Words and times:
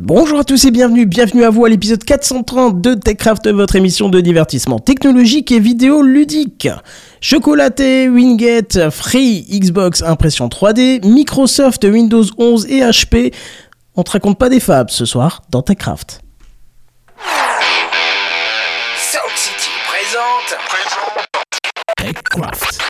Bonjour 0.00 0.38
à 0.38 0.44
tous 0.44 0.64
et 0.64 0.70
bienvenue, 0.70 1.06
bienvenue 1.06 1.42
à 1.42 1.50
vous 1.50 1.64
à 1.64 1.68
l'épisode 1.68 2.04
430 2.04 2.80
de 2.80 2.94
TechCraft, 2.94 3.48
votre 3.48 3.74
émission 3.74 4.08
de 4.08 4.20
divertissement 4.20 4.78
technologique 4.78 5.50
et 5.50 5.58
vidéo 5.58 6.02
ludique. 6.02 6.68
Chocolaté, 7.20 8.08
Wingate, 8.08 8.90
Free, 8.90 9.44
Xbox, 9.50 10.04
impression 10.04 10.46
3D, 10.46 11.04
Microsoft, 11.04 11.82
Windows 11.82 12.22
11 12.38 12.66
et 12.66 12.82
HP. 12.82 13.34
On 13.96 14.04
te 14.04 14.12
raconte 14.12 14.38
pas 14.38 14.48
des 14.48 14.60
fabs 14.60 14.90
ce 14.90 15.04
soir 15.04 15.42
dans 15.50 15.62
TechCraft. 15.62 16.20
Sound 18.96 19.34
City 19.34 19.70
présente. 19.88 20.56
TechCraft. 21.96 22.87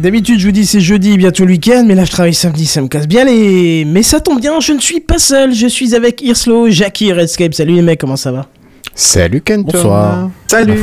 D'habitude, 0.00 0.40
je 0.40 0.46
vous 0.46 0.52
dis 0.52 0.64
c'est 0.64 0.80
jeudi, 0.80 1.18
bientôt 1.18 1.44
le 1.44 1.50
week-end, 1.50 1.84
mais 1.86 1.94
là 1.94 2.06
je 2.06 2.10
travaille 2.10 2.32
samedi, 2.32 2.64
ça 2.64 2.80
me 2.80 2.88
casse 2.88 3.06
bien 3.06 3.24
les. 3.26 3.84
Mais 3.84 4.02
ça 4.02 4.18
tombe 4.20 4.40
bien, 4.40 4.58
je 4.58 4.72
ne 4.72 4.78
suis 4.80 5.00
pas 5.00 5.18
seul, 5.18 5.54
je 5.54 5.66
suis 5.66 5.94
avec 5.94 6.22
Irslo, 6.22 6.70
Jackie, 6.70 7.12
Redscape. 7.12 7.52
Salut 7.52 7.74
les 7.74 7.82
mecs, 7.82 8.00
comment 8.00 8.16
ça 8.16 8.32
va? 8.32 8.46
Salut 8.94 9.42
Kenton. 9.42 9.70
Bonsoir. 9.70 10.30
Salut. 10.46 10.80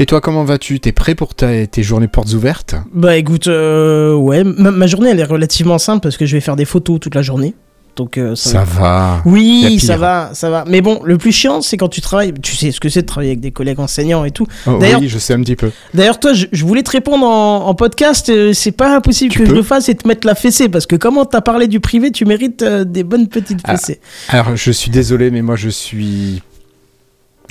Et 0.00 0.06
toi, 0.06 0.20
comment 0.20 0.42
vas-tu? 0.42 0.80
T'es 0.80 0.90
prêt 0.90 1.14
pour 1.14 1.36
ta- 1.36 1.66
tes 1.68 1.84
journées 1.84 2.08
portes 2.08 2.32
ouvertes? 2.32 2.74
Bah 2.92 3.16
écoute, 3.16 3.46
euh, 3.46 4.14
ouais, 4.14 4.42
ma, 4.42 4.72
ma 4.72 4.86
journée 4.88 5.10
elle 5.10 5.20
est 5.20 5.24
relativement 5.24 5.78
simple 5.78 6.00
parce 6.02 6.16
que 6.16 6.26
je 6.26 6.34
vais 6.36 6.40
faire 6.40 6.56
des 6.56 6.64
photos 6.64 6.98
toute 6.98 7.14
la 7.14 7.22
journée. 7.22 7.54
Donc 7.96 8.16
euh, 8.16 8.34
ça, 8.34 8.50
Ça 8.50 8.64
va. 8.64 9.22
Oui, 9.26 9.78
ça 9.78 9.96
va, 9.96 10.30
ça 10.32 10.48
va. 10.50 10.64
Mais 10.66 10.80
bon, 10.80 11.00
le 11.04 11.18
plus 11.18 11.32
chiant, 11.32 11.60
c'est 11.60 11.76
quand 11.76 11.88
tu 11.88 12.00
travailles. 12.00 12.32
Tu 12.42 12.56
sais 12.56 12.70
ce 12.70 12.80
que 12.80 12.88
c'est 12.88 13.02
de 13.02 13.06
travailler 13.06 13.32
avec 13.32 13.40
des 13.40 13.50
collègues 13.50 13.80
enseignants 13.80 14.24
et 14.24 14.30
tout. 14.30 14.46
Oh, 14.66 14.78
D'ailleurs- 14.78 15.00
oui, 15.00 15.08
je 15.08 15.18
sais 15.18 15.34
un 15.34 15.40
petit 15.42 15.56
peu. 15.56 15.70
D'ailleurs, 15.92 16.18
toi, 16.18 16.32
je, 16.32 16.46
je 16.52 16.64
voulais 16.64 16.82
te 16.82 16.90
répondre 16.90 17.26
en, 17.26 17.66
en 17.66 17.74
podcast. 17.74 18.28
euh, 18.30 18.52
c'est 18.54 18.72
pas 18.72 18.96
impossible 18.96 19.32
Tu 19.32 19.40
que 19.40 19.46
je 19.46 19.52
le 19.54 19.62
fasse 19.62 19.88
et 19.88 19.94
te 19.94 20.08
mettre 20.08 20.26
la 20.26 20.34
fessée 20.34 20.68
parce 20.68 20.86
que 20.86 20.96
comment 20.96 21.24
t'as 21.26 21.40
parlé 21.42 21.66
du 21.68 21.80
privé, 21.80 22.10
tu 22.12 22.24
mérites 22.24 22.62
euh, 22.62 22.84
des 22.84 23.02
bonnes 23.04 23.28
petites 23.28 23.60
Ah. 23.64 23.76
fessées. 23.76 24.00
Alors, 24.28 24.56
je 24.56 24.70
suis 24.70 24.90
désolé, 24.90 25.30
mais 25.30 25.42
moi, 25.42 25.56
je 25.56 25.68
suis 25.68 26.42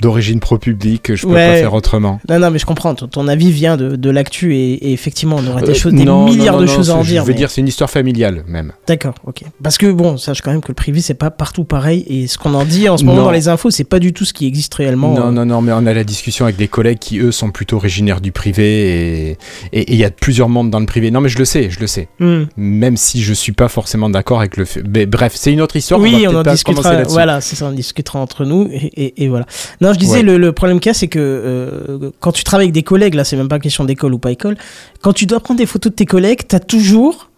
d'origine 0.02 0.40
pro-public. 0.40 1.14
Je 1.14 1.26
peux 1.26 1.32
Ouais. 1.32 1.46
pas 1.54 1.54
faire 1.60 1.74
autrement. 1.74 2.20
Non, 2.28 2.38
non, 2.38 2.50
mais 2.50 2.58
je 2.58 2.66
comprends. 2.66 2.94
Ton, 2.94 3.06
ton 3.08 3.28
avis 3.28 3.50
vient 3.50 3.76
de, 3.78 3.96
de 3.96 4.10
l'actu 4.10 4.54
et, 4.54 4.72
et 4.74 4.92
effectivement, 4.92 5.36
on 5.38 5.46
aurait 5.50 5.62
des 5.62 5.70
Euh, 5.70 5.74
choses, 5.74 5.94
des 5.94 6.04
non, 6.04 6.26
milliards 6.26 6.56
non, 6.56 6.62
de 6.62 6.66
choses 6.66 6.90
à 6.90 6.96
en 6.96 7.02
dire. 7.02 7.22
Je 7.22 7.26
veux 7.26 7.32
mais- 7.32 7.38
dire, 7.38 7.50
c'est 7.50 7.60
une 7.62 7.68
histoire 7.68 7.88
familiale, 7.88 8.44
même. 8.46 8.72
D'accord, 8.86 9.14
ok. 9.24 9.42
Parce 9.62 9.78
que 9.78 9.90
bon, 9.90 10.16
sache 10.18 10.42
quand 10.42 10.50
même 10.50 10.60
que 10.60 10.68
le 10.68 10.74
privé, 10.74 11.00
c'est 11.00 11.14
pas 11.14 11.30
partout 11.30 11.64
pareil. 11.64 12.04
Et 12.08 12.26
ce 12.26 12.36
qu'on 12.36 12.52
en 12.54 12.64
dit 12.64 12.88
en 12.88 12.96
ce 12.98 13.04
moment 13.04 13.22
dans 13.24 13.30
les 13.30 13.48
infos, 13.48 13.70
c'est 13.70 13.84
pas 13.84 13.98
du 14.00 14.12
tout 14.12 14.24
ce 14.24 14.32
qui 14.32 14.46
existe 14.46 14.74
réellement. 14.74 15.14
Non, 15.14 15.28
euh. 15.28 15.30
non, 15.30 15.46
non, 15.46 15.62
mais 15.62 15.72
on 15.72 15.86
a 15.86 15.94
la 15.94 16.04
discussion 16.04 16.44
avec 16.44 16.56
des 16.56 16.68
collègues 16.68 16.98
qui, 16.98 17.18
eux, 17.18 17.32
sont 17.32 17.50
plutôt 17.50 17.76
originaires 17.76 18.20
du 18.20 18.32
privé 18.32 19.36
et 19.72 19.92
il 19.92 19.96
y 19.96 20.04
a 20.04 20.10
plusieurs 20.10 20.48
mondes 20.48 20.70
dans 20.70 20.80
le 20.80 20.86
privé. 20.86 21.10
Non, 21.10 21.20
mais 21.20 21.28
je 21.28 21.38
le 21.38 21.44
sais, 21.44 21.70
je 21.70 21.78
le 21.80 21.86
sais. 21.86 22.08
Hmm. 22.18 22.44
Même 22.56 22.96
si 22.96 23.22
je 23.22 23.32
suis 23.32 23.52
pas 23.52 23.68
forcément 23.68 24.10
d'accord 24.10 24.40
avec 24.40 24.56
le 24.56 24.64
fait. 24.64 24.82
Mais 24.88 25.06
bref, 25.06 25.32
c'est 25.36 25.52
une 25.52 25.60
autre 25.60 25.76
histoire. 25.76 26.00
oui, 26.00 26.24
va 26.24 26.30
on, 26.32 26.40
en 26.40 26.42
pas 26.42 26.52
discutera. 26.52 27.02
Voilà, 27.04 27.40
c'est 27.40 27.56
ça, 27.56 27.66
on 27.66 27.72
discutera 27.72 28.18
entre 28.18 28.44
nous 28.44 28.68
et, 28.72 28.90
et- 28.96 29.24
et 29.24 29.28
voilà. 29.28 29.46
Non, 29.80 29.91
je 29.92 29.98
disais 29.98 30.16
Ouais. 30.18 30.22
le, 30.22 30.38
le 30.38 30.52
problème 30.52 30.80
qu'il 30.80 30.90
y 30.90 30.94
a, 30.94 30.94
c'est 30.94 31.08
que 31.08 31.18
euh, 31.18 32.10
quand 32.20 32.32
tu 32.32 32.44
travailles 32.44 32.66
avec 32.66 32.74
des 32.74 32.82
collègues, 32.82 33.14
là, 33.14 33.24
c'est 33.24 33.36
même 33.36 33.48
pas 33.48 33.58
question 33.58 33.84
d'école 33.84 34.14
ou 34.14 34.18
pas 34.18 34.30
école. 34.32 34.56
Quand 35.00 35.12
tu 35.12 35.26
dois 35.26 35.40
prendre 35.40 35.58
des 35.58 35.66
photos 35.66 35.90
de 35.92 35.96
tes 35.96 36.06
collègues, 36.06 36.40
t'as 36.48 36.60
toujours 36.60 37.28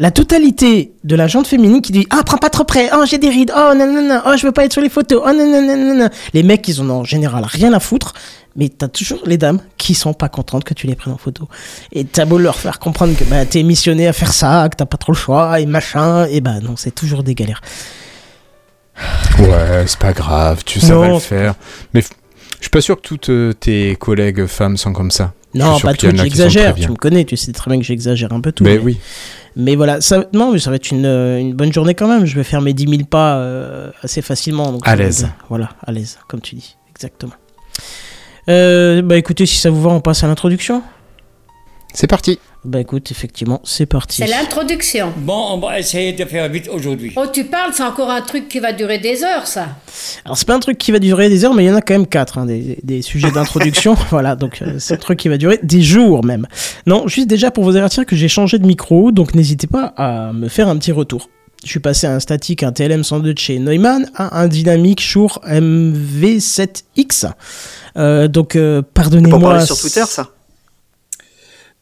la 0.00 0.10
totalité 0.10 0.92
de 1.04 1.14
la 1.14 1.28
jante 1.28 1.46
féminine 1.46 1.80
qui 1.80 1.92
dit 1.92 2.04
ah 2.10 2.22
prends 2.26 2.36
pas 2.38 2.50
trop 2.50 2.64
près. 2.64 2.90
Oh 2.96 3.04
j'ai 3.06 3.18
des 3.18 3.28
rides. 3.28 3.52
Oh 3.56 3.74
non 3.76 3.86
non 3.86 4.02
non. 4.02 4.20
Oh 4.26 4.32
je 4.36 4.44
veux 4.44 4.50
pas 4.52 4.64
être 4.64 4.72
sur 4.72 4.82
les 4.82 4.88
photos. 4.88 5.22
Oh 5.24 5.30
non 5.32 5.46
non 5.46 5.62
non 5.62 5.76
non 5.76 5.94
non 5.94 6.08
les 6.32 6.42
mecs 6.42 6.66
ils 6.66 6.80
en 6.80 6.90
ont 6.90 7.00
en 7.00 7.04
général 7.04 7.44
rien 7.46 7.72
à 7.72 7.78
foutre 7.78 8.12
mais 8.56 8.68
t'as 8.68 8.88
toujours 8.88 9.20
les 9.26 9.36
dames 9.36 9.60
qui 9.78 9.94
sont 9.94 10.12
pas 10.12 10.28
contentes 10.28 10.64
que 10.64 10.74
tu 10.74 10.86
les 10.88 10.96
prennes 10.96 11.14
en 11.14 11.16
photo. 11.18 11.48
Et 11.92 12.04
t'as 12.04 12.24
beau 12.24 12.38
leur 12.38 12.56
faire 12.56 12.80
comprendre 12.80 13.16
que 13.16 13.22
bah, 13.24 13.44
t'es 13.46 13.62
missionné 13.62 14.08
à 14.08 14.12
faire 14.12 14.32
ça 14.32 14.68
que 14.68 14.74
t'as 14.76 14.86
pas 14.86 14.96
trop 14.96 15.12
le 15.12 15.16
choix 15.16 15.60
et 15.60 15.66
machin 15.66 16.26
et 16.26 16.40
bah 16.40 16.58
non 16.60 16.74
c'est 16.76 16.92
toujours 16.94 17.22
des 17.22 17.36
galères 17.36 17.60
Ouais, 19.38 19.84
c'est 19.86 19.98
pas 19.98 20.12
grave, 20.12 20.62
tu 20.64 20.80
sais 20.80 20.92
le 20.92 21.18
faire. 21.18 21.54
Mais 21.92 22.02
je 22.02 22.06
suis 22.60 22.70
pas 22.70 22.80
sûr 22.80 22.96
que 22.96 23.02
toutes 23.02 23.30
euh, 23.30 23.52
tes 23.52 23.96
collègues 23.96 24.46
femmes 24.46 24.76
sont 24.76 24.92
comme 24.92 25.10
ça. 25.10 25.32
Non, 25.54 25.78
pas 25.78 25.94
toutes, 25.94 26.16
j'exagère. 26.16 26.74
Tu 26.74 26.90
me 26.90 26.96
connais, 26.96 27.24
tu 27.24 27.36
sais 27.36 27.52
très 27.52 27.70
bien 27.70 27.78
que 27.78 27.86
j'exagère 27.86 28.32
un 28.32 28.40
peu 28.40 28.52
tout. 28.52 28.64
Mais 28.64 28.76
mais, 28.76 28.78
oui. 28.78 28.98
mais 29.56 29.76
voilà, 29.76 30.00
ça, 30.00 30.24
non, 30.32 30.52
mais 30.52 30.58
ça 30.58 30.70
va 30.70 30.76
être 30.76 30.90
une, 30.90 31.06
euh, 31.06 31.38
une 31.38 31.54
bonne 31.54 31.72
journée 31.72 31.94
quand 31.94 32.08
même. 32.08 32.26
Je 32.26 32.34
vais 32.34 32.44
faire 32.44 32.60
mes 32.60 32.72
10 32.72 32.88
000 32.88 33.02
pas 33.04 33.36
euh, 33.36 33.90
assez 34.02 34.22
facilement. 34.22 34.72
Donc 34.72 34.86
À 34.86 34.96
l'aise. 34.96 35.28
Voilà, 35.48 35.70
à 35.86 35.92
l'aise, 35.92 36.18
comme 36.28 36.40
tu 36.40 36.56
dis. 36.56 36.76
Exactement. 36.90 37.34
Euh, 38.48 39.00
bah 39.02 39.16
écoutez, 39.16 39.46
si 39.46 39.56
ça 39.56 39.70
vous 39.70 39.80
va, 39.80 39.90
on 39.90 40.00
passe 40.00 40.22
à 40.24 40.26
l'introduction. 40.26 40.82
C'est 41.94 42.08
parti. 42.08 42.40
Bah 42.64 42.80
écoute, 42.80 43.12
effectivement, 43.12 43.60
c'est 43.62 43.86
parti. 43.86 44.16
C'est 44.16 44.26
l'introduction. 44.26 45.12
Bon, 45.18 45.52
on 45.52 45.58
va 45.58 45.78
essayer 45.78 46.12
de 46.12 46.24
faire 46.24 46.48
vite 46.48 46.68
aujourd'hui. 46.68 47.12
Oh, 47.14 47.26
tu 47.32 47.44
parles, 47.44 47.70
c'est 47.72 47.84
encore 47.84 48.10
un 48.10 48.20
truc 48.20 48.48
qui 48.48 48.58
va 48.58 48.72
durer 48.72 48.98
des 48.98 49.22
heures, 49.22 49.46
ça. 49.46 49.68
Alors 50.24 50.36
c'est 50.36 50.46
pas 50.46 50.56
un 50.56 50.60
truc 50.60 50.76
qui 50.76 50.90
va 50.90 50.98
durer 50.98 51.28
des 51.28 51.44
heures, 51.44 51.54
mais 51.54 51.64
il 51.64 51.68
y 51.68 51.70
en 51.70 51.76
a 51.76 51.82
quand 51.82 51.94
même 51.94 52.08
quatre, 52.08 52.38
hein, 52.38 52.46
des, 52.46 52.78
des 52.82 53.00
sujets 53.00 53.30
d'introduction. 53.30 53.94
voilà, 54.10 54.34
donc 54.34 54.60
euh, 54.62 54.76
c'est 54.80 54.94
un 54.94 54.96
truc 54.96 55.20
qui 55.20 55.28
va 55.28 55.36
durer 55.38 55.60
des 55.62 55.82
jours 55.82 56.24
même. 56.24 56.48
Non, 56.86 57.06
juste 57.06 57.28
déjà 57.28 57.52
pour 57.52 57.62
vous 57.62 57.76
avertir 57.76 58.04
que 58.06 58.16
j'ai 58.16 58.28
changé 58.28 58.58
de 58.58 58.66
micro, 58.66 59.12
donc 59.12 59.34
n'hésitez 59.34 59.68
pas 59.68 59.92
à 59.96 60.32
me 60.32 60.48
faire 60.48 60.68
un 60.68 60.76
petit 60.78 60.92
retour. 60.92 61.28
Je 61.64 61.70
suis 61.70 61.80
passé 61.80 62.08
à 62.08 62.12
un 62.12 62.20
statique, 62.20 62.64
un 62.64 62.72
TLM102 62.72 63.22
de 63.34 63.38
chez 63.38 63.58
Neumann, 63.60 64.10
à 64.16 64.40
un 64.40 64.48
dynamique 64.48 65.00
Shure 65.00 65.40
MV7X. 65.46 67.30
Euh, 67.96 68.26
donc 68.26 68.56
euh, 68.56 68.82
Pour 68.82 68.90
pardonnez-moi. 68.94 69.38
parler 69.38 69.64
sur 69.64 69.78
Twitter, 69.78 70.04
ça 70.06 70.30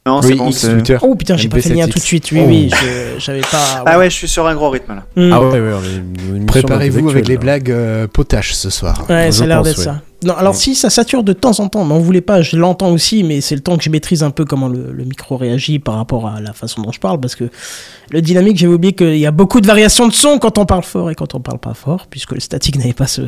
Non, 0.05 0.21
c'est 0.21 0.35
bon. 0.35 0.49
X 0.49 0.59
c'est- 0.59 0.73
Twitter. 0.73 0.97
Oh 1.03 1.15
putain, 1.15 1.37
j'ai 1.37 1.49
pas 1.49 1.61
fait 1.61 1.69
le 1.69 1.77
lien 1.77 1.85
MV7X. 1.87 1.93
tout 1.93 1.99
de 2.01 2.05
suite. 2.05 2.29
Oui, 2.33 2.41
Oh. 2.43 2.47
oui, 2.49 2.71
je- 2.71 3.21
j'avais 3.21 3.41
pas. 3.43 3.85
Ah 3.87 3.99
ouais, 3.99 4.11
je 4.11 4.17
suis 4.17 4.29
sur 4.29 4.47
un 4.49 4.55
gros 4.55 4.69
rythme 4.71 4.95
là. 4.97 5.05
Hmm. 5.15 5.33
Ah 5.33 5.41
ouais, 5.41 5.61
ouais, 5.61 5.73
Préparez-vous 6.47 7.09
avec 7.11 7.29
les 7.29 7.37
d'intellectuels, 7.37 7.39
blagues 7.39 7.71
euh, 7.71 8.07
potaches 8.09 8.55
ce 8.55 8.69
soir. 8.71 9.05
Ouais, 9.09 9.29
a 9.43 9.47
l'air 9.47 9.63
d'être 9.63 9.79
ouais. 9.79 9.85
ça. 9.85 10.01
Non, 10.25 10.35
alors 10.37 10.55
si, 10.55 10.75
ça 10.75 10.91
sature 10.91 11.23
de 11.23 11.33
temps 11.33 11.59
en 11.61 11.69
temps, 11.69 11.85
mais 11.85 11.95
on 11.95 12.01
voulait 12.01 12.21
pas, 12.21 12.43
je 12.43 12.57
l'entends 12.57 12.91
aussi, 12.93 13.25
mais 13.25 13.41
c'est 13.41 13.55
le 13.55 13.61
temps 13.61 13.77
que 13.77 13.85
je 13.85 13.91
maîtrise 13.91 14.23
un 14.23 14.31
peu 14.31 14.45
comment 14.45 14.69
le, 14.69 14.93
le 14.93 15.05
micro 15.05 15.37
réagit 15.37 15.79
par 15.79 15.97
rapport 15.97 16.27
à 16.29 16.41
la 16.41 16.53
façon 16.53 16.83
dont 16.83 16.93
je 16.93 17.01
parle, 17.01 17.21
parce 17.21 17.35
que 17.35 17.51
le 18.11 18.23
dynamique, 18.23 18.57
j'avais 18.59 18.75
oublié 18.75 18.93
qu'il 18.95 19.19
y 19.19 19.27
a 19.27 19.31
beaucoup 19.31 19.61
de 19.61 19.67
variations 19.67 20.07
de 20.09 20.13
son 20.13 20.39
quand 20.39 20.59
on 20.59 20.67
parle 20.67 20.83
fort 20.85 21.11
et 21.11 21.15
quand 21.15 21.35
on 21.35 21.41
parle 21.41 21.59
pas 21.59 21.75
fort, 21.75 22.07
puisque 22.09 22.33
le 22.33 22.41
statique 22.41 22.77
n'avait 22.79 22.93
pas 22.93 23.07
ce, 23.07 23.23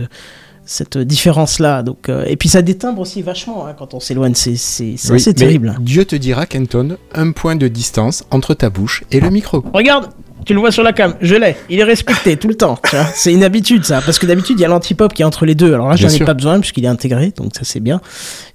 cette 0.67 0.97
différence-là. 0.99 1.83
Donc, 1.83 2.09
euh, 2.09 2.25
et 2.27 2.37
puis 2.37 2.49
ça 2.49 2.63
détimbre 2.63 3.01
aussi 3.03 3.23
vachement 3.23 3.67
hein, 3.67 3.75
quand 3.79 3.95
on 3.95 4.01
s'éloigne, 4.01 4.35
c'est 4.35 4.57
c'est- 4.57 4.95
c'est 4.97 5.11
Oui, 5.11 5.17
assez 5.17 5.35
terrible. 5.35 5.75
Dieu 5.81 6.05
te 6.05 6.17
dira, 6.17 6.47
Kenton, 6.47 6.97
un 7.15 7.33
point 7.33 7.57
de 7.57 7.69
distance 7.69 8.25
entre 8.31 8.55
ta 8.55 8.71
bouche 8.71 9.05
et 9.11 9.21
le 9.21 9.31
micro. 9.31 9.63
Regarde, 9.73 10.09
tu 10.45 10.55
le 10.55 10.61
vois 10.61 10.71
sur 10.71 10.83
la 10.83 10.93
cam, 10.93 11.15
je 11.21 11.35
l'ai, 11.35 11.57
il 11.69 11.79
est 11.79 11.85
respecté 11.85 12.37
tout 12.37 12.49
le 12.49 12.55
temps. 12.55 12.79
C'est 13.15 13.33
une 13.33 13.45
habitude 13.45 13.85
ça, 13.85 14.01
parce 14.01 14.19
que 14.19 14.27
d'habitude 14.27 14.59
il 14.59 14.63
y 14.63 14.65
a 14.65 14.69
l'antipop 14.69 15.13
qui 15.13 15.23
est 15.23 15.25
entre 15.25 15.47
les 15.47 15.55
deux. 15.55 15.73
Alors 15.75 15.89
là, 15.89 15.97
j'en 15.97 16.09
ai 16.09 16.19
pas 16.21 16.35
besoin 16.35 16.61
puisqu'il 16.61 16.85
est 16.85 16.89
intégré, 16.89 17.33
donc 17.37 17.55
ça 17.55 17.63
c'est 17.65 17.81
bien. 17.81 18.01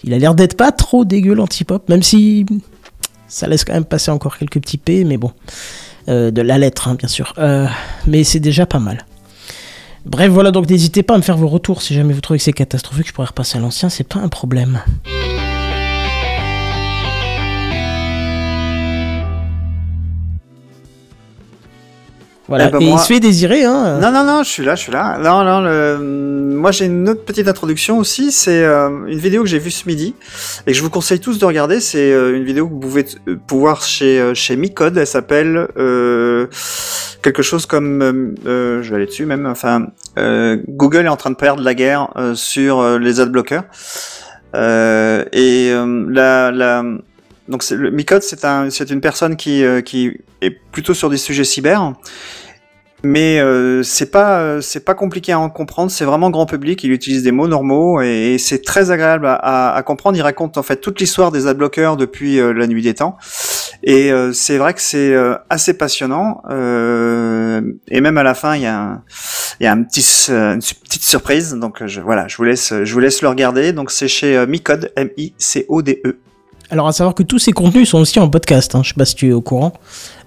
Il 0.03 0.13
a 0.13 0.17
l'air 0.17 0.35
d'être 0.35 0.55
pas 0.55 0.71
trop 0.71 1.05
dégueu 1.05 1.33
l'antipop, 1.33 1.89
même 1.89 2.03
si 2.03 2.45
ça 3.27 3.47
laisse 3.47 3.63
quand 3.63 3.73
même 3.73 3.85
passer 3.85 4.11
encore 4.11 4.37
quelques 4.37 4.59
petits 4.59 4.77
P, 4.77 5.03
mais 5.03 5.17
bon. 5.17 5.31
Euh, 6.07 6.31
de 6.31 6.41
la 6.41 6.57
lettre, 6.57 6.87
hein, 6.87 6.95
bien 6.95 7.07
sûr. 7.07 7.33
Euh, 7.37 7.67
mais 8.07 8.23
c'est 8.23 8.39
déjà 8.39 8.65
pas 8.65 8.79
mal. 8.79 9.05
Bref, 10.05 10.31
voilà, 10.31 10.49
donc 10.49 10.67
n'hésitez 10.67 11.03
pas 11.03 11.13
à 11.13 11.17
me 11.17 11.21
faire 11.21 11.37
vos 11.37 11.47
retours 11.47 11.83
si 11.83 11.93
jamais 11.93 12.13
vous 12.13 12.21
trouvez 12.21 12.39
que 12.39 12.43
c'est 12.43 12.53
catastrophique. 12.53 13.07
Je 13.07 13.13
pourrais 13.13 13.27
repasser 13.27 13.57
à 13.57 13.61
l'ancien, 13.61 13.89
c'est 13.89 14.07
pas 14.07 14.19
un 14.19 14.29
problème. 14.29 14.81
Voilà, 22.49 22.65
Eh 22.67 22.71
ben, 22.71 22.81
et 22.81 22.89
il 22.89 22.99
se 22.99 23.05
fait 23.05 23.19
désirer, 23.19 23.63
hein. 23.63 23.99
Non, 24.01 24.11
non, 24.11 24.25
non, 24.25 24.43
je 24.43 24.49
suis 24.49 24.65
là, 24.65 24.75
je 24.75 24.81
suis 24.81 24.91
là. 24.91 25.17
Non, 25.19 25.43
non, 25.43 25.61
le... 25.61 25.97
moi 26.55 26.71
j'ai 26.71 26.85
une 26.85 27.07
autre 27.07 27.23
petite 27.23 27.47
introduction 27.47 27.97
aussi. 27.99 28.31
C'est 28.31 28.63
euh, 28.63 28.89
une 29.07 29.19
vidéo 29.19 29.43
que 29.43 29.49
j'ai 29.49 29.59
vue 29.59 29.71
ce 29.71 29.87
midi 29.87 30.15
et 30.65 30.71
que 30.71 30.77
je 30.77 30.81
vous 30.81 30.89
conseille 30.89 31.19
tous 31.19 31.39
de 31.39 31.45
regarder. 31.45 31.79
C'est 31.79 32.11
euh, 32.11 32.35
une 32.35 32.43
vidéo 32.43 32.67
que 32.67 32.73
vous 32.73 32.79
pouvez 32.79 33.05
euh, 33.27 33.37
pouvoir 33.47 33.83
chez 33.83 34.33
chez 34.33 34.55
Micode. 34.55 34.97
Elle 34.97 35.07
s'appelle 35.07 35.67
euh, 35.77 36.47
quelque 37.21 37.43
chose 37.43 37.65
comme, 37.65 38.35
je 38.45 38.89
vais 38.89 38.95
aller 38.95 39.05
dessus 39.05 39.25
même. 39.25 39.45
Enfin, 39.45 39.87
euh, 40.17 40.57
Google 40.67 41.05
est 41.05 41.09
en 41.09 41.17
train 41.17 41.29
de 41.31 41.35
perdre 41.35 41.63
la 41.63 41.73
guerre 41.75 42.09
sur 42.33 42.97
les 42.99 43.19
adblockers. 43.19 43.63
Euh, 44.55 45.25
et 45.31 45.69
euh, 45.71 46.05
la, 46.09 46.49
la 46.51 46.83
donc 47.47 47.67
le 47.69 47.91
Micode, 47.91 48.23
c'est 48.23 48.45
un, 48.45 48.69
c'est 48.69 48.89
une 48.89 49.01
personne 49.01 49.35
qui 49.35 49.63
euh, 49.63 49.81
qui 49.81 50.11
est 50.41 50.51
plutôt 50.71 50.93
sur 50.93 51.09
des 51.09 51.17
sujets 51.17 51.43
cyber. 51.43 51.93
Mais 53.03 53.39
euh, 53.39 53.81
c'est 53.81 54.11
pas 54.11 54.41
euh, 54.41 54.59
c'est 54.61 54.83
pas 54.83 54.93
compliqué 54.93 55.31
à 55.31 55.39
en 55.39 55.49
comprendre, 55.49 55.89
c'est 55.89 56.03
vraiment 56.03 56.29
grand 56.29 56.45
public. 56.45 56.83
Il 56.83 56.91
utilise 56.91 57.23
des 57.23 57.31
mots 57.31 57.47
normaux 57.47 58.01
et, 58.01 58.37
c'est 58.37 58.61
très 58.61 58.91
agréable 58.91 59.25
à, 59.25 59.35
à- 59.35 59.75
à 59.75 59.83
comprendre. 59.83 60.17
Il 60.17 60.21
raconte 60.21 60.57
en 60.57 60.63
fait 60.63 60.77
toute 60.81 60.99
l'histoire 60.99 61.31
des 61.31 61.47
adblockers 61.47 61.95
depuis 61.95 62.39
euh, 62.39 62.51
la 62.51 62.67
nuit 62.67 62.81
des 62.81 62.93
temps 62.95 63.17
et 63.83 64.11
euh, 64.11 64.33
c'est 64.33 64.57
vrai 64.57 64.73
que 64.73 64.81
c'est 64.81 65.13
euh, 65.13 65.35
assez 65.49 65.77
passionnant. 65.77 66.41
Et 66.49 68.01
même 68.01 68.17
à 68.17 68.23
la 68.23 68.33
fin, 68.33 68.55
il 68.55 68.63
y 68.63 68.67
a 68.67 69.01
il 69.61 69.63
y 69.63 69.67
a 69.67 69.71
un 69.71 69.83
petit 69.83 70.27
une 70.29 70.59
petite 70.59 71.03
surprise. 71.03 71.53
Donc 71.53 71.85
je, 71.85 72.01
voilà, 72.01 72.27
je 72.27 72.35
vous 72.35 72.43
laisse 72.43 72.73
je 72.83 72.93
vous 72.93 72.99
laisse 72.99 73.21
le 73.21 73.29
regarder. 73.29 73.71
Donc 73.71 73.91
c'est 73.91 74.09
chez 74.09 74.45
Micode 74.45 74.91
M 74.97 75.09
I 75.17 75.33
C 75.37 75.65
O 75.69 75.81
D 75.81 76.01
E. 76.05 76.17
Alors, 76.71 76.87
à 76.87 76.91
savoir 76.91 77.15
que 77.15 77.23
tous 77.23 77.39
ces 77.39 77.51
contenus 77.51 77.89
sont 77.89 77.99
aussi 77.99 78.19
en 78.19 78.29
podcast, 78.29 78.75
hein. 78.75 78.81
je 78.83 78.89
sais 78.89 78.95
pas 78.95 79.05
si 79.05 79.15
tu 79.15 79.29
es 79.29 79.33
au 79.33 79.41
courant. 79.41 79.73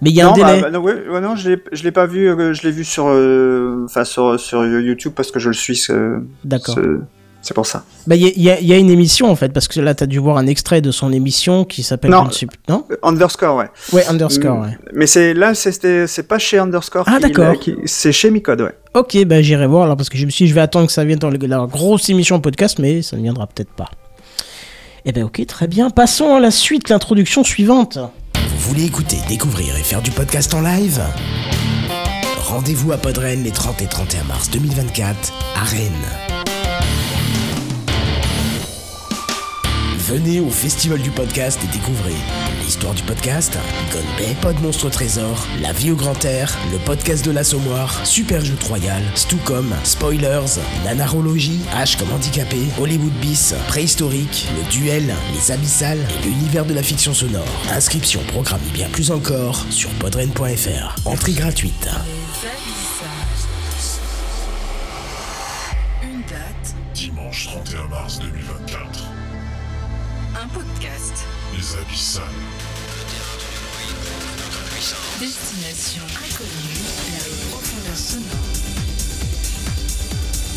Mais 0.01 0.11
il 0.11 0.17
y 0.17 0.21
a 0.21 0.25
non, 0.25 0.31
un 0.33 0.35
délai. 0.35 0.61
bah, 0.61 0.71
bah, 0.71 0.71
non, 0.71 0.81
ouais, 0.85 0.97
ouais, 1.09 1.21
non, 1.21 1.37
je 1.37 1.51
l'ai 1.85 1.93
pas 1.93 2.07
vu. 2.07 2.29
euh, 2.29 2.53
je 2.53 2.63
l'ai 2.63 2.73
vu 2.73 2.85
sur 2.85 3.07
euh, 3.09 3.87
sur 4.05 4.39
sur 4.41 4.65
YouTube 4.67 5.13
parce 5.15 5.31
que 5.31 5.39
je 5.39 5.49
le 5.49 5.55
suis. 5.55 5.77
ce- 5.77 6.21
D'accord. 6.45 6.75
ce- 6.75 7.01
C'est 7.45 7.55
pour 7.55 7.67
ça. 7.67 7.85
Bah, 8.07 8.15
il 8.15 8.23
y, 8.41 8.51
a- 8.51 8.61
y 8.61 8.67
y 8.73 8.79
une 8.79 8.89
émission 8.91 9.29
en 9.29 9.35
fait, 9.35 9.49
parce 9.53 9.67
que 9.67 9.81
là, 9.81 9.97
tu 9.97 10.05
as 10.05 10.07
dû 10.07 10.19
voir 10.21 10.37
un 10.37 10.47
extrait 10.47 10.81
de 10.81 10.93
son 10.93 11.13
émission 11.13 11.65
qui 11.65 11.83
s'appelle. 11.83 12.11
Non. 12.13 12.25
Euh, 12.71 12.97
Underscore, 13.03 13.57
ouais. 13.57 13.69
Ouais, 13.93 14.07
Underscore, 14.07 14.59
Mm. 14.59 14.63
ouais. 14.63 14.79
Mais 14.95 15.07
c'est 15.09 15.35
là, 15.35 15.53
c'est- 15.55 16.23
pas 16.29 16.39
chez 16.39 16.59
Underscore. 16.59 17.05
Ah, 17.09 17.19
d'accord. 17.19 17.55
C'est 17.85 18.13
chez 18.13 18.31
Micode, 18.31 18.61
ouais. 18.61 18.75
Ok, 18.95 19.25
bah 19.27 19.43
j'irai 19.43 19.67
voir 19.67 19.85
alors 19.85 19.97
parce 19.97 20.09
que 20.09 20.19
je 20.19 20.25
me 20.25 20.31
suis 20.31 20.45
dit, 20.45 20.51
je 20.51 20.55
vais 20.55 20.61
attendre 20.61 20.87
que 20.87 20.93
ça 20.93 21.05
vienne 21.05 21.19
dans 21.19 21.31
le- 21.31 21.39
la 21.47 21.67
grosse 21.67 22.09
émission 22.11 22.41
podcast, 22.41 22.79
mais 22.79 23.03
ça 23.03 23.17
ne 23.17 23.23
viendra 23.23 23.47
peut-être 23.49 23.73
pas. 23.73 23.91
Eh 25.05 25.13
ben 25.13 25.25
ok, 25.25 25.45
très 25.47 25.67
bien. 25.67 25.91
Passons 25.91 26.35
à 26.35 26.41
la 26.41 26.51
suite, 26.51 26.89
l'introduction 26.89 27.43
suivante. 27.43 27.99
Vous 28.37 28.69
voulez 28.69 28.85
écouter, 28.85 29.17
découvrir 29.29 29.77
et 29.77 29.83
faire 29.83 30.03
du 30.03 30.11
podcast 30.11 30.55
en 30.55 30.61
live 30.61 31.03
Rendez-vous 32.39 32.93
à 32.93 32.99
Podren 32.99 33.43
les 33.43 33.51
30 33.51 33.83
et 33.83 33.87
31 33.87 34.25
mars 34.25 34.51
2024 34.51 35.33
à 35.57 35.65
Rennes. 35.65 35.91
Venez 39.99 40.41
au 40.41 40.51
Festival 40.51 41.01
du 41.01 41.11
Podcast 41.11 41.59
et 41.65 41.73
découvrez 41.73 42.15
l'histoire 42.73 42.95
du 42.95 43.03
podcast, 43.03 43.59
Gonbay, 43.93 44.35
Pod 44.41 44.59
Monstre 44.63 44.89
Trésor, 44.89 45.47
La 45.61 45.75
vie 45.75 45.91
au 45.91 45.95
grand 45.95 46.25
air, 46.25 46.57
le 46.73 46.79
podcast 46.79 47.23
de 47.23 47.31
l'Assommoir, 47.31 48.01
Super 48.07 48.43
Jeu 48.43 48.57
Royal, 48.67 49.03
Stucom, 49.15 49.75
Spoilers, 49.85 50.59
Nanarologie, 50.83 51.61
H 51.77 51.99
comme 51.99 52.11
handicapé, 52.13 52.57
Hollywood 52.81 53.13
Bis, 53.21 53.55
Préhistorique, 53.69 54.49
Le 54.57 54.71
Duel, 54.71 55.15
Les 55.35 55.53
Abyssales 55.53 55.99
et 55.99 56.27
l'univers 56.27 56.65
de 56.65 56.73
la 56.73 56.83
fiction 56.83 57.13
sonore. 57.13 57.45
Inscription, 57.71 58.23
programme 58.29 58.63
et 58.71 58.73
bien 58.73 58.89
plus 58.89 59.11
encore 59.11 59.67
sur 59.69 59.91
podren.fr. 59.91 60.97
Entrée 61.05 61.33
gratuite. 61.33 61.91
Une 66.03 66.23
date, 66.23 66.75
Dimanche 66.95 67.49
31 67.49 67.89
mars 67.89 68.19
2024. 68.21 69.13
un 70.43 70.49
podcast. 70.49 71.27
Les 71.55 71.77
Abyssales. 71.77 72.62
Destination 74.83 76.03
inconnue 76.03 76.83
vers 77.13 77.27
les 77.31 77.51
profondeurs 77.53 77.97
sonores. 77.97 78.27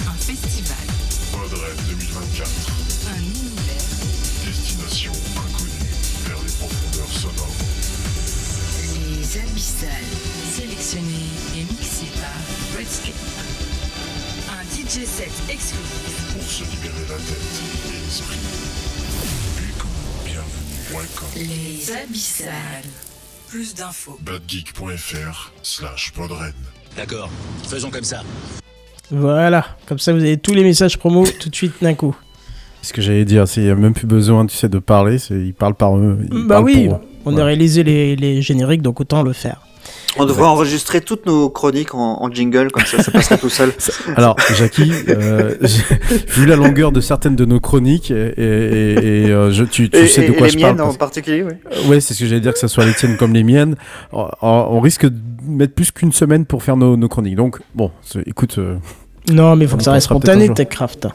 Un 0.07 0.17
festival, 0.17 0.87
Podred 1.31 1.77
2024. 1.87 2.49
un 3.13 3.21
univers, 3.21 3.85
Destination 4.43 5.11
inconnue 5.37 5.93
vers 6.25 6.41
les 6.41 6.51
profondeurs 6.53 7.13
sonores. 7.13 7.53
les 8.95 9.37
abyssales, 9.37 10.09
sélectionnés 10.57 11.29
et 11.55 11.61
mixés 11.71 12.09
par 12.19 12.79
Redscape. 12.79 13.13
Un 14.49 14.63
DJ 14.73 15.05
set 15.05 15.29
exclusif, 15.47 16.33
Pour 16.33 16.49
se 16.49 16.63
libérer 16.63 17.05
la 17.09 17.17
tête 17.17 17.61
et 17.89 18.03
l'esprit. 18.03 18.39
Bienvenue, 20.25 20.25
bienvenue, 20.25 20.97
welcome. 20.97 21.29
les 21.35 21.91
abyssales. 21.91 22.89
Plus 23.55 23.73
d'infos. 23.73 24.19
badgeek.fr 24.21 25.53
slash 25.63 26.11
podred. 26.13 26.53
D'accord, 26.97 27.29
faisons 27.65 27.89
comme 27.89 28.03
ça. 28.03 28.21
Voilà, 29.11 29.65
comme 29.85 29.97
ça 29.97 30.11
vous 30.11 30.19
avez 30.19 30.35
tous 30.35 30.53
les 30.53 30.61
messages 30.61 30.97
promo 30.97 31.23
tout 31.39 31.47
de 31.47 31.55
suite 31.55 31.71
d'un 31.81 31.93
coup. 31.93 32.13
Ce 32.81 32.91
que 32.91 33.01
j'allais 33.01 33.23
dire, 33.23 33.47
c'est 33.47 33.61
qu'il 33.61 33.63
n'y 33.63 33.69
a 33.69 33.75
même 33.75 33.93
plus 33.93 34.07
besoin, 34.07 34.45
tu 34.45 34.57
sais, 34.57 34.67
de 34.67 34.77
parler, 34.77 35.19
c'est- 35.19 35.35
ils 35.39 35.53
parlent 35.53 35.73
par 35.73 35.95
eux. 35.97 36.19
ils 36.33 36.45
Bah 36.47 36.59
oui, 36.59 36.89
pour 36.89 36.97
eux. 36.97 37.01
on 37.23 37.33
Ouais. 37.33 37.41
a 37.41 37.45
réalisé 37.45 37.83
les, 37.85 38.17
les 38.17 38.41
génériques, 38.41 38.81
donc 38.81 38.99
autant 38.99 39.23
le 39.23 39.31
faire. 39.31 39.61
On 40.17 40.25
devrait 40.25 40.45
enregistrer 40.45 41.01
toutes 41.01 41.25
nos 41.25 41.49
chroniques 41.49 41.93
en, 41.93 42.21
en 42.23 42.31
jingle, 42.31 42.71
comme 42.71 42.85
ça, 42.85 43.01
ça 43.03 43.11
passerait 43.11 43.37
tout 43.37 43.49
seul. 43.49 43.73
Alors, 44.15 44.35
Jackie, 44.55 44.91
euh, 45.09 45.55
j'ai- 45.61 45.83
vu 46.27 46.45
la 46.45 46.55
longueur 46.55 46.91
de 46.91 47.01
certaines 47.01 47.35
de 47.35 47.45
nos 47.45 47.59
chroniques, 47.59 48.11
et, 48.11 48.33
et- 48.37 49.25
et, 49.25 49.29
euh, 49.31 49.51
je, 49.51 49.63
tu, 49.63 49.89
tu 49.89 49.97
Et, 49.97 50.07
sais 50.07 50.27
de 50.27 50.31
quoi 50.33 50.47
je 50.47 50.55
les 50.55 50.61
parle. 50.61 50.73
miennes 50.75 50.81
en 50.81 50.85
parce- 50.85 50.97
particulier, 50.97 51.43
oui. 51.43 51.53
Euh, 51.71 51.89
Ouais, 51.89 51.99
c'est 51.99 52.13
ce 52.13 52.19
que 52.21 52.25
j'allais 52.27 52.41
dire, 52.41 52.53
que 52.53 52.59
ce 52.59 52.67
soit 52.67 52.85
les 52.85 52.93
tiennes 52.93 53.17
comme 53.17 53.33
les 53.33 53.43
miennes. 53.43 53.75
On, 54.13 54.27
on 54.41 54.79
risque 54.79 55.05
de 55.05 55.13
mettre 55.47 55.73
plus 55.73 55.91
qu'une 55.91 56.11
semaine 56.13 56.45
pour 56.45 56.63
faire 56.63 56.77
nos, 56.77 56.95
nos 56.97 57.07
chroniques. 57.09 57.35
Donc, 57.35 57.59
bon, 57.75 57.91
écoute, 58.25 58.57
euh, 58.57 58.77
Non, 59.31 59.55
mais 59.55 59.65
il 59.65 59.67
faut 59.67 59.77
que 59.77 59.83
ça 59.83 59.91
reste 59.91 60.05
spontané. 60.05 60.49
TechCraft. 60.53 61.07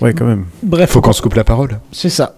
ouais, 0.00 0.14
quand 0.14 0.24
même. 0.26 0.46
Bref, 0.62 0.90
Faut 0.90 1.00
qu'on 1.00 1.12
se 1.12 1.20
coupe 1.22 1.34
la 1.34 1.44
parole. 1.44 1.80
c'est 1.92 2.08
ça. 2.10 2.36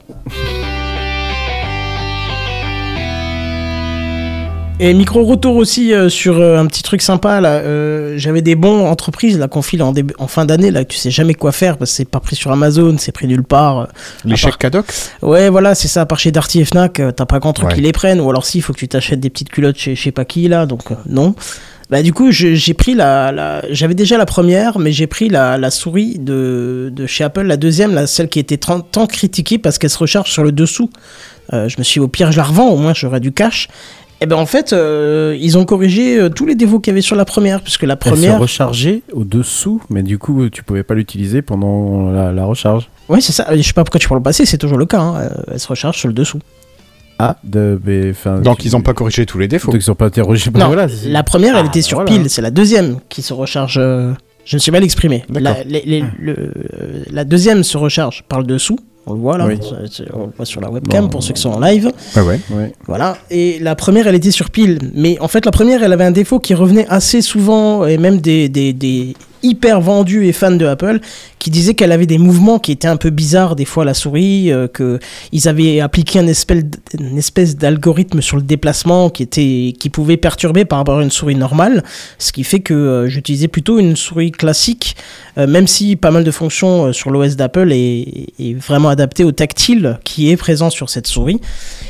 Et 4.82 4.94
micro 4.94 5.22
retour 5.24 5.56
aussi 5.56 5.92
euh, 5.92 6.08
sur 6.08 6.38
euh, 6.40 6.56
un 6.58 6.64
petit 6.66 6.82
truc 6.82 7.02
sympa 7.02 7.40
là. 7.40 7.56
euh, 7.58 8.14
J'avais 8.16 8.40
des 8.40 8.54
bons 8.54 8.86
entreprises 8.86 9.38
là 9.38 9.46
qu'on 9.46 9.60
file 9.60 9.82
en, 9.82 9.92
fin 10.26 10.46
d'année 10.46 10.70
là. 10.70 10.84
que 10.84 10.88
Tu 10.92 10.98
sais 10.98 11.10
jamais 11.10 11.34
quoi 11.34 11.52
faire 11.52 11.76
parce 11.76 11.90
que 11.90 11.96
c'est 11.98 12.08
pas 12.08 12.18
pris 12.20 12.34
sur 12.34 12.50
Amazon, 12.50 12.96
c'est 12.98 13.12
pris 13.12 13.26
nulle 13.26 13.42
part. 13.44 13.88
Les 14.24 14.36
chèques 14.36 14.52
part- 14.52 14.58
cadoc 14.58 14.86
Ouais, 15.20 15.50
voilà, 15.50 15.74
c'est 15.74 15.88
ça. 15.88 16.00
À 16.02 16.06
part 16.06 16.18
chez 16.18 16.32
Darty 16.32 16.60
et 16.60 16.64
Fnac, 16.64 16.94
t'as 17.14 17.26
pas 17.26 17.38
grand 17.40 17.52
truc 17.52 17.68
Ouais. 17.68 17.74
qui 17.74 17.80
les 17.82 17.92
prennent. 17.92 18.20
Ou 18.20 18.30
alors, 18.30 18.46
si, 18.46 18.58
il 18.58 18.60
faut 18.62 18.72
que 18.72 18.78
tu 18.78 18.88
t'achètes 18.88 19.20
des 19.20 19.28
petites 19.30 19.50
culottes 19.50 19.76
chez 19.78 19.94
sais 19.96 20.12
pas 20.12 20.24
qui, 20.24 20.48
là. 20.48 20.64
Donc, 20.64 20.84
non. 21.06 21.34
Bah, 21.90 22.02
du 22.02 22.12
coup, 22.14 22.30
j'ai 22.30 22.72
pris 22.74 22.94
la. 22.94 23.32
la- 23.32 23.62
J'avais 23.70 23.94
déjà 23.94 24.16
la 24.16 24.24
première, 24.26 24.78
mais 24.78 24.92
j'ai 24.92 25.06
pris 25.08 25.28
la, 25.28 25.58
la 25.58 25.70
souris 25.70 26.18
de, 26.18 26.90
de 26.94 27.06
chez 27.06 27.22
Apple, 27.24 27.42
la 27.42 27.56
deuxième, 27.58 27.92
là, 27.94 28.06
celle 28.06 28.28
qui 28.30 28.38
était 28.38 28.56
tant, 28.56 28.80
tant 28.80 29.06
critiquée 29.06 29.58
parce 29.58 29.76
qu'elle 29.76 29.90
se 29.90 29.98
recharge 29.98 30.30
sur 30.30 30.42
le 30.44 30.52
dessous. 30.52 30.88
Euh, 31.52 31.68
je 31.68 31.76
me 31.78 31.82
suis 31.82 31.98
dit, 32.00 32.04
au 32.04 32.08
pire, 32.08 32.32
je 32.32 32.36
la 32.38 32.44
revends, 32.44 32.68
au 32.68 32.76
moins, 32.78 32.94
j'aurai 32.94 33.20
du 33.20 33.32
cash. 33.32 33.68
Et 34.22 34.26
ben 34.26 34.36
en 34.36 34.44
fait, 34.46 34.72
euh, 34.74 35.34
ils 35.40 35.56
ont 35.56 35.64
corrigé 35.64 36.18
euh, 36.18 36.28
tous 36.28 36.44
les 36.44 36.54
défauts 36.54 36.78
qu'il 36.78 36.90
y 36.90 36.94
avait 36.94 37.00
sur 37.00 37.16
la 37.16 37.24
première, 37.24 37.62
puisque 37.62 37.84
la 37.84 37.94
Elle 37.94 38.04
se 38.04 38.08
première. 38.10 38.38
rechargeait 38.38 39.02
au-dessous, 39.12 39.80
mais 39.88 40.02
du 40.02 40.18
coup, 40.18 40.48
tu 40.50 40.62
pouvais 40.62 40.82
pas 40.82 40.94
l'utiliser 40.94 41.40
pendant 41.40 42.10
la, 42.10 42.30
la 42.30 42.44
recharge. 42.44 42.90
Ouais, 43.08 43.20
c'est 43.22 43.32
ça. 43.32 43.46
Je 43.56 43.62
sais 43.62 43.72
pas 43.72 43.82
pourquoi 43.82 43.98
tu 43.98 44.08
parles 44.08 44.18
le 44.20 44.22
passé, 44.24 44.44
c'est 44.44 44.58
toujours 44.58 44.76
le 44.76 44.84
cas. 44.86 45.00
hein. 45.00 45.14
Euh, 45.22 45.28
Elle 45.52 45.60
se 45.60 45.68
recharge 45.68 45.96
sur 45.96 46.08
le 46.08 46.14
dessous. 46.14 46.38
Ah, 47.18 47.36
de, 47.44 47.80
mais, 47.84 48.12
Donc 48.42 48.58
tu- 48.58 48.66
ils 48.68 48.76
ont 48.76 48.80
pas 48.82 48.94
corrigé 48.94 49.24
tous 49.26 49.38
les 49.38 49.48
défauts. 49.48 49.72
Donc 49.72 49.82
ils 49.82 49.90
ont 49.90 49.94
pas 49.94 50.06
interrogé. 50.06 50.50
Non, 50.54 50.66
voilà, 50.68 50.88
c'est- 50.88 51.08
la 51.08 51.22
première, 51.22 51.56
elle 51.56 51.64
Ah, 51.66 51.68
était 51.68 51.82
sur 51.82 51.98
voilà. 52.02 52.10
pile. 52.10 52.28
C'est 52.30 52.40
la 52.42 52.50
deuxième 52.50 52.98
qui 53.08 53.22
se 53.22 53.32
recharge. 53.32 53.76
euh, 53.78 54.12
Je 54.46 54.56
me 54.56 54.58
suis 54.58 54.72
mal 54.72 54.82
exprimé. 54.82 55.24
La, 55.28 55.40
D'accord. 55.40 55.62
les- 55.66 55.82
les- 55.84 56.04
le- 56.18 56.32
euh, 56.32 57.04
la 57.10 57.24
deuxième 57.24 57.62
se 57.62 57.76
recharge 57.76 58.24
par 58.28 58.38
le 58.40 58.46
dessous. 58.46 58.78
On 59.10 59.14
le 59.14 59.20
voit 59.20 59.36
là. 59.38 59.46
Oui. 59.46 59.58
On 60.14 60.26
le 60.26 60.32
voit 60.36 60.46
sur 60.46 60.60
la 60.60 60.70
webcam 60.70 61.04
Bon. 61.04 61.10
pour 61.10 61.22
ceux 61.24 61.32
qui 61.34 61.40
sont 61.42 61.50
en 61.50 61.58
live. 61.60 61.90
Ouais, 62.16 62.22
ouais. 62.22 62.40
Ouais. 62.52 62.72
Voilà. 62.86 63.16
Et 63.30 63.58
la 63.58 63.74
première, 63.74 64.06
elle 64.06 64.14
était 64.14 64.30
sur 64.30 64.50
pile. 64.50 64.78
Mais 64.94 65.18
en 65.20 65.26
fait, 65.28 65.44
la 65.44 65.50
première, 65.50 65.82
elle 65.82 65.92
avait 65.92 66.04
un 66.04 66.10
défaut 66.12 66.38
qui 66.38 66.54
revenait 66.54 66.86
assez 66.88 67.20
souvent 67.22 67.84
et 67.86 67.98
même 67.98 68.18
des, 68.20 68.48
des, 68.48 68.72
des, 68.72 69.14
hyper 69.42 69.80
vendue 69.80 70.26
et 70.26 70.32
fan 70.32 70.58
de 70.58 70.66
Apple 70.66 71.00
qui 71.38 71.50
disait 71.50 71.74
qu'elle 71.74 71.92
avait 71.92 72.06
des 72.06 72.18
mouvements 72.18 72.58
qui 72.58 72.70
étaient 72.70 72.86
un 72.86 72.98
peu 72.98 73.10
bizarres 73.10 73.56
des 73.56 73.64
fois 73.64 73.84
la 73.84 73.94
souris, 73.94 74.52
euh, 74.52 74.68
que 74.68 74.98
ils 75.32 75.48
avaient 75.48 75.80
appliqué 75.80 76.18
un 76.18 76.26
espèce, 76.26 76.64
une 76.98 77.16
espèce 77.18 77.56
d'algorithme 77.56 78.20
sur 78.20 78.36
le 78.36 78.42
déplacement 78.42 79.08
qui 79.08 79.22
était 79.22 79.74
qui 79.78 79.88
pouvait 79.88 80.18
perturber 80.18 80.64
par 80.64 80.78
rapport 80.78 80.98
à 80.98 81.02
une 81.02 81.10
souris 81.10 81.34
normale, 81.34 81.82
ce 82.18 82.32
qui 82.32 82.44
fait 82.44 82.60
que 82.60 82.74
euh, 82.74 83.08
j'utilisais 83.08 83.48
plutôt 83.48 83.78
une 83.78 83.96
souris 83.96 84.32
classique, 84.32 84.96
euh, 85.38 85.46
même 85.46 85.66
si 85.66 85.96
pas 85.96 86.10
mal 86.10 86.24
de 86.24 86.30
fonctions 86.30 86.92
sur 86.92 87.10
l'OS 87.10 87.36
d'Apple 87.36 87.72
est, 87.72 88.54
vraiment 88.56 88.88
adaptées 88.88 89.24
au 89.24 89.32
tactile 89.32 89.98
qui 90.04 90.30
est 90.30 90.36
présent 90.36 90.70
sur 90.70 90.90
cette 90.90 91.06
souris. 91.06 91.40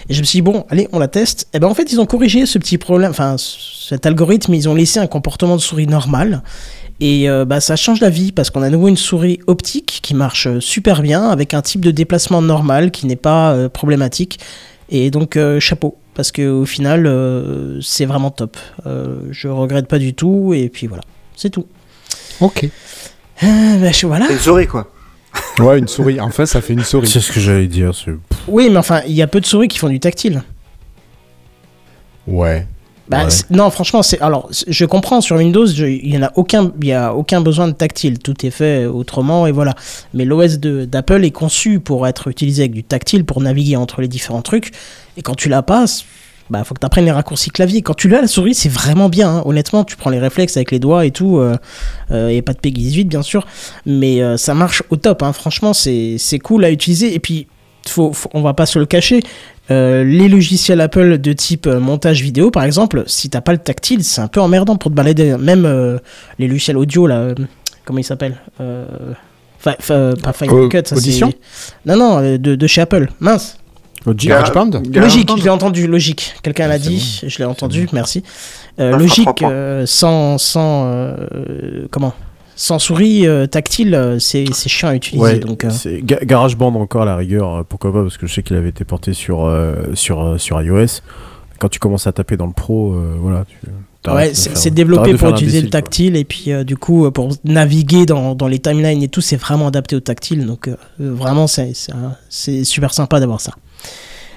Et 0.09 0.15
je 0.15 0.21
me 0.21 0.25
suis 0.25 0.39
dit 0.39 0.43
bon, 0.43 0.65
allez, 0.69 0.89
on 0.93 0.99
la 0.99 1.09
teste. 1.09 1.49
Et 1.55 1.59
ben 1.59 1.67
en 1.67 1.75
fait 1.75 1.93
ils 1.93 2.01
ont 2.01 2.07
corrigé 2.07 2.47
ce 2.47 2.59
petit 2.59 2.79
problème, 2.79 3.11
enfin 3.11 3.37
cet 3.37 4.07
algorithme, 4.07 4.55
ils 4.55 4.69
ont 4.69 4.75
laissé 4.75 5.01
un 5.01 5.09
comportement 5.09 5.57
de 5.57 5.61
souris 5.61 5.89
normal. 5.89 6.43
Et 7.03 7.31
euh, 7.31 7.45
bah, 7.47 7.61
ça 7.61 7.77
change 7.77 8.01
la 8.01 8.11
vie 8.11 8.31
parce 8.31 8.51
qu'on 8.51 8.63
a 8.63 8.67
à 8.67 8.71
nouveau 8.71 8.89
une 8.89 8.97
souris 8.97 9.41
optique 9.47 10.01
qui 10.03 10.15
marche 10.15 10.47
euh, 10.47 10.61
super 10.61 11.01
bien 11.03 11.29
avec 11.31 11.55
un 11.55 11.63
type 11.63 11.81
de 11.83 11.91
déplacement 11.91 12.43
normal 12.43 12.91
qui 12.91 13.07
n'est 13.07 13.17
pas 13.17 13.53
euh, 13.53 13.69
problématique. 13.71 14.39
Et 14.91 15.11
donc 15.11 15.37
euh, 15.37 15.61
chapeau 15.61 15.97
parce 16.15 16.31
que 16.33 16.49
au 16.51 16.67
final 16.67 17.07
euh, 17.07 17.81
c'est 17.81 18.05
vraiment 18.05 18.31
top. 18.31 18.57
Euh, 18.87 19.21
je 19.31 19.49
regrette 19.49 19.87
pas 19.87 19.99
du 19.99 20.13
tout 20.15 20.53
et 20.55 20.69
puis 20.69 20.87
voilà, 20.89 21.03
c'est 21.37 21.49
tout. 21.51 21.67
Ok. 22.41 22.65
Euh, 22.65 23.77
bah, 23.81 23.93
je- 23.93 24.07
voilà. 24.07 24.31
Une 24.31 24.39
souris, 24.39 24.67
quoi. 24.67 24.91
Ouais, 25.61 25.79
une 25.79 25.89
souris. 25.89 26.21
Enfin, 26.21 26.45
ça 26.45 26.61
fait 26.61 26.73
une 26.73 26.83
souris. 26.85 27.07
C'est 27.07 27.21
ce 27.21 27.31
que 27.33 27.39
j'allais 27.41 27.67
dire. 27.69 27.93
Oui, 28.49 28.69
mais 28.69 28.77
enfin 28.79 29.01
il 29.07 29.13
y 29.15 29.23
a 29.23 29.27
peu 29.27 29.41
de 29.41 29.47
souris 29.47 29.69
qui 29.69 29.79
font 29.79 29.89
du 29.89 30.01
tactile. 30.01 30.43
Ouais. 32.27 32.67
Bah, 33.11 33.25
Ouais. 33.25 33.31
non, 33.51 33.69
franchement, 33.71 34.03
c'est 34.05 34.21
alors 34.21 34.49
je 34.69 34.85
comprends 34.85 35.21
sur 35.21 35.37
Windows, 35.37 35.67
il 35.67 36.15
y 36.15 36.17
en 36.17 36.23
a 36.23 36.33
aucun, 36.37 36.71
il 36.81 36.87
y 36.89 36.93
a 36.93 37.13
aucun 37.13 37.41
besoin 37.41 37.67
de 37.67 37.73
tactile, 37.73 38.19
tout 38.21 38.47
est 38.47 38.51
fait 38.51 38.87
autrement 38.87 39.47
et 39.49 39.53
voilà. 39.53 39.75
Mais 40.15 40.25
l'OS 40.25 40.59
d'Apple 40.59 41.25
est 41.25 41.31
conçu 41.33 41.81
pour 41.81 42.07
être 42.07 42.29
utilisé 42.29 42.63
avec 42.63 42.73
du 42.73 42.85
tactile 42.85 43.25
pour 43.25 43.41
naviguer 43.41 43.75
entre 43.77 44.01
les 44.01 44.09
différents 44.09 44.43
trucs. 44.43 44.71
Et 45.17 45.23
quand 45.23 45.35
tu 45.35 45.49
l'as 45.49 45.63
pas, 45.63 45.87
bah 46.51 46.63
faut 46.65 46.75
que 46.75 46.81
tu 46.81 46.87
apprennes 46.87 47.05
les 47.05 47.11
raccourcis 47.13 47.51
clavier. 47.51 47.83
Quand 47.83 47.95
tu 47.95 48.09
l'as 48.09 48.21
la 48.21 48.27
souris, 48.29 48.55
c'est 48.55 48.69
vraiment 48.69 49.09
bien. 49.09 49.29
hein. 49.39 49.43
Honnêtement, 49.45 49.83
tu 49.85 49.97
prends 49.97 50.11
les 50.11 50.19
réflexes 50.21 50.57
avec 50.57 50.71
les 50.71 50.79
doigts 50.79 51.05
et 51.05 51.11
tout. 51.11 51.39
euh, 51.39 51.57
euh, 52.13 52.29
et 52.29 52.43
pas 52.43 52.53
de 52.53 52.59
PEGI 52.59 52.73
18 52.75 53.05
bien 53.07 53.23
sûr, 53.23 53.47
mais 53.87 54.23
euh, 54.23 54.37
ça 54.37 54.55
marche 54.55 54.83
au 54.91 54.97
top. 54.97 55.23
hein. 55.25 55.33
Franchement, 55.33 55.73
c'est 55.75 56.17
c'est 56.19 56.39
cool 56.39 56.65
à 56.65 56.71
utiliser. 56.71 57.13
Et 57.15 57.19
puis 57.19 57.49
faut, 57.89 58.13
faut- 58.13 58.31
on 58.35 58.43
va 58.43 58.53
pas 58.55 58.67
se 58.67 58.79
le 58.79 58.87
cacher. 58.87 59.21
Euh, 59.71 60.03
les 60.05 60.29
logiciels 60.29 60.81
Apple 60.81 61.19
de 61.19 61.33
type 61.33 61.67
euh, 61.67 61.79
montage 61.79 62.23
vidéo, 62.23 62.51
par 62.51 62.65
exemple, 62.65 63.05
si 63.07 63.31
t'as 63.31 63.41
pas 63.41 63.53
le 63.53 63.59
tactile, 63.59 64.03
c'est 64.03 64.21
un 64.21 64.29
peu 64.29 64.41
emmerdant 64.41 64.77
pour 64.77 64.91
te 64.91 64.97
balader. 64.97 65.37
Même 65.39 65.65
euh, 65.65 65.99
les 66.39 66.49
logiciels 66.49 66.77
audio, 66.77 67.07
là, 67.07 67.17
euh, 67.17 67.35
comment 67.85 67.99
ils 68.01 68.05
s'appellent 68.05 68.39
euh, 68.61 68.85
Pas 69.63 69.77
Final 69.81 70.55
Euh, 70.55 70.69
Cut, 70.69 70.83
ça 70.87 70.97
Audition 70.97 71.31
c'est. 71.31 71.75
Non, 71.87 71.97
non, 71.97 72.21
de, 72.21 72.55
de 72.57 72.67
chez 72.67 72.81
Apple. 72.81 73.09
Mince. 73.21 73.59
Logic. 74.07 74.31
GarageBand 74.31 74.71
Logique, 74.95 75.31
je 75.37 75.43
l'ai 75.43 75.51
entendu, 75.51 75.87
logique. 75.87 76.35
Quelqu'un 76.43 76.69
l'a 76.69 76.79
c'est 76.79 76.89
dit, 76.89 77.21
je 77.27 77.39
l'ai 77.39 77.45
entendu, 77.45 77.87
merci. 77.93 78.23
Euh, 78.79 78.97
logique, 78.97 79.43
euh, 79.43 79.85
sans, 79.85 80.39
sans, 80.39 80.87
euh, 80.87 81.87
comment? 81.91 82.15
Sans 82.63 82.79
souris 82.79 83.27
euh, 83.27 83.47
tactile, 83.47 83.95
euh, 83.95 84.19
c'est 84.19 84.45
c'est 84.53 84.69
chiant 84.69 84.89
à 84.91 84.95
utiliser. 84.95 85.23
Ouais, 85.23 85.39
donc, 85.39 85.65
euh, 85.65 85.71
c'est 85.71 86.03
Ga- 86.05 86.23
GarageBand 86.23 86.75
encore 86.75 87.03
à 87.03 87.05
la 87.07 87.17
rigueur, 87.17 87.55
euh, 87.55 87.63
pourquoi 87.67 87.91
pas, 87.91 88.03
parce 88.03 88.19
que 88.19 88.27
je 88.27 88.35
sais 88.35 88.43
qu'il 88.43 88.55
avait 88.55 88.69
été 88.69 88.85
porté 88.85 89.15
sur, 89.15 89.47
euh, 89.47 89.77
sur, 89.95 90.39
sur 90.39 90.61
iOS. 90.61 91.01
Quand 91.59 91.71
tu 91.71 91.79
commences 91.79 92.07
à 92.07 92.13
taper 92.13 92.37
dans 92.37 92.47
le 92.47 92.53
pro, 92.53 92.93
euh, 92.93 93.15
voilà. 93.19 93.47
Ouais, 94.09 94.35
c'est 94.35 94.51
faire- 94.51 94.59
c'est 94.59 94.71
développé 94.71 95.15
pour 95.15 95.31
utiliser 95.31 95.63
le 95.63 95.69
quoi. 95.69 95.81
tactile 95.81 96.17
et 96.17 96.25
puis 96.25 96.53
euh, 96.53 96.63
du 96.65 96.77
coup 96.77 97.11
pour 97.11 97.31
naviguer 97.45 98.05
dans, 98.05 98.35
dans 98.35 98.47
les 98.49 98.59
timelines 98.59 99.03
et 99.03 99.09
tout, 99.09 99.23
c'est 99.23 99.37
vraiment 99.37 99.69
adapté 99.69 99.97
au 99.97 100.01
tactile. 100.01 100.45
Donc 100.47 100.69
vraiment, 100.99 101.47
c'est 101.47 101.73
c'est 101.75 101.93
un- 101.93 102.15
c'est 102.29 102.65
super 102.65 102.93
sympa 102.93 103.21
d'avoir 103.21 103.41
ça. 103.41 103.53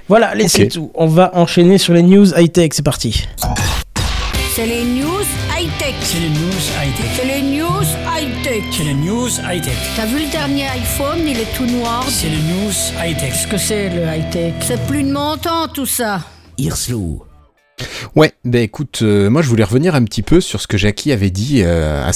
Voilà, 0.08 0.28
allez, 0.28 0.46
Ok. 0.46 0.50
c'est 0.50 0.68
tout. 0.70 0.92
On 0.96 1.08
va 1.08 1.32
enchaîner 1.36 1.78
sur 1.78 1.94
les 1.94 2.04
news 2.04 2.28
high-tech, 2.38 2.70
c'est 2.72 2.84
parti. 2.86 3.26
C'est 4.56 4.66
les 4.68 4.84
news 4.84 5.24
high-tech. 5.58 5.96
C'est 6.02 6.20
les 6.20 6.30
news 6.30 6.64
high-tech. 6.82 7.10
C'est 7.16 7.26
les 7.26 7.42
news 7.58 7.84
high-tech. 8.24 8.64
C'est 8.72 8.84
les 8.84 8.94
news 8.94 9.30
high-tech. 9.44 9.78
T'as 9.96 10.06
vu 10.06 10.20
le 10.20 10.32
dernier 10.32 10.68
iPhone, 10.68 11.20
il 11.28 11.40
est 11.40 11.54
tout 11.56 11.66
noir. 11.66 12.06
C'est 12.08 12.30
les 12.30 12.38
news 12.38 12.72
high-tech. 12.98 13.32
Qu'est-ce 13.32 13.48
que 13.48 13.58
c'est 13.58 13.90
le 13.90 14.04
high-tech? 14.04 14.54
C'est 14.62 14.86
plus 14.88 15.04
de 15.04 15.12
montant 15.12 15.68
tout 15.68 15.86
ça. 15.86 16.22
Hirslo. 16.58 17.26
Ouais, 18.16 18.34
ben 18.46 18.62
écoute, 18.62 19.00
euh, 19.02 19.30
moi 19.30 19.42
je 19.42 19.50
voulais 19.50 19.64
revenir 19.64 19.96
un 19.96 20.04
petit 20.04 20.22
peu 20.22 20.42
sur 20.42 20.62
ce 20.62 20.68
que 20.68 20.78
Jackie 20.78 21.12
avait 21.12 21.30
dit 21.30 21.62
euh, 21.64 22.10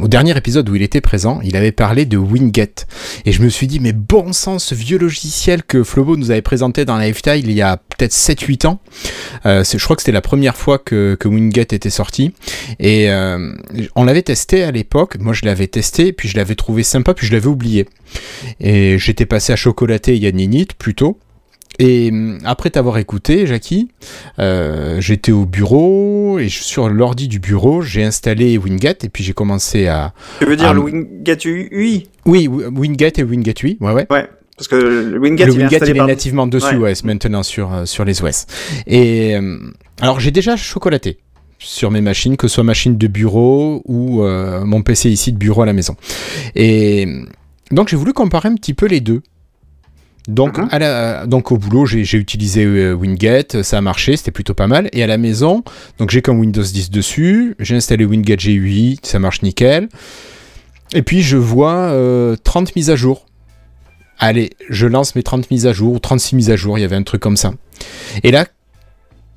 au 0.00 0.08
dernier 0.08 0.36
épisode 0.36 0.68
où 0.68 0.74
il 0.74 0.82
était 0.82 1.00
présent. 1.00 1.40
Il 1.42 1.56
avait 1.56 1.72
parlé 1.72 2.06
de 2.06 2.16
Winget. 2.16 2.86
Et 3.24 3.32
je 3.32 3.42
me 3.42 3.48
suis 3.48 3.66
dit, 3.66 3.80
mais 3.80 3.92
bon 3.92 4.32
sang, 4.32 4.58
ce 4.58 4.74
vieux 4.74 4.98
logiciel 4.98 5.62
que 5.62 5.82
Flobo 5.84 6.16
nous 6.16 6.30
avait 6.30 6.42
présenté 6.42 6.84
dans 6.84 6.96
Lifetime 6.96 7.34
il 7.34 7.52
y 7.52 7.62
a 7.62 7.76
peut-être 7.76 8.12
7-8 8.12 8.66
ans. 8.66 8.80
Euh, 9.46 9.64
je 9.64 9.84
crois 9.84 9.96
que 9.96 10.02
c'était 10.02 10.12
la 10.12 10.20
première 10.20 10.56
fois 10.56 10.78
que, 10.78 11.16
que 11.18 11.28
Winget 11.28 11.74
était 11.74 11.90
sorti. 11.90 12.32
Et 12.80 13.08
on 13.96 14.04
l'avait 14.04 14.22
testé 14.22 14.62
à 14.62 14.70
l'époque. 14.70 15.18
Moi 15.18 15.34
je 15.34 15.44
l'avais 15.44 15.66
testé, 15.66 16.12
puis 16.12 16.28
je 16.28 16.36
l'avais 16.36 16.54
trouvé 16.54 16.82
sympa, 16.82 17.14
puis 17.14 17.26
je 17.26 17.32
l'avais 17.32 17.46
oublié. 17.46 17.86
Et 18.60 18.98
j'étais 18.98 19.26
passé 19.26 19.52
à 19.52 19.56
chocolater 19.56 20.16
Yanninit 20.16 20.68
plutôt. 20.78 21.18
Et 21.78 22.10
hum, 22.12 22.38
après 22.44 22.70
t'avoir 22.70 22.98
écouté, 22.98 23.46
Jackie, 23.46 23.88
euh, 24.38 25.00
j'étais 25.00 25.32
au 25.32 25.44
bureau 25.46 26.38
et 26.38 26.48
sur 26.48 26.88
l'ordi 26.88 27.26
du 27.28 27.38
bureau, 27.40 27.82
j'ai 27.82 28.04
installé 28.04 28.56
Winget 28.58 28.98
et 29.02 29.08
puis 29.08 29.24
j'ai 29.24 29.32
commencé 29.32 29.86
à. 29.88 30.12
Tu 30.38 30.44
veux 30.46 30.56
dire 30.56 30.68
Ah, 30.68 30.72
le 30.74 30.80
Winget 30.80 31.38
UI 31.44 32.08
Oui, 32.26 32.46
Wi- 32.48 32.66
Winget 32.66 33.12
et 33.18 33.22
Winget 33.24 33.54
8, 33.60 33.78
ouais, 33.80 33.92
ouais. 33.92 34.06
Ouais, 34.10 34.28
parce 34.56 34.68
que 34.68 34.76
le 34.76 35.18
Winget, 35.18 35.46
le 35.46 35.52
il 35.52 35.60
est 35.60 35.62
Winget, 35.64 35.78
il 35.82 35.90
est 35.90 35.94
par- 35.94 36.06
nativement 36.06 36.46
dessus, 36.46 36.76
Ouais. 36.76 36.94
c'est 36.94 37.04
maintenant 37.04 37.42
sur, 37.42 37.72
euh, 37.74 37.84
sur 37.86 38.04
les 38.04 38.22
OS. 38.22 38.46
Et 38.86 39.34
euh, 39.36 39.58
alors 40.00 40.20
j'ai 40.20 40.30
déjà 40.30 40.56
chocolaté 40.56 41.18
sur 41.58 41.90
mes 41.90 42.00
machines, 42.02 42.36
que 42.36 42.46
ce 42.46 42.54
soit 42.56 42.64
machine 42.64 42.96
de 42.98 43.06
bureau 43.08 43.82
ou 43.86 44.22
euh, 44.22 44.64
mon 44.64 44.82
PC 44.82 45.08
ici 45.10 45.32
de 45.32 45.38
bureau 45.38 45.62
à 45.62 45.66
la 45.66 45.72
maison. 45.72 45.96
Et 46.54 47.08
donc 47.70 47.88
j'ai 47.88 47.96
voulu 47.96 48.12
comparer 48.12 48.48
un 48.48 48.54
petit 48.54 48.74
peu 48.74 48.86
les 48.86 49.00
deux. 49.00 49.22
Donc, 50.26 50.56
Mhm. 50.58 50.68
à 50.70 50.78
la- 50.78 51.26
donc 51.26 51.52
au 51.52 51.58
boulot, 51.58 51.84
j'ai 51.84 52.00
utilisé 52.16 52.64
euh, 52.64 52.92
Winget, 52.94 53.62
ça 53.62 53.78
a 53.78 53.80
marché, 53.82 54.16
c'était 54.16 54.30
plutôt 54.30 54.54
pas 54.54 54.66
mal. 54.66 54.88
Et 54.92 55.02
à 55.02 55.06
la 55.06 55.18
maison, 55.18 55.62
donc 55.98 56.10
j'ai 56.10 56.22
comme 56.22 56.38
Windows 56.40 56.62
10 56.62 56.90
dessus, 56.90 57.54
j'ai 57.58 57.76
installé 57.76 58.04
Winget 58.06 58.36
G8, 58.36 59.00
ça 59.06 59.18
marche 59.18 59.42
nickel. 59.42 59.88
Et 60.94 61.02
puis 61.02 61.22
je 61.22 61.36
vois 61.36 61.74
euh, 61.74 62.36
30 62.42 62.74
mises 62.74 62.88
à 62.90 62.96
jour. 62.96 63.26
Allez, 64.18 64.50
je 64.70 64.86
lance 64.86 65.14
mes 65.14 65.22
30 65.22 65.50
mises 65.50 65.66
à 65.66 65.72
jour, 65.72 65.92
ou 65.92 65.98
36 65.98 66.36
mises 66.36 66.50
à 66.50 66.56
jour, 66.56 66.78
il 66.78 66.82
y 66.82 66.84
avait 66.84 66.96
un 66.96 67.02
truc 67.02 67.20
comme 67.20 67.36
ça. 67.36 67.52
Et 68.22 68.30
là, 68.30 68.46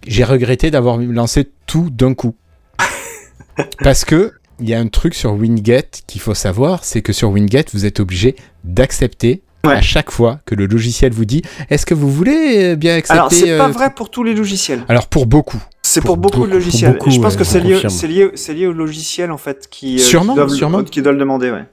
j'ai 0.05 0.23
regretté 0.23 0.71
d'avoir 0.71 0.97
lancé 0.97 1.49
tout 1.65 1.89
d'un 1.89 2.13
coup. 2.13 2.35
Parce 3.83 4.05
que 4.05 4.33
il 4.59 4.69
y 4.69 4.73
a 4.73 4.79
un 4.79 4.87
truc 4.87 5.13
sur 5.15 5.33
Winget 5.33 5.89
qu'il 6.07 6.21
faut 6.21 6.33
savoir, 6.33 6.83
c'est 6.85 7.01
que 7.01 7.11
sur 7.13 7.29
Winget, 7.31 7.65
vous 7.73 7.85
êtes 7.85 7.99
obligé 7.99 8.35
d'accepter 8.63 9.41
Ouais. 9.65 9.73
à 9.73 9.81
chaque 9.81 10.11
fois 10.11 10.39
que 10.45 10.55
le 10.55 10.65
logiciel 10.65 11.11
vous 11.11 11.25
dit 11.25 11.41
est-ce 11.69 11.85
que 11.85 11.93
vous 11.93 12.09
voulez 12.09 12.73
euh, 12.73 12.75
bien 12.75 12.95
accepter 12.95 13.19
Alors, 13.19 13.31
c'est 13.31 13.57
pas 13.57 13.67
euh, 13.67 13.71
vrai 13.71 13.89
pour 13.93 14.09
tous 14.09 14.23
les 14.23 14.33
logiciels. 14.33 14.83
Alors 14.87 15.07
pour 15.07 15.25
beaucoup. 15.25 15.61
C'est 15.81 15.99
pour 16.01 16.15
pour, 16.15 16.17
beaucoup, 16.17 16.47
de 16.47 16.51
logiciels. 16.53 16.93
beaucoup, 16.93 17.11
je 17.11 17.19
pense 17.19 17.35
que 17.35 17.43
c'est 17.43 17.59
lié, 17.59 17.81
lié, 18.03 18.31
lié 18.53 18.67
au 18.67 18.73
logiciel 18.73 19.31
en 19.31 19.37
fait 19.37 19.67
qui, 19.69 19.95
euh, 19.95 19.99
Sûrement, 19.99 20.33
qui 20.33 20.37
doivent, 20.37 20.49
sûrement. 20.49 20.83
qui 20.83 21.01
doivent 21.01 21.15
le 21.15 21.19
demander. 21.19 21.51
Ouais. 21.51 21.65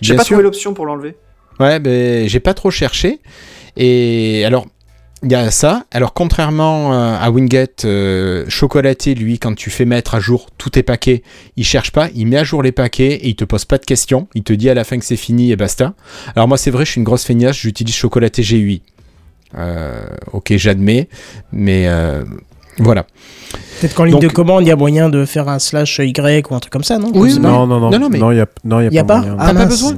J'ai 0.00 0.14
pas 0.14 0.22
sûr. 0.22 0.34
trouvé 0.34 0.42
l'option 0.42 0.74
pour 0.74 0.86
l'enlever. 0.86 1.16
Ouais, 1.60 1.80
ben 1.80 2.28
j'ai 2.28 2.40
pas 2.40 2.54
trop 2.54 2.70
cherché. 2.70 3.20
Et 3.76 4.44
alors, 4.44 4.66
il 5.24 5.32
y 5.32 5.34
a 5.34 5.50
ça. 5.50 5.84
Alors, 5.90 6.12
contrairement 6.12 6.92
euh, 6.94 7.16
à 7.20 7.30
Winget, 7.30 7.84
euh, 7.84 8.44
Chocolaté, 8.48 9.14
lui, 9.14 9.38
quand 9.38 9.54
tu 9.54 9.70
fais 9.70 9.84
mettre 9.84 10.14
à 10.14 10.20
jour 10.20 10.46
tous 10.58 10.70
tes 10.70 10.82
paquets, 10.82 11.22
il 11.56 11.64
cherche 11.64 11.90
pas, 11.90 12.08
il 12.14 12.26
met 12.26 12.36
à 12.36 12.44
jour 12.44 12.62
les 12.62 12.72
paquets 12.72 13.14
et 13.14 13.28
il 13.28 13.34
te 13.36 13.44
pose 13.44 13.64
pas 13.64 13.78
de 13.78 13.84
questions. 13.84 14.28
Il 14.34 14.42
te 14.42 14.52
dit 14.52 14.68
à 14.70 14.74
la 14.74 14.84
fin 14.84 14.98
que 14.98 15.04
c'est 15.04 15.16
fini 15.16 15.50
et 15.52 15.56
basta. 15.56 15.94
Alors, 16.36 16.46
moi, 16.48 16.58
c'est 16.58 16.70
vrai, 16.70 16.84
je 16.84 16.90
suis 16.92 16.98
une 16.98 17.04
grosse 17.04 17.24
feignasse, 17.24 17.56
j'utilise 17.56 17.94
Chocolaté 17.94 18.42
GUI. 18.42 18.82
Euh, 19.56 20.04
ok, 20.32 20.52
j'admets, 20.56 21.08
mais 21.52 21.86
euh, 21.88 22.24
voilà. 22.78 23.06
Peut-être 23.80 23.94
qu'en 23.94 24.04
ligne 24.04 24.14
Donc- 24.14 24.22
de 24.22 24.28
commande, 24.28 24.62
il 24.64 24.68
y 24.68 24.72
a 24.72 24.76
moyen 24.76 25.08
de 25.08 25.24
faire 25.24 25.48
un 25.48 25.58
slash 25.58 26.00
Y 26.00 26.50
ou 26.50 26.54
un 26.54 26.60
truc 26.60 26.72
comme 26.72 26.84
ça, 26.84 26.98
non 26.98 27.10
Oui. 27.14 27.38
Non, 27.38 27.66
non, 27.66 27.78
non. 27.80 27.90
Non, 27.90 27.98
non, 27.98 28.08
mais- 28.08 28.18
Non, 28.18 28.32
il 28.32 28.38
y 28.38 28.40
a, 28.40 28.46
non, 28.64 28.80
il 28.80 28.92
y 28.92 28.98
a 28.98 29.04
pas, 29.04 29.14
pas 29.14 29.20
moyen. 29.20 29.36
Ah, 29.38 29.46
T'as 29.52 29.54
pas 29.54 29.66
besoin? 29.66 29.94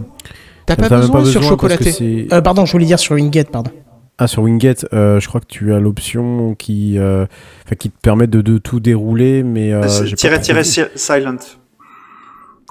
T'as 0.66 0.76
pas, 0.76 0.88
besoin 0.88 1.25
sur 1.25 1.42
Chocolaté 1.42 2.26
Euh, 2.33 2.40
pardon, 2.40 2.66
je 2.66 2.73
voulais 2.73 2.87
dire 2.87 2.99
sur 2.99 3.14
Winget, 3.14 3.45
pardon. 3.45 3.71
Ah, 4.18 4.26
sur 4.26 4.42
Winget, 4.42 4.76
euh, 4.94 5.20
je 5.20 5.28
crois 5.28 5.40
que 5.40 5.46
tu 5.46 5.75
as 5.75 5.78
l'option 5.78 6.54
qui, 6.54 6.99
euh, 6.99 7.26
qui 7.78 7.90
te 7.90 8.00
permet 8.00 8.26
de, 8.26 8.40
de 8.40 8.56
tout 8.56 8.80
dérouler, 8.80 9.42
mais. 9.42 9.73
euh, 9.75 9.82
vu. 10.62 10.64
si- 10.64 10.85
silent. 10.94 11.37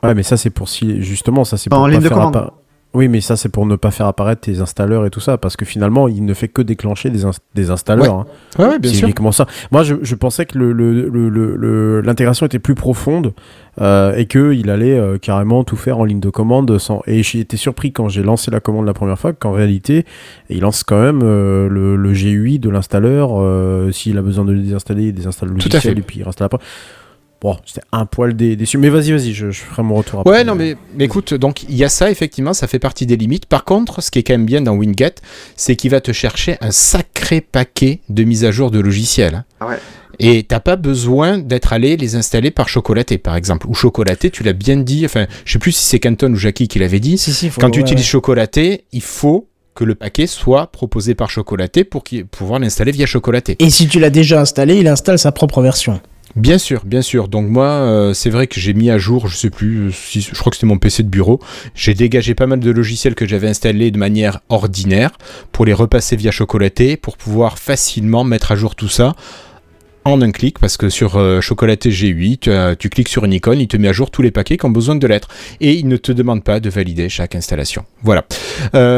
Ouais, 0.04 0.14
mais 0.16 0.24
ça, 0.24 0.38
c'est 0.38 0.50
pour 0.50 0.70
si. 0.70 1.02
Justement, 1.02 1.44
ça, 1.46 1.58
c'est 1.58 1.70
Pas 1.70 1.76
pour 1.78 1.84
en 1.84 1.88
pas 1.88 1.92
ligne 1.92 2.02
de 2.02 2.08
faire 2.08 2.18
commande. 2.18 2.34
Oui, 2.96 3.08
mais 3.10 3.22
ça, 3.22 3.36
c'est 3.36 3.50
pour 3.50 3.66
ne 3.66 3.76
pas 3.76 3.92
faire 3.92 4.08
apparaître 4.08 4.42
tes 4.42 4.62
installeurs 4.62 5.06
et 5.06 5.10
tout 5.10 5.20
ça, 5.20 5.38
parce 5.38 5.56
que 5.58 5.66
finalement, 5.66 6.08
il 6.08 6.24
ne 6.26 6.34
fait 6.34 6.48
que 6.48 6.62
déclencher 6.62 7.10
des, 7.10 7.22
des 7.54 7.70
installeurs. 7.70 8.16
hein. 8.20 8.26
Ouais, 8.58 8.66
ouais, 8.66 8.80
bien 8.80 8.90
C'est 8.90 8.98
sûr. 8.98 9.08
uniquement 9.08 9.32
ça. 9.34 9.46
Moi, 9.72 9.84
je, 9.84 9.96
je 10.02 10.16
pensais 10.16 10.46
que 10.46 10.58
le- 10.58 10.72
le- 10.72 10.94
le- 11.10 12.02
l'intégration 12.02 12.46
était 12.46 12.58
plus 12.60 12.74
profonde 12.76 13.34
euh, 13.82 14.16
et 14.16 14.26
qu'il 14.28 14.70
allait 14.70 14.98
euh, 14.98 15.18
carrément 15.18 15.64
tout 15.66 15.76
faire 15.76 15.98
en 16.00 16.06
ligne 16.06 16.22
de 16.22 16.30
commande. 16.30 16.78
Sans... 16.78 17.02
Et 17.06 17.22
j'ai 17.22 17.42
été 17.42 17.58
surpris 17.58 17.92
quand 17.92 18.08
j'ai 18.08 18.24
lancé 18.24 18.50
la 18.50 18.62
commande 18.62 18.86
la 18.86 18.94
première 18.94 19.20
fois 19.20 19.34
qu'en 19.34 19.52
réalité, 19.52 20.06
il 20.50 20.62
lance 20.62 20.84
quand 20.86 21.02
même 21.02 21.20
euh, 21.24 21.68
le, 21.68 21.98
le 21.98 22.12
GUI 22.14 22.60
de 22.60 22.70
l'installeur. 22.70 23.32
S'il 23.94 24.18
a 24.18 24.22
besoin 24.22 24.46
de 24.46 24.54
le 24.54 24.60
désinstaller, 24.62 25.08
il 25.08 25.14
désinstalle 25.14 25.50
le 25.50 25.56
logiciel 25.56 25.98
et 26.00 26.02
puis 26.02 26.20
il 26.20 26.24
réinstalle 26.24 26.46
après. 26.46 26.60
Bon, 27.46 27.58
c'était 27.64 27.86
un 27.92 28.08
poil 28.08 28.36
dé- 28.36 28.56
déçu. 28.56 28.80
Mais 28.80 28.90
vas-y, 28.90 29.12
vas-y, 29.12 29.32
je, 29.34 29.52
je 29.52 29.60
ferai 29.62 29.84
mon 29.84 29.94
retour 29.94 30.22
après. 30.22 30.32
Ouais, 30.34 30.44
non, 30.44 30.56
mais, 30.56 30.76
mais 30.98 31.06
écoute, 31.06 31.36
donc 31.36 31.62
il 31.70 31.76
y 31.76 31.84
a 31.84 31.90
ça, 31.90 32.10
effectivement, 32.10 32.54
ça 32.56 32.66
fait 32.66 32.80
partie 32.80 33.06
des 33.06 33.18
limites. 33.18 33.46
Par 33.46 33.66
contre, 33.66 34.02
ce 34.02 34.10
qui 34.10 34.18
est 34.18 34.24
quand 34.24 34.34
même 34.34 34.48
bien 34.48 34.62
dans 34.62 34.74
Winget, 34.74 35.14
c'est 35.56 35.76
qu'il 35.76 35.92
va 35.92 36.02
te 36.02 36.12
chercher 36.12 36.58
un 36.62 36.72
sacré 36.72 37.42
paquet 37.42 38.00
de 38.10 38.24
mises 38.24 38.46
à 38.46 38.50
jour 38.52 38.72
de 38.72 38.80
logiciels. 38.80 39.36
hein. 39.36 39.46
Ah 39.60 39.68
ouais. 39.68 39.78
Et 40.18 40.42
t'as 40.42 40.60
pas 40.60 40.76
besoin 40.76 41.38
d'être 41.38 41.72
allé 41.72 41.98
les 41.98 42.16
installer 42.16 42.50
par 42.50 42.68
Chocolaté, 42.68 43.20
par 43.20 43.36
exemple. 43.36 43.68
Ou 43.68 43.76
Chocolaté, 43.76 44.32
tu 44.32 44.42
l'as 44.42 44.54
bien 44.54 44.78
dit, 44.78 45.06
enfin, 45.06 45.28
je 45.46 45.54
sais 45.54 45.60
plus 45.60 45.74
si 45.74 45.84
c'est 45.84 46.00
Canton 46.00 46.32
ou 46.32 46.38
Jackie 46.38 46.68
qui 46.68 46.80
l'avait 46.80 47.00
dit. 47.00 47.20
Si, 47.20 47.32
si, 47.32 47.52
faut- 47.52 47.62
Quand 47.62 47.70
tu 47.70 47.80
utilises 47.80 48.06
ouais. 48.06 48.10
Chocolaté, 48.10 48.86
il 48.92 49.02
faut 49.04 49.50
que 49.76 49.84
le 49.84 49.94
paquet 49.94 50.26
soit 50.26 50.68
proposé 50.72 51.14
par 51.16 51.30
Chocolaté 51.30 51.84
pour 51.84 52.04
qu'il- 52.06 52.26
pouvoir 52.26 52.60
l'installer 52.60 52.92
via 52.94 53.06
Chocolaté. 53.06 53.56
Et 53.60 53.70
si 53.70 53.88
tu 53.90 54.00
l'as 54.00 54.10
déjà 54.10 54.40
installé, 54.42 54.78
il 54.80 54.88
installe 54.88 55.20
sa 55.20 55.32
propre 55.34 55.62
version. 55.62 56.00
Bien 56.36 56.58
sûr, 56.58 56.84
bien 56.86 57.02
sûr. 57.02 57.30
Donc 57.30 57.50
moi, 57.50 57.66
euh, 57.66 58.14
c'est 58.14 58.30
vrai 58.30 58.48
que 58.48 58.60
j'ai 58.60 58.74
mis 58.74 58.90
à 58.90 58.98
jour, 58.98 59.28
je 59.28 59.38
sais 59.38 59.50
plus, 59.50 59.88
euh, 59.88 59.92
si, 59.92 60.20
je 60.20 60.38
crois 60.38 60.50
que 60.50 60.58
c'était 60.58 60.68
mon 60.68 60.78
PC 60.78 61.04
de 61.04 61.08
bureau. 61.08 61.40
J'ai 61.76 61.94
dégagé 61.94 62.36
pas 62.36 62.46
mal 62.46 62.60
de 62.60 62.72
logiciels 62.72 63.16
que 63.16 63.26
j'avais 63.26 63.48
installés 63.48 63.90
de 63.90 63.98
manière 63.98 64.42
ordinaire 64.50 65.12
pour 65.54 65.64
les 65.66 65.72
repasser 65.72 66.18
via 66.18 66.32
Chocolaté 66.32 66.98
pour 66.98 67.16
pouvoir 67.16 67.58
facilement 67.58 68.26
mettre 68.26 68.52
à 68.52 68.58
jour 68.58 68.76
tout 68.76 68.90
ça 68.90 69.16
en 70.04 70.22
un 70.22 70.32
clic 70.32 70.60
parce 70.60 70.76
que 70.76 70.90
sur 70.90 71.16
euh, 71.16 71.40
Chocolaté 71.40 71.90
G8, 71.90 72.76
tu, 72.76 72.90
cliques 72.90 73.10
sur 73.10 73.24
une 73.24 73.34
icône, 73.34 73.62
il 73.62 73.70
te 73.70 73.78
met 73.78 73.88
à 73.88 73.94
jour 73.94 74.12
tous 74.12 74.22
les 74.22 74.32
paquets 74.32 74.58
qui 74.58 74.66
ont 74.66 74.72
besoin 74.72 74.96
de 74.96 75.08
l'être 75.08 75.30
et 75.62 75.74
il 75.74 75.88
ne 75.88 75.96
te 75.96 76.12
demande 76.12 76.44
pas 76.44 76.60
de 76.60 76.70
valider 76.70 77.08
chaque 77.08 77.34
installation. 77.34 77.86
Voilà. 78.04 78.26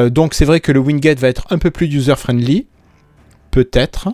Donc 0.09 0.33
c'est 0.33 0.45
vrai 0.45 0.59
que 0.59 0.71
le 0.71 0.79
Winget 0.79 1.15
va 1.15 1.27
être 1.27 1.45
un 1.51 1.59
peu 1.59 1.69
plus 1.69 1.85
user-friendly, 1.85 2.65
peut-être, 3.57 4.09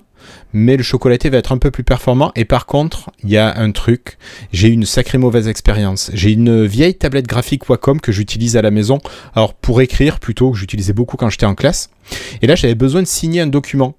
mais 0.53 0.77
le 0.77 0.83
chocolaté 0.83 1.29
va 1.29 1.37
être 1.37 1.51
un 1.51 1.57
peu 1.57 1.69
plus 1.69 1.83
performant. 1.83 2.31
Et 2.37 2.45
par 2.45 2.65
contre, 2.65 3.11
il 3.25 3.29
y 3.29 3.35
a 3.35 3.59
un 3.59 3.71
truc, 3.71 4.17
j'ai 4.53 4.69
eu 4.69 4.71
une 4.71 4.85
sacrée 4.85 5.17
mauvaise 5.17 5.49
expérience. 5.49 6.11
J'ai 6.13 6.31
une 6.31 6.65
vieille 6.65 6.95
tablette 6.95 7.27
graphique 7.27 7.67
Wacom 7.69 7.99
que 7.99 8.13
j'utilise 8.13 8.55
à 8.55 8.61
la 8.61 8.71
maison, 8.71 8.99
alors 9.35 9.53
pour 9.53 9.81
écrire 9.81 10.21
plutôt, 10.21 10.51
que 10.51 10.57
j'utilisais 10.57 10.93
beaucoup 10.93 11.17
quand 11.17 11.29
j'étais 11.29 11.45
en 11.45 11.55
classe. 11.55 11.89
Et 12.41 12.47
là, 12.47 12.55
j'avais 12.55 12.73
besoin 12.73 13.01
de 13.01 13.07
signer 13.07 13.41
un 13.41 13.47
document. 13.47 13.97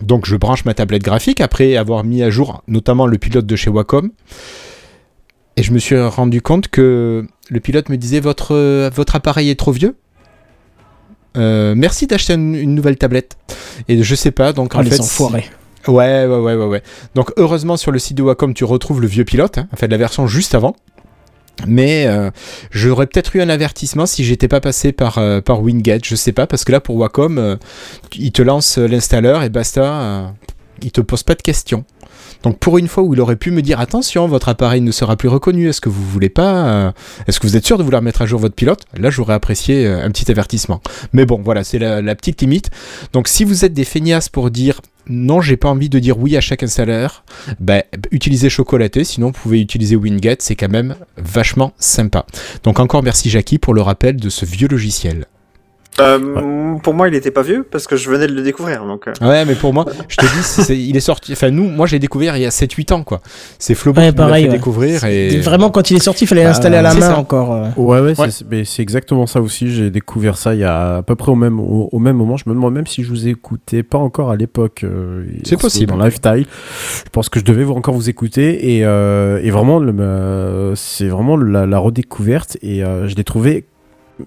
Donc 0.00 0.26
je 0.26 0.36
branche 0.36 0.64
ma 0.64 0.74
tablette 0.74 1.02
graphique 1.02 1.40
après 1.40 1.76
avoir 1.76 2.04
mis 2.04 2.22
à 2.22 2.30
jour 2.30 2.62
notamment 2.68 3.08
le 3.08 3.18
pilote 3.18 3.46
de 3.46 3.56
chez 3.56 3.68
Wacom. 3.68 4.12
Et 5.56 5.64
je 5.64 5.72
me 5.72 5.80
suis 5.80 6.00
rendu 6.00 6.40
compte 6.40 6.68
que 6.68 7.26
le 7.50 7.58
pilote 7.58 7.88
me 7.88 7.96
disait 7.96 8.20
votre, 8.20 8.88
votre 8.94 9.16
appareil 9.16 9.50
est 9.50 9.58
trop 9.58 9.72
vieux. 9.72 9.96
Euh, 11.38 11.74
merci 11.76 12.06
d'acheter 12.06 12.34
une, 12.34 12.54
une 12.54 12.74
nouvelle 12.74 12.96
tablette. 12.98 13.36
Et 13.88 14.02
je 14.02 14.14
sais 14.14 14.30
pas, 14.32 14.52
donc 14.52 14.72
Oh, 14.74 14.78
en 14.78 14.82
les 14.82 14.90
fait. 14.90 15.00
enfoirés. 15.00 15.46
Ouais, 15.86 16.26
ouais, 16.26 16.38
ouais, 16.38 16.54
ouais, 16.54 16.66
ouais. 16.66 16.82
Donc 17.14 17.32
heureusement 17.38 17.76
sur 17.78 17.92
le 17.92 17.98
site 17.98 18.16
de 18.18 18.22
Wacom 18.22 18.52
tu 18.52 18.64
retrouves 18.64 19.00
le 19.00 19.06
vieux 19.06 19.24
pilote, 19.24 19.58
hein, 19.58 19.68
en 19.72 19.76
fait 19.76 19.86
la 19.88 19.96
version 19.96 20.26
juste 20.26 20.54
avant. 20.54 20.74
Mais 21.66 22.06
euh, 22.06 22.30
j'aurais 22.70 23.06
peut-être 23.06 23.34
eu 23.34 23.40
un 23.40 23.48
avertissement 23.48 24.06
si 24.06 24.22
j'étais 24.24 24.46
pas 24.48 24.60
passé 24.60 24.92
par, 24.92 25.18
euh, 25.18 25.40
par 25.40 25.60
Winget, 25.62 26.00
je 26.04 26.14
sais 26.14 26.32
pas, 26.32 26.46
parce 26.46 26.64
que 26.64 26.70
là 26.72 26.80
pour 26.80 26.96
Wacom, 26.96 27.38
euh, 27.38 27.56
il 28.16 28.30
te 28.32 28.42
lance 28.42 28.78
l'installeur 28.78 29.42
et 29.42 29.48
basta, 29.48 30.34
il 30.82 30.92
te 30.92 31.00
pose 31.00 31.22
pas 31.24 31.34
de 31.34 31.42
questions. 31.42 31.84
Donc 32.42 32.58
pour 32.58 32.78
une 32.78 32.88
fois 32.88 33.02
où 33.02 33.14
il 33.14 33.20
aurait 33.20 33.36
pu 33.36 33.50
me 33.50 33.62
dire 33.62 33.80
attention, 33.80 34.26
votre 34.26 34.48
appareil 34.48 34.80
ne 34.80 34.92
sera 34.92 35.16
plus 35.16 35.28
reconnu, 35.28 35.68
est-ce 35.68 35.80
que 35.80 35.88
vous 35.88 36.04
voulez 36.04 36.28
pas, 36.28 36.68
euh, 36.68 36.92
est-ce 37.26 37.40
que 37.40 37.46
vous 37.46 37.56
êtes 37.56 37.66
sûr 37.66 37.78
de 37.78 37.82
vouloir 37.82 38.02
mettre 38.02 38.22
à 38.22 38.26
jour 38.26 38.40
votre 38.40 38.54
pilote? 38.54 38.84
Là 38.96 39.10
j'aurais 39.10 39.34
apprécié 39.34 39.86
euh, 39.86 40.04
un 40.04 40.10
petit 40.10 40.30
avertissement. 40.30 40.80
Mais 41.12 41.26
bon, 41.26 41.40
voilà, 41.44 41.64
c'est 41.64 41.78
la, 41.78 42.14
petite 42.14 42.40
limite. 42.40 42.70
Donc 43.12 43.28
si 43.28 43.44
vous 43.44 43.64
êtes 43.64 43.72
des 43.72 43.84
feignasses 43.84 44.28
pour 44.28 44.50
dire 44.50 44.80
non, 45.08 45.40
j'ai 45.40 45.56
pas 45.56 45.68
envie 45.68 45.88
de 45.88 45.98
dire 45.98 46.18
oui 46.18 46.36
à 46.36 46.40
chaque 46.40 46.62
installeur, 46.62 47.24
ben, 47.60 47.82
utilisez 48.10 48.50
Chocolaté, 48.50 49.04
sinon 49.04 49.28
vous 49.28 49.32
pouvez 49.40 49.60
utiliser 49.60 49.96
Winget, 49.96 50.36
c'est 50.40 50.56
quand 50.56 50.68
même 50.68 50.96
vachement 51.16 51.72
sympa. 51.78 52.26
Donc 52.62 52.78
encore 52.78 53.02
merci 53.02 53.30
Jackie 53.30 53.58
pour 53.58 53.72
le 53.72 53.80
rappel 53.80 54.16
de 54.16 54.28
ce 54.28 54.44
vieux 54.44 54.68
logiciel. 54.68 55.26
Euh, 56.00 56.76
Pour 56.82 56.94
moi, 56.94 57.08
il 57.08 57.14
était 57.14 57.30
pas 57.32 57.42
vieux 57.42 57.66
parce 57.68 57.86
que 57.88 57.96
je 57.96 58.08
venais 58.08 58.26
de 58.28 58.32
le 58.32 58.42
découvrir. 58.42 58.84
Donc, 58.84 59.08
euh, 59.08 59.12
Ouais, 59.26 59.44
mais 59.44 59.54
pour 59.56 59.74
moi, 59.74 59.84
je 60.08 60.16
te 60.16 60.24
dis, 60.72 60.88
il 60.88 60.96
est 60.96 61.00
sorti. 61.00 61.32
Enfin, 61.32 61.50
nous, 61.50 61.64
moi, 61.68 61.86
j'ai 61.86 61.98
découvert 61.98 62.36
il 62.36 62.42
y 62.42 62.46
a 62.46 62.50
7-8 62.50 62.92
ans, 62.92 63.02
quoi. 63.02 63.20
C'est 63.58 63.74
Flobo 63.74 64.00
Ouais, 64.00 64.10
qui 64.10 64.14
pareil, 64.14 64.44
fait 64.44 64.50
ouais. 64.50 64.56
découvrir. 64.56 65.04
Et... 65.04 65.38
Vraiment, 65.40 65.70
quand 65.70 65.90
il 65.90 65.96
est 65.96 66.00
sorti, 66.00 66.24
il 66.24 66.26
fallait 66.28 66.44
Ah, 66.44 66.48
l'installer 66.48 66.76
à 66.76 66.82
la 66.82 66.94
main 66.94 67.00
ça. 67.00 67.18
encore. 67.18 67.52
euh. 67.52 67.66
Ouais, 67.76 68.00
ouais, 68.00 68.18
Ouais. 68.20 68.30
c'est- 68.30 68.44
mais 68.48 68.64
c'est 68.64 68.82
exactement 68.82 69.26
ça 69.26 69.40
aussi. 69.40 69.70
J'ai 69.72 69.90
découvert 69.90 70.36
ça 70.36 70.54
il 70.54 70.60
y 70.60 70.64
a 70.64 70.98
à 70.98 71.02
peu 71.02 71.16
près 71.16 71.32
au 71.32 71.36
même, 71.36 71.58
au, 71.58 71.88
au 71.90 71.98
même 71.98 72.16
moment. 72.16 72.36
Je 72.36 72.44
me 72.48 72.54
demande 72.54 72.74
même 72.74 72.86
si 72.86 73.02
je 73.02 73.08
vous 73.08 73.26
écoutais 73.26 73.82
pas 73.82 73.98
encore 73.98 74.30
à 74.30 74.36
l'époque. 74.36 74.84
euh, 74.84 75.24
C'est 75.44 75.58
possible. 75.58 75.92
Dans 75.92 76.04
Lifestyle. 76.04 76.46
Je 77.04 77.10
pense 77.10 77.28
que 77.28 77.40
je 77.40 77.44
devais 77.44 77.64
vous- 77.64 77.74
encore 77.74 77.94
vous 77.94 78.08
écouter. 78.08 78.76
Et, 78.76 78.84
euh, 78.84 79.40
et 79.42 79.50
vraiment, 79.50 79.78
le- 79.80 79.92
euh, 79.98 80.74
c'est 80.76 81.08
vraiment 81.08 81.36
la, 81.36 81.66
la 81.66 81.78
redécouverte. 81.78 82.56
Et 82.62 82.84
euh, 82.84 83.08
je 83.08 83.16
l'ai 83.16 83.24
trouvé, 83.24 83.64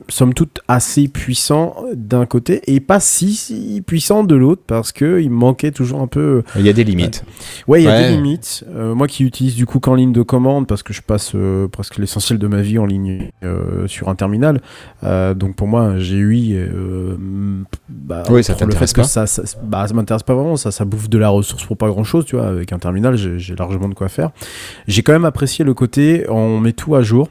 somme 0.10 0.34
toute, 0.34 0.60
assez 0.68 1.08
puissant 1.08 1.76
d'un 1.94 2.26
côté 2.26 2.62
et 2.68 2.80
pas 2.80 3.00
si, 3.00 3.34
si 3.34 3.82
puissant 3.86 4.24
de 4.24 4.36
l'autre 4.36 4.62
parce 4.66 4.92
que 4.92 5.20
il 5.22 5.30
me 5.30 5.36
manquait 5.36 5.72
toujours 5.72 6.02
un 6.02 6.08
peu. 6.08 6.44
Il 6.56 6.66
y 6.66 6.70
a 6.70 6.74
des 6.74 6.84
limites. 6.84 7.24
Ouais, 7.68 7.82
il 7.82 7.86
y 7.86 7.88
a 7.88 7.92
Ouais. 7.92 8.08
des 8.10 8.16
limites. 8.16 8.64
Euh, 8.74 8.96
moi 8.96 9.08
qui 9.08 9.24
utilise 9.24 9.56
du 9.56 9.66
coup 9.66 9.80
qu'en 9.80 9.96
ligne 9.96 10.12
de 10.14 10.22
commande 10.22 10.68
parce 10.68 10.84
que 10.84 10.94
je 10.94 11.02
passe 11.02 11.32
euh, 11.36 11.68
presque 11.68 11.98
l'essentiel 11.98 12.40
de 12.40 12.48
ma 12.48 12.62
vie 12.62 12.78
en 12.80 12.86
ligne 12.86 13.30
euh, 13.44 13.88
sur 13.88 14.10
un 14.10 14.16
terminal. 14.16 14.62
Euh, 15.04 15.34
donc 15.34 15.56
pour 15.56 15.68
moi, 15.68 15.82
un 15.82 15.98
GUI, 15.98 16.54
euh, 16.56 17.16
bah, 17.90 18.24
Oui, 18.30 18.44
ça 18.44 18.54
le 18.54 18.60
t'intéresse 18.60 18.92
fait 18.92 18.96
que 18.96 19.02
pas. 19.02 19.08
ça, 19.08 19.28
ça, 19.28 19.44
bah, 19.64 19.88
ça 19.88 19.94
m'intéresse 19.94 20.24
pas 20.24 20.34
vraiment. 20.36 20.56
Ça, 20.58 20.72
ça 20.72 20.86
bouffe 20.86 21.10
de 21.10 21.18
la 21.18 21.30
ressource 21.30 21.66
pour 21.66 21.78
pas 21.78 21.88
grand 21.90 22.04
chose, 22.04 22.26
tu 22.26 22.36
vois. 22.36 22.48
Avec 22.48 22.72
un 22.74 22.80
terminal, 22.80 23.16
j'ai 23.16 23.40
j'ai 23.40 23.56
largement 23.56 23.90
de 23.90 23.94
quoi 23.94 24.10
faire. 24.10 24.32
J'ai 24.88 25.04
quand 25.04 25.14
même 25.14 25.26
apprécié 25.26 25.66
le 25.66 25.74
côté, 25.74 26.26
on 26.30 26.60
met 26.60 26.74
tout 26.74 26.96
à 26.96 27.02
jour. 27.02 27.30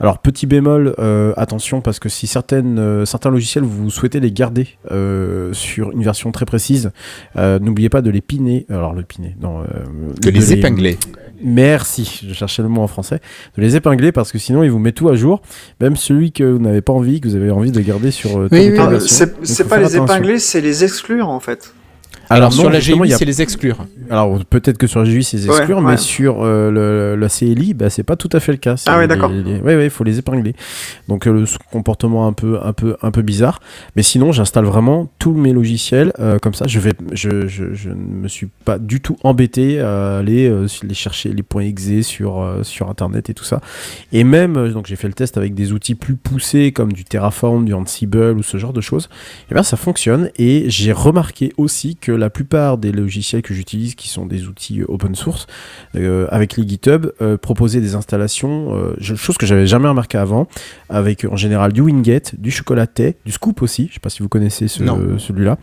Alors 0.00 0.18
petit 0.18 0.46
bémol, 0.46 0.94
euh, 0.98 1.32
attention 1.36 1.80
parce 1.80 1.98
que 1.98 2.01
si 2.08 2.26
certaines, 2.26 2.78
euh, 2.78 3.04
certains 3.04 3.30
logiciels 3.30 3.64
vous 3.64 3.90
souhaitez 3.90 4.20
les 4.20 4.32
garder 4.32 4.68
euh, 4.90 5.52
sur 5.52 5.90
une 5.92 6.02
version 6.02 6.32
très 6.32 6.44
précise, 6.44 6.90
euh, 7.36 7.58
n'oubliez 7.58 7.88
pas 7.88 8.02
de 8.02 8.10
les 8.10 8.20
piner. 8.20 8.66
Alors 8.70 8.92
le 8.94 9.02
piner, 9.02 9.36
non. 9.40 9.60
euh, 9.60 9.64
De 10.20 10.30
les 10.30 10.52
épingler. 10.52 10.98
Merci, 11.44 12.24
je 12.28 12.32
cherchais 12.34 12.62
le 12.62 12.68
mot 12.68 12.82
en 12.82 12.86
français. 12.86 13.20
De 13.56 13.62
les 13.62 13.74
épingler 13.76 14.12
parce 14.12 14.30
que 14.32 14.38
sinon 14.38 14.62
il 14.62 14.70
vous 14.70 14.78
met 14.78 14.92
tout 14.92 15.08
à 15.08 15.16
jour, 15.16 15.42
même 15.80 15.96
celui 15.96 16.30
que 16.32 16.44
vous 16.44 16.58
n'avez 16.60 16.82
pas 16.82 16.92
envie, 16.92 17.20
que 17.20 17.28
vous 17.28 17.34
avez 17.36 17.50
envie 17.50 17.72
de 17.72 17.80
garder 17.80 18.10
sur 18.10 18.38
euh, 18.38 18.48
Oui, 18.52 18.70
ou 18.70 18.80
oui, 18.80 19.00
c'est 19.00 19.68
pas 19.68 19.78
les 19.78 19.96
attention. 19.96 20.04
épingler, 20.04 20.38
c'est 20.38 20.60
les 20.60 20.84
exclure 20.84 21.28
en 21.28 21.40
fait. 21.40 21.74
Alors, 22.32 22.50
non, 22.50 22.56
sur 22.56 22.70
la 22.70 22.80
justement, 22.80 23.02
GUI, 23.02 23.08
il 23.08 23.10
y 23.10 23.14
a- 23.14 23.18
c'est 23.18 23.24
les 23.24 23.42
exclure. 23.42 23.86
Alors 24.10 24.38
peut-être 24.48 24.78
que 24.78 24.86
sur 24.86 25.00
la 25.02 25.08
GUI 25.08 25.24
c'est 25.24 25.36
les 25.36 25.46
exclure, 25.46 25.78
ouais. 25.78 25.82
mais 25.92 25.96
sur 25.96 26.42
euh, 26.42 26.70
le, 26.70 27.16
la 27.20 27.28
CLI, 27.28 27.74
bah, 27.74 27.90
c'est 27.90 28.02
pas 28.02 28.16
tout 28.16 28.28
à 28.32 28.40
fait 28.40 28.52
le 28.52 28.58
cas. 28.58 28.74
Ah 28.86 28.98
ouais, 28.98 29.06
d'accord. 29.08 29.30
les- 29.30 29.60
Ouais, 29.60 29.76
ouais, 29.76 29.84
il 29.84 29.90
faut 29.90 30.04
les 30.04 30.18
épingler. 30.18 30.54
Donc 31.08 31.26
euh, 31.26 31.32
le 31.32 31.44
comportement 31.70 32.26
un 32.26 32.32
peu, 32.32 32.58
un 32.62 32.72
peu, 32.72 32.96
un 33.02 33.10
peu 33.10 33.22
bizarre. 33.22 33.60
Mais 33.96 34.02
sinon, 34.02 34.32
j'installe 34.32 34.64
vraiment 34.64 35.08
tous 35.18 35.32
mes 35.34 35.52
logiciels 35.52 36.12
euh, 36.18 36.38
comme 36.38 36.54
ça. 36.54 36.66
Je 36.66 36.78
vais, 36.80 36.92
je, 37.12 37.46
je, 37.48 37.72
je 37.74 37.90
ne 37.90 37.94
me 38.22 38.28
suis 38.28 38.48
pas 38.64 38.78
du 38.78 39.00
tout 39.00 39.16
embêté 39.24 39.80
à 39.80 40.18
aller 40.18 40.48
euh, 40.48 40.66
les 40.82 40.94
chercher 40.94 41.30
les 41.32 41.42
points 41.42 41.62
exe 41.62 42.02
sur 42.02 42.40
euh, 42.42 42.62
sur 42.62 42.88
internet 42.90 43.30
et 43.30 43.34
tout 43.34 43.44
ça. 43.44 43.60
Et 44.12 44.24
même, 44.24 44.70
donc 44.72 44.86
j'ai 44.86 44.96
fait 44.96 45.08
le 45.08 45.14
test 45.14 45.36
avec 45.36 45.54
des 45.54 45.72
outils 45.72 45.94
plus 45.94 46.16
poussés 46.16 46.72
comme 46.72 46.92
du 46.92 47.04
Terraform, 47.04 47.64
du 47.64 47.74
Ansible 47.74 48.32
ou 48.38 48.42
ce 48.42 48.56
genre 48.56 48.72
de 48.72 48.80
choses. 48.80 49.08
Et 49.50 49.54
bien 49.54 49.62
ça 49.62 49.76
fonctionne. 49.76 50.30
Et 50.36 50.64
j'ai 50.68 50.92
remarqué 50.92 51.52
aussi 51.56 51.96
que 51.96 52.12
la 52.22 52.30
plupart 52.30 52.78
des 52.78 52.90
logiciels 52.92 53.42
que 53.42 53.52
j'utilise, 53.52 53.94
qui 53.94 54.08
sont 54.08 54.24
des 54.24 54.46
outils 54.46 54.80
euh, 54.80 54.86
open 54.88 55.14
source, 55.14 55.46
euh, 55.96 56.26
avec 56.30 56.56
les 56.56 56.66
GitHub, 56.66 57.06
euh, 57.20 57.36
proposaient 57.36 57.80
des 57.80 57.94
installations, 57.94 58.74
euh, 58.74 58.94
chose 59.16 59.36
que 59.36 59.44
j'avais 59.44 59.66
jamais 59.66 59.88
remarqué 59.88 60.16
avant, 60.16 60.46
avec 60.88 61.26
en 61.30 61.36
général 61.36 61.72
du 61.72 61.80
Winget, 61.82 62.22
du 62.38 62.50
Chocolaté, 62.50 63.16
du 63.26 63.32
Scoop 63.32 63.60
aussi. 63.62 63.88
Je 63.88 63.94
sais 63.94 64.00
pas 64.00 64.08
si 64.10 64.22
vous 64.22 64.28
connaissez 64.28 64.68
ce- 64.68 64.82
celui-là. 65.18 65.58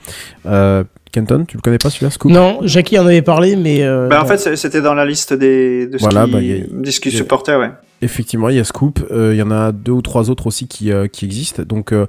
Euh, 0.46 0.84
Kenton, 1.12 1.46
tu 1.48 1.58
le 1.58 1.62
connais 1.62 1.80
pas 1.80 1.90
celui-là, 1.90 2.12
Scoop? 2.12 2.32
Non, 2.32 2.60
Jackie 2.64 3.00
en 3.00 3.06
avait 3.08 3.24
parlé, 3.24 3.56
mais. 3.56 3.82
euh, 3.84 4.08
Bah, 4.10 4.22
en 4.22 4.26
fait, 4.28 4.56
c'était 4.56 4.82
dans 4.82 4.94
la 4.94 5.06
liste 5.06 5.34
des, 5.34 5.88
de 5.88 5.98
ce 5.98 6.04
Voilà, 6.04 6.26
qui, 6.26 6.32
bah, 6.32 6.42
y 6.42 6.52
a- 6.62 6.66
de 6.70 6.92
ce 6.92 7.00
qui 7.00 7.10
y 7.10 7.16
a- 7.16 7.18
supportait, 7.18 7.56
ouais. 7.56 7.72
Effectivement, 8.02 8.48
il 8.50 8.56
y 8.56 8.60
a 8.60 8.64
Scoop, 8.64 9.06
euh, 9.12 9.34
il 9.34 9.38
y 9.38 9.42
en 9.42 9.52
a 9.52 9.72
deux 9.74 9.92
ou 9.92 10.02
trois 10.02 10.30
autres 10.30 10.48
aussi 10.48 10.68
qui, 10.68 10.92
euh, 10.92 11.08
qui 11.08 11.26
existent. 11.26 11.64
Donc, 11.64 11.92
euh, 11.92 12.06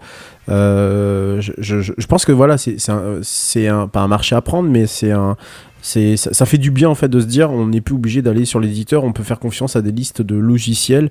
je, 1.40 1.52
je- 1.58 1.92
je 1.96 2.06
pense 2.06 2.24
que 2.24 2.32
voilà, 2.32 2.56
c'est 2.58 3.68
un, 3.68 3.88
pas 3.88 4.00
un 4.00 4.08
marché 4.08 4.34
à 4.34 4.40
prendre, 4.40 4.68
mais 4.68 4.86
c'est 4.86 5.10
un, 5.12 5.36
c'est 5.82 6.16
ça, 6.18 6.34
ça 6.34 6.44
fait 6.44 6.58
du 6.58 6.70
bien 6.70 6.90
en 6.90 6.94
fait 6.94 7.08
de 7.08 7.20
se 7.20 7.24
dire 7.24 7.50
on 7.50 7.66
n'est 7.68 7.80
plus 7.80 7.94
obligé 7.94 8.20
d'aller 8.20 8.44
sur 8.44 8.60
l'éditeur, 8.60 9.02
on 9.02 9.12
peut 9.12 9.22
faire 9.22 9.38
confiance 9.38 9.76
à 9.76 9.82
des 9.82 9.92
listes 9.92 10.20
de 10.20 10.34
logiciels 10.36 11.10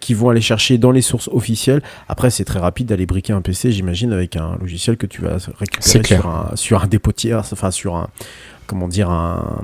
qui 0.00 0.14
vont 0.14 0.30
aller 0.30 0.40
chercher 0.40 0.78
dans 0.78 0.90
les 0.90 1.02
sources 1.02 1.28
officielles. 1.32 1.82
Après, 2.08 2.30
c'est 2.30 2.44
très 2.44 2.58
rapide 2.58 2.86
d'aller 2.86 3.06
briquer 3.06 3.32
un 3.34 3.42
PC, 3.42 3.72
j'imagine, 3.72 4.12
avec 4.12 4.36
un 4.36 4.56
logiciel 4.60 4.96
que 4.96 5.06
tu 5.06 5.20
vas 5.22 5.36
récupérer 5.58 5.82
sur 6.16 6.26
un, 6.26 6.50
sur 6.56 6.82
un 6.82 6.86
dépôt 6.86 7.12
tiers, 7.12 7.40
enfin 7.52 7.70
sur 7.70 7.94
un 7.96 8.08
comment 8.70 8.88
dire 8.88 9.10
un 9.10 9.60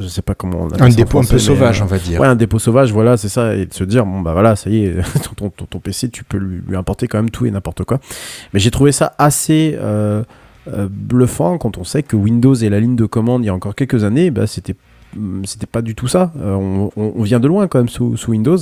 je 0.00 0.06
sais 0.08 0.22
pas 0.22 0.34
comment 0.34 0.62
on 0.70 0.82
Un 0.82 0.88
dépôt 0.88 1.18
un 1.20 1.24
peu 1.24 1.38
sauvage, 1.38 1.80
euh, 1.80 1.84
on 1.84 1.86
va 1.86 1.98
dire. 1.98 2.20
Ouais, 2.20 2.26
un 2.26 2.34
dépôt 2.34 2.58
sauvage, 2.58 2.92
voilà, 2.92 3.16
c'est 3.16 3.28
ça, 3.28 3.54
et 3.54 3.66
de 3.66 3.72
se 3.74 3.84
dire, 3.84 4.04
bon, 4.06 4.20
bah 4.20 4.32
voilà, 4.32 4.56
ça 4.56 4.68
y 4.70 4.84
est, 4.84 4.96
ton, 5.36 5.50
ton, 5.50 5.66
ton 5.66 5.78
PC, 5.78 6.08
tu 6.10 6.24
peux 6.24 6.38
lui, 6.38 6.60
lui 6.66 6.76
importer 6.76 7.06
quand 7.08 7.18
même 7.18 7.30
tout 7.30 7.46
et 7.46 7.50
n'importe 7.50 7.84
quoi. 7.84 8.00
Mais 8.52 8.58
j'ai 8.60 8.70
trouvé 8.70 8.90
ça 8.90 9.14
assez 9.18 9.76
euh, 9.78 10.22
euh, 10.72 10.88
bluffant 10.90 11.58
quand 11.58 11.78
on 11.78 11.84
sait 11.84 12.02
que 12.02 12.16
Windows 12.16 12.54
et 12.54 12.68
la 12.70 12.80
ligne 12.80 12.96
de 12.96 13.06
commande, 13.06 13.42
il 13.44 13.46
y 13.46 13.50
a 13.50 13.54
encore 13.54 13.74
quelques 13.74 14.02
années, 14.04 14.30
bah, 14.30 14.46
c'était 14.46 14.74
hum, 15.16 15.42
c'était 15.44 15.66
pas 15.66 15.82
du 15.82 15.94
tout 15.94 16.08
ça. 16.08 16.32
Euh, 16.40 16.54
on, 16.54 16.90
on- 16.96 17.12
on 17.16 17.22
vient 17.22 17.40
de 17.40 17.46
loin 17.48 17.66
quand 17.68 17.78
même 17.78 17.88
sous, 17.90 18.16
sous 18.16 18.30
Windows. 18.30 18.58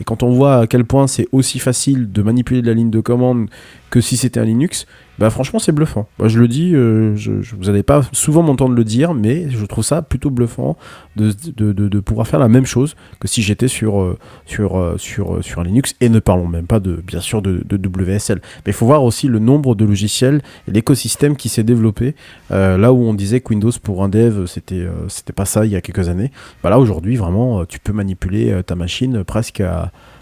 Et 0.00 0.04
quand 0.04 0.22
on 0.24 0.32
voit 0.32 0.56
à 0.58 0.66
quel 0.66 0.84
point 0.84 1.06
c'est 1.06 1.28
aussi 1.30 1.58
facile 1.60 2.10
de 2.10 2.22
manipuler 2.22 2.60
de 2.62 2.66
la 2.66 2.74
ligne 2.74 2.90
de 2.90 3.00
commande 3.00 3.48
que 3.90 4.00
si 4.00 4.16
c'était 4.16 4.40
un 4.40 4.44
Linux, 4.44 4.86
bah 5.18 5.30
franchement 5.30 5.58
c'est 5.58 5.72
bluffant. 5.72 6.08
Moi 6.18 6.28
je 6.28 6.38
le 6.38 6.48
dis, 6.48 6.74
euh, 6.74 7.14
je, 7.16 7.32
vous 7.56 7.64
n'allez 7.66 7.82
pas 7.82 8.02
souvent 8.12 8.42
m'entendre 8.42 8.74
le 8.74 8.84
dire, 8.84 9.14
mais 9.14 9.50
je 9.50 9.64
trouve 9.66 9.84
ça 9.84 10.00
plutôt 10.00 10.30
bluffant 10.30 10.76
de, 11.16 11.32
de, 11.54 11.72
de- 11.72 12.00
pouvoir 12.00 12.26
faire 12.26 12.40
la 12.40 12.48
même 12.48 12.64
chose 12.64 12.96
que 13.20 13.28
si 13.28 13.42
j'étais 13.42 13.68
sur, 13.68 14.00
euh, 14.00 14.18
sur, 14.46 14.78
euh, 14.78 14.96
sur, 14.96 15.44
sur 15.44 15.62
Linux. 15.62 15.94
Et 16.00 16.08
ne 16.08 16.18
parlons 16.18 16.48
même 16.48 16.66
pas 16.66 16.80
de 16.80 16.94
bien 17.06 17.20
sûr 17.20 17.42
de, 17.42 17.62
WSL. 17.70 18.40
Mais 18.66 18.70
il 18.70 18.72
faut 18.72 18.86
voir 18.86 19.04
aussi 19.04 19.28
le 19.28 19.38
nombre 19.38 19.74
de 19.74 19.84
logiciels 19.84 20.42
et 20.66 20.70
l'écosystème 20.70 21.36
qui 21.36 21.48
s'est 21.48 21.62
développé. 21.62 22.14
Là 22.50 22.92
où 22.92 23.04
on 23.04 23.14
disait 23.14 23.40
que 23.40 23.50
Windows 23.50 23.70
pour 23.82 24.02
un 24.02 24.08
dev 24.08 24.46
c'était 24.46 24.86
c'était 25.08 25.32
pas 25.32 25.44
ça 25.44 25.64
il 25.64 25.72
y 25.72 25.76
a 25.76 25.80
quelques 25.80 26.08
années. 26.08 26.30
Bah 26.62 26.70
là 26.70 26.78
aujourd'hui 26.78 27.16
vraiment 27.16 27.64
tu 27.64 27.78
peux 27.78 27.92
manipuler 27.92 28.60
ta 28.66 28.74
machine 28.74 29.24
presque 29.24 29.62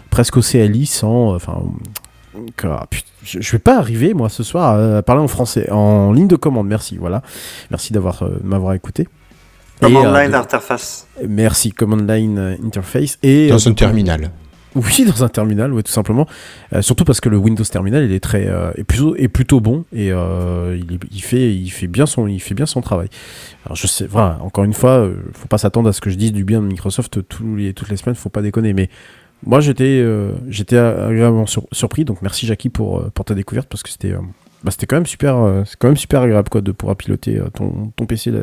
presque 0.09 0.37
au 0.37 0.41
CLI 0.41 0.85
sans 0.85 1.37
ah, 2.63 2.85
putain, 2.89 3.07
je, 3.23 3.51
vais 3.51 3.59
pas 3.59 3.77
arriver 3.77 4.13
moi 4.13 4.29
ce 4.29 4.43
soir 4.43 4.75
à, 4.75 4.97
à 4.97 5.01
parler 5.01 5.21
en 5.21 5.27
français 5.27 5.69
en 5.71 6.11
ligne 6.13 6.27
de 6.27 6.35
commande 6.35 6.67
merci 6.67 6.97
voilà 6.97 7.21
merci 7.69 7.93
d'avoir 7.93 8.23
euh, 8.23 8.29
de 8.41 8.47
m'avoir 8.47 8.73
écouté 8.73 9.07
Command 9.81 10.03
Et, 10.03 10.07
euh, 10.07 10.21
line 10.23 10.31
de- 10.31 10.35
interface. 10.37 11.07
merci 11.27 11.71
command 11.71 12.07
line 12.09 12.37
euh, 12.37 12.55
interface 12.63 13.17
et 13.23 13.49
Dans 13.49 13.55
euh, 13.57 13.69
un 13.69 13.73
terminal. 13.73 14.29
oui, 14.75 15.05
dans 15.09 15.23
un 15.23 15.27
terminal, 15.27 15.73
ouais, 15.73 15.81
tout 15.83 15.91
simplement. 15.91 16.27
Euh, 16.73 16.81
surtout 16.83 17.03
parce 17.03 17.19
que 17.19 17.27
le 17.29 17.35
Windows 17.37 17.63
Terminal, 17.63 18.05
il 18.05 18.11
est 18.13 18.19
très, 18.21 18.45
euh, 18.47 18.71
est 18.75 18.83
plutôt, 18.85 19.15
est 19.15 19.27
plutôt 19.27 19.59
bon 19.59 19.83
et 19.91 20.11
euh, 20.13 20.79
il, 21.11 21.21
fait, 21.23 21.53
il 21.53 21.69
fait 21.69 21.87
bien 21.87 22.05
son, 22.05 22.27
il 22.27 22.39
fait 22.39 22.53
bien 22.53 22.67
son 22.67 22.79
travail. 22.81 23.09
Alors 23.65 23.75
je 23.75 23.87
sais, 23.87 24.05
voilà, 24.07 24.37
encore 24.41 24.63
une 24.63 24.73
fois, 24.73 24.91
euh, 24.99 25.15
faut 25.33 25.47
pas 25.47 25.57
s'attendre 25.57 25.89
à 25.89 25.93
ce 25.93 25.99
que 25.99 26.09
je 26.11 26.15
dise 26.15 26.31
du 26.31 26.43
bien 26.45 26.61
de 26.61 26.67
Microsoft 26.67 27.27
tous 27.27 27.55
les, 27.55 27.73
toutes 27.73 27.89
les 27.89 27.97
semaines, 27.97 28.15
faut 28.15 28.29
pas 28.29 28.41
déconner. 28.43 28.73
Mais 28.73 28.89
moi, 29.45 29.59
j'étais, 29.59 29.83
euh, 30.03 30.31
j'étais 30.49 30.77
agréablement 30.77 31.45
sur- 31.45 31.67
surpris. 31.71 32.05
Donc 32.05 32.21
merci 32.21 32.45
Jackie 32.45 32.69
pour, 32.69 32.99
euh, 32.99 33.11
pour 33.13 33.25
ta 33.25 33.33
découverte 33.33 33.67
parce 33.69 33.83
que 33.83 33.89
c'était, 33.89 34.11
euh, 34.13 34.19
bah, 34.63 34.71
c'était 34.71 34.85
quand 34.85 34.95
même 34.97 35.05
super, 35.05 35.37
euh, 35.37 35.63
c'est 35.65 35.77
quand 35.77 35.87
même 35.87 35.97
super 35.97 36.21
agréable 36.21 36.49
quoi 36.49 36.61
de 36.61 36.71
pouvoir 36.71 36.95
piloter 36.95 37.39
ton, 37.53 37.91
ton 37.95 38.05
PC 38.05 38.31
là, 38.31 38.41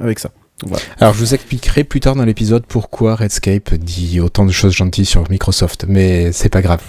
avec 0.00 0.18
ça. 0.18 0.30
Voilà. 0.66 0.84
Alors, 0.98 1.14
je 1.14 1.20
vous 1.20 1.32
expliquerai 1.34 1.84
plus 1.84 2.00
tard 2.00 2.16
dans 2.16 2.24
l'épisode 2.24 2.64
pourquoi 2.66 3.14
Redscape 3.14 3.74
dit 3.74 4.20
autant 4.20 4.44
de 4.44 4.52
choses 4.52 4.74
gentilles 4.74 5.06
sur 5.06 5.24
Microsoft, 5.30 5.86
mais 5.88 6.32
c'est 6.32 6.50
pas 6.50 6.60
grave. 6.60 6.82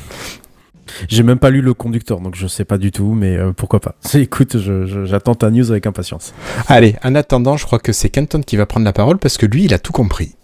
J'ai 1.07 1.23
même 1.23 1.39
pas 1.39 1.49
lu 1.51 1.61
le 1.61 1.73
conducteur, 1.73 2.19
donc 2.19 2.35
je 2.35 2.47
sais 2.47 2.65
pas 2.65 2.77
du 2.77 2.91
tout, 2.91 3.13
mais 3.13 3.37
euh, 3.37 3.53
pourquoi 3.53 3.79
pas. 3.79 3.95
Écoute, 4.13 4.57
j'attends 5.05 5.35
ta 5.35 5.49
news 5.49 5.71
avec 5.71 5.85
impatience. 5.87 6.33
Allez, 6.67 6.95
en 7.03 7.15
attendant, 7.15 7.55
je 7.55 7.65
crois 7.65 7.79
que 7.79 7.93
c'est 7.93 8.09
Kenton 8.09 8.41
qui 8.41 8.57
va 8.57 8.65
prendre 8.65 8.83
la 8.85 8.91
parole 8.91 9.17
parce 9.17 9.37
que 9.37 9.45
lui, 9.45 9.63
il 9.65 9.73
a 9.73 9.79
tout 9.79 9.93
compris. 9.93 10.35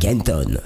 Kenton. 0.00 0.58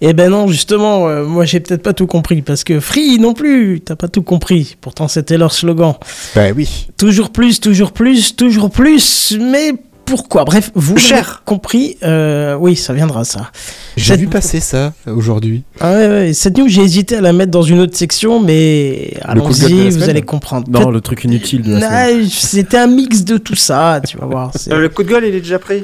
Eh 0.00 0.12
ben 0.12 0.30
non, 0.30 0.46
justement, 0.48 1.08
euh, 1.08 1.24
moi 1.24 1.44
j'ai 1.44 1.60
peut-être 1.60 1.82
pas 1.82 1.92
tout 1.92 2.06
compris 2.06 2.42
parce 2.42 2.64
que 2.64 2.80
Free 2.80 3.18
non 3.18 3.34
plus, 3.34 3.80
t'as 3.84 3.96
pas 3.96 4.08
tout 4.08 4.22
compris. 4.22 4.76
Pourtant 4.80 5.08
c'était 5.08 5.36
leur 5.38 5.52
slogan. 5.52 5.94
Bah 6.34 6.46
oui. 6.54 6.88
Toujours 6.96 7.30
plus, 7.30 7.60
toujours 7.60 7.92
plus, 7.92 8.34
toujours 8.36 8.70
plus. 8.70 9.36
Mais 9.40 9.72
pourquoi? 10.04 10.44
Bref, 10.44 10.70
vous 10.76 10.94
l'avez 10.94 11.06
cher. 11.08 11.42
compris. 11.44 11.96
euh, 12.04 12.54
oui, 12.60 12.76
ça 12.76 12.92
viendra 12.92 13.24
ça. 13.24 13.50
J'ai 13.96 14.12
Cette- 14.12 14.20
vu 14.20 14.28
passer 14.28 14.60
ça 14.60 14.92
aujourd'hui. 15.06 15.64
Ah 15.80 15.92
ouais, 15.94 16.08
ouais, 16.08 16.32
cette 16.32 16.56
news 16.58 16.68
j'ai 16.68 16.82
hésité 16.82 17.16
à 17.16 17.20
la 17.20 17.32
mettre 17.32 17.50
dans 17.50 17.62
une 17.62 17.80
autre 17.80 17.96
section, 17.96 18.40
mais 18.40 19.14
allons-y, 19.22 19.90
vous 19.90 20.08
allez 20.08 20.22
comprendre. 20.22 20.68
Non, 20.70 20.90
le 20.90 21.00
truc 21.00 21.24
inutile 21.24 21.62
de 21.62 21.76
la 21.76 22.08
C'était 22.28 22.76
un 22.78 22.86
mix 22.86 23.24
de 23.24 23.36
tout 23.38 23.56
ça, 23.56 24.00
tu 24.06 24.16
vas 24.18 24.26
voir. 24.26 24.52
Euh, 24.70 24.78
le 24.78 24.88
coup 24.90 25.02
de 25.02 25.08
gueule, 25.08 25.24
il 25.24 25.34
est 25.34 25.40
déjà 25.40 25.58
pris? 25.58 25.82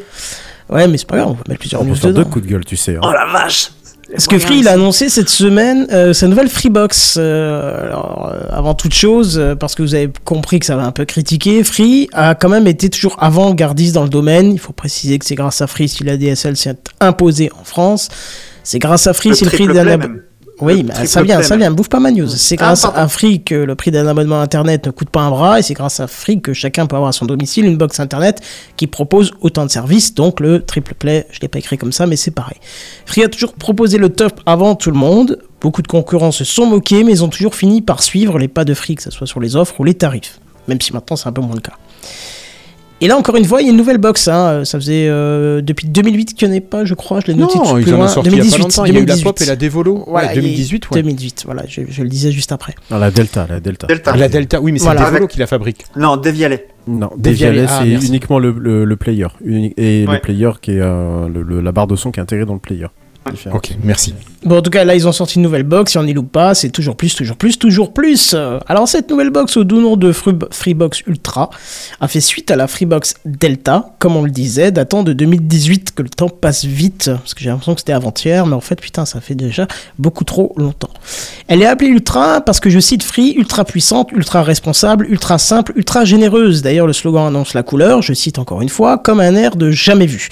Ouais, 0.73 0.89
mais 0.89 0.97
c'est 0.99 1.07
pas 1.07 1.17
grave, 1.17 1.29
on 1.31 1.35
va 1.35 1.43
mettre 1.49 1.61
plusieurs 1.61 1.81
On 1.83 1.85
peut 1.85 1.91
news 1.91 1.97
faire 1.97 2.11
dedans. 2.11 2.23
deux 2.23 2.29
coups 2.29 2.45
de 2.47 2.51
gueule, 2.51 2.65
tu 2.65 2.77
sais. 2.77 2.97
hein. 2.97 3.01
Oh 3.03 3.13
la 3.13 3.27
vache 3.33 3.71
Parce 4.11 4.27
que 4.27 4.39
Free, 4.39 4.59
il 4.59 4.69
a 4.69 4.73
annoncé 4.73 5.09
cette 5.09 5.29
semaine 5.29 5.87
euh, 5.93 6.13
sa 6.13 6.27
nouvelle 6.29 6.49
Freebox. 6.49 7.17
Euh, 7.19 7.87
alors, 7.89 8.31
euh, 8.33 8.41
avant 8.51 8.75
toute 8.75 8.93
chose, 8.95 9.39
euh, 9.39 9.55
parce 9.55 9.75
que 9.75 9.83
vous 9.83 9.95
avez 9.95 10.11
compris 10.25 10.59
que 10.61 10.67
ça 10.67 10.77
va 10.77 10.85
un 10.85 10.93
peu 10.93 11.05
critiquer, 11.05 11.63
Free 11.65 12.09
a 12.13 12.35
quand 12.35 12.49
même 12.49 12.67
été 12.67 12.89
toujours 12.91 13.17
avant-gardiste 13.21 13.95
dans 13.95 14.03
le 14.03 14.09
domaine. 14.11 14.53
Il 14.53 14.59
faut 14.59 14.73
préciser 14.73 15.19
que 15.19 15.25
c'est 15.25 15.35
grâce 15.35 15.61
à 15.63 15.67
Free 15.67 15.89
si 15.89 16.05
la 16.05 16.17
DSL 16.17 16.57
s'est 16.57 16.75
imposée 17.01 17.51
en 17.61 17.65
France. 17.65 18.09
C'est 18.65 18.79
grâce 18.79 19.07
à 19.07 19.13
Free 19.13 19.31
Le 19.31 19.35
si 19.35 19.45
le 19.45 19.49
prix 19.51 19.59
triple 19.65 19.75
d'un 19.75 19.83
play 19.85 19.93
ab- 19.93 20.01
même. 20.03 20.23
Oui, 20.63 20.85
mais 20.85 21.07
ça 21.07 21.23
vient, 21.23 21.43
ça 21.43 21.57
vient, 21.57 21.71
bouffe 21.73 21.89
pas 21.89 21.99
ma 22.01 22.11
news. 22.13 22.29
C'est 22.29 22.55
Ah, 22.61 22.67
grâce 22.67 22.83
pardon. 22.83 22.99
à 22.99 23.09
Free 23.09 23.43
que 23.43 23.55
le 23.55 23.75
prix 23.75 23.91
d'un 23.91 24.07
abonnement 24.07 24.41
internet 24.41 24.87
ne 24.87 24.91
coûte 24.93 25.11
pas 25.11 25.21
un 25.21 25.31
bras, 25.31 25.59
et 25.59 25.63
c'est 25.63 25.75
grâce 25.75 25.99
à 26.01 26.07
Free 26.07 26.41
que 26.41 26.53
chacun 26.53 26.87
peut 26.87 26.97
avoir 26.97 27.09
à 27.09 27.13
son 27.13 27.27
domicile 27.27 27.65
une 27.67 27.77
box 27.77 27.99
internet 28.01 28.41
qui 28.77 28.87
propose 28.87 29.33
autant 29.41 29.67
de 29.67 29.71
services, 29.71 30.15
donc 30.15 30.41
le 30.41 30.63
triple 30.65 30.95
play, 30.95 31.27
je 31.33 31.41
l'ai 31.41 31.49
pas 31.49 31.59
écrit 31.59 31.77
comme 31.79 31.93
ça, 31.93 32.07
mais 32.07 32.17
c'est 32.17 32.31
pareil. 32.31 32.59
Free 33.07 33.25
a 33.25 33.29
toujours 33.29 33.55
proposé 33.55 33.99
le 33.99 34.09
top 34.09 34.41
avant 34.47 34.75
tout 34.77 34.91
le 34.91 34.97
monde, 34.97 35.39
beaucoup 35.61 35.83
de 35.83 35.89
concurrents 35.89 36.33
se 36.33 36.45
sont 36.45 36.67
moqués, 36.67 37.03
mais 37.05 37.13
ils 37.13 37.25
ont 37.25 37.29
toujours 37.29 37.55
fini 37.55 37.83
par 37.83 38.03
suivre 38.03 38.39
les 38.39 38.49
pas 38.49 38.65
de 38.65 38.75
Free, 38.75 38.95
que 38.95 39.03
ce 39.03 39.11
soit 39.11 39.27
sur 39.27 39.41
les 39.41 39.57
offres 39.57 39.81
ou 39.81 39.85
les 39.85 39.95
tarifs, 39.95 40.39
même 40.69 40.81
si 40.81 40.93
maintenant 40.93 41.17
c'est 41.17 41.29
un 41.29 41.33
peu 41.33 41.43
moins 41.43 41.57
le 41.57 41.61
cas. 41.61 41.75
Et 43.03 43.09
là, 43.09 43.17
encore 43.19 43.37
une 43.37 43.45
fois, 43.45 43.61
il 43.61 43.65
y 43.65 43.69
a 43.69 43.73
une 43.73 43.77
nouvelle 43.77 43.99
box. 43.99 44.29
Hein. 44.29 44.65
Ça 44.65 44.79
faisait 44.79 45.09
euh, 45.09 45.61
depuis 45.61 45.89
2008 45.89 46.35
qu'il 46.35 46.49
n'y 46.49 46.55
en 46.55 46.57
ait 46.57 46.61
pas, 46.61 46.85
je 46.85 46.95
crois. 46.95 47.21
Je 47.21 47.27
l'ai 47.27 47.35
noté 47.35 47.59
Non, 47.59 47.75
plus 47.75 47.83
ils 47.83 47.93
en 47.93 47.97
loin. 47.99 48.07
ont 48.07 48.09
sorti 48.09 48.31
il 48.31 48.37
y 48.37 48.37
a 48.37 48.39
pas 48.39 48.45
2018, 48.45 48.63
longtemps. 48.63 48.85
Il 48.85 48.95
y 48.95 48.97
a 48.97 49.01
eu 49.01 49.05
la 49.05 49.15
2018. 49.17 49.25
pop 49.25 49.41
et 49.41 49.45
la. 49.45 49.57
Voilà, 50.07 50.29
ouais, 50.29 50.35
2018, 50.35 50.91
ouais. 50.91 51.03
2018, 51.03 51.43
voilà, 51.45 51.65
je, 51.69 51.81
je 51.89 52.03
le 52.03 52.09
disais 52.09 52.31
juste 52.33 52.53
après. 52.53 52.75
Non, 52.91 52.99
la 52.99 53.11
Delta, 53.11 53.47
la 53.51 53.61
Delta. 53.61 53.87
Delta. 53.89 54.17
La 54.17 54.29
Delta, 54.29 54.61
oui, 54.61 54.73
mais 54.73 54.79
c'est 54.79 54.85
Voilà. 54.85 55.01
la 55.01 55.07
Devolo 55.07 55.25
Avec- 55.25 55.31
qui 55.33 55.39
la 55.41 55.47
fabrique. 55.47 55.85
Non, 55.97 56.17
Devialet. 56.17 56.69
Non, 56.87 57.11
Devialet, 57.17 57.67
ah, 57.69 57.81
c'est 57.83 57.89
merci. 57.89 58.07
uniquement 58.09 58.39
le, 58.39 58.55
le, 58.59 58.85
le 58.85 58.97
player. 58.97 59.27
Uni- 59.45 59.75
et 59.77 60.05
Ouais. 60.07 60.15
le 60.15 60.21
player 60.21 60.51
qui 60.61 60.73
est 60.73 60.81
euh, 60.81 61.29
le- 61.29 61.43
le- 61.43 61.61
la 61.61 61.73
barre 61.73 61.87
de 61.89 61.97
son 61.97 62.11
qui 62.13 62.21
est 62.21 62.23
intégrée 62.23 62.47
dans 62.47 62.55
le 62.55 62.61
player. 62.61 62.87
Différent. 63.31 63.57
Ok, 63.57 63.71
merci. 63.85 64.15
Bon, 64.45 64.59
en 64.59 64.63
tout 64.63 64.71
cas, 64.71 64.83
là, 64.85 64.97
ils 64.97 65.07
ont 65.07 65.13
sorti 65.13 65.37
une 65.37 65.43
nouvelle 65.43 65.63
box, 65.63 65.95
et 65.95 65.99
on 66.01 66.03
n'y 66.03 66.13
loupe 66.13 66.33
pas, 66.33 66.55
c'est 66.55 66.71
toujours 66.71 66.97
plus, 66.97 67.15
toujours 67.15 67.37
plus, 67.37 67.57
toujours 67.59 67.93
plus. 67.93 68.35
Alors, 68.67 68.89
cette 68.89 69.09
nouvelle 69.09 69.31
box 69.31 69.57
au 69.57 69.63
doux 69.63 69.81
nom 69.81 69.97
de 69.97 70.11
Free- 70.11 70.35
Freebox 70.51 71.03
Ultra 71.07 71.49
a 72.01 72.09
fait 72.09 72.21
suite 72.21 72.51
à 72.51 72.57
la 72.57 72.67
Freebox 72.67 73.15
Delta, 73.25 73.95
comme 74.01 74.17
on 74.17 74.23
le 74.25 74.31
disait, 74.33 74.73
datant 74.73 75.05
de 75.05 75.13
2018, 75.13 75.95
que 75.95 76.03
le 76.03 76.09
temps 76.09 76.29
passe 76.29 76.65
vite, 76.65 77.11
parce 77.15 77.35
que 77.35 77.41
j'ai 77.43 77.51
l'impression 77.51 77.75
que 77.75 77.81
c'était 77.83 77.93
avant-hier, 77.93 78.45
mais 78.47 78.55
en 78.57 78.61
fait, 78.61 78.81
putain, 78.81 79.05
ça 79.05 79.21
fait 79.21 79.37
déjà 79.37 79.69
beaucoup 80.01 80.25
trop 80.25 80.53
longtemps. 80.57 80.91
Elle 81.47 81.63
est 81.63 81.67
appelée 81.67 81.91
Ultra 81.91 82.41
parce 82.41 82.59
que, 82.59 82.69
je 82.71 82.81
cite 82.81 83.05
Free, 83.05 83.35
ultra 83.37 83.65
puissante, 83.65 84.11
ultra 84.11 84.43
responsable, 84.43 85.07
ultra 85.09 85.39
simple, 85.39 85.73
ultra 85.77 86.05
généreuse. 86.05 86.63
D'ailleurs, 86.63 86.89
le 86.89 86.93
slogan 86.93 87.27
annonce 87.29 87.55
la 87.55 87.63
couleur, 87.63 88.03
je 88.03 88.13
cite 88.13 88.41
encore 88.41 88.61
une 88.63 88.69
fois, 88.69 88.99
comme 88.99 89.21
un 89.21 89.37
air 89.37 89.55
de 89.55 89.71
jamais 89.71 90.07
vu. 90.07 90.29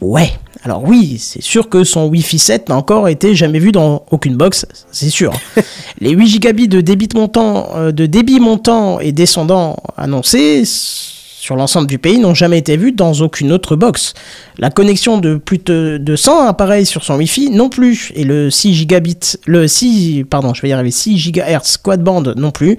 Ouais, 0.00 0.30
alors 0.64 0.82
oui, 0.84 1.18
c'est 1.18 1.42
sûr 1.42 1.68
que 1.68 1.84
son 1.84 2.08
Wi-Fi 2.08 2.38
7 2.38 2.68
n'a 2.68 2.76
encore 2.76 3.08
été 3.08 3.34
jamais 3.34 3.60
vu 3.60 3.70
dans 3.70 4.04
aucune 4.10 4.36
box, 4.36 4.66
c'est 4.90 5.10
sûr. 5.10 5.32
Les 6.00 6.10
8 6.10 6.26
gigabits 6.26 6.68
de 6.68 6.80
débit 6.80 7.08
montant, 7.14 7.70
euh, 7.76 7.92
de 7.92 8.06
débit 8.06 8.40
montant 8.40 8.98
et 8.98 9.12
descendant 9.12 9.76
annoncés 9.96 10.64
sur 10.64 11.54
l'ensemble 11.54 11.86
du 11.86 11.98
pays 11.98 12.18
n'ont 12.18 12.34
jamais 12.34 12.58
été 12.58 12.76
vus 12.76 12.92
dans 12.92 13.12
aucune 13.14 13.52
autre 13.52 13.76
box. 13.76 14.14
La 14.58 14.70
connexion 14.70 15.18
de 15.18 15.36
plus 15.36 15.58
de, 15.58 15.98
de 15.98 16.16
100 16.16 16.48
appareils 16.48 16.86
sur 16.86 17.04
son 17.04 17.16
Wi-Fi 17.16 17.50
non 17.50 17.68
plus, 17.68 18.12
et 18.16 18.24
le 18.24 18.50
6 18.50 18.74
gigabits, 18.74 19.38
le 19.46 19.68
6, 19.68 20.24
pardon, 20.28 20.54
je 20.54 20.62
vais 20.62 20.70
y 20.70 20.72
arriver, 20.72 20.90
6 20.90 21.30
GHz 21.30 21.78
quad 21.82 22.02
band 22.02 22.34
non 22.36 22.50
plus. 22.50 22.76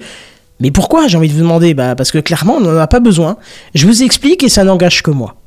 Mais 0.60 0.70
pourquoi 0.70 1.08
j'ai 1.08 1.16
envie 1.16 1.28
de 1.28 1.32
vous 1.32 1.40
demander? 1.40 1.72
Bah 1.72 1.94
parce 1.96 2.12
que 2.12 2.18
clairement 2.18 2.56
on 2.56 2.60
n'en 2.60 2.76
a 2.76 2.86
pas 2.86 3.00
besoin. 3.00 3.38
Je 3.74 3.86
vous 3.86 4.02
explique 4.02 4.42
et 4.42 4.50
ça 4.50 4.62
n'engage 4.62 5.02
que 5.02 5.10
moi. 5.10 5.39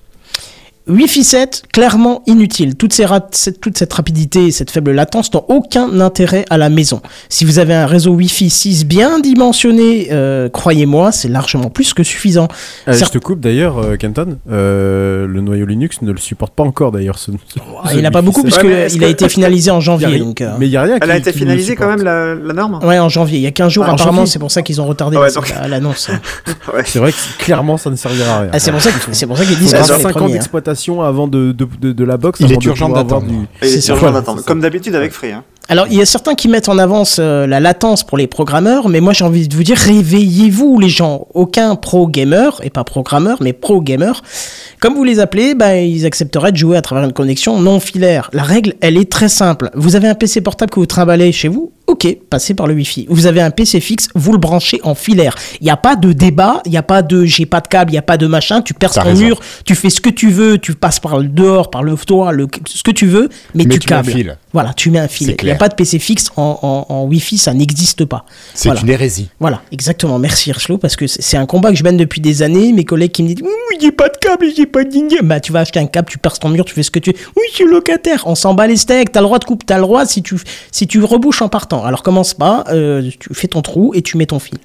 Wi-Fi 0.86 1.24
7, 1.24 1.64
clairement 1.72 2.24
inutile. 2.28 2.76
Toute, 2.76 2.92
ces 2.92 3.06
cette, 3.32 3.62
toute 3.62 3.78
cette 3.78 3.94
rapidité 3.94 4.48
et 4.48 4.52
cette 4.52 4.70
faible 4.70 4.92
latence 4.92 5.34
n'ont 5.34 5.46
aucun 5.48 6.02
intérêt 6.02 6.44
à 6.50 6.58
la 6.58 6.70
maison. 6.70 7.02
Si 7.30 7.46
vous 7.46 7.58
avez 7.60 7.74
un 7.74 7.86
réseau 7.86 8.12
Wi-Fi 8.12 8.50
6 8.50 8.86
bien 8.86 9.20
dimensionné, 9.20 10.10
euh, 10.12 10.50
croyez-moi, 10.50 11.14
c'est 11.14 11.30
largement 11.30 11.70
plus 11.70 11.94
que 11.94 12.04
suffisant. 12.04 12.50
Euh, 12.90 12.92
je 12.92 12.98
Certes- 12.98 13.14
te 13.14 13.18
coupe 13.20 13.40
d'ailleurs, 13.40 13.78
euh, 13.78 13.96
Kenton. 13.96 14.38
Euh, 14.52 15.26
le 15.26 15.40
noyau 15.40 15.66
Linux 15.66 16.02
ne 16.02 16.12
le 16.12 16.18
supporte 16.18 16.54
pas 16.54 16.64
encore 16.64 16.92
d'ailleurs. 16.92 17.18
Ce, 17.18 17.32
ce- 17.32 17.60
Ah, 17.82 17.90
ce 17.92 17.96
il 17.96 18.02
n'a 18.02 18.12
pas 18.12 18.22
beaucoup 18.22 18.42
7. 18.42 18.48
puisque 18.50 18.64
Ouais, 18.64 18.70
mais 18.70 18.82
est-ce 18.82 18.96
il 18.98 19.04
a 19.06 19.08
que- 19.08 19.12
été 19.14 19.30
finalisé 19.30 19.72
en 19.72 19.80
Il 19.84 19.86
y 19.86 19.90
a 19.90 19.98
janvier. 20.10 20.20
Donc, 20.20 20.42
euh, 20.42 20.52
Mais 20.60 20.68
il 20.68 20.72
n'y 20.72 20.76
a 20.78 20.82
rien 20.82 20.96
Elle 20.96 21.02
qui- 21.08 21.12
a 21.12 21.18
été 21.18 21.32
finalisée 21.32 21.76
quand 21.78 21.88
même 21.88 22.04
la, 22.04 22.36
la 22.36 22.54
norme 22.54 22.80
Ouais, 22.84 23.00
en 23.00 23.08
janvier. 23.08 23.38
Il 23.38 23.44
y 23.44 23.48
a 23.48 23.52
15 23.52 23.72
jours, 23.72 23.86
Ah, 23.88 23.92
en 23.92 23.94
apparemment, 23.94 24.26
c'est 24.26 24.40
pour 24.40 24.52
ça 24.52 24.62
qu'ils 24.64 24.82
ont 24.82 24.86
retardé 24.86 25.16
Ah 25.18 25.22
ouais, 25.22 25.32
donc- 25.32 25.54
l'annonce. 25.70 26.10
Ouais. 26.74 26.82
C'est 26.86 27.00
vrai 27.00 27.12
que 27.12 27.18
clairement 27.44 27.78
ça 27.78 27.90
ne 27.90 27.96
servira 27.96 28.36
à 28.36 28.40
rien. 28.42 28.50
Ah, 28.54 28.60
c'est 28.60 28.72
pour 28.72 28.82
ça 28.82 28.90
qu'ils 28.92 29.00
Il 29.02 29.12
disent 29.12 29.22
faudra 29.26 29.46
qu'ils 29.46 29.58
sont 29.88 29.94
les 29.98 30.04
5 30.04 30.10
ans 30.10 30.20
premiers, 30.20 30.40
avant 31.02 31.28
de, 31.28 31.52
de, 31.52 31.68
de, 31.82 31.92
de 31.92 32.04
la 32.04 32.18
box. 32.18 32.40
Il 32.40 32.46
avant 32.46 32.54
est 32.56 32.58
de 32.58 32.68
urgent 32.68 32.90
d'attendre. 32.90 33.26
Et 33.62 33.68
C'est 33.68 33.92
urgent 33.92 34.12
d'attendre. 34.12 34.44
Comme 34.44 34.62
d'habitude 34.62 34.96
avec 34.96 35.12
Free. 35.12 35.32
Hein. 35.32 35.44
Alors, 35.70 35.88
il 35.90 35.98
y 35.98 36.02
a 36.02 36.06
certains 36.06 36.36
qui 36.36 36.50
mettent 36.50 36.68
en 36.68 36.78
avance 36.78 37.18
euh, 37.20 37.48
la 37.48 37.62
latence 37.62 38.04
pour 38.04 38.18
les 38.18 38.28
programmeurs, 38.28 38.90
mais 38.90 39.00
moi 39.00 39.14
j'ai 39.14 39.24
envie 39.24 39.48
de 39.48 39.56
vous 39.56 39.64
dire, 39.64 39.78
réveillez-vous 39.78 40.78
les 40.78 40.90
gens. 40.90 41.28
Aucun 41.34 41.76
pro 41.76 42.08
gamer, 42.08 42.60
et 42.64 42.70
pas 42.70 42.84
programmeur, 42.84 43.38
mais 43.42 43.54
pro 43.54 43.82
gamer, 43.82 44.22
comme 44.82 44.94
vous 44.96 45.06
les 45.06 45.20
appelez, 45.20 45.56
bah, 45.56 45.78
ils 45.78 46.06
accepteraient 46.06 46.52
de 46.52 46.58
jouer 46.58 46.76
à 46.76 46.82
travers 46.82 47.06
une 47.06 47.14
connexion 47.14 47.58
non 47.62 47.80
filaire. 47.80 48.30
La 48.34 48.44
règle, 48.44 48.74
elle 48.82 48.98
est 48.98 49.10
très 49.10 49.30
simple. 49.30 49.70
Vous 49.74 49.96
avez 49.96 50.10
un 50.10 50.16
PC 50.16 50.42
portable 50.42 50.70
que 50.70 50.82
vous 50.82 50.86
trimballez 50.86 51.32
chez 51.32 51.48
vous, 51.48 51.72
ok, 51.88 52.18
passez 52.30 52.54
par 52.54 52.68
le 52.68 52.74
Wi-Fi. 52.74 53.06
Vous 53.10 53.26
avez 53.26 53.42
un 53.42 53.52
PC 53.52 53.80
fixe, 53.80 54.10
vous 54.16 54.34
le 54.34 54.38
branchez 54.38 54.82
en 54.84 54.96
filaire. 54.96 55.36
Il 55.62 55.64
n'y 55.64 55.70
a 55.70 55.78
pas 55.78 55.96
de 55.96 56.12
débat, 56.12 56.62
il 56.66 56.72
n'y 56.72 56.78
a 56.78 56.84
pas 56.84 57.02
de 57.02 57.24
j'ai 57.24 57.46
pas 57.46 57.62
de 57.62 57.68
câble, 57.68 57.92
il 57.92 57.94
n'y 57.94 58.00
a 58.00 58.04
pas 58.04 58.18
de 58.18 58.28
machin, 58.28 58.62
tu 58.62 58.74
perces 58.74 58.96
T'as 58.96 59.04
ton 59.04 59.16
mur, 59.16 59.40
tu 59.66 59.76
fais 59.76 59.90
ce 59.90 60.02
que 60.02 60.10
tu 60.10 60.30
veux, 60.30 60.58
tu 60.64 60.74
passes 60.74 61.00
par 61.00 61.20
le 61.20 61.28
dehors, 61.28 61.70
par 61.70 61.84
le 61.84 61.96
toit, 61.96 62.32
le, 62.32 62.48
ce 62.66 62.82
que 62.82 62.90
tu 62.92 63.06
veux, 63.06 63.30
mais, 63.54 63.66
Mais 63.66 63.76
tu 63.76 63.82
tu 63.82 63.90
mets 63.90 63.96
un 64.00 64.02
câbles. 64.02 64.12
fil. 64.12 64.38
Voilà, 64.54 64.74
tu 64.74 64.90
mets 64.90 65.00
un 65.00 65.08
fil. 65.08 65.36
Il 65.40 65.46
n'y 65.46 65.52
a 65.52 65.56
pas 65.56 65.70
de 65.70 65.76
PC 65.76 66.00
fixe 66.00 66.32
en, 66.38 66.58
en, 66.62 66.86
en 66.94 67.04
Wi-Fi, 67.06 67.38
ça 67.38 67.54
n'existe 67.54 68.06
pas. 68.06 68.26
C'est 68.56 68.70
Voilà. 68.70 68.82
une 68.82 68.90
hérésie. 68.90 69.30
Voilà, 69.40 69.62
exactement. 69.72 70.18
Merci 70.18 70.50
Hirschlo, 70.50 70.78
parce 70.80 70.96
que 70.96 71.06
c'est 71.08 71.22
c'est 71.22 71.38
un 71.38 71.46
combat 71.46 71.72
que 71.72 71.78
je 71.78 71.84
mène 71.84 71.98
depuis 71.98 72.22
des 72.22 72.42
années. 72.44 72.72
Mes 72.74 72.86
collègues 72.86 73.12
qui 73.12 73.24
me 73.24 73.28
disent 73.30 73.44
Oui, 73.44 73.78
j'ai 73.82 73.92
pas 73.92 74.08
de 74.10 74.18
câble, 74.18 74.46
j'ai 74.56 74.66
pas 74.66 74.84
de 74.84 74.90
ligne. 74.92 75.18
Bah, 75.24 75.40
tu 75.40 75.52
vas 75.52 75.60
acheter 75.62 75.80
un 75.80 75.86
câble, 75.88 76.08
tu 76.10 76.18
perces 76.18 76.40
ton 76.40 76.50
mur, 76.50 76.64
tu 76.66 76.74
fais 76.74 76.84
ce 76.84 76.92
que 76.92 77.00
tu 77.00 77.12
veux. 77.12 77.18
Oui, 77.36 77.44
je 77.50 77.56
suis 77.56 77.66
locataire. 77.66 78.24
On 78.26 78.36
s'en 78.36 78.54
bat 78.54 78.68
les 78.68 78.78
steaks. 78.78 79.12
T'as 79.12 79.20
le 79.22 79.26
droit 79.26 79.40
de 79.40 79.46
couper, 79.46 79.66
t'as 79.66 79.76
le 79.78 79.82
droit 79.84 80.06
si 80.06 80.22
tu, 80.24 80.36
si 80.72 80.88
tu 80.88 81.04
rebouches 81.04 81.42
en 81.42 81.50
partant. 81.50 81.84
Alors 81.84 82.04
commence 82.04 82.34
pas, 82.34 82.64
euh, 82.70 83.10
tu 83.20 83.34
fais 83.34 83.48
ton 83.48 83.62
trou 83.62 83.92
et 83.96 84.02
tu 84.02 84.16
mets 84.18 84.26
ton 84.28 84.40
fil. 84.40 84.58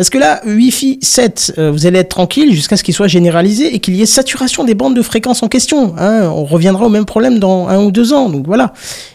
Parce 0.00 0.08
que 0.08 0.16
là, 0.16 0.40
Wi-Fi 0.46 0.98
7, 1.02 1.56
euh, 1.58 1.70
vous 1.70 1.84
allez 1.84 1.98
être 1.98 2.08
tranquille 2.08 2.54
jusqu'à 2.54 2.78
ce 2.78 2.82
qu'il 2.82 2.94
soit 2.94 3.06
généralisé 3.06 3.74
et 3.74 3.80
qu'il 3.80 3.94
y 3.96 4.00
ait 4.00 4.06
saturation 4.06 4.64
des 4.64 4.72
bandes 4.72 4.96
de 4.96 5.02
fréquence 5.02 5.42
en 5.42 5.48
question. 5.48 5.92
hein. 5.98 6.22
On 6.34 6.46
reviendra 6.46 6.86
au 6.86 6.88
même 6.88 7.04
problème 7.04 7.38
dans 7.38 7.68
un 7.68 7.84
ou 7.84 7.90
deux 7.90 8.14
ans. 8.14 8.30
Donc 8.30 8.46
voilà. 8.46 8.72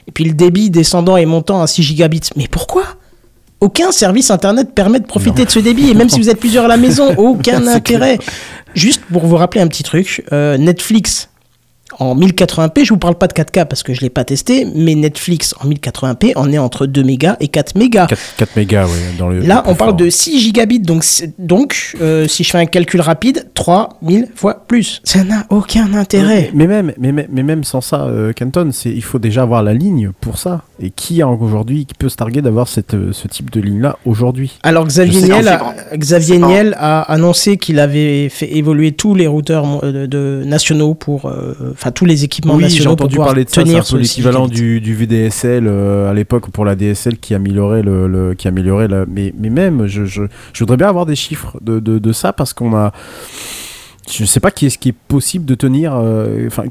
Et 0.08 0.12
puis 0.12 0.26
le 0.26 0.34
débit 0.34 0.70
descendant 0.70 1.18
et 1.18 1.26
montant 1.26 1.64
à 1.64 1.66
6 1.66 1.82
gigabits. 1.82 2.30
Mais 2.36 2.48
pourquoi? 2.48 2.84
Aucun 3.62 3.92
service 3.92 4.30
internet 4.30 4.76
permet 4.76 5.00
de 5.00 5.08
profiter 5.08 5.44
de 5.44 5.50
ce 5.50 5.58
débit. 5.58 5.90
Et 5.90 5.96
même 5.96 6.08
si 6.08 6.20
vous 6.20 6.30
êtes 6.30 6.40
plusieurs 6.40 6.66
à 6.66 6.68
la 6.68 6.78
maison, 6.78 7.16
aucun 7.18 7.66
intérêt. 7.66 8.20
Juste 8.76 9.02
pour 9.12 9.26
vous 9.26 9.38
rappeler 9.38 9.62
un 9.62 9.68
petit 9.68 9.82
truc, 9.82 10.24
euh, 10.34 10.56
Netflix 10.60 11.30
en 12.00 12.16
1080p, 12.16 12.84
je 12.86 12.90
vous 12.94 13.00
parle 13.00 13.16
pas 13.16 13.28
de 13.28 13.34
4K 13.34 13.66
parce 13.66 13.84
que 13.84 13.94
je 13.94 14.02
l'ai 14.02 14.10
pas 14.10 14.24
testé, 14.24 14.66
mais 14.76 14.96
Netflix 14.96 15.54
en 15.62 15.70
1080p 15.70 16.34
en 16.36 16.52
est 16.52 16.58
entre 16.58 16.86
2 16.86 17.04
mégas 17.04 17.38
et 17.40 17.48
4 17.48 17.76
mégas. 17.78 18.08
4, 18.08 18.22
4 18.38 18.56
mégas, 18.56 18.88
dans 19.18 19.30
le. 19.30 19.40
Là, 19.40 19.64
le 19.66 19.72
on 19.72 19.76
parle 19.76 19.92
fort. 19.92 19.98
de 19.98 20.10
6 20.10 20.40
gigabits, 20.40 20.80
donc, 20.80 21.04
donc 21.40 21.96
euh, 22.02 22.28
si 22.28 22.44
je 22.44 22.52
fais 22.52 22.58
un 22.58 22.66
calcul 22.66 23.02
rapide, 23.02 23.48
3000 23.54 24.28
fois 24.36 24.64
plus. 24.68 25.02
Ça 25.04 25.24
n'a 25.24 25.46
aucun 25.50 25.94
intérêt. 25.94 26.52
Mais 26.54 26.68
même, 26.68 26.94
mais, 26.98 27.12
même- 27.12 27.28
mais 27.32 27.44
même 27.44 27.64
sans 27.64 27.82
ça, 27.82 28.04
euh, 28.04 28.34
Canton, 28.34 28.70
c'est 28.72 28.90
il 28.92 29.04
faut 29.04 29.20
déjà 29.20 29.44
avoir 29.44 29.64
la 29.64 29.74
ligne 29.74 30.12
pour 30.22 30.38
ça. 30.38 30.62
Et 30.82 30.90
qui 30.90 31.22
a 31.22 31.28
aujourd'hui, 31.30 31.86
qui 31.86 31.94
peut 31.94 32.10
se 32.10 32.18
targuer 32.18 32.42
d'avoir 32.42 32.68
cette, 32.68 32.94
euh, 32.96 33.14
ce 33.14 33.28
type 33.30 33.50
de 33.50 33.62
ligne-là 33.62 33.98
aujourd'hui? 34.06 34.60
Alors 34.64 34.86
Xavier 34.86 35.22
Niel, 35.22 35.48
a. 35.48 35.74
Xavier 35.96 36.38
Niel 36.38 36.76
a 36.78 37.02
annoncé 37.04 37.58
qu'il 37.58 37.80
avait 37.80 38.28
fait 38.30 38.56
évoluer 38.58 38.92
tous 38.92 39.16
les 39.16 39.28
routeurs 39.28 39.66
euh, 39.86 39.92
de, 39.92 40.06
de- 40.06 40.44
nationaux 40.46 40.94
pour, 40.94 41.28
euh, 41.28 41.54
enfin 41.86 41.92
tous 41.92 42.06
les 42.06 42.24
équipements 42.24 42.56
Oui, 42.56 42.64
j'ai 42.64 42.70
nationaux 42.70 42.96
pour 42.96 43.06
entendu 43.06 43.16
pouvoir 43.16 43.28
parler 43.30 43.46
de 43.46 43.50
ça. 43.50 43.56
C'est 43.56 43.64
tenir 43.64 43.78
un 43.78 43.80
peu 43.82 43.86
sur 43.86 43.96
le 43.98 44.02
l'équivalent 44.02 44.48
6 44.48 44.56
gigabits. 44.56 44.62
du, 44.62 44.82
du 44.82 44.96
VDSL 44.96 45.66
euh, 45.68 46.10
à 46.10 46.14
l'époque 46.14 46.50
pour 46.50 46.66
la 46.66 46.76
DSL 46.76 47.18
qui 47.20 47.34
améliorait 47.36 47.84
le, 47.84 48.08
le- 48.08 48.34
qui 48.34 48.48
améliorait 48.48 48.88
la. 48.88 49.06
Mais, 49.08 49.34
mais 49.38 49.50
même, 49.50 49.86
je, 49.88 50.06
je, 50.06 50.24
je 50.54 50.60
voudrais 50.60 50.78
bien 50.78 50.88
avoir 50.90 51.06
des 51.06 51.16
chiffres 51.16 51.58
de, 51.62 51.80
de, 51.80 52.00
de 52.00 52.12
ça 52.14 52.34
parce 52.34 52.54
qu'on 52.54 52.76
a. 52.76 52.92
Je 54.12 54.26
sais 54.26 54.40
pas 54.40 54.52
qui 54.52 54.66
est 54.68 54.70
ce 54.70 54.78
qui 54.78 54.90
est 54.90 54.96
possible 55.08 55.46
de 55.46 55.56
tenir. 55.56 55.94
euh, 55.96 56.46
Enfin, 56.48 56.64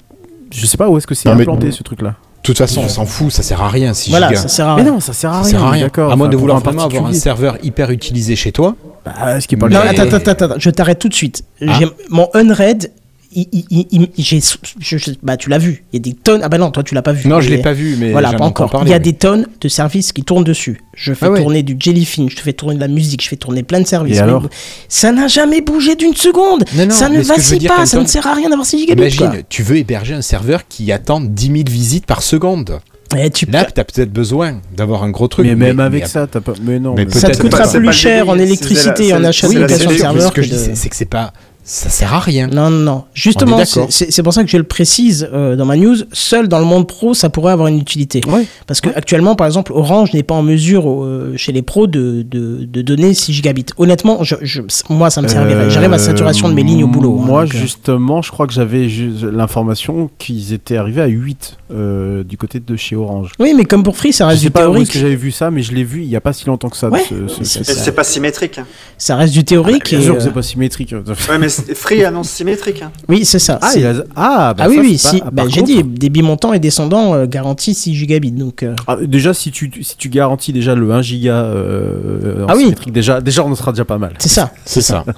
je 0.53 0.67
sais 0.67 0.77
pas 0.77 0.89
où 0.89 0.97
est-ce 0.99 1.07
que 1.07 1.15
c'est 1.15 1.33
mais- 1.35 1.43
implanté 1.43 1.71
ce 1.71 1.83
truc-là. 1.83 2.11
De 2.43 2.47
toute 2.49 2.59
façon, 2.59 2.83
on 2.85 2.89
s'en 2.91 3.07
fout, 3.07 3.31
ça 3.33 3.43
sert 3.43 3.63
à 3.63 3.71
rien. 3.71 3.95
Si 3.95 4.11
Voilà, 4.11 4.35
ça 4.35 4.49
sert 4.49 4.69
à 4.69 4.77
Mais 4.77 4.83
rien. 4.83 4.93
non, 4.93 5.01
ça 5.01 5.15
sert 5.15 5.31
à 5.31 5.37
Ça 5.37 5.41
rien. 5.43 5.51
sert 5.51 5.65
à 5.65 5.71
rien. 5.71 5.85
D'accord. 5.87 6.13
À 6.13 6.17
moins 6.17 6.27
de 6.29 6.33
pour 6.33 6.41
vouloir 6.41 6.59
un 6.59 6.61
vraiment 6.61 6.85
avoir 6.85 7.07
un 7.07 7.13
serveur 7.15 7.57
hyper 7.63 7.91
utilisé 7.91 8.37
chez 8.37 8.53
toi. 8.53 8.77
Bah, 9.03 9.41
ce 9.41 9.49
qui 9.49 9.55
est 9.55 9.59
pas 9.59 9.71
Non, 9.71 9.79
attends, 9.81 10.03
attends, 10.03 10.17
attends, 10.17 10.31
attends, 10.45 10.55
je 10.59 10.69
t'arrête 10.69 10.99
tout 10.99 11.09
de 11.09 11.15
suite. 11.15 11.43
Ah. 11.67 11.73
J'ai- 11.79 11.87
Mon 12.11 12.29
Unread, 12.35 12.91
il- 13.35 13.49
il- 13.53 13.65
il- 13.71 13.87
il- 14.17 14.25
j'ai, 14.25 14.41
je- 14.79 14.97
je- 14.99 15.11
bah 15.23 15.37
tu 15.37 15.49
l'as 15.51 15.59
vu. 15.59 15.85
Il 15.93 15.97
y 15.97 15.99
a 15.99 16.03
des 16.03 16.13
tonnes. 16.19 16.41
Ah 16.43 16.49
bah 16.49 16.59
non, 16.59 16.71
toi 16.71 16.83
tu 16.83 16.95
l'as 16.95 17.03
pas 17.03 17.13
vu. 17.13 17.29
Non, 17.29 17.41
je 17.41 17.51
Mais- 17.51 17.57
l'ai 17.57 17.63
pas 17.63 17.73
vu, 17.73 17.97
mais 17.99 18.13
Voilà, 18.13 18.33
pas 18.33 18.45
encore. 18.45 18.71
parler, 18.71 18.89
il 18.91 18.93
y 18.93 18.95
a 18.95 18.99
des 18.99 19.13
tonnes 19.13 19.47
de 19.61 19.69
services 19.69 20.13
qui 20.13 20.23
tournent 20.23 20.45
dessus. 20.45 20.81
Je 20.95 21.13
fais 21.15 21.27
Ah 21.27 21.31
ouais. 21.33 21.41
tourner 21.41 21.63
du 21.63 21.77
Jellyfin, 21.79 22.27
je 22.29 22.37
fais 22.41 22.53
tourner 22.53 22.77
de 22.77 22.81
la 22.81 22.89
musique, 22.89 23.23
je 23.23 23.29
fais 23.29 23.37
tourner 23.37 23.63
plein 23.63 23.81
de 23.81 23.87
services. 23.87 24.17
Et 24.17 24.21
Mais 24.21 24.23
alors 24.23 24.49
ça 24.89 25.13
n'a 25.13 25.27
jamais 25.29 25.61
bougé 25.61 25.97
d'une 25.97 26.15
seconde. 26.15 26.65
Non, 26.77 26.87
non, 26.87 26.91
ça 26.95 27.09
ne 27.09 27.17
mais 27.19 27.23
vacille 27.23 27.67
pas, 27.67 27.87
ça 27.87 28.01
ne 28.01 28.07
sert 28.07 28.27
à 28.27 28.35
rien 28.35 28.49
d'avoir 28.49 28.67
6 28.67 28.79
gigabits. 28.79 29.03
Imagine, 29.03 29.19
quoi. 29.29 29.37
tu 29.49 29.63
veux 29.63 29.77
héberger 29.77 30.15
un 30.15 30.23
serveur 30.23 30.67
qui 30.69 30.93
attend 30.93 31.21
10 31.21 31.47
000 31.47 31.59
visites 31.69 32.07
par 32.07 32.23
seconde. 32.23 32.81
Eh, 33.17 33.31
tu 33.31 33.47
Là, 33.47 33.65
tu 33.65 33.81
as 33.81 33.85
peut-être 33.85 34.13
besoin 34.13 34.61
d'avoir 34.77 35.05
un 35.05 35.11
gros 35.11 35.29
truc. 35.29 35.47
Mais 35.47 35.55
même 35.55 35.77
mais 35.77 35.83
avec 35.85 36.03
à- 36.05 36.07
ça, 36.07 36.27
t'as 36.27 36.41
pas. 36.41 36.55
Mais 36.63 36.81
non. 36.81 36.95
Mais 36.97 37.05
mais- 37.05 37.13
ça 37.13 37.29
te 37.31 37.41
coûtera 37.41 37.63
pas- 37.65 37.79
plus 37.79 37.93
cher 37.93 38.29
en 38.29 38.37
électricité 38.39 39.09
et 39.09 39.15
en 39.15 39.23
achat 39.23 39.47
de 39.47 39.53
serveur. 39.97 40.29
Ce 40.31 40.33
que 40.35 40.43
je 40.43 40.49
dis, 40.49 40.57
c'est 40.75 40.89
que 40.89 40.97
c'est 40.97 41.05
pas. 41.05 41.33
Ça 41.67 41.89
sert 41.89 42.13
à 42.13 42.21
rien. 42.21 42.47
Non, 42.47 42.69
non, 42.69 42.79
non. 42.79 43.05
Justement, 43.15 43.59
c'est 43.89 44.23
pour 44.23 44.35
ça 44.35 44.45
que 44.45 44.51
je 44.51 44.59
le 44.59 44.65
précise 44.65 45.27
euh, 45.33 45.57
dans 45.57 45.65
ma 45.65 45.77
news. 45.77 45.97
Seul 46.13 46.47
dans 46.47 46.59
le 46.59 46.67
monde 46.67 46.87
pro, 46.87 47.15
ça 47.15 47.31
pourrait 47.31 47.53
avoir 47.53 47.69
une 47.69 47.79
utilité. 47.79 48.21
Ouais. 48.29 48.45
Parce 48.67 48.83
que 48.83 48.91
actuellement, 48.91 49.35
par 49.35 49.47
exemple, 49.47 49.73
Orange 49.73 50.13
n'est 50.13 50.23
pas 50.23 50.35
en 50.35 50.43
mesure 50.43 50.85
euh, 50.91 51.33
chez 51.37 51.53
les 51.53 51.63
pros 51.63 51.87
de, 51.87 52.21
de, 52.21 52.65
de 52.67 52.83
donner 52.83 53.15
6 53.15 53.33
gigabits. 53.33 53.65
Honnêtement, 53.79 54.23
je, 54.23 54.35
je- 54.43 54.61
moi, 54.91 55.09
ça 55.09 55.23
me 55.23 55.29
servirait. 55.29 55.71
J'arrive 55.71 55.93
à 55.95 55.99
saturation 55.99 56.49
de 56.51 56.55
mes 56.55 56.63
lignes 56.63 56.85
au 56.85 56.89
boulot. 56.89 57.19
hein, 57.23 57.27
Moi, 57.27 57.45
donc, 57.45 57.55
euh, 57.55 57.59
justement, 57.59 58.21
je 58.21 58.31
crois 58.31 58.47
que 58.47 58.53
j'avais 58.53 58.87
l'information 59.33 60.11
qu'ils 60.19 60.53
étaient 60.53 60.77
arrivés 60.77 61.03
à 61.03 61.07
8 61.07 61.57
euh, 61.73 62.25
du 62.25 62.37
côté 62.37 62.61
de 62.61 62.77
chez 62.77 62.95
Orange. 62.97 63.31
Oui, 63.39 63.55
mais 63.57 63.65
comme 63.65 63.83
pour 63.83 63.97
Free, 63.97 64.13
ça 64.13 64.25
Je 64.25 64.29
reste 64.31 64.41
sais 64.43 64.47
du 64.49 64.53
pas 64.53 64.61
théorique. 64.61 64.91
que 64.91 64.99
j'avais 64.99 65.17
vu 65.17 65.31
ça, 65.33 65.51
mais 65.51 65.63
je 65.63 65.73
l'ai 65.73 65.85
vu 65.85 66.03
il 66.03 66.09
y 66.09 66.17
a 66.17 66.21
pas 66.21 66.33
si 66.33 66.47
longtemps 66.47 66.69
que 66.69 66.77
ça. 66.77 66.89
Ouais, 66.89 67.03
ce- 67.09 67.43
ce- 67.45 67.65
c'est- 67.65 67.93
pas 67.93 68.05
symétrique. 68.05 68.59
hein. 68.59 68.67
Ça 68.99 69.17
reste 69.17 69.33
du 69.33 69.45
théorique. 69.45 69.89
Bien 69.91 70.01
et, 70.01 70.03
sûr 70.03 70.15
que 70.15 70.21
euh, 70.21 70.25
c'est 70.25 70.33
pas 70.33 70.43
symétrique. 70.43 70.93
Ouais, 70.93 71.39
mais 71.39 71.49
c'est- 71.49 71.54
Free 71.75 72.05
annonce 72.05 72.31
symétrique. 72.31 72.83
hein. 72.83 72.93
Oui, 73.09 73.25
c'est 73.25 73.39
ça. 73.39 73.59
Ah, 73.63 73.69
a- 73.77 74.03
ah, 74.17 74.55
bah 74.55 74.65
Ah 74.67 74.69
oui, 74.69 74.77
ça, 74.77 74.81
oui, 74.83 74.99
si. 74.99 75.21
pas- 75.21 75.31
bah, 75.31 75.43
J'ai 75.49 75.61
contre- 75.61 75.73
dit, 75.73 75.85
débit 75.85 76.23
montant 76.23 76.53
et 76.53 76.59
descendant 76.59 77.15
euh, 77.15 77.27
garanti 77.27 77.75
6 77.75 77.95
gigabits. 77.95 78.31
Donc, 78.33 78.63
euh, 78.63 78.75
Ah, 78.87 78.97
déjà, 79.03 79.35
si 79.35 79.51
tu, 79.51 79.71
si 79.83 79.97
tu 79.97 80.09
garantis 80.09 80.53
déjà 80.53 80.75
le 80.75 80.91
1 80.93 81.03
giga 81.03 81.35
euh, 81.35 82.45
en 82.45 82.49
Ah 82.49 82.55
oui. 82.57 82.65
symétrique, 82.65 82.93
déjà, 82.93 83.21
déjà, 83.21 83.45
on 83.45 83.55
sera 83.55 83.73
déjà 83.73 83.85
pas 83.85 83.99
mal. 83.99 84.15
c'est 84.19 84.29
ça. 84.29 84.53
C'est 84.65 84.83
ça. 84.83 85.05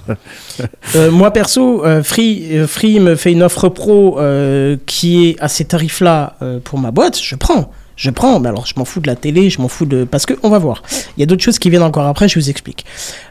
Euh, 0.95 1.11
moi 1.11 1.31
perso, 1.31 1.85
euh, 1.85 2.01
Free, 2.01 2.47
euh, 2.57 2.65
Free 2.67 2.99
me 2.99 3.15
fait 3.15 3.31
une 3.31 3.43
offre 3.43 3.69
pro 3.69 4.19
euh, 4.19 4.77
qui 4.85 5.27
est 5.29 5.35
à 5.39 5.47
ces 5.49 5.65
tarifs-là 5.65 6.35
euh, 6.41 6.59
pour 6.63 6.79
ma 6.79 6.91
boîte, 6.91 7.19
je 7.21 7.35
prends. 7.35 7.71
Je 7.97 8.11
prends, 8.11 8.39
mais 8.39 8.47
alors 8.47 8.65
je 8.65 8.73
m'en 8.77 8.85
fous 8.85 8.99
de 8.99 9.07
la 9.07 9.15
télé, 9.15 9.49
je 9.49 9.59
m'en 9.59 9.67
fous 9.67 9.85
de... 9.85 10.03
Parce 10.05 10.25
que, 10.25 10.35
on 10.43 10.49
va 10.49 10.59
voir. 10.59 10.83
Il 11.17 11.19
y 11.19 11.23
a 11.23 11.25
d'autres 11.25 11.43
choses 11.43 11.59
qui 11.59 11.69
viennent 11.69 11.83
encore 11.83 12.05
après, 12.05 12.29
je 12.29 12.39
vous 12.39 12.49
explique. 12.49 12.85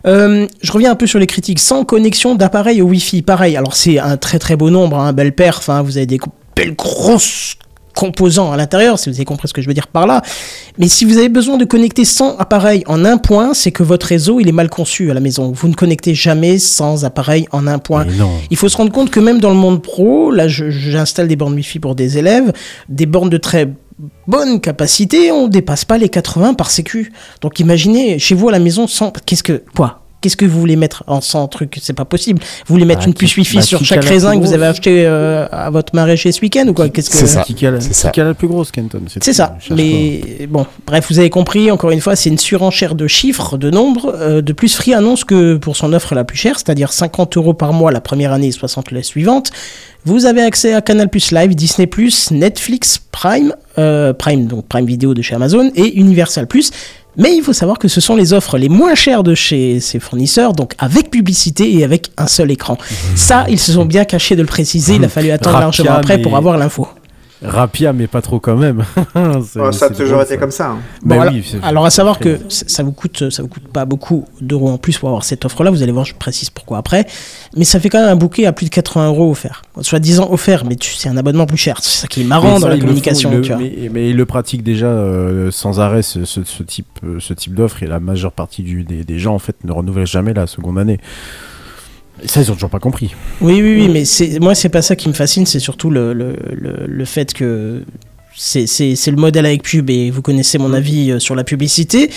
Euh, 0.06 0.46
je 0.60 0.72
reviens 0.72 0.90
un 0.90 0.96
peu 0.96 1.06
sur 1.06 1.18
les 1.18 1.26
critiques. 1.26 1.60
Sans 1.60 1.84
connexion 1.84 2.34
d'appareil 2.34 2.82
au 2.82 2.86
Wi-Fi, 2.86 3.22
pareil. 3.22 3.56
Alors 3.56 3.74
c'est 3.76 3.98
un 3.98 4.16
très 4.16 4.38
très 4.38 4.56
beau 4.56 4.68
nombre, 4.70 4.98
un 4.98 5.12
bel 5.12 5.32
perf, 5.32 5.68
hein, 5.68 5.82
vous 5.82 5.96
avez 5.96 6.06
des 6.06 6.18
belles 6.56 6.74
grosses 6.74 7.56
composants 7.96 8.52
à 8.52 8.56
l'intérieur, 8.56 8.98
si 8.98 9.08
vous 9.08 9.16
avez 9.16 9.24
compris 9.24 9.48
ce 9.48 9.54
que 9.54 9.62
je 9.62 9.66
veux 9.66 9.74
dire 9.74 9.88
par 9.88 10.06
là. 10.06 10.22
Mais 10.78 10.86
si 10.86 11.04
vous 11.04 11.16
avez 11.16 11.30
besoin 11.30 11.56
de 11.56 11.64
connecter 11.64 12.04
100 12.04 12.36
appareils 12.36 12.84
en 12.86 13.04
un 13.04 13.16
point, 13.16 13.54
c'est 13.54 13.72
que 13.72 13.82
votre 13.82 14.06
réseau 14.06 14.38
il 14.38 14.48
est 14.48 14.52
mal 14.52 14.68
conçu 14.68 15.10
à 15.10 15.14
la 15.14 15.20
maison. 15.20 15.50
Vous 15.52 15.66
ne 15.66 15.74
connectez 15.74 16.14
jamais 16.14 16.58
100 16.58 17.04
appareils 17.04 17.48
en 17.50 17.66
un 17.66 17.78
point. 17.78 18.06
Il 18.50 18.56
faut 18.56 18.68
se 18.68 18.76
rendre 18.76 18.92
compte 18.92 19.10
que 19.10 19.18
même 19.18 19.40
dans 19.40 19.50
le 19.50 19.56
monde 19.56 19.82
pro, 19.82 20.30
là 20.30 20.46
j'installe 20.46 21.26
des 21.26 21.36
bornes 21.36 21.54
Wi-Fi 21.54 21.78
pour 21.78 21.94
des 21.94 22.18
élèves, 22.18 22.52
des 22.88 23.06
bornes 23.06 23.30
de 23.30 23.38
très 23.38 23.68
bonne 24.26 24.60
capacité, 24.60 25.30
on 25.32 25.48
dépasse 25.48 25.84
pas 25.84 25.98
les 25.98 26.08
80 26.08 26.54
par 26.54 26.70
sécu. 26.70 27.12
Donc 27.40 27.60
imaginez 27.60 28.18
chez 28.18 28.34
vous 28.34 28.48
à 28.48 28.52
la 28.52 28.58
maison 28.58 28.86
sans 28.86 29.10
qu'est-ce 29.10 29.42
que 29.42 29.62
quoi? 29.74 30.05
Qu'est-ce 30.26 30.36
que 30.36 30.44
vous 30.44 30.58
voulez 30.58 30.74
mettre 30.76 31.04
en 31.06 31.20
100 31.20 31.46
trucs? 31.48 31.78
C'est 31.80 31.92
pas 31.92 32.04
possible. 32.04 32.40
Vous 32.66 32.74
voulez 32.74 32.84
mettre 32.84 33.02
Bah, 33.02 33.06
une 33.06 33.14
qui- 33.14 33.20
puce 33.26 33.36
Wi-Fi 33.36 33.56
bah, 33.56 33.62
sur 33.62 33.84
chaque 33.84 34.04
raisin 34.04 34.36
que 34.36 34.44
vous 34.44 34.52
avez 34.52 34.66
acheté 34.66 35.04
euh, 35.06 35.46
à 35.52 35.70
votre 35.70 35.94
maraîcher 35.94 36.32
ce 36.32 36.40
week-end 36.40 36.66
ou 36.66 36.72
quoi? 36.74 36.88
Qu'est-ce 36.88 37.10
que 37.10 37.16
C'est 37.16 37.26
ça. 37.28 38.10
Qui 38.10 38.20
la 38.20 38.34
plus 38.34 38.48
grosse, 38.48 38.70
Kenton? 38.72 39.02
C'est 39.20 39.32
ça. 39.32 39.56
bon, 40.48 40.66
bref, 40.86 41.06
vous 41.10 41.18
avez 41.18 41.30
compris. 41.30 41.70
Encore 41.70 41.90
une 41.90 42.00
fois, 42.00 42.16
c'est 42.16 42.28
une 42.30 42.38
surenchère 42.38 42.94
de 42.94 43.06
chiffres, 43.06 43.56
de 43.56 43.70
nombres. 43.70 44.14
Euh, 44.18 44.42
de 44.42 44.52
plus, 44.52 44.74
Free 44.74 44.94
annonce 44.94 45.24
que 45.24 45.56
pour 45.56 45.76
son 45.76 45.92
offre 45.92 46.14
la 46.14 46.24
plus 46.24 46.36
chère, 46.36 46.56
c'est-à-dire 46.56 46.92
50 46.92 47.36
euros 47.36 47.54
par 47.54 47.72
mois 47.72 47.92
la 47.92 48.00
première 48.00 48.32
année 48.32 48.48
et 48.48 48.52
60 48.52 48.90
la 48.90 49.02
suivante, 49.02 49.50
vous 50.04 50.26
avez 50.26 50.42
accès 50.42 50.72
à 50.74 50.80
Canal 50.80 51.08
Plus 51.08 51.32
Live, 51.32 51.54
Disney 51.54 51.86
Plus, 51.86 52.30
Netflix, 52.30 53.00
Prime, 53.12 53.54
euh, 53.78 54.12
Prime 54.12 54.46
donc 54.46 54.66
Prime 54.68 54.86
Vidéo 54.86 55.14
de 55.14 55.22
chez 55.22 55.34
Amazon 55.34 55.70
et 55.74 55.98
Universal 55.98 56.46
Plus. 56.46 56.70
Mais 57.16 57.34
il 57.34 57.42
faut 57.42 57.52
savoir 57.52 57.78
que 57.78 57.88
ce 57.88 58.00
sont 58.00 58.16
les 58.16 58.32
offres 58.32 58.58
les 58.58 58.68
moins 58.68 58.94
chères 58.94 59.22
de 59.22 59.34
chez 59.34 59.80
ces 59.80 59.98
fournisseurs, 59.98 60.52
donc 60.52 60.72
avec 60.78 61.10
publicité 61.10 61.74
et 61.74 61.84
avec 61.84 62.10
un 62.16 62.26
seul 62.26 62.50
écran. 62.50 62.76
Ça, 63.14 63.46
ils 63.48 63.58
se 63.58 63.72
sont 63.72 63.84
bien 63.84 64.04
cachés 64.04 64.36
de 64.36 64.42
le 64.42 64.46
préciser. 64.46 64.96
Il 64.96 65.04
a 65.04 65.08
fallu 65.08 65.30
attendre 65.30 65.54
Rapia, 65.54 65.66
largement 65.66 65.92
après 65.92 66.18
pour 66.18 66.36
avoir 66.36 66.58
l'info. 66.58 66.88
Rapia, 67.42 67.92
mais 67.92 68.06
pas 68.06 68.22
trop 68.22 68.40
quand 68.40 68.56
même. 68.56 68.84
Ouais, 69.14 69.72
ça 69.72 69.86
a 69.86 69.90
toujours 69.90 70.20
été 70.22 70.34
ça. 70.34 70.36
comme 70.38 70.50
ça. 70.50 70.70
hein. 70.70 70.78
Bon, 71.02 71.16
Bah 71.16 71.22
alors, 71.22 71.34
oui, 71.34 71.54
alors 71.62 71.86
à 71.86 71.90
savoir 71.90 72.18
que 72.18 72.38
ça 72.48 72.82
vous 72.82 72.92
coûte 72.92 73.30
ça 73.30 73.42
vous 73.42 73.48
coûte 73.48 73.68
pas 73.68 73.84
beaucoup 73.84 74.26
d'euros 74.40 74.70
en 74.70 74.78
plus 74.78 74.98
pour 74.98 75.08
avoir 75.08 75.24
cette 75.24 75.44
offre 75.44 75.62
là 75.64 75.70
vous 75.70 75.82
allez 75.82 75.92
voir 75.92 76.04
je 76.04 76.14
précise 76.14 76.50
pourquoi 76.50 76.78
après 76.78 77.06
mais 77.56 77.64
ça 77.64 77.78
fait 77.80 77.88
quand 77.88 78.00
même 78.00 78.08
un 78.08 78.16
bouquet 78.16 78.46
à 78.46 78.52
plus 78.52 78.66
de 78.66 78.70
80 78.70 79.08
euros 79.08 79.30
offert 79.30 79.62
soit 79.82 79.98
disant 79.98 80.28
offert 80.30 80.64
mais 80.64 80.76
tu- 80.76 80.94
c'est 80.94 81.08
un 81.08 81.16
abonnement 81.16 81.46
plus 81.46 81.56
cher 81.56 81.78
c'est 81.80 82.00
ça 82.02 82.06
qui 82.06 82.22
est 82.22 82.24
marrant 82.24 82.58
dans 82.58 82.68
la 82.68 82.78
communication 82.78 83.30
font, 83.30 83.36
ils 83.38 83.42
tu 83.42 83.50
le- 83.50 83.56
vois. 83.56 83.64
mais, 83.64 83.88
mais 83.92 84.10
ils 84.10 84.16
le 84.16 84.26
pratiquent 84.26 84.62
déjà 84.64 84.86
euh, 84.86 85.50
sans 85.50 85.80
arrêt 85.80 86.02
ce, 86.02 86.24
ce- 86.24 86.44
ce 86.44 86.62
type, 86.62 86.86
euh, 87.04 87.18
ce 87.20 87.32
type 87.34 87.54
d'offre 87.54 87.82
et 87.82 87.86
la 87.86 88.00
majeure 88.00 88.32
partie 88.32 88.62
du, 88.62 88.82
des, 88.84 89.04
des 89.04 89.18
gens 89.18 89.34
en 89.34 89.38
fait 89.38 89.56
ne 89.64 89.72
renouvellent 89.72 90.06
jamais 90.06 90.32
la 90.34 90.46
seconde 90.46 90.78
année. 90.78 90.98
Et 92.22 92.28
ça 92.28 92.40
ils 92.40 92.50
ont 92.50 92.54
toujours 92.54 92.70
pas 92.70 92.78
compris. 92.80 93.14
oui 93.40 93.60
oui 93.62 93.76
oui 93.80 93.88
mais 93.88 94.04
c'est 94.04 94.38
moi 94.40 94.54
c'est 94.54 94.68
pas 94.70 94.82
ça 94.82 94.96
qui 94.96 95.08
me 95.08 95.14
fascine 95.14 95.44
c'est 95.46 95.60
surtout 95.60 95.90
le, 95.90 96.12
le, 96.14 96.34
le, 96.52 96.86
le 96.86 97.04
fait 97.04 97.32
que 97.34 97.82
c'est 98.38 98.66
c'est- 98.66 98.96
c'est 98.96 99.10
le 99.10 99.16
modèle 99.16 99.46
avec 99.46 99.62
pub 99.62 99.88
et 99.88 100.10
vous 100.10 100.20
connaissez 100.20 100.58
mon 100.58 100.74
avis 100.74 101.10
euh, 101.10 101.18
sur 101.18 101.34
la 101.34 101.42
publicité. 101.42 102.10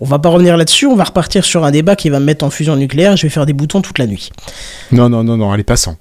On 0.00 0.04
va 0.04 0.18
pas 0.18 0.28
revenir 0.28 0.56
là-dessus, 0.58 0.84
on 0.86 0.96
va 0.96 1.04
repartir 1.04 1.44
sur 1.46 1.64
un 1.64 1.70
débat 1.70 1.96
qui 1.96 2.10
va 2.10 2.20
me 2.20 2.26
mettre 2.26 2.44
en 2.44 2.50
fusion 2.50 2.76
nucléaire. 2.76 3.16
Je 3.16 3.22
vais 3.22 3.30
faire 3.30 3.46
des 3.46 3.54
boutons 3.54 3.80
toute 3.80 3.98
la 3.98 4.06
nuit. 4.06 4.30
Non, 4.90 5.08
non, 5.08 5.24
non, 5.24 5.38
non, 5.38 5.50
allez, 5.50 5.62
passons. 5.64 5.96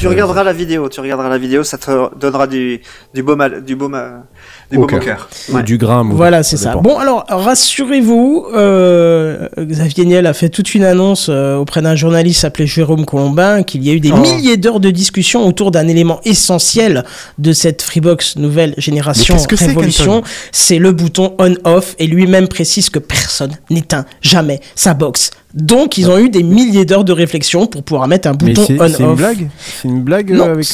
Tu 0.00 0.08
regarderas 0.08 0.42
la 0.42 0.52
vidéo, 0.52 0.88
tu 0.88 1.00
regarderas 1.00 1.28
la 1.28 1.38
vidéo, 1.38 1.62
ça 1.62 1.78
te 1.78 2.18
donnera 2.18 2.48
du, 2.48 2.80
du 3.14 3.22
baume, 3.22 3.40
à- 3.42 3.60
du 3.60 3.76
baume, 3.76 3.94
à- 3.94 4.24
du 4.70 4.78
Au 4.78 4.86
cœur. 4.86 5.28
Ouais. 5.52 5.62
du 5.64 5.78
gramme. 5.78 6.12
Voilà, 6.12 6.42
c'est 6.42 6.56
ça. 6.56 6.76
Bon, 6.76 6.96
alors, 6.98 7.24
rassurez-vous, 7.28 8.46
euh, 8.54 9.48
Xavier 9.58 10.04
Niel 10.04 10.26
a 10.26 10.32
fait 10.32 10.48
toute 10.48 10.74
une 10.74 10.84
annonce 10.84 11.26
euh, 11.28 11.56
auprès 11.56 11.82
d'un 11.82 11.96
journaliste 11.96 12.44
appelé 12.44 12.66
Jérôme 12.66 13.04
Colombin 13.04 13.62
qu'il 13.62 13.84
y 13.84 13.90
a 13.90 13.92
eu 13.94 14.00
des 14.00 14.12
Oh. 14.12 14.16
milliers 14.16 14.56
d'heures 14.56 14.80
de 14.80 14.90
discussion 14.90 15.46
autour 15.46 15.70
d'un 15.70 15.88
élément 15.88 16.20
essentiel 16.24 17.04
de 17.38 17.52
cette 17.52 17.82
Freebox 17.82 18.36
nouvelle 18.36 18.74
génération 18.78 19.34
Mais 19.34 19.38
qu'est-ce 19.38 19.48
que 19.48 19.56
c'est, 19.56 19.66
Révolution. 19.66 20.22
C'est 20.52 20.78
le 20.78 20.92
bouton 20.92 21.34
on-off 21.38 21.94
et 21.98 22.06
lui-même 22.06 22.48
précise 22.48 22.90
que 22.90 22.98
personne 22.98 23.52
n'éteint 23.70 24.04
jamais 24.22 24.60
sa 24.74 24.94
box. 24.94 25.30
Donc, 25.54 25.98
ils 25.98 26.08
ont 26.10 26.18
eu 26.18 26.28
des 26.30 26.42
milliers 26.42 26.84
d'heures 26.84 27.04
de 27.04 27.12
réflexion 27.12 27.66
pour 27.66 27.82
pouvoir 27.82 28.06
mettre 28.06 28.28
un 28.28 28.32
bouton 28.34 28.62
c'est 28.66 28.76
c'est 28.88 29.00
une 29.02 29.06
on-off. 29.08 29.18
blague 29.18 29.48
C'est 29.82 29.88
une 29.88 30.00
blague 30.02 30.32
euh, 30.32 30.52
avec 30.52 30.66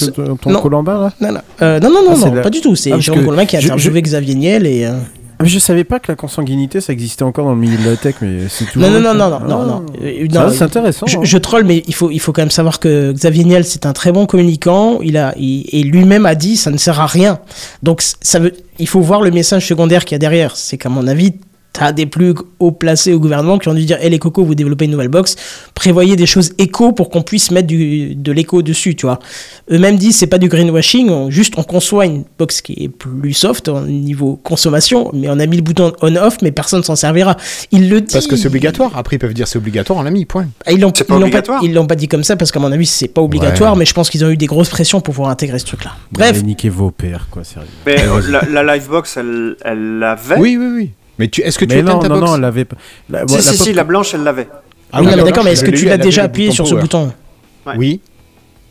ton. 0.43 0.61
Colambin 0.61 0.99
là 1.01 1.13
Non, 1.21 1.33
non, 1.33 1.41
Euh, 1.63 1.81
non, 1.81 1.91
non, 1.91 2.01
Ah, 2.11 2.43
pas 2.43 2.51
du 2.51 2.61
tout. 2.61 2.77
C'est 2.77 2.93
Ah, 2.93 2.99
Jérôme 3.01 3.25
Colombin 3.25 3.47
qui 3.47 3.57
a 3.57 3.61
je- 3.61 3.67
interviewé 3.67 4.03
Xavier 4.03 4.35
Niel 4.35 4.67
et. 4.67 4.85
euh, 4.85 4.99
Ah, 5.39 5.45
Je 5.45 5.59
savais 5.59 5.85
pas 5.85 5.99
que 5.99 6.11
la 6.11 6.17
consanguinité 6.17 6.81
ça 6.81 6.95
existait 6.95 7.23
encore 7.23 7.45
dans 7.45 7.53
le 7.55 7.61
milieu 7.61 7.77
de 7.77 7.91
la 7.91 7.97
tech, 7.97 8.15
mais 8.23 8.49
c'est 8.49 8.65
tout. 8.65 8.79
Non, 8.81 8.89
non, 8.91 9.01
non, 9.01 9.15
non, 9.15 9.39
non, 9.41 9.65
non, 9.67 10.51
c'est 10.51 10.63
intéressant. 10.63 11.07
Je, 11.07 11.19
hein. 11.19 11.21
je 11.25 11.37
troll, 11.39 11.65
mais 11.65 11.83
il 11.87 11.95
faut, 11.95 12.11
il 12.11 12.21
faut 12.21 12.33
quand 12.33 12.41
même 12.41 12.51
savoir 12.51 12.81
que 12.81 13.13
Xavier 13.13 13.45
Niel, 13.45 13.65
c'est 13.67 13.85
un 13.85 13.93
très 13.93 14.13
bon 14.13 14.25
communicant. 14.25 15.01
Il 15.03 15.19
a, 15.19 15.35
il- 15.39 15.67
et 15.73 15.83
lui-même 15.83 16.25
a 16.25 16.35
dit, 16.35 16.57
ça 16.57 16.71
ne 16.71 16.79
sert 16.79 17.01
à 17.01 17.07
rien. 17.07 17.39
Donc, 17.83 18.01
ça 18.23 18.39
veut, 18.39 18.53
il 18.79 18.89
faut 18.89 19.03
voir 19.03 19.21
le 19.21 19.31
message 19.31 19.67
secondaire 19.69 20.07
qu'il 20.07 20.15
y 20.15 20.17
a 20.17 20.19
derrière. 20.19 20.57
C'est 20.57 20.79
qu'à 20.79 20.89
mon 20.89 21.07
avis, 21.07 21.35
t'as 21.79 21.93
des 21.93 22.07
plus 22.07 22.33
haut 22.59 22.73
placés 22.73 23.13
au 23.13 23.21
gouvernement 23.21 23.59
qui 23.59 23.69
ont 23.69 23.75
dû 23.75 23.85
dire, 23.85 23.99
hé 24.01 24.09
les 24.09 24.19
cocos, 24.19 24.45
vous 24.45 24.55
développez 24.55 24.87
une 24.87 24.93
nouvelle 24.93 25.09
box, 25.09 25.37
prévoyez 25.75 26.17
des 26.17 26.25
choses 26.25 26.53
éco 26.57 26.93
pour 26.93 27.11
qu'on 27.11 27.21
puisse 27.23 27.51
mettre 27.51 27.67
du, 27.67 28.15
de 28.15 28.33
l'éco 28.33 28.63
dessus, 28.63 28.95
tu 28.97 29.05
vois. 29.05 29.19
Eux-mêmes 29.71 29.97
disent, 29.97 30.17
c'est 30.17 30.27
pas 30.27 30.39
du 30.39 30.49
greenwashing, 30.49 31.11
on, 31.11 31.31
juste 31.31 31.55
on 31.59 31.63
conçoit 31.63 32.07
une 32.07 32.25
box 32.39 32.63
qui 32.63 32.73
est 32.85 32.89
plus 32.89 33.35
soft 33.35 33.69
au 33.69 33.81
niveau 33.83 34.37
consommation, 34.43 35.11
mais 35.13 35.29
on 35.29 35.39
a 35.39 35.45
mis 35.47 35.57
le 35.57 35.63
bouton 35.63 35.93
on-off, 36.01 36.39
mais 36.43 36.51
personne 36.51 36.83
s'en 36.83 36.97
servira. 36.97 37.37
Il 37.73 37.91
le 37.91 38.01
dit. 38.01 38.13
Parce 38.13 38.27
que 38.27 38.37
c'est 38.37 38.47
obligatoire. 38.49 38.93
Après, 38.97 39.17
ils 39.17 39.19
peuvent 39.19 39.35
dire 39.35 39.47
c'est 39.47 39.59
obligatoire, 39.59 39.99
on 39.99 40.03
l'a 40.03 40.11
mis, 40.11 40.25
point. 40.25 40.47
Ah, 40.65 40.73
Ils 40.73 40.81
l'ont 40.81 40.93
pas 40.93 41.05
ils 41.63 41.67
ils 41.69 41.75
l'ont 41.75 41.87
pas 41.87 41.95
dit 41.97 42.09
comme 42.09 42.25
ça 42.25 42.37
parce 42.37 42.53
qu'à 42.53 42.61
mon 42.61 42.73
avis 42.73 42.87
c'est 42.87 43.09
pas 43.09 43.21
obligatoire, 43.21 43.73
Ouais. 43.75 43.81
mais 43.81 43.85
je 43.85 43.93
pense 43.93 44.09
qu'ils 44.09 44.25
ont 44.25 44.31
eu 44.31 44.37
des 44.37 44.47
grosses 44.47 44.71
pressions 44.71 45.01
pour 45.03 45.13
pouvoir 45.15 45.31
intégrer 45.31 45.59
ce 45.59 45.67
truc-là. 45.67 45.93
Bref. 46.13 46.43
Niquez 46.43 46.69
vos 46.71 46.91
pères, 46.91 47.27
quoi, 47.31 47.45
sérieux. 47.45 47.69
Mais 47.85 47.97
la, 48.31 48.63
la 48.63 48.77
Livebox, 48.77 49.17
elle, 49.19 49.57
elle 49.65 49.99
l'avait. 49.99 50.37
Oui, 50.39 50.57
oui, 50.59 50.67
oui. 50.75 50.91
Mais 51.19 51.29
tu, 51.29 51.41
est-ce 51.43 51.59
que 51.59 51.65
tu 51.65 51.75
Mais 51.75 51.81
éteins 51.81 51.95
non, 51.95 51.99
ta 52.01 52.09
non, 52.09 52.19
box 52.19 52.31
non, 52.31 52.37
elle 52.37 52.45
avait 52.45 52.65
pas. 52.65 52.77
La, 53.11 53.27
Si, 53.27 53.35
la 53.37 53.41
si, 53.43 53.49
pop- 53.57 53.67
si, 53.67 53.73
la 53.73 53.85
blanche, 53.85 54.15
elle 54.15 54.23
l'avait. 54.23 54.49
ah 54.93 55.01
oui, 55.01 55.07
non, 55.07 55.17
mais 55.17 55.23
d'accord, 55.25 55.45
mais 55.45 55.53
est-ce 55.53 55.65
que 55.65 55.71
tu 55.71 55.87
l'as 55.87 55.97
déjà 55.99 56.25
appuyé 56.25 56.51
sur 56.51 56.67
ce 56.67 56.71
power. 56.73 56.83
bouton. 56.83 57.13
Oui. 57.77 58.01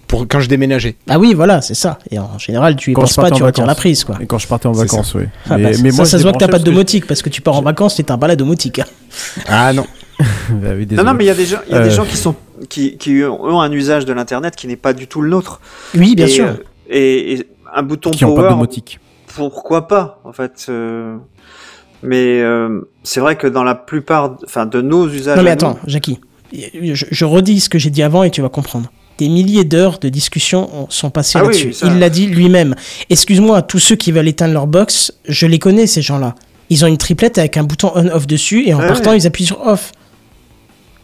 Pour 0.07 0.27
quand 0.27 0.39
je 0.39 0.47
déménageais. 0.47 0.95
Ah 1.09 1.17
oui, 1.17 1.33
voilà, 1.33 1.61
c'est 1.61 1.73
ça. 1.73 1.97
Et 2.11 2.19
en 2.19 2.37
général, 2.37 2.75
tu 2.75 2.91
y 2.91 2.93
Quand 2.93 3.01
penses 3.01 3.15
pas, 3.15 3.31
tu 3.31 3.41
en 3.41 3.45
retires 3.47 3.63
la 3.65 3.69
vacances. 3.69 3.79
prise, 3.81 4.03
quoi. 4.03 4.17
Et 4.21 4.27
quand 4.27 4.37
je 4.37 4.47
partais 4.47 4.67
en 4.67 4.71
vacances, 4.71 5.15
oui. 5.15 5.23
Ah 5.49 5.57
mais, 5.57 5.71
bah, 5.71 5.77
mais 5.81 5.89
ça, 5.89 5.95
moi, 5.97 6.05
ça 6.05 6.17
se 6.19 6.23
voit 6.23 6.31
que 6.33 6.37
t'as 6.37 6.47
pas 6.47 6.59
de 6.59 6.63
domotique 6.63 7.07
parce 7.07 7.23
que 7.23 7.29
tu 7.29 7.41
pars 7.41 7.55
en 7.55 7.63
vacances, 7.63 7.95
t'es 7.95 8.11
un 8.11 8.17
balai 8.17 8.35
domotique. 8.35 8.81
Ah 9.47 9.73
non. 9.73 9.85
Bah 10.49 10.69
oui, 10.77 10.87
Non, 10.91 11.03
non, 11.03 11.13
mais 11.15 11.23
il 11.25 11.27
y 11.27 11.31
a 11.31 11.33
des 11.33 11.45
gens, 11.47 11.57
il 11.67 11.73
y 11.73 11.75
a 11.77 11.81
des 11.81 11.89
Euh. 11.89 11.91
gens 11.91 12.05
qui 12.05 12.15
sont, 12.15 12.35
qui, 12.69 12.97
qui 12.97 13.21
ont 13.23 13.59
un 13.59 13.71
usage 13.71 14.05
de 14.05 14.13
l'internet 14.13 14.55
qui 14.55 14.67
n'est 14.67 14.75
pas 14.77 14.93
du 14.93 15.07
tout 15.07 15.21
le 15.21 15.29
nôtre. 15.29 15.59
Oui, 15.97 16.15
bien 16.15 16.27
et, 16.27 16.29
sûr. 16.29 16.45
euh, 16.45 16.53
Et, 16.89 17.33
et 17.33 17.47
un 17.75 17.81
bouton 17.83 18.11
qui 18.11 18.23
ont 18.23 18.29
pas 18.29 18.35
power, 18.35 18.45
de 18.49 18.53
domotique. 18.53 18.99
pourquoi 19.35 19.87
pas, 19.89 20.21
en 20.23 20.31
fait. 20.31 20.67
euh, 20.69 21.17
Mais 22.03 22.41
euh, 22.41 22.81
c'est 23.03 23.19
vrai 23.19 23.35
que 23.35 23.47
dans 23.47 23.63
la 23.63 23.75
plupart, 23.75 24.37
enfin, 24.45 24.65
de 24.65 24.81
nos 24.81 25.07
usages. 25.09 25.37
Non 25.37 25.43
mais 25.43 25.51
attends, 25.51 25.79
Jackie, 25.87 26.19
je, 26.53 27.05
je 27.09 27.25
redis 27.25 27.59
ce 27.61 27.69
que 27.69 27.79
j'ai 27.79 27.89
dit 27.89 28.03
avant 28.03 28.23
et 28.23 28.29
tu 28.31 28.41
vas 28.41 28.49
comprendre. 28.49 28.91
Des 29.17 29.29
milliers 29.29 29.63
d'heures 29.63 29.97
de 29.99 30.09
discussion 30.09 30.69
ont- 30.83 30.87
sont 30.89 31.09
passées 31.09 31.37
Ah 31.39 31.43
oui, 31.43 31.47
là-dessus. 31.53 31.73
ça- 31.73 31.87
Il 31.87 31.99
l'a 31.99 32.09
dit 32.09 32.27
lui-même. 32.27 32.75
Excuse-moi, 33.09 33.61
tous 33.61 33.79
ceux 33.79 33.95
qui 33.95 34.11
veulent 34.11 34.27
éteindre 34.27 34.53
leur 34.53 34.67
box, 34.67 35.13
je 35.27 35.47
les 35.47 35.57
connais 35.57 35.87
ces 35.87 36.01
gens-là. 36.01 36.35
Ils 36.69 36.83
ont 36.83 36.87
une 36.87 36.97
triplette 36.97 37.37
avec 37.37 37.55
un 37.57 37.63
bouton 37.63 37.91
on-off 37.95 38.27
dessus 38.27 38.67
et 38.67 38.73
en 38.73 38.79
Ouais, 38.79 38.87
partant 38.87 39.11
ouais. 39.11 39.17
ils 39.17 39.25
appuient 39.27 39.45
sur 39.45 39.65
off. 39.65 39.91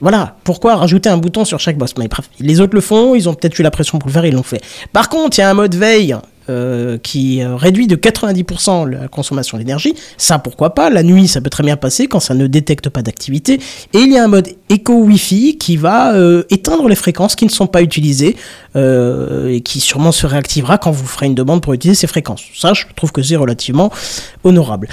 Voilà, 0.02 0.36
pourquoi 0.44 0.76
rajouter 0.76 1.10
un 1.10 1.18
bouton 1.18 1.46
sur 1.46 1.60
chaque 1.60 1.78
Mais 1.98 2.08
bref, 2.08 2.30
Les 2.40 2.60
autres 2.60 2.74
le 2.76 2.82
font, 2.82 3.14
ils 3.16 3.30
ont 3.30 3.34
peut-être 3.36 3.58
eu 3.60 3.62
la 3.62 3.70
pression 3.72 4.00
pour 4.00 4.08
le 4.10 4.14
faire, 4.14 4.26
ils 4.26 4.34
l'ont 4.34 4.42
fait. 4.44 4.60
Par 4.92 5.10
contre, 5.10 5.38
il 5.38 5.42
y 5.42 5.44
a 5.44 5.50
un 5.50 5.54
mode 5.54 5.76
veille 5.76 6.16
euh, 6.50 6.98
qui 6.98 7.44
euh, 7.44 7.56
réduit 7.56 7.88
de 7.88 7.96
90% 7.96 8.90
la 8.90 9.08
consommation 9.08 9.58
d'énergie. 9.58 9.94
Ça, 10.18 10.40
pourquoi 10.40 10.74
pas? 10.74 10.90
La 10.90 11.04
nuit, 11.04 11.28
ça 11.28 11.40
peut 11.40 11.50
très 11.50 11.64
bien 11.64 11.78
passer 11.78 12.08
quand 12.08 12.20
ça 12.20 12.34
ne 12.34 12.48
détecte 12.48 12.90
pas 12.90 13.02
d'activité. 13.02 13.60
Et 13.94 14.00
il 14.00 14.12
y 14.12 14.18
a 14.18 14.24
un 14.24 14.28
mode 14.28 14.50
éco 14.70 14.94
Wi-Fi 14.94 15.58
qui 15.58 15.78
va 15.78 16.14
euh, 16.14 16.44
éteindre 16.50 16.88
les 16.88 16.96
fréquences 16.96 17.36
qui 17.36 17.46
ne 17.46 17.52
sont 17.52 17.68
pas 17.68 17.82
utilisées 17.82 18.36
et 18.76 19.62
qui 19.62 19.82
sûrement 19.82 20.14
se 20.14 20.26
réactivera 20.26 20.78
quand 20.78 20.92
vous 20.92 21.06
ferez 21.06 21.26
une 21.26 21.36
demande 21.36 21.62
pour 21.62 21.74
utiliser 21.74 22.00
ces 22.00 22.08
fréquences. 22.08 22.44
Ça, 22.56 22.74
je 22.74 22.86
trouve 22.96 23.12
que 23.12 23.22
c'est 23.22 23.36
relativement 23.36 23.92
honorable. 24.46 24.88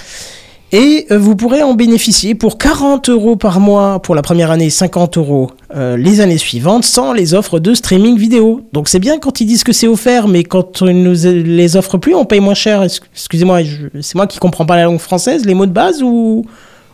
Et 0.70 1.06
euh, 1.10 1.18
vous 1.18 1.34
pourrez 1.34 1.62
en 1.62 1.72
bénéficier 1.74 2.34
pour 2.34 2.58
40 2.58 3.08
euros 3.08 3.36
par 3.36 3.58
mois 3.58 4.00
pour 4.02 4.14
la 4.14 4.20
première 4.20 4.50
année, 4.50 4.68
50 4.68 5.16
euros 5.16 5.50
euh, 5.74 5.96
les 5.96 6.20
années 6.20 6.36
suivantes, 6.36 6.84
sans 6.84 7.14
les 7.14 7.32
offres 7.32 7.58
de 7.58 7.72
streaming 7.72 8.18
vidéo. 8.18 8.60
Donc 8.74 8.88
c'est 8.88 8.98
bien 8.98 9.18
quand 9.18 9.40
ils 9.40 9.46
disent 9.46 9.64
que 9.64 9.72
c'est 9.72 9.86
offert, 9.88 10.28
mais 10.28 10.44
quand 10.44 10.82
ils 10.82 11.02
nous 11.02 11.14
les 11.24 11.76
offrent 11.76 11.96
plus, 11.96 12.14
on 12.14 12.26
paye 12.26 12.40
moins 12.40 12.52
cher. 12.54 12.82
Ex- 12.82 13.00
Excusez-moi, 13.14 13.60
c'est 14.02 14.14
moi 14.16 14.26
qui 14.26 14.38
comprends 14.38 14.66
pas 14.66 14.76
la 14.76 14.84
langue 14.84 14.98
française, 14.98 15.46
les 15.46 15.54
mots 15.54 15.64
de 15.66 15.72
base, 15.72 16.02
ou, 16.02 16.44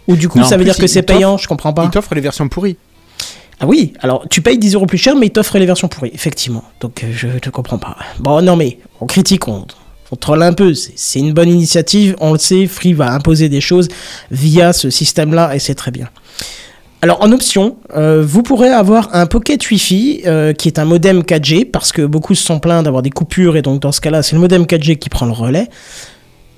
ou 0.07 0.15
du 0.17 0.29
coup 0.29 0.39
Non, 0.39 0.45
ça 0.45 0.57
veut 0.57 0.65
dire 0.65 0.77
que 0.77 0.87
c'est 0.87 1.03
payant, 1.03 1.37
je 1.37 1.49
comprends 1.49 1.73
pas. 1.73 1.83
Ils 1.85 1.91
t'offrent 1.91 2.15
les 2.15 2.21
versions 2.21 2.49
pourries. 2.49 2.77
Ah 3.59 3.67
oui, 3.67 3.93
alors 4.01 4.25
tu 4.31 4.41
payes 4.41 4.59
10 4.59 4.75
euros 4.75 4.87
plus 4.87 4.99
cher, 4.99 5.17
mais 5.17 5.27
ils 5.27 5.31
t'offrent 5.31 5.59
les 5.59 5.67
versions 5.67 5.89
pourries, 5.89 6.11
effectivement. 6.15 6.63
Donc 6.81 7.03
euh, 7.03 7.09
je 7.13 7.27
te 7.41 7.51
comprends 7.51 7.79
pas. 7.79 7.97
Bon, 8.21 8.41
non, 8.41 8.55
mais 8.55 8.79
on 9.01 9.07
critique, 9.07 9.49
on, 9.49 9.65
on 10.11 10.17
troll 10.17 10.43
un 10.43 10.53
peu. 10.53 10.75
C'est 10.75 11.19
une 11.19 11.33
bonne 11.33 11.49
initiative, 11.49 12.17
on 12.21 12.33
le 12.33 12.39
sait. 12.39 12.67
Free 12.67 12.93
va 12.93 13.13
imposer 13.13 13.49
des 13.49 13.61
choses 13.61 13.89
via 14.31 14.73
ce 14.73 14.91
système-là 14.91 15.55
et 15.55 15.59
c'est 15.59 15.75
très 15.75 15.91
bien. 15.91 16.09
Alors 17.03 17.23
en 17.23 17.33
option, 17.33 17.77
euh, 17.95 18.25
vous 18.27 18.43
pourrez 18.43 18.71
avoir 18.71 19.15
un 19.15 19.27
Pocket 19.27 19.69
Wi-Fi 19.69 20.23
euh, 20.25 20.55
qui 20.55 20.69
est 20.69 20.79
un 20.79 20.87
modem 20.87 21.21
4G 21.21 21.71
parce 21.71 21.93
que 21.93 22.01
beaucoup 22.01 22.35
se 22.35 22.43
sont 22.43 22.61
plaints 22.61 22.83
d'avoir 22.83 23.03
des 23.03 23.11
coupures 23.11 23.59
et 23.59 23.63
donc 23.63 23.83
dans 23.83 23.93
ce 23.93 24.01
cas-là, 24.01 24.23
c'est 24.23 24.35
le 24.35 24.41
modem 24.41 24.63
4G 24.63 24.97
qui 24.97 25.11
prend 25.11 25.27
le 25.27 25.33
relais. 25.33 25.69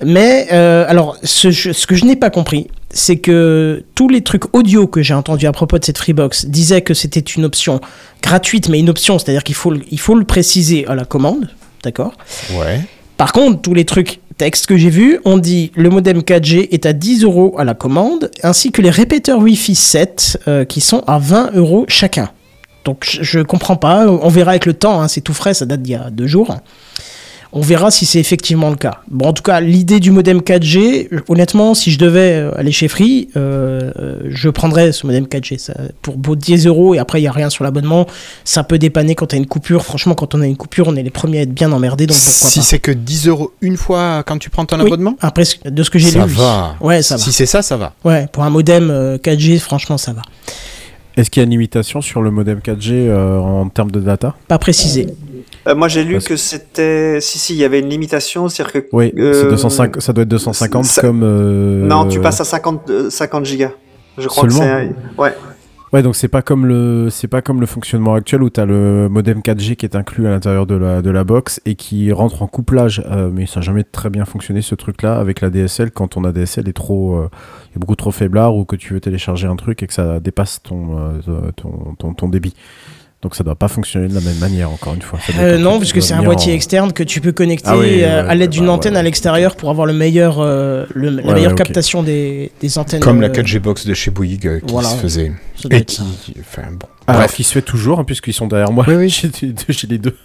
Mais 0.04 0.46
euh, 0.52 0.84
alors, 0.88 1.16
ce, 1.24 1.50
ce 1.50 1.86
que 1.86 1.96
je 1.96 2.04
n'ai 2.04 2.14
pas 2.14 2.30
compris, 2.30 2.68
c'est 2.90 3.16
que 3.16 3.84
tous 3.94 4.08
les 4.08 4.22
trucs 4.22 4.54
audio 4.54 4.86
que 4.86 5.02
j'ai 5.02 5.14
entendus 5.14 5.46
à 5.46 5.52
propos 5.52 5.78
de 5.78 5.84
cette 5.84 5.98
Freebox 5.98 6.46
disaient 6.46 6.82
que 6.82 6.94
c'était 6.94 7.18
une 7.18 7.44
option 7.44 7.80
gratuite, 8.22 8.68
mais 8.68 8.78
une 8.78 8.90
option, 8.90 9.18
c'est-à-dire 9.18 9.42
qu'il 9.42 9.54
faut, 9.54 9.74
il 9.90 9.98
faut 9.98 10.14
le 10.14 10.24
préciser 10.24 10.86
à 10.86 10.94
la 10.94 11.04
commande, 11.04 11.48
d'accord? 11.82 12.12
Ouais. 12.52 12.82
Par 13.16 13.32
contre, 13.32 13.62
tous 13.62 13.74
les 13.74 13.84
trucs 13.84 14.20
texte 14.36 14.66
que 14.66 14.76
j'ai 14.76 14.90
vu, 14.90 15.18
on 15.24 15.38
dit 15.38 15.72
le 15.74 15.88
modem 15.88 16.18
4G 16.18 16.68
est 16.70 16.86
à 16.86 16.92
10 16.92 17.24
euros 17.24 17.54
à 17.58 17.64
la 17.64 17.74
commande, 17.74 18.30
ainsi 18.42 18.70
que 18.70 18.82
les 18.82 18.90
répéteurs 18.90 19.38
Wi-Fi 19.38 19.74
7 19.74 20.42
euh, 20.48 20.64
qui 20.64 20.80
sont 20.80 21.02
à 21.06 21.18
20 21.18 21.52
euros 21.54 21.86
chacun. 21.88 22.30
Donc 22.84 23.06
je, 23.08 23.22
je 23.22 23.40
comprends 23.40 23.76
pas, 23.76 24.06
on 24.06 24.28
verra 24.28 24.50
avec 24.50 24.66
le 24.66 24.74
temps, 24.74 25.00
hein, 25.00 25.08
c'est 25.08 25.22
tout 25.22 25.34
frais, 25.34 25.54
ça 25.54 25.66
date 25.66 25.82
d'il 25.82 25.92
y 25.92 25.96
a 25.96 26.10
deux 26.10 26.26
jours. 26.26 26.56
On 27.52 27.60
verra 27.60 27.90
si 27.90 28.04
c'est 28.06 28.18
effectivement 28.18 28.70
le 28.70 28.76
cas. 28.76 29.00
Bon, 29.10 29.26
en 29.28 29.32
tout 29.32 29.42
cas, 29.42 29.60
l'idée 29.60 30.00
du 30.00 30.10
modem 30.10 30.40
4G, 30.40 31.08
euh, 31.12 31.20
honnêtement, 31.28 31.74
si 31.74 31.90
je 31.90 31.98
devais 31.98 32.32
euh, 32.34 32.50
aller 32.58 32.72
chez 32.72 32.88
Free, 32.88 33.28
euh, 33.36 33.90
euh, 33.98 34.18
je 34.28 34.48
prendrais 34.50 34.92
ce 34.92 35.06
modem 35.06 35.24
4G. 35.24 35.58
Ça, 35.58 35.74
pour 36.02 36.16
beau 36.16 36.36
10 36.36 36.66
euros 36.66 36.94
et 36.94 36.98
après, 36.98 37.18
il 37.20 37.22
n'y 37.22 37.28
a 37.28 37.32
rien 37.32 37.48
sur 37.50 37.64
l'abonnement. 37.64 38.06
Ça 38.44 38.62
peut 38.64 38.78
dépanner 38.78 39.14
quand 39.14 39.26
tu 39.26 39.36
as 39.36 39.38
une 39.38 39.46
coupure. 39.46 39.84
Franchement, 39.84 40.14
quand 40.14 40.34
on 40.34 40.40
a 40.42 40.46
une 40.46 40.56
coupure, 40.56 40.88
on 40.88 40.96
est 40.96 41.02
les 41.02 41.10
premiers 41.10 41.38
à 41.38 41.42
être 41.42 41.54
bien 41.54 41.72
emmerdés. 41.72 42.06
Donc 42.06 42.16
pourquoi 42.16 42.50
Si 42.50 42.62
c'est 42.62 42.78
que 42.80 42.90
10 42.90 43.28
euros 43.28 43.52
une 43.62 43.76
fois 43.76 44.22
quand 44.26 44.38
tu 44.38 44.50
prends 44.50 44.66
ton 44.66 44.78
Oui. 44.80 44.86
abonnement? 44.86 45.16
Après, 45.20 45.44
de 45.64 45.82
ce 45.82 45.90
que 45.90 45.98
j'ai 45.98 46.10
lu. 46.10 46.20
Va. 46.26 46.74
Ouais, 46.80 47.02
ça 47.02 47.16
va. 47.16 47.22
Si 47.22 47.32
c'est 47.32 47.46
ça, 47.46 47.62
ça 47.62 47.76
va. 47.76 47.94
Ouais, 48.04 48.26
pour 48.32 48.42
un 48.42 48.50
modem 48.50 48.90
euh, 48.90 49.18
4G, 49.18 49.58
franchement, 49.60 49.96
ça 49.98 50.12
va. 50.12 50.22
Est-ce 51.16 51.30
qu'il 51.30 51.40
y 51.40 51.42
a 51.42 51.44
une 51.44 51.50
limitation 51.52 52.02
sur 52.02 52.20
le 52.20 52.30
modem 52.30 52.58
4G 52.58 52.90
euh, 52.92 53.38
en 53.38 53.68
termes 53.70 53.90
de 53.90 54.00
data? 54.00 54.34
Pas 54.48 54.58
précisé. 54.58 55.06
Euh, 55.66 55.74
moi, 55.74 55.88
j'ai 55.88 56.04
lu 56.04 56.14
Parce- 56.14 56.26
que 56.28 56.36
c'était. 56.36 57.18
Si, 57.20 57.38
si, 57.38 57.54
il 57.54 57.58
y 57.58 57.64
avait 57.64 57.80
une 57.80 57.88
limitation, 57.88 58.48
c'est-à-dire 58.48 58.72
que. 58.82 58.88
Oui, 58.92 59.12
c'est 59.16 59.20
euh, 59.20 59.50
205 59.50 60.00
ça 60.00 60.12
doit 60.12 60.22
être 60.22 60.28
250 60.28 60.84
ça- 60.84 61.00
comme. 61.00 61.22
euh, 61.24 61.86
Non, 61.86 62.06
tu 62.06 62.20
passes 62.20 62.40
à 62.40 62.44
50, 62.44 62.88
euh, 62.90 63.10
50 63.10 63.44
gigas. 63.44 63.72
Je 64.18 64.28
crois 64.28 64.48
Seulement 64.48 64.60
que 64.60 64.94
c'est. 65.16 65.20
Ouais. 65.22 65.32
Ouais, 65.92 66.02
donc 66.02 66.16
c'est 66.16 66.28
pas 66.28 66.42
comme 66.42 66.66
le 66.66 67.08
c'est 67.10 67.28
pas 67.28 67.42
comme 67.42 67.60
le 67.60 67.66
fonctionnement 67.66 68.14
actuel 68.14 68.42
où 68.42 68.50
tu 68.50 68.60
as 68.60 68.66
le 68.66 69.08
modem 69.08 69.38
4G 69.40 69.76
qui 69.76 69.86
est 69.86 69.94
inclus 69.94 70.26
à 70.26 70.30
l'intérieur 70.30 70.66
de 70.66 70.74
la, 70.74 71.00
de 71.00 71.10
la 71.10 71.22
box 71.22 71.60
et 71.64 71.76
qui 71.76 72.10
rentre 72.12 72.42
en 72.42 72.48
couplage. 72.48 73.04
euh, 73.08 73.30
mais 73.32 73.46
ça 73.46 73.60
n'a 73.60 73.66
jamais 73.66 73.84
très 73.84 74.10
bien 74.10 74.24
fonctionné 74.24 74.62
ce 74.62 74.74
truc-là 74.74 75.16
avec 75.16 75.40
la 75.40 75.48
DSL 75.48 75.92
quand 75.92 76.08
ton 76.08 76.24
ADSL 76.24 76.68
est 76.68 76.72
trop 76.72 77.16
euh, 77.16 77.30
est 77.74 77.78
beaucoup 77.78 77.94
trop 77.94 78.10
faiblard 78.10 78.56
ou 78.56 78.64
que 78.64 78.74
tu 78.74 78.94
veux 78.94 79.00
télécharger 79.00 79.46
un 79.46 79.54
truc 79.56 79.82
et 79.84 79.86
que 79.86 79.94
ça 79.94 80.18
dépasse 80.18 80.60
ton 80.62 80.98
euh, 80.98 81.50
ton, 81.54 81.94
ton, 81.98 82.14
ton 82.14 82.28
débit. 82.28 82.54
Donc 83.26 83.34
ça 83.34 83.42
doit 83.42 83.56
pas 83.56 83.66
fonctionner 83.66 84.06
de 84.06 84.14
la 84.14 84.20
même 84.20 84.38
manière 84.38 84.70
encore 84.70 84.94
une 84.94 85.02
fois. 85.02 85.18
Euh, 85.40 85.58
non, 85.58 85.70
truc 85.70 85.80
parce 85.80 85.86
qui 85.86 85.92
que 85.94 85.98
doit 85.98 86.06
c'est 86.06 86.14
un 86.14 86.22
boîtier 86.22 86.52
en- 86.52 86.54
externe 86.54 86.92
que 86.92 87.02
tu 87.02 87.20
peux 87.20 87.32
connecter 87.32 87.68
Ah 87.68 87.76
oui, 87.76 88.04
euh, 88.04 88.24
à 88.28 88.36
l'aide 88.36 88.50
d'une 88.50 88.66
bah, 88.66 88.70
antenne 88.70 88.92
ouais. 88.92 89.00
à 89.00 89.02
l'extérieur 89.02 89.56
pour 89.56 89.68
avoir 89.68 89.84
le 89.84 89.94
meilleur, 89.94 90.36
euh, 90.38 90.86
le- 90.94 91.10
la 91.10 91.24
Ouais, 91.24 91.34
meilleure 91.34 91.50
ouais, 91.50 91.56
captation 91.58 92.04
des, 92.04 92.52
des 92.60 92.78
antennes. 92.78 93.00
Comme 93.00 93.20
la 93.20 93.26
euh, 93.26 93.32
4G 93.32 93.58
Box 93.58 93.84
de 93.84 93.94
chez 93.94 94.12
Bouygues 94.12 94.46
euh, 94.46 94.60
qui 94.60 94.70
voilà. 94.72 94.90
se 94.90 94.94
faisait. 94.98 95.32
Et 95.72 95.84
qui. 95.84 96.04
Enfin 96.38 96.68
bon. 96.70 96.86
Alors 97.08 97.22
Bref. 97.22 97.34
qui 97.34 97.42
se 97.42 97.52
fait 97.52 97.62
toujours 97.62 97.98
hein, 97.98 98.04
puisqu'ils 98.04 98.32
sont 98.32 98.46
derrière 98.46 98.70
moi. 98.70 98.84
Oui, 98.86 99.08
j'ai 99.08 99.28
les 99.88 99.98
deux 99.98 100.16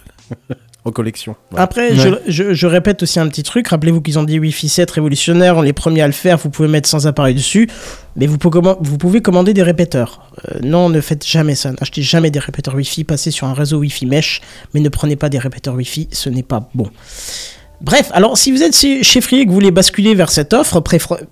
en 0.84 0.90
collection. 0.90 1.36
Voilà. 1.50 1.62
Après, 1.64 1.94
je, 1.94 2.08
je- 2.26 2.54
je 2.54 2.66
répète 2.66 3.02
aussi 3.02 3.20
un 3.20 3.28
petit 3.28 3.42
truc. 3.44 3.68
Rappelez-vous 3.68 4.00
qu'ils 4.00 4.18
ont 4.18 4.24
dit 4.24 4.38
Wi-Fi 4.38 4.68
7 4.68 4.90
révolutionnaire. 4.90 5.56
On 5.56 5.62
est 5.62 5.66
les 5.66 5.72
premiers 5.72 6.02
à 6.02 6.06
le 6.06 6.12
faire. 6.12 6.38
Vous 6.38 6.50
pouvez 6.50 6.68
mettre 6.68 6.88
sans 6.88 7.06
appareil 7.06 7.34
dessus. 7.34 7.68
Mais 8.16 8.26
vous 8.26 8.36
pouvez, 8.38 8.60
vous 8.80 8.98
pouvez 8.98 9.22
commander 9.22 9.54
des 9.54 9.62
répéteurs. 9.62 10.30
Euh, 10.50 10.58
non, 10.62 10.88
ne 10.88 11.00
faites 11.00 11.26
jamais 11.26 11.54
ça. 11.54 11.70
N'achetez 11.72 12.02
jamais 12.02 12.30
des 12.30 12.40
répéteurs 12.40 12.74
Wi-Fi. 12.74 13.04
Passez 13.04 13.30
sur 13.30 13.46
un 13.46 13.54
réseau 13.54 13.78
Wi-Fi 13.78 14.06
mesh. 14.06 14.40
Mais 14.74 14.80
ne 14.80 14.88
prenez 14.88 15.16
pas 15.16 15.28
des 15.28 15.38
répéteurs 15.38 15.74
Wi-Fi. 15.74 16.08
Ce 16.10 16.28
n'est 16.28 16.42
pas 16.42 16.68
bon. 16.74 16.88
Bref, 17.80 18.10
alors 18.14 18.38
si 18.38 18.52
vous 18.52 18.62
êtes 18.62 18.76
chez 18.76 19.20
Free 19.20 19.40
et 19.40 19.44
que 19.44 19.48
vous 19.48 19.54
voulez 19.54 19.72
basculer 19.72 20.14
vers 20.14 20.30
cette 20.30 20.52
offre, 20.52 20.80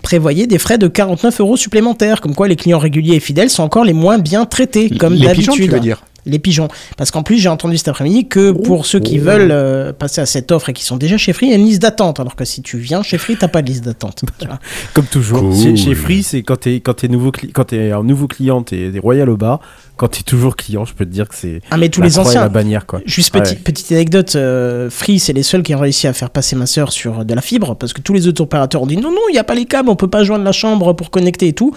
prévoyez 0.02 0.48
des 0.48 0.58
frais 0.58 0.78
de 0.78 0.88
49 0.88 1.38
euros 1.40 1.56
supplémentaires. 1.56 2.20
Comme 2.20 2.34
quoi, 2.34 2.48
les 2.48 2.56
clients 2.56 2.80
réguliers 2.80 3.14
et 3.14 3.20
fidèles 3.20 3.50
sont 3.50 3.62
encore 3.62 3.84
les 3.84 3.92
moins 3.92 4.18
bien 4.18 4.46
traités, 4.46 4.90
comme 4.90 5.14
les 5.14 5.26
d'habitude. 5.26 5.52
pigeons, 5.52 5.64
tu 5.64 5.70
veux 5.70 5.78
dire? 5.78 6.02
Les 6.26 6.38
pigeons. 6.38 6.68
Parce 6.96 7.10
qu'en 7.10 7.22
plus, 7.22 7.38
j'ai 7.38 7.48
entendu 7.48 7.76
cet 7.78 7.88
après-midi 7.88 8.28
que 8.28 8.50
pour 8.52 8.86
ceux 8.86 9.00
qui 9.00 9.18
veulent 9.18 9.50
euh, 9.52 9.92
passer 9.92 10.20
à 10.20 10.26
cette 10.26 10.52
offre 10.52 10.68
et 10.68 10.72
qui 10.72 10.84
sont 10.84 10.96
déjà 10.96 11.16
chez 11.16 11.32
Free, 11.32 11.46
il 11.46 11.50
y 11.50 11.54
a 11.54 11.56
une 11.56 11.64
liste 11.66 11.82
d'attente. 11.82 12.20
Alors 12.20 12.36
que 12.36 12.44
si 12.44 12.62
tu 12.62 12.78
viens 12.78 13.02
chez 13.02 13.18
Free, 13.18 13.36
t'as 13.36 13.48
pas 13.48 13.62
de 13.62 13.68
liste 13.68 13.84
d'attente. 13.84 14.22
Comme 14.94 15.06
toujours. 15.06 15.40
Cool. 15.40 15.54
Chez, 15.56 15.76
chez 15.76 15.94
Free, 15.94 16.22
c'est 16.22 16.42
quand 16.42 16.56
t'es 16.60 16.80
quand 16.80 16.94
t'es 16.94 17.08
nouveau 17.08 17.32
quand 17.52 17.64
t'es 17.64 17.90
un 17.92 18.02
nouveau 18.02 18.26
client, 18.26 18.62
t'es 18.62 18.92
royal 19.02 19.30
au 19.30 19.36
bas. 19.36 19.60
Quand 19.96 20.08
t'es 20.08 20.22
toujours 20.22 20.56
client, 20.56 20.86
je 20.86 20.94
peux 20.94 21.04
te 21.04 21.10
dire 21.10 21.28
que 21.28 21.34
c'est 21.34 21.60
ah, 21.70 21.76
mais 21.76 21.90
tous 21.90 22.00
la 22.00 22.06
les 22.06 22.18
anciens. 22.18 22.40
la 22.40 22.48
bannière 22.48 22.86
quoi. 22.86 23.00
Juste 23.04 23.34
Ouais. 23.34 23.42
petit- 23.42 23.56
petite 23.56 23.92
anecdote, 23.92 24.34
euh, 24.34 24.88
Free, 24.88 25.18
c'est 25.18 25.34
les 25.34 25.42
seuls 25.42 25.62
qui 25.62 25.74
ont 25.74 25.78
réussi 25.78 26.06
à 26.06 26.14
faire 26.14 26.30
passer 26.30 26.56
ma 26.56 26.64
sœur 26.66 26.90
sur 26.90 27.24
de 27.24 27.34
la 27.34 27.42
fibre 27.42 27.76
parce 27.76 27.92
que 27.92 28.00
tous 28.00 28.14
les 28.14 28.26
autres 28.26 28.42
opérateurs 28.42 28.82
ont 28.82 28.86
dit 28.86 28.96
non, 28.96 29.10
non, 29.10 29.20
il 29.28 29.32
n'y 29.32 29.38
a 29.38 29.44
pas 29.44 29.54
les 29.54 29.66
câbles, 29.66 29.90
on 29.90 29.96
peut 29.96 30.08
pas 30.08 30.24
joindre 30.24 30.44
la 30.44 30.52
chambre 30.52 30.94
pour 30.94 31.10
connecter 31.10 31.48
et 31.48 31.52
tout. 31.52 31.74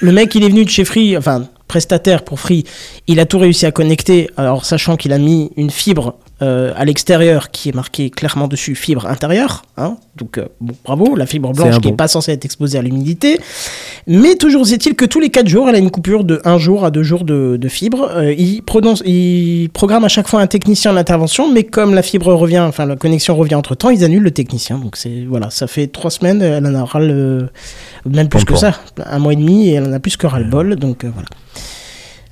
Le 0.00 0.12
mec, 0.12 0.32
il 0.36 0.44
est 0.44 0.48
venu 0.48 0.64
de 0.64 0.70
chez 0.70 0.84
Free, 0.84 1.16
enfin, 1.16 1.46
prestataire 1.68 2.22
pour 2.22 2.40
Free, 2.40 2.64
il 3.06 3.20
a 3.20 3.26
tout 3.26 3.38
réussi 3.38 3.66
à 3.66 3.72
connecter, 3.72 4.30
alors 4.36 4.64
sachant 4.64 4.96
qu'il 4.96 5.12
a 5.12 5.18
mis 5.18 5.50
une 5.56 5.70
fibre 5.70 6.14
euh, 6.44 6.72
à 6.76 6.84
l'extérieur 6.84 7.50
qui 7.50 7.70
est 7.70 7.74
marquée 7.74 8.10
clairement 8.10 8.48
dessus 8.48 8.74
fibre 8.74 9.06
intérieure, 9.06 9.62
hein, 9.78 9.96
donc 10.16 10.36
euh, 10.36 10.46
bon, 10.60 10.74
bravo, 10.84 11.16
la 11.16 11.24
fibre 11.24 11.52
blanche 11.52 11.76
qui 11.80 11.86
n'est 11.86 11.92
bon. 11.92 11.96
pas 11.96 12.08
censée 12.08 12.32
être 12.32 12.44
exposée 12.44 12.76
à 12.76 12.82
l'humidité. 12.82 13.40
Mais 14.06 14.34
toujours 14.34 14.70
est-il 14.70 14.94
que 14.94 15.06
tous 15.06 15.20
les 15.20 15.30
4 15.30 15.48
jours, 15.48 15.68
elle 15.68 15.74
a 15.74 15.78
une 15.78 15.90
coupure 15.90 16.22
de 16.24 16.42
1 16.44 16.58
jour 16.58 16.84
à 16.84 16.90
2 16.90 17.02
jours 17.02 17.24
de, 17.24 17.56
de 17.56 17.68
fibre. 17.68 18.10
Euh, 18.14 18.34
il, 18.34 18.62
prononce, 18.62 19.02
il 19.06 19.70
programme 19.72 20.04
à 20.04 20.08
chaque 20.08 20.28
fois 20.28 20.40
un 20.40 20.46
technicien 20.46 20.92
en 20.92 20.96
intervention, 20.96 21.50
mais 21.50 21.64
comme 21.64 21.94
la 21.94 22.02
fibre 22.02 22.32
revient, 22.34 22.60
enfin 22.60 22.84
la 22.84 22.96
connexion 22.96 23.34
revient 23.34 23.54
entre 23.54 23.74
temps, 23.74 23.88
ils 23.88 24.04
annulent 24.04 24.22
le 24.22 24.30
technicien. 24.30 24.78
Donc 24.78 24.96
c'est 24.96 25.24
voilà, 25.26 25.48
ça 25.48 25.66
fait 25.66 25.86
3 25.86 26.10
semaines, 26.10 26.42
elle 26.42 26.66
en 26.66 26.74
aura 26.74 27.00
le, 27.00 27.48
même 28.04 28.28
plus 28.28 28.44
Bon 28.44 28.52
que 28.52 28.58
ça, 28.58 28.74
un 29.06 29.18
mois 29.18 29.32
et 29.32 29.36
demi, 29.36 29.68
et 29.70 29.74
elle 29.74 29.84
en 29.84 29.92
a 29.92 30.00
plus 30.00 30.18
que 30.18 30.26
ras-le-bol. 30.26 30.76
Donc 30.76 31.04
euh, 31.04 31.10
voilà. 31.12 31.28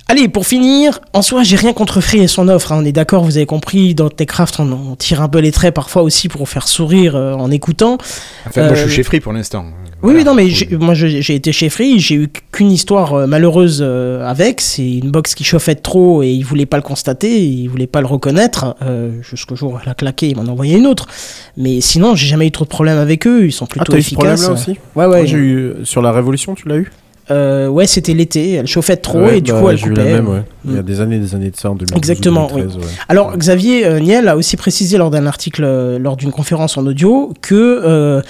Allez, 0.09 0.27
pour 0.27 0.45
finir, 0.45 0.99
en 1.13 1.21
soi, 1.21 1.43
j'ai 1.43 1.55
rien 1.55 1.71
contre 1.73 2.01
Free 2.01 2.19
et 2.19 2.27
son 2.27 2.47
offre. 2.49 2.71
hein. 2.73 2.79
On 2.81 2.85
est 2.85 2.91
d'accord, 2.91 3.23
vous 3.23 3.37
avez 3.37 3.45
compris, 3.45 3.95
dans 3.95 4.09
Techcraft, 4.09 4.59
on, 4.59 4.71
on 4.71 4.95
tire 4.95 5.21
un 5.21 5.29
peu 5.29 5.39
les 5.39 5.51
traits 5.51 5.73
parfois 5.73 6.03
aussi 6.03 6.27
pour 6.27 6.47
faire 6.49 6.67
sourire 6.67 7.15
euh, 7.15 7.33
en 7.33 7.49
écoutant. 7.49 7.97
Enfin, 8.45 8.65
moi, 8.67 8.75
je 8.75 8.81
Euh, 8.81 8.85
suis 8.87 8.95
chez 8.97 9.03
Free 9.03 9.21
pour 9.21 9.31
l'instant. 9.33 9.63
Oui, 10.03 10.13
Voilà. 10.13 10.19
oui, 10.19 10.25
non, 10.25 10.33
mais 10.35 10.77
moi 10.77 10.93
j'ai 10.93 11.33
été 11.33 11.53
chez 11.53 11.69
Free, 11.69 11.97
j'ai 11.99 12.15
eu 12.15 12.27
qu'une 12.51 12.69
histoire 12.71 13.13
euh, 13.13 13.27
malheureuse 13.27 13.79
euh, 13.81 14.27
avec. 14.29 14.59
C'est 14.59 14.85
une 14.97 15.09
box 15.09 15.33
qui 15.33 15.45
chauffait 15.45 15.75
trop 15.75 16.21
et 16.21 16.29
ils 16.29 16.43
voulaient 16.43 16.65
pas 16.65 16.77
le 16.77 16.83
constater, 16.83 17.41
ils 17.41 17.67
voulaient 17.69 17.87
pas 17.87 18.01
le 18.01 18.07
reconnaître. 18.07 18.75
Euh, 18.81 19.11
Jusqu'au 19.21 19.55
jour 19.55 19.73
où 19.73 19.77
elle 19.81 19.89
a 19.89 19.95
claqué, 19.95 20.27
ils 20.27 20.35
m'en 20.35 20.43
ont 20.43 20.49
envoyé 20.49 20.77
une 20.77 20.85
autre. 20.85 21.07
Mais 21.55 21.79
sinon, 21.79 22.13
j'ai 22.15 22.27
jamais 22.27 22.47
eu 22.47 22.51
trop 22.51 22.65
de 22.65 22.69
problèmes 22.69 22.97
avec 22.99 23.25
eux, 23.25 23.45
ils 23.45 23.53
sont 23.53 23.65
Ah, 23.65 23.71
plutôt 23.71 23.93
t'as 23.93 23.97
eu 23.97 24.01
ce 24.01 24.07
efficaces. 24.07 24.41
problème 24.41 24.41
là 24.57 24.61
aussi? 24.61 24.71
Ouais, 24.95 25.05
ouais. 25.05 25.23
Moi, 25.23 25.31
eu 25.39 25.73
sur 25.85 26.01
la 26.01 26.11
Révolution, 26.11 26.53
tu 26.55 26.67
l'as 26.67 26.75
eu? 26.75 26.91
Euh, 27.31 27.67
ouais, 27.67 27.87
c'était 27.87 28.13
l'été, 28.13 28.53
elle 28.53 28.67
chauffait 28.67 28.97
trop 28.97 29.21
Ouais, 29.21 29.37
et 29.37 29.41
du 29.41 29.51
bah, 29.53 29.61
coup 29.61 29.69
elle 29.69 29.77
eu 29.77 29.81
coupait. 29.89 29.95
la 30.03 30.03
même, 30.15 30.27
ouais. 30.27 30.43
Il 30.65 30.73
y 30.73 30.77
a 30.77 30.81
Mm. 30.81 30.85
des 30.85 31.01
années, 31.01 31.19
des 31.19 31.35
années 31.35 31.49
de 31.51 31.55
ça 31.55 31.71
en 31.71 31.75
2012 31.75 31.97
Exactement, 31.97 32.47
ou 32.51 32.57
2013, 32.57 32.77
ouais. 32.77 32.83
Alors 33.07 33.37
Xavier 33.37 33.85
euh, 33.85 33.99
Niel 33.99 34.27
a 34.27 34.35
aussi 34.35 34.57
précisé 34.57 34.97
lors 34.97 35.09
d'un 35.09 35.25
article, 35.25 35.63
euh, 35.63 35.97
lors 35.99 36.17
d'une 36.17 36.31
conférence 36.31 36.77
en 36.77 36.85
audio, 36.85 37.31
que 37.41 38.21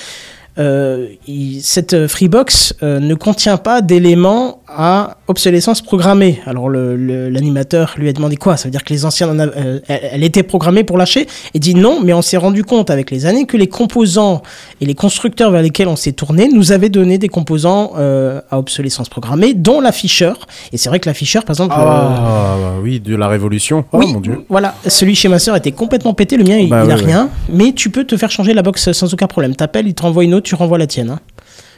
euh, 0.60 1.08
il- 1.28 1.62
cette 1.64 1.94
euh, 1.94 2.08
Freebox 2.08 2.76
euh, 2.84 3.00
ne 3.00 3.16
contient 3.16 3.58
pas 3.58 3.82
d'éléments 3.82 4.60
à 4.68 5.18
obsolescence 5.28 5.82
programmée. 5.82 6.42
Alors 6.46 6.70
l'animateur 6.70 7.94
lui 7.98 8.10
a 8.10 8.14
demandé 8.14 8.36
quoi? 8.38 8.58
Ça 8.58 8.66
veut 8.66 8.72
dire 8.72 8.84
que 8.84 8.94
les 8.94 9.06
anciens, 9.06 9.28
euh, 9.40 9.80
elle, 9.88 10.24
était 10.24 10.44
programmée 10.44 10.84
pour 10.84 10.98
lâcher? 10.98 11.28
Et 11.54 11.60
dit 11.60 11.76
non, 11.76 12.00
mais 12.04 12.14
on 12.14 12.22
s'est 12.22 12.38
rendu 12.38 12.64
compte 12.64 12.90
avec 12.90 13.12
les 13.12 13.26
années 13.26 13.46
que 13.46 13.58
les 13.58 13.68
composants 13.68 14.42
et 14.82 14.86
les 14.86 14.96
constructeurs 14.96 15.52
vers 15.52 15.62
lesquels 15.62 15.88
on 15.88 15.96
s'est 15.96 16.12
tourné 16.14 16.50
nous 16.50 16.72
avaient 16.72 16.90
donné 16.90 17.18
des 17.18 17.30
composants 17.30 17.92
euh, 17.98 18.42
à 18.50 18.58
obsolescence 18.60 19.10
programmée, 19.10 19.54
dont 19.54 19.80
l'afficheur. 19.80 20.48
Et 20.72 20.78
c'est 20.78 20.90
vrai 20.90 21.00
que 21.00 21.08
l'afficheur, 21.08 21.44
par 21.44 21.54
exemple... 21.56 21.74
Ah 21.78 22.56
bah 22.60 22.74
oui, 22.82 23.00
de 23.00 23.16
la 23.16 23.28
Révolution. 23.28 23.86
Oh 23.92 23.98
oui, 24.00 24.12
mon 24.12 24.20
dieu. 24.22 24.40
voilà, 24.50 24.76
celui 24.88 25.16
chez 25.16 25.28
ma 25.30 25.40
sœur 25.40 25.56
était 25.56 25.72
complètement 25.72 26.14
pété, 26.14 26.38
le 26.38 26.44
mien 26.44 26.58
il, 26.58 26.70
Bah 26.70 26.84
il 26.86 26.92
a 26.92 26.96
ouais, 26.96 27.02
ouais. 27.02 27.06
rien, 27.08 27.30
mais 27.50 27.74
tu 27.74 27.90
peux 27.90 28.04
te 28.06 28.18
faire 28.18 28.32
changer 28.32 28.54
la 28.54 28.62
box 28.64 28.92
sans 28.92 29.14
aucun 29.14 29.28
problème. 29.28 29.56
T'appelles, 29.56 29.88
il 29.88 29.94
te 29.94 30.02
renvoie 30.02 30.24
une 30.24 30.34
autre, 30.34 30.43
tu 30.44 30.56
renvoies 30.56 30.78
la 30.78 30.88
tienne. 30.88 31.10
hein. 31.10 31.20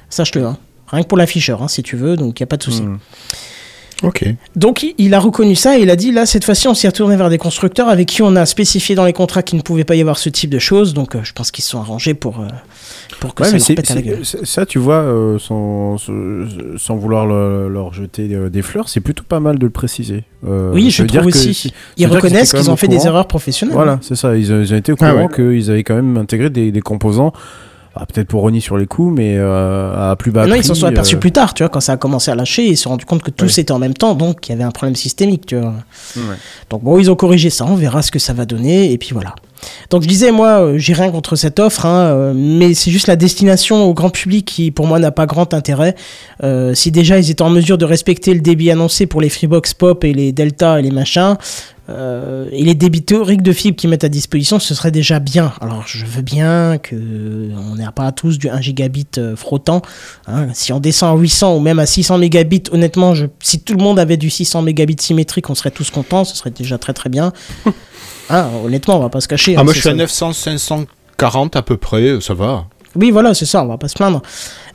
Sache-le, 0.10 0.46
hein. 0.46 0.58
rien 0.88 1.04
que 1.04 1.08
pour 1.08 1.18
l'afficheur, 1.18 1.64
hein, 1.64 1.68
si 1.68 1.82
tu 1.84 1.96
veux, 1.96 2.16
donc 2.16 2.40
il 2.40 2.44
n'y 2.44 2.46
a 2.46 2.48
pas 2.48 2.58
de 2.58 2.64
souci. 2.64 2.82
Mm. 2.84 3.00
Ok. 4.04 4.26
Donc 4.58 4.86
il- 4.98 5.14
a 5.14 5.20
reconnu 5.20 5.56
ça 5.56 5.78
et 5.80 5.82
il 5.82 5.90
a 5.90 5.96
dit 5.96 6.12
là 6.12 6.26
cette 6.26 6.44
fois-ci 6.44 6.68
on 6.68 6.74
s'est 6.74 6.90
retourné 6.90 7.16
vers 7.16 7.30
des 7.30 7.38
constructeurs 7.38 7.88
avec 7.88 8.10
qui 8.10 8.22
on 8.22 8.36
a 8.36 8.46
spécifié 8.46 8.94
dans 8.94 9.06
les 9.06 9.14
contrats 9.14 9.42
qu'il 9.42 9.58
ne 9.58 9.64
pouvait 9.64 9.86
pas 9.86 9.96
y 9.96 10.02
avoir 10.02 10.18
ce 10.18 10.28
type 10.28 10.50
de 10.50 10.60
choses, 10.60 10.94
donc 10.94 11.16
euh, 11.16 11.22
je 11.24 11.32
pense 11.32 11.50
qu'ils 11.50 11.64
se 11.64 11.70
sont 11.72 11.80
arrangés 11.80 12.14
pour, 12.14 12.42
euh, 12.42 12.48
pour 13.22 13.34
que 13.34 13.44
Ouais, 13.44 13.50
ça 13.52 13.58
leur 13.58 13.66
pète 13.78 13.92
à 13.92 13.96
la 13.96 14.02
gueule. 14.02 14.26
ça, 14.26 14.66
tu 14.66 14.80
vois, 14.80 14.96
euh, 14.98 15.40
sans, 15.40 15.96
sans 15.98 16.96
vouloir 16.98 17.26
le- 17.26 17.70
leur 17.70 17.94
jeter 17.94 18.28
des 18.50 18.62
fleurs, 18.62 18.90
c'est 18.90 19.00
plutôt 19.00 19.24
pas 19.24 19.40
mal 19.40 19.58
de 19.58 19.64
le 19.66 19.72
préciser. 19.72 20.26
Euh, 20.46 20.72
oui, 20.74 20.92
je 20.92 21.04
trouve 21.04 21.22
que 21.22 21.28
aussi. 21.30 21.72
Ils 21.96 22.08
reconnaissent 22.08 22.52
qu'ils 22.52 22.70
ont 22.70 22.76
fait 22.76 22.90
des 22.90 23.06
erreurs 23.08 23.28
professionnelles. 23.28 23.76
Voilà, 23.76 24.00
c'est 24.02 24.16
ça. 24.16 24.36
Ils, 24.36 24.52
ont- 24.52 24.62
ils 24.62 24.74
ont 24.74 24.78
été 24.78 24.92
au 24.92 24.96
Ah 25.00 25.12
courant 25.12 25.28
ouais. 25.28 25.34
qu'ils 25.34 25.72
avaient 25.72 25.86
quand 25.86 25.96
même 25.96 26.18
intégré 26.18 26.50
des, 26.50 26.74
des 26.74 26.82
composants, 26.82 27.32
ah, 27.98 28.06
peut-être 28.06 28.28
pour 28.28 28.42
rogner 28.42 28.60
sur 28.60 28.78
les 28.78 28.86
coups, 28.88 29.16
mais 29.16 29.36
euh, 29.38 30.12
à 30.12 30.16
plus 30.18 30.32
bas 30.32 30.44
non, 30.44 30.50
prix. 30.52 30.60
ils 30.60 30.64
s'en 30.66 30.76
sont 30.76 30.86
aperçus 30.86 31.16
euh, 31.16 31.20
plus 31.20 31.32
tard, 31.32 31.54
tu 31.54 31.64
vois, 31.64 31.70
quand 31.70 31.80
ça 31.80 31.94
a 31.94 31.98
commencé 31.98 32.30
à 32.30 32.36
lâcher, 32.36 32.66
ils 32.66 32.76
se 32.76 32.84
sont 32.84 32.90
rendus 32.90 33.06
compte 33.06 33.24
que 33.24 33.32
tout 33.32 33.46
Ouais. 33.46 33.52
c'était 33.52 33.72
en 33.72 33.80
même 33.80 33.94
temps, 33.94 34.16
donc 34.16 34.48
il 34.48 34.52
y 34.52 34.56
avait 34.56 34.64
un 34.66 34.72
problème 34.72 34.96
systémique, 34.96 35.46
tu 35.46 35.56
vois. 35.58 35.74
Ouais. 36.18 36.36
Donc 36.70 36.84
bon, 36.84 37.00
ils 37.00 37.10
ont 37.10 37.16
corrigé 37.16 37.50
ça, 37.50 37.66
on 37.66 37.76
verra 37.76 38.02
ce 38.02 38.12
que 38.12 38.20
ça 38.20 38.34
va 38.34 38.46
donner, 38.46 38.92
et 38.92 38.98
puis 38.98 39.12
voilà. 39.14 39.34
Donc 39.90 40.04
je 40.04 40.08
disais, 40.08 40.32
moi, 40.32 40.62
euh, 40.62 40.78
j'ai 40.78 40.94
rien 40.94 41.10
contre 41.10 41.36
cette 41.38 41.58
offre, 41.60 41.86
hein, 41.86 42.34
mais 42.36 42.74
c'est 42.74 42.92
juste 42.92 43.08
la 43.08 43.16
destination 43.16 43.86
au 43.86 43.94
grand 43.94 44.10
public 44.10 44.46
qui, 44.46 44.72
pour 44.72 44.86
moi, 44.88 45.00
n'a 45.00 45.12
pas 45.12 45.26
grand 45.26 45.54
intérêt. 45.54 45.96
Euh, 46.44 46.74
si 46.76 46.92
déjà 46.92 47.18
ils 47.18 47.32
étaient 47.32 47.42
en 47.42 47.50
mesure 47.50 47.78
de 47.78 47.86
respecter 47.86 48.34
le 48.34 48.42
débit 48.42 48.70
annoncé 48.70 49.06
pour 49.08 49.22
les 49.22 49.30
Freebox 49.30 49.74
Pop 49.74 50.04
et 50.04 50.14
les 50.14 50.32
Delta 50.34 50.80
et 50.80 50.84
les 50.84 50.92
machins, 50.92 51.36
euh, 51.90 52.48
et 52.52 52.64
les 52.64 52.74
débits 52.74 53.04
théoriques 53.04 53.42
de 53.44 53.52
fibre 53.52 53.78
qu'ils 53.78 53.90
mettent 53.90 54.04
à 54.04 54.10
disposition, 54.10 54.60
ce 54.60 54.74
serait 54.74 54.92
déjà 54.92 55.20
bien. 55.20 55.54
Alors 55.62 55.84
je 55.86 56.06
veux 56.06 56.22
bien 56.22 56.78
que 56.78 56.96
on 57.72 57.76
n'ait 57.76 57.86
pas 57.94 58.12
tous 58.12 58.38
du 58.40 58.50
1 58.50 58.62
gigabit 58.62 59.08
euh, 59.18 59.36
frottant. 59.36 59.82
hein. 60.28 60.48
Si 60.54 60.74
on 60.74 60.80
descend 60.80 61.18
à 61.18 61.20
800 61.22 61.56
ou 61.56 61.60
même 61.60 61.80
à 61.80 61.86
600 61.86 62.18
mégabits, 62.18 62.64
honnêtement, 62.72 63.14
je, 63.14 63.28
si 63.42 63.60
tout 63.62 63.74
le 63.74 63.84
monde 63.84 64.00
avait 64.00 64.18
du 64.18 64.30
600 64.30 64.62
mégabits 64.64 64.98
symétrique, 65.00 65.50
on 65.50 65.56
serait 65.56 65.72
tous 65.72 65.90
contents. 65.92 66.26
Ce 66.26 66.36
serait 66.36 66.52
déjà 66.52 66.78
très 66.78 66.94
très 66.94 67.10
bien. 67.10 67.32
Hein, 68.28 68.50
honnêtement, 68.66 68.98
on 68.98 69.02
va 69.02 69.10
pas 69.10 69.22
se 69.22 69.28
cacher. 69.28 69.56
Ah, 69.56 69.60
hein, 69.60 69.64
moi 69.64 69.72
je 69.72 69.80
suis 69.82 69.88
à 69.88 69.92
ça. 69.92 69.98
900, 69.98 70.34
540 70.34 71.56
à 71.56 71.62
peu 71.62 71.78
près, 71.78 72.20
ça 72.22 72.34
va. 72.34 72.66
Oui, 72.96 73.12
voilà, 73.12 73.36
c'est 73.36 73.46
ça, 73.46 73.64
on 73.64 73.68
va 73.68 73.78
pas 73.78 73.88
se 73.88 73.94
plaindre. 73.94 74.22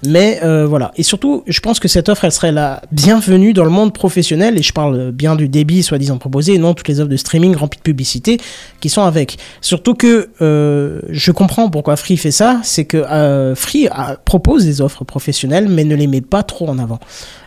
Mais 0.07 0.41
euh, 0.43 0.67
voilà. 0.67 0.93
Et 0.97 1.03
surtout, 1.03 1.43
je 1.47 1.61
pense 1.61 1.79
que 1.79 1.87
cette 1.89 2.09
offre, 2.09 2.25
elle 2.25 2.33
serait 2.33 2.53
la 2.53 2.81
bienvenue 2.91 3.53
dans 3.53 3.65
le 3.65 3.71
monde 3.71 3.93
professionnel. 3.93 4.57
Et 4.59 4.63
je 4.63 4.73
parle 4.73 5.11
bien 5.13 5.37
du 5.37 5.49
débit 5.49 5.83
soi-disant 5.83 6.17
proposé, 6.19 6.55
et 6.55 6.59
non 6.59 6.73
toutes 6.75 6.89
les 6.89 7.01
offres 7.01 7.11
de 7.11 7.17
streaming 7.17 7.55
remplies 7.55 7.79
de 7.79 7.83
publicité 7.83 8.39
qui 8.81 8.89
sont 8.89 9.03
avec. 9.03 9.37
Surtout 9.61 9.95
que 9.95 10.31
euh, 10.41 11.01
je 11.11 11.33
comprends 11.33 11.69
pourquoi 11.69 11.97
Free 11.97 12.17
fait 12.17 12.31
ça. 12.31 12.61
C'est 12.63 12.87
que 12.87 12.97
euh, 12.97 13.55
Free 13.55 13.89
a- 13.89 14.17
propose 14.25 14.65
des 14.65 14.81
offres 14.81 15.05
professionnelles, 15.05 15.69
mais 15.69 15.85
ne 15.85 15.95
les 15.95 16.07
met 16.07 16.23
pas 16.23 16.43
trop 16.43 16.69
en 16.69 16.79
avant. 16.79 16.99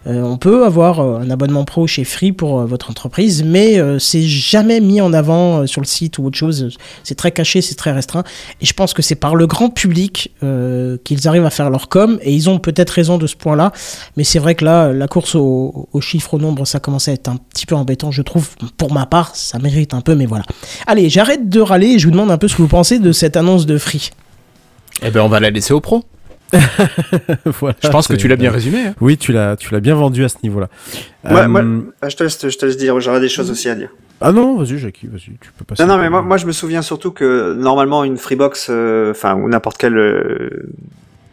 Euh, 0.05 0.21
on 0.21 0.37
peut 0.37 0.65
avoir 0.65 0.99
euh, 0.99 1.19
un 1.19 1.29
abonnement 1.29 1.63
pro 1.63 1.87
chez 1.87 2.03
Free 2.03 2.33
pour 2.33 2.59
euh, 2.59 2.65
votre 2.65 2.89
entreprise, 2.89 3.43
mais 3.43 3.79
c'est 3.99 4.23
jamais 4.23 4.79
mis 4.81 4.99
en 5.01 5.13
avant 5.13 5.65
sur 5.67 5.79
le 5.81 5.85
site 5.87 6.17
ou 6.17 6.25
autre 6.25 6.37
chose. 6.37 6.69
C'est 7.03 7.15
très 7.15 7.31
caché, 7.31 7.61
c'est 7.61 7.75
très 7.75 7.91
restreint. 7.91 8.23
Et 8.61 8.65
je 8.65 8.73
pense 8.73 8.93
que 8.93 9.01
c'est 9.01 9.15
par 9.15 9.35
le 9.35 9.47
grand 9.47 9.69
public 9.69 10.31
qu'ils 11.03 11.27
arrivent 11.27 11.45
à 11.45 11.49
faire 11.49 11.69
leur 11.69 11.89
com. 11.89 12.19
Et 12.21 12.33
ils 12.33 12.49
ont 12.49 12.59
peut-être 12.59 12.89
raison 12.91 13.17
de 13.17 13.27
ce 13.27 13.35
point-là. 13.35 13.71
Mais 14.17 14.23
c'est 14.23 14.39
vrai 14.39 14.55
que 14.55 14.65
là, 14.65 14.91
la 14.91 15.07
course 15.07 15.35
au- 15.35 15.87
aux 15.91 16.01
chiffres, 16.01 16.33
au 16.35 16.39
nombre, 16.39 16.65
ça 16.65 16.79
commence 16.79 17.07
à 17.07 17.13
être 17.13 17.27
un 17.29 17.37
petit 17.37 17.65
peu 17.65 17.75
embêtant, 17.75 18.11
je 18.11 18.21
trouve. 18.21 18.49
Pour 18.77 18.91
ma 18.93 19.05
part, 19.05 19.35
ça 19.35 19.59
mérite 19.59 19.93
un 19.93 20.01
peu, 20.01 20.15
mais 20.15 20.25
voilà. 20.25 20.43
Allez, 20.87 21.09
j'arrête 21.09 21.49
de 21.49 21.59
râler 21.61 21.87
et 21.87 21.99
je 21.99 22.05
vous 22.05 22.11
demande 22.11 22.31
un 22.31 22.37
peu 22.37 22.47
ce 22.47 22.55
que 22.55 22.61
vous 22.61 22.67
pensez 22.67 22.99
de 22.99 23.11
cette 23.11 23.37
annonce 23.37 23.65
de 23.65 23.77
Free. 23.77 24.09
Eh 25.01 25.09
ben 25.09 25.21
on 25.21 25.29
va 25.29 25.39
la 25.39 25.49
laisser 25.49 25.73
au 25.73 25.81
pro. 25.81 26.03
Voilà, 27.45 27.75
Je 27.83 27.87
pense 27.89 28.07
que 28.07 28.13
tu 28.13 28.27
l'as 28.27 28.35
bien 28.35 28.51
résumé. 28.51 28.87
hein. 28.87 28.95
Oui, 29.01 29.17
tu 29.17 29.31
l'as, 29.31 29.55
tu 29.55 29.73
l'as 29.73 29.79
bien 29.79 29.95
vendu 29.95 30.23
à 30.23 30.29
ce 30.29 30.37
niveau-là. 30.43 30.69
Ouais, 31.25 31.41
Euh, 31.41 31.47
moi- 31.47 31.63
Ah, 32.01 32.09
je, 32.09 32.15
te 32.15 32.23
laisse, 32.23 32.39
je 32.49 32.57
te 32.57 32.65
laisse 32.65 32.77
dire, 32.77 32.99
j'aurais 32.99 33.19
des 33.19 33.29
choses 33.29 33.49
aussi 33.51 33.69
à 33.69 33.75
dire. 33.75 33.89
Ah 34.21 34.31
non, 34.31 34.57
vas-y, 34.57 34.77
Jackie, 34.77 35.07
vas-y, 35.07 35.37
tu 35.41 35.51
peux 35.57 35.65
passer. 35.65 35.83
Non, 35.83 35.93
non, 35.95 35.99
mais 36.01 36.09
moi, 36.09 36.21
moi 36.21 36.37
je 36.37 36.45
me 36.45 36.51
souviens 36.53 36.81
surtout 36.81 37.11
que 37.11 37.53
normalement 37.53 38.03
une 38.03 38.17
Freebox, 38.17 38.67
euh, 38.69 39.11
enfin 39.11 39.35
ou 39.35 39.49
n'importe 39.49 39.77
quelle 39.77 39.97
euh, 39.97 40.49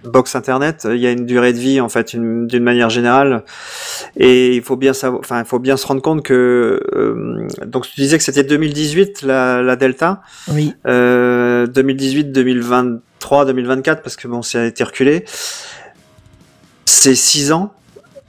box 0.02 0.34
internet, 0.34 0.86
euh, 0.86 0.96
il 0.96 1.02
y 1.02 1.06
a 1.06 1.12
une 1.12 1.26
durée 1.26 1.52
de 1.52 1.58
vie 1.58 1.80
en 1.80 1.88
fait 1.88 2.14
une- 2.14 2.46
d'une 2.48 2.64
manière 2.64 2.90
générale, 2.90 3.44
et 4.16 4.56
il 4.56 4.62
faut 4.62 4.76
bien 4.76 4.92
savoir, 4.92 5.20
enfin 5.20 5.38
il 5.40 5.44
faut 5.44 5.58
bien 5.60 5.76
se 5.76 5.86
rendre 5.86 6.02
compte 6.02 6.22
que 6.24 6.80
euh, 6.94 7.46
donc 7.66 7.86
tu 7.86 8.00
disais 8.00 8.16
que 8.18 8.24
c'était 8.24 8.42
2018 8.44 9.22
la, 9.22 9.62
la 9.62 9.76
Delta, 9.76 10.22
Oui. 10.50 10.72
euh, 10.86 11.66
2018, 11.68 12.32
2023, 13.20 13.44
2024 13.46 14.02
parce 14.02 14.16
que 14.16 14.28
bon 14.28 14.42
ça 14.42 14.62
a 14.62 14.64
été 14.64 14.82
reculé, 14.84 15.24
c'est 16.84 17.14
6 17.14 17.52
ans. 17.52 17.72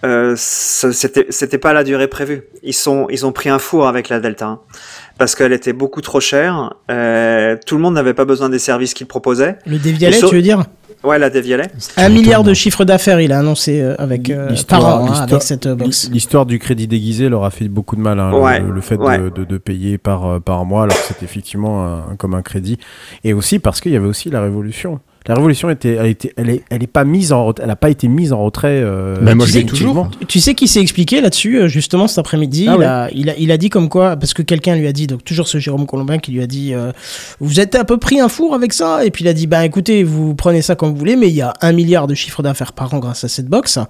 Euh, 0.03 0.33
c'était 0.35 1.27
c'était 1.29 1.59
pas 1.59 1.73
la 1.73 1.83
durée 1.83 2.07
prévue. 2.07 2.43
Ils 2.63 2.73
sont 2.73 3.05
ils 3.11 3.23
ont 3.25 3.31
pris 3.31 3.49
un 3.49 3.59
four 3.59 3.87
avec 3.87 4.09
la 4.09 4.19
Delta 4.19 4.45
hein, 4.47 4.59
parce 5.19 5.35
qu'elle 5.35 5.53
était 5.53 5.73
beaucoup 5.73 6.01
trop 6.01 6.19
chère. 6.19 6.73
Euh, 6.89 7.55
tout 7.67 7.75
le 7.75 7.81
monde 7.83 7.93
n'avait 7.93 8.15
pas 8.15 8.25
besoin 8.25 8.49
des 8.49 8.57
services 8.57 8.95
qu'ils 8.95 9.05
proposaient. 9.05 9.59
Le 9.67 9.77
dévialet, 9.77 10.15
Et 10.15 10.19
sur- 10.19 10.29
tu 10.29 10.35
veux 10.37 10.41
dire? 10.41 10.63
Ouais, 11.03 11.17
la 11.17 11.29
dévialet. 11.31 11.71
Un 11.97 12.09
milliard 12.09 12.43
de 12.43 12.53
chiffre 12.53 12.85
d'affaires, 12.85 13.19
il 13.21 13.31
a 13.31 13.39
annoncé 13.39 13.81
euh, 13.81 13.95
avec 13.97 14.29
euh, 14.29 14.49
L'histoire- 14.49 14.81
par 14.81 15.01
an 15.01 15.07
hein, 15.07 15.21
avec 15.21 15.41
cette 15.41 15.65
euh, 15.65 15.73
box. 15.75 16.09
L'histoire 16.11 16.45
du 16.45 16.59
crédit 16.59 16.87
déguisé 16.87 17.27
leur 17.27 17.43
a 17.43 17.49
fait 17.49 17.67
beaucoup 17.67 17.95
de 17.95 18.01
mal, 18.01 18.19
hein, 18.19 18.29
le- 18.31 18.37
Ouais, 18.37 18.59
le, 18.59 18.71
le 18.71 18.81
fait 18.81 18.97
de- 18.97 19.01
ouais. 19.01 19.17
de, 19.17 19.43
de 19.43 19.57
payer 19.57 19.97
par, 19.97 20.39
par 20.41 20.63
mois, 20.63 20.83
alors 20.83 20.95
que 20.95 21.03
c'était 21.07 21.25
effectivement 21.25 21.83
un- 21.85 22.15
comme 22.17 22.35
un 22.35 22.43
crédit. 22.43 22.77
Et 23.23 23.33
aussi 23.33 23.57
parce 23.57 23.81
qu'il 23.81 23.91
y 23.93 23.95
avait 23.95 24.07
aussi 24.07 24.29
la 24.29 24.41
révolution. 24.41 24.99
La 25.27 25.35
révolution 25.35 25.69
était, 25.69 25.93
elle 25.99 26.07
était, 26.07 26.33
elle 26.35 26.49
est, 26.49 26.63
elle 26.71 26.81
est 26.81 26.87
pas 26.87 27.03
mise 27.03 27.31
en, 27.31 27.53
elle 27.61 27.69
a 27.69 27.75
pas 27.75 27.91
été 27.91 28.07
mise 28.07 28.33
en 28.33 28.43
retrait. 28.43 28.81
Euh, 28.83 29.17
Mais 29.21 29.35
moi, 29.35 29.45
je 29.45 29.53
l'ai 29.53 29.61
définitivement. 29.63 30.05
toujours. 30.05 30.27
Tu 30.27 30.39
sais 30.39 30.55
qui 30.55 30.67
s'est 30.67 30.81
expliqué 30.81 31.21
là-dessus, 31.21 31.59
euh, 31.59 31.67
justement, 31.67 32.07
cet 32.07 32.17
après-midi? 32.17 32.65
Ah 32.67 32.73
il, 32.73 32.79
ouais. 32.79 32.85
a, 32.85 33.09
il, 33.13 33.29
a, 33.29 33.37
il 33.37 33.51
a 33.51 33.57
dit 33.57 33.69
comme 33.69 33.87
quoi, 33.87 34.15
parce 34.15 34.33
que 34.33 34.41
quelqu'un 34.41 34.75
lui 34.75 34.87
a 34.87 34.91
dit, 34.91 35.05
donc 35.05 35.23
toujours 35.23 35.47
ce 35.47 35.59
Jérôme 35.59 35.85
Colombin 35.85 36.17
qui 36.17 36.31
lui 36.31 36.41
a 36.41 36.47
dit 36.47 36.73
euh, 36.73 36.91
Vous 37.39 37.59
êtes 37.59 37.75
un 37.75 37.83
peu 37.83 37.97
pris 37.97 38.19
un 38.19 38.29
four 38.29 38.55
avec 38.55 38.73
ça? 38.73 39.05
Et 39.05 39.11
puis 39.11 39.23
il 39.23 39.27
a 39.27 39.33
dit 39.33 39.45
Bah 39.45 39.63
écoutez, 39.63 40.03
vous 40.03 40.33
prenez 40.33 40.63
ça 40.63 40.73
comme 40.75 40.89
vous 40.89 40.97
voulez, 40.97 41.15
mais 41.15 41.27
il 41.27 41.35
y 41.35 41.41
a 41.43 41.53
un 41.61 41.71
milliard 41.71 42.07
de 42.07 42.15
chiffre 42.15 42.41
d'affaires 42.41 42.73
par 42.73 42.91
an 42.95 42.97
grâce 42.97 43.23
à 43.23 43.27
cette 43.27 43.47
box. 43.47 43.75
Donc 43.77 43.87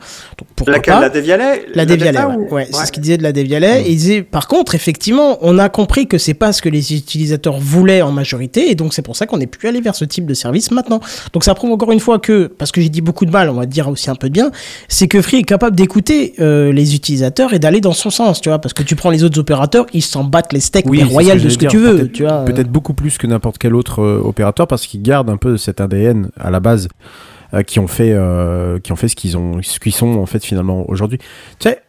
pourquoi 0.57 0.73
Laquelle? 0.73 0.95
pas 0.95 0.99
La 1.01 1.09
dévialet 1.09 1.65
La 1.73 1.85
Dévialet, 1.85 2.19
ouais. 2.19 2.35
ou- 2.35 2.53
Ouais, 2.53 2.67
c'est 2.73 2.85
ce 2.87 2.91
qu'il 2.91 3.01
disait 3.03 3.17
de 3.17 3.23
la 3.23 3.31
Dévialet. 3.31 3.83
Et 3.83 3.91
il 3.91 3.95
disait, 3.95 4.21
par 4.21 4.49
contre, 4.49 4.75
effectivement, 4.75 5.37
on 5.41 5.57
a 5.59 5.69
compris 5.69 6.07
que 6.07 6.17
c'est 6.17 6.33
pas 6.33 6.51
ce 6.51 6.61
que 6.61 6.67
les 6.67 6.93
utilisateurs 6.93 7.57
voulaient 7.57 8.01
en 8.01 8.11
majorité, 8.11 8.69
et 8.69 8.75
donc 8.75 8.93
c'est 8.93 9.01
pour 9.01 9.15
ça 9.15 9.25
qu'on 9.27 9.39
est 9.39 9.47
plus 9.47 9.69
allé 9.69 9.79
vers 9.79 9.95
ce 9.95 10.03
type 10.03 10.25
de 10.25 10.33
service 10.33 10.71
maintenant. 10.71 10.99
Donc 11.33 11.43
ça 11.43 11.53
prouve 11.55 11.71
encore 11.71 11.91
une 11.91 11.99
fois 11.99 12.19
que, 12.19 12.47
parce 12.47 12.71
que 12.71 12.81
j'ai 12.81 12.89
dit 12.89 13.01
beaucoup 13.01 13.25
de 13.25 13.31
mal, 13.31 13.49
on 13.49 13.53
va 13.53 13.65
dire 13.65 13.87
aussi 13.87 14.09
un 14.09 14.15
peu 14.15 14.27
de 14.29 14.33
bien, 14.33 14.51
c'est 14.87 15.07
que 15.07 15.21
Free 15.21 15.37
est 15.37 15.43
capable 15.43 15.75
d'écouter 15.75 16.33
euh, 16.39 16.71
les 16.71 16.95
utilisateurs 16.95 17.53
et 17.53 17.59
d'aller 17.59 17.81
dans 17.81 17.93
son 17.93 18.09
sens, 18.09 18.41
tu 18.41 18.49
vois, 18.49 18.59
parce 18.59 18.73
que 18.73 18.83
tu 18.83 18.95
prends 18.95 19.09
les 19.09 19.23
autres 19.23 19.39
opérateurs, 19.39 19.85
ils 19.93 20.01
s'en 20.01 20.23
battent 20.23 20.53
les 20.53 20.59
steaks 20.59 20.85
Oui, 20.89 21.03
royales 21.03 21.41
de 21.41 21.49
ce 21.49 21.57
que 21.57 21.65
tu 21.65 21.77
veux, 21.77 21.95
Peut-être- 21.97 22.11
tu 22.11 22.23
vois. 22.23 22.45
Peut-être 22.45 22.69
beaucoup 22.71 22.93
plus 22.93 23.17
que 23.17 23.27
n'importe 23.27 23.57
quel 23.57 23.75
autre 23.75 24.01
euh, 24.01 24.21
opérateur 24.23 24.67
parce 24.67 24.85
qu'ils 24.87 25.01
gardent 25.01 25.29
un 25.29 25.37
peu 25.37 25.57
cet 25.57 25.81
ADN 25.81 26.29
à 26.39 26.51
la 26.51 26.59
base 26.59 26.87
euh, 27.53 27.63
qui 27.63 27.79
ont 27.79 27.87
fait 27.87 28.11
euh, 28.13 28.79
qui 28.79 28.91
ont 28.91 28.95
fait 28.95 29.07
ce 29.07 29.15
qu'ils 29.15 29.37
ont 29.37 29.61
ce 29.61 29.79
qu'ils 29.79 29.93
sont 29.93 30.15
en 30.17 30.25
fait 30.25 30.43
finalement 30.43 30.89
aujourd'hui. 30.89 31.17
Tu 31.17 31.69
sais, 31.69 31.81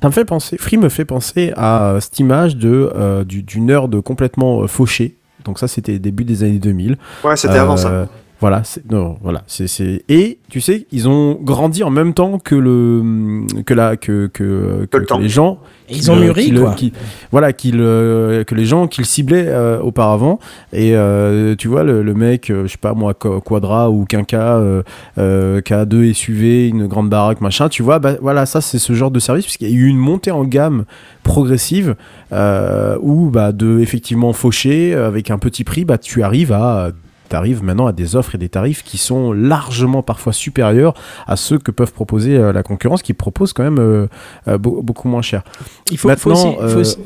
ça 0.00 0.08
me 0.08 0.12
fait 0.12 0.24
penser, 0.24 0.56
Free 0.58 0.76
me 0.78 0.88
fait 0.88 1.04
penser 1.04 1.52
à 1.56 1.96
cette 2.00 2.18
image 2.20 2.56
de 2.56 2.90
euh, 2.94 3.24
du, 3.24 3.42
du 3.42 3.60
nerd 3.60 4.00
complètement 4.00 4.62
euh, 4.62 4.66
fauché. 4.66 5.16
Donc 5.44 5.58
ça 5.58 5.68
c'était 5.68 5.98
début 5.98 6.24
des 6.24 6.42
années 6.42 6.58
2000. 6.58 6.96
Ouais, 7.24 7.36
c'était 7.36 7.54
avant 7.58 7.76
ça. 7.76 8.06
Voilà, 8.40 8.62
c'est 8.64 8.90
non, 8.90 9.18
voilà, 9.22 9.42
c'est 9.46 9.66
c'est 9.66 10.02
et 10.08 10.38
tu 10.48 10.62
sais, 10.62 10.86
ils 10.92 11.08
ont 11.10 11.34
grandi 11.42 11.82
en 11.84 11.90
même 11.90 12.14
temps 12.14 12.38
que 12.38 12.54
le 12.54 13.44
que 13.66 13.74
la 13.74 13.98
que 13.98 14.28
que, 14.32 14.86
que- 14.90 14.96
le 14.96 15.02
que 15.02 15.06
temps. 15.06 15.18
les 15.18 15.28
gens 15.28 15.58
Et 15.90 15.92
qui 15.92 15.98
ils 16.00 16.10
ont 16.10 16.16
le- 16.16 16.22
mûri, 16.22 16.44
qui 16.46 16.50
le- 16.52 16.60
quoi. 16.62 16.72
qui- 16.72 16.92
voilà, 17.32 17.52
qui 17.52 17.70
le- 17.70 18.42
que 18.46 18.54
les 18.54 18.64
gens 18.64 18.86
qui 18.86 19.02
le 19.02 19.06
ciblaient 19.06 19.44
euh, 19.48 19.78
auparavant. 19.80 20.38
Et 20.72 20.96
euh, 20.96 21.54
tu 21.54 21.68
vois, 21.68 21.82
le, 21.84 22.02
le 22.02 22.14
mec, 22.14 22.48
euh, 22.48 22.62
je 22.66 22.72
sais 22.72 22.78
pas 22.78 22.94
moi, 22.94 23.12
Qu- 23.12 23.40
Quadra 23.44 23.90
ou 23.90 24.06
Quinca, 24.06 24.56
euh, 24.56 24.82
euh, 25.18 25.60
qui 25.60 25.74
a 25.74 25.84
deux 25.84 26.10
SUV, 26.14 26.68
une 26.68 26.86
grande 26.86 27.10
baraque, 27.10 27.42
machin, 27.42 27.68
tu 27.68 27.82
vois, 27.82 27.98
bah, 27.98 28.14
voilà, 28.22 28.46
ça 28.46 28.62
c'est 28.62 28.78
ce 28.78 28.94
genre 28.94 29.10
de 29.10 29.18
service, 29.20 29.44
puisqu'il 29.44 29.68
y 29.68 29.72
a 29.72 29.76
eu 29.76 29.84
une 29.86 29.98
montée 29.98 30.30
en 30.30 30.44
gamme 30.44 30.84
progressive 31.24 31.94
euh, 32.32 32.96
où 33.02 33.28
bah, 33.28 33.52
de 33.52 33.80
effectivement 33.80 34.32
faucher 34.32 34.94
avec 34.94 35.30
un 35.30 35.36
petit 35.36 35.62
prix, 35.64 35.84
bah, 35.84 35.98
tu 35.98 36.22
arrives 36.22 36.52
à. 36.52 36.90
T'arrives 37.30 37.62
maintenant 37.62 37.86
à 37.86 37.92
des 37.92 38.16
offres 38.16 38.34
et 38.34 38.38
des 38.38 38.48
tarifs 38.50 38.82
qui 38.84 38.98
sont 38.98 39.32
largement 39.32 40.02
parfois 40.02 40.32
supérieurs 40.34 40.92
à 41.26 41.36
ceux 41.36 41.58
que 41.58 41.70
peuvent 41.70 41.92
proposer 41.94 42.36
euh, 42.36 42.52
la 42.52 42.62
concurrence, 42.62 43.02
qui 43.02 43.14
propose 43.14 43.52
quand 43.54 43.62
même 43.62 43.78
euh, 43.78 44.06
euh, 44.48 44.58
beau- 44.58 44.82
beaucoup 44.82 45.08
moins 45.08 45.22
cher. 45.22 45.42
Il 45.90 45.96
faut, 45.96 46.08
faut 46.16 46.28
Maintenant, 46.30 46.56
aussi. 46.58 46.72
faut 46.74 46.80
aussi- 46.80 46.96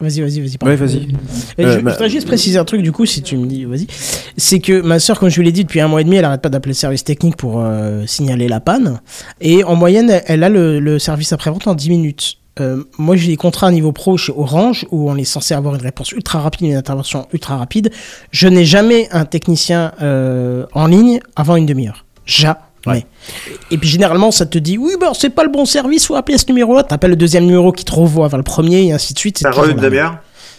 Vas-y, 0.00 0.20
vas-y, 0.20 0.40
vas-y. 0.40 0.58
Ouais. 0.64 0.74
Et 1.58 1.64
Euh, 1.64 1.74
je, 1.74 1.80
bah- 1.80 1.90
je 1.90 1.94
voudrais 1.96 2.10
juste 2.10 2.26
préciser 2.26 2.58
un 2.58 2.64
truc, 2.64 2.82
du 2.82 2.90
coup, 2.90 3.06
si 3.06 3.22
tu 3.22 3.36
me 3.36 3.46
dis, 3.46 3.64
vas-y. 3.66 3.86
C'est 4.36 4.58
que 4.58 4.80
ma 4.80 4.98
soeur, 4.98 5.18
comme 5.20 5.28
je 5.28 5.36
vous 5.36 5.42
l'ai 5.42 5.52
dit, 5.52 5.62
depuis 5.64 5.80
un 5.80 5.86
mois 5.86 6.00
et 6.00 6.04
demi, 6.04 6.16
elle 6.16 6.24
arrête 6.24 6.40
pas 6.42 6.48
d'appeler 6.48 6.70
le 6.70 6.74
service 6.76 7.04
technique 7.04 7.36
pour 7.36 7.60
euh, 7.60 8.04
signaler 8.06 8.48
la 8.48 8.58
panne. 8.58 9.00
Et 9.40 9.62
en 9.62 9.76
moyenne, 9.76 10.10
elle, 10.10 10.22
elle 10.26 10.42
a 10.44 10.48
le, 10.48 10.80
le 10.80 10.98
service 10.98 11.32
après-vente 11.32 11.68
en 11.68 11.74
10 11.76 11.90
minutes. 11.90 12.38
Euh, 12.60 12.84
moi, 12.98 13.16
j'ai 13.16 13.28
des 13.28 13.36
contrats 13.36 13.68
à 13.68 13.70
niveau 13.70 13.92
pro 13.92 14.16
chez 14.16 14.32
Orange 14.36 14.86
où 14.90 15.10
on 15.10 15.16
est 15.16 15.24
censé 15.24 15.54
avoir 15.54 15.74
une 15.74 15.82
réponse 15.82 16.12
ultra 16.12 16.40
rapide, 16.40 16.68
une 16.68 16.76
intervention 16.76 17.26
ultra 17.32 17.56
rapide. 17.56 17.90
Je 18.30 18.48
n'ai 18.48 18.64
jamais 18.64 19.08
un 19.10 19.24
technicien 19.24 19.92
euh, 20.02 20.66
en 20.72 20.86
ligne 20.86 21.20
avant 21.34 21.56
une 21.56 21.66
demi-heure. 21.66 22.04
Jamais. 22.26 23.06
Et 23.70 23.78
puis 23.78 23.88
généralement, 23.88 24.30
ça 24.30 24.44
te 24.44 24.58
dit 24.58 24.76
oui, 24.76 24.92
bah, 25.00 25.12
c'est 25.14 25.30
pas 25.30 25.44
le 25.44 25.50
bon 25.50 25.64
service, 25.64 26.06
faut 26.06 26.16
appeler 26.16 26.36
ce 26.36 26.46
numéro-là. 26.48 26.82
T'appelles 26.82 27.10
le 27.10 27.16
deuxième 27.16 27.44
numéro 27.44 27.72
qui 27.72 27.84
te 27.84 27.92
renvoie 27.92 28.28
vers 28.28 28.38
le 28.38 28.42
premier 28.42 28.86
et 28.86 28.92
ainsi 28.92 29.14
de 29.14 29.18
suite. 29.18 29.38
Ça 29.38 29.50
une 29.70 29.76
demi-heure? 29.76 30.18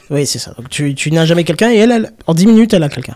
Oui, 0.09 0.25
c'est 0.25 0.39
ça. 0.39 0.53
Tu, 0.69 1.11
n'as 1.11 1.25
jamais 1.25 1.43
quelqu'un 1.43 1.71
et 1.71 1.77
elle, 1.77 2.11
en 2.27 2.33
10 2.33 2.47
minutes, 2.47 2.73
elle 2.73 2.83
a 2.83 2.89
quelqu'un. 2.89 3.15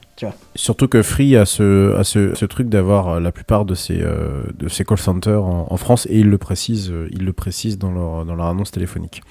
Surtout 0.56 0.88
que 0.88 1.02
Free 1.02 1.36
a 1.36 1.46
ce, 1.46 2.46
truc 2.46 2.70
d'avoir 2.70 3.10
euh, 3.10 3.20
la 3.20 3.32
plupart 3.32 3.66
de 3.66 3.76
ses, 3.76 4.02
euh, 4.02 4.44
call 4.88 4.98
centers 4.98 5.44
en, 5.44 5.78
France 5.78 6.08
et 6.10 6.20
ils 6.20 6.30
le 6.30 6.38
précisent, 6.38 6.92
euh, 6.92 7.76
dans 7.78 7.92
leur, 8.36 8.48
annonce 8.48 8.72
téléphonique. 8.72 9.22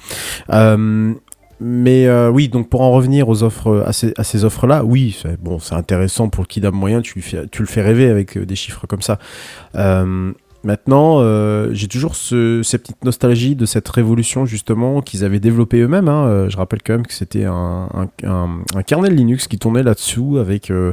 Mais 1.59 2.07
oui, 2.29 2.49
donc 2.49 2.69
pour 2.69 2.83
en 2.83 2.93
revenir 2.93 3.31
aux 3.31 3.43
offres, 3.43 3.83
à 3.87 3.93
ces, 3.93 4.45
offres-là, 4.45 4.85
oui, 4.85 5.19
bon, 5.41 5.59
c'est 5.59 5.75
intéressant 5.75 6.29
pour 6.29 6.43
le 6.43 6.49
kidam 6.49 6.75
moyen, 6.75 7.01
tu, 7.01 7.23
le 7.59 7.67
fais 7.67 7.81
rêver 7.81 8.11
avec 8.11 8.37
des 8.39 8.57
chiffres 8.57 8.87
comme 8.87 9.03
ça. 9.03 9.19
Maintenant, 10.65 11.19
euh, 11.21 11.69
j'ai 11.73 11.87
toujours 11.87 12.17
ce, 12.17 12.63
cette 12.63 12.83
petite 12.83 13.05
nostalgie 13.05 13.55
de 13.55 13.67
cette 13.67 13.89
révolution 13.89 14.47
justement 14.47 15.01
qu'ils 15.01 15.25
avaient 15.25 15.41
développée 15.41 15.81
eux-mêmes. 15.81 16.09
hein. 16.09 16.27
Euh, 16.27 16.51
je 16.51 16.57
rappelle 16.57 16.83
quand 16.83 16.95
même 16.95 17.07
que 17.07 17.13
c'était 17.13 17.45
un, 17.45 17.89
un, 18.25 18.83
kernel 18.85 19.15
Linux 19.15 19.47
qui 19.49 19.59
tournait 19.59 19.83
là-dessous 19.83 20.39
avec 20.39 20.71
euh, 20.71 20.93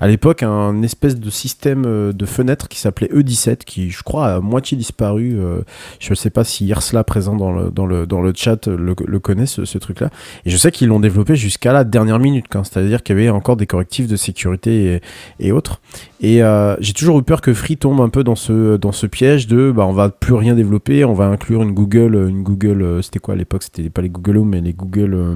à 0.00 0.08
l'époque 0.08 0.42
un 0.42 0.82
espèce 0.82 1.18
de 1.18 1.30
système 1.30 2.12
de 2.12 2.26
fenêtre 2.26 2.68
qui 2.68 2.78
s'appelait 2.78 3.08
E17 3.08 3.58
qui 3.64 3.90
je 3.90 4.02
crois 4.02 4.34
a 4.34 4.40
moitié 4.40 4.76
disparu. 4.76 5.38
Je 6.00 6.10
ne 6.10 6.14
sais 6.14 6.30
pas 6.30 6.44
si 6.44 6.66
Irsla 6.66 7.04
présent 7.04 7.36
dans 7.36 7.52
le, 7.52 7.70
dans 7.70 7.86
le, 7.86 8.06
dans 8.06 8.20
le 8.20 8.32
chat 8.34 8.66
le, 8.66 8.94
connaît 9.20 9.46
ce, 9.46 9.78
truc-là. 9.78 10.10
Et 10.44 10.50
je 10.50 10.56
sais 10.56 10.70
qu'ils 10.70 10.88
l'ont 10.88 11.00
développé 11.00 11.36
jusqu'à 11.36 11.72
la 11.72 11.84
dernière 11.84 12.18
minute, 12.18 12.46
c'est-à-dire 12.52 13.02
qu'il 13.02 13.16
y 13.16 13.20
avait 13.20 13.30
encore 13.30 13.56
des 13.56 13.66
correctifs 13.66 14.06
de 14.06 14.16
sécurité 14.16 15.00
et 15.40 15.52
autres. 15.52 15.80
Et 16.24 16.42
euh, 16.42 16.74
j'ai 16.80 16.94
toujours 16.94 17.18
eu 17.18 17.22
peur 17.22 17.42
que 17.42 17.52
Free 17.52 17.76
tombe 17.76 18.00
un 18.00 18.08
peu 18.08 18.24
dans 18.24 18.34
ce, 18.34 18.78
dans 18.78 18.92
ce 18.92 19.06
piège 19.06 19.46
de 19.46 19.70
bah, 19.70 19.84
on 19.86 19.92
va 19.92 20.08
plus 20.08 20.32
rien 20.32 20.54
développer, 20.54 21.04
on 21.04 21.12
va 21.12 21.26
inclure 21.26 21.62
une 21.62 21.72
Google, 21.72 22.14
une 22.30 22.42
Google, 22.42 22.80
euh, 22.80 23.02
c'était 23.02 23.18
quoi 23.18 23.34
à 23.34 23.36
l'époque? 23.36 23.62
C'était 23.62 23.90
pas 23.90 24.00
les 24.00 24.08
Google 24.08 24.38
Home, 24.38 24.48
mais 24.48 24.62
les 24.62 24.72
Google, 24.72 25.12
euh, 25.12 25.34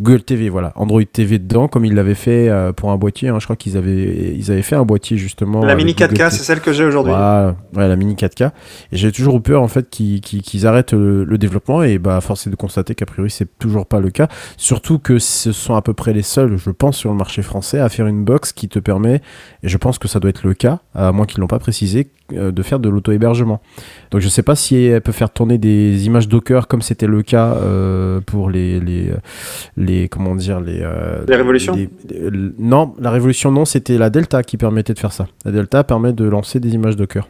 Google 0.00 0.22
TV, 0.22 0.48
voilà, 0.48 0.72
Android 0.76 1.02
TV 1.02 1.40
dedans, 1.40 1.66
comme 1.66 1.84
ils 1.84 1.94
l'avaient 1.96 2.14
fait 2.14 2.48
euh, 2.48 2.72
pour 2.72 2.92
un 2.92 2.96
boîtier. 2.96 3.28
hein. 3.28 3.38
je 3.40 3.44
crois 3.46 3.56
qu'ils 3.56 3.76
avaient, 3.76 4.36
ils 4.36 4.52
avaient 4.52 4.62
fait 4.62 4.76
un 4.76 4.84
boîtier 4.84 5.16
justement. 5.16 5.64
La 5.64 5.74
Mini 5.74 5.94
Google 5.94 6.12
4K, 6.12 6.16
TV. 6.16 6.30
c'est 6.30 6.44
celle 6.44 6.60
que 6.60 6.72
j'ai 6.72 6.84
aujourd'hui. 6.84 7.10
Voilà, 7.10 7.56
ouais, 7.74 7.88
la 7.88 7.96
mini 7.96 8.14
4K. 8.14 8.52
Et 8.92 8.96
j'ai 8.96 9.10
toujours 9.10 9.36
eu 9.38 9.40
peur 9.40 9.62
en 9.62 9.68
fait 9.68 9.90
qu'ils 9.90 10.64
arrêtent 10.64 10.92
le, 10.92 11.24
le 11.24 11.38
développement 11.38 11.82
et 11.82 11.98
bah 11.98 12.20
force 12.20 12.46
est 12.46 12.50
de 12.50 12.56
constater 12.56 12.94
qu'a 12.94 13.06
priori 13.06 13.30
c'est 13.30 13.48
toujours 13.58 13.84
pas 13.84 13.98
le 13.98 14.10
cas. 14.10 14.28
Surtout 14.56 15.00
que 15.00 15.18
ce 15.18 15.50
sont 15.50 15.74
à 15.74 15.82
peu 15.82 15.92
près 15.92 16.12
les 16.12 16.22
seuls, 16.22 16.56
je 16.56 16.70
pense, 16.70 16.96
sur 16.96 17.10
le 17.10 17.16
marché 17.16 17.42
français 17.42 17.80
à 17.80 17.88
faire 17.88 18.06
une 18.06 18.22
box 18.24 18.52
qui 18.52 18.68
te 18.68 18.78
permet, 18.78 19.20
et 19.64 19.68
je 19.68 19.76
pense 19.76 19.98
que 19.98 20.06
ça 20.06 20.19
doit 20.20 20.30
être 20.30 20.46
le 20.46 20.54
cas, 20.54 20.80
à 20.94 21.10
moins 21.12 21.26
qu'ils 21.26 21.40
l'ont 21.40 21.46
pas 21.48 21.58
précisé, 21.58 22.10
euh, 22.34 22.52
de 22.52 22.62
faire 22.62 22.78
de 22.78 22.88
l'auto-hébergement. 22.88 23.60
Donc 24.12 24.20
je 24.20 24.28
sais 24.28 24.42
pas 24.44 24.54
si 24.54 24.76
elle 24.76 25.00
peut 25.00 25.10
faire 25.12 25.30
tourner 25.30 25.58
des 25.58 26.06
images 26.06 26.28
Docker 26.28 26.68
comme 26.68 26.82
c'était 26.82 27.06
le 27.08 27.22
cas 27.22 27.54
euh, 27.54 28.20
pour 28.20 28.50
les, 28.50 28.78
les 28.80 29.10
les 29.76 30.08
comment 30.08 30.34
dire 30.36 30.60
les 30.60 30.80
euh, 30.82 31.24
Les 31.26 31.34
révolutions 31.36 31.74
les- 31.74 31.88
les- 32.08 32.30
non 32.58 32.94
la 33.00 33.10
révolution 33.10 33.50
non 33.50 33.64
c'était 33.64 33.98
la 33.98 34.10
Delta 34.10 34.42
qui 34.44 34.56
permettait 34.56 34.94
de 34.94 34.98
faire 35.00 35.12
ça 35.12 35.26
la 35.44 35.50
Delta 35.50 35.82
permet 35.82 36.12
de 36.12 36.24
lancer 36.24 36.60
des 36.60 36.70
images 36.74 36.96
Docker 36.96 37.28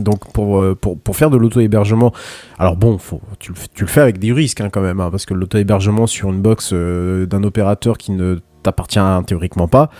donc 0.00 0.32
pour, 0.32 0.60
euh, 0.60 0.74
pour, 0.74 0.98
pour 0.98 1.14
faire 1.14 1.30
de 1.30 1.36
l'auto-hébergement, 1.36 2.12
alors 2.58 2.76
bon, 2.76 2.98
faut, 2.98 3.20
tu, 3.38 3.52
tu 3.74 3.84
le 3.84 3.88
fais 3.88 4.00
avec 4.00 4.18
des 4.18 4.32
risques 4.32 4.60
hein, 4.60 4.68
quand 4.68 4.80
même, 4.80 4.98
hein, 4.98 5.08
parce 5.08 5.24
que 5.24 5.34
l'auto-hébergement 5.34 6.08
sur 6.08 6.30
une 6.30 6.40
box 6.40 6.70
euh, 6.72 7.26
d'un 7.26 7.44
opérateur 7.44 7.96
qui 7.96 8.10
ne 8.10 8.38
t'appartient 8.64 8.98
théoriquement 9.26 9.68
pas, 9.68 9.90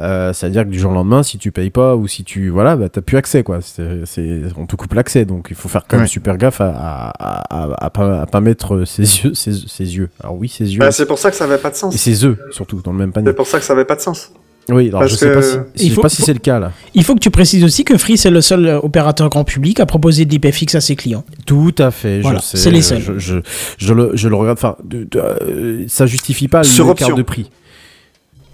euh, 0.00 0.32
c'est-à-dire 0.32 0.64
que 0.64 0.70
du 0.70 0.78
jour 0.78 0.90
au 0.90 0.94
lendemain, 0.94 1.22
si 1.22 1.36
tu 1.38 1.52
payes 1.52 1.70
pas 1.70 1.94
ou 1.96 2.06
si 2.08 2.24
tu 2.24 2.48
voilà, 2.48 2.76
bah, 2.76 2.88
t'as 2.88 3.02
plus 3.02 3.16
accès 3.18 3.42
quoi. 3.42 3.58
C'est, 3.62 4.42
on 4.56 4.66
te 4.66 4.76
coupe 4.76 4.94
l'accès, 4.94 5.24
donc 5.24 5.48
il 5.50 5.56
faut 5.56 5.68
faire 5.68 5.82
quand 5.86 5.96
même 5.96 6.04
Ouais. 6.04 6.08
super 6.08 6.36
gaffe 6.38 6.60
à, 6.60 6.68
à, 6.70 7.08
à, 7.10 7.64
à- 7.64 7.84
à 7.86 7.90
pas, 7.90 8.22
à 8.22 8.26
pas 8.26 8.40
mettre 8.40 8.84
ses 8.84 9.02
yeux, 9.02 9.34
ses, 9.34 9.52
ses 9.52 9.96
yeux. 9.96 10.08
Alors 10.22 10.36
oui, 10.36 10.48
ses 10.48 10.72
yeux. 10.72 10.78
Bah, 10.80 10.90
c'est 10.92 11.06
pour 11.06 11.18
ça 11.18 11.30
que 11.30 11.36
ça 11.36 11.44
avait 11.44 11.58
pas 11.58 11.68
de 11.70 11.74
et 11.74 11.78
sens. 11.78 11.94
ses 11.96 12.24
œufs 12.24 12.38
surtout 12.50 12.80
dans 12.82 12.92
le 12.92 12.98
même 12.98 13.12
panier. 13.12 13.28
C'est 13.28 13.34
pour 13.36 13.46
ça 13.46 13.58
que 13.58 13.64
ça 13.64 13.72
avait 13.74 13.84
pas 13.84 13.96
de 13.96 14.00
sens. 14.00 14.32
Oui, 14.68 14.88
alors 14.90 15.00
Parce 15.00 15.10
je 15.12 15.16
sais 15.16 15.28
que- 15.28 15.34
pas 15.34 15.42
si, 15.42 15.50
sais 15.50 15.58
faut- 15.94 16.08
si 16.08 16.16
faut- 16.18 16.24
c'est 16.24 16.32
le 16.34 16.38
cas 16.38 16.60
là. 16.60 16.70
Il 16.94 17.02
faut 17.02 17.14
que 17.14 17.18
tu 17.20 17.30
précises 17.32 17.64
aussi 17.64 17.82
que 17.82 17.98
Free, 17.98 18.16
c'est 18.16 18.30
le 18.30 18.40
seul 18.40 18.64
euh, 18.66 18.78
opérateur 18.80 19.28
grand 19.28 19.42
public 19.42 19.80
à 19.80 19.86
proposer 19.86 20.24
de 20.24 20.30
l'IPFX 20.30 20.76
à 20.76 20.80
ses 20.80 20.94
clients. 20.94 21.24
Tout 21.46 21.74
à 21.78 21.90
fait, 21.90 22.20
Voilà, 22.20 22.38
je 22.38 22.44
sais. 22.44 22.56
c'est 22.58 22.70
les 22.70 22.80
seuls. 22.80 23.00
Je, 23.02 23.18
je, 23.18 23.38
je 23.78 23.92
le, 23.92 24.12
je 24.14 24.28
le 24.28 24.36
regarde. 24.36 24.56
Enfin, 24.58 24.76
euh, 25.16 25.84
ça 25.88 26.06
justifie 26.06 26.46
pas 26.46 26.62
Sur 26.62 26.84
l'écart 26.86 27.08
option. 27.08 27.16
de 27.16 27.22
prix. 27.22 27.50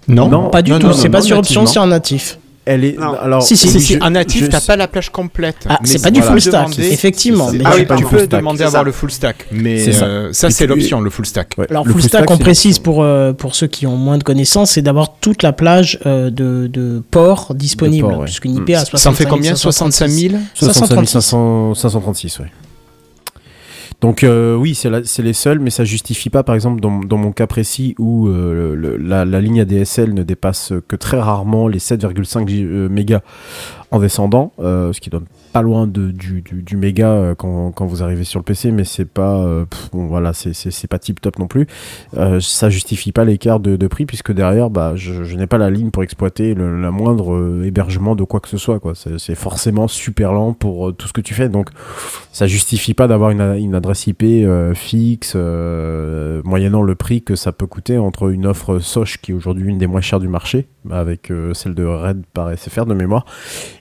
Non, 0.09 0.27
Non, 0.27 0.49
Pas 0.49 0.61
du 0.61 0.71
non, 0.71 0.79
tout, 0.79 0.93
c'est 0.93 1.09
pas 1.09 1.21
sur 1.21 1.37
option, 1.37 1.65
c'est 1.65 1.79
en 1.79 1.87
natif. 1.87 2.37
Elle 2.65 2.83
est. 2.85 2.99
Non. 2.99 3.13
Alors, 3.19 3.41
Si, 3.41 3.57
si, 3.57 3.67
si, 3.67 3.79
Si 3.81 3.93
je- 3.95 3.99
un 4.03 4.11
natif, 4.11 4.47
t'as 4.49 4.61
pas 4.61 4.75
la 4.75 4.87
plage 4.87 5.09
complète. 5.09 5.55
Ah, 5.67 5.79
c'est 5.83 6.03
pas 6.03 6.11
du 6.11 6.21
full 6.21 6.39
stack, 6.39 6.65
demander- 6.69 6.91
effectivement. 6.91 7.49
mais 7.51 7.63
Ah 7.65 7.71
oui, 7.73 7.79
tu 7.81 7.85
peux 7.87 7.93
le 7.95 8.05
full 8.05 8.19
stack, 8.19 8.39
demander 8.41 8.63
à 8.63 8.67
avoir 8.67 8.83
le 8.83 8.91
full 8.91 9.09
stack, 9.09 9.45
mais 9.51 9.91
ça. 9.91 10.05
euh, 10.05 10.29
ça 10.33 10.49
c'est 10.51 10.67
l'option, 10.67 11.01
le 11.01 11.09
full 11.09 11.25
stack. 11.25 11.55
Ouais, 11.57 11.65
Alors, 11.71 11.83
le 11.85 11.93
full 11.93 12.03
stack, 12.03 12.29
on 12.29 12.37
précise 12.37 12.73
option. 12.77 12.83
pour, 12.83 13.01
euh, 13.03 13.33
pour 13.33 13.55
ceux 13.55 13.65
qui 13.65 13.87
ont 13.87 13.95
moins 13.95 14.19
de 14.19 14.23
connaissances, 14.23 14.71
c'est 14.71 14.83
d'avoir 14.83 15.15
toute 15.19 15.41
la 15.41 15.51
plage 15.51 15.97
euh, 16.05 16.29
de, 16.29 16.67
de 16.71 17.01
ports 17.09 17.55
ouais. 18.19 18.25
Puisqu'une 18.25 18.55
IP 18.57 18.69
Mm. 18.69 18.73
à 18.73 18.75
Ça 18.75 18.81
en 18.81 18.85
65 18.85 19.13
fait 19.15 19.25
combien 19.25 19.55
65 19.55 20.07
000 20.07 20.35
65 20.53 21.07
500 21.07 21.73
536, 21.73 22.39
ouais. 22.39 22.45
Donc 24.01 24.23
euh, 24.23 24.55
oui, 24.55 24.75
c'est 24.75 25.19
les 25.21 25.33
seuls, 25.33 25.59
mais 25.59 25.71
ça 25.71 25.83
justifie 25.83 26.29
pas, 26.29 26.41
par 26.43 26.55
exemple, 26.55 26.79
dans, 26.79 27.17
mon 27.17 27.31
cas 27.33 27.47
précis 27.47 27.95
où 27.99 28.29
euh, 28.29 28.73
le- 28.73 28.95
la, 28.95 29.25
la 29.25 29.41
ligne 29.41 29.59
ADSL 29.59 30.13
ne 30.13 30.23
dépasse 30.23 30.71
que 30.87 30.95
très 30.95 31.19
rarement 31.19 31.67
les 31.67 31.79
7,5 31.79 32.47
G- 32.47 32.63
euh, 32.63 32.87
mégas 32.87 33.19
en 33.91 33.99
descendant, 33.99 34.53
euh, 34.59 34.93
ce 34.93 35.01
qui 35.01 35.09
donne 35.09 35.25
pas 35.51 35.61
loin 35.61 35.87
de, 35.87 36.11
du, 36.11 36.41
du, 36.41 36.77
méga 36.77 37.09
euh, 37.09 37.35
quand, 37.35 37.71
quand 37.71 37.85
vous 37.85 38.03
arrivez 38.03 38.23
sur 38.23 38.39
le 38.39 38.43
PC, 38.43 38.71
mais 38.71 38.83
c'est 38.83 39.05
pas 39.05 39.37
euh, 39.39 39.65
bon, 39.91 40.07
voilà, 40.07 40.31
pas 40.89 40.99
tip 40.99 41.21
top 41.21 41.39
non 41.39 41.47
plus. 41.47 41.67
Euh, 42.17 42.39
ça 42.39 42.69
justifie 42.69 43.11
pas 43.11 43.25
l'écart 43.25 43.59
de, 43.59 43.75
de 43.75 43.87
prix 43.87 44.05
puisque 44.05 44.31
derrière, 44.31 44.69
bah, 44.69 44.93
je, 44.95 45.35
n'ai 45.35 45.47
pas 45.47 45.57
la 45.57 45.69
ligne 45.69 45.91
pour 45.91 46.03
exploiter 46.03 46.53
le, 46.53 46.81
la 46.81 46.91
moindre 46.91 47.63
hébergement 47.63 48.15
de 48.15 48.23
quoi 48.23 48.39
que 48.39 48.49
ce 48.49 48.57
soit. 48.57 48.79
C'est 49.17 49.35
forcément 49.35 49.87
super 49.87 50.33
lent 50.33 50.53
pour 50.53 50.95
tout 50.95 51.07
ce 51.07 51.13
que 51.13 51.21
tu 51.21 51.33
fais, 51.33 51.49
donc 51.49 51.69
ça 52.31 52.47
justifie 52.47 52.93
pas 52.93 53.07
d'avoir 53.07 53.31
une, 53.31 53.41
une 53.41 53.75
adresse 53.75 54.07
IP 54.07 54.23
fixe, 54.75 55.35
moyennant 55.35 56.83
le 56.83 56.95
prix 56.95 57.21
que 57.21 57.35
ça 57.35 57.51
peut 57.51 57.67
coûter 57.67 57.97
entre 57.97 58.29
une 58.31 58.45
offre 58.45 58.79
Soch 58.79 59.17
qui 59.21 59.31
est 59.31 59.35
aujourd'hui 59.35 59.69
une 59.69 59.77
des 59.77 59.87
moins 59.87 60.01
chères 60.01 60.19
du 60.19 60.27
marché, 60.27 60.67
avec 60.91 61.31
euh, 61.31 61.53
celle 61.53 61.73
de 61.75 61.83
Red 61.83 62.23
par 62.33 62.51
SFR 62.57 62.85
de 62.85 62.93
mémoire, 62.93 63.25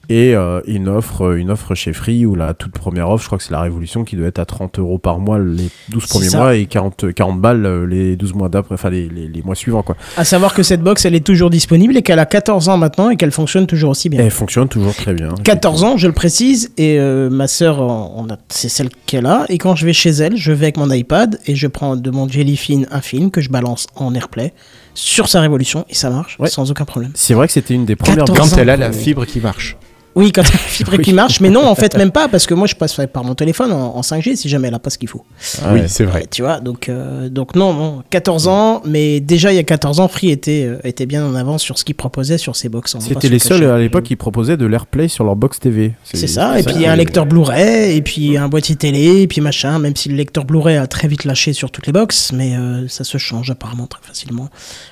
et 0.08 0.34
euh, 0.34 0.60
une 0.66 0.88
offre 0.88 1.36
une 1.36 1.50
offre 1.50 1.74
chez 1.74 1.92
Free 1.92 2.24
où 2.26 2.34
la 2.34 2.54
toute 2.54 2.72
première 2.72 3.10
offre, 3.10 3.22
je 3.22 3.28
crois 3.28 3.38
que 3.38 3.44
c'est 3.44 3.52
la 3.52 3.60
Révolution 3.60 4.04
qui 4.04 4.16
doit 4.16 4.26
être 4.26 4.38
à 4.38 4.44
30 4.46 4.78
euros 4.78 4.98
par 4.98 5.18
mois 5.18 5.38
les 5.38 5.68
12 5.90 6.02
C'est 6.02 6.08
premiers 6.08 6.28
ça. 6.30 6.38
mois 6.38 6.54
et 6.56 6.66
40, 6.66 7.12
40 7.14 7.40
balles 7.40 7.66
euh, 7.66 7.86
les 7.86 8.16
12 8.16 8.34
mois 8.34 8.48
d'après, 8.48 8.74
enfin 8.74 8.90
les, 8.90 9.08
les, 9.08 9.28
les 9.28 9.42
mois 9.42 9.54
suivants 9.54 9.82
quoi. 9.82 9.96
À 10.16 10.24
savoir 10.24 10.54
que 10.54 10.62
cette 10.62 10.82
box, 10.82 11.04
elle 11.04 11.14
est 11.14 11.24
toujours 11.24 11.50
disponible 11.50 11.96
et 11.96 12.02
qu'elle 12.02 12.18
a 12.18 12.26
14 12.26 12.68
ans 12.68 12.78
maintenant 12.78 13.10
et 13.10 13.16
qu'elle 13.16 13.32
fonctionne 13.32 13.66
toujours 13.66 13.90
aussi 13.90 14.08
bien. 14.08 14.20
elle 14.24 14.30
fonctionne 14.30 14.68
toujours 14.68 14.94
très 14.94 15.14
bien. 15.14 15.28
14 15.44 15.84
ans, 15.84 15.96
je 15.96 16.06
le 16.06 16.12
précise, 16.12 16.70
et 16.78 16.98
euh, 16.98 17.28
ma 17.30 17.44
a- 17.44 18.38
c'est 18.48 18.68
celle 18.68 18.88
qu'elle 19.06 19.26
a. 19.26 19.44
Et 19.48 19.58
quand 19.58 19.74
je 19.76 19.84
vais 19.86 19.92
chez 19.92 20.10
elle, 20.10 20.36
je 20.36 20.52
vais 20.52 20.66
avec 20.66 20.76
mon 20.76 20.90
iPad 20.90 21.38
et 21.46 21.54
je 21.54 21.66
prends 21.66 21.96
de 21.96 22.10
mon 22.10 22.28
Jellyfin 22.28 22.82
un 22.90 23.00
film 23.00 23.30
que 23.30 23.40
je 23.40 23.50
balance 23.50 23.86
en 23.96 24.14
AirPlay 24.14 24.52
sur 24.98 25.28
sa 25.28 25.40
révolution 25.40 25.84
et 25.88 25.94
ça 25.94 26.10
marche 26.10 26.36
Ouais. 26.40 26.48
sans 26.48 26.70
aucun 26.70 26.84
problème. 26.84 27.12
C'est 27.14 27.34
vrai 27.34 27.46
que 27.46 27.52
c'était 27.52 27.74
une 27.74 27.84
des 27.86 27.94
premières 27.96 28.24
14 28.24 28.36
box- 28.38 28.50
Quand 28.50 28.56
ans. 28.56 28.60
elle 28.62 28.70
a 28.70 28.76
la 28.76 28.92
fibre 28.92 29.24
qui 29.24 29.38
marche. 29.40 29.76
Oui, 30.18 30.32
quand 30.32 30.42
la 30.42 30.58
fibre 30.58 30.92
Oui. 30.98 31.04
qui 31.04 31.12
marche, 31.12 31.40
mais 31.40 31.48
non, 31.48 31.64
en 31.66 31.74
fait, 31.74 31.96
même 31.98 32.10
pas, 32.10 32.28
parce 32.28 32.46
que 32.46 32.54
moi 32.54 32.66
je 32.66 32.74
passe 32.74 32.98
par 33.12 33.24
mon 33.24 33.34
téléphone 33.34 33.72
en, 33.72 33.96
en 33.96 34.00
5G 34.00 34.34
si 34.36 34.48
jamais 34.48 34.68
elle 34.68 34.74
a 34.74 34.78
pas 34.78 34.90
ce 34.90 34.98
qu'il 34.98 35.08
faut. 35.08 35.24
Ah 35.64 35.70
oui, 35.72 35.82
c'est 35.86 36.04
vrai. 36.04 36.26
Tu 36.30 36.42
vois, 36.42 36.60
donc, 36.60 36.88
euh, 36.88 37.28
donc 37.28 37.54
non, 37.54 37.72
non, 37.72 38.02
14 38.10 38.48
ans, 38.48 38.82
mais 38.84 39.20
déjà 39.20 39.52
il 39.52 39.56
y 39.56 39.60
a 39.60 39.62
14 39.64 40.00
ans, 40.00 40.08
Free 40.08 40.30
était, 40.30 40.64
euh, 40.66 40.78
était 40.84 41.06
bien 41.06 41.24
en 41.24 41.34
avance 41.34 41.62
sur 41.62 41.78
ce 41.78 41.84
qu'il 41.84 41.94
proposait 41.94 42.36
sur 42.38 42.56
ses 42.56 42.68
box. 42.68 42.96
C'était 43.00 43.28
les 43.28 43.34
le 43.34 43.38
seuls 43.38 43.64
à 43.64 43.78
l'époque 43.78 44.04
qui 44.04 44.16
proposaient 44.16 44.56
de 44.56 44.66
l'AirPlay 44.66 45.08
sur 45.08 45.24
leur 45.24 45.36
box 45.36 45.60
TV. 45.60 45.92
C'est 46.04 46.26
ça, 46.26 46.58
et 46.58 46.62
puis 46.64 46.74
il 46.74 46.80
y 46.80 46.84
que- 46.84 46.88
a 46.88 46.92
un 46.92 46.96
lecteur 46.96 47.24
Blu-ray, 47.26 47.96
et 47.96 48.02
puis 48.02 48.36
un 48.36 48.48
boîtier 48.48 48.74
télé, 48.76 49.22
et 49.22 49.26
puis 49.28 49.40
machin, 49.40 49.78
même 49.78 49.94
si 49.94 50.08
le 50.08 50.16
lecteur 50.16 50.44
Blu-ray 50.44 50.76
a 50.76 50.86
très 50.88 51.06
vite 51.06 51.24
lâché 51.24 51.52
sur 51.52 51.70
toutes 51.70 51.86
les 51.86 51.92
box, 51.92 52.32
mais 52.32 52.56
euh, 52.56 52.88
ça 52.88 53.04
se 53.04 53.18
change 53.18 53.50
apparemment 53.50 53.86
très 53.86 54.02
facilement. 54.02 54.48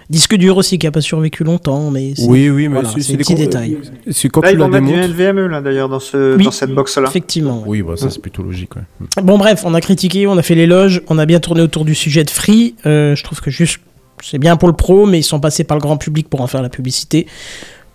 Disque 0.09 0.37
dur 0.37 0.57
aussi 0.57 0.79
qui 0.79 0.87
a 0.87 0.93
pas 0.93 1.01
survécu 1.01 1.43
longtemps, 1.43 1.91
mais 1.91 2.12
c'est- 2.16 2.27
Oui, 2.29 2.49
oui, 2.49 2.68
mais 2.68 2.74
voilà, 2.81 2.91
c'est 2.99 3.12
des 3.12 3.16
petits 3.18 3.35
détails. 3.35 3.77
C'est 4.12 4.29
quand 4.29 4.43
Là, 4.43 4.51
tu 4.53 4.57
la 4.57 4.68
démontes. 4.68 5.16
NVMe 5.17 5.47
là 5.49 5.61
d'ailleurs 5.61 5.89
dans, 5.89 6.01
ce, 6.01 6.37
Oui. 6.37 6.45
dans 6.45 6.51
cette 6.51 6.71
box 6.75 6.97
là. 6.99 7.09
Effectivement. 7.09 7.62
Oui, 7.67 7.83
bah, 7.83 7.97
ça 7.97 8.11
c'est 8.11 8.21
plutôt 8.21 8.43
logique. 8.43 8.77
ouais. 8.77 8.83
Bon 9.23 9.39
bref, 9.39 9.62
on 9.64 9.75
a 9.75 9.81
critiqué, 9.81 10.27
on 10.27 10.37
a 10.39 10.43
fait 10.43 10.55
l'éloge, 10.55 11.03
on 11.09 11.19
a 11.19 11.27
bien 11.27 11.41
tourné 11.41 11.62
autour 11.62 11.85
du 11.85 11.95
sujet 11.95 12.25
de 12.25 12.31
Free. 12.31 12.75
Euh, 12.87 13.14
je 13.17 13.25
trouve 13.25 13.41
que 13.41 13.51
juste 13.51 13.81
c'est 14.23 14.39
bien 14.39 14.57
pour 14.57 14.69
le 14.69 14.75
pro, 14.75 15.07
mais 15.07 15.19
ils 15.19 15.23
sont 15.25 15.41
passés 15.41 15.64
par 15.64 15.77
le 15.77 15.81
grand 15.83 15.97
public 15.99 16.29
pour 16.29 16.41
en 16.41 16.47
faire 16.47 16.62
la 16.62 16.69
publicité. 16.71 17.27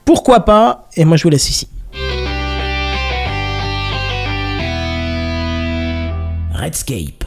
Pourquoi 0.05 0.41
pas? 0.41 0.87
Et 0.95 1.05
moi 1.05 1.17
je 1.17 1.23
vous 1.23 1.29
laisse 1.29 1.49
ici. 1.49 1.67
Redscape. 6.53 7.20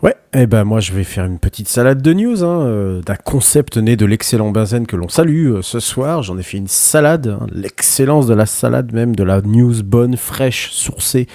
Ouais, 0.00 0.14
et 0.32 0.46
ben 0.46 0.62
moi 0.62 0.78
je 0.78 0.92
vais 0.92 1.02
faire 1.02 1.24
une 1.24 1.40
petite 1.40 1.66
salade 1.66 2.00
de 2.00 2.12
news 2.12 2.44
hein, 2.44 2.60
euh, 2.66 3.02
d'un 3.02 3.16
concept 3.16 3.78
né 3.78 3.96
de 3.96 4.06
l'excellent 4.06 4.50
Benzen 4.50 4.86
que 4.86 4.94
l'on 4.94 5.08
salue 5.08 5.50
euh, 5.54 5.62
ce 5.62 5.80
soir. 5.80 6.22
J'en 6.22 6.38
ai 6.38 6.44
fait 6.44 6.56
une 6.58 6.68
salade, 6.68 7.26
hein, 7.26 7.46
l'excellence 7.50 8.28
de 8.28 8.34
la 8.34 8.46
salade 8.46 8.92
même, 8.92 9.16
de 9.16 9.24
la 9.24 9.40
news 9.40 9.82
bonne, 9.82 10.16
fraîche, 10.16 10.70
sourcée, 10.70 11.26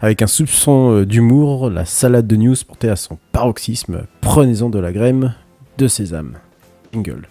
avec 0.00 0.20
un 0.20 0.26
soupçon 0.26 0.90
euh, 0.96 1.06
d'humour. 1.06 1.70
La 1.70 1.84
salade 1.84 2.26
de 2.26 2.34
news 2.34 2.56
portée 2.66 2.88
à 2.90 2.96
son 2.96 3.18
paroxysme. 3.30 4.02
Prenez-en 4.20 4.68
de 4.68 4.80
la 4.80 4.90
graine 4.90 5.36
de 5.76 5.86
sésame. 5.86 6.38
Jingle. 6.92 7.28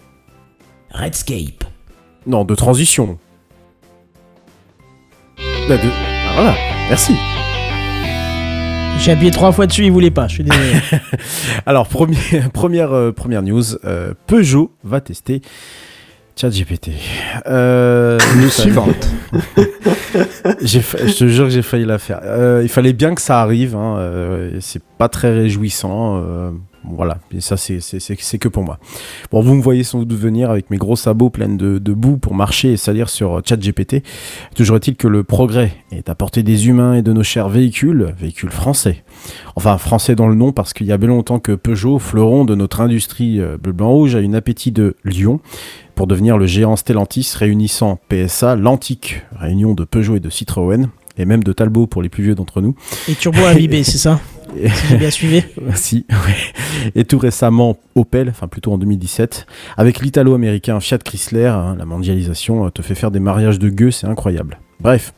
Redscape. 0.91 1.65
Non, 2.25 2.45
de 2.45 2.55
transition. 2.55 3.17
De- 5.37 5.73
ah, 5.73 6.33
voilà, 6.35 6.55
merci. 6.87 7.13
J'ai 8.99 9.11
appuyé 9.13 9.31
trois 9.31 9.51
fois 9.51 9.67
dessus, 9.67 9.85
il 9.85 9.91
voulait 9.91 10.11
pas, 10.11 10.27
je 10.27 10.35
suis 10.35 10.43
désolé. 10.43 10.71
Alors, 11.65 11.87
premier- 11.87 12.17
première, 12.53 12.91
euh, 12.93 13.11
première 13.11 13.41
news, 13.41 13.63
euh, 13.85 14.13
Peugeot 14.27 14.71
va 14.83 14.99
tester 15.01 15.41
Chat 16.35 16.49
GPT. 16.49 16.89
Euh, 17.47 18.17
News 18.37 18.49
suivante. 18.49 19.09
j'ai 20.61 20.81
fa- 20.81 21.05
je 21.07 21.13
te 21.13 21.27
jure 21.27 21.45
que 21.45 21.51
j'ai 21.51 21.61
failli 21.63 21.85
la 21.85 21.97
faire. 21.99 22.19
Euh, 22.23 22.59
il 22.63 22.69
fallait 22.69 22.93
bien 22.93 23.15
que 23.15 23.21
ça 23.21 23.41
arrive. 23.41 23.75
Hein, 23.75 23.97
euh, 23.97 24.57
c'est 24.59 24.81
pas 24.99 25.09
très 25.09 25.33
réjouissant. 25.33 26.21
Voilà, 26.89 27.17
et 27.31 27.41
ça 27.41 27.57
c'est- 27.57 27.79
que 28.39 28.47
pour 28.47 28.63
moi. 28.63 28.79
Bon, 29.31 29.41
vous 29.41 29.55
me 29.55 29.61
voyez 29.61 29.83
sans 29.83 29.99
doute 30.03 30.13
venir 30.17 30.49
avec 30.51 30.69
mes 30.69 30.77
gros 30.77 30.95
sabots 30.95 31.29
pleins 31.29 31.49
de, 31.49 31.77
de 31.77 31.93
boue 31.93 32.17
pour 32.17 32.33
marcher 32.35 32.73
et 32.73 32.77
salir 32.77 33.09
sur 33.09 33.41
ChatGPT. 33.45 34.03
Toujours 34.55 34.77
est-il 34.77 34.95
que 34.95 35.07
le 35.07 35.23
progrès 35.23 35.71
est 35.91 36.09
à 36.09 36.15
portée 36.15 36.43
des 36.43 36.67
humains 36.67 36.93
et 36.95 37.01
de 37.01 37.13
nos 37.13 37.23
chers 37.23 37.49
véhicules, 37.49 38.13
véhicules 38.19 38.51
français. 38.51 39.03
Enfin, 39.55 39.77
français 39.77 40.15
dans 40.15 40.27
le 40.27 40.35
nom 40.35 40.51
parce 40.51 40.73
qu'il 40.73 40.87
y 40.87 40.91
a 40.91 40.97
bien 40.97 41.09
longtemps 41.09 41.39
que 41.39 41.53
Peugeot, 41.53 41.99
fleuron 41.99 42.45
de 42.45 42.55
notre 42.55 42.81
industrie 42.81 43.39
euh, 43.39 43.57
bleu-blanc-rouge, 43.57 44.15
a 44.15 44.19
une 44.19 44.35
appétit 44.35 44.71
de 44.71 44.95
lion 45.03 45.39
pour 45.95 46.05
devenir 46.07 46.37
le 46.37 46.45
géant 46.45 46.75
Stellantis 46.75 47.33
réunissant 47.35 47.99
PSA, 48.09 48.55
l'antique 48.55 49.23
réunion 49.35 49.73
de 49.73 49.83
Peugeot 49.83 50.15
et 50.15 50.19
de 50.19 50.29
Citroën, 50.29 50.89
et 51.17 51.25
même 51.25 51.43
de 51.43 51.53
Talbot 51.53 51.87
pour 51.87 52.01
les 52.01 52.09
plus 52.09 52.23
vieux 52.23 52.35
d'entre 52.35 52.61
nous. 52.61 52.75
Et 53.07 53.15
turbo 53.15 53.43
imbibé, 53.45 53.83
c'est 53.83 53.97
ça 53.97 54.19
Si 54.55 54.87
j'ai 54.89 54.97
bien 54.97 55.11
suivi. 55.11 55.43
si, 55.75 56.05
ouais. 56.09 56.91
Et 56.95 57.05
tout 57.05 57.17
récemment, 57.17 57.77
Opel, 57.95 58.29
enfin 58.29 58.47
plutôt 58.47 58.71
en 58.73 58.77
2017, 58.77 59.45
avec 59.77 59.99
l'italo-américain 59.99 60.79
Fiat 60.79 60.99
Chrysler, 60.99 61.47
hein, 61.47 61.75
la 61.77 61.85
mondialisation 61.85 62.65
euh, 62.65 62.69
te 62.69 62.81
fait 62.81 62.95
faire 62.95 63.11
des 63.11 63.19
mariages 63.19 63.59
de 63.59 63.69
gueux, 63.69 63.91
c'est 63.91 64.07
incroyable. 64.07 64.59
Bref, 64.79 65.11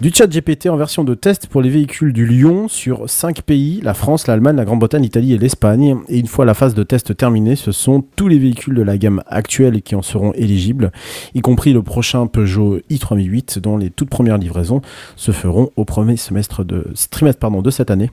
du 0.00 0.10
chat 0.12 0.26
GPT 0.26 0.66
en 0.66 0.76
version 0.76 1.04
de 1.04 1.14
test 1.14 1.46
pour 1.46 1.62
les 1.62 1.70
véhicules 1.70 2.12
du 2.12 2.26
Lyon 2.26 2.68
sur 2.68 3.08
5 3.08 3.40
pays, 3.40 3.80
la 3.82 3.94
France, 3.94 4.26
l'Allemagne, 4.26 4.56
la 4.56 4.66
Grande-Bretagne, 4.66 5.02
l'Italie 5.02 5.32
et 5.32 5.38
l'Espagne. 5.38 5.96
Et 6.08 6.18
une 6.18 6.26
fois 6.26 6.44
la 6.44 6.52
phase 6.52 6.74
de 6.74 6.82
test 6.82 7.16
terminée, 7.16 7.56
ce 7.56 7.72
sont 7.72 8.04
tous 8.14 8.28
les 8.28 8.38
véhicules 8.38 8.74
de 8.74 8.82
la 8.82 8.98
gamme 8.98 9.22
actuelle 9.26 9.80
qui 9.80 9.94
en 9.94 10.02
seront 10.02 10.34
éligibles, 10.34 10.92
y 11.34 11.40
compris 11.40 11.72
le 11.72 11.82
prochain 11.82 12.26
Peugeot 12.26 12.80
i3008 12.90 13.60
dont 13.60 13.78
les 13.78 13.88
toutes 13.88 14.10
premières 14.10 14.36
livraisons 14.36 14.82
se 15.16 15.32
feront 15.32 15.70
au 15.76 15.86
premier 15.86 16.18
semestre 16.18 16.62
trimestre 17.10 17.62
de 17.62 17.70
cette 17.70 17.90
année 17.90 18.10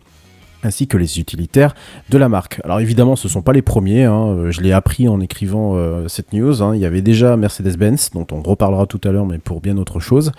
ainsi 0.63 0.87
que 0.87 0.97
les 0.97 1.19
utilitaires 1.19 1.75
de 2.09 2.17
la 2.17 2.29
marque. 2.29 2.59
Alors 2.63 2.79
évidemment, 2.79 3.15
ce 3.15 3.27
ne 3.27 3.31
sont 3.31 3.41
pas 3.41 3.53
les 3.53 3.61
premiers, 3.61 4.03
hein, 4.03 4.27
euh, 4.27 4.51
je 4.51 4.61
l'ai 4.61 4.71
appris 4.71 5.07
en 5.07 5.19
écrivant 5.19 5.75
euh, 5.75 6.07
cette 6.07 6.33
news, 6.33 6.61
hein. 6.63 6.75
il 6.75 6.81
y 6.81 6.85
avait 6.85 7.01
déjà 7.01 7.37
Mercedes-Benz, 7.37 8.11
dont 8.13 8.27
on 8.31 8.41
reparlera 8.41 8.85
tout 8.85 9.01
à 9.03 9.11
l'heure, 9.11 9.25
mais 9.25 9.37
pour 9.37 9.61
bien 9.61 9.77
autre 9.77 9.99
chose, 9.99 10.31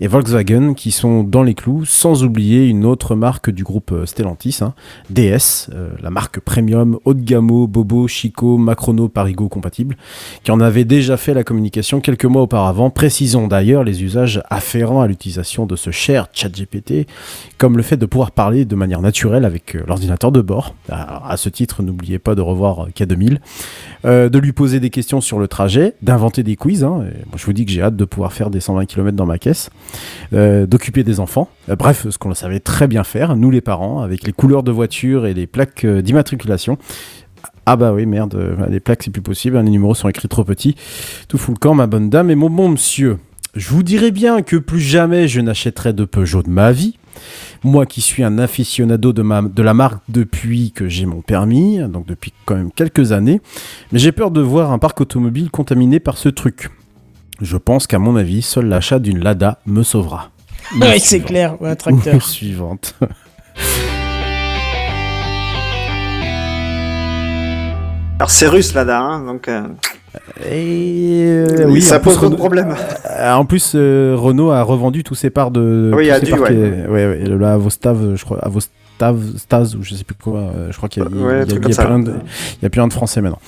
et 0.00 0.08
Volkswagen, 0.08 0.74
qui 0.74 0.90
sont 0.90 1.22
dans 1.22 1.42
les 1.42 1.54
clous, 1.54 1.84
sans 1.84 2.24
oublier 2.24 2.66
une 2.66 2.84
autre 2.84 3.14
marque 3.14 3.50
du 3.50 3.64
groupe 3.64 3.92
euh, 3.92 4.06
Stellantis, 4.06 4.58
hein, 4.60 4.74
DS, 5.10 5.70
la 6.02 6.10
marque 6.10 6.40
premium, 6.40 6.98
haut 7.04 7.14
de 7.14 7.22
gamme, 7.22 7.46
Bobo, 7.46 8.08
Chico, 8.08 8.58
Macrono, 8.58 9.08
Parigo 9.08 9.48
compatible, 9.48 9.96
qui 10.42 10.50
en 10.50 10.60
avait 10.60 10.84
déjà 10.84 11.16
fait 11.16 11.34
la 11.34 11.44
communication 11.44 12.00
quelques 12.00 12.24
mois 12.24 12.42
auparavant, 12.42 12.90
précisons 12.90 13.46
d'ailleurs 13.46 13.84
les 13.84 14.02
usages 14.02 14.42
afférents 14.50 15.00
à 15.00 15.06
l'utilisation 15.06 15.66
de 15.66 15.76
ce 15.76 15.90
cher 15.90 16.28
ChatGPT, 16.32 17.06
comme 17.58 17.76
le 17.76 17.82
fait 17.82 17.96
de 17.96 18.06
pouvoir 18.06 18.30
parler 18.30 18.64
de 18.64 18.74
manière 18.74 19.02
naturelle 19.02 19.44
avec 19.44 19.65
euh, 19.74 19.82
l'ordinateur 19.86 20.32
de 20.32 20.40
bord. 20.40 20.74
Alors, 20.88 21.26
à 21.28 21.36
ce 21.36 21.48
titre, 21.48 21.82
n'oubliez 21.82 22.18
pas 22.18 22.34
de 22.34 22.40
revoir 22.40 22.86
euh, 22.86 22.88
K2000, 22.88 23.38
euh, 24.04 24.28
de 24.28 24.38
lui 24.38 24.52
poser 24.52 24.80
des 24.80 24.90
questions 24.90 25.20
sur 25.20 25.38
le 25.38 25.48
trajet, 25.48 25.94
d'inventer 26.02 26.42
des 26.42 26.56
quiz. 26.56 26.84
hein, 26.84 27.04
je 27.36 27.44
vous 27.44 27.52
dis 27.52 27.64
que 27.64 27.72
j'ai 27.72 27.82
hâte 27.82 27.96
de 27.96 28.04
pouvoir 28.04 28.32
faire 28.32 28.50
des 28.50 28.60
120 28.60 28.86
km 28.86 29.16
dans 29.16 29.26
ma 29.26 29.38
caisse, 29.38 29.70
d'occuper 30.32 31.04
des 31.04 31.20
enfants. 31.20 31.48
Bref, 31.68 32.06
ce 32.08 32.18
qu'on 32.18 32.32
savait 32.34 32.60
très 32.60 32.86
bien 32.86 33.04
faire, 33.04 33.36
nous 33.36 33.50
les 33.50 33.60
parents, 33.60 34.02
avec 34.02 34.24
les 34.24 34.32
couleurs 34.32 34.62
de 34.62 34.70
voiture 34.70 35.26
et 35.26 35.34
les 35.34 35.46
plaques 35.46 35.86
d'immatriculation. 35.86 36.78
Ah 37.64 37.76
bah 37.76 37.92
oui, 37.92 38.06
merde, 38.06 38.38
les 38.68 38.80
plaques 38.80 39.02
c'est 39.02 39.10
plus 39.10 39.22
possible, 39.22 39.56
hein, 39.56 39.62
les 39.62 39.70
numéros 39.70 39.94
sont 39.94 40.08
écrits 40.08 40.28
trop 40.28 40.44
petits. 40.44 40.76
Tout 41.28 41.38
fout 41.38 41.54
le 41.54 41.58
camp, 41.58 41.74
ma 41.74 41.86
bonne 41.86 42.10
dame 42.10 42.30
et 42.30 42.34
mon 42.34 42.50
bon 42.50 42.68
monsieur. 42.68 43.18
Je 43.56 43.70
vous 43.70 43.82
dirais 43.82 44.10
bien 44.10 44.42
que 44.42 44.56
plus 44.56 44.80
jamais 44.80 45.28
je 45.28 45.40
n'achèterai 45.40 45.94
de 45.94 46.04
Peugeot 46.04 46.42
de 46.42 46.50
ma 46.50 46.72
vie. 46.72 46.98
Moi 47.64 47.86
qui 47.86 48.00
suis 48.00 48.22
un 48.22 48.38
aficionado 48.38 49.12
de, 49.12 49.22
ma, 49.22 49.42
de 49.42 49.62
la 49.62 49.74
marque 49.74 50.02
depuis 50.08 50.72
que 50.72 50.88
j'ai 50.88 51.06
mon 51.06 51.22
permis, 51.22 51.78
donc 51.88 52.06
depuis 52.06 52.32
quand 52.44 52.56
même 52.56 52.70
quelques 52.70 53.12
années, 53.12 53.40
mais 53.92 53.98
j'ai 53.98 54.12
peur 54.12 54.30
de 54.30 54.40
voir 54.40 54.72
un 54.72 54.78
parc 54.78 55.00
automobile 55.00 55.50
contaminé 55.50 56.00
par 56.00 56.18
ce 56.18 56.28
truc. 56.28 56.70
Je 57.40 57.56
pense 57.56 57.86
qu'à 57.86 57.98
mon 57.98 58.16
avis, 58.16 58.42
seul 58.42 58.66
l'achat 58.66 58.98
d'une 58.98 59.18
Lada 59.18 59.58
me 59.66 59.82
sauvera. 59.82 60.30
Ouais, 60.80 60.98
c'est 60.98 61.20
clair, 61.20 61.60
ouais, 61.60 61.70
un 61.70 61.76
tracteur. 61.76 62.22
Suivante. 62.26 62.94
Alors 68.18 68.30
c'est 68.30 68.46
russe 68.48 68.72
là-bas, 68.72 68.98
hein, 68.98 69.26
donc 69.26 69.46
euh, 69.48 69.62
Et 70.50 71.24
euh, 71.28 71.66
oui, 71.68 71.80
ça 71.82 71.98
pose 72.00 72.14
trop 72.16 72.28
de. 72.28 72.36
Euh, 73.10 73.32
en 73.34 73.44
plus, 73.44 73.72
euh, 73.74 74.14
Renault 74.18 74.50
a 74.50 74.62
revendu 74.62 75.02
tous 75.04 75.14
ses 75.14 75.30
parts 75.30 75.50
de. 75.50 75.92
Oui, 75.94 76.06
tous 76.06 76.12
a 76.12 76.20
dû, 76.20 76.32
ouais. 76.32 76.50
ouais, 76.50 76.86
ouais, 76.88 77.24
le- 77.26 77.36
la 77.38 77.54
Avostav, 77.54 78.16
je 78.16 78.24
crois, 78.24 78.38
Avostav, 78.44 79.18
Staz, 79.36 79.74
ou 79.76 79.82
je 79.82 79.94
sais 79.94 80.04
plus 80.04 80.14
quoi. 80.16 80.40
euh, 80.40 80.68
je 80.70 80.76
crois 80.76 80.88
qu'il 80.88 81.02
y 81.02 81.06
a, 81.06 81.08
il 81.10 81.16
y 81.18 81.22
a- 81.22 81.26
un 81.28 81.38
y 81.38 81.42
a- 81.42 81.44
plus 81.46 81.86
rien 81.86 81.98
de- 81.98 82.12
il 82.60 82.62
y 82.62 82.66
a 82.66 82.70
plus 82.70 82.80
rien 82.80 82.88
de 82.88 82.92
français 82.92 83.20
maintenant. 83.20 83.38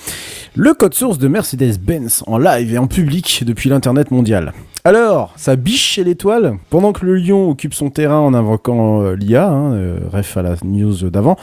Le 0.55 0.73
code 0.73 0.93
source 0.93 1.17
de 1.19 1.27
Mercedes-Benz 1.27 2.23
en 2.27 2.37
live 2.37 2.73
et 2.73 2.77
en 2.77 2.87
public 2.87 3.43
depuis 3.45 3.69
l'internet 3.69 4.11
mondial. 4.11 4.53
Alors, 4.85 5.33
ça 5.35 5.55
biche 5.55 5.83
chez 5.83 6.03
l'étoile 6.03 6.55
pendant 6.69 6.93
que 6.93 7.05
le 7.05 7.15
lion 7.17 7.49
occupe 7.49 7.73
son 7.73 7.89
terrain 7.89 8.19
en 8.19 8.33
invoquant 8.33 9.01
euh, 9.03 9.15
l'IA, 9.15 9.47
hein, 9.47 9.73
euh, 9.73 9.97
ref 10.11 10.37
à 10.37 10.41
la 10.41 10.55
news 10.63 11.09
d'avant. 11.09 11.35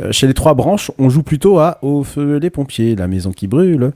euh, 0.00 0.12
chez 0.12 0.26
les 0.28 0.34
trois 0.34 0.54
branches, 0.54 0.90
on 0.98 1.10
joue 1.10 1.22
plutôt 1.22 1.58
à 1.58 1.78
Au 1.82 2.04
feu 2.04 2.36
les 2.38 2.50
pompiers, 2.50 2.94
la 2.96 3.08
maison 3.08 3.32
qui 3.32 3.48
brûle. 3.48 3.92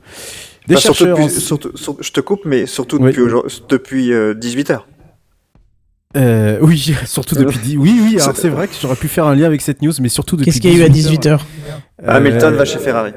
Des 0.67 0.75
surtout 0.77 0.97
chercheurs. 1.05 1.19
en- 1.19 1.25
depuis- 1.27 1.39
surtout- 1.41 1.75
sur- 1.77 1.97
je 2.01 2.11
te 2.11 2.19
coupe, 2.21 2.41
mais 2.45 2.65
surtout 2.65 2.97
Oui. 2.97 3.07
depuis, 3.09 3.21
aujourd'hui- 3.21 3.63
depuis 3.69 4.11
18h. 4.35 4.87
Euh, 6.15 6.57
oui, 6.61 6.93
surtout 7.05 7.35
depuis. 7.35 7.59
dix- 7.59 7.77
Oui, 7.77 7.99
oui, 8.03 8.17
alors 8.21 8.35
C'est- 8.35 8.49
vrai 8.49 8.67
que 8.67 8.73
j'aurais 8.79 8.95
pu 8.95 9.07
faire 9.07 9.25
un 9.25 9.35
lien 9.35 9.45
avec 9.45 9.61
cette 9.61 9.81
news, 9.81 9.93
mais 10.01 10.09
surtout 10.09 10.35
depuis. 10.35 10.51
Qu'est-ce 10.51 10.61
qu'il 10.61 10.71
y 10.71 10.75
a 10.75 10.77
eu 10.79 10.83
à 10.83 10.89
18h 10.89 11.37
18h 11.37 11.39
Hamilton 12.05 12.55
va 12.55 12.65
chez 12.65 12.79
Ferrari. 12.79 13.11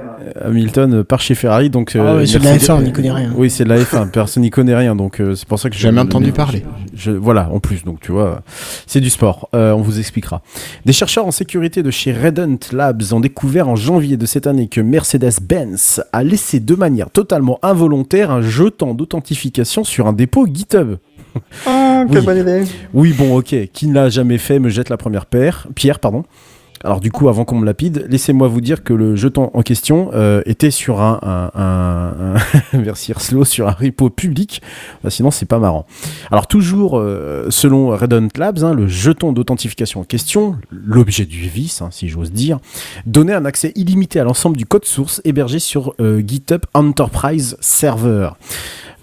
Hamilton 0.45 0.95
euh, 0.95 1.05
part 1.05 1.21
chez 1.21 1.35
Ferrari, 1.35 1.71
donc. 1.71 1.93
Ah 1.95 1.99
euh, 1.99 2.17
ouais, 2.19 2.27
c'est 2.27 2.39
de 2.39 2.45
la 2.45 2.53
Mercedes- 2.53 2.67
F1, 2.71 2.75
on 2.79 2.83
n'y 2.83 2.93
connaît 2.93 3.11
rien. 3.13 3.33
Oui, 3.37 3.51
c'est 3.51 3.65
de 3.65 3.69
la 3.69 3.79
F1, 3.81 4.11
personne 4.11 4.43
n'y 4.45 4.51
connaît 4.51 4.77
rien, 4.77 4.95
donc 4.95 5.21
euh, 5.21 5.35
c'est 5.35 5.47
pour 5.49 5.59
ça 5.59 5.69
que 5.69 5.75
je- 5.77 5.81
Jamais 5.81 6.01
entendu 6.01 6.31
parler. 6.33 6.65
je- 6.95 7.11
voilà, 7.11 7.51
en 7.53 7.59
plus, 7.59 7.85
donc 7.85 8.01
tu 8.01 8.13
vois, 8.13 8.43
c'est 8.87 9.01
du 9.01 9.11
sport, 9.11 9.49
euh, 9.55 9.73
on 9.73 9.81
vous 9.83 9.99
expliquera. 9.99 10.43
Des 10.85 10.93
chercheurs 10.93 11.27
en 11.27 11.33
sécurité 11.33 11.83
de 11.83 11.91
chez 11.91 12.13
Redent 12.13 12.59
Labs 12.73 13.03
ont 13.13 13.21
découvert 13.21 13.69
en 13.69 13.77
janvier 13.77 14.17
de 14.17 14.27
cette 14.27 14.47
année 14.47 14.69
que 14.69 14.81
Mercedes-Benz 14.81 16.03
a 16.13 16.23
laissé 16.23 16.61
de 16.61 16.75
manière 16.75 17.11
totalement 17.11 17.59
involontaire 17.63 18.31
un 18.31 18.41
jeton 18.43 18.95
d'authentification 18.95 19.83
sur 19.85 20.07
un 20.07 20.13
dépôt 20.13 20.47
GitHub. 20.47 20.97
Ah, 21.67 22.05
quelle 22.11 22.19
Oui. 22.21 22.25
bonne 22.27 22.39
idée. 22.39 22.65
Oui, 22.95 23.13
bon, 23.13 23.37
ok. 23.37 23.55
Qui 23.73 23.87
ne 23.89 23.95
l'a 23.95 24.09
jamais 24.09 24.39
fait 24.39 24.59
me 24.59 24.69
jette 24.69 24.89
la 24.89 24.97
première 24.97 25.27
paire. 25.27 25.67
Pierre, 25.75 25.99
pardon. 26.01 26.25
Alors 26.85 27.01
du 27.01 27.11
coup, 27.11 27.31
avant 27.31 27.47
qu'on 27.47 27.57
me 27.59 27.65
lapide, 27.65 28.05
laissez-moi 28.11 28.49
vous 28.49 28.61
dire 28.61 28.85
que 28.85 28.93
le 28.93 29.17
jeton 29.17 29.51
en 29.55 29.63
question 29.63 30.11
euh, 30.13 30.43
était 30.45 30.71
sur 30.71 31.01
un, 31.01 31.19
un, 31.23 31.51
un, 31.61 32.35
un- 32.37 32.79
merci 32.85 33.15
Slow, 33.17 33.45
sur 33.47 33.67
un 33.67 33.73
repo 33.73 34.11
public. 34.11 34.61
Bah, 35.03 35.09
sinon, 35.09 35.31
c'est 35.31 35.47
pas 35.47 35.59
marrant. 35.59 35.87
Alors 36.31 36.47
toujours 36.47 36.99
euh, 36.99 37.47
selon 37.49 37.89
Redon 37.97 38.29
Labs, 38.37 38.63
hein, 38.63 38.75
le 38.75 38.87
jeton 38.89 39.33
d'authentification 39.33 40.01
en 40.01 40.05
question, 40.05 40.57
l'objet 40.71 41.25
du 41.25 41.49
vice, 41.49 41.81
hein, 41.81 41.89
si 41.91 42.09
j'ose 42.09 42.31
dire, 42.31 42.59
donnait 43.07 43.33
un 43.35 43.47
accès 43.47 43.73
illimité 43.75 44.21
à 44.21 44.25
l'ensemble 44.25 44.59
du 44.59 44.67
code 44.67 44.85
source 44.85 45.23
hébergé 45.25 45.59
sur 45.59 45.95
euh, 45.99 46.21
GitHub 46.25 46.61
Enterprise 46.75 47.57
Server. 47.61 48.29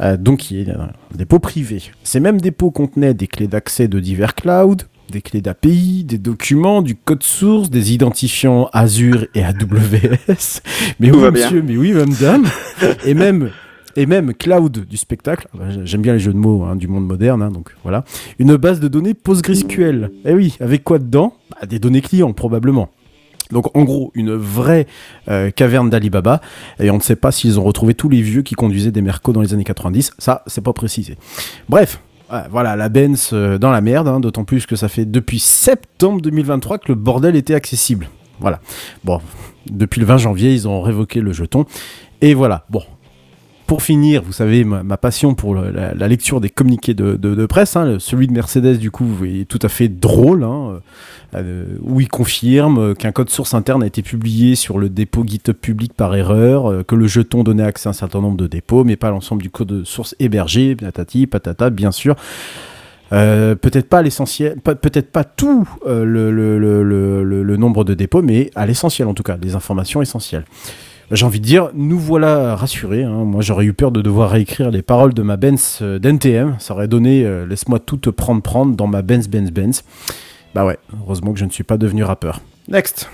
Euh, 0.01 0.17
donc 0.17 0.39
qui 0.39 0.61
est 0.61 0.69
un 0.69 0.89
dépôt 1.15 1.39
privé. 1.39 1.81
Ces 2.03 2.19
mêmes 2.19 2.41
dépôts 2.41 2.71
contenaient 2.71 3.13
des 3.13 3.27
clés 3.27 3.47
d'accès 3.47 3.87
de 3.87 3.99
divers 3.99 4.33
clouds, 4.35 4.77
des 5.09 5.21
clés 5.21 5.41
d'API, 5.41 6.03
des 6.03 6.17
documents, 6.17 6.81
du 6.81 6.95
code 6.95 7.23
source, 7.23 7.69
des 7.69 7.93
identifiants 7.93 8.69
Azure 8.73 9.27
et 9.35 9.43
AWS. 9.43 10.61
Mais 10.99 11.09
Tout 11.09 11.15
oui, 11.15 11.21
va 11.21 11.31
bien. 11.31 11.45
monsieur, 11.45 11.61
mais 11.61 11.77
oui, 11.77 11.93
madame. 11.93 12.45
et 13.05 13.13
même 13.13 13.51
et 13.95 14.07
même 14.07 14.33
cloud 14.33 14.85
du 14.89 14.97
spectacle, 14.97 15.47
j'aime 15.83 16.01
bien 16.01 16.13
les 16.13 16.19
jeux 16.19 16.33
de 16.33 16.37
mots 16.37 16.63
hein, 16.63 16.75
du 16.75 16.87
monde 16.87 17.05
moderne, 17.05 17.43
hein, 17.43 17.51
donc 17.51 17.75
voilà, 17.83 18.03
une 18.39 18.55
base 18.55 18.79
de 18.79 18.87
données 18.87 19.13
PostgreSQL. 19.13 20.09
Eh 20.25 20.33
oui, 20.33 20.57
avec 20.59 20.83
quoi 20.83 20.97
dedans? 20.97 21.35
Bah, 21.51 21.67
Des 21.67 21.77
données 21.77 22.01
clients 22.01 22.33
probablement. 22.33 22.89
Donc 23.53 23.75
en 23.77 23.83
gros, 23.83 24.11
une 24.15 24.33
vraie 24.33 24.87
euh, 25.29 25.51
caverne 25.51 25.89
d'Alibaba, 25.89 26.41
et 26.79 26.89
on 26.91 26.97
ne 26.97 27.01
sait 27.01 27.15
pas 27.15 27.31
s'ils 27.31 27.59
ont 27.59 27.63
retrouvé 27.63 27.93
tous 27.93 28.09
les 28.09 28.21
vieux 28.21 28.41
qui 28.41 28.55
conduisaient 28.55 28.91
des 28.91 29.01
Mercos 29.01 29.31
dans 29.31 29.41
les 29.41 29.53
années 29.53 29.63
90, 29.63 30.13
ça 30.17 30.43
c'est 30.47 30.63
pas 30.63 30.73
précisé. 30.73 31.17
Bref, 31.69 31.99
voilà, 32.49 32.75
la 32.75 32.89
Benz 32.89 33.29
euh, 33.33 33.57
dans 33.57 33.71
la 33.71 33.81
merde, 33.81 34.07
hein, 34.07 34.19
d'autant 34.19 34.43
plus 34.43 34.65
que 34.65 34.75
ça 34.75 34.87
fait 34.87 35.05
depuis 35.05 35.39
septembre 35.39 36.21
2023 36.21 36.79
que 36.79 36.87
le 36.89 36.95
bordel 36.95 37.35
était 37.35 37.53
accessible. 37.53 38.09
Voilà. 38.39 38.59
Bon, 39.03 39.21
depuis 39.69 39.99
le 39.99 40.07
20 40.07 40.17
janvier, 40.17 40.53
ils 40.53 40.67
ont 40.67 40.81
révoqué 40.81 41.21
le 41.21 41.31
jeton, 41.31 41.65
et 42.21 42.33
voilà, 42.33 42.65
bon. 42.69 42.81
Pour 43.67 43.81
finir, 43.81 44.23
vous 44.23 44.33
savez, 44.33 44.63
ma, 44.63 44.97
passion 44.97 45.35
pour 45.35 45.55
la, 45.55 46.07
lecture 46.07 46.41
des 46.41 46.49
communiqués 46.49 46.93
de, 46.93 47.45
presse, 47.45 47.75
hein, 47.75 47.97
celui 47.99 48.27
de 48.27 48.33
Mercedes, 48.33 48.77
du 48.77 48.91
coup, 48.91 49.07
est 49.25 49.47
tout 49.47 49.59
à 49.61 49.69
fait 49.69 49.87
drôle, 49.87 50.43
hein, 50.43 50.79
euh, 51.35 51.65
où 51.81 51.99
il 51.99 52.09
confirme 52.09 52.77
euh, 52.77 52.93
qu'un 52.93 53.11
code 53.11 53.29
source 53.29 53.53
interne 53.53 53.81
a 53.81 53.87
été 53.87 54.03
publié 54.03 54.55
sur 54.55 54.77
le 54.77 54.89
dépôt 54.89 55.23
GitHub 55.25 55.55
public 55.55 55.93
par 55.93 56.15
erreur, 56.15 56.69
euh, 56.69 56.83
que 56.83 56.93
le 56.93 57.07
jeton 57.07 57.43
donnait 57.43 57.63
accès 57.63 57.87
à 57.87 57.91
un 57.91 57.93
certain 57.93 58.21
nombre 58.21 58.37
de 58.37 58.47
dépôts, 58.47 58.83
mais 58.83 58.97
pas 58.97 59.09
l'ensemble 59.09 59.41
du 59.41 59.49
code 59.49 59.83
source 59.83 60.15
hébergé, 60.19 60.75
patati, 60.75 61.25
patata, 61.25 61.69
bien 61.69 61.91
sûr. 61.91 62.15
Euh, 63.13 63.53
peut-être 63.55 63.89
pas 63.89 64.01
l'essentiel, 64.01 64.59
peut-être 64.59 65.11
pas 65.11 65.23
tout 65.23 65.69
euh, 65.85 66.03
le, 66.03 66.31
le- 66.31 67.57
nombre 67.57 67.83
de 67.83 67.93
dépôts, 67.93 68.23
mais 68.23 68.49
à 68.55 68.65
l'essentiel 68.65 69.07
en 69.07 69.13
tout 69.13 69.23
cas, 69.23 69.37
les 69.41 69.55
informations 69.55 70.01
essentielles. 70.01 70.45
J'ai 71.11 71.25
envie 71.25 71.39
de 71.39 71.45
dire, 71.45 71.69
nous 71.73 71.99
voilà 71.99 72.55
rassurés. 72.55 73.03
hein. 73.03 73.25
Moi, 73.25 73.41
j'aurais 73.41 73.65
eu 73.65 73.73
peur 73.73 73.91
de 73.91 74.01
devoir 74.01 74.31
réécrire 74.31 74.71
les 74.71 74.81
paroles 74.81 75.13
de 75.13 75.21
ma 75.21 75.37
Benz 75.37 75.79
euh, 75.81 75.99
d'NTM. 75.99 76.55
Ça 76.59 76.73
aurait 76.73 76.87
donné 76.87 77.23
euh, 77.25 77.45
Laisse-moi 77.45 77.79
tout 77.79 77.97
te 77.97 78.09
prendre, 78.09 78.41
prendre 78.41 78.75
dans 78.75 78.87
ma 78.87 79.01
Benz, 79.01 79.27
Benz, 79.27 79.51
Benz. 79.51 79.83
Bah 80.55 80.65
ouais, 80.65 80.77
heureusement 81.01 81.33
que 81.33 81.39
je 81.39 81.45
ne 81.45 81.49
suis 81.49 81.63
pas 81.63 81.77
devenu 81.77 82.03
rappeur. 82.03 82.39
Next 82.67 83.09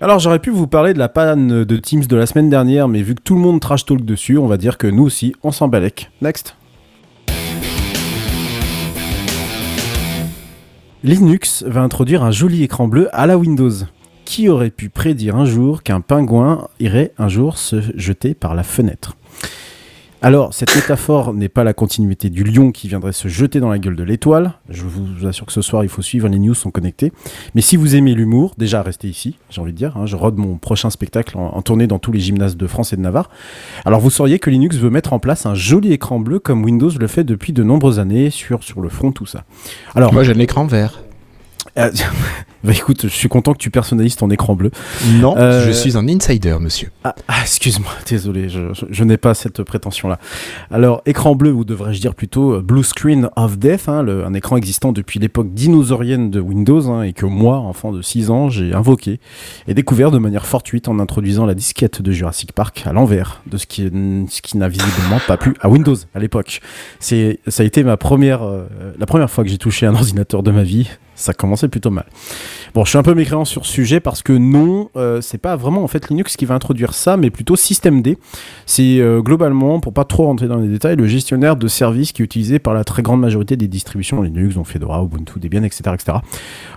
Alors 0.00 0.18
j'aurais 0.18 0.40
pu 0.40 0.50
vous 0.50 0.66
parler 0.66 0.92
de 0.92 0.98
la 0.98 1.08
panne 1.08 1.64
de 1.64 1.76
Teams 1.76 2.04
de 2.04 2.16
la 2.16 2.26
semaine 2.26 2.50
dernière, 2.50 2.88
mais 2.88 3.02
vu 3.02 3.14
que 3.14 3.22
tout 3.22 3.34
le 3.34 3.40
monde 3.40 3.60
trash 3.60 3.86
talk 3.86 4.04
dessus, 4.04 4.36
on 4.36 4.46
va 4.46 4.58
dire 4.58 4.76
que 4.76 4.86
nous 4.86 5.04
aussi, 5.04 5.34
on 5.42 5.50
s'en. 5.50 5.70
Next 6.20 6.56
Linux 11.04 11.64
va 11.66 11.82
introduire 11.82 12.24
un 12.24 12.30
joli 12.30 12.62
écran 12.62 12.88
bleu 12.88 13.10
à 13.12 13.26
la 13.26 13.36
Windows. 13.36 13.70
Qui 14.24 14.48
aurait 14.48 14.70
pu 14.70 14.88
prédire 14.88 15.36
un 15.36 15.44
jour 15.44 15.82
qu'un 15.82 16.00
pingouin 16.00 16.68
irait 16.80 17.12
un 17.18 17.28
jour 17.28 17.58
se 17.58 17.76
jeter 17.94 18.32
par 18.32 18.54
la 18.54 18.62
fenêtre? 18.62 19.14
Alors, 20.24 20.54
cette 20.54 20.74
métaphore 20.74 21.34
n'est 21.34 21.50
pas 21.50 21.64
la 21.64 21.74
continuité 21.74 22.30
du 22.30 22.44
lion 22.44 22.72
qui 22.72 22.88
viendrait 22.88 23.12
se 23.12 23.28
jeter 23.28 23.60
dans 23.60 23.68
la 23.68 23.78
gueule 23.78 23.94
de 23.94 24.02
l'étoile. 24.04 24.54
Je 24.70 24.84
vous 24.84 25.26
assure 25.26 25.44
que 25.44 25.52
ce 25.52 25.60
soir, 25.60 25.84
il 25.84 25.90
faut 25.90 26.00
suivre, 26.00 26.26
les 26.28 26.38
news 26.38 26.54
sont 26.54 26.70
connectés. 26.70 27.12
Mais 27.54 27.60
si 27.60 27.76
vous 27.76 27.94
aimez 27.94 28.14
l'humour, 28.14 28.54
déjà 28.56 28.80
restez 28.82 29.06
ici, 29.06 29.36
j'ai 29.50 29.60
envie 29.60 29.72
de 29.72 29.76
dire. 29.76 29.98
hein, 29.98 30.06
je 30.06 30.16
rode 30.16 30.38
mon 30.38 30.56
prochain 30.56 30.88
spectacle 30.88 31.36
en, 31.36 31.54
en 31.54 31.60
tournée 31.60 31.86
dans 31.86 31.98
tous 31.98 32.10
les 32.10 32.20
gymnases 32.20 32.56
de 32.56 32.66
France 32.66 32.94
et 32.94 32.96
de 32.96 33.02
Navarre. 33.02 33.28
Alors, 33.84 34.00
vous 34.00 34.08
sauriez 34.08 34.38
que 34.38 34.48
Linux 34.48 34.78
veut 34.78 34.88
mettre 34.88 35.12
en 35.12 35.18
place 35.18 35.44
un 35.44 35.54
joli 35.54 35.92
écran 35.92 36.18
bleu 36.20 36.38
comme 36.38 36.64
Windows 36.64 36.90
le 36.98 37.06
fait 37.06 37.24
depuis 37.24 37.52
de 37.52 37.62
nombreuses 37.62 37.98
années 37.98 38.30
sur, 38.30 38.64
sur 38.64 38.80
le 38.80 38.88
front, 38.88 39.12
tout 39.12 39.26
ça. 39.26 39.44
Alors, 39.94 40.14
Moi, 40.14 40.22
j'ai 40.22 40.32
l'écran 40.32 40.64
vert. 40.64 41.02
euh, 41.76 41.90
bah 42.64 42.72
écoute, 42.72 43.02
je 43.02 43.08
suis 43.08 43.28
content 43.28 43.52
que 43.52 43.58
tu 43.58 43.70
personnalises 43.70 44.16
ton 44.16 44.30
écran 44.30 44.56
bleu. 44.56 44.70
Non, 45.20 45.36
Euh, 45.36 45.64
je 45.66 45.70
suis 45.72 45.96
un 45.96 46.08
insider, 46.08 46.56
monsieur. 46.60 46.90
Ah, 47.04 47.14
ah, 47.28 47.34
excuse-moi, 47.42 47.90
désolé, 48.08 48.48
je, 48.48 48.72
je- 48.72 48.86
je 48.90 49.04
n'ai 49.04 49.16
pas 49.18 49.34
cette 49.34 49.62
prétention-là. 49.62 50.18
Alors, 50.70 51.02
écran 51.06 51.34
bleu, 51.34 51.52
ou 51.52 51.64
devrais-je 51.64 52.00
dire 52.00 52.14
plutôt 52.14 52.54
euh, 52.54 52.62
Blue 52.62 52.82
Screen 52.82 53.28
of 53.36 53.58
Death, 53.58 53.88
hein, 53.88 54.02
le- 54.02 54.24
un 54.24 54.34
écran 54.34 54.56
existant 54.56 54.92
depuis 54.92 55.20
l'époque 55.20 55.52
dinosaurienne 55.52 56.30
de 56.30 56.40
Windows, 56.40 56.88
hein, 56.90 57.02
et 57.02 57.12
que 57.12 57.26
moi, 57.26 57.58
enfant 57.58 57.92
de 57.92 58.00
6 58.02 58.30
ans, 58.30 58.48
j'ai 58.48 58.72
invoqué 58.74 59.20
et 59.68 59.74
découvert 59.74 60.10
de 60.10 60.18
manière 60.18 60.46
fortuite 60.46 60.88
en 60.88 60.98
introduisant 60.98 61.44
la 61.46 61.54
disquette 61.54 62.00
de 62.02 62.12
Jurassic 62.12 62.52
Park 62.52 62.82
à 62.86 62.92
l'envers 62.92 63.42
de 63.46 63.56
ce 63.58 63.66
qui, 63.66 63.82
ce 64.30 64.40
qui 64.42 64.56
n'a 64.56 64.68
visiblement 64.68 65.20
pas 65.26 65.36
plu 65.36 65.54
à 65.60 65.68
Windows 65.68 65.96
à 66.14 66.18
l'époque. 66.18 66.60
C'est, 66.98 67.40
ça 67.48 67.62
a 67.62 67.66
été 67.66 67.84
ma 67.84 67.96
première, 67.96 68.42
euh, 68.42 68.64
la 68.98 69.06
première 69.06 69.30
fois 69.30 69.44
que 69.44 69.50
j'ai 69.50 69.58
touché 69.58 69.86
un 69.86 69.94
ordinateur 69.94 70.42
de 70.42 70.50
ma 70.50 70.62
vie. 70.62 70.88
Ça 71.16 71.32
commençait 71.32 71.68
plutôt 71.68 71.90
mal. 71.90 72.06
Bon, 72.74 72.84
je 72.84 72.90
suis 72.90 72.98
un 72.98 73.02
peu 73.02 73.14
mécréant 73.14 73.44
sur 73.44 73.66
ce 73.66 73.72
sujet 73.72 74.00
parce 74.00 74.22
que 74.22 74.32
non, 74.32 74.90
euh, 74.96 75.20
c'est 75.20 75.38
pas 75.38 75.56
vraiment 75.56 75.84
en 75.84 75.88
fait 75.88 76.08
Linux 76.08 76.36
qui 76.36 76.44
va 76.44 76.54
introduire 76.54 76.94
ça, 76.94 77.16
mais 77.16 77.30
plutôt 77.30 77.56
Systemd. 77.56 78.16
C'est 78.66 79.00
euh, 79.00 79.20
globalement, 79.20 79.80
pour 79.80 79.92
pas 79.92 80.04
trop 80.04 80.24
rentrer 80.24 80.48
dans 80.48 80.56
les 80.56 80.68
détails, 80.68 80.96
le 80.96 81.06
gestionnaire 81.06 81.56
de 81.56 81.68
services 81.68 82.12
qui 82.12 82.22
est 82.22 82.24
utilisé 82.24 82.58
par 82.58 82.74
la 82.74 82.84
très 82.84 83.02
grande 83.02 83.20
majorité 83.20 83.56
des 83.56 83.68
distributions 83.68 84.22
Linux, 84.22 84.54
donc 84.54 84.66
Fedora, 84.66 85.02
Ubuntu, 85.02 85.38
Debian, 85.38 85.62
etc. 85.62 85.82
etc. 85.94 86.18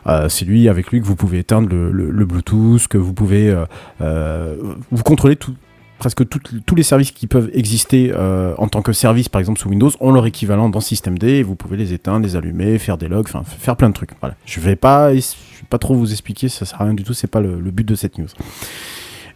Euh, 0.07 0.29
c'est 0.29 0.45
lui, 0.45 0.69
avec 0.69 0.91
lui, 0.91 1.01
que 1.01 1.05
vous 1.05 1.15
pouvez 1.15 1.39
éteindre 1.39 1.69
le, 1.69 2.25
Bluetooth, 2.25 2.87
que 2.87 2.97
vous 2.97 3.13
pouvez 3.13 3.55
vous 3.99 5.03
contrôler 5.03 5.35
tout, 5.35 5.53
presque 5.97 6.27
tous 6.27 6.75
les 6.75 6.83
services 6.83 7.11
qui 7.11 7.27
peuvent 7.27 7.49
exister 7.53 8.11
euh, 8.13 8.53
en 8.57 8.67
tant 8.67 8.81
que 8.81 8.93
service, 8.93 9.29
par 9.29 9.39
exemple 9.39 9.59
sous 9.59 9.69
Windows, 9.69 9.91
ont 9.99 10.11
leur 10.11 10.25
équivalent 10.25 10.69
dans 10.69 10.81
Systemd. 10.81 11.23
Et 11.23 11.43
vous 11.43 11.55
pouvez 11.55 11.77
les 11.77 11.93
éteindre, 11.93 12.25
les 12.25 12.35
allumer, 12.35 12.77
faire 12.77 12.97
des 12.97 13.07
logs, 13.07 13.27
faire 13.59 13.75
plein 13.75 13.89
de 13.89 13.93
trucs. 13.93 14.11
Je 14.45 14.59
vais 14.59 14.75
pas, 14.75 15.11
vais 15.11 15.21
pas 15.69 15.77
trop 15.77 15.95
vous 15.95 16.11
expliquer, 16.11 16.49
ça 16.49 16.65
sert 16.65 16.81
à 16.81 16.85
rien 16.85 16.93
du 16.93 17.03
tout. 17.03 17.13
C'est 17.13 17.27
pas 17.27 17.41
le, 17.41 17.59
le 17.59 17.71
but 17.71 17.87
de 17.87 17.95
cette 17.95 18.17
news. 18.17 18.29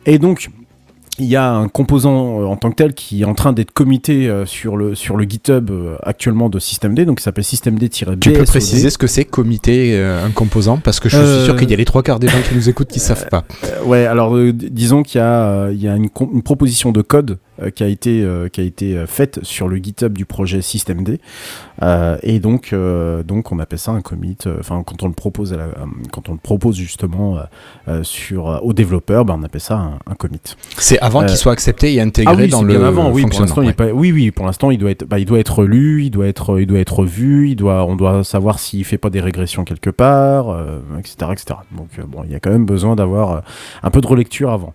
Et 0.05 0.19
donc. 0.19 0.49
Il 1.21 1.27
y 1.27 1.35
a 1.35 1.51
un 1.51 1.67
composant 1.67 2.41
euh, 2.41 2.45
en 2.45 2.55
tant 2.55 2.71
que 2.71 2.75
tel 2.75 2.95
qui 2.95 3.21
est 3.21 3.25
en 3.25 3.35
train 3.35 3.53
d'être 3.53 3.71
commité 3.71 4.27
euh, 4.27 4.47
sur, 4.47 4.75
le, 4.75 4.95
sur 4.95 5.17
le 5.17 5.23
GitHub 5.25 5.69
euh, 5.69 5.95
actuellement 6.01 6.49
de 6.49 6.57
Systemd, 6.57 6.99
donc 7.01 7.19
il 7.19 7.23
s'appelle 7.23 7.43
systemd-BSOD. 7.43 8.19
Tu 8.19 8.33
peux 8.33 8.43
préciser 8.43 8.89
ce 8.89 8.97
que 8.97 9.05
c'est 9.05 9.23
comité 9.25 9.93
euh, 9.95 10.25
un 10.25 10.31
composant? 10.31 10.77
Parce 10.77 10.99
que 10.99 11.09
je 11.09 11.17
suis 11.17 11.25
Euh, 11.25 11.45
sûr 11.45 11.55
qu'il 11.55 11.69
y 11.69 11.73
a 11.73 11.77
les 11.77 11.85
trois 11.85 12.01
quarts 12.01 12.17
des 12.17 12.27
gens 12.27 12.41
qui 12.49 12.55
nous 12.55 12.69
écoutent 12.69 12.87
qui 12.87 12.99
savent 12.99 13.27
pas. 13.29 13.43
Ouais, 13.85 14.05
alors 14.07 14.35
disons 14.51 15.03
qu'il 15.03 15.19
y 15.19 15.23
a, 15.23 15.69
il 15.69 15.81
y 15.81 15.87
a 15.87 15.95
une, 15.95 16.09
proposition 16.09 16.91
de 16.91 17.03
code 17.03 17.37
qui 17.69 17.83
a 17.83 17.87
été, 17.87 18.23
euh, 18.23 18.47
qui 18.49 18.61
a 18.61 18.63
été 18.63 18.97
euh, 18.97 19.05
faite 19.05 19.39
sur 19.43 19.67
le 19.67 19.77
GitHub 19.77 20.13
du 20.13 20.25
projet 20.25 20.61
Systemd. 20.61 21.19
Euh, 21.83 22.17
et 22.23 22.39
donc, 22.39 22.73
euh, 22.73 23.23
donc, 23.23 23.51
on 23.51 23.59
appelle 23.59 23.79
ça 23.79 23.91
un 23.91 24.01
commit. 24.01 24.37
euh, 24.47 24.57
Enfin, 24.59 24.83
quand 24.85 25.03
on 25.03 25.07
le 25.07 25.13
propose, 25.13 25.53
à 25.53 25.57
la- 25.57 25.63
euh, 25.63 25.85
quand 26.11 26.29
on 26.29 26.33
le 26.33 26.37
propose 26.37 26.75
justement 26.75 27.37
euh, 27.37 27.41
euh, 27.87 28.03
sur, 28.03 28.49
euh, 28.49 28.57
aux 28.59 28.73
développeurs, 28.73 29.25
ben, 29.25 29.37
on 29.39 29.43
appelle 29.43 29.61
ça 29.61 29.75
un, 29.77 29.99
un 30.09 30.15
commit. 30.15 30.39
C'est 30.77 30.99
avant 30.99 31.23
Euh, 31.23 31.25
qu'il 31.25 31.37
soit 31.37 31.51
accepté 31.51 31.93
et 31.93 32.01
intégré 32.01 32.33
ah 32.33 32.37
oui, 32.39 32.47
dans 32.49 32.61
le 32.63 32.77
bien 32.77 32.83
avant. 32.87 33.11
Oui, 33.11 33.25
pour 33.25 33.41
l'instant, 33.41 33.61
il 33.61 33.65
est 33.65 33.67
ouais. 33.69 33.73
pas- 33.73 33.91
oui, 33.91 34.11
oui, 34.11 34.31
pour 34.31 34.45
l'instant, 34.45 34.71
il 34.71 34.77
doit 34.77 34.91
être, 34.91 35.05
bah, 35.05 35.19
il 35.19 35.25
doit 35.25 35.39
être 35.39 35.63
lu, 35.65 36.03
il 36.05 36.09
doit 36.11 36.27
être, 36.27 36.59
il 36.59 36.67
doit 36.67 36.79
être 36.79 37.03
vu, 37.03 37.49
il 37.49 37.55
doit, 37.55 37.83
on 37.85 37.95
doit 37.95 38.23
savoir 38.23 38.59
s'il 38.59 38.85
fait 38.85 38.97
pas 38.97 39.09
des 39.09 39.19
régressions 39.21 39.63
quelque 39.65 39.89
part, 39.89 40.49
euh, 40.49 40.79
etc., 40.99 41.15
etc. 41.31 41.59
Donc, 41.75 41.89
euh, 41.99 42.03
bon, 42.07 42.21
il 42.25 42.31
y 42.31 42.35
a 42.35 42.39
quand 42.39 42.51
même 42.51 42.65
besoin 42.65 42.95
d'avoir 42.95 43.31
euh, 43.31 43.39
un 43.83 43.89
peu 43.89 44.01
de 44.01 44.07
relecture 44.07 44.51
avant. 44.51 44.73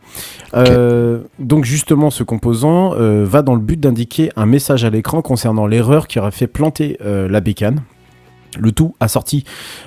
Euh, 0.54 1.20
donc, 1.38 1.64
justement, 1.64 2.10
ce 2.10 2.22
composant 2.24 2.75
euh, 2.76 3.24
va 3.26 3.42
dans 3.42 3.54
le 3.54 3.60
but 3.60 3.78
d'indiquer 3.78 4.30
un 4.36 4.46
message 4.46 4.84
à 4.84 4.90
l'écran 4.90 5.22
concernant 5.22 5.66
l'erreur 5.66 6.06
qui 6.08 6.18
aurait 6.18 6.30
fait 6.30 6.46
planter 6.46 6.98
euh, 7.04 7.28
la 7.28 7.40
bécane. 7.40 7.82
Le 8.58 8.72
tout 8.72 8.94
assorti, 9.00 9.44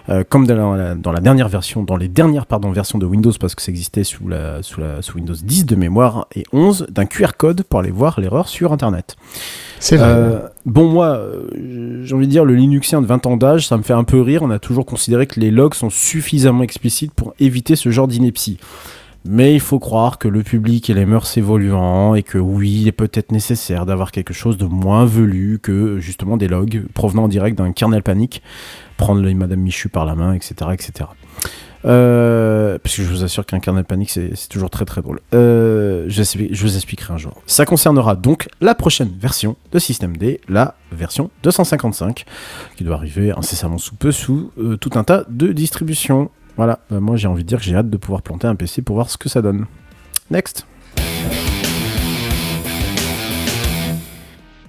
euh, 0.10 0.24
comme 0.28 0.46
dans 0.46 0.76
la, 0.76 0.94
dans 0.94 1.12
la 1.12 1.22
dernière 1.22 1.50
version, 1.50 1.82
dans 1.82 1.98
les 1.98 2.08
dernières 2.08 2.46
pardon, 2.46 2.72
versions 2.72 3.00
de 3.00 3.06
Windows, 3.06 3.32
parce 3.40 3.56
que 3.56 3.64
ça 3.64 3.72
existait 3.72 4.04
sous, 4.04 4.28
la, 4.28 4.62
sous, 4.62 4.80
la, 4.80 5.02
sous 5.02 5.18
Windows 5.18 5.34
10 5.42 5.66
de 5.66 5.76
mémoire 5.76 6.28
et 6.36 6.44
11, 6.54 6.86
d'un 6.92 7.08
QR 7.08 7.32
code 7.36 7.64
pour 7.64 7.80
aller 7.80 7.90
voir 7.90 8.20
l'erreur 8.20 8.48
sur 8.48 8.72
Internet. 8.72 9.16
C'est 9.80 9.98
vrai. 9.98 10.08
Euh, 10.10 10.40
bon, 10.68 10.88
moi, 10.88 11.20
j'ai 12.04 12.14
envie 12.14 12.28
de 12.28 12.32
dire, 12.32 12.46
le 12.46 12.54
Linuxien 12.54 13.02
de 13.02 13.08
20 13.08 13.26
ans 13.26 13.38
d'âge, 13.38 13.68
ça 13.68 13.76
me 13.78 13.82
fait 13.82 13.94
un 13.94 14.04
peu 14.04 14.22
rire. 14.22 14.44
On 14.44 14.52
a 14.52 14.60
toujours 14.60 14.86
considéré 14.86 15.26
que 15.26 15.40
les 15.40 15.50
logs 15.50 15.74
sont 15.74 15.90
suffisamment 15.90 16.62
explicites 16.62 17.14
pour 17.14 17.34
éviter 17.40 17.76
ce 17.76 17.90
genre 17.90 18.08
d'ineptie. 18.08 18.60
Mais 19.26 19.54
il 19.54 19.60
faut 19.60 19.80
croire 19.80 20.18
que 20.18 20.28
le 20.28 20.44
public 20.44 20.90
et 20.90 20.94
les 20.94 21.06
mœurs 21.06 21.38
évoluant 21.38 22.16
et 22.16 22.24
que 22.24 22.38
oui, 22.38 22.82
il 22.82 22.88
est 22.88 22.94
peut-être 22.94 23.32
nécessaire 23.32 23.86
d'avoir 23.86 24.12
quelque 24.12 24.34
chose 24.34 24.58
de 24.58 24.66
moins 24.66 25.06
velu 25.06 25.60
que 25.62 26.00
justement 26.00 26.38
des 26.38 26.48
logs 26.48 26.86
provenant 26.94 27.24
en 27.24 27.28
direct 27.28 27.58
d'un 27.58 27.72
kernel 27.72 28.02
panique, 28.02 28.42
prendre 28.98 29.22
le 29.22 29.34
Madame 29.34 29.60
Michu 29.60 29.90
par 29.90 30.06
la 30.06 30.16
main, 30.16 30.34
etc. 30.34 30.72
etc. 30.74 31.10
Euh, 31.86 32.78
parce 32.84 32.96
que 32.96 33.04
je 33.04 33.08
vous 33.08 33.24
assure 33.24 33.46
qu'un 33.46 33.60
kernel 33.60 33.86
panique, 33.86 34.10
c'est 34.10 34.50
toujours 34.50 34.70
très 34.70 34.86
très 34.86 35.02
drôle. 35.02 35.22
Euh, 35.34 36.06
je, 36.08 36.64
vous 36.64 36.76
expliquerai 36.76 37.14
un 37.14 37.18
jour. 37.18 37.42
Ça 37.46 37.66
concernera 37.66 38.16
donc 38.16 38.50
la 38.62 38.76
prochaine 38.76 39.12
version 39.20 39.56
de 39.72 39.80
Systemd, 39.80 40.40
la 40.48 40.76
version 40.92 41.30
255, 41.44 42.26
qui 42.76 42.84
doit 42.84 42.96
arriver 42.96 43.32
incessamment 43.32 43.78
sous 43.78 43.96
peu 43.96 44.12
sous 44.12 44.52
euh, 44.58 44.78
tout 44.78 44.92
un 44.96 45.04
tas 45.04 45.24
de 45.30 45.52
distributions. 45.52 46.30
Voilà, 46.60 46.80
Euh, 46.92 47.00
moi 47.00 47.16
j'ai 47.16 47.30
envie 47.30 47.44
de 47.44 47.48
dire 47.48 47.60
que 47.60 47.64
j'ai 47.64 47.74
hâte 47.74 47.90
de 47.90 47.96
pouvoir 47.96 48.22
planter 48.22 48.46
un 48.46 48.54
PC 48.56 48.82
pour 48.82 48.96
voir 48.96 49.10
ce 49.10 49.18
que 49.18 49.30
ça 49.30 49.42
donne. 49.42 49.66
Next. 50.30 50.66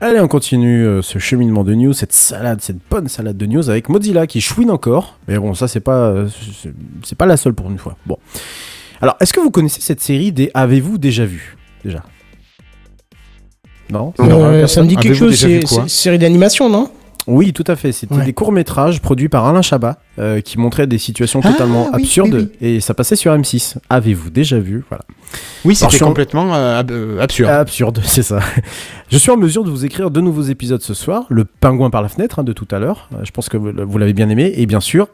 Allez, 0.00 0.20
on 0.20 0.28
continue 0.28 0.86
euh, 0.86 1.02
ce 1.02 1.18
cheminement 1.18 1.64
de 1.64 1.74
news, 1.74 1.92
cette 1.92 2.12
salade, 2.12 2.60
cette 2.60 2.76
bonne 2.88 3.08
salade 3.08 3.36
de 3.36 3.44
news 3.44 3.68
avec 3.68 3.88
Mozilla 3.88 4.28
qui 4.28 4.40
chouine 4.40 4.70
encore. 4.70 5.18
Mais 5.26 5.36
bon, 5.36 5.52
ça 5.54 5.66
c'est 5.66 5.80
pas, 5.80 5.96
euh, 6.10 6.28
c'est- 7.02 7.16
pas 7.16 7.26
la 7.26 7.36
seule 7.36 7.54
pour 7.54 7.68
une 7.68 7.78
fois. 7.78 7.96
Bon. 8.06 8.18
Alors, 9.02 9.16
est-ce 9.18 9.32
que 9.32 9.40
vous 9.40 9.50
connaissez 9.50 9.80
cette 9.80 10.00
série 10.00 10.30
des 10.30 10.52
Avez-vous 10.54 10.96
déjà 10.96 11.24
vu? 11.24 11.56
Déjà. 11.84 12.04
Non, 13.90 14.14
Euh, 14.20 14.26
Non, 14.28 14.40
ça 14.44 14.50
personne 14.52 14.84
me 14.84 14.88
dit 14.90 14.94
quelque 14.96 15.14
chose, 15.14 15.34
c'est 15.34 15.60
une 15.76 15.88
série 15.88 16.20
d'animation, 16.20 16.68
non? 16.70 16.88
Oui, 17.30 17.52
tout 17.52 17.64
à 17.66 17.76
fait. 17.76 17.92
C'était 17.92 18.14
Ouais. 18.14 18.24
des 18.24 18.32
courts-métrages 18.32 19.00
produits 19.00 19.28
par 19.28 19.46
Alain 19.46 19.62
Chabat 19.62 19.98
euh, 20.18 20.40
qui 20.40 20.58
montraient 20.58 20.86
des 20.86 20.98
situations 20.98 21.40
Ah, 21.44 21.52
totalement 21.52 21.86
oui, 21.94 22.02
absurdes 22.02 22.34
oui, 22.34 22.50
et 22.60 22.80
ça 22.80 22.92
passait 22.94 23.16
sur 23.16 23.32
M6. 23.32 23.76
Avez-vous 23.88 24.30
déjà 24.30 24.58
vu? 24.58 24.84
Voilà. 24.88 25.04
Oui, 25.64 25.74
c'était 25.76 25.98
complètement 25.98 26.54
euh, 26.54 26.82
euh, 26.90 27.20
absurde. 27.20 27.50
Absurde, 27.50 28.00
c'est 28.04 28.22
ça. 28.22 28.40
Je 29.10 29.16
suis 29.18 29.30
en 29.30 29.36
mesure 29.36 29.64
de 29.64 29.70
vous 29.70 29.84
écrire 29.84 30.10
deux 30.10 30.20
nouveaux 30.20 30.42
épisodes 30.42 30.82
ce 30.82 30.92
soir. 30.94 31.24
Le 31.28 31.44
pingouin 31.44 31.90
par 31.90 32.02
la 32.02 32.08
fenêtre 32.08 32.40
hein, 32.40 32.44
de 32.44 32.52
tout 32.52 32.68
à 32.70 32.78
l'heure. 32.78 33.08
Je 33.22 33.30
pense 33.30 33.48
que 33.48 33.56
vous, 33.56 33.98
l'avez 33.98 34.12
bien 34.12 34.28
aimé. 34.28 34.52
Et 34.56 34.66
bien 34.66 34.80
sûr, 34.80 35.08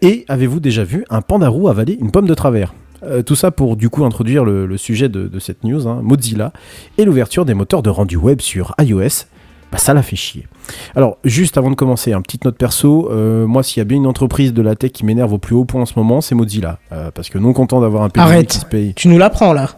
et 0.00 0.24
avez-vous 0.28 0.60
déjà 0.60 0.82
vu 0.84 1.04
un 1.10 1.20
pandarou 1.20 1.68
avaler 1.68 1.98
une 2.00 2.10
pomme 2.10 2.26
de 2.26 2.34
travers? 2.34 2.72
Euh, 3.02 3.22
tout 3.22 3.34
ça 3.34 3.50
pour 3.50 3.76
du 3.76 3.90
coup 3.90 4.04
introduire 4.06 4.46
le, 4.46 4.64
le 4.64 4.76
sujet 4.78 5.10
de, 5.10 5.28
de 5.28 5.38
cette 5.38 5.62
news, 5.62 5.86
hein, 5.86 6.00
Mozilla, 6.02 6.54
et 6.96 7.04
l'ouverture 7.04 7.44
des 7.44 7.52
moteurs 7.52 7.82
de 7.82 7.90
rendu 7.90 8.16
web 8.16 8.40
sur 8.40 8.74
iOS. 8.80 9.26
Bah, 9.70 9.76
ça 9.78 9.92
l'a 9.92 10.02
fait 10.02 10.16
chier. 10.16 10.46
Alors, 10.94 11.18
juste 11.24 11.58
avant 11.58 11.70
de 11.70 11.74
commencer, 11.74 12.12
un 12.12 12.22
petite 12.22 12.44
note 12.44 12.56
perso. 12.56 13.08
euh, 13.10 13.46
moi, 13.46 13.62
s'il 13.62 13.80
y 13.80 13.82
a 13.82 13.84
bien 13.84 13.98
une 13.98 14.06
entreprise 14.06 14.52
de 14.52 14.62
la 14.62 14.74
tech 14.76 14.92
qui 14.92 15.04
m'énerve 15.04 15.32
au 15.32 15.38
plus 15.38 15.54
haut 15.54 15.64
point 15.64 15.82
en 15.82 15.86
ce 15.86 15.94
moment, 15.96 16.20
c'est 16.20 16.34
Mozilla. 16.34 16.78
Euh, 16.92 17.10
parce 17.10 17.30
que 17.30 17.38
non 17.38 17.52
content 17.52 17.80
d'avoir 17.80 18.02
un 18.02 18.08
PDG 18.08 18.32
Arrête. 18.32 18.48
qui 18.48 18.58
se 18.58 18.66
paye. 18.66 18.94
Tu 18.94 19.08
nous 19.08 19.18
l'apprends 19.18 19.52
là. 19.52 19.70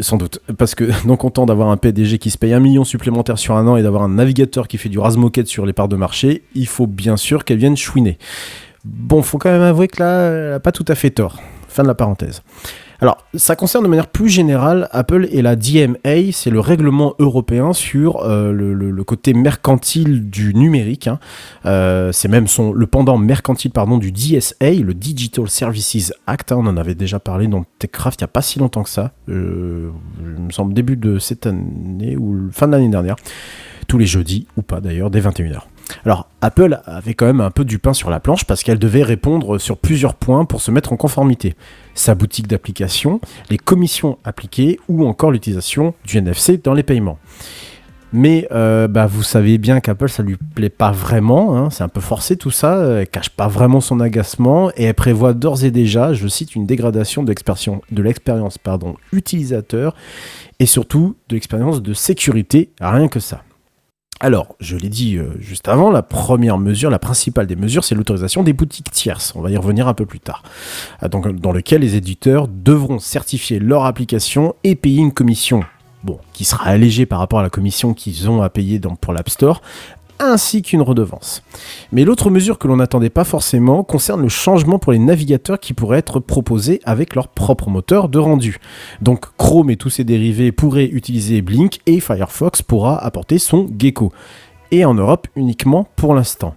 Sans 0.00 0.16
doute. 0.18 0.40
Parce 0.58 0.74
que 0.74 0.90
non 1.06 1.16
content 1.16 1.46
d'avoir 1.46 1.70
un 1.70 1.76
PDG 1.76 2.18
qui 2.18 2.30
se 2.30 2.38
paye 2.38 2.52
un 2.52 2.60
million 2.60 2.84
supplémentaire 2.84 3.38
sur 3.38 3.56
un 3.56 3.66
an 3.66 3.76
et 3.76 3.82
d'avoir 3.82 4.02
un 4.02 4.10
navigateur 4.10 4.68
qui 4.68 4.78
fait 4.78 4.88
du 4.88 4.98
rase-moquette 4.98 5.48
sur 5.48 5.66
les 5.66 5.72
parts 5.72 5.88
de 5.88 5.96
marché, 5.96 6.42
il 6.54 6.66
faut 6.66 6.86
bien 6.86 7.16
sûr 7.16 7.44
qu'elle 7.44 7.58
vienne 7.58 7.76
chouiner. 7.76 8.18
Bon, 8.84 9.22
faut 9.22 9.38
quand 9.38 9.50
même 9.50 9.62
avouer 9.62 9.88
que 9.88 10.00
là, 10.02 10.20
elle 10.30 10.52
a 10.54 10.60
pas 10.60 10.72
tout 10.72 10.84
à 10.88 10.94
fait 10.94 11.10
tort. 11.10 11.40
Fin 11.68 11.82
de 11.82 11.88
la 11.88 11.94
parenthèse. 11.94 12.42
Alors, 13.00 13.18
ça 13.34 13.56
concerne 13.56 13.84
de 13.84 13.88
manière 13.88 14.06
plus 14.06 14.28
générale 14.28 14.88
Apple 14.92 15.28
et 15.30 15.42
la 15.42 15.56
DMA, 15.56 16.32
c'est 16.32 16.50
le 16.50 16.60
règlement 16.60 17.14
européen 17.18 17.72
sur 17.72 18.22
euh, 18.24 18.52
le, 18.52 19.04
côté 19.04 19.34
mercantile 19.34 20.30
du 20.30 20.54
numérique. 20.54 21.06
hein. 21.08 21.18
Euh, 21.66 22.10
c'est 22.12 22.28
même 22.28 22.46
son, 22.46 22.72
le 22.72 22.86
pendant 22.86 23.18
mercantile 23.18 23.70
pardon, 23.70 23.98
du 23.98 24.12
DSA, 24.12 24.70
le 24.82 24.94
Digital 24.94 25.48
Services 25.48 26.12
Act. 26.26 26.52
hein. 26.52 26.56
on 26.58 26.66
en 26.66 26.76
avait 26.76 26.94
déjà 26.94 27.20
parlé 27.20 27.46
dans 27.46 27.64
TechCraft 27.78 28.20
il 28.20 28.24
n'y 28.24 28.26
a 28.26 28.28
pas 28.28 28.42
si 28.42 28.58
longtemps 28.58 28.82
que 28.82 28.90
ça. 28.90 29.12
Euh, 29.28 29.90
il 30.20 30.42
me 30.44 30.50
semble 30.50 30.72
début 30.72 30.96
de 30.96 31.18
cette 31.18 31.46
année 31.46 32.16
ou 32.16 32.48
fin 32.52 32.66
de 32.66 32.72
l'année 32.72 32.88
dernière. 32.88 33.16
Tous 33.86 33.98
les 33.98 34.06
jeudis, 34.06 34.46
ou 34.56 34.62
pas 34.62 34.80
d'ailleurs, 34.80 35.10
dès 35.10 35.20
21h. 35.20 35.60
Alors, 36.04 36.28
Apple 36.40 36.80
avait 36.84 37.14
quand 37.14 37.26
même 37.26 37.40
un 37.40 37.50
peu 37.50 37.64
du 37.64 37.78
pain 37.78 37.92
sur 37.92 38.10
la 38.10 38.20
planche 38.20 38.44
parce 38.44 38.62
qu'elle 38.62 38.78
devait 38.78 39.02
répondre 39.02 39.58
sur 39.58 39.78
plusieurs 39.78 40.14
points 40.14 40.44
pour 40.44 40.60
se 40.60 40.70
mettre 40.70 40.92
en 40.92 40.96
conformité. 40.96 41.54
Sa 41.94 42.14
boutique 42.14 42.48
d'application, 42.48 43.20
les 43.50 43.58
commissions 43.58 44.18
appliquées 44.24 44.78
ou 44.88 45.06
encore 45.06 45.30
l'utilisation 45.30 45.94
du 46.04 46.18
NFC 46.18 46.58
dans 46.58 46.74
les 46.74 46.82
paiements. 46.82 47.18
Mais 48.12 48.46
euh, 48.52 48.86
bah, 48.88 49.06
vous 49.06 49.22
savez 49.22 49.58
bien 49.58 49.80
qu'Apple, 49.80 50.08
ça 50.08 50.22
lui 50.22 50.36
plaît 50.54 50.70
pas 50.70 50.92
vraiment, 50.92 51.56
hein, 51.56 51.70
c'est 51.70 51.82
un 51.82 51.88
peu 51.88 52.00
forcé 52.00 52.36
tout 52.36 52.52
ça, 52.52 53.00
elle 53.00 53.08
cache 53.08 53.30
pas 53.30 53.48
vraiment 53.48 53.80
son 53.80 53.98
agacement 54.00 54.70
et 54.76 54.84
elle 54.84 54.94
prévoit 54.94 55.34
d'ores 55.34 55.64
et 55.64 55.70
déjà, 55.70 56.14
je 56.14 56.28
cite, 56.28 56.54
une 56.54 56.66
dégradation 56.66 57.24
de 57.24 57.28
l'expérience 58.02 58.58
utilisateur 59.12 59.94
et 60.60 60.66
surtout 60.66 61.16
de 61.28 61.34
l'expérience 61.34 61.82
de 61.82 61.92
sécurité, 61.94 62.70
rien 62.80 63.08
que 63.08 63.20
ça. 63.20 63.42
Alors, 64.18 64.56
je 64.60 64.76
l'ai 64.76 64.88
dit 64.88 65.16
euh, 65.16 65.34
juste 65.40 65.68
avant, 65.68 65.90
la 65.90 66.02
première 66.02 66.56
mesure, 66.56 66.88
la 66.88 66.98
principale 66.98 67.46
des 67.46 67.56
mesures, 67.56 67.84
c'est 67.84 67.94
l'autorisation 67.94 68.42
des 68.42 68.54
boutiques 68.54 68.90
tierces. 68.90 69.34
On 69.36 69.42
va 69.42 69.50
y 69.50 69.56
revenir 69.56 69.88
un 69.88 69.94
peu 69.94 70.06
plus 70.06 70.20
tard. 70.20 70.42
Donc, 71.10 71.28
dans 71.38 71.52
lequel 71.52 71.82
les 71.82 71.96
éditeurs 71.96 72.48
devront 72.48 72.98
certifier 72.98 73.58
leur 73.58 73.84
application 73.84 74.54
et 74.64 74.74
payer 74.74 75.00
une 75.00 75.12
commission, 75.12 75.64
bon, 76.02 76.18
qui 76.32 76.44
sera 76.44 76.64
allégée 76.64 77.04
par 77.04 77.18
rapport 77.18 77.40
à 77.40 77.42
la 77.42 77.50
commission 77.50 77.92
qu'ils 77.92 78.30
ont 78.30 78.40
à 78.40 78.48
payer 78.48 78.80
pour 79.00 79.12
l'App 79.12 79.28
Store, 79.28 79.60
ainsi 80.18 80.62
qu'une 80.62 80.82
redevance. 80.82 81.42
Mais 81.92 82.04
l'autre 82.04 82.30
mesure 82.30 82.58
que 82.58 82.68
l'on 82.68 82.76
n'attendait 82.76 83.10
pas 83.10 83.24
forcément 83.24 83.84
concerne 83.84 84.22
le 84.22 84.28
changement 84.28 84.78
pour 84.78 84.92
les 84.92 84.98
navigateurs 84.98 85.60
qui 85.60 85.74
pourraient 85.74 85.98
être 85.98 86.20
proposés 86.20 86.80
avec 86.84 87.14
leur 87.14 87.28
propre 87.28 87.68
moteur 87.70 88.08
de 88.08 88.18
rendu. 88.18 88.58
Donc 89.00 89.26
Chrome 89.36 89.70
et 89.70 89.76
tous 89.76 89.90
ses 89.90 90.04
dérivés 90.04 90.52
pourraient 90.52 90.86
utiliser 90.86 91.42
Blink 91.42 91.80
et 91.86 92.00
Firefox 92.00 92.62
pourra 92.62 92.98
apporter 92.98 93.38
son 93.38 93.68
Gecko. 93.78 94.12
Et 94.72 94.84
en 94.84 94.94
Europe 94.94 95.28
uniquement 95.36 95.86
pour 95.96 96.14
l'instant. 96.14 96.54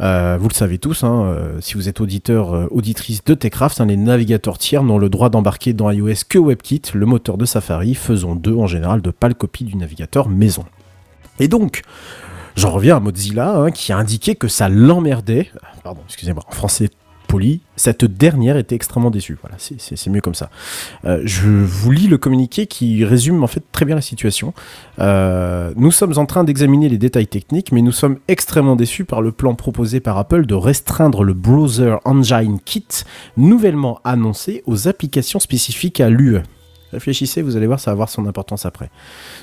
Euh, 0.00 0.36
vous 0.40 0.48
le 0.48 0.54
savez 0.54 0.78
tous, 0.78 1.04
hein, 1.04 1.24
euh, 1.26 1.60
si 1.60 1.74
vous 1.74 1.88
êtes 1.88 2.00
auditeur, 2.00 2.54
euh, 2.54 2.66
auditrice 2.70 3.22
de 3.24 3.34
Techcraft, 3.34 3.80
hein, 3.80 3.86
les 3.86 3.96
navigateurs 3.96 4.58
tiers 4.58 4.82
n'ont 4.82 4.98
le 4.98 5.08
droit 5.08 5.28
d'embarquer 5.28 5.72
dans 5.72 5.90
iOS 5.90 6.24
que 6.28 6.38
WebKit, 6.38 6.82
le 6.94 7.06
moteur 7.06 7.38
de 7.38 7.44
Safari, 7.44 7.94
faisant 7.94 8.34
d'eux 8.34 8.56
en 8.56 8.66
général 8.66 9.02
de 9.02 9.10
pâles 9.10 9.34
copies 9.34 9.64
du 9.64 9.76
navigateur 9.76 10.28
maison. 10.28 10.64
Et 11.38 11.48
donc, 11.48 11.82
j'en 12.56 12.70
reviens 12.70 12.96
à 12.96 13.00
Mozilla, 13.00 13.54
hein, 13.56 13.70
qui 13.70 13.92
a 13.92 13.96
indiqué 13.96 14.34
que 14.34 14.48
ça 14.48 14.68
l'emmerdait, 14.68 15.50
pardon, 15.82 16.00
excusez-moi, 16.06 16.42
en 16.48 16.52
français 16.52 16.90
poli, 17.32 17.62
cette 17.76 18.04
dernière 18.04 18.58
était 18.58 18.74
extrêmement 18.74 19.10
déçue. 19.10 19.38
Voilà, 19.40 19.56
c'est 19.58 20.10
mieux 20.10 20.20
comme 20.20 20.34
ça. 20.34 20.50
Euh, 21.06 21.22
je 21.24 21.48
vous 21.48 21.90
lis 21.90 22.06
le 22.06 22.18
communiqué 22.18 22.66
qui 22.66 23.06
résume 23.06 23.42
en 23.42 23.46
fait 23.46 23.62
très 23.72 23.86
bien 23.86 23.94
la 23.94 24.02
situation. 24.02 24.52
Euh, 24.98 25.72
nous 25.76 25.90
sommes 25.90 26.18
en 26.18 26.26
train 26.26 26.44
d'examiner 26.44 26.90
les 26.90 26.98
détails 26.98 27.26
techniques, 27.26 27.72
mais 27.72 27.80
nous 27.80 27.90
sommes 27.92 28.18
extrêmement 28.28 28.76
déçus 28.76 29.06
par 29.06 29.22
le 29.22 29.32
plan 29.32 29.54
proposé 29.54 30.00
par 30.00 30.18
Apple 30.18 30.44
de 30.44 30.54
restreindre 30.54 31.24
le 31.24 31.32
Browser 31.32 31.96
Engine 32.04 32.58
Kit, 32.62 32.86
nouvellement 33.38 34.00
annoncé 34.04 34.62
aux 34.66 34.86
applications 34.86 35.40
spécifiques 35.40 36.00
à 36.00 36.10
l'UE. 36.10 36.42
Réfléchissez, 36.92 37.42
vous 37.42 37.56
allez 37.56 37.66
voir, 37.66 37.80
ça 37.80 37.90
va 37.90 37.92
avoir 37.92 38.08
son 38.08 38.26
importance 38.26 38.66
après. 38.66 38.90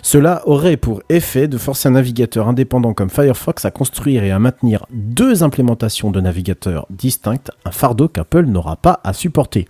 Cela 0.01 0.41
aurait 0.47 0.77
pour 0.77 1.01
effet 1.09 1.47
de 1.47 1.57
forcer 1.57 1.89
un 1.89 1.93
navigateur 1.93 2.47
indépendant 2.47 2.93
comme 2.93 3.09
Firefox 3.09 3.65
à 3.65 3.71
construire 3.71 4.23
et 4.23 4.31
à 4.31 4.39
maintenir 4.39 4.85
deux 4.91 5.43
implémentations 5.43 6.11
de 6.11 6.21
navigateurs 6.21 6.85
distinctes, 6.89 7.51
un 7.65 7.71
fardeau 7.71 8.07
qu'Apple 8.07 8.45
n'aura 8.45 8.75
pas 8.75 8.99
à 9.03 9.13
supporter. 9.13 9.67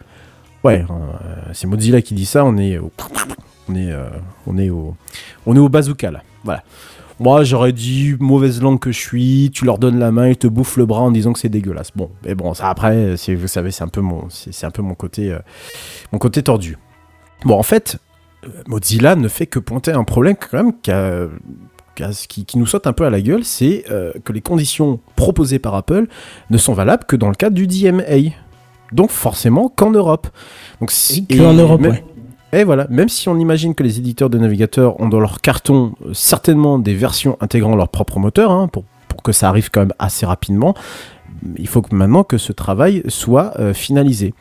Ouais, 0.63 0.85
euh, 0.89 1.35
c'est 1.53 1.67
Mozilla 1.67 2.01
qui 2.01 2.13
dit 2.13 2.25
ça, 2.25 2.43
on 2.45 2.57
est 2.57 2.77
au... 2.77 2.91
On 3.71 3.75
est, 3.75 3.91
euh, 4.71 4.89
au, 5.45 5.69
bazooka 5.69 6.09
là. 6.09 6.23
Voilà. 6.43 6.63
Moi, 7.19 7.43
j'aurais 7.43 7.73
dit 7.73 8.15
mauvaise 8.19 8.61
langue 8.61 8.79
que 8.79 8.91
je 8.91 8.99
suis. 8.99 9.51
Tu 9.53 9.65
leur 9.65 9.77
donnes 9.77 9.99
la 9.99 10.11
main, 10.11 10.29
ils 10.29 10.37
te 10.37 10.47
bouffent 10.47 10.77
le 10.77 10.85
bras 10.85 11.01
en 11.01 11.11
disant 11.11 11.33
que 11.33 11.39
c'est 11.39 11.49
dégueulasse. 11.49 11.91
Bon, 11.95 12.09
mais 12.25 12.33
bon, 12.33 12.53
ça 12.53 12.69
après, 12.69 13.15
vous 13.15 13.47
savez, 13.47 13.71
c'est 13.71 13.83
un 13.83 13.89
peu 13.89 14.01
mon, 14.01 14.29
c'est, 14.29 14.53
c'est 14.53 14.65
un 14.65 14.71
peu 14.71 14.81
mon 14.81 14.95
côté, 14.95 15.31
euh, 15.31 15.39
mon 16.11 16.17
côté 16.17 16.41
tordu. 16.41 16.77
Bon, 17.45 17.57
en 17.57 17.63
fait, 17.63 17.97
Mozilla 18.67 19.15
ne 19.15 19.27
fait 19.27 19.45
que 19.47 19.59
pointer 19.59 19.91
un 19.91 20.03
problème 20.03 20.35
quand 20.35 20.57
même 20.63 20.73
qui, 22.27 22.45
qui 22.45 22.57
nous 22.57 22.65
saute 22.65 22.87
un 22.87 22.93
peu 22.93 23.05
à 23.05 23.09
la 23.09 23.21
gueule, 23.21 23.43
c'est 23.43 23.85
euh, 23.91 24.13
que 24.23 24.31
les 24.33 24.41
conditions 24.41 24.99
proposées 25.15 25.59
par 25.59 25.75
Apple 25.75 26.07
ne 26.49 26.57
sont 26.57 26.73
valables 26.73 27.03
que 27.05 27.15
dans 27.15 27.29
le 27.29 27.35
cadre 27.35 27.55
du 27.55 27.67
DMA. 27.67 28.03
Donc 28.91 29.11
forcément 29.11 29.69
qu'en 29.69 29.91
Europe. 29.91 30.27
Donc, 30.79 30.91
si- 30.91 31.25
que 31.27 31.41
en 31.43 31.53
Europe, 31.53 31.81
même- 31.81 31.91
ouais. 31.91 32.03
et 32.53 32.63
voilà, 32.63 32.87
même 32.89 33.09
si 33.09 33.29
on 33.29 33.37
imagine 33.37 33.75
que 33.75 33.83
les 33.83 33.99
éditeurs 33.99 34.29
de 34.29 34.37
navigateurs 34.37 34.99
ont 34.99 35.07
dans 35.09 35.19
leur 35.19 35.41
carton 35.41 35.93
euh, 36.05 36.13
certainement 36.13 36.79
des 36.79 36.95
versions 36.95 37.37
intégrant 37.41 37.75
leur 37.75 37.89
propre 37.89 38.17
moteur, 38.19 38.51
hein, 38.51 38.67
pour, 38.67 38.85
pour 39.07 39.21
que 39.21 39.31
ça 39.31 39.49
arrive 39.49 39.69
quand 39.69 39.81
même 39.81 39.93
assez 39.99 40.25
rapidement, 40.25 40.73
il 41.57 41.67
faut 41.67 41.81
que 41.81 41.93
maintenant 41.93 42.23
que 42.23 42.37
ce 42.37 42.51
travail 42.51 43.03
soit 43.09 43.53
euh, 43.59 43.73
finalisé. 43.73 44.33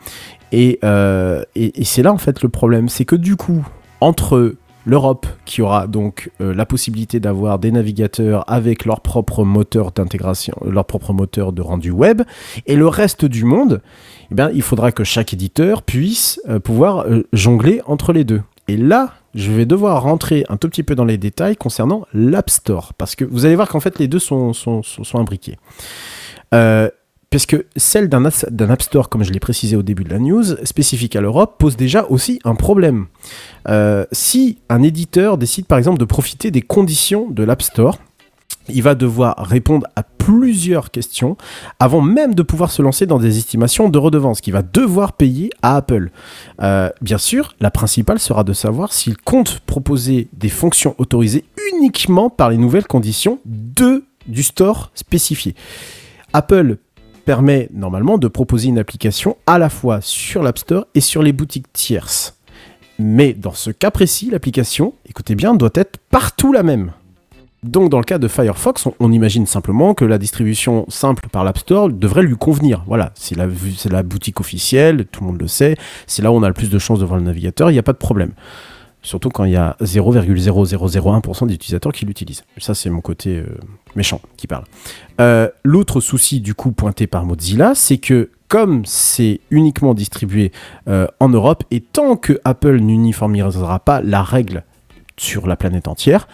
Et, 0.51 0.79
euh, 0.83 1.43
et, 1.55 1.81
et 1.81 1.83
c'est 1.83 2.03
là 2.03 2.11
en 2.11 2.17
fait 2.17 2.41
le 2.41 2.49
problème, 2.49 2.89
c'est 2.89 3.05
que 3.05 3.15
du 3.15 3.35
coup, 3.35 3.65
entre 4.01 4.55
l'Europe 4.85 5.27
qui 5.45 5.61
aura 5.61 5.87
donc 5.87 6.31
euh, 6.41 6.53
la 6.53 6.65
possibilité 6.65 7.19
d'avoir 7.19 7.59
des 7.59 7.71
navigateurs 7.71 8.43
avec 8.47 8.85
leur 8.85 9.01
propre 9.01 9.43
moteur 9.43 9.91
d'intégration, 9.91 10.55
leur 10.65 10.85
propre 10.85 11.13
moteur 11.13 11.53
de 11.53 11.61
rendu 11.61 11.91
web, 11.91 12.23
et 12.65 12.75
le 12.75 12.87
reste 12.87 13.25
du 13.25 13.43
monde, 13.43 13.81
eh 14.31 14.35
bien, 14.35 14.49
il 14.53 14.61
faudra 14.61 14.91
que 14.91 15.03
chaque 15.03 15.33
éditeur 15.33 15.83
puisse 15.83 16.41
euh, 16.49 16.59
pouvoir 16.59 17.05
jongler 17.33 17.81
entre 17.85 18.13
les 18.13 18.23
deux. 18.23 18.41
Et 18.67 18.77
là, 18.77 19.13
je 19.35 19.51
vais 19.51 19.65
devoir 19.65 20.01
rentrer 20.03 20.45
un 20.49 20.57
tout 20.57 20.69
petit 20.69 20.83
peu 20.83 20.95
dans 20.95 21.05
les 21.05 21.17
détails 21.17 21.55
concernant 21.55 22.05
l'App 22.13 22.49
Store, 22.49 22.93
parce 22.93 23.15
que 23.15 23.25
vous 23.25 23.45
allez 23.45 23.55
voir 23.55 23.67
qu'en 23.67 23.79
fait 23.79 23.99
les 23.99 24.07
deux 24.07 24.19
sont, 24.19 24.53
imbriqués. 25.13 25.57
Parce 27.29 27.45
que 27.45 27.65
celle 27.75 28.09
d'un 28.09 28.25
App- 28.25 28.49
d'un 28.51 28.69
App 28.69 28.81
Store, 28.81 29.09
comme 29.09 29.23
je 29.23 29.31
l'ai 29.31 29.39
précisé 29.39 29.75
au 29.75 29.83
début 29.83 30.03
de 30.03 30.09
la 30.09 30.19
news, 30.19 30.43
spécifique 30.63 31.15
à 31.15 31.21
l'Europe, 31.21 31.55
pose 31.59 31.77
déjà 31.77 32.05
aussi 32.09 32.39
un 32.43 32.55
problème. 32.55 33.07
Euh, 33.67 34.05
si 34.11 34.57
un 34.69 34.81
éditeur 34.81 35.37
décide 35.37 35.65
par 35.65 35.77
exemple 35.77 35.99
de 35.99 36.05
profiter 36.05 36.49
des 36.51 36.61
conditions 36.61 37.29
de 37.29 37.43
l'App 37.43 37.61
Store, 37.61 37.99
il 38.71 38.83
va 38.83 38.93
devoir 38.93 39.35
répondre 39.37 39.87
à 39.95 40.03
plusieurs 40.03 40.91
questions 40.91 41.37
avant 41.79 42.01
même 42.01 42.35
de 42.35 42.43
pouvoir 42.43 42.69
se 42.69 42.83
lancer 42.83 43.07
dans 43.07 43.17
des 43.17 43.39
estimations 43.39 43.89
de 43.89 43.97
redevances 43.97 44.41
qu'il 44.41 44.53
va 44.53 44.61
devoir 44.61 45.13
payer 45.13 45.49
à 45.63 45.75
Apple. 45.75 46.11
Euh, 46.61 46.89
bien 47.01 47.17
sûr, 47.17 47.55
la 47.59 47.71
principale 47.71 48.19
sera 48.19 48.43
de 48.43 48.53
savoir 48.53 48.93
s'il 48.93 49.17
compte 49.17 49.59
proposer 49.61 50.27
des 50.33 50.49
fonctions 50.49 50.93
autorisées 50.99 51.45
uniquement 51.73 52.29
par 52.29 52.51
les 52.51 52.57
nouvelles 52.57 52.85
conditions 52.85 53.39
de, 53.45 54.03
du 54.27 54.43
store 54.43 54.91
spécifié. 54.93 55.55
Apple 56.33 56.77
permet 57.29 57.69
normalement 57.71 58.17
de 58.17 58.27
proposer 58.27 58.69
une 58.69 58.79
application 58.79 59.37
à 59.45 59.59
la 59.59 59.69
fois 59.69 59.99
sur 60.01 60.41
l'App 60.41 60.57
Store 60.57 60.87
et 60.95 60.99
sur 60.99 61.21
les 61.21 61.31
boutiques 61.31 61.71
tierces. 61.71 62.39
Mais 62.97 63.33
dans 63.33 63.53
ce 63.53 63.69
cas 63.69 63.91
précis, 63.91 64.31
l'application, 64.31 64.95
écoutez 65.07 65.35
bien, 65.35 65.53
doit 65.53 65.69
être 65.75 65.99
partout 66.09 66.51
la 66.51 66.63
même. 66.63 66.91
Donc 67.61 67.91
dans 67.91 67.99
le 67.99 68.03
cas 68.03 68.17
de 68.17 68.27
Firefox, 68.27 68.87
on, 68.99 69.11
imagine 69.11 69.45
simplement 69.45 69.93
que 69.93 70.05
la 70.05 70.17
distribution 70.17 70.85
simple 70.89 71.29
par 71.31 71.43
l'App 71.43 71.59
Store 71.59 71.89
devrait 71.89 72.23
lui 72.23 72.35
convenir. 72.35 72.83
Voilà, 72.87 73.11
c'est 73.13 73.35
la, 73.37 73.45
la 73.91 74.01
boutique 74.01 74.39
officielle, 74.39 75.05
tout 75.05 75.21
le 75.21 75.27
monde 75.27 75.39
le 75.39 75.47
sait, 75.47 75.77
c'est 76.07 76.23
là 76.23 76.31
où 76.31 76.35
on 76.35 76.41
a 76.41 76.47
le 76.47 76.55
plus 76.55 76.71
de 76.71 76.79
chances 76.79 76.97
de 76.97 77.05
voir 77.05 77.19
le 77.19 77.25
navigateur, 77.25 77.69
il 77.69 77.73
n'y 77.73 77.79
a 77.79 77.83
pas 77.83 77.93
de 77.93 77.99
problème. 77.99 78.31
Surtout 79.01 79.29
quand 79.29 79.45
il 79.45 79.51
y 79.51 79.55
a 79.55 79.77
0,0001% 79.81 81.47
d'utilisateurs 81.47 81.93
qui 81.93 82.05
l'utilisent. 82.05 82.43
Ça, 82.57 82.75
c'est 82.75 82.89
mon 82.89 83.01
côté 83.01 83.37
euh, 83.37 83.45
méchant 83.95 84.21
qui 84.35 84.45
parle. 84.45 84.65
Euh, 85.21 85.47
L'autre 85.63 86.01
souci, 86.01 86.41
du 86.41 86.53
coup, 86.53 86.71
pointé 86.71 87.07
par 87.07 87.25
Mozilla, 87.25 87.75
c'est 87.75 87.97
que 87.97 88.29
comme 88.49 88.83
c'est 88.85 89.39
uniquement 89.51 89.93
distribué 89.93 90.51
euh, 90.87 91.07
en 91.19 91.29
Europe, 91.29 91.63
et 91.71 91.81
tant 91.81 92.17
que 92.17 92.41
Apple 92.43 92.79
n'uniformisera 92.79 93.79
pas 93.79 94.01
la 94.01 94.23
règle 94.23 94.63
sur 95.17 95.47
la 95.47 95.55
planète 95.55 95.87
entière, 95.87 96.27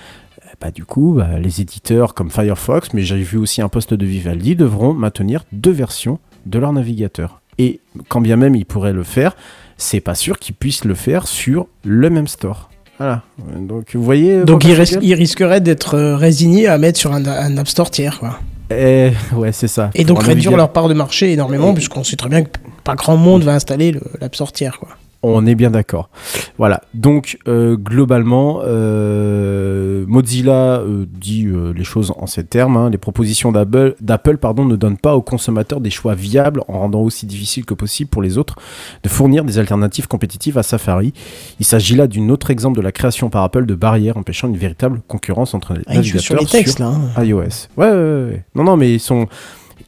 bah, 0.61 0.71
du 0.71 0.85
coup, 0.85 1.15
bah, 1.17 1.37
les 1.39 1.61
éditeurs 1.61 2.13
comme 2.13 2.31
Firefox, 2.31 2.93
mais 2.93 3.01
j'ai 3.01 3.17
vu 3.17 3.37
aussi 3.37 3.61
un 3.61 3.69
poste 3.69 3.93
de 3.93 4.05
Vivaldi, 4.05 4.55
devront 4.55 4.93
maintenir 4.93 5.43
deux 5.51 5.71
versions 5.71 6.19
de 6.45 6.57
leur 6.59 6.73
navigateur. 6.73 7.41
Et 7.57 7.79
quand 8.07 8.21
bien 8.21 8.35
même 8.35 8.55
ils 8.55 8.65
pourraient 8.65 8.93
le 8.93 9.03
faire, 9.03 9.35
c'est 9.77 9.99
pas 10.01 10.15
sûr 10.15 10.39
qu'ils 10.39 10.55
puissent 10.55 10.85
le 10.85 10.95
faire 10.95 11.27
sur 11.27 11.67
le 11.83 12.09
même 12.09 12.27
store. 12.27 12.69
Voilà. 12.97 13.23
Donc 13.57 13.93
vous 13.95 14.03
voyez. 14.03 14.37
Donc 14.43 14.61
pourquoi 14.61 14.69
ils, 14.69 14.73
ris- 14.73 14.83
rigole 14.89 15.03
ils 15.03 15.13
risqueraient 15.15 15.61
d'être 15.61 15.95
euh, 15.95 16.15
résignés 16.15 16.67
à 16.67 16.77
mettre 16.77 16.97
sur 16.99 17.11
un, 17.13 17.25
un 17.25 17.57
App 17.57 17.67
Store 17.67 17.91
tiers. 17.91 18.19
Quoi. 18.19 18.39
Eh, 18.71 19.11
ouais, 19.35 19.51
c'est 19.51 19.67
ça. 19.67 19.91
Et 19.95 20.05
donc 20.05 20.23
réduire 20.23 20.55
leur 20.57 20.71
part 20.71 20.87
de 20.87 20.93
marché 20.93 21.31
énormément, 21.33 21.73
puisqu'on 21.73 22.03
sait 22.03 22.15
très 22.15 22.29
bien 22.29 22.43
que 22.43 22.49
pas 22.83 22.95
grand 22.95 23.17
monde 23.17 23.43
va 23.43 23.53
installer 23.53 23.91
le- 23.91 24.01
l'App 24.21 24.33
Store 24.35 24.51
tiers. 24.53 24.79
Quoi. 24.79 24.89
On 25.27 25.45
est 25.45 25.55
bien 25.55 25.71
d'accord. 25.71 26.09
Voilà. 26.57 26.81
Donc 26.93 27.37
euh, 27.47 27.75
globalement, 27.75 28.61
euh, 28.63 30.05
Mozilla 30.07 30.79
euh, 30.79 31.05
dit 31.09 31.45
euh, 31.47 31.73
les 31.75 31.83
choses 31.83 32.13
en 32.17 32.27
ces 32.27 32.43
termes. 32.43 32.77
hein. 32.77 32.89
Les 32.89 32.97
propositions 32.97 33.51
d'Apple, 33.51 34.37
pardon, 34.37 34.65
ne 34.65 34.75
donnent 34.75 34.97
pas 34.97 35.15
aux 35.15 35.21
consommateurs 35.21 35.81
des 35.81 35.89
choix 35.89 36.15
viables 36.15 36.61
en 36.67 36.79
rendant 36.79 37.01
aussi 37.01 37.25
difficile 37.25 37.65
que 37.65 37.73
possible 37.73 38.09
pour 38.09 38.21
les 38.21 38.37
autres 38.37 38.55
de 39.03 39.09
fournir 39.09 39.43
des 39.43 39.59
alternatives 39.59 40.07
compétitives 40.07 40.57
à 40.57 40.63
Safari. 40.63 41.13
Il 41.59 41.65
s'agit 41.65 41.95
là 41.95 42.07
d'un 42.07 42.29
autre 42.29 42.51
exemple 42.51 42.77
de 42.77 42.81
la 42.81 42.91
création 42.91 43.29
par 43.29 43.43
Apple 43.43 43.65
de 43.65 43.75
barrières 43.75 44.17
empêchant 44.17 44.47
une 44.47 44.57
véritable 44.57 45.01
concurrence 45.07 45.53
entre 45.53 45.73
les 45.73 45.81
Ah, 45.87 46.01
jouent 46.01 46.19
sur 46.19 46.35
navigateurs 46.35 46.39
les 46.41 46.63
textes 46.63 46.79
là. 46.79 46.87
hein. 47.17 47.23
iOS. 47.23 47.39
Ouais, 47.77 47.89
ouais, 47.89 47.89
ouais. 47.91 48.45
Non, 48.55 48.63
non, 48.63 48.77
mais 48.77 48.93
ils 48.93 48.99
sont. 48.99 49.27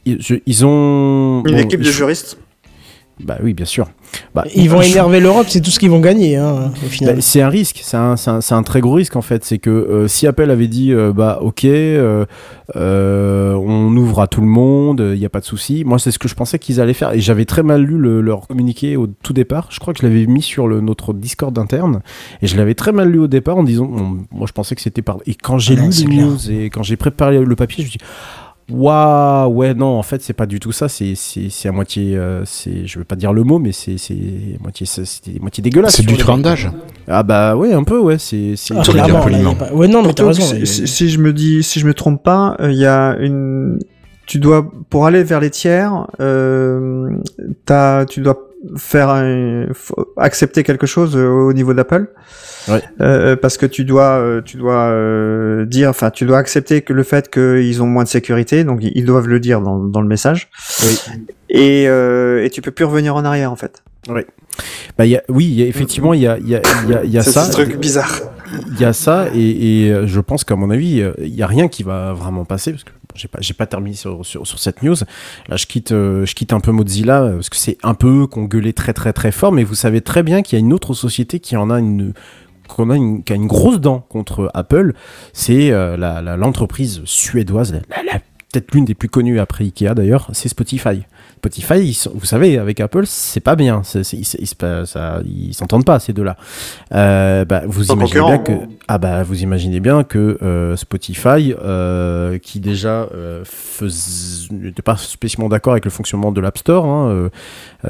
Ils, 0.06 0.64
ont. 0.64 1.42
Une 1.46 1.52
bon, 1.54 1.58
équipe 1.58 1.80
de 1.80 1.90
juristes. 1.90 2.38
Bah 3.20 3.36
oui, 3.42 3.52
bien 3.52 3.66
sûr. 3.66 3.88
Bah, 4.34 4.46
Ils 4.54 4.70
vont 4.70 4.80
énerver 4.80 5.20
l'Europe, 5.20 5.46
c'est 5.48 5.60
tout 5.60 5.70
ce 5.70 5.78
qu'ils 5.78 5.90
vont 5.90 6.00
gagner 6.00 6.36
hein, 6.36 6.70
au 6.84 6.88
final. 6.88 7.16
bah, 7.16 7.20
c'est 7.20 7.42
un 7.42 7.48
risque, 7.48 7.80
c'est 7.82 7.96
un, 7.96 8.62
très 8.62 8.80
gros 8.80 8.94
risque 8.94 9.16
en 9.16 9.22
fait. 9.22 9.44
C'est 9.44 9.58
que 9.58 9.68
euh, 9.70 10.08
si 10.08 10.26
Apple 10.26 10.50
avait 10.50 10.68
dit 10.68 10.92
euh, 10.92 11.12
bah 11.12 11.38
ok, 11.42 11.64
euh, 11.64 12.24
euh, 12.76 13.54
on 13.54 13.94
ouvre 13.96 14.20
à 14.20 14.26
tout 14.28 14.40
le 14.40 14.46
monde, 14.46 15.00
il 15.14 15.18
n'y 15.18 15.26
a 15.26 15.28
pas 15.28 15.40
de 15.40 15.44
souci. 15.44 15.84
Moi, 15.84 15.98
c'est 15.98 16.10
ce 16.10 16.18
que 16.18 16.28
je 16.28 16.34
pensais 16.34 16.58
qu'ils 16.58 16.80
allaient 16.80 16.94
faire 16.94 17.12
et 17.12 17.20
j'avais 17.20 17.44
très 17.44 17.62
mal 17.62 17.82
lu 17.82 17.98
le- 17.98 18.20
leur 18.20 18.46
communiqué 18.46 18.96
au 18.96 19.06
tout 19.08 19.32
départ. 19.32 19.66
Je 19.70 19.80
crois 19.80 19.92
que 19.94 20.00
je 20.00 20.06
l'avais 20.06 20.26
mis 20.26 20.42
sur 20.42 20.68
le, 20.68 20.80
notre 20.80 21.12
Discord 21.12 21.56
interne 21.58 22.00
et 22.40 22.46
je 22.46 22.56
l'avais 22.56 22.74
très 22.74 22.92
mal 22.92 23.10
lu 23.10 23.18
au 23.18 23.26
départ 23.28 23.56
en 23.58 23.62
disant, 23.64 23.86
moi 24.30 24.46
je 24.46 24.52
pensais 24.52 24.74
que 24.74 24.80
c'était 24.80 25.02
par. 25.02 25.18
Et 25.26 25.34
quand 25.34 25.58
j'ai 25.58 25.74
Ah 25.78 25.82
lu 25.82 25.90
les 25.90 26.04
clair. 26.04 26.26
news 26.26 26.50
et 26.50 26.70
quand 26.70 26.82
j'ai 26.82 26.96
préparé 26.96 27.40
le 27.44 27.56
papier, 27.56 27.82
je 27.84 27.88
me 27.88 27.90
suis 27.90 27.98
dit, 27.98 28.04
Waouh, 28.70 29.50
ouais, 29.54 29.72
non, 29.74 29.98
en 29.98 30.02
fait, 30.02 30.20
c'est 30.22 30.34
pas 30.34 30.44
du 30.46 30.60
tout 30.60 30.72
ça. 30.72 30.88
C'est 30.88 31.14
c'est- 31.14 31.48
c'est 31.50 31.68
à 31.68 31.72
moitié, 31.72 32.16
euh, 32.16 32.44
c'est, 32.44 32.86
je 32.86 32.98
veux 32.98 33.04
pas 33.04 33.16
dire 33.16 33.32
le 33.32 33.42
mot, 33.42 33.58
mais 33.58 33.72
c'est 33.72 33.96
c'est 33.96 34.14
à 34.14 34.62
moitié, 34.62 34.84
c'est 34.86 35.06
c'est 35.06 35.22
à 35.36 35.40
moitié 35.40 35.62
dégueulasse. 35.62 35.96
C'est 35.96 36.02
du 36.06 36.16
trandage. 36.18 36.70
Ah 37.06 37.22
bah 37.22 37.56
ouais, 37.56 37.72
un 37.72 37.82
peu, 37.84 37.98
ouais. 37.98 38.18
C'est 38.18 38.54
c'est 38.56 38.74
Ah, 38.76 38.82
clairement, 38.82 39.26
là, 39.26 39.54
pas- 39.54 39.72
Ouais, 39.72 39.88
non, 39.88 40.02
mais 40.02 40.12
t'as 40.12 40.26
raison. 40.26 40.42
y 40.54 40.66
si, 40.66 40.86
si- 40.86 40.86
si 40.86 41.08
je 41.08 41.18
me 41.18 41.32
dis, 41.32 41.62
si 41.62 41.80
je 41.80 41.86
me 41.86 41.94
trompe 41.94 42.22
pas, 42.22 42.56
euh, 42.60 42.70
il 42.70 42.78
y 42.78 42.84
a 42.86 43.16
une, 43.18 43.78
tu 44.26 44.38
dois 44.38 44.70
pour 44.90 45.06
aller 45.06 45.22
vers 45.24 45.40
les 45.40 45.50
tiers, 45.50 46.06
euh, 46.20 47.08
t'as, 47.64 48.04
tu 48.04 48.20
dois 48.20 48.47
faire 48.76 49.08
un, 49.10 49.66
accepter 50.16 50.62
quelque 50.62 50.86
chose 50.86 51.16
euh, 51.16 51.28
au 51.28 51.52
niveau 51.52 51.74
d'Apple. 51.74 52.08
Ouais. 52.68 52.82
Euh, 53.00 53.36
parce 53.36 53.56
que 53.56 53.66
tu 53.66 53.84
dois, 53.84 54.18
euh, 54.18 54.42
tu 54.42 54.56
dois 54.56 54.88
euh, 54.90 55.64
dire, 55.64 55.88
enfin, 55.88 56.10
tu 56.10 56.26
dois 56.26 56.38
accepter 56.38 56.82
que 56.82 56.92
le 56.92 57.02
fait 57.02 57.30
qu'ils 57.30 57.82
ont 57.82 57.86
moins 57.86 58.04
de 58.04 58.08
sécurité, 58.08 58.64
donc 58.64 58.80
ils 58.82 59.04
doivent 59.04 59.28
le 59.28 59.40
dire 59.40 59.60
dans, 59.60 59.78
dans 59.78 60.00
le 60.00 60.08
message. 60.08 60.50
Oui. 60.82 60.98
Et, 61.48 61.88
euh, 61.88 62.44
et 62.44 62.50
tu 62.50 62.60
peux 62.60 62.70
plus 62.70 62.84
revenir 62.84 63.16
en 63.16 63.24
arrière 63.24 63.52
en 63.52 63.56
fait. 63.56 63.82
Bah, 64.96 65.06
il 65.06 65.10
y 65.10 65.16
a, 65.16 65.22
oui, 65.28 65.46
y 65.46 65.62
a, 65.62 65.66
effectivement, 65.66 66.14
il 66.14 66.20
y 66.20 66.26
a, 66.26 66.38
il 66.38 66.48
y 66.48 66.56
a, 66.56 66.62
il 66.84 66.90
y 66.90 66.94
a, 66.94 67.04
y 67.04 67.18
a 67.18 67.22
C'est 67.22 67.32
ça. 67.32 67.44
ce 67.44 67.52
truc 67.52 67.78
bizarre. 67.78 68.20
Il 68.72 68.80
y 68.80 68.84
a 68.84 68.92
ça, 68.92 69.26
et, 69.34 69.86
et, 69.86 70.06
je 70.06 70.20
pense 70.20 70.44
qu'à 70.44 70.56
mon 70.56 70.70
avis, 70.70 71.04
il 71.18 71.34
y 71.34 71.42
a 71.42 71.46
rien 71.46 71.68
qui 71.68 71.82
va 71.82 72.12
vraiment 72.14 72.44
passer 72.44 72.70
parce 72.72 72.84
que 72.84 72.90
bon, 72.90 72.97
j'ai 73.14 73.28
pas, 73.28 73.38
pas 73.56 73.66
terminé 73.66 73.96
sur, 73.96 74.24
sur, 74.24 74.46
cette 74.58 74.82
news. 74.82 74.96
Là, 75.48 75.56
je 75.56 75.66
quitte, 75.66 75.92
euh, 75.92 76.24
je 76.26 76.34
quitte 76.34 76.52
un 76.52 76.60
peu 76.60 76.70
Mozilla 76.72 77.22
euh, 77.22 77.34
parce 77.34 77.50
que 77.50 77.56
c'est 77.56 77.78
un 77.82 77.94
peu 77.94 78.26
qu'on 78.26 78.44
gueulait 78.44 78.72
très 78.72 78.92
très 78.92 79.12
très 79.12 79.32
fort, 79.32 79.52
mais 79.52 79.64
vous 79.64 79.74
savez 79.74 80.00
très 80.00 80.22
bien 80.22 80.42
qu'il 80.42 80.58
y 80.58 80.62
a 80.62 80.64
une 80.64 80.72
autre 80.72 80.94
société 80.94 81.40
qui 81.40 81.56
en 81.56 81.70
a 81.70 81.78
une 81.78 82.12
qu'on 82.68 82.90
a 82.90 82.96
une, 82.96 83.24
qui 83.24 83.32
a 83.32 83.36
une 83.36 83.46
grosse 83.46 83.80
dent 83.80 84.00
contre 84.10 84.50
Apple, 84.52 84.92
c'est 85.32 85.70
euh, 85.72 85.96
l'entreprise 86.36 87.00
suédoise, 87.06 87.72
la- 87.72 88.02
la- 88.02 88.18
peut-être 88.52 88.72
l'une 88.74 88.84
des 88.84 88.94
plus 88.94 89.08
connues 89.08 89.40
après 89.40 89.64
Ikea 89.64 89.94
d'ailleurs, 89.94 90.28
c'est 90.34 90.48
Spotify. 90.48 91.02
Spotify, 91.38 91.78
ils 91.80 91.94
sont- 91.94 92.10
vous 92.14 92.26
savez, 92.26 92.58
avec 92.58 92.80
Apple, 92.80 93.04
c'est 93.06 93.40
pas 93.40 93.54
bien. 93.56 93.82
C'est- 93.84 94.02
c'est- 94.04 94.18
ils 95.24 95.54
s'entendent 95.54 95.84
pas 95.84 95.98
ces 96.00 96.12
deux-là. 96.12 96.36
Euh, 96.94 97.44
bah, 97.44 97.62
vous 97.66 97.84
Sans 97.84 97.94
imaginez 97.94 98.20
bien 98.26 98.38
que 98.38 98.52
ah 98.88 98.98
bah 98.98 99.22
vous 99.22 99.42
imaginez 99.42 99.80
bien 99.80 100.02
que 100.02 100.38
euh, 100.42 100.76
Spotify, 100.76 101.54
euh, 101.62 102.38
qui 102.38 102.58
déjà 102.60 103.06
euh, 103.14 103.42
fais- 103.44 103.86
n'était 104.50 104.82
pas 104.82 104.96
spécialement 104.96 105.48
d'accord 105.48 105.72
avec 105.74 105.84
le 105.84 105.90
fonctionnement 105.90 106.32
de 106.32 106.40
l'App 106.40 106.58
Store, 106.58 106.84
hein, 106.86 107.08
euh, 107.10 107.28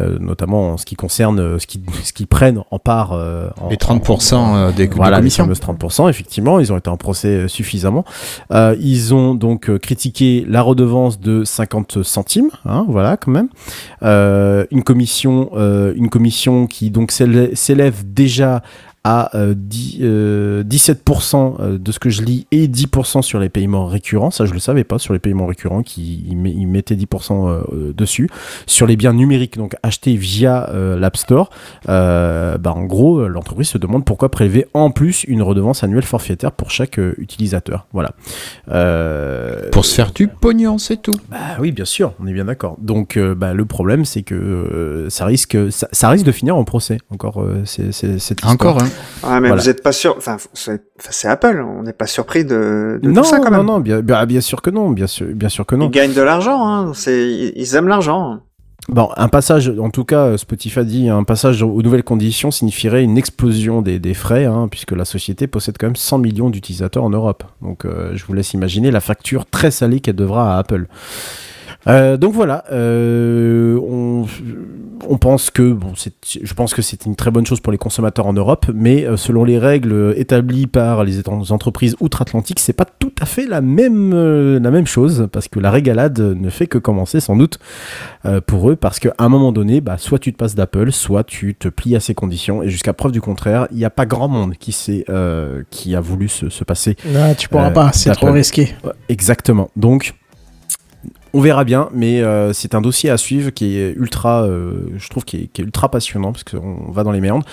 euh, 0.00 0.18
notamment 0.20 0.72
en 0.72 0.76
ce 0.76 0.84
qui 0.84 0.96
concerne 0.96 1.58
ce 1.58 1.66
qu'ils 1.66 1.82
ce 2.04 2.12
qu'ils 2.12 2.26
prennent 2.26 2.60
en 2.70 2.78
part 2.78 3.12
euh, 3.12 3.48
en, 3.60 3.68
Les 3.70 3.76
30% 3.76 4.56
euh, 4.56 4.70
des, 4.72 4.86
des 4.88 4.94
voilà, 4.94 5.16
les 5.16 5.20
commissions. 5.22 5.44
fameuses 5.44 5.60
30%, 5.60 6.08
effectivement, 6.10 6.58
ils 6.60 6.72
ont 6.72 6.76
été 6.76 6.90
en 6.90 6.96
procès 6.96 7.48
suffisamment. 7.48 8.04
Euh, 8.52 8.76
ils 8.80 9.14
ont 9.14 9.34
donc 9.34 9.70
critiqué 9.78 10.44
la 10.48 10.62
redevance 10.62 11.20
de 11.20 11.44
50 11.44 12.02
centimes, 12.02 12.50
hein, 12.66 12.84
voilà, 12.88 13.16
quand 13.16 13.30
même. 13.30 13.37
Euh, 14.02 14.64
une 14.70 14.82
commission, 14.82 15.50
euh, 15.54 15.92
une 15.96 16.08
commission 16.08 16.66
qui 16.66 16.90
donc 16.90 17.10
s'élè- 17.12 17.54
s'élève 17.54 18.02
déjà 18.04 18.62
à 19.04 19.36
euh, 19.36 19.54
10, 19.56 19.98
euh, 20.02 20.62
17% 20.64 21.54
euh, 21.60 21.78
de 21.78 21.92
ce 21.92 21.98
que 21.98 22.10
je 22.10 22.22
lis 22.22 22.46
et 22.50 22.68
10% 22.68 23.22
sur 23.22 23.38
les 23.38 23.48
paiements 23.48 23.86
récurrents. 23.86 24.30
Ça, 24.30 24.44
je 24.44 24.52
le 24.52 24.58
savais 24.58 24.84
pas 24.84 24.98
sur 24.98 25.12
les 25.12 25.18
paiements 25.18 25.46
récurrents 25.46 25.82
qui 25.82 26.24
ils 26.28 26.36
met- 26.36 26.52
ils 26.52 26.66
mettaient 26.66 26.96
10% 26.96 27.48
euh, 27.48 27.62
euh, 27.72 27.92
dessus. 27.96 28.28
Sur 28.66 28.86
les 28.86 28.96
biens 28.96 29.12
numériques, 29.12 29.56
donc 29.56 29.76
achetés 29.82 30.16
via 30.16 30.68
euh, 30.70 30.98
l'App 30.98 31.16
Store, 31.16 31.50
euh, 31.88 32.58
bah, 32.58 32.72
en 32.74 32.84
gros, 32.84 33.20
euh, 33.20 33.28
l'entreprise 33.28 33.68
se 33.68 33.78
demande 33.78 34.04
pourquoi 34.04 34.30
prélever 34.30 34.66
en 34.74 34.90
plus 34.90 35.24
une 35.24 35.42
redevance 35.42 35.84
annuelle 35.84 36.02
forfaitaire 36.04 36.52
pour 36.52 36.70
chaque 36.70 36.98
euh, 36.98 37.14
utilisateur. 37.18 37.86
Voilà. 37.92 38.12
Euh, 38.70 39.70
Pour 39.70 39.84
se 39.84 39.94
faire 39.94 40.12
du 40.12 40.28
pognon, 40.28 40.78
c'est 40.78 41.00
tout. 41.00 41.18
bah 41.30 41.38
oui, 41.60 41.72
bien 41.72 41.84
sûr, 41.84 42.12
on 42.20 42.26
est 42.26 42.32
bien 42.32 42.44
d'accord. 42.44 42.76
Donc 42.80 43.16
euh, 43.16 43.34
bah, 43.34 43.54
le 43.54 43.64
problème, 43.64 44.04
c'est 44.04 44.22
que 44.22 44.34
euh, 44.34 45.10
ça 45.10 45.24
risque, 45.24 45.56
ça, 45.70 45.88
ça 45.92 46.08
risque 46.10 46.24
de 46.26 46.32
finir 46.32 46.56
en 46.56 46.64
procès. 46.64 46.98
Encore, 47.10 47.40
euh, 47.42 47.62
c'est, 47.64 47.92
cette 47.92 48.20
histoire. 48.40 48.52
Encore, 48.52 48.82
hein. 48.82 48.87
Ah, 49.22 49.40
mais 49.40 49.48
Voilà. 49.48 49.62
vous 49.62 49.68
êtes 49.68 49.82
pas 49.82 49.92
sûr, 49.92 50.14
enfin, 50.16 50.36
c'est 50.54 51.28
Apple, 51.28 51.64
on 51.66 51.82
n'est 51.82 51.92
pas 51.92 52.06
surpris 52.06 52.44
de, 52.44 52.98
de 53.02 53.10
Non, 53.10 53.22
tout 53.22 53.28
ça 53.28 53.38
quand 53.38 53.50
non, 53.50 53.58
même. 53.58 53.66
non, 53.66 53.80
bien, 53.80 54.00
bien, 54.00 54.24
bien 54.26 54.40
sûr 54.40 54.62
que 54.62 54.70
non, 54.70 54.90
bien 54.90 55.06
sûr, 55.06 55.26
bien 55.34 55.48
sûr 55.48 55.66
que 55.66 55.74
non. 55.74 55.86
Ils 55.86 55.90
gagnent 55.90 56.14
de 56.14 56.22
l'argent, 56.22 56.66
hein. 56.66 56.92
C'est, 56.94 57.28
ils 57.28 57.52
ils 57.56 57.74
aiment 57.74 57.88
l'argent. 57.88 58.40
Bon, 58.88 59.10
un 59.18 59.28
passage, 59.28 59.70
en 59.78 59.90
tout 59.90 60.04
cas, 60.04 60.38
Spotify 60.38 60.82
dit, 60.82 61.10
un 61.10 61.22
passage 61.24 61.62
aux 61.62 61.82
nouvelles 61.82 62.04
conditions 62.04 62.50
signifierait 62.50 63.02
une 63.04 63.18
explosion 63.18 63.82
des, 63.82 63.98
des 63.98 64.14
frais, 64.14 64.46
hein, 64.46 64.66
puisque 64.70 64.92
la 64.92 65.04
société 65.04 65.46
possède 65.46 65.76
quand 65.78 65.88
même 65.88 65.96
100 65.96 66.18
millions 66.18 66.48
d'utilisateurs 66.48 67.04
en 67.04 67.10
Europe. 67.10 67.44
Donc, 67.60 67.84
euh, 67.84 68.12
je 68.14 68.24
vous 68.24 68.32
laisse 68.32 68.54
imaginer 68.54 68.90
la 68.90 69.00
facture 69.00 69.44
très 69.44 69.70
salée 69.70 70.00
qu'elle 70.00 70.16
devra 70.16 70.54
à 70.54 70.58
Apple. 70.58 70.86
Euh, 71.86 72.16
donc 72.16 72.34
voilà, 72.34 72.64
euh, 72.72 73.78
on, 73.78 74.26
on 75.08 75.18
pense 75.18 75.50
que 75.50 75.72
bon, 75.72 75.92
c'est, 75.96 76.12
je 76.42 76.52
pense 76.54 76.74
que 76.74 76.82
c'est 76.82 77.06
une 77.06 77.14
très 77.14 77.30
bonne 77.30 77.46
chose 77.46 77.60
pour 77.60 77.70
les 77.70 77.78
consommateurs 77.78 78.26
en 78.26 78.32
Europe, 78.32 78.66
mais 78.74 79.06
euh, 79.06 79.16
selon 79.16 79.44
les 79.44 79.58
règles 79.58 80.12
établies 80.16 80.66
par 80.66 81.04
les 81.04 81.22
entreprises 81.28 81.94
outre-Atlantique, 82.00 82.58
c'est 82.58 82.72
pas 82.72 82.84
tout 82.84 83.12
à 83.20 83.26
fait 83.26 83.46
la 83.46 83.60
même 83.60 84.12
euh, 84.12 84.58
la 84.58 84.70
même 84.72 84.86
chose 84.86 85.28
parce 85.30 85.46
que 85.46 85.60
la 85.60 85.70
régalade 85.70 86.18
ne 86.18 86.50
fait 86.50 86.66
que 86.66 86.78
commencer 86.78 87.20
sans 87.20 87.36
doute 87.36 87.58
pour 88.46 88.70
eux 88.70 88.76
parce 88.76 88.98
qu'à 88.98 89.14
un 89.18 89.28
moment 89.28 89.52
donné, 89.52 89.80
bah, 89.80 89.96
soit 89.96 90.18
tu 90.18 90.32
te 90.32 90.36
passes 90.36 90.54
d'Apple, 90.54 90.90
soit 90.92 91.24
tu 91.24 91.54
te 91.54 91.68
plies 91.68 91.96
à 91.96 92.00
ces 92.00 92.14
conditions 92.14 92.62
et 92.62 92.68
jusqu'à 92.68 92.92
preuve 92.92 93.12
du 93.12 93.20
contraire, 93.20 93.68
il 93.70 93.78
n'y 93.78 93.84
a 93.84 93.90
pas 93.90 94.04
grand 94.04 94.28
monde 94.28 94.54
qui 94.58 94.72
sait 94.72 95.04
qui 95.70 95.94
a 95.94 96.00
voulu 96.00 96.28
se, 96.28 96.48
se 96.48 96.64
passer 96.64 96.96
Là, 97.12 97.34
tu 97.34 97.48
pourras 97.48 97.70
pas, 97.70 97.92
c'est 97.92 98.10
trop 98.12 98.32
risqué. 98.32 98.74
Exactement. 99.08 99.70
Donc, 99.76 100.14
on 101.32 101.40
verra 101.40 101.64
bien, 101.64 101.88
mais 101.92 102.20
euh, 102.20 102.52
c'est 102.52 102.74
un 102.74 102.80
dossier 102.80 103.10
à 103.10 103.16
suivre 103.16 103.50
qui 103.50 103.76
est 103.76 103.92
ultra, 103.92 104.42
euh, 104.42 104.72
je 104.96 105.08
trouve, 105.08 105.24
qui 105.24 105.36
est, 105.36 105.46
qui 105.52 105.62
est 105.62 105.64
ultra 105.64 105.90
passionnant 105.90 106.32
parce 106.32 106.44
qu'on 106.44 106.90
va 106.90 107.04
dans 107.04 107.12
les 107.12 107.20
méandres. 107.20 107.46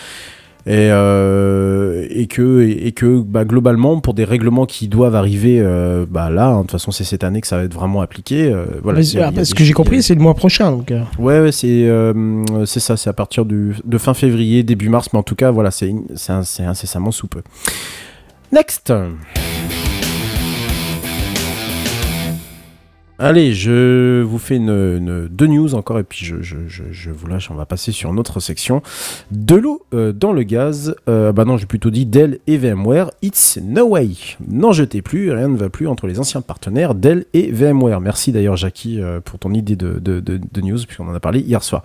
Et, 0.67 0.89
euh, 0.89 2.07
et 2.09 2.25
que, 2.25 2.67
et 2.67 2.91
que 2.91 3.21
bah, 3.21 3.45
globalement, 3.45 3.99
pour 3.99 4.15
des 4.15 4.23
règlements 4.23 4.65
qui 4.65 4.87
doivent 4.87 5.13
arriver, 5.13 5.61
bah, 6.09 6.31
là, 6.31 6.47
hein, 6.47 6.57
de 6.57 6.61
toute 6.61 6.71
façon, 6.71 6.89
c'est 6.89 7.03
cette 7.03 7.23
année 7.23 7.39
que 7.39 7.45
ça 7.45 7.57
va 7.57 7.63
être 7.63 7.73
vraiment 7.73 8.01
appliqué. 8.01 8.51
voilà, 8.81 9.01
Mais 9.13 9.41
a 9.41 9.45
ce 9.45 9.53
que 9.53 9.63
j'ai 9.63 9.73
compris, 9.73 10.01
c'est 10.01 10.15
le 10.15 10.21
mois 10.21 10.33
prochain. 10.33 10.71
Donc, 10.71 10.91
Ouais, 11.19 11.39
ouais, 11.39 11.51
c'est 11.51 11.87
c'est 12.65 12.79
ça, 12.79 12.97
c'est 12.97 13.09
à 13.11 13.13
partir 13.13 13.45
du, 13.45 13.75
de 13.83 13.97
fin 13.99 14.15
février, 14.15 14.63
début 14.63 14.89
mars, 14.89 15.09
mais 15.13 15.19
en 15.19 15.23
tout 15.23 15.35
cas, 15.35 15.51
voilà, 15.51 15.69
c'est 15.69 15.93
incessamment 16.31 17.11
sous 17.11 17.27
peu. 17.27 17.43
Next 18.51 18.91
Allez, 23.17 23.53
je 23.53 24.21
vous 24.23 24.37
fais 24.37 24.57
une, 24.57 25.29
deux 25.29 25.47
news 25.47 25.73
encore 25.73 25.99
et 25.99 26.03
puis 26.03 26.25
je, 26.25 26.41
je, 26.41 26.57
je, 26.67 27.11
vous 27.11 27.27
lâche, 27.27 27.49
on 27.49 27.55
va 27.55 27.65
passer 27.65 27.93
sur 27.93 28.11
une 28.11 28.19
autre 28.19 28.41
section. 28.41 28.81
De 29.31 29.55
l'eau 29.55 29.85
euh, 29.93 30.11
dans 30.11 30.33
le 30.33 30.43
gaz, 30.43 30.95
euh, 31.07 31.31
bah 31.31 31.45
non, 31.45 31.55
j'ai 31.55 31.65
plutôt 31.65 31.91
dit 31.91 32.05
Dell 32.05 32.39
et 32.45 32.57
VMware, 32.57 33.11
it's 33.21 33.57
no 33.63 33.87
way. 33.87 34.09
N'en 34.45 34.73
jetez 34.73 35.01
plus, 35.01 35.31
rien 35.31 35.47
ne 35.47 35.55
va 35.55 35.69
plus 35.69 35.87
entre 35.87 36.07
les 36.07 36.19
anciens 36.19 36.41
partenaires 36.41 36.93
Dell 36.93 37.25
et 37.33 37.51
VMware. 37.51 38.01
Merci 38.01 38.33
d'ailleurs 38.33 38.57
Jackie 38.57 39.01
euh, 39.01 39.21
pour 39.21 39.39
ton 39.39 39.53
idée 39.53 39.77
de, 39.77 39.99
de, 39.99 40.19
de 40.19 40.61
news, 40.61 40.79
puisqu'on 40.85 41.07
en 41.07 41.15
a 41.15 41.21
parlé 41.21 41.39
hier 41.39 41.63
soir. 41.63 41.83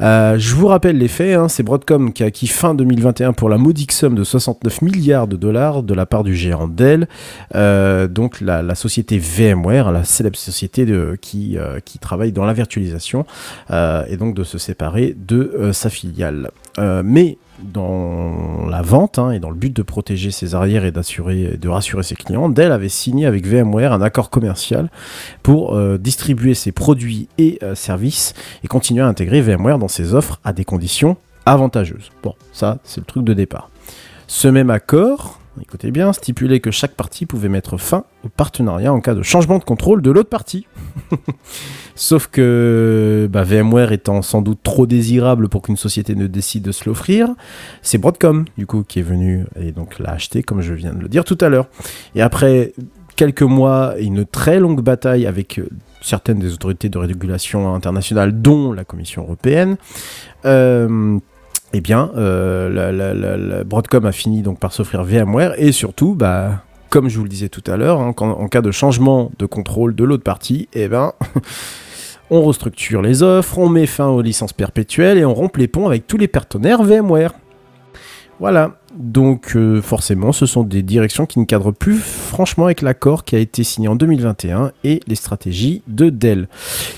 Euh, 0.00 0.38
je 0.38 0.54
vous 0.54 0.66
rappelle 0.66 0.98
les 0.98 1.08
faits, 1.08 1.36
hein, 1.36 1.48
c'est 1.48 1.62
Broadcom 1.62 2.12
qui 2.12 2.22
a 2.22 2.26
acquis 2.26 2.46
fin 2.46 2.74
2021 2.74 3.32
pour 3.32 3.48
la 3.48 3.58
modique 3.58 3.92
somme 3.92 4.14
de 4.14 4.24
69 4.24 4.82
milliards 4.82 5.26
de 5.26 5.36
dollars 5.36 5.82
de 5.82 5.94
la 5.94 6.06
part 6.06 6.24
du 6.24 6.34
géant 6.34 6.68
Dell, 6.68 7.08
euh, 7.54 8.06
donc 8.06 8.40
la, 8.40 8.62
la 8.62 8.74
société 8.74 9.18
VMware, 9.18 9.92
la 9.92 10.04
célèbre 10.04 10.36
société 10.36 10.84
de, 10.84 11.16
qui, 11.20 11.56
euh, 11.56 11.80
qui 11.84 11.98
travaille 11.98 12.32
dans 12.32 12.44
la 12.44 12.52
virtualisation, 12.52 13.24
euh, 13.70 14.04
et 14.08 14.16
donc 14.16 14.34
de 14.34 14.44
se 14.44 14.58
séparer 14.58 15.16
de 15.16 15.54
euh, 15.58 15.72
sa 15.72 15.90
filiale. 15.90 16.50
Mais 16.78 17.38
dans 17.60 18.66
la 18.68 18.82
vente 18.82 19.18
hein, 19.18 19.30
et 19.30 19.38
dans 19.38 19.50
le 19.50 19.56
but 19.56 19.74
de 19.74 19.82
protéger 19.82 20.30
ses 20.30 20.54
arrières 20.54 20.84
et 20.84 20.90
d'assurer 20.90 21.56
de 21.56 21.68
rassurer 21.68 22.02
ses 22.02 22.14
clients, 22.14 22.48
Dell 22.48 22.72
avait 22.72 22.88
signé 22.88 23.26
avec 23.26 23.46
VMware 23.46 23.92
un 23.92 24.02
accord 24.02 24.30
commercial 24.30 24.90
pour 25.42 25.74
euh, 25.74 25.98
distribuer 25.98 26.54
ses 26.54 26.72
produits 26.72 27.28
et 27.38 27.58
euh, 27.62 27.74
services 27.74 28.34
et 28.64 28.68
continuer 28.68 29.02
à 29.02 29.06
intégrer 29.06 29.40
VMware 29.40 29.78
dans 29.78 29.88
ses 29.88 30.14
offres 30.14 30.40
à 30.44 30.52
des 30.52 30.64
conditions 30.64 31.16
avantageuses. 31.44 32.10
Bon, 32.22 32.34
ça 32.52 32.78
c'est 32.84 33.00
le 33.00 33.06
truc 33.06 33.24
de 33.24 33.34
départ. 33.34 33.70
Ce 34.26 34.48
même 34.48 34.70
accord, 34.70 35.40
écoutez 35.62 35.90
bien, 35.90 36.12
stipulait 36.12 36.60
que 36.60 36.70
chaque 36.70 36.94
partie 36.94 37.26
pouvait 37.26 37.48
mettre 37.48 37.76
fin 37.76 38.04
au 38.24 38.28
partenariat 38.28 38.92
en 38.92 39.00
cas 39.00 39.14
de 39.14 39.22
changement 39.22 39.58
de 39.58 39.64
contrôle 39.64 40.02
de 40.02 40.10
l'autre 40.10 40.28
partie. 40.28 40.66
Sauf 41.94 42.26
que 42.26 43.28
bah, 43.30 43.42
VMware 43.42 43.92
étant 43.92 44.22
sans 44.22 44.42
doute 44.42 44.60
trop 44.62 44.86
désirable 44.86 45.48
pour 45.48 45.62
qu'une 45.62 45.76
société 45.76 46.14
ne 46.14 46.26
décide 46.26 46.62
de 46.62 46.72
se 46.72 46.84
l'offrir, 46.88 47.28
c'est 47.82 47.98
Broadcom 47.98 48.44
du 48.58 48.66
coup 48.66 48.84
qui 48.86 48.98
est 48.98 49.02
venu 49.02 49.46
et 49.58 49.72
donc 49.72 49.98
l'a 49.98 50.10
acheté 50.10 50.42
comme 50.42 50.60
je 50.60 50.74
viens 50.74 50.92
de 50.92 51.00
le 51.00 51.08
dire 51.08 51.24
tout 51.24 51.38
à 51.40 51.48
l'heure. 51.48 51.68
Et 52.14 52.22
après 52.22 52.72
quelques 53.16 53.42
mois 53.42 53.94
et 53.98 54.04
une 54.04 54.24
très 54.24 54.60
longue 54.60 54.82
bataille 54.82 55.26
avec 55.26 55.58
euh, 55.58 55.68
certaines 56.02 56.38
des 56.38 56.52
autorités 56.52 56.88
de 56.88 56.98
régulation 56.98 57.74
internationale, 57.74 58.40
dont 58.40 58.72
la 58.72 58.84
Commission 58.84 59.22
européenne, 59.22 59.76
euh, 60.44 61.18
eh 61.76 61.80
bien, 61.82 62.10
euh, 62.16 63.62
Broadcom 63.64 64.06
a 64.06 64.12
fini 64.12 64.40
donc 64.40 64.58
par 64.58 64.72
s'offrir 64.72 65.04
VMware 65.04 65.52
et 65.58 65.72
surtout, 65.72 66.14
bah, 66.14 66.62
comme 66.88 67.10
je 67.10 67.18
vous 67.18 67.24
le 67.24 67.28
disais 67.28 67.50
tout 67.50 67.62
à 67.66 67.76
l'heure, 67.76 68.00
hein, 68.00 68.14
en 68.18 68.48
cas 68.48 68.62
de 68.62 68.70
changement 68.70 69.30
de 69.38 69.44
contrôle 69.44 69.94
de 69.94 70.02
l'autre 70.02 70.22
partie, 70.22 70.70
eh 70.72 70.88
ben, 70.88 71.12
on 72.30 72.40
restructure 72.40 73.02
les 73.02 73.22
offres, 73.22 73.58
on 73.58 73.68
met 73.68 73.84
fin 73.84 74.06
aux 74.06 74.22
licences 74.22 74.54
perpétuelles 74.54 75.18
et 75.18 75.26
on 75.26 75.34
rompt 75.34 75.54
les 75.58 75.68
ponts 75.68 75.86
avec 75.86 76.06
tous 76.06 76.16
les 76.16 76.28
partenaires 76.28 76.82
VMware. 76.82 77.34
Voilà. 78.40 78.78
Donc 78.94 79.56
euh, 79.56 79.82
forcément, 79.82 80.32
ce 80.32 80.46
sont 80.46 80.62
des 80.62 80.82
directions 80.82 81.26
qui 81.26 81.38
ne 81.38 81.44
cadrent 81.44 81.72
plus 81.72 81.98
franchement 81.98 82.66
avec 82.66 82.82
l'accord 82.82 83.24
qui 83.24 83.34
a 83.34 83.38
été 83.38 83.64
signé 83.64 83.88
en 83.88 83.96
2021 83.96 84.72
et 84.84 85.00
les 85.06 85.16
stratégies 85.16 85.82
de 85.88 86.08
Dell. 86.08 86.48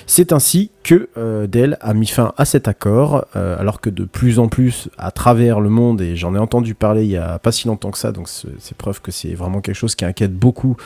C'est 0.06 0.32
ainsi 0.32 0.70
que 0.85 1.09
euh, 1.16 1.47
Dell 1.47 1.77
a 1.81 1.94
mis 1.94 2.06
fin 2.06 2.32
à 2.36 2.44
cet 2.44 2.69
accord, 2.69 3.27
euh, 3.36 3.59
alors 3.59 3.81
que 3.81 3.90
de 3.90 4.05
plus 4.05 4.39
en 4.39 4.48
plus 4.48 4.89
à 4.97 5.10
travers 5.10 5.60
le 5.60 5.69
monde, 5.70 6.01
et 6.01 6.16
j'en 6.16 6.35
ai 6.35 6.39
entendu 6.39 6.74
parler 6.74 7.05
il 7.05 7.10
y 7.10 7.16
a 7.16 7.39
pas 7.39 7.52
si 7.52 7.69
longtemps 7.69 7.90
que 7.90 7.98
ça, 7.98 8.12
donc 8.12 8.28
c'est 8.28 8.77
preuve 8.77 9.01
que 9.01 9.10
c'est 9.10 9.35
vraiment 9.35 9.60
quelque 9.60 9.77
chose 9.77 9.94
qui 9.94 10.05
inquiète 10.05 10.35
beaucoup 10.35 10.77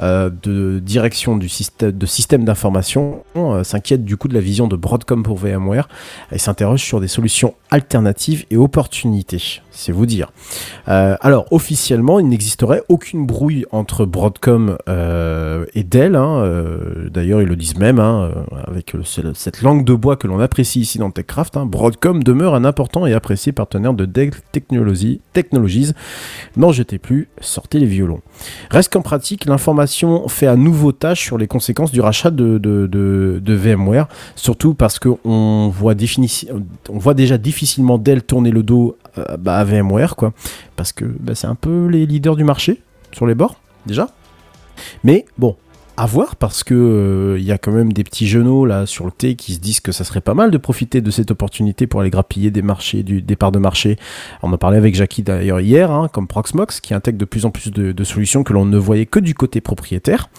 de 0.00 0.80
direction 0.82 1.36
du 1.36 1.48
système 1.48 1.92
de 1.92 2.06
système 2.06 2.44
d'information, 2.44 3.22
s'inquiète 3.64 4.04
du 4.04 4.16
coup 4.16 4.28
de 4.28 4.34
la 4.34 4.40
vision 4.40 4.66
de 4.66 4.76
Broadcom 4.76 5.22
pour 5.22 5.36
VMware 5.36 5.88
et 6.32 6.38
s'interroge 6.38 6.82
sur 6.82 7.00
des 7.00 7.08
solutions 7.08 7.54
alternatives 7.70 8.46
et 8.50 8.56
opportunités. 8.56 9.60
C'est 9.70 9.92
vous 9.92 10.06
dire. 10.06 10.30
Euh, 10.88 11.16
alors, 11.20 11.46
officiellement, 11.50 12.18
il 12.18 12.28
n'existerait 12.28 12.82
aucune 12.88 13.26
brouille 13.26 13.64
entre 13.70 14.04
Broadcom 14.04 14.76
euh, 14.88 15.64
et 15.74 15.84
Dell. 15.84 16.16
hein, 16.16 16.42
euh, 16.42 17.08
D'ailleurs, 17.10 17.42
ils 17.42 17.48
le 17.48 17.56
disent 17.56 17.76
même, 17.76 17.98
hein, 17.98 18.30
avec 18.66 18.94
ce- 19.04 19.32
cette 19.34 19.62
langue 19.62 19.84
de 19.84 19.94
bois 19.94 20.16
que 20.16 20.26
l'on 20.26 20.40
apprécie 20.40 20.80
ici 20.80 20.98
dans 20.98 21.10
TechCraft. 21.10 21.56
hein, 21.56 21.66
Broadcom 21.66 22.22
demeure 22.22 22.54
un 22.54 22.64
important 22.64 23.06
et 23.06 23.12
apprécié 23.12 23.52
partenaire 23.52 23.94
de 23.94 24.04
Dell 24.04 24.30
Technologies. 24.52 25.20
Technologies. 25.32 25.92
N'en 26.56 26.72
jetez 26.72 26.98
plus, 26.98 27.28
sortez 27.40 27.78
les 27.78 27.86
violons. 27.86 28.20
Reste 28.70 28.92
qu'en 28.92 29.02
pratique, 29.02 29.44
l'information 29.46 30.28
fait 30.28 30.46
à 30.46 30.56
nouveau 30.56 30.92
tâche 30.92 31.20
sur 31.22 31.38
les 31.38 31.46
conséquences 31.46 31.92
du 31.92 32.00
rachat 32.00 32.30
de, 32.30 33.40
VMware, 33.46 34.08
surtout 34.36 34.74
parce 34.74 34.98
qu'on 34.98 35.68
voit, 35.74 35.94
déjà 35.94 37.38
difficilement 37.38 37.98
Dell 37.98 38.22
tourner 38.22 38.50
le 38.50 38.62
dos 38.62 38.96
bah, 39.38 39.56
à 39.56 39.64
VMware, 39.64 40.14
parce 40.76 40.92
que 40.92 41.04
bah, 41.04 41.34
c'est 41.34 41.46
un 41.46 41.54
peu 41.54 41.86
les 41.86 42.06
leaders 42.06 42.36
du 42.36 42.44
marché 42.44 42.82
sur 43.12 43.26
les 43.26 43.34
bords, 43.34 43.60
déjà. 43.86 44.08
Mais 45.04 45.26
bon, 45.38 45.56
à 46.00 46.06
voir 46.06 46.36
parce 46.36 46.64
que 46.64 46.74
euh, 46.74 47.38
il 47.38 47.44
y 47.44 47.52
a 47.52 47.58
quand 47.58 47.72
même 47.72 47.92
des 47.92 48.04
petits 48.04 48.26
genoux 48.26 48.64
là 48.64 48.86
sur 48.86 49.04
le 49.04 49.12
thé 49.12 49.34
qui 49.34 49.52
se 49.52 49.60
disent 49.60 49.80
que 49.80 49.92
ça 49.92 50.02
serait 50.02 50.22
pas 50.22 50.32
mal 50.32 50.50
de 50.50 50.56
profiter 50.56 51.02
de 51.02 51.10
cette 51.10 51.30
opportunité 51.30 51.86
pour 51.86 52.00
aller 52.00 52.08
grappiller 52.08 52.50
des 52.50 52.62
marchés, 52.62 53.02
du 53.02 53.20
départ 53.20 53.52
de 53.52 53.58
marché. 53.58 53.98
On 54.42 54.50
en 54.50 54.56
parlait 54.56 54.78
avec 54.78 54.94
Jackie 54.94 55.22
d'ailleurs 55.22 55.60
hier, 55.60 55.90
hein, 55.90 56.08
comme 56.10 56.26
Proxmox, 56.26 56.80
qui 56.80 56.94
intègre 56.94 57.18
de 57.18 57.26
plus 57.26 57.44
en 57.44 57.50
plus 57.50 57.70
de, 57.70 58.04
solutions 58.04 58.44
que 58.44 58.54
l'on 58.54 58.64
ne 58.64 58.78
voyait 58.78 59.04
que 59.04 59.18
du 59.18 59.34
côté 59.34 59.60
propriétaire, 59.60 60.30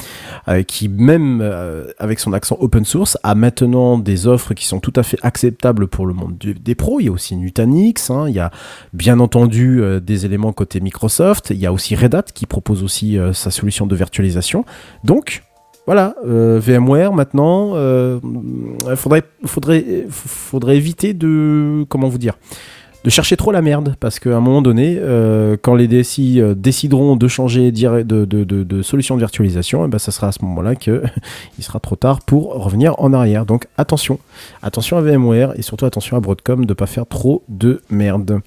euh, 0.48 0.64
qui 0.64 0.90
même 0.90 1.42
euh, 1.44 1.86
avec 2.00 2.20
son 2.20 2.34
accent 2.34 2.58
open 2.60 2.84
source 2.84 3.20
a 3.22 3.36
maintenant 3.36 4.00
des 4.00 4.26
offres 4.26 4.56
qui 4.56 4.66
sont 4.66 4.80
tout 4.80 4.94
à 4.96 5.04
fait 5.04 5.20
acceptables 5.22 5.88
pour 5.88 6.08
le 6.08 6.16
monde 6.16 6.38
des 6.40 6.74
pros. 6.74 7.00
Il 7.00 7.06
y 7.06 7.10
a 7.10 7.12
aussi 7.12 7.36
Nutanix, 7.36 8.10
hein, 8.10 8.26
il 8.28 8.34
y 8.34 8.40
a 8.40 8.50
bien 8.94 9.20
entendu 9.20 9.80
euh, 9.82 10.00
des 10.00 10.26
éléments 10.26 10.54
côté 10.54 10.80
Microsoft, 10.80 11.52
il 11.52 11.58
y 11.58 11.68
a 11.68 11.72
aussi 11.72 11.96
Red 11.96 12.16
Hat 12.16 12.24
qui 12.34 12.48
propose 12.48 12.84
aussi 12.84 13.20
euh, 13.20 13.32
sa 13.34 13.52
solution 13.52 13.86
de 13.86 13.96
virtualisation. 13.96 14.66
Donc 15.04 15.44
voilà, 15.86 16.16
euh, 16.26 16.60
VMware 16.62 17.12
maintenant, 17.12 17.72
euh, 17.76 18.20
faudrait, 18.95 19.24
éviter 20.70 21.14
de, 21.14 21.86
comment 21.90 22.08
vous 22.08 22.20
dire, 22.20 22.38
de 23.03 23.10
chercher 23.10 23.36
trop 23.36 23.52
la 23.52 23.64
merde, 23.64 23.95
parce 23.99 24.20
qu'à 24.20 24.38
un 24.38 24.41
moment 24.41 24.62
donné, 24.62 24.98
euh, 24.99 25.58
quand 25.60 25.74
les 25.74 25.88
DSI 25.88 26.40
euh, 26.40 26.53
décideront 26.53 27.16
de 27.16 27.28
changer 27.28 27.72
de, 27.72 28.03
de, 28.03 28.82
solution 28.84 29.16
de 29.16 29.22
virtualisation, 29.22 29.84
eh 29.86 29.88
ben, 29.88 29.98
ça 29.98 30.12
sera 30.12 30.28
à 30.28 30.32
ce 30.32 30.45
moment-là 30.45 30.76
que 30.76 31.02
il 31.58 31.64
sera 31.64 31.80
trop 31.80 31.95
tard 31.95 32.20
pour 32.22 32.53
revenir 32.64 32.94
en 32.99 33.12
arrière. 33.12 33.48
Donc 33.48 33.68
attention, 33.76 34.20
attention 34.62 34.98
à 34.98 35.02
VMware 35.02 35.53
et 35.58 35.64
surtout 35.64 35.86
attention 35.86 36.16
à 36.16 36.20
Broadcom 36.20 36.66
de 36.66 36.74
pas 36.76 36.86
faire 36.86 37.08
trop 37.08 37.44
de 37.49 37.82
merde. 37.90 38.41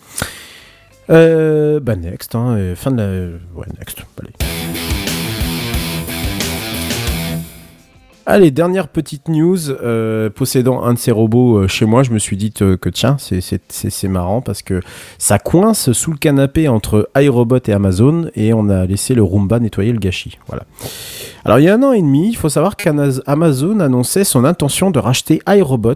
Bah 1.09 1.97
next, 1.97 2.35
hein, 2.36 2.74
fin 2.77 2.93
de 2.93 2.97
la, 2.97 3.59
ouais 3.59 3.66
next, 3.78 4.02
allez. 4.20 4.64
Allez, 8.26 8.51
dernière 8.51 8.88
petite 8.88 9.28
news. 9.28 9.68
euh, 9.70 10.30
possédant 10.30 10.82
un 10.82 10.94
de 10.94 10.98
ces 10.98 11.10
robots 11.10 11.59
euh, 11.59 11.68
chez 11.68 11.84
moi, 11.84 12.02
je 12.02 12.10
me 12.10 12.18
suis 12.18 12.38
dit 12.38 12.55
euh, 12.62 12.78
que 12.78 12.88
tiens, 12.88 13.16
c'est- 13.18 14.09
marrant 14.09 14.40
parce 14.40 14.62
que 14.62 14.80
ça 15.18 15.38
coince 15.38 15.92
sous 15.92 16.10
le 16.10 16.16
canapé 16.16 16.68
entre 16.68 17.10
iRobot 17.16 17.59
et 17.66 17.72
Amazon 17.72 18.30
et 18.34 18.55
on 18.55 18.68
a 18.70 18.86
laissé 18.86 19.14
le 19.14 19.22
Roomba 19.22 19.60
nettoyer 19.60 19.92
le 19.92 19.98
gâchis. 19.98 20.38
Voilà. 20.48 20.64
Alors 21.44 21.59
il 21.59 21.64
y 21.64 21.68
a 21.68 21.74
un 21.74 21.82
an 21.82 21.92
et 21.92 22.01
demi, 22.01 22.28
il 22.30 22.36
faut 22.36 22.48
savoir 22.48 22.76
qu'Amazon 22.76 23.80
annonçait 23.80 24.24
son 24.24 24.44
intention 24.46 24.90
de 24.90 24.98
racheter 24.98 25.40
iRobot, 25.46 25.94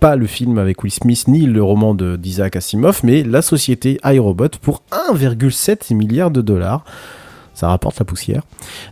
pas 0.00 0.16
le 0.16 0.26
film 0.26 0.56
avec 0.58 0.82
Will 0.82 0.92
Smith 0.92 1.24
ni 1.28 1.40
le 1.46 1.62
roman 1.62 1.94
d'Isaac 1.94 2.56
Asimov, 2.56 3.00
mais 3.02 3.22
la 3.22 3.42
société 3.42 3.98
iRobot 4.04 4.48
pour 4.62 4.82
1,7 5.12 5.94
milliard 5.94 6.30
de 6.30 6.40
dollars. 6.40 6.84
Ça 7.58 7.66
rapporte 7.66 7.98
la 7.98 8.04
poussière. 8.04 8.42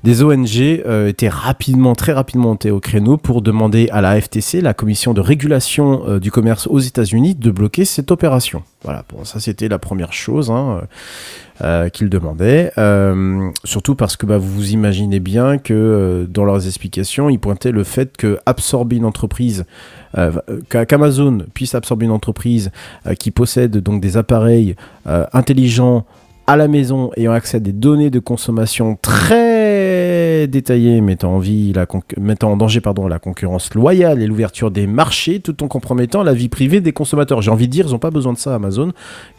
Des 0.03 0.25
ONG 0.25 0.49
euh, 0.61 1.07
étaient 1.07 1.29
rapidement, 1.29 1.95
très 1.95 2.13
rapidement 2.13 2.49
montées 2.49 2.73
au 2.73 2.81
créneau 2.81 3.17
pour 3.17 3.41
demander 3.41 3.89
à 3.93 4.01
la 4.01 4.21
FTC, 4.21 4.61
la 4.61 4.75
commission 4.75 5.15
de 5.15 5.21
régulation 5.21 6.03
euh, 6.09 6.19
du 6.19 6.33
commerce 6.33 6.67
aux 6.67 6.81
États-Unis, 6.81 7.37
de 7.37 7.53
bloquer 7.53 7.85
cette 7.85 8.11
opération. 8.11 8.65
Voilà, 8.83 9.05
bon, 9.09 9.25
ça 9.25 9.39
c'était 9.39 9.69
la 9.69 9.79
première 9.79 10.13
chose 10.13 10.51
hein, 10.51 10.81
euh, 11.63 11.89
qu'ils 11.91 12.09
demandaient. 12.09 12.73
Surtout 13.63 13.95
parce 13.95 14.17
que 14.17 14.27
bah, 14.27 14.39
vous 14.39 14.53
vous 14.53 14.73
imaginez 14.73 15.21
bien 15.21 15.59
que 15.59 16.27
dans 16.29 16.45
leurs 16.45 16.67
explications, 16.67 17.31
ils 17.31 17.39
pointaient 17.39 17.71
le 17.73 17.85
fait 17.85 18.17
que 18.17 18.39
une 18.91 19.05
entreprise, 19.05 19.65
qu'a- 20.69 20.87
qu'Amazon 20.87 21.39
puisse 21.55 21.75
absorber 21.77 22.07
une 22.07 22.13
entreprise 22.13 22.71
qui 23.21 23.31
possède 23.31 23.77
donc 23.77 24.01
des 24.01 24.17
appareils 24.17 24.75
intelligents 25.33 26.05
à 26.47 26.56
la 26.56 26.68
maison 26.68 27.10
ayant 27.16 27.32
accès 27.32 27.56
à 27.56 27.60
des 27.60 27.73
données 27.73 28.10
de 28.10 28.18
consommation 28.20 28.97
très 29.02 30.47
détaillées 30.47 31.01
mettant 31.01 31.35
en, 31.35 31.39
vie 31.39 31.73
la 31.73 31.86
mettant 32.18 32.52
en 32.52 32.56
danger 32.56 32.81
pardon, 32.81 33.09
la 33.09 33.18
concurrence 33.18 33.74
loyale 33.74 34.23
et 34.23 34.27
l'ouverture 34.27 34.70
des 34.70 34.86
marchés 34.86 35.40
tout 35.40 35.62
en 35.64 35.68
compromettant 35.68 36.23
la 36.23 36.35
vie 36.35 36.48
privée 36.48 36.81
des 36.81 36.93
consommateurs. 36.93 37.43
J'ai 37.43 37.51
envie 37.51 37.66
de 37.66 37.73
dire, 37.73 37.86
ils 37.89 37.93
n'ont 37.93 37.98
pas 37.98 38.10
besoin 38.10 38.32
de 38.32 38.39
ça 38.39 38.55
Amazon. 38.55 38.93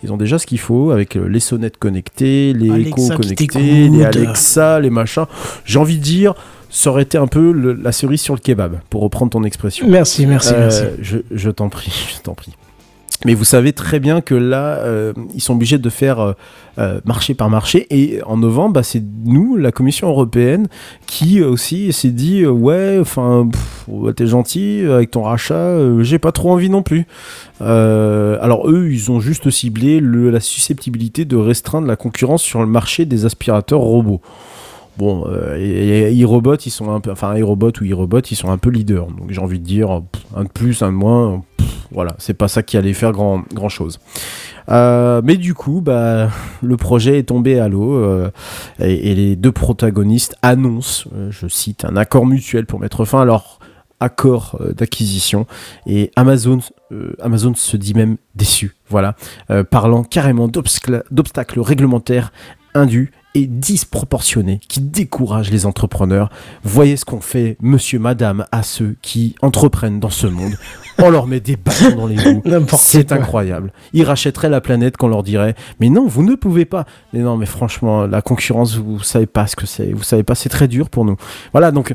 Ils 0.03 0.11
ont 0.11 0.17
déjà 0.17 0.37
ce 0.37 0.45
qu'il 0.45 0.59
faut 0.59 0.91
avec 0.91 1.15
euh, 1.15 1.27
les 1.27 1.39
sonnettes 1.39 1.77
connectées, 1.77 2.53
les 2.53 2.69
Alexa 2.71 2.89
échos 2.89 3.21
connectés, 3.21 3.87
les 3.89 4.03
Alexa, 4.05 4.79
les 4.79 4.89
machins. 4.89 5.25
J'ai 5.65 5.79
envie 5.79 5.97
de 5.97 6.03
dire, 6.03 6.33
ça 6.69 6.89
aurait 6.89 7.03
été 7.03 7.17
un 7.17 7.27
peu 7.27 7.51
le- 7.53 7.73
la 7.73 7.91
cerise 7.93 8.21
sur 8.21 8.33
le 8.33 8.41
kebab, 8.41 8.79
pour 8.89 9.01
reprendre 9.01 9.31
ton 9.31 9.43
expression. 9.45 9.87
Merci, 9.89 10.25
merci, 10.25 10.53
Euh, 10.53 10.59
merci. 10.59 10.83
Je, 11.01 11.17
je 11.31 11.49
t'en 11.49 11.69
prie, 11.69 11.93
je 12.17 12.21
t'en 12.21 12.33
prie. 12.33 12.53
Mais 13.25 13.33
vous 13.33 13.45
savez 13.45 13.73
très 13.73 13.99
bien 13.99 14.21
que 14.21 14.35
là, 14.35 14.77
euh, 14.77 15.11
ils 15.33 15.41
sont 15.41 15.53
obligés 15.53 15.79
de 15.79 15.89
faire 15.89 16.19
euh, 16.19 16.33
euh, 16.77 17.01
marché 17.03 17.33
par 17.33 17.49
marché. 17.49 17.87
Et 17.89 18.21
en 18.23 18.37
novembre, 18.37 18.73
bah, 18.73 18.83
c'est 18.83 19.03
nous, 19.25 19.55
la 19.55 19.71
Commission 19.71 20.07
européenne, 20.07 20.67
qui 21.07 21.41
aussi 21.41 21.91
s'est 21.93 22.11
dit 22.11 22.45
ouais, 22.45 22.97
enfin, 23.01 23.49
t'es 24.15 24.27
gentil 24.27 24.83
avec 24.87 25.11
ton 25.11 25.23
rachat, 25.23 25.77
j'ai 26.01 26.19
pas 26.19 26.31
trop 26.31 26.51
envie 26.51 26.69
non 26.69 26.83
plus. 26.83 27.07
Alors 27.59 28.69
eux, 28.69 28.89
ils 28.91 29.11
ont 29.11 29.19
juste 29.19 29.49
ciblé 29.49 29.99
la 29.99 30.39
susceptibilité 30.39 31.25
de 31.25 31.35
restreindre 31.35 31.87
la 31.87 31.95
concurrence 31.95 32.43
sur 32.43 32.59
le 32.59 32.67
marché 32.67 33.05
des 33.05 33.25
aspirateurs 33.25 33.79
robots. 33.79 34.21
Bon, 34.97 35.25
iRobot, 35.57 36.55
ils 36.55 36.71
sont 36.71 36.91
un 36.91 36.99
peu, 36.99 37.11
enfin 37.11 37.35
iRobot 37.35 37.71
ou 37.81 37.83
iRobot, 37.83 38.19
ils 38.19 38.35
sont 38.35 38.51
un 38.51 38.57
peu 38.57 38.69
leaders. 38.69 39.07
Donc 39.07 39.31
j'ai 39.31 39.41
envie 39.41 39.59
de 39.59 39.65
dire, 39.65 40.01
un 40.35 40.43
de 40.43 40.49
plus, 40.49 40.83
un 40.83 40.91
de 40.91 40.97
moins, 40.97 41.43
voilà, 41.91 42.15
c'est 42.19 42.33
pas 42.33 42.47
ça 42.47 42.63
qui 42.63 42.77
allait 42.77 42.93
faire 42.93 43.11
grand, 43.11 43.43
grand 43.53 43.69
chose. 43.69 43.99
Euh, 44.69 45.21
mais 45.23 45.37
du 45.37 45.53
coup, 45.53 45.81
bah, 45.81 46.29
le 46.61 46.77
projet 46.77 47.19
est 47.19 47.23
tombé 47.23 47.59
à 47.59 47.67
l'eau 47.67 47.95
euh, 47.95 48.29
et, 48.79 49.15
les 49.15 49.35
deux 49.35 49.51
protagonistes 49.51 50.35
annoncent, 50.41 51.09
euh, 51.15 51.31
je 51.31 51.47
cite, 51.47 51.85
un 51.85 51.95
accord 51.95 52.25
mutuel 52.25 52.65
pour 52.65 52.79
mettre 52.79 53.05
fin 53.05 53.21
à 53.21 53.25
leur 53.25 53.59
accord 53.99 54.61
d'acquisition. 54.77 55.47
Et 55.87 56.11
Amazon, 56.15 56.59
Amazon 57.19 57.55
se 57.55 57.77
dit 57.77 57.95
même 57.95 58.17
déçu, 58.35 58.75
voilà, 58.89 59.15
parlant 59.71 60.03
carrément 60.03 60.47
d'obstacles 60.47 61.03
d'obstacles 61.09 61.61
réglementaires 61.61 62.31
indus 62.75 63.11
et 63.37 63.45
disproportionnés 63.45 64.59
qui 64.67 64.81
découragent 64.81 65.51
les 65.51 65.67
entrepreneurs. 65.67 66.31
Voyez 66.63 66.97
ce 66.97 67.05
qu'on 67.05 67.21
fait, 67.21 67.55
monsieur, 67.61 67.99
madame, 67.99 68.47
à 68.51 68.63
ceux 68.63 68.95
qui 69.03 69.35
entreprennent 69.43 69.99
dans 69.99 70.09
ce 70.09 70.25
monde. 70.25 70.53
On 70.97 71.11
leur 71.11 71.27
met 71.27 71.39
des 71.39 71.55
bâtons 71.55 71.95
dans 71.95 72.07
les 72.07 72.17
roues. 72.19 72.41
C'est 72.77 73.11
incroyable. 73.11 73.71
Ils 73.93 74.03
rachèteraient 74.03 74.49
la 74.49 74.59
planète 74.59 74.97
qu'on 74.97 75.07
leur 75.07 75.21
dirait 75.21 75.53
Mais 75.79 75.89
non, 75.89 76.07
vous 76.07 76.23
ne 76.23 76.33
pouvez 76.33 76.65
pas. 76.65 76.85
Mais 77.13 77.19
non, 77.19 77.37
mais 77.37 77.45
franchement, 77.45 78.07
la 78.07 78.23
concurrence, 78.23 78.75
vous 78.75 79.03
savez 79.03 79.27
pas 79.27 79.45
ce 79.45 79.55
que 79.55 79.67
c'est. 79.67 79.93
Vous 79.93 80.01
savez 80.01 80.23
pas, 80.23 80.33
c'est 80.33 80.49
très 80.49 80.67
dur 80.67 80.89
pour 80.89 81.05
nous. 81.05 81.15
Voilà, 81.51 81.69
donc 81.71 81.93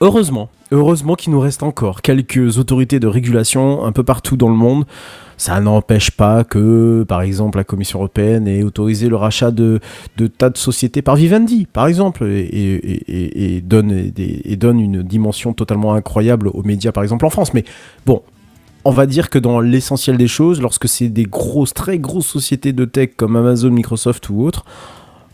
heureusement, 0.00 0.48
heureusement 0.72 1.14
qu'il 1.14 1.32
nous 1.32 1.40
reste 1.40 1.62
encore 1.62 2.02
quelques 2.02 2.58
autorités 2.58 3.00
de 3.00 3.06
régulation 3.06 3.84
un 3.84 3.92
peu 3.92 4.02
partout 4.02 4.36
dans 4.36 4.48
le 4.48 4.54
monde. 4.54 4.84
Ça 5.36 5.58
n'empêche 5.60 6.10
pas 6.10 6.44
que, 6.44 7.02
par 7.08 7.22
exemple, 7.22 7.56
la 7.56 7.64
Commission 7.64 8.00
européenne 8.00 8.46
ait 8.46 8.62
autorisé 8.62 9.08
le 9.08 9.16
rachat 9.16 9.50
de, 9.50 9.80
tas 10.36 10.50
de 10.50 10.58
sociétés 10.58 11.00
par 11.00 11.16
Vivendi, 11.16 11.66
par 11.72 11.86
exemple, 11.86 12.24
et, 12.26 13.62
donne, 13.64 14.12
donne 14.58 14.80
une 14.80 15.02
dimension 15.02 15.54
totalement 15.54 15.94
incroyable 15.94 16.48
aux 16.48 16.62
médias, 16.62 16.92
par 16.92 17.02
exemple, 17.02 17.24
en 17.24 17.30
France. 17.30 17.54
Mais 17.54 17.64
bon, 18.04 18.22
on 18.84 18.90
va 18.90 19.06
dire 19.06 19.30
que 19.30 19.38
dans 19.38 19.60
l'essentiel 19.60 20.18
des 20.18 20.28
choses, 20.28 20.60
lorsque 20.60 20.88
c'est 20.88 21.08
des 21.08 21.24
grosses, 21.24 21.72
très 21.72 21.98
grosses 21.98 22.26
sociétés 22.26 22.74
de 22.74 22.84
tech 22.84 23.10
comme 23.16 23.34
Amazon, 23.36 23.70
Microsoft 23.70 24.28
ou 24.28 24.42
autres, 24.42 24.66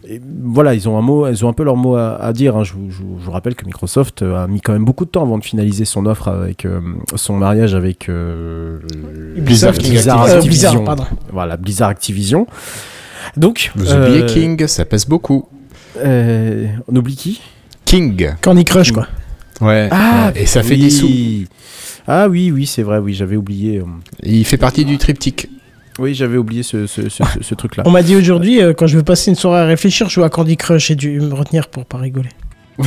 et 0.08 0.20
voilà, 0.44 0.74
ils 0.74 0.88
ont 0.88 0.96
un 0.98 1.02
mot, 1.02 1.28
ils 1.28 1.44
ont 1.44 1.48
un 1.48 1.52
peu 1.52 1.64
leur 1.64 1.76
mot 1.76 1.96
à, 1.96 2.16
à 2.16 2.32
dire. 2.32 2.56
hein. 2.56 2.64
Je, 2.64 2.72
vous- 2.74 2.90
je 2.90 2.96
vous- 2.98 3.18
je 3.20 3.24
vous 3.24 3.30
rappelle 3.30 3.54
que 3.54 3.64
Microsoft 3.64 4.22
euh, 4.22 4.44
a 4.44 4.46
mis 4.46 4.60
quand 4.60 4.72
même 4.72 4.84
beaucoup 4.84 5.04
de 5.04 5.10
temps 5.10 5.22
avant 5.22 5.38
de 5.38 5.44
finaliser 5.44 5.84
son 5.84 6.06
offre 6.06 6.28
avec 6.28 6.64
euh, 6.64 6.80
son 7.16 7.36
mariage 7.36 7.74
avec 7.74 8.08
euh, 8.08 8.78
Blizzard, 9.36 9.70
euh, 9.70 9.74
Activision. 9.74 10.40
Blizzard, 10.44 10.84
pardon. 10.84 11.04
Voilà, 11.32 11.56
Blizzard 11.56 11.88
Activision. 11.88 12.46
Donc, 13.36 13.72
Vous 13.74 13.90
euh, 13.92 14.06
oubliez 14.08 14.26
King, 14.26 14.66
ça 14.66 14.84
pèse 14.84 15.06
beaucoup. 15.06 15.48
euh, 15.98 16.66
on 16.88 16.96
oublie 16.96 17.16
qui? 17.16 17.40
King. 17.84 18.30
Candy 18.42 18.64
Crush, 18.64 18.92
quoi. 18.92 19.06
Ouais. 19.60 19.88
Ah, 19.90 20.30
ouais. 20.34 20.42
Et 20.42 20.46
ça 20.46 20.62
fait 20.62 20.74
oui. 20.74 20.80
des 20.82 20.90
sous. 20.90 21.08
Ah 22.06 22.28
oui, 22.28 22.50
oui, 22.52 22.66
c'est 22.66 22.82
vrai, 22.82 22.98
oui, 22.98 23.14
j'avais 23.14 23.36
oublié. 23.36 23.82
Il 24.22 24.44
fait 24.44 24.56
partie 24.58 24.84
du 24.84 24.98
triptyque. 24.98 25.48
Oui, 25.98 26.14
j'avais 26.14 26.36
oublié 26.36 26.62
ce, 26.62 26.86
ce- 26.86 27.08
ce- 27.08 27.24
ce- 27.24 27.42
ce 27.42 27.54
truc-là. 27.54 27.82
On 27.86 27.90
m'a 27.90 28.02
dit 28.02 28.16
aujourd'hui, 28.16 28.60
euh, 28.60 28.72
quand 28.74 28.86
je 28.86 28.96
veux 28.96 29.02
passer 29.04 29.30
une 29.30 29.36
soirée 29.36 29.60
à 29.60 29.64
réfléchir, 29.66 30.08
je 30.08 30.14
joue 30.14 30.24
à 30.24 30.30
Candy 30.30 30.56
Crush 30.56 30.90
et 30.90 30.94
dû 30.96 31.20
me 31.20 31.32
retenir 31.34 31.68
pour 31.68 31.84
pas 31.86 31.98
rigoler. 31.98 32.28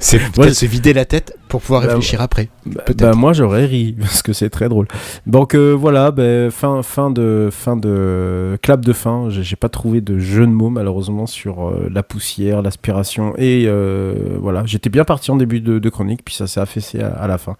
C'est 0.00 0.18
Ouais. 0.18 0.22
peut-être 0.34 0.52
se 0.54 0.66
vider 0.66 0.92
la 0.92 1.06
tête 1.06 1.34
pour 1.48 1.62
pouvoir 1.62 1.80
Bah, 1.80 1.88
réfléchir 1.88 2.20
après. 2.20 2.50
Bah, 2.66 2.82
Peut-être. 2.84 3.00
bah, 3.12 3.14
moi 3.14 3.32
j'aurais 3.32 3.64
ri 3.64 3.96
parce 4.00 4.20
que 4.20 4.34
c'est 4.34 4.50
très 4.50 4.68
drôle. 4.68 4.86
Donc 5.26 5.54
euh, 5.54 5.72
voilà, 5.72 6.10
bah, 6.10 6.50
fin 6.50 6.82
fin 6.82 7.10
de 7.10 7.48
fin 7.50 7.76
de 7.76 8.58
clap 8.60 8.84
de 8.84 8.92
fin. 8.92 9.28
J'ai 9.30 9.42
j'ai 9.42 9.56
pas 9.56 9.70
trouvé 9.70 10.02
de 10.02 10.18
jeu 10.18 10.46
de 10.46 10.52
mots 10.52 10.68
malheureusement 10.68 11.26
sur 11.26 11.68
euh, 11.68 11.88
la 11.90 12.02
poussière, 12.02 12.60
l'aspiration 12.60 13.32
et 13.38 13.64
euh, 13.66 14.12
voilà. 14.38 14.62
J'étais 14.66 14.90
bien 14.90 15.04
parti 15.04 15.30
en 15.30 15.36
début 15.36 15.60
de, 15.62 15.78
de 15.78 15.88
chronique 15.88 16.20
puis 16.22 16.34
ça 16.34 16.46
s'est 16.46 16.60
affaissé 16.60 17.00
à, 17.00 17.08
à 17.14 17.26
la 17.26 17.38
fin. 17.38 17.56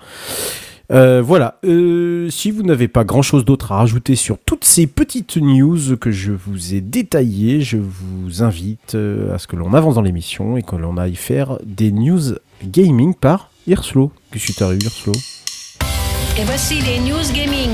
Euh, 0.91 1.23
voilà. 1.23 1.59
Euh, 1.65 2.29
si 2.31 2.51
vous 2.51 2.63
n'avez 2.63 2.89
pas 2.89 3.05
grand 3.05 3.23
chose 3.23 3.45
d'autre 3.45 3.73
à 3.73 3.77
rajouter 3.77 4.17
sur 4.17 4.39
toutes 4.39 4.65
ces 4.65 4.87
petites 4.87 5.37
news 5.37 5.97
que 5.97 6.11
je 6.11 6.33
vous 6.33 6.75
ai 6.75 6.81
détaillées, 6.81 7.61
je 7.61 7.79
vous 7.79 8.43
invite 8.43 8.95
euh, 8.95 9.35
à 9.35 9.39
ce 9.39 9.47
que 9.47 9.57
l'on 9.57 9.75
avance 9.75 9.95
dans 9.95 10.03
l'émission 10.03 10.57
et 10.57 10.63
que 10.63 10.77
l'on 10.77 10.97
aille 10.97 11.15
faire 11.15 11.59
des 11.65 11.93
news 11.93 12.35
gaming 12.65 13.15
par 13.15 13.51
Hirslo. 13.67 14.13
Qu'est-ce 14.33 14.47
qui 14.47 14.55
t'arrive, 14.55 14.83
Hirslo 14.83 15.13
Et 16.39 16.45
voici 16.45 16.81
les 16.81 16.99
news 16.99 17.33
gaming. 17.33 17.71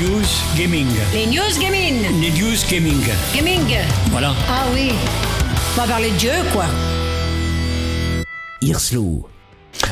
News 0.00 0.26
Gaming. 0.56 0.86
Les 1.12 1.26
news 1.26 1.60
gaming. 1.60 1.94
Les 2.20 2.30
News 2.30 2.56
Gaming. 2.70 3.02
Gaming. 3.34 3.76
Voilà. 4.10 4.34
Ah 4.48 4.64
oui. 4.74 4.90
On 5.74 5.80
va 5.80 5.86
parler 5.86 6.10
de 6.10 6.18
jeu, 6.18 6.32
quoi. 6.52 6.64
Hirslo. 8.60 9.28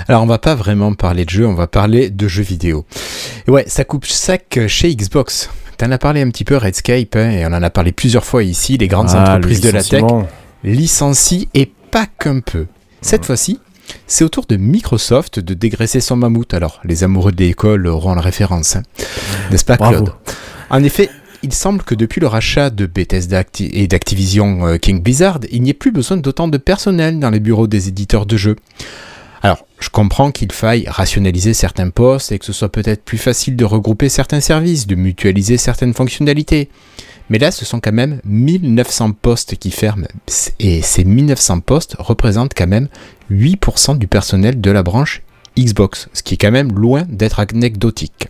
Alors 0.08 0.22
on 0.22 0.26
va 0.26 0.38
pas 0.38 0.54
vraiment 0.54 0.94
parler 0.94 1.24
de 1.24 1.30
jeux, 1.30 1.46
on 1.46 1.54
va 1.54 1.66
parler 1.66 2.10
de 2.10 2.28
jeux 2.28 2.42
vidéo. 2.42 2.84
Et 3.46 3.50
ouais, 3.50 3.64
ça 3.66 3.84
coupe 3.84 4.06
sec 4.06 4.60
chez 4.66 4.94
Xbox. 4.94 5.50
T'en 5.78 5.90
as 5.90 5.98
parlé 5.98 6.22
un 6.22 6.30
petit 6.30 6.44
peu 6.44 6.56
Redscape, 6.56 7.16
hein, 7.16 7.30
et 7.30 7.44
on 7.44 7.48
en 7.48 7.62
a 7.62 7.70
parlé 7.70 7.92
plusieurs 7.92 8.24
fois 8.24 8.42
ici, 8.42 8.78
les 8.78 8.88
grandes 8.88 9.10
Ah, 9.12 9.22
entreprises 9.22 9.62
le 9.62 9.70
de 9.70 9.74
la 9.74 9.82
tech 9.82 10.02
licencient 10.64 11.46
et 11.54 11.70
pas 11.90 12.06
qu'un 12.06 12.40
peu. 12.40 12.66
Cette 13.02 13.24
fois-ci, 13.24 13.60
c'est 14.06 14.24
au 14.24 14.28
tour 14.28 14.46
de 14.48 14.56
Microsoft 14.56 15.38
de 15.38 15.54
dégraisser 15.54 16.00
son 16.00 16.16
mammouth. 16.16 16.54
Alors, 16.54 16.80
les 16.84 17.04
amoureux 17.04 17.32
de 17.32 17.42
l'école 17.42 17.86
auront 17.86 18.14
la 18.14 18.20
référence, 18.20 18.76
hein. 18.76 18.82
n'est-ce 19.50 19.64
pas 19.64 19.76
Bravo. 19.76 20.04
Claude? 20.04 20.14
En 20.70 20.82
effet, 20.82 21.08
il 21.42 21.52
semble 21.52 21.82
que 21.82 21.94
depuis 21.94 22.20
le 22.20 22.26
rachat 22.26 22.70
de 22.70 22.86
Bethesda 22.86 23.44
et 23.60 23.86
d'Activision 23.86 24.66
euh, 24.66 24.76
King 24.78 25.02
Blizzard, 25.02 25.40
il 25.52 25.62
n'y 25.62 25.70
ait 25.70 25.74
plus 25.74 25.92
besoin 25.92 26.16
d'autant 26.16 26.48
de 26.48 26.58
personnel 26.58 27.20
dans 27.20 27.30
les 27.30 27.40
bureaux 27.40 27.66
des 27.66 27.88
éditeurs 27.88 28.26
de 28.26 28.36
jeux. 28.36 28.56
Je 29.78 29.90
comprends 29.90 30.32
qu'il 30.32 30.52
faille 30.52 30.84
rationaliser 30.88 31.52
certains 31.52 31.90
postes 31.90 32.32
et 32.32 32.38
que 32.38 32.44
ce 32.44 32.52
soit 32.52 32.70
peut-être 32.70 33.04
plus 33.04 33.18
facile 33.18 33.56
de 33.56 33.64
regrouper 33.64 34.08
certains 34.08 34.40
services, 34.40 34.86
de 34.86 34.94
mutualiser 34.94 35.58
certaines 35.58 35.92
fonctionnalités. 35.92 36.70
Mais 37.28 37.38
là, 37.38 37.50
ce 37.50 37.64
sont 37.64 37.80
quand 37.80 37.92
même 37.92 38.20
1900 38.24 39.12
postes 39.12 39.56
qui 39.56 39.70
ferment. 39.70 40.06
Et 40.60 40.80
ces 40.80 41.04
1900 41.04 41.60
postes 41.60 41.96
représentent 41.98 42.54
quand 42.54 42.68
même 42.68 42.88
8% 43.30 43.98
du 43.98 44.06
personnel 44.06 44.60
de 44.60 44.70
la 44.70 44.82
branche 44.82 45.22
Xbox, 45.58 46.08
ce 46.12 46.22
qui 46.22 46.34
est 46.34 46.38
quand 46.38 46.50
même 46.50 46.72
loin 46.72 47.04
d'être 47.08 47.40
anecdotique. 47.40 48.28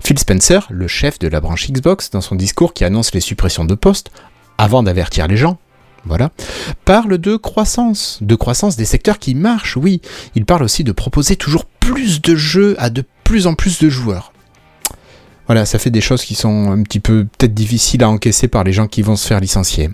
Phil 0.00 0.18
Spencer, 0.18 0.66
le 0.70 0.88
chef 0.88 1.18
de 1.18 1.28
la 1.28 1.40
branche 1.40 1.70
Xbox, 1.70 2.10
dans 2.10 2.20
son 2.20 2.36
discours 2.36 2.72
qui 2.72 2.84
annonce 2.84 3.12
les 3.12 3.20
suppressions 3.20 3.64
de 3.64 3.74
postes, 3.74 4.10
avant 4.56 4.82
d'avertir 4.82 5.28
les 5.28 5.36
gens, 5.36 5.58
voilà, 6.04 6.30
parle 6.84 7.18
de 7.18 7.36
croissance, 7.36 8.18
de 8.20 8.34
croissance 8.34 8.76
des 8.76 8.84
secteurs 8.84 9.18
qui 9.18 9.34
marchent, 9.34 9.76
oui. 9.76 10.00
Il 10.34 10.44
parle 10.44 10.62
aussi 10.62 10.84
de 10.84 10.92
proposer 10.92 11.36
toujours 11.36 11.64
plus 11.64 12.22
de 12.22 12.34
jeux 12.36 12.76
à 12.78 12.90
de 12.90 13.04
plus 13.24 13.46
en 13.46 13.54
plus 13.54 13.78
de 13.80 13.88
joueurs. 13.88 14.32
Voilà, 15.46 15.64
ça 15.64 15.78
fait 15.78 15.90
des 15.90 16.02
choses 16.02 16.24
qui 16.24 16.34
sont 16.34 16.70
un 16.70 16.82
petit 16.82 17.00
peu 17.00 17.24
peut-être 17.24 17.54
difficiles 17.54 18.02
à 18.02 18.10
encaisser 18.10 18.48
par 18.48 18.64
les 18.64 18.72
gens 18.74 18.86
qui 18.86 19.00
vont 19.00 19.16
se 19.16 19.26
faire 19.26 19.40
licencier. 19.40 19.88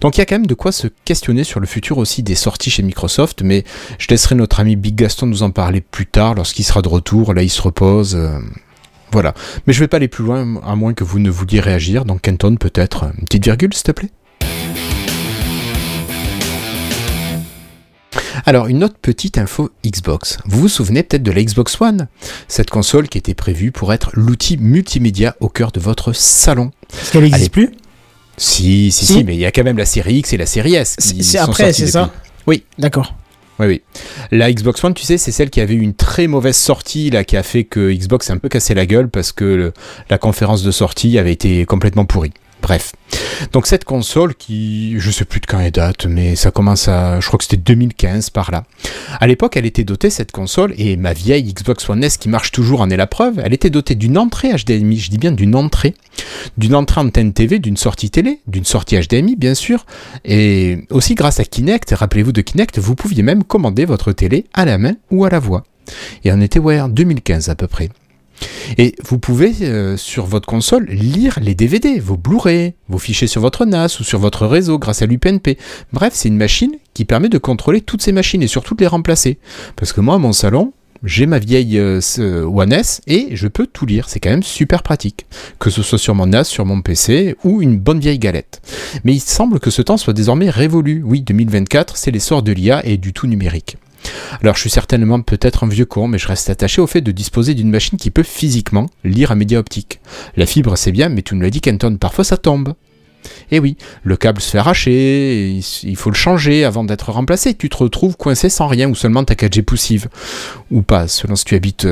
Donc 0.00 0.16
il 0.16 0.20
y 0.20 0.22
a 0.22 0.26
quand 0.26 0.36
même 0.36 0.46
de 0.46 0.54
quoi 0.54 0.70
se 0.70 0.86
questionner 1.04 1.42
sur 1.42 1.58
le 1.58 1.66
futur 1.66 1.98
aussi 1.98 2.22
des 2.22 2.36
sorties 2.36 2.70
chez 2.70 2.84
Microsoft, 2.84 3.42
mais 3.42 3.64
je 3.98 4.06
laisserai 4.08 4.36
notre 4.36 4.60
ami 4.60 4.76
Big 4.76 4.94
Gaston 4.94 5.26
nous 5.26 5.42
en 5.42 5.50
parler 5.50 5.80
plus 5.80 6.06
tard 6.06 6.34
lorsqu'il 6.34 6.64
sera 6.64 6.82
de 6.82 6.88
retour. 6.88 7.34
Là, 7.34 7.42
il 7.42 7.50
se 7.50 7.62
repose. 7.62 8.14
euh, 8.14 8.38
voilà. 9.10 9.34
Mais 9.66 9.72
je 9.72 9.80
vais 9.80 9.88
pas 9.88 9.96
aller 9.96 10.08
plus 10.08 10.24
loin, 10.24 10.60
à 10.64 10.76
moins 10.76 10.94
que 10.94 11.04
vous 11.04 11.18
ne 11.18 11.30
vouliez 11.30 11.60
réagir. 11.60 12.04
Donc 12.04 12.22
Kenton, 12.22 12.56
peut-être 12.56 13.10
petite 13.22 13.44
virgule, 13.44 13.74
s'il 13.74 13.84
te 13.84 13.92
plaît 13.92 14.10
Alors, 18.44 18.66
une 18.66 18.84
autre 18.84 18.96
petite 19.00 19.38
info 19.38 19.70
Xbox. 19.84 20.38
Vous 20.44 20.60
vous 20.60 20.68
souvenez 20.68 21.02
peut-être 21.02 21.22
de 21.22 21.30
la 21.32 21.42
Xbox 21.42 21.80
One? 21.80 22.08
Cette 22.48 22.70
console 22.70 23.08
qui 23.08 23.18
était 23.18 23.34
prévue 23.34 23.72
pour 23.72 23.92
être 23.92 24.10
l'outil 24.14 24.56
multimédia 24.58 25.36
au 25.40 25.48
cœur 25.48 25.72
de 25.72 25.80
votre 25.80 26.12
salon. 26.12 26.70
Est-ce 26.92 27.12
qu'elle 27.12 27.22
n'existe 27.24 27.52
plus? 27.52 27.70
Si, 28.36 28.90
si, 28.92 29.06
Si. 29.06 29.12
si, 29.14 29.24
mais 29.24 29.34
il 29.34 29.40
y 29.40 29.46
a 29.46 29.52
quand 29.52 29.64
même 29.64 29.78
la 29.78 29.86
série 29.86 30.16
X 30.16 30.32
et 30.32 30.36
la 30.36 30.46
série 30.46 30.74
S. 30.74 30.96
C'est 30.98 31.38
après, 31.38 31.72
c'est 31.72 31.86
ça? 31.86 32.12
Oui. 32.46 32.64
D'accord. 32.78 33.14
Oui, 33.58 33.66
oui. 33.66 33.82
La 34.30 34.52
Xbox 34.52 34.84
One, 34.84 34.92
tu 34.92 35.04
sais, 35.04 35.16
c'est 35.16 35.32
celle 35.32 35.48
qui 35.48 35.62
avait 35.62 35.72
eu 35.72 35.80
une 35.80 35.94
très 35.94 36.26
mauvaise 36.26 36.56
sortie, 36.58 37.08
là, 37.08 37.24
qui 37.24 37.38
a 37.38 37.42
fait 37.42 37.64
que 37.64 37.90
Xbox 37.90 38.26
s'est 38.26 38.32
un 38.34 38.36
peu 38.36 38.50
cassé 38.50 38.74
la 38.74 38.84
gueule 38.84 39.08
parce 39.08 39.32
que 39.32 39.44
le- 39.44 39.72
la 40.10 40.18
conférence 40.18 40.62
de 40.62 40.70
sortie 40.70 41.18
avait 41.18 41.32
été 41.32 41.64
complètement 41.64 42.04
pourrie. 42.04 42.32
Bref. 42.66 42.94
Donc 43.52 43.68
cette 43.68 43.84
console 43.84 44.34
qui, 44.34 44.98
je 44.98 45.12
sais 45.12 45.24
plus 45.24 45.38
de 45.38 45.46
quand 45.46 45.60
elle 45.60 45.70
date, 45.70 46.06
mais 46.06 46.34
ça 46.34 46.50
commence 46.50 46.88
à, 46.88 47.20
je 47.20 47.26
crois 47.28 47.38
que 47.38 47.44
c'était 47.44 47.56
2015 47.56 48.30
par 48.30 48.50
là. 48.50 48.64
À 49.20 49.28
l'époque, 49.28 49.56
elle 49.56 49.66
était 49.66 49.84
dotée 49.84 50.10
cette 50.10 50.32
console 50.32 50.74
et 50.76 50.96
ma 50.96 51.12
vieille 51.12 51.54
Xbox 51.54 51.88
One 51.88 52.02
S 52.02 52.16
qui 52.16 52.28
marche 52.28 52.50
toujours 52.50 52.80
en 52.80 52.90
est 52.90 52.96
la 52.96 53.06
preuve. 53.06 53.40
Elle 53.44 53.54
était 53.54 53.70
dotée 53.70 53.94
d'une 53.94 54.18
entrée 54.18 54.48
HDMI, 54.52 54.98
je 54.98 55.10
dis 55.10 55.18
bien 55.18 55.30
d'une 55.30 55.54
entrée, 55.54 55.94
d'une 56.58 56.74
entrée 56.74 57.02
antenne 57.02 57.32
TV, 57.32 57.60
d'une 57.60 57.76
sortie 57.76 58.10
télé, 58.10 58.40
d'une 58.48 58.64
sortie 58.64 58.98
HDMI 58.98 59.36
bien 59.36 59.54
sûr, 59.54 59.86
et 60.24 60.78
aussi 60.90 61.14
grâce 61.14 61.38
à 61.38 61.44
Kinect. 61.44 61.94
Rappelez-vous 61.96 62.32
de 62.32 62.40
Kinect, 62.40 62.80
vous 62.80 62.96
pouviez 62.96 63.22
même 63.22 63.44
commander 63.44 63.84
votre 63.84 64.10
télé 64.10 64.44
à 64.54 64.64
la 64.64 64.76
main 64.76 64.94
ou 65.12 65.24
à 65.24 65.30
la 65.30 65.38
voix. 65.38 65.62
Et 66.24 66.32
on 66.32 66.40
était 66.40 66.58
ouais 66.58 66.80
en 66.80 66.88
2015 66.88 67.48
à 67.48 67.54
peu 67.54 67.68
près. 67.68 67.90
Et 68.78 68.94
vous 69.04 69.18
pouvez, 69.18 69.54
euh, 69.62 69.96
sur 69.96 70.26
votre 70.26 70.46
console, 70.46 70.86
lire 70.86 71.38
les 71.40 71.54
DVD, 71.54 71.98
vos 72.00 72.16
Blu-ray, 72.16 72.74
vos 72.88 72.98
fichiers 72.98 73.28
sur 73.28 73.40
votre 73.40 73.64
NAS 73.64 73.98
ou 74.00 74.04
sur 74.04 74.18
votre 74.18 74.46
réseau 74.46 74.78
grâce 74.78 75.02
à 75.02 75.06
l'UPnP. 75.06 75.58
Bref, 75.92 76.12
c'est 76.14 76.28
une 76.28 76.36
machine 76.36 76.72
qui 76.94 77.04
permet 77.04 77.28
de 77.28 77.38
contrôler 77.38 77.80
toutes 77.80 78.02
ces 78.02 78.12
machines 78.12 78.42
et 78.42 78.48
surtout 78.48 78.74
de 78.74 78.80
les 78.80 78.86
remplacer. 78.86 79.38
Parce 79.76 79.92
que 79.92 80.00
moi, 80.00 80.16
à 80.16 80.18
mon 80.18 80.32
salon, 80.32 80.72
j'ai 81.04 81.26
ma 81.26 81.38
vieille 81.38 81.78
euh, 81.78 82.00
One 82.18 82.72
S 82.72 83.00
et 83.06 83.28
je 83.32 83.48
peux 83.48 83.66
tout 83.66 83.86
lire. 83.86 84.08
C'est 84.08 84.20
quand 84.20 84.30
même 84.30 84.42
super 84.42 84.82
pratique. 84.82 85.26
Que 85.58 85.70
ce 85.70 85.82
soit 85.82 85.98
sur 85.98 86.14
mon 86.14 86.26
NAS, 86.26 86.44
sur 86.44 86.64
mon 86.64 86.80
PC 86.80 87.36
ou 87.44 87.62
une 87.62 87.78
bonne 87.78 88.00
vieille 88.00 88.18
galette. 88.18 88.60
Mais 89.04 89.14
il 89.14 89.20
semble 89.20 89.60
que 89.60 89.70
ce 89.70 89.82
temps 89.82 89.96
soit 89.96 90.14
désormais 90.14 90.50
révolu. 90.50 91.02
Oui, 91.04 91.22
2024, 91.22 91.96
c'est 91.96 92.10
l'essor 92.10 92.42
de 92.42 92.52
l'IA 92.52 92.84
et 92.84 92.96
du 92.96 93.12
tout 93.12 93.26
numérique. 93.26 93.76
Alors 94.42 94.54
je 94.54 94.60
suis 94.60 94.70
certainement 94.70 95.20
peut-être 95.20 95.64
un 95.64 95.68
vieux 95.68 95.86
con, 95.86 96.08
mais 96.08 96.18
je 96.18 96.28
reste 96.28 96.50
attaché 96.50 96.80
au 96.80 96.86
fait 96.86 97.00
de 97.00 97.12
disposer 97.12 97.54
d'une 97.54 97.70
machine 97.70 97.98
qui 97.98 98.10
peut 98.10 98.22
physiquement 98.22 98.88
lire 99.04 99.30
un 99.30 99.36
média 99.36 99.58
optique. 99.58 100.00
La 100.36 100.46
fibre 100.46 100.76
c'est 100.76 100.92
bien, 100.92 101.08
mais 101.08 101.22
tu 101.22 101.34
nous 101.34 101.42
l'as 101.42 101.50
dit 101.50 101.60
Kenton, 101.60 101.96
parfois 101.96 102.24
ça 102.24 102.36
tombe. 102.36 102.74
Et 103.50 103.58
oui, 103.58 103.76
le 104.04 104.16
câble 104.16 104.40
se 104.40 104.50
fait 104.50 104.58
arracher, 104.58 105.60
il 105.82 105.96
faut 105.96 106.10
le 106.10 106.16
changer 106.16 106.64
avant 106.64 106.84
d'être 106.84 107.10
remplacé, 107.10 107.54
tu 107.54 107.68
te 107.68 107.76
retrouves 107.76 108.16
coincé 108.16 108.48
sans 108.48 108.68
rien 108.68 108.88
ou 108.88 108.94
seulement 108.94 109.24
ta 109.24 109.34
4G 109.34 109.62
poussive. 109.62 110.08
Ou 110.70 110.82
pas, 110.82 111.08
selon 111.08 111.36
si 111.36 111.44
tu 111.44 111.54
habites... 111.54 111.86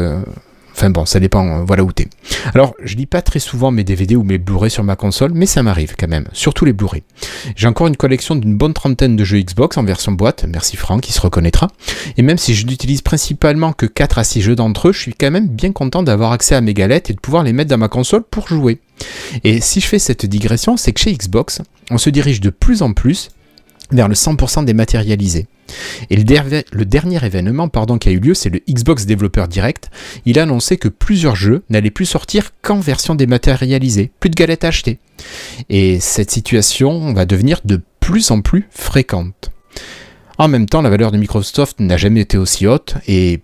Enfin 0.75 0.91
bon, 0.91 1.07
ça 1.07 1.21
dépend, 1.21 1.47
euh, 1.47 1.65
voilà 1.65 1.85
où 1.85 1.93
t'es. 1.93 2.09
Alors, 2.53 2.75
je 2.83 2.97
lis 2.97 3.07
pas 3.07 3.23
très 3.23 3.39
souvent 3.39 3.71
mes 3.71 3.85
DVD 3.85 4.17
ou 4.17 4.25
mes 4.25 4.39
Blu-ray 4.39 4.71
sur 4.71 4.83
ma 4.83 4.97
console, 4.97 5.31
mais 5.33 5.47
ça 5.47 5.63
m'arrive 5.63 5.95
quand 5.99 6.09
même, 6.09 6.27
surtout 6.33 6.65
les 6.65 6.73
Blu-ray. 6.73 7.05
J'ai 7.55 7.69
encore 7.69 7.87
une 7.87 7.97
collection 7.97 8.35
d'une 8.35 8.57
bonne 8.57 8.75
trentaine 8.75 9.15
de 9.15 9.23
jeux 9.25 9.41
Xbox 9.41 9.77
en 9.77 9.85
version 9.85 10.11
boîte, 10.13 10.47
merci 10.49 10.77
Franck, 10.77 11.03
qui 11.03 11.13
se 11.13 11.21
reconnaîtra. 11.21 11.69
Et 12.17 12.23
même 12.23 12.39
si 12.39 12.55
je 12.55 12.67
n'utilise 12.67 13.03
principalement 13.03 13.73
que 13.73 13.87
4 13.87 14.19
à 14.19 14.25
6 14.25 14.43
jeux 14.43 14.57
d'entre 14.57 14.89
eux, 14.89 14.93
je 14.93 15.01
suis 15.01 15.15
quand 15.15 15.31
même 15.31 15.49
bien 15.49 15.71
content 15.71 16.03
d'avoir 16.03 16.33
accès 16.33 16.57
à 16.57 16.61
mes 16.61 16.75
galettes 16.75 17.09
et 17.09 17.15
de 17.15 17.21
pouvoir 17.21 17.45
les 17.45 17.53
mettre 17.53 17.71
dans 17.71 17.79
ma 17.79 17.89
console 17.89 18.25
pour 18.25 18.49
jouer. 18.49 18.81
Et 19.45 19.61
si 19.61 19.81
je 19.81 19.87
fais 19.87 20.01
cette 20.01 20.27
digression, 20.27 20.77
c'est 20.77 20.93
que 20.93 21.01
chez 21.01 21.13
Xbox, 21.13 21.63
on 21.91 21.99
se 21.99 22.11
dirige 22.11 22.41
de 22.41 22.51
plus 22.51 22.83
en 22.83 22.93
plus 22.93 23.31
vers 23.93 24.09
le 24.09 24.15
100% 24.15 24.65
dématérialisé. 24.65 25.47
Et 26.11 26.17
le, 26.17 26.85
dernier 26.85 27.25
événement 27.25 27.69
pardon, 27.69 27.99
qui 27.99 28.09
a 28.09 28.13
eu 28.13 28.19
lieu, 28.19 28.35
c'est 28.35 28.51
le 28.51 28.61
Xbox 28.69 29.07
Developer 29.07 29.47
Direct. 29.49 29.91
Il 30.27 30.39
a 30.39 30.43
annoncé 30.43 30.77
que 30.77 30.89
plusieurs 30.89 31.37
jeux 31.37 31.63
n'allaient 31.71 31.91
plus 31.91 32.07
sortir 32.07 32.51
qu'en 32.63 32.81
version 32.81 33.15
dématérialisée, 33.15 34.11
plus 34.21 34.31
de 34.31 34.37
galettes 34.37 34.65
à 34.65 34.69
acheter. 34.69 34.99
Et 35.69 36.01
cette 36.01 36.31
situation 36.31 37.13
va 37.13 37.25
devenir 37.27 37.61
de 37.65 37.81
plus 38.01 38.31
en 38.31 38.41
plus 38.41 38.67
fréquente. 38.71 39.51
En 40.37 40.49
même 40.49 40.67
temps, 40.67 40.83
la 40.83 40.91
valeur 40.91 41.13
de 41.13 41.17
Microsoft 41.17 41.79
n'a 41.81 41.97
jamais 41.97 42.21
été 42.21 42.37
aussi 42.37 42.67
haute 42.67 42.95
et 43.07 43.41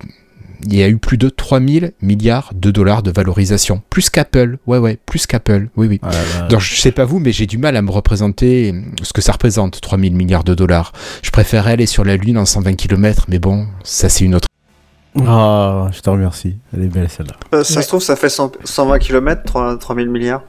il 0.66 0.74
y 0.76 0.82
a 0.82 0.88
eu 0.88 0.96
plus 0.98 1.16
de 1.18 1.28
3000 1.28 1.92
milliards 2.02 2.50
de 2.54 2.70
dollars 2.70 3.02
de 3.02 3.10
valorisation. 3.10 3.82
Plus 3.90 4.10
qu'Apple, 4.10 4.58
ouais 4.66 4.78
ouais, 4.78 4.98
plus 5.06 5.26
qu'Apple, 5.26 5.68
oui 5.76 5.86
oui. 5.88 6.00
Donc 6.48 6.60
je 6.60 6.74
sais 6.80 6.92
pas 6.92 7.04
vous, 7.04 7.18
mais 7.18 7.32
j'ai 7.32 7.46
du 7.46 7.58
mal 7.58 7.76
à 7.76 7.82
me 7.82 7.90
représenter 7.90 8.74
ce 9.02 9.12
que 9.12 9.20
ça 9.20 9.32
représente, 9.32 9.80
3000 9.80 10.14
milliards 10.14 10.44
de 10.44 10.54
dollars. 10.54 10.92
Je 11.22 11.30
préférerais 11.30 11.72
aller 11.72 11.86
sur 11.86 12.04
la 12.04 12.16
Lune 12.16 12.38
en 12.38 12.44
120 12.44 12.74
km, 12.74 13.26
mais 13.28 13.38
bon, 13.38 13.66
ça 13.84 14.08
c'est 14.08 14.24
une 14.24 14.34
autre... 14.34 14.46
Ah, 15.26 15.88
je 15.92 16.00
te 16.00 16.08
remercie. 16.10 16.56
Elle 16.72 16.84
est 16.84 16.88
belle 16.88 17.08
celle-là. 17.08 17.34
Euh, 17.52 17.64
ça 17.64 17.82
se 17.82 17.88
trouve, 17.88 18.00
ça 18.02 18.14
fait 18.14 18.28
100 18.28 18.52
120 18.64 18.98
km, 19.00 19.42
3, 19.44 19.76
3000 19.78 20.08
milliards. 20.08 20.42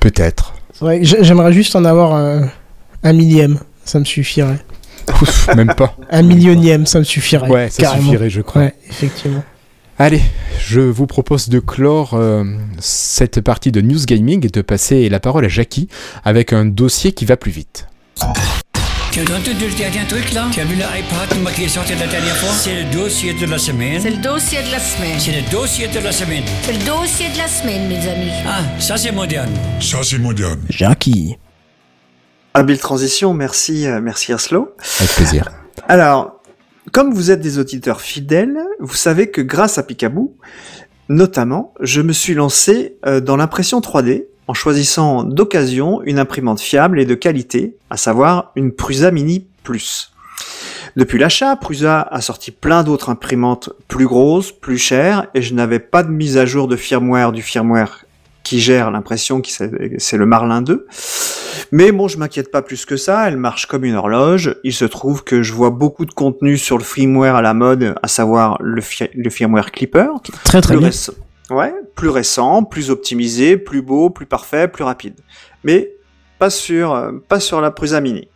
Peut-être. 0.00 0.54
J'ai- 1.02 1.22
j'aimerais 1.22 1.52
juste 1.52 1.76
en 1.76 1.84
avoir 1.84 2.14
un, 2.14 2.48
un 3.02 3.12
millième. 3.12 3.58
Ça 3.84 3.98
me 3.98 4.04
suffirait. 4.04 4.58
Ouf, 5.22 5.48
même 5.54 5.74
pas. 5.74 5.96
Un 6.10 6.22
millionième, 6.22 6.86
ça 6.86 6.98
me 6.98 7.04
suffirait. 7.04 7.48
Ouais, 7.48 7.70
ça 7.70 7.82
carrément. 7.82 8.04
suffirait, 8.04 8.30
je 8.30 8.40
crois. 8.40 8.62
Ouais, 8.62 8.74
effectivement. 8.88 9.42
Allez, 9.98 10.22
je 10.66 10.80
vous 10.80 11.06
propose 11.06 11.48
de 11.50 11.58
clore 11.58 12.14
euh, 12.14 12.42
cette 12.78 13.42
partie 13.42 13.70
de 13.70 13.82
News 13.82 14.04
Gaming 14.06 14.46
et 14.46 14.48
de 14.48 14.62
passer 14.62 15.08
la 15.10 15.20
parole 15.20 15.44
à 15.44 15.48
Jackie 15.48 15.88
avec 16.24 16.54
un 16.54 16.64
dossier 16.64 17.12
qui 17.12 17.26
va 17.26 17.36
plus 17.36 17.50
vite. 17.52 17.86
Tu 19.12 19.18
as 19.18 19.22
entendu 19.24 19.66
le 19.68 19.76
dernier 19.76 20.06
truc 20.08 20.32
là 20.32 20.46
Tu 20.52 20.60
as 20.60 20.64
vu 20.64 20.76
l'iPad 20.76 21.36
moi, 21.42 21.50
qui 21.50 21.64
est 21.64 21.68
sorti 21.68 21.92
la 21.98 22.06
dernière 22.06 22.36
fois? 22.36 22.50
C'est 22.50 22.84
le 22.84 22.90
dossier 22.96 23.34
de 23.34 23.44
la 23.44 23.58
semaine. 23.58 24.00
C'est 24.00 24.10
le 24.10 24.22
dossier 24.22 24.58
de 24.62 24.70
la 24.70 24.78
semaine. 24.78 25.18
C'est 25.18 25.32
le 25.32 25.50
dossier 25.50 25.88
de 25.88 25.98
la 25.98 26.12
semaine. 26.12 26.42
C'est 26.62 26.72
le 26.72 26.86
dossier 26.86 27.26
de 27.34 27.36
la 27.38 27.48
semaine, 27.48 27.88
mes 27.88 28.08
amis. 28.08 28.30
Ah, 28.46 28.60
ça 28.78 28.96
c'est 28.96 29.10
moderne. 29.12 29.50
Ça, 29.80 29.98
c'est 30.02 30.18
moderne. 30.18 30.60
Jackie. 30.70 31.36
Habile 32.52 32.78
transition, 32.78 33.32
merci, 33.32 33.86
euh, 33.86 34.00
merci 34.00 34.32
Aslo. 34.32 34.74
Avec 34.98 35.12
plaisir. 35.12 35.50
Alors, 35.88 36.40
comme 36.92 37.14
vous 37.14 37.30
êtes 37.30 37.40
des 37.40 37.58
auditeurs 37.58 38.00
fidèles, 38.00 38.58
vous 38.80 38.96
savez 38.96 39.30
que 39.30 39.40
grâce 39.40 39.78
à 39.78 39.84
Picaboo, 39.84 40.36
notamment, 41.08 41.72
je 41.80 42.00
me 42.00 42.12
suis 42.12 42.34
lancé 42.34 42.96
euh, 43.06 43.20
dans 43.20 43.36
l'impression 43.36 43.78
3D 43.80 44.24
en 44.48 44.54
choisissant 44.54 45.22
d'occasion 45.22 46.02
une 46.02 46.18
imprimante 46.18 46.60
fiable 46.60 46.98
et 46.98 47.04
de 47.04 47.14
qualité, 47.14 47.76
à 47.88 47.96
savoir 47.96 48.50
une 48.56 48.72
Prusa 48.72 49.12
Mini 49.12 49.46
Plus. 49.62 50.12
Depuis 50.96 51.20
l'achat, 51.20 51.54
Prusa 51.54 52.00
a 52.00 52.20
sorti 52.20 52.50
plein 52.50 52.82
d'autres 52.82 53.10
imprimantes 53.10 53.70
plus 53.86 54.06
grosses, 54.06 54.50
plus 54.50 54.78
chères, 54.78 55.28
et 55.34 55.42
je 55.42 55.54
n'avais 55.54 55.78
pas 55.78 56.02
de 56.02 56.10
mise 56.10 56.36
à 56.36 56.46
jour 56.46 56.66
de 56.66 56.74
firmware 56.74 57.30
du 57.30 57.42
firmware 57.42 58.06
qui 58.42 58.58
gère 58.58 58.90
l'impression, 58.90 59.40
qui 59.40 59.52
c'est 59.52 59.70
c'est 59.98 60.16
le 60.16 60.26
Marlin 60.26 60.62
2. 60.62 60.88
Mais 61.72 61.92
bon, 61.92 62.08
je 62.08 62.18
m'inquiète 62.18 62.50
pas 62.50 62.62
plus 62.62 62.84
que 62.84 62.96
ça, 62.96 63.28
elle 63.28 63.36
marche 63.36 63.66
comme 63.66 63.84
une 63.84 63.94
horloge. 63.94 64.56
Il 64.64 64.72
se 64.74 64.84
trouve 64.84 65.22
que 65.22 65.42
je 65.42 65.52
vois 65.52 65.70
beaucoup 65.70 66.04
de 66.04 66.12
contenu 66.12 66.58
sur 66.58 66.78
le 66.78 66.84
firmware 66.84 67.36
à 67.36 67.42
la 67.42 67.54
mode, 67.54 67.94
à 68.02 68.08
savoir 68.08 68.58
le, 68.60 68.80
fi- 68.80 69.10
le 69.14 69.30
firmware 69.30 69.70
Clipper. 69.70 70.08
Très 70.44 70.60
très 70.60 70.76
bien. 70.76 70.88
récent- 70.88 71.12
Ouais, 71.50 71.72
plus 71.96 72.08
récent, 72.08 72.62
plus 72.64 72.90
optimisé, 72.90 73.56
plus 73.56 73.82
beau, 73.82 74.08
plus 74.10 74.26
parfait, 74.26 74.68
plus 74.68 74.84
rapide. 74.84 75.14
Mais 75.64 75.92
pas 76.38 76.50
sur, 76.50 77.12
pas 77.28 77.40
sur 77.40 77.60
la 77.60 77.70
Prusa 77.72 78.00
Mini. 78.00 78.28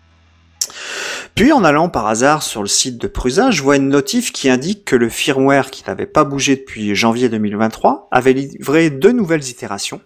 Puis 1.34 1.52
en 1.52 1.64
allant 1.64 1.88
par 1.88 2.06
hasard 2.06 2.42
sur 2.42 2.60
le 2.62 2.68
site 2.68 2.98
de 2.98 3.06
Prusa, 3.08 3.50
je 3.50 3.62
vois 3.62 3.76
une 3.76 3.88
notif 3.88 4.32
qui 4.32 4.48
indique 4.48 4.84
que 4.84 4.94
le 4.96 5.08
firmware 5.08 5.70
qui 5.70 5.82
n'avait 5.86 6.06
pas 6.06 6.24
bougé 6.24 6.56
depuis 6.56 6.94
janvier 6.94 7.28
2023 7.28 8.08
avait 8.12 8.32
livré 8.32 8.90
deux 8.90 9.12
nouvelles 9.12 9.48
itérations 9.48 10.00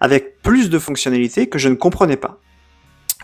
avec 0.00 0.42
plus 0.42 0.68
de 0.70 0.78
fonctionnalités 0.78 1.48
que 1.48 1.58
je 1.58 1.68
ne 1.70 1.74
comprenais 1.74 2.16
pas. 2.18 2.40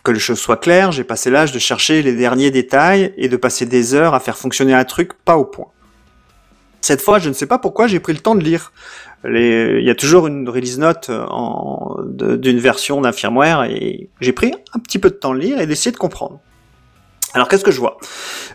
Que 0.02 0.10
les 0.10 0.18
choses 0.18 0.40
soient 0.40 0.56
claires, 0.56 0.90
j'ai 0.90 1.04
passé 1.04 1.30
l'âge 1.30 1.52
de 1.52 1.58
chercher 1.60 2.02
les 2.02 2.14
derniers 2.14 2.50
détails 2.50 3.14
et 3.16 3.28
de 3.28 3.36
passer 3.36 3.66
des 3.66 3.94
heures 3.94 4.14
à 4.14 4.20
faire 4.20 4.36
fonctionner 4.36 4.74
un 4.74 4.84
truc 4.84 5.12
pas 5.24 5.36
au 5.36 5.44
point. 5.44 5.66
Cette 6.80 7.00
fois, 7.00 7.20
je 7.20 7.28
ne 7.28 7.34
sais 7.34 7.46
pas 7.46 7.58
pourquoi 7.58 7.86
j'ai 7.86 8.00
pris 8.00 8.12
le 8.12 8.18
temps 8.18 8.34
de 8.34 8.42
lire. 8.42 8.72
Il 9.24 9.80
y 9.84 9.90
a 9.90 9.94
toujours 9.94 10.26
une 10.26 10.48
release 10.48 10.78
note 10.80 11.08
de- 11.08 12.34
d'une 12.34 12.58
version 12.58 13.00
d'un 13.00 13.12
firmware 13.12 13.62
et 13.70 14.08
j'ai 14.20 14.32
pris 14.32 14.52
un 14.74 14.80
petit 14.80 14.98
peu 14.98 15.08
de 15.10 15.14
temps 15.14 15.32
de 15.32 15.38
lire 15.38 15.60
et 15.60 15.66
d'essayer 15.68 15.92
de 15.92 15.96
comprendre. 15.96 16.40
Alors 17.34 17.46
qu'est-ce 17.46 17.62
que 17.62 17.70
je 17.70 17.78
vois? 17.78 17.98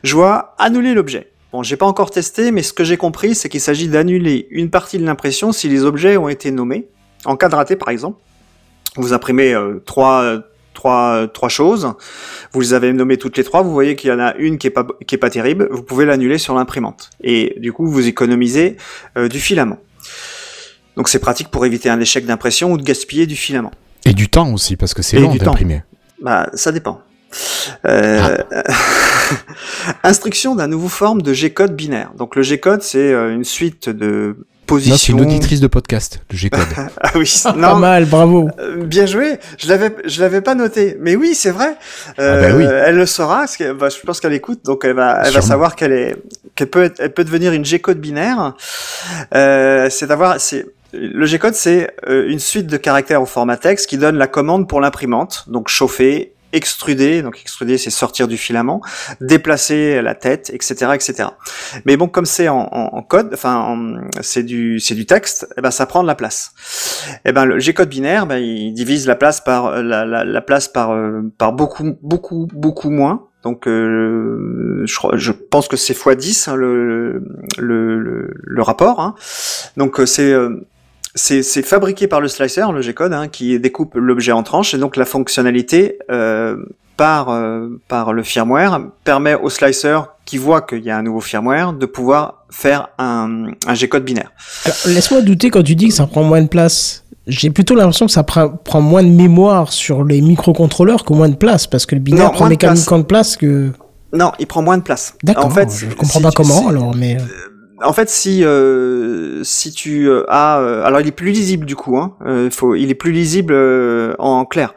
Je 0.03 0.14
vois 0.14 0.53
annuler 0.57 0.94
l'objet. 0.94 1.32
Bon, 1.53 1.64
j'ai 1.64 1.78
pas 1.78 1.86
encore 1.86 2.11
testé, 2.11 2.52
mais 2.52 2.64
ce 2.64 2.74
que 2.74 2.84
j'ai 2.84 2.98
compris, 2.98 3.34
c'est 3.34 3.48
qu'il 3.48 3.61
s'agit 3.61 3.88
d'annuler 3.88 4.49
une 4.52 4.69
partie 4.69 4.98
de 4.98 5.06
l'impression 5.06 5.53
si 5.53 5.69
les 5.69 5.86
objets 5.86 6.18
ont 6.18 6.28
été 6.28 6.52
nommés. 6.52 6.90
En 7.24 7.38
cas 7.38 7.48
de 7.48 7.56
raté, 7.56 7.78
par 7.78 7.88
exemple, 7.88 8.19
vous 8.98 9.14
imprimez 9.14 9.53
euh, 9.53 9.82
trois, 9.86 10.24
trois, 10.78 11.28
trois 11.34 11.49
choses, 11.49 11.94
vous 12.54 12.62
les 12.62 12.74
avez 12.74 12.94
nommées 12.94 13.18
toutes 13.18 13.36
les 13.36 13.44
trois, 13.44 13.64
vous 13.64 13.74
voyez 13.74 13.95
qu'il 13.95 14.12
y 14.12 14.14
en 14.14 14.20
a 14.20 14.36
une 14.36 14.60
qui 14.60 14.68
est 14.68 14.72
pas, 14.72 14.86
qui 15.08 15.16
est 15.16 15.18
pas 15.18 15.32
terrible, 15.32 15.68
vous 15.72 15.82
pouvez 15.82 16.06
l'annuler 16.06 16.38
sur 16.38 16.54
l'imprimante. 16.54 17.10
Et 17.22 17.56
du 17.58 17.74
coup, 17.74 17.88
vous 17.88 18.08
économisez 18.08 18.78
euh, 19.18 19.28
du 19.28 19.40
filament. 19.40 19.80
Donc 20.95 21.10
c'est 21.10 21.20
pratique 21.20 21.49
pour 21.49 21.66
éviter 21.66 21.90
un 21.90 21.99
échec 21.99 22.26
d'impression 22.26 22.72
ou 22.72 22.78
de 22.78 22.84
gaspiller 22.84 23.26
du 23.26 23.36
filament. 23.36 23.72
Et 24.06 24.14
du 24.14 24.30
temps 24.30 24.54
aussi, 24.54 24.76
parce 24.76 24.94
que 24.94 25.02
c'est 25.02 25.20
long 25.20 25.34
d'imprimer. 25.36 25.82
Bah, 26.22 26.49
ça 26.54 26.72
dépend. 26.72 27.02
Euh, 27.86 28.38
Instruction 30.04 30.56
d'un 30.56 30.68
nouveau 30.68 30.88
forme 30.90 31.22
de 31.24 31.34
G-code 31.34 31.76
binaire. 31.76 32.12
Donc 32.18 32.36
le 32.36 32.44
G-code, 32.44 32.84
c'est 32.84 33.12
euh, 33.14 33.34
une 33.34 33.44
suite 33.44 33.90
de 33.90 34.38
Non, 34.69 34.80
c'est 34.80 34.89
positions. 34.89 35.18
une 35.18 35.23
auditrice 35.23 35.60
de 35.61 35.68
podcast, 35.68 36.19
le 36.31 36.38
G-Code. 36.38 36.61
ah 37.02 37.11
oui, 37.15 37.31
Pas 37.44 37.53
non, 37.53 37.76
mal, 37.77 38.06
bravo. 38.06 38.49
euh, 38.60 38.84
bien 38.84 39.06
joué. 39.06 39.38
Je 39.57 39.68
l'avais, 39.69 39.95
je 40.06 40.22
l'avais 40.22 40.41
pas 40.41 40.56
noté. 40.56 40.98
Mais 40.99 41.15
oui, 41.15 41.34
c'est 41.35 41.52
vrai. 41.52 41.76
Euh, 42.19 42.44
Ah 42.45 42.49
bah 42.52 42.56
oui. 42.57 42.65
Elle 42.65 42.95
le 42.95 43.06
saura. 43.06 43.39
Parce 43.39 43.57
que, 43.57 43.72
bah, 43.73 43.88
je 43.89 43.99
pense 44.06 44.19
qu'elle 44.19 44.34
écoute, 44.34 44.60
donc 44.65 44.84
elle 44.85 44.94
va, 44.94 45.22
elle 45.26 45.34
va 45.34 45.41
savoir 45.41 45.76
qu'elle 45.76 45.94
est, 45.94 46.15
qu'elle 46.56 46.69
peut, 46.69 46.84
être- 46.84 46.99
elle 46.99 47.14
peut 47.14 47.23
devenir 47.23 47.53
une 47.53 47.64
G-code 47.65 47.99
binaire. 47.99 48.53
Euh, 49.34 49.88
c'est 49.89 50.07
d'avoir, 50.07 50.39
c'est 50.39 50.65
le 50.94 51.26
G-code, 51.26 51.53
c'est 51.53 51.91
euh, 52.07 52.30
une 52.30 52.39
suite 52.39 52.68
de 52.68 52.77
caractères 52.77 53.22
au 53.22 53.26
format 53.26 53.57
texte 53.57 53.88
qui 53.88 53.98
donne 53.98 54.18
la 54.18 54.27
commande 54.27 54.68
pour 54.68 54.80
l'imprimante. 54.81 55.44
Donc 55.48 55.68
chauffer, 55.68 56.34
extruder. 56.53 57.22
Donc 57.22 57.40
extruder, 57.41 57.78
c'est 57.78 57.90
sortir 57.90 58.28
du 58.28 58.38
filament, 58.38 58.82
déplacer 59.22 60.02
la 60.02 60.15
tête, 60.15 60.49
etc., 60.53 60.91
etc. 60.94 61.30
Mais 61.86 61.98
bon, 61.98 62.07
comme 62.07 62.26
c'est 62.26 62.48
en, 62.48 62.68
en- 62.72 62.90
en 62.98 63.02
code, 63.03 63.30
enfin, 63.34 63.56
en- 63.57 64.02
c'est 64.22 64.44
du, 64.44 64.80
c'est 64.80 64.95
du 64.95 65.06
texte, 65.06 65.48
eh 65.57 65.61
ben 65.61 65.72
ça 65.72 65.86
prend 65.86 66.02
de 66.03 66.07
la 66.07 66.15
place. 66.15 66.53
Eh 67.26 67.32
ben 67.32 67.45
le 67.45 67.60
G-code 67.60 67.90
binaire, 67.90 68.26
ben, 68.28 68.38
il 68.38 68.74
divise 68.74 69.07
la 69.07 69.15
place 69.15 69.41
par 69.41 69.82
la, 69.84 70.06
la, 70.06 70.24
la 70.24 70.41
place 70.41 70.68
par 70.68 70.91
euh, 70.91 71.22
par 71.38 71.53
beaucoup 71.53 71.98
beaucoup 72.02 72.48
beaucoup 72.53 72.90
moins. 72.90 73.24
Donc 73.44 73.68
euh, 73.68 74.84
je, 74.86 74.98
je 75.18 75.32
pense 75.32 75.68
que 75.68 75.78
c'est 75.78 75.94
x10 75.98 76.49
hein, 76.49 76.56
le, 76.56 77.24
le, 77.60 77.99
le, 77.99 78.34
le 78.34 78.61
rapport. 78.61 78.99
hein. 78.99 79.15
Donc 79.78 79.99
euh, 79.99 80.06
c'est 80.06 80.32
euh, 80.34 80.68
c'est 81.15 81.43
c'est 81.43 81.63
fabriqué 81.63 82.07
par 82.07 82.21
le 82.21 82.27
slicer, 82.27 82.71
le 82.71 82.81
G-code, 82.81 83.13
hein, 83.13 83.27
qui 83.27 83.59
découpe 83.59 83.95
l'objet 83.95 84.31
en 84.31 84.43
tranches, 84.43 84.73
et 84.73 84.77
donc 84.77 84.95
la 84.95 85.05
fonctionnalité 85.05 85.99
euh, 86.11 86.57
par 86.95 87.29
euh, 87.29 87.79
par 87.88 88.13
le 88.13 88.23
firmware 88.23 88.81
permet 89.03 89.35
au 89.35 89.49
slicer 89.49 89.99
qui 90.25 90.38
voit 90.38 90.61
qu'il 90.61 90.84
y 90.84 90.89
a 90.89 90.97
un 90.97 91.03
nouveau 91.03 91.21
firmware 91.21 91.73
de 91.73 91.85
pouvoir 91.85 92.45
faire 92.49 92.89
un, 92.97 93.45
un 93.65 93.73
G-code 93.73 94.03
binaire. 94.03 94.31
Alors, 94.65 94.77
laisse-moi 94.88 95.21
douter 95.21 95.49
quand 95.49 95.63
tu 95.63 95.75
dis 95.75 95.88
que 95.88 95.93
ça 95.93 96.07
prend 96.07 96.23
moins 96.23 96.41
de 96.41 96.47
place. 96.47 97.03
J'ai 97.27 97.49
plutôt 97.49 97.75
l'impression 97.75 98.05
que 98.05 98.11
ça 98.11 98.23
prend, 98.23 98.49
prend 98.49 98.81
moins 98.81 99.03
de 99.03 99.09
mémoire 99.09 99.73
sur 99.73 100.03
les 100.05 100.21
microcontrôleurs 100.21 101.03
que 101.03 101.13
moins 101.13 101.29
de 101.29 101.35
place, 101.35 101.67
parce 101.67 101.85
que 101.85 101.95
le 101.95 102.01
binaire 102.01 102.25
Non, 102.25 102.29
prend 102.29 102.39
moins 102.39 102.47
de 102.47 102.53
mécaniquement 102.53 102.99
de 102.99 103.03
place 103.03 103.35
que. 103.35 103.71
Non, 104.13 104.31
il 104.39 104.47
prend 104.47 104.61
moins 104.61 104.77
de 104.77 104.84
place. 104.84 105.13
D'accord. 105.23 105.45
En 105.45 105.49
fait, 105.49 105.69
je 105.75 105.88
comprends 105.93 106.21
pas 106.21 106.31
comment 106.31 106.69
alors, 106.69 106.95
mais. 106.95 107.17
En 107.84 107.94
fait, 107.94 108.10
si 108.10 108.44
euh, 108.44 109.44
si 109.44 109.72
tu 109.72 110.10
euh, 110.10 110.24
as, 110.30 110.60
euh, 110.60 110.84
alors 110.84 110.99
il 110.99 111.08
est 111.08 111.12
plus 111.12 111.30
lisible 111.30 111.66
du 111.66 111.76
coup. 111.76 111.98
Hein, 111.98 112.16
il 112.76 112.90
est 112.90 112.95
plus 112.95 113.12
lisible 113.12 113.54
en 114.18 114.45
clair, 114.45 114.74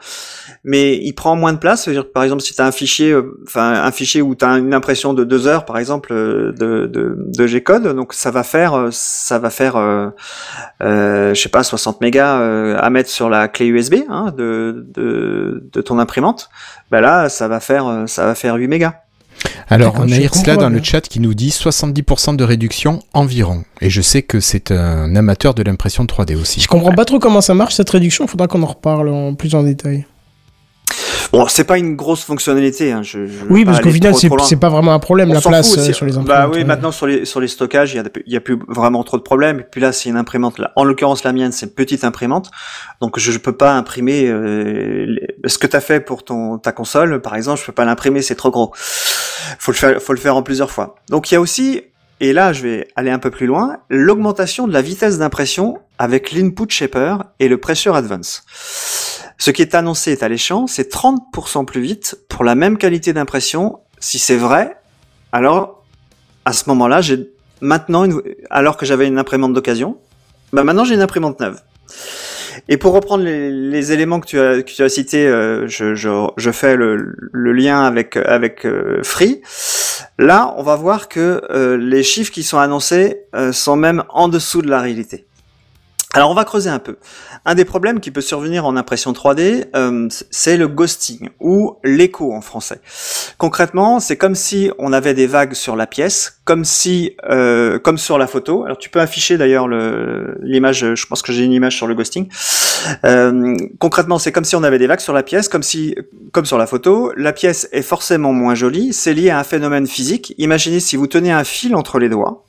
mais 0.65 0.99
il 0.99 1.15
prend 1.15 1.35
moins 1.35 1.55
de 1.55 1.59
place. 1.59 1.89
Par 2.13 2.23
exemple, 2.23 2.43
si 2.43 2.55
tu 2.55 2.61
as 2.61 2.67
un 2.67 2.73
fichier, 2.73 3.17
enfin 3.47 3.73
un 3.85 3.91
fichier 3.91 4.21
où 4.21 4.35
tu 4.35 4.45
as 4.45 4.59
une 4.59 4.75
impression 4.75 5.15
de 5.15 5.25
deux 5.25 5.47
heures, 5.47 5.65
par 5.65 5.79
exemple, 5.79 6.13
de, 6.13 6.53
de, 6.87 7.17
de 7.17 7.47
G-code, 7.47 7.95
donc 7.95 8.13
ça 8.13 8.31
va 8.31 8.43
faire, 8.43 8.89
ça 8.91 9.39
va 9.39 9.49
faire, 9.49 9.77
je 10.81 11.33
sais 11.35 11.49
pas, 11.49 11.63
60 11.63 12.03
mégas 12.03 12.77
à 12.77 12.91
mettre 12.91 13.09
sur 13.09 13.31
la 13.31 13.49
clé 13.49 13.67
USB 13.67 13.95
hein, 14.11 14.35
de, 14.37 14.87
de 14.95 15.81
ton 15.81 15.99
imprimante. 15.99 16.51
Ben 16.91 17.01
là, 17.01 17.31
ça 17.31 17.49
va 17.49 17.61
faire, 17.61 18.05
ça 18.07 18.27
va 18.27 18.35
faire 18.35 18.57
8 18.57 18.69
mégas. 18.69 18.95
Alors, 19.69 19.95
on 19.99 20.11
a 20.11 20.17
Irsla 20.17 20.57
dans 20.57 20.69
le 20.69 20.83
chat 20.83 21.03
qui 21.03 21.21
nous 21.21 21.35
dit 21.35 21.51
70% 21.51 22.37
de 22.37 22.45
réduction 22.45 23.01
environ. 23.15 23.65
Et 23.81 23.89
je 23.89 24.01
sais 24.01 24.23
que 24.23 24.41
c'est 24.41 24.73
un 24.73 25.15
amateur 25.15 25.55
de 25.55 25.63
l'impression 25.63 26.05
3D 26.05 26.37
aussi. 26.37 26.61
Je 26.61 26.69
comprends 26.69 26.93
pas 26.93 27.05
trop 27.05 27.19
comment 27.19 27.41
ça 27.41 27.55
marche 27.55 27.75
cette 27.75 27.91
réduction, 27.91 28.27
faudra 28.27 28.49
qu'on 28.49 28.63
en 28.63 28.67
reparle 28.67 29.09
en 29.09 29.35
plus 29.35 29.55
en 29.55 29.63
détail. 29.63 30.07
Bon, 31.33 31.47
c'est 31.49 31.65
pas 31.65 31.79
une 31.79 31.95
grosse 31.95 32.25
fonctionnalité. 32.25 32.91
Hein, 32.91 33.03
je, 33.03 33.27
je 33.27 33.45
Oui, 33.49 33.65
parce 33.65 33.81
qu'au 33.81 33.91
final, 33.91 34.15
c'est 34.15 34.57
pas 34.57 34.69
vraiment 34.69 34.93
un 34.93 34.99
problème 34.99 35.31
On 35.31 35.35
la 35.35 35.41
place 35.41 35.71
fout 35.71 35.79
euh, 35.79 35.93
sur 35.93 36.05
les 36.07 36.13
Bah 36.13 36.19
imprimantes. 36.21 36.51
oui, 36.53 36.59
ouais. 36.59 36.65
maintenant 36.65 36.91
sur 36.91 37.07
les 37.07 37.25
sur 37.25 37.41
les 37.41 37.47
stockages, 37.49 37.95
il 37.95 38.03
y 38.27 38.33
y 38.33 38.37
a 38.37 38.41
plus 38.41 38.59
vraiment 38.69 39.05
trop 39.05 39.17
de 39.17 39.23
problèmes. 39.23 39.61
Et 39.61 39.67
puis 39.71 39.81
là, 39.81 39.93
c'est 39.93 40.09
une 40.09 40.17
imprimante. 40.17 40.59
Là. 40.59 40.73
En 40.77 40.83
l'occurrence, 40.85 41.23
la 41.23 41.33
mienne, 41.33 41.53
c'est 41.53 41.67
une 41.67 41.73
petite 41.73 42.03
imprimante, 42.05 42.51
donc 43.01 43.19
je, 43.19 43.31
je 43.31 43.39
peux 43.39 43.53
pas 43.57 43.73
imprimer 43.75 44.27
euh, 44.27 45.07
les- 45.07 45.49
ce 45.49 45.59
que 45.59 45.67
tu 45.69 45.77
as 45.77 45.81
fait 45.81 46.01
pour 46.01 46.25
ton 46.25 46.59
ta 46.59 46.73
console, 46.73 47.21
par 47.23 47.37
exemple. 47.37 47.61
Je 47.61 47.67
peux 47.67 47.73
pas 47.73 47.85
l'imprimer, 47.85 48.23
c'est 48.23 48.35
trop 48.35 48.51
gros. 48.51 48.73
Faut 48.75 49.71
le 49.73 49.77
faire, 49.77 50.03
faut 50.03 50.13
le 50.13 50.19
faire 50.19 50.37
en 50.37 50.43
plusieurs 50.43 50.71
fois. 50.71 50.97
Donc 51.11 51.31
il 51.31 51.35
y 51.35 51.37
a 51.37 51.41
aussi, 51.41 51.83
et 52.21 52.33
là, 52.33 52.53
je 52.53 52.63
vais 52.63 52.89
aller 52.97 53.11
un 53.11 53.19
peu 53.21 53.31
plus 53.31 53.47
loin, 53.47 53.77
l'augmentation 53.89 54.67
de 54.67 54.73
la 54.73 54.83
vitesse 54.83 55.19
d'impression 55.19 55.79
avec 55.99 56.33
l'input 56.33 56.69
shaper 56.69 57.19
et 57.39 57.47
le 57.49 57.57
pressure 57.59 57.95
advance. 57.95 58.43
Ce 59.43 59.51
qui 59.51 59.63
est 59.63 59.75
annoncé 59.75 60.13
est 60.13 60.23
alléchant, 60.23 60.67
c'est 60.67 60.93
30% 60.93 61.65
plus 61.65 61.81
vite 61.81 62.19
pour 62.29 62.45
la 62.45 62.55
même 62.55 62.77
qualité 62.77 63.15
d'impression. 63.15 63.79
Si 63.99 64.19
c'est 64.19 64.37
vrai, 64.37 64.77
alors 65.33 65.83
à 66.45 66.53
ce 66.53 66.69
moment-là, 66.69 67.01
j'ai 67.01 67.31
maintenant, 67.63 68.05
une- 68.05 68.21
alors 68.51 68.77
que 68.77 68.85
j'avais 68.85 69.07
une 69.09 69.19
imprimante 69.19 69.55
d'occasion, 69.55 69.97
bah 70.53 70.63
maintenant 70.63 70.85
j'ai 70.85 70.95
une 70.95 71.01
imprimante 71.01 71.41
neuve. 71.41 71.59
Et 72.69 72.77
pour 72.77 72.93
reprendre 72.93 73.25
les, 73.25 73.51
les 73.51 73.93
éléments 73.93 74.21
que 74.21 74.27
tu 74.27 74.39
as, 74.39 74.63
que 74.63 74.71
tu 74.71 74.83
as 74.83 74.91
cités, 74.91 75.27
euh, 75.27 75.67
je, 75.67 75.95
je, 75.95 76.11
je 76.37 76.51
fais 76.51 76.77
le, 76.77 77.15
le 77.33 77.53
lien 77.55 77.83
avec, 77.83 78.17
avec 78.19 78.67
euh, 78.67 79.01
Free. 79.03 79.41
Là, 80.19 80.53
on 80.59 80.63
va 80.63 80.77
voir 80.77 81.09
que 81.09 81.41
euh, 81.51 81.79
les 81.79 82.03
chiffres 82.03 82.31
qui 82.31 82.43
sont 82.43 82.59
annoncés 82.59 83.23
euh, 83.35 83.53
sont 83.53 83.77
même 83.77 84.05
en 84.11 84.29
dessous 84.29 84.61
de 84.61 84.69
la 84.69 84.81
réalité. 84.81 85.27
Alors 86.13 86.29
on 86.31 86.35
va 86.35 86.45
creuser 86.45 86.71
un 86.71 86.81
peu. 86.81 86.97
Un 87.45 87.55
des 87.55 87.65
problèmes 87.65 88.01
qui 88.01 88.11
peut 88.11 88.21
survenir 88.21 88.67
en 88.67 88.77
impression 88.77 89.13
3D, 89.13 89.67
euh, 89.77 90.09
c'est 90.31 90.57
le 90.57 90.67
ghosting 90.67 91.29
ou 91.39 91.77
l'écho 91.85 92.33
en 92.33 92.41
français. 92.41 92.81
Concrètement, 93.39 94.01
c'est 94.01 94.17
comme 94.17 94.35
si 94.35 94.73
on 94.81 94.93
avait 94.93 95.15
des 95.15 95.29
vagues 95.29 95.55
sur 95.55 95.77
la 95.77 95.87
pièce, 95.87 96.41
comme 96.45 96.65
si, 96.65 97.15
euh, 97.31 97.79
comme 97.79 97.97
sur 97.97 98.19
la 98.19 98.27
photo. 98.27 98.65
Alors 98.65 98.77
tu 98.79 98.91
peux 98.91 98.99
afficher 99.01 99.39
d'ailleurs 99.39 99.69
le- 99.69 100.37
l'image. 100.43 100.95
Je 100.97 101.07
pense 101.07 101.23
que 101.23 101.31
j'ai 101.31 101.45
une 101.45 101.53
image 101.53 101.77
sur 101.77 101.87
le 101.87 101.95
ghosting. 101.95 102.29
Euh, 103.05 103.55
concrètement, 103.79 104.19
c'est 104.19 104.33
comme 104.33 104.45
si 104.45 104.57
on 104.57 104.65
avait 104.65 104.79
des 104.79 104.89
vagues 104.89 104.99
sur 105.01 105.13
la 105.13 105.23
pièce, 105.23 105.47
comme 105.49 105.63
si, 105.63 105.95
comme 106.33 106.45
sur 106.45 106.59
la 106.59 106.67
photo. 106.67 107.13
La 107.17 107.33
pièce 107.33 107.69
est 107.71 107.83
forcément 107.83 108.33
moins 108.33 108.57
jolie. 108.57 108.93
C'est 108.93 109.15
lié 109.15 109.31
à 109.31 109.39
un 109.39 109.45
phénomène 109.45 109.87
physique. 109.87 110.35
Imaginez 110.39 110.81
si 110.81 110.97
vous 110.97 111.07
tenez 111.07 111.31
un 111.31 111.45
fil 111.45 111.77
entre 111.77 112.01
les 112.01 112.09
doigts, 112.09 112.45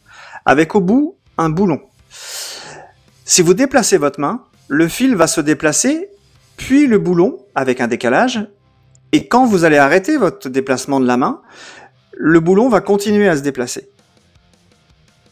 avec 0.46 0.74
au 0.74 0.82
bout 0.82 1.16
un 1.38 1.50
boulon. 1.50 1.80
Si 3.32 3.42
vous 3.42 3.54
déplacez 3.54 3.98
votre 3.98 4.20
main, 4.20 4.44
le 4.68 4.90
fil 4.90 5.16
va 5.16 5.26
se 5.26 5.40
déplacer, 5.40 6.10
puis 6.58 6.86
le 6.86 7.00
boulon, 7.00 7.40
avec 7.56 7.80
un 7.80 7.88
décalage, 7.88 8.46
et 9.14 9.28
quand 9.28 9.46
vous 9.46 9.64
allez 9.64 9.78
arrêter 9.78 10.18
votre 10.18 10.50
déplacement 10.50 11.00
de 11.00 11.08
la 11.08 11.16
main, 11.16 11.40
le 12.12 12.42
boulon 12.42 12.68
va 12.68 12.82
continuer 12.82 13.30
à 13.30 13.38
se 13.38 13.42
déplacer. 13.42 13.88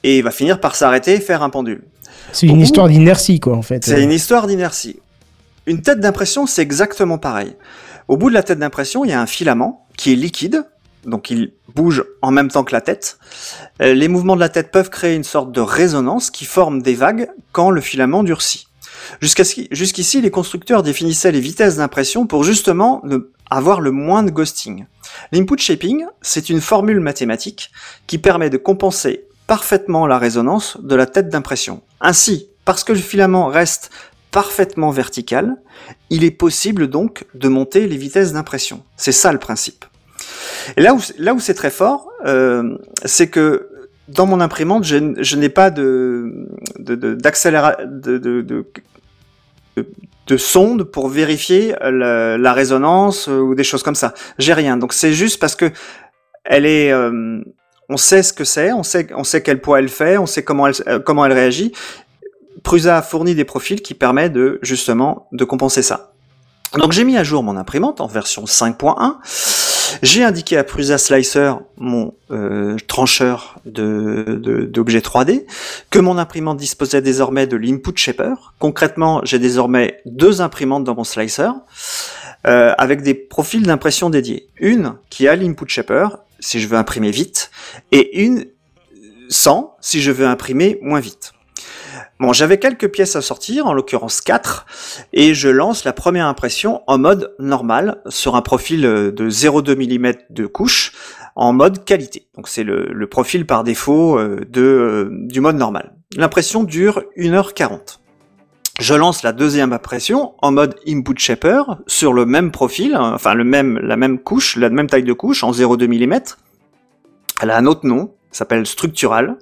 Et 0.04 0.20
il 0.20 0.24
va 0.24 0.32
finir 0.32 0.62
par 0.62 0.78
s'arrêter 0.78 1.16
et 1.16 1.20
faire 1.20 1.44
un 1.44 1.50
pendule. 1.50 1.82
C'est 2.32 2.48
une 2.48 2.62
Au 2.62 2.64
histoire 2.64 2.88
d'inertie, 2.88 3.42
quoi, 3.42 3.58
en 3.58 3.62
fait. 3.62 3.84
C'est 3.84 4.02
une 4.02 4.14
histoire 4.14 4.48
d'inertie. 4.48 5.02
Une 5.66 5.82
tête 5.82 6.00
d'impression, 6.00 6.46
c'est 6.48 6.62
exactement 6.62 7.18
pareil. 7.18 7.58
Au 8.08 8.16
bout 8.16 8.30
de 8.30 8.34
la 8.34 8.44
tête 8.44 8.60
d'impression, 8.60 9.04
il 9.04 9.10
y 9.12 9.14
a 9.14 9.20
un 9.20 9.28
filament 9.28 9.86
qui 9.98 10.14
est 10.14 10.16
liquide, 10.16 10.64
donc 11.06 11.30
il 11.30 11.54
bouge 11.76 12.04
en 12.22 12.32
même 12.32 12.50
temps 12.50 12.64
que 12.64 12.74
la 12.74 12.82
tête. 12.82 13.20
Euh, 13.82 13.94
Les 13.94 14.08
mouvements 14.08 14.36
de 14.36 14.42
la 14.42 14.50
tête 14.50 14.72
peuvent 14.72 14.90
créer 14.90 15.16
une 15.16 15.24
sorte 15.24 15.52
de 15.52 15.62
résonance 15.62 16.32
qui 16.32 16.46
forme 16.46 16.82
des 16.82 16.96
vagues 16.96 17.30
quand 17.52 17.72
le 17.72 17.82
filament 17.82 18.24
durcit. 18.24 18.68
Jusqu'ici, 19.22 20.22
les 20.22 20.32
constructeurs 20.32 20.84
définissaient 20.84 21.32
les 21.32 21.40
vitesses 21.40 21.78
d'impression 21.78 22.28
pour 22.28 22.44
justement 22.44 23.02
avoir 23.50 23.82
le 23.82 23.92
moins 23.92 24.24
de 24.24 24.30
ghosting. 24.30 24.86
L'input 25.32 25.58
shaping, 25.58 26.06
c'est 26.22 26.50
une 26.50 26.62
formule 26.62 27.00
mathématique 27.00 27.72
qui 28.08 28.18
permet 28.18 28.50
de 28.50 28.58
compenser 28.58 29.26
parfaitement 29.48 30.06
la 30.06 30.20
résonance 30.20 30.78
de 30.82 30.96
la 30.96 31.08
tête 31.08 31.30
d'impression. 31.30 31.82
Ainsi, 32.02 32.50
parce 32.66 32.84
que 32.84 32.94
le 32.94 33.00
filament 33.00 33.48
reste 33.48 33.90
parfaitement 34.32 34.92
vertical, 34.92 35.56
il 36.12 36.24
est 36.24 36.32
possible 36.32 36.88
donc 36.88 37.26
de 37.34 37.48
monter 37.48 37.88
les 37.88 37.98
vitesses 37.98 38.34
d'impression. 38.34 38.84
C'est 38.96 39.12
ça 39.12 39.32
le 39.32 39.40
principe. 39.40 39.86
Et 40.78 40.82
là 40.82 40.94
où, 40.94 41.00
là 41.18 41.34
où 41.34 41.40
c'est 41.40 41.54
très 41.54 41.70
fort, 41.70 42.10
euh, 42.26 42.78
c'est 43.06 43.30
que 43.30 43.70
dans 44.08 44.26
mon 44.26 44.40
imprimante, 44.42 44.84
je, 44.84 45.36
n'ai 45.36 45.50
pas 45.50 45.70
de, 45.70 46.48
de, 46.80 46.96
de, 46.96 47.14
de, 47.16 48.18
de, 48.18 48.18
de, 48.18 48.42
de- 48.42 48.66
de 50.28 50.38
sonde 50.38 50.84
pour 50.84 51.10
vérifier 51.10 51.74
la, 51.82 52.38
la 52.38 52.54
résonance 52.54 53.28
euh, 53.30 53.40
ou 53.40 53.56
des 53.56 53.64
choses 53.64 53.82
comme 53.82 53.96
ça. 53.96 54.14
J'ai 54.38 54.54
rien. 54.54 54.78
Donc 54.78 54.94
c'est 54.94 55.14
juste 55.14 55.40
parce 55.40 55.56
que 55.56 55.72
elle 56.44 56.66
est, 56.66 56.92
euh, 56.92 57.42
on 57.90 57.98
sait 57.98 58.22
ce 58.22 58.32
que 58.34 58.44
c'est, 58.44 58.72
on 58.72 58.84
sait, 58.84 59.08
on 59.16 59.24
sait 59.24 59.42
quel 59.42 59.60
poids 59.60 59.80
elle 59.80 59.90
fait, 59.90 60.18
on 60.18 60.28
sait 60.28 60.44
comment 60.44 60.68
elle, 60.68 60.76
euh, 60.88 61.00
comment 61.00 61.26
elle 61.26 61.34
réagit. 61.34 61.72
Prusa 62.64 62.98
a 62.98 63.02
fourni 63.02 63.34
des 63.36 63.46
profils 63.46 63.82
qui 63.82 63.94
permettent 63.96 64.34
de 64.34 64.60
justement 64.62 65.28
de 65.32 65.44
compenser 65.46 65.82
ça. 65.82 66.14
Donc 66.78 66.92
j'ai 66.92 67.04
mis 67.04 67.18
à 67.18 67.24
jour 67.24 67.42
mon 67.44 67.58
imprimante 67.58 68.00
en 68.00 68.08
version 68.08 68.46
5.1. 68.46 69.16
J'ai 70.04 70.24
indiqué 70.24 70.56
à 70.56 70.64
Prusa 70.64 71.00
Slicer, 71.00 71.54
mon 71.78 72.14
euh, 72.30 72.78
trancheur 72.88 73.56
de 73.66 74.38
de- 74.40 74.66
d'objets 74.66 75.00
3D, 75.00 75.46
que 75.90 75.98
mon 75.98 76.20
imprimante 76.20 76.58
disposait 76.58 77.02
désormais 77.02 77.48
de 77.48 77.58
l'input 77.58 77.94
shaper. 77.98 78.54
Concrètement, 78.60 79.22
j'ai 79.24 79.40
désormais 79.40 80.00
deux 80.06 80.42
imprimantes 80.42 80.84
dans 80.84 80.94
mon 80.96 81.04
slicer, 81.04 81.50
euh, 82.46 82.74
avec 82.78 83.02
des 83.02 83.16
profils 83.16 83.64
d'impression 83.64 84.12
dédiés. 84.12 84.48
Une 84.60 84.94
qui 85.10 85.28
a 85.28 85.36
l'input 85.36 85.68
shaper, 85.68 86.18
si 86.40 86.60
je 86.60 86.68
veux 86.68 86.78
imprimer 86.78 87.10
vite, 87.10 87.50
et 87.92 88.22
une 88.24 88.46
sans, 89.28 89.76
si 89.82 90.02
je 90.02 90.12
veux 90.12 90.28
imprimer 90.28 90.78
moins 90.84 91.00
vite. 91.00 91.34
Bon, 92.20 92.34
j'avais 92.34 92.60
quelques 92.60 92.90
pièces 92.92 93.16
à 93.16 93.22
sortir, 93.22 93.66
en 93.66 93.74
l'occurrence 93.74 94.20
4, 94.20 94.66
et 95.14 95.34
je 95.34 95.48
lance 95.48 95.86
la 95.86 95.94
première 95.94 96.26
impression 96.26 96.82
en 96.86 96.98
mode 96.98 97.34
normal, 97.40 98.02
sur 98.10 98.36
un 98.36 98.42
profil 98.42 98.86
euh, 98.86 99.10
de 99.10 99.30
0,2 99.30 99.76
mm 99.78 100.14
de 100.30 100.46
couche, 100.46 100.92
en 101.38 101.54
mode 101.54 101.86
qualité. 101.86 102.28
Donc 102.36 102.50
c'est 102.50 102.66
le, 102.66 103.08
profil 103.08 103.46
par 103.46 103.64
défaut 103.64 104.20
euh, 104.20 104.42
euh, 104.58 105.10
du 105.12 105.40
mode 105.40 105.56
normal. 105.56 105.96
L'impression 106.18 106.64
dure 106.64 107.04
1h40. 107.18 108.00
Je 108.82 108.94
lance 108.94 109.24
la 109.24 109.32
deuxième 109.32 109.72
impression 109.72 110.34
en 110.42 110.52
mode 110.52 110.76
input 110.86 111.18
shaper 111.18 111.64
sur 111.88 112.12
le 112.12 112.26
même 112.26 112.52
profil, 112.52 112.96
hein, 112.96 113.14
enfin 113.16 113.34
le 113.34 113.46
même, 113.46 113.78
la 113.78 113.96
même 113.96 114.20
couche, 114.20 114.58
la 114.58 114.70
même 114.70 114.88
taille 114.88 115.04
de 115.04 115.14
couche 115.14 115.44
en 115.44 115.52
0,2 115.52 115.88
mm. 115.88 116.20
Elle 117.42 117.52
a 117.52 117.58
un 117.58 117.66
autre 117.66 117.88
nom, 117.88 118.14
s'appelle 118.32 118.66
structural, 118.66 119.38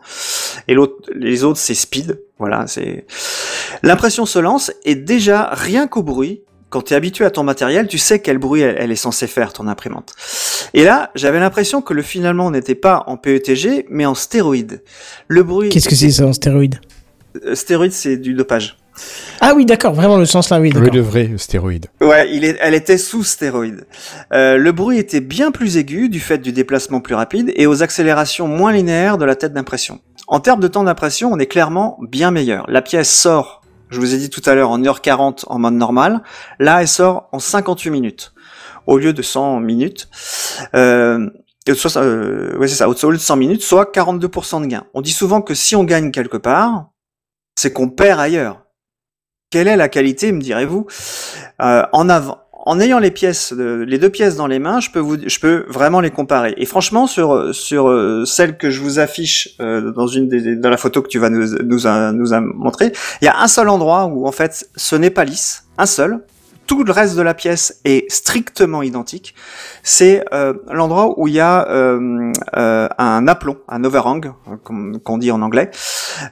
et 0.68 0.74
l'autre, 0.74 0.96
les 1.14 1.44
autres 1.44 1.60
c'est 1.60 1.74
speed. 1.74 2.22
Voilà, 2.40 2.68
c'est. 2.68 3.06
L'impression 3.84 4.26
se 4.26 4.40
lance 4.40 4.72
et 4.86 4.96
déjà 4.96 5.50
rien 5.52 5.88
qu'au 5.88 6.04
bruit, 6.04 6.42
quand 6.70 6.82
tu 6.82 6.94
es 6.94 6.98
habitué 6.98 7.26
à 7.26 7.32
ton 7.32 7.44
matériel, 7.44 7.88
tu 7.88 7.98
sais 7.98 8.20
quel 8.20 8.38
bruit 8.38 8.62
elle, 8.62 8.76
elle 8.78 8.92
est 8.92 8.96
censée 8.98 9.28
faire 9.28 9.54
ton 9.54 9.68
imprimante. 9.68 10.14
Et 10.74 10.84
là, 10.84 11.12
j'avais 11.16 11.40
l'impression 11.40 11.82
que 11.82 11.94
le 11.94 12.02
finalement 12.02 12.52
n'était 12.52 12.76
pas 12.76 13.04
en 13.08 13.18
PETG 13.18 13.86
mais 13.90 14.06
en 14.06 14.16
stéroïde. 14.16 14.84
Le 15.28 15.44
bruit. 15.44 15.70
Qu'est-ce 15.70 15.90
que 15.90 15.96
c'est 15.96 16.12
ça 16.12 16.26
en 16.26 16.34
stéroïde? 16.34 16.80
Euh, 17.46 17.56
Stéroïde, 17.56 17.94
c'est 17.94 18.18
du 18.18 18.34
dopage. 18.34 18.78
Ah 19.42 19.54
oui, 19.56 19.66
d'accord, 19.66 19.94
vraiment 19.94 20.18
le 20.18 20.26
sens 20.26 20.50
là, 20.50 20.60
oui. 20.60 20.72
Le 20.72 21.02
vrai 21.02 21.32
stéroïde. 21.38 21.88
Ouais, 22.02 22.30
il 22.32 22.44
est, 22.44 22.58
elle 22.60 22.74
était 22.74 22.98
sous 22.98 23.24
stéroïde. 23.24 23.86
Euh, 24.34 24.58
le 24.58 24.72
bruit 24.72 24.98
était 24.98 25.22
bien 25.22 25.52
plus 25.52 25.78
aigu 25.78 26.10
du 26.10 26.20
fait 26.20 26.40
du 26.40 26.52
déplacement 26.52 27.00
plus 27.00 27.16
rapide 27.16 27.52
et 27.56 27.68
aux 27.68 27.84
accélérations 27.84 28.48
moins 28.48 28.72
linéaires 28.72 29.18
de 29.18 29.26
la 29.26 29.36
tête 29.36 29.54
d'impression. 29.54 30.00
En 30.28 30.40
termes 30.40 30.60
de 30.60 30.68
temps 30.68 30.84
d'impression, 30.84 31.32
on 31.32 31.40
est 31.40 31.46
clairement 31.46 31.98
bien 32.02 32.32
meilleur. 32.32 32.66
La 32.70 32.82
pièce 32.82 33.14
sort, 33.14 33.62
je 33.90 34.00
vous 34.00 34.14
ai 34.14 34.18
dit 34.18 34.30
tout 34.30 34.42
à 34.46 34.56
l'heure, 34.56 34.72
en 34.72 34.80
1h40 34.80 35.44
en 35.48 35.60
mode 35.60 35.76
normal. 35.76 36.22
Là, 36.60 36.82
elle 36.82 36.88
sort 36.88 37.30
en 37.32 37.40
58 37.40 37.90
minutes 37.90 38.34
au 38.88 38.98
lieu 38.98 39.14
de 39.14 39.22
100 39.22 39.60
minutes. 39.60 40.10
Euh, 40.74 41.30
euh, 41.70 42.58
ouais, 42.58 42.68
c'est 42.68 42.76
ça, 42.76 42.90
au 42.90 43.12
lieu 43.12 43.18
de 43.18 43.22
100 43.22 43.36
minutes, 43.36 43.62
soit 43.62 43.92
42% 43.94 44.62
de 44.62 44.68
gain. 44.68 44.86
On 44.94 45.02
dit 45.02 45.12
souvent 45.12 45.42
que 45.42 45.54
si 45.54 45.76
on 45.76 45.84
gagne 45.84 46.12
quelque 46.12 46.38
part, 46.38 46.90
c'est 47.56 47.74
qu'on 47.74 47.90
perd 47.90 48.20
ailleurs. 48.20 48.64
Quelle 49.50 49.70
est 49.70 49.78
la 49.78 49.88
qualité, 49.88 50.34
me 50.34 50.42
direz-vous? 50.42 50.88
Euh, 51.62 51.84
En 51.94 52.80
ayant 52.82 53.00
les 53.00 53.12
pièces, 53.12 53.54
les 53.54 53.98
deux 53.98 54.10
pièces 54.10 54.36
dans 54.36 54.48
les 54.48 54.60
mains, 54.60 54.82
je 54.82 54.90
peux 55.40 55.66
vraiment 55.70 56.02
les 56.02 56.12
comparer. 56.12 56.54
Et 56.58 56.66
franchement, 56.66 57.08
sur 57.08 57.34
euh, 57.34 58.26
celle 58.26 58.58
que 58.58 58.70
je 58.70 58.82
vous 58.82 59.00
affiche 59.00 59.56
euh, 59.62 59.94
dans 59.94 60.70
la 60.70 60.76
photo 60.76 61.02
que 61.02 61.08
tu 61.08 61.18
vas 61.18 61.30
nous 61.30 61.56
nous 61.64 61.84
montré, 62.56 62.92
il 63.22 63.26
y 63.26 63.30
a 63.30 63.40
un 63.40 63.48
seul 63.48 63.70
endroit 63.70 64.08
où 64.08 64.28
en 64.28 64.34
fait 64.34 64.68
ce 64.76 64.98
n'est 64.98 65.12
pas 65.12 65.24
lisse, 65.24 65.64
un 65.78 65.86
seul. 65.86 66.20
Tout 66.68 66.84
le 66.84 66.92
reste 66.92 67.16
de 67.16 67.22
la 67.22 67.34
pièce 67.34 67.80
est 67.86 68.12
strictement 68.12 68.84
identique. 68.84 69.34
C'est 69.84 70.24
euh, 70.34 70.54
l'endroit 70.70 71.18
où 71.18 71.28
il 71.30 71.34
y 71.34 71.40
a 71.40 71.66
euh, 71.70 72.32
euh, 72.58 72.90
un 72.98 73.28
aplomb, 73.28 73.58
un 73.70 73.84
overhang, 73.86 74.34
comme 74.64 75.00
qu'on 75.00 75.18
dit 75.18 75.32
en 75.32 75.42
anglais. 75.42 75.72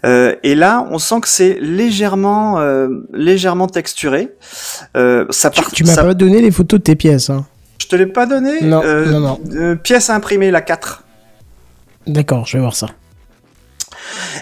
Et 0.04 0.56
là, 0.56 0.86
on 0.92 1.00
sent 1.00 1.22
que 1.22 1.28
c'est 1.30 1.58
légèrement, 1.62 2.60
légèrement 3.14 3.68
texturé. 3.68 4.34
Ça 4.94 5.50
part, 5.52 5.72
Tu 5.72 5.84
m'as 5.86 5.94
ça- 5.94 6.04
pas 6.04 6.14
donné 6.14 6.42
les 6.42 6.52
photos 6.52 6.80
de 6.80 6.84
tes 6.84 6.96
pièces. 6.96 7.30
Hein. 7.30 7.46
Je 7.80 7.88
te 7.88 7.96
l'ai 7.96 8.06
pas 8.06 8.26
donné. 8.26 8.62
Non, 8.62 8.82
non, 8.84 9.40
non. 9.50 9.78
pièce 9.78 10.10
à 10.10 10.16
imprimer, 10.16 10.52
la 10.52 10.62
4. 10.62 11.04
D'accord, 12.08 12.46
je 12.46 12.58
vais 12.58 12.62
voir 12.62 12.76
ça. 12.76 12.88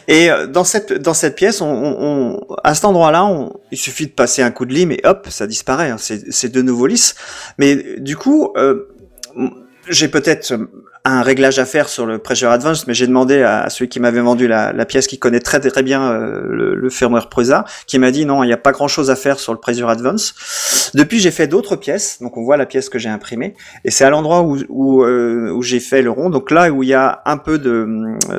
Et 0.08 0.30
euh, 0.32 0.48
dans 0.48 0.64
cette 0.64 0.94
dans 0.94 1.14
cette 1.14 1.36
pièce, 1.36 1.62
on, 1.62 1.68
on- 1.68 1.98
on- 2.50 2.56
à 2.64 2.74
cet 2.76 2.86
endroit-là, 2.86 3.50
il 3.72 3.78
suffit 3.78 4.08
de 4.08 4.12
passer 4.12 4.42
un 4.42 4.52
coup 4.52 4.66
de 4.66 4.74
lime 4.74 4.92
et 4.92 5.02
hop, 5.04 5.28
ça 5.30 5.48
disparaît. 5.48 5.90
hein. 5.90 5.98
c'est 5.98 6.50
de 6.52 6.62
nouveau 6.62 6.88
lisse. 6.88 7.16
Mais 7.58 8.00
du 8.00 8.16
coup, 8.18 8.52
euh, 8.58 8.88
j'ai 9.90 10.08
peut-être 10.08 10.54
un 11.06 11.22
réglage 11.22 11.60
à 11.60 11.66
faire 11.66 11.90
sur 11.90 12.06
le 12.06 12.18
Pressure 12.18 12.50
Advance, 12.50 12.88
mais 12.88 12.94
j'ai 12.94 13.08
demandé 13.08 13.42
à 13.44 13.70
celui 13.70 13.90
qui 13.90 14.00
m'avait 14.00 14.22
vendu 14.22 14.48
la, 14.48 14.72
la 14.72 14.86
pièce, 14.86 15.06
qui 15.08 15.20
connaît 15.20 15.42
très 15.42 15.60
très 15.60 15.84
bien 15.84 16.10
euh, 16.12 16.44
le, 16.48 16.76
le 16.76 16.90
firmware 16.90 17.28
Prusa, 17.28 17.66
qui 17.88 18.00
m'a 18.00 18.10
dit 18.10 18.26
non, 18.26 18.42
il 18.44 18.48
n'y 18.48 18.54
a 18.54 18.58
pas 18.58 18.72
grand-chose 18.72 19.10
à 19.10 19.18
faire 19.18 19.38
sur 19.38 19.52
le 19.54 19.60
Pressure 19.60 19.90
Advance. 19.90 20.92
Depuis, 20.94 21.20
j'ai 21.20 21.32
fait 21.32 21.48
d'autres 21.48 21.76
pièces, 21.76 22.22
donc 22.22 22.38
on 22.38 22.44
voit 22.44 22.56
la 22.56 22.66
pièce 22.66 22.88
que 22.88 23.00
j'ai 23.00 23.10
imprimée, 23.10 23.54
et 23.84 23.92
c'est 23.92 24.06
à 24.06 24.10
l'endroit 24.10 24.44
où 24.44 24.58
où, 24.70 25.04
euh, 25.04 25.52
où 25.52 25.62
j'ai 25.62 25.82
fait 25.82 26.02
le 26.02 26.10
rond, 26.10 26.30
donc 26.30 26.52
là 26.52 26.70
où 26.72 26.84
il 26.84 26.90
y 26.90 26.94
a 26.94 27.22
un 27.26 27.38
peu 27.38 27.60
de 27.60 27.86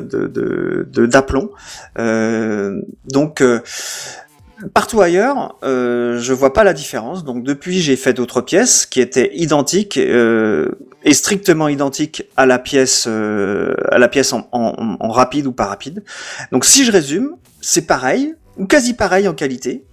de 0.01 0.25
de- 0.27 0.87
de- 0.91 1.05
d'aplomb. 1.05 1.51
Euh, 1.99 2.81
donc 3.11 3.41
euh, 3.41 3.59
Partout 4.73 5.01
ailleurs, 5.01 5.57
euh, 5.63 6.19
je 6.19 6.31
vois 6.31 6.53
pas 6.53 6.63
la 6.63 6.73
différence. 6.73 7.25
Donc 7.25 7.43
depuis, 7.43 7.81
j'ai 7.81 7.97
fait 7.97 8.13
d'autres 8.13 8.41
pièces 8.41 8.85
qui 8.85 9.01
étaient 9.01 9.31
identiques 9.35 9.97
euh, 9.97 10.71
et 11.03 11.13
strictement 11.13 11.67
identiques 11.67 12.23
à 12.37 12.45
la 12.45 12.57
pièce, 12.57 13.05
euh, 13.07 13.73
à 13.91 13.97
la 13.97 14.07
pièce 14.07 14.33
en, 14.33 14.47
rapide 15.01 15.47
ou 15.47 15.51
pas 15.51 15.65
rapide. 15.65 16.03
Donc 16.51 16.63
si 16.63 16.85
je 16.85 16.91
résume, 16.91 17.35
c'est 17.59 17.85
pareil 17.85 18.35
ou 18.57 18.65
quasi 18.65 18.93
pareil 18.93 19.27
en 19.27 19.33
qualité, 19.33 19.83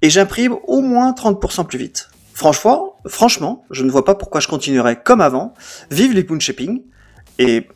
et 0.00 0.08
j'imprime 0.08 0.54
au 0.66 0.80
moins 0.80 1.12
30% 1.12 1.66
plus 1.66 1.78
vite. 1.78 2.08
Franchement, 2.32 2.96
franchement, 3.06 3.64
je 3.70 3.84
ne 3.84 3.90
vois 3.90 4.06
pas 4.06 4.14
pourquoi 4.14 4.40
je 4.40 4.48
continuerais 4.48 4.98
comme 5.02 5.20
avant. 5.20 5.52
Vive 5.90 6.14
les 6.14 6.24
poon 6.24 6.40
shipping 6.40 6.82
et 7.38 7.66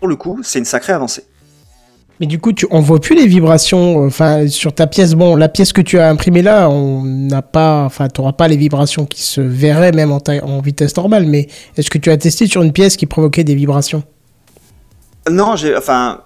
pour 0.00 0.08
le 0.08 0.16
coup, 0.16 0.40
c'est 0.42 0.58
une 0.58 0.64
sacrée 0.64 0.94
avancée. 0.94 1.24
Mais 2.20 2.26
du 2.26 2.38
coup, 2.38 2.52
tu, 2.52 2.66
on 2.70 2.80
voit 2.80 3.00
plus 3.00 3.14
les 3.14 3.26
vibrations. 3.26 4.02
euh, 4.02 4.06
Enfin, 4.06 4.48
sur 4.48 4.72
ta 4.72 4.86
pièce, 4.86 5.14
bon, 5.14 5.36
la 5.36 5.48
pièce 5.48 5.72
que 5.72 5.82
tu 5.82 5.98
as 5.98 6.08
imprimée 6.08 6.42
là, 6.42 6.70
on 6.70 7.02
n'a 7.02 7.42
pas, 7.42 7.84
enfin, 7.84 8.08
tu 8.08 8.20
n'auras 8.20 8.32
pas 8.32 8.48
les 8.48 8.56
vibrations 8.56 9.04
qui 9.04 9.22
se 9.22 9.40
verraient 9.40 9.92
même 9.92 10.12
en, 10.12 10.20
en 10.42 10.60
vitesse 10.60 10.96
normale. 10.96 11.26
Mais 11.26 11.48
est-ce 11.76 11.90
que 11.90 11.98
tu 11.98 12.10
as 12.10 12.16
testé 12.16 12.46
sur 12.46 12.62
une 12.62 12.72
pièce 12.72 12.96
qui 12.96 13.06
provoquait 13.06 13.44
des 13.44 13.54
vibrations? 13.54 14.02
Non, 15.30 15.56
j'ai, 15.56 15.76
enfin, 15.76 16.20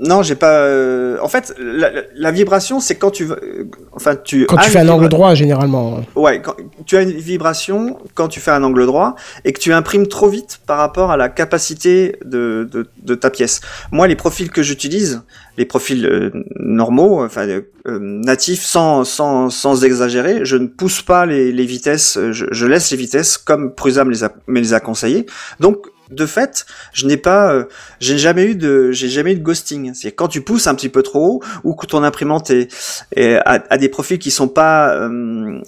non, 0.00 0.22
j'ai 0.22 0.34
pas. 0.34 0.58
euh, 0.60 1.16
En 1.22 1.28
fait, 1.28 1.54
la, 1.58 1.90
la- 1.90 2.02
la 2.14 2.30
vibration, 2.30 2.80
c'est 2.80 2.96
quand 2.96 3.10
tu, 3.10 3.24
euh, 3.30 3.64
enfin, 3.92 4.14
tu. 4.16 4.44
Quand 4.46 4.56
tu 4.58 4.70
fais 4.70 4.80
un 4.80 4.88
angle 4.88 5.08
droit, 5.08 5.34
généralement. 5.34 6.02
Ouais, 6.14 6.42
quand, 6.42 6.54
tu 6.84 6.96
as 6.96 7.02
une 7.02 7.12
vibration 7.12 7.98
quand 8.14 8.28
tu 8.28 8.40
fais 8.40 8.50
un 8.50 8.62
angle 8.62 8.84
droit 8.86 9.14
et 9.44 9.52
que 9.52 9.60
tu 9.60 9.72
imprimes 9.72 10.06
trop 10.06 10.28
vite 10.28 10.60
par 10.66 10.78
rapport 10.78 11.10
à 11.10 11.16
la 11.16 11.28
capacité 11.30 12.16
de, 12.24 12.68
de, 12.70 12.86
de 13.02 13.14
ta 13.14 13.30
pièce. 13.30 13.60
Moi, 13.90 14.06
les 14.06 14.16
profils 14.16 14.50
que 14.50 14.62
j'utilise, 14.62 15.22
les 15.56 15.64
profils 15.64 16.04
euh, 16.06 16.30
normaux, 16.60 17.24
enfin 17.24 17.46
euh, 17.48 17.62
natifs, 18.00 18.62
sans, 18.64 19.04
sans, 19.04 19.48
sans 19.50 19.84
exagérer, 19.84 20.44
je 20.44 20.56
ne 20.56 20.66
pousse 20.66 21.00
pas 21.02 21.24
les, 21.26 21.52
les 21.52 21.64
vitesses, 21.64 22.18
je, 22.32 22.44
je 22.50 22.66
laisse 22.66 22.90
les 22.90 22.96
vitesses 22.96 23.38
comme 23.38 23.72
Prusa 23.74 24.04
me 24.04 24.10
les 24.10 24.24
a, 24.24 24.32
me 24.46 24.60
les 24.60 24.74
a 24.74 24.80
conseillées. 24.80 25.24
Donc, 25.60 25.86
de 26.10 26.26
fait, 26.26 26.66
je 26.92 27.06
n'ai 27.06 27.16
pas, 27.16 27.52
euh, 27.52 27.64
j'ai 28.00 28.18
jamais 28.18 28.44
eu 28.44 28.54
de, 28.54 28.90
j'ai 28.92 29.08
jamais 29.08 29.32
eu 29.32 29.36
de 29.36 29.42
ghosting. 29.42 29.92
C'est 29.94 30.12
quand 30.12 30.28
tu 30.28 30.40
pousses 30.40 30.66
un 30.66 30.74
petit 30.74 30.88
peu 30.88 31.02
trop 31.02 31.26
haut 31.26 31.42
ou 31.64 31.74
que 31.74 31.86
ton 31.86 32.02
imprimante 32.02 32.50
est, 32.50 32.68
est 33.14 33.36
a, 33.44 33.64
a 33.68 33.76
des 33.78 33.88
profils 33.88 34.18
qui 34.18 34.30
sont 34.30 34.48
pas 34.48 34.94
euh, 34.94 35.60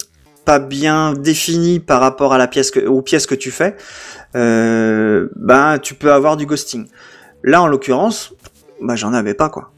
pas 0.45 0.59
bien 0.59 1.13
définis 1.13 1.79
par 1.79 1.99
rapport 2.01 2.33
à 2.33 2.37
la 2.37 2.47
pièce 2.47 2.71
que, 2.71 2.79
aux 2.79 3.01
pièces 3.01 3.25
que 3.27 3.35
tu 3.35 3.51
fais, 3.51 3.75
euh, 4.35 5.27
ben 5.35 5.77
tu 5.79 5.93
peux 5.95 6.11
avoir 6.11 6.37
du 6.37 6.45
ghosting. 6.45 6.87
Là, 7.43 7.61
en 7.61 7.67
l'occurrence, 7.67 8.33
bah 8.81 8.95
j'en 8.95 9.13
avais 9.13 9.33
pas 9.33 9.49
quoi. 9.49 9.71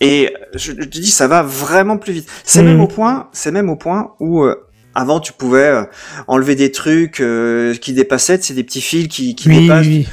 Et 0.00 0.32
je, 0.54 0.72
je 0.72 0.72
te 0.72 0.84
dis, 0.84 1.10
ça 1.10 1.26
va 1.26 1.42
vraiment 1.42 1.96
plus 1.98 2.12
vite. 2.12 2.28
C'est 2.44 2.62
Mhm. 2.62 2.68
même 2.68 2.80
au 2.80 2.86
point, 2.86 3.28
c'est 3.32 3.50
même 3.50 3.68
au 3.68 3.76
point 3.76 4.14
où 4.20 4.44
euh, 4.44 4.54
avant 4.94 5.20
tu 5.20 5.32
pouvais 5.32 5.66
euh, 5.68 5.84
enlever 6.26 6.54
des 6.54 6.72
trucs 6.72 7.20
euh, 7.20 7.74
qui 7.74 7.92
dépassaient, 7.92 8.38
c'est 8.40 8.54
des 8.54 8.64
petits 8.64 8.80
fils 8.80 9.08
qui, 9.08 9.34
qui 9.34 9.48
Oui, 9.48 9.62
dépassent. 9.62 9.86
oui. 9.86 10.08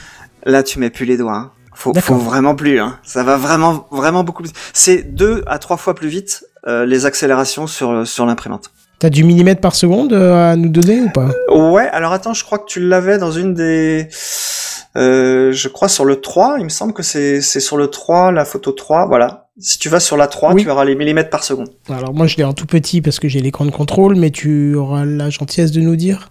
Là, 0.45 0.61
tu 0.63 0.79
mets 0.79 0.89
plus 0.89 1.05
les 1.05 1.17
doigts. 1.17 1.33
Hein. 1.35 1.51
Faut, 1.73 1.93
faut 1.93 2.15
vraiment 2.15 2.55
plus. 2.55 2.79
Hein. 2.79 2.99
Ça 3.03 3.23
va 3.23 3.35
vraiment, 3.37 3.87
vraiment 3.91 4.23
beaucoup 4.23 4.43
plus. 4.43 4.51
C'est 4.73 5.03
deux 5.15 5.43
à 5.47 5.57
trois 5.59 5.77
fois 5.77 5.93
plus 5.95 6.07
vite 6.07 6.45
euh, 6.67 6.85
les 6.85 7.05
accélérations 7.05 7.67
sur 7.67 8.07
sur 8.07 8.25
l'imprimante. 8.25 8.71
T'as 8.99 9.09
du 9.09 9.23
millimètre 9.25 9.59
par 9.59 9.75
seconde 9.75 10.13
euh, 10.13 10.51
à 10.51 10.55
nous 10.55 10.69
donner 10.69 11.01
ou 11.01 11.09
pas? 11.09 11.29
Ouais, 11.53 11.87
alors 11.89 12.13
attends, 12.13 12.33
je 12.33 12.45
crois 12.45 12.59
que 12.59 12.65
tu 12.65 12.79
l'avais 12.79 13.17
dans 13.17 13.31
une 13.31 13.53
des... 13.53 14.07
Euh, 14.95 15.51
je 15.51 15.67
crois 15.67 15.89
sur 15.89 16.05
le 16.05 16.21
3, 16.21 16.55
il 16.59 16.63
me 16.63 16.69
semble 16.69 16.93
que 16.93 17.03
c'est 17.03 17.41
c'est 17.41 17.59
sur 17.59 17.75
le 17.75 17.87
3, 17.87 18.31
la 18.31 18.45
photo 18.45 18.71
3, 18.71 19.07
voilà. 19.07 19.44
Si 19.57 19.79
tu 19.79 19.87
vas 19.87 19.99
sur 20.01 20.17
la 20.17 20.27
3, 20.27 20.53
Oui. 20.53 20.63
tu 20.63 20.69
auras 20.69 20.83
les 20.83 20.95
millimètres 20.95 21.29
par 21.29 21.43
seconde. 21.43 21.69
Alors 21.89 22.13
moi 22.13 22.27
je 22.27 22.35
l'ai 22.37 22.43
en 22.43 22.53
tout 22.53 22.65
petit 22.65 23.01
parce 23.01 23.19
que 23.19 23.29
j'ai 23.29 23.39
l'écran 23.39 23.65
de 23.65 23.71
contrôle, 23.71 24.15
mais 24.15 24.29
tu 24.29 24.75
auras 24.75 25.05
la 25.05 25.29
gentillesse 25.29 25.71
de 25.71 25.79
nous 25.81 25.95
dire? 25.95 26.29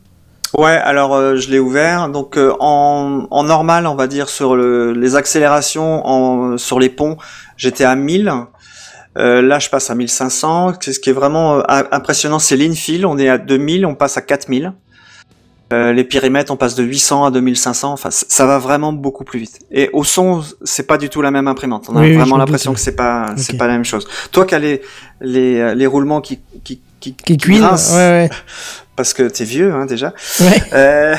Ouais, 0.57 0.73
alors 0.77 1.15
euh, 1.15 1.37
je 1.37 1.51
l'ai 1.51 1.59
ouvert. 1.59 2.11
Donc 2.11 2.37
euh, 2.37 2.53
en, 2.61 3.27
en 3.31 3.43
normal, 3.45 3.87
on 3.87 3.95
va 3.95 4.07
dire 4.09 4.29
sur 4.29 4.57
le, 4.57 4.93
les 4.93 5.17
accélérations 5.17 6.07
en, 6.07 6.59
sur 6.59 6.79
les 6.79 6.91
ponts, 6.91 7.17
j'étais 7.57 7.85
à 7.85 7.97
1000. 7.97 8.31
Euh, 9.17 9.41
là, 9.43 9.59
je 9.61 9.71
passe 9.71 9.91
à 9.91 9.95
1500. 9.95 10.75
C'est 10.81 10.93
Ce 10.93 11.01
qui 11.01 11.09
est 11.11 11.15
vraiment 11.15 11.59
euh, 11.59 11.63
impressionnant, 11.93 12.39
c'est 12.41 12.57
l'infill. 12.57 13.07
On 13.07 13.17
est 13.17 13.29
à 13.29 13.39
2000, 13.39 13.87
on 13.87 13.95
passe 13.95 14.17
à 14.17 14.23
4000. 14.23 14.73
Euh, 15.73 15.93
les 15.93 16.05
périmètres, 16.05 16.53
on 16.53 16.57
passe 16.57 16.75
de 16.75 16.83
800 16.85 17.25
à 17.25 17.31
2500. 17.31 17.93
Enfin, 17.93 18.11
ça 18.11 18.47
va 18.47 18.59
vraiment 18.59 18.93
beaucoup 18.93 19.25
plus 19.25 19.41
vite. 19.41 19.61
Et 19.71 19.89
au 19.93 20.05
son, 20.05 20.43
c'est 20.63 20.87
pas 20.87 20.99
du 20.99 21.09
tout 21.09 21.23
la 21.23 21.31
même 21.31 21.49
imprimante. 21.49 21.87
On 21.89 21.97
a 21.97 22.01
Oui, 22.03 22.15
vraiment 22.15 22.35
me 22.37 22.41
l'impression 22.41 22.75
que 22.75 22.81
c'est 22.81 22.95
pas, 22.97 23.33
c'est 23.37 23.55
Ok. 23.55 23.59
pas 23.59 23.67
la 23.67 23.73
même 23.75 23.85
chose. 23.85 24.07
Toi 24.31 24.45
qui 24.45 24.55
as 24.55 24.59
les, 24.59 24.83
les, 25.21 25.59
euh, 25.61 25.75
les 25.75 25.87
roulements 25.87 26.21
qui, 26.21 26.41
qui, 26.65 26.81
qui, 27.01 27.15
Qui 27.15 27.37
grincent, 27.39 27.93
ouais, 27.95 28.29
ouais. 28.29 28.31
parce 28.95 29.15
que 29.15 29.23
t'es 29.25 29.45
vieux, 29.45 29.73
hein, 29.73 29.87
déjà. 29.87 30.13
Ouais. 30.41 30.63
Euh, 30.75 31.17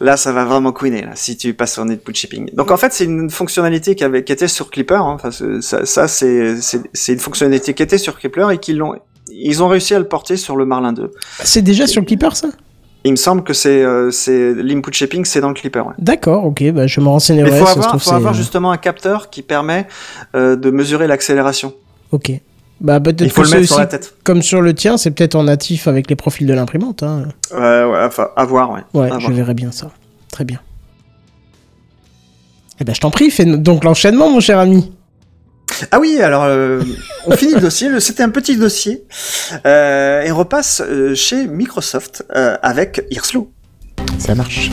là, 0.00 0.16
ça 0.16 0.32
va 0.32 0.44
vraiment 0.44 0.72
queener, 0.72 1.02
là, 1.02 1.12
si 1.14 1.36
tu 1.36 1.54
passes 1.54 1.74
sur 1.74 1.84
Netboot 1.84 2.14
Shipping. 2.16 2.50
Donc, 2.54 2.70
en 2.70 2.76
fait, 2.76 2.92
c'est 2.92 3.04
une 3.04 3.30
fonctionnalité 3.30 3.94
qui, 3.94 4.04
avait, 4.04 4.24
qui 4.24 4.32
était 4.32 4.48
sur 4.48 4.70
Clipper. 4.70 4.94
Hein. 4.96 5.16
Enfin, 5.16 5.30
c'est- 5.30 5.60
ça, 5.62 5.84
ça 5.86 6.08
c'est, 6.08 6.60
c'est, 6.60 6.80
c'est 6.92 7.12
une 7.12 7.18
fonctionnalité 7.20 7.74
qui 7.74 7.82
était 7.82 7.98
sur 7.98 8.18
Clipper 8.18 8.48
et 8.52 8.58
qu'ils 8.58 8.78
l'ont, 8.78 8.94
ils 9.30 9.62
ont 9.62 9.68
réussi 9.68 9.94
à 9.94 9.98
le 9.98 10.08
porter 10.08 10.36
sur 10.36 10.56
le 10.56 10.64
Marlin 10.66 10.92
2. 10.92 11.10
C'est 11.42 11.62
déjà 11.62 11.86
sur 11.86 12.04
Clipper 12.04 12.30
ça? 12.34 12.48
Il 13.06 13.10
me 13.12 13.16
semble 13.16 13.42
que 13.44 13.52
c'est, 13.52 13.82
euh, 13.82 14.10
l'input 14.62 14.92
shipping, 14.92 15.24
c'est 15.26 15.40
dans 15.42 15.48
le 15.48 15.54
Clipper. 15.54 15.80
Ouais. 15.80 15.92
D'accord, 15.98 16.44
ok, 16.46 16.70
bah, 16.72 16.86
je 16.86 17.00
me 17.00 17.08
renseignerai. 17.08 17.50
Il 17.50 17.56
faut 17.62 17.66
avoir, 17.68 18.00
faut 18.02 18.12
avoir 18.14 18.32
justement 18.34 18.72
un 18.72 18.78
capteur 18.78 19.28
qui 19.28 19.42
permet 19.42 19.86
euh, 20.34 20.56
de 20.56 20.70
mesurer 20.70 21.06
l'accélération. 21.06 21.74
Ok. 22.12 22.32
Bah, 22.80 22.98
Il 23.20 23.30
faut 23.30 23.42
le 23.42 23.48
mettre 23.50 23.60
c'est 23.60 23.66
sur 23.66 23.74
aussi- 23.76 23.80
la 23.80 23.86
tête. 23.86 24.14
Comme 24.24 24.42
sur 24.42 24.60
le 24.62 24.74
tien, 24.74 24.96
c'est 24.96 25.10
peut-être 25.10 25.34
en 25.34 25.44
natif 25.44 25.86
avec 25.86 26.08
les 26.08 26.16
profils 26.16 26.46
de 26.46 26.54
l'imprimante. 26.54 27.02
Hein. 27.02 27.24
Ouais, 27.52 27.58
ouais, 27.84 28.04
enfin, 28.04 28.28
à 28.36 28.44
voir, 28.46 28.70
ouais. 28.72 28.80
Ouais, 28.94 29.10
À 29.10 29.18
je 29.18 29.26
voir. 29.26 29.32
verrai 29.36 29.54
bien 29.54 29.70
ça. 29.70 29.90
Très 30.32 30.44
bien. 30.44 30.60
Eh 32.80 32.84
ben, 32.84 32.94
je 32.94 33.00
t'en 33.00 33.10
prie, 33.10 33.30
fais 33.30 33.44
donc 33.44 33.84
l'enchaînement, 33.84 34.30
mon 34.30 34.40
cher 34.40 34.58
ami. 34.58 34.92
Ah 35.90 35.98
oui, 36.00 36.20
alors 36.20 36.44
euh, 36.44 36.82
on 37.26 37.36
finit 37.36 37.54
le 37.54 37.60
dossier. 37.60 37.88
C'était 38.00 38.22
un 38.22 38.30
petit 38.30 38.56
dossier 38.56 39.04
euh, 39.66 40.22
et 40.22 40.30
on 40.30 40.36
repasse 40.36 40.82
euh, 40.84 41.14
chez 41.14 41.46
Microsoft 41.46 42.24
euh, 42.34 42.56
avec 42.62 43.04
Hirslo. 43.10 43.50
Ça 44.18 44.34
marche. 44.34 44.70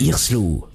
Hirslo. 0.00 0.66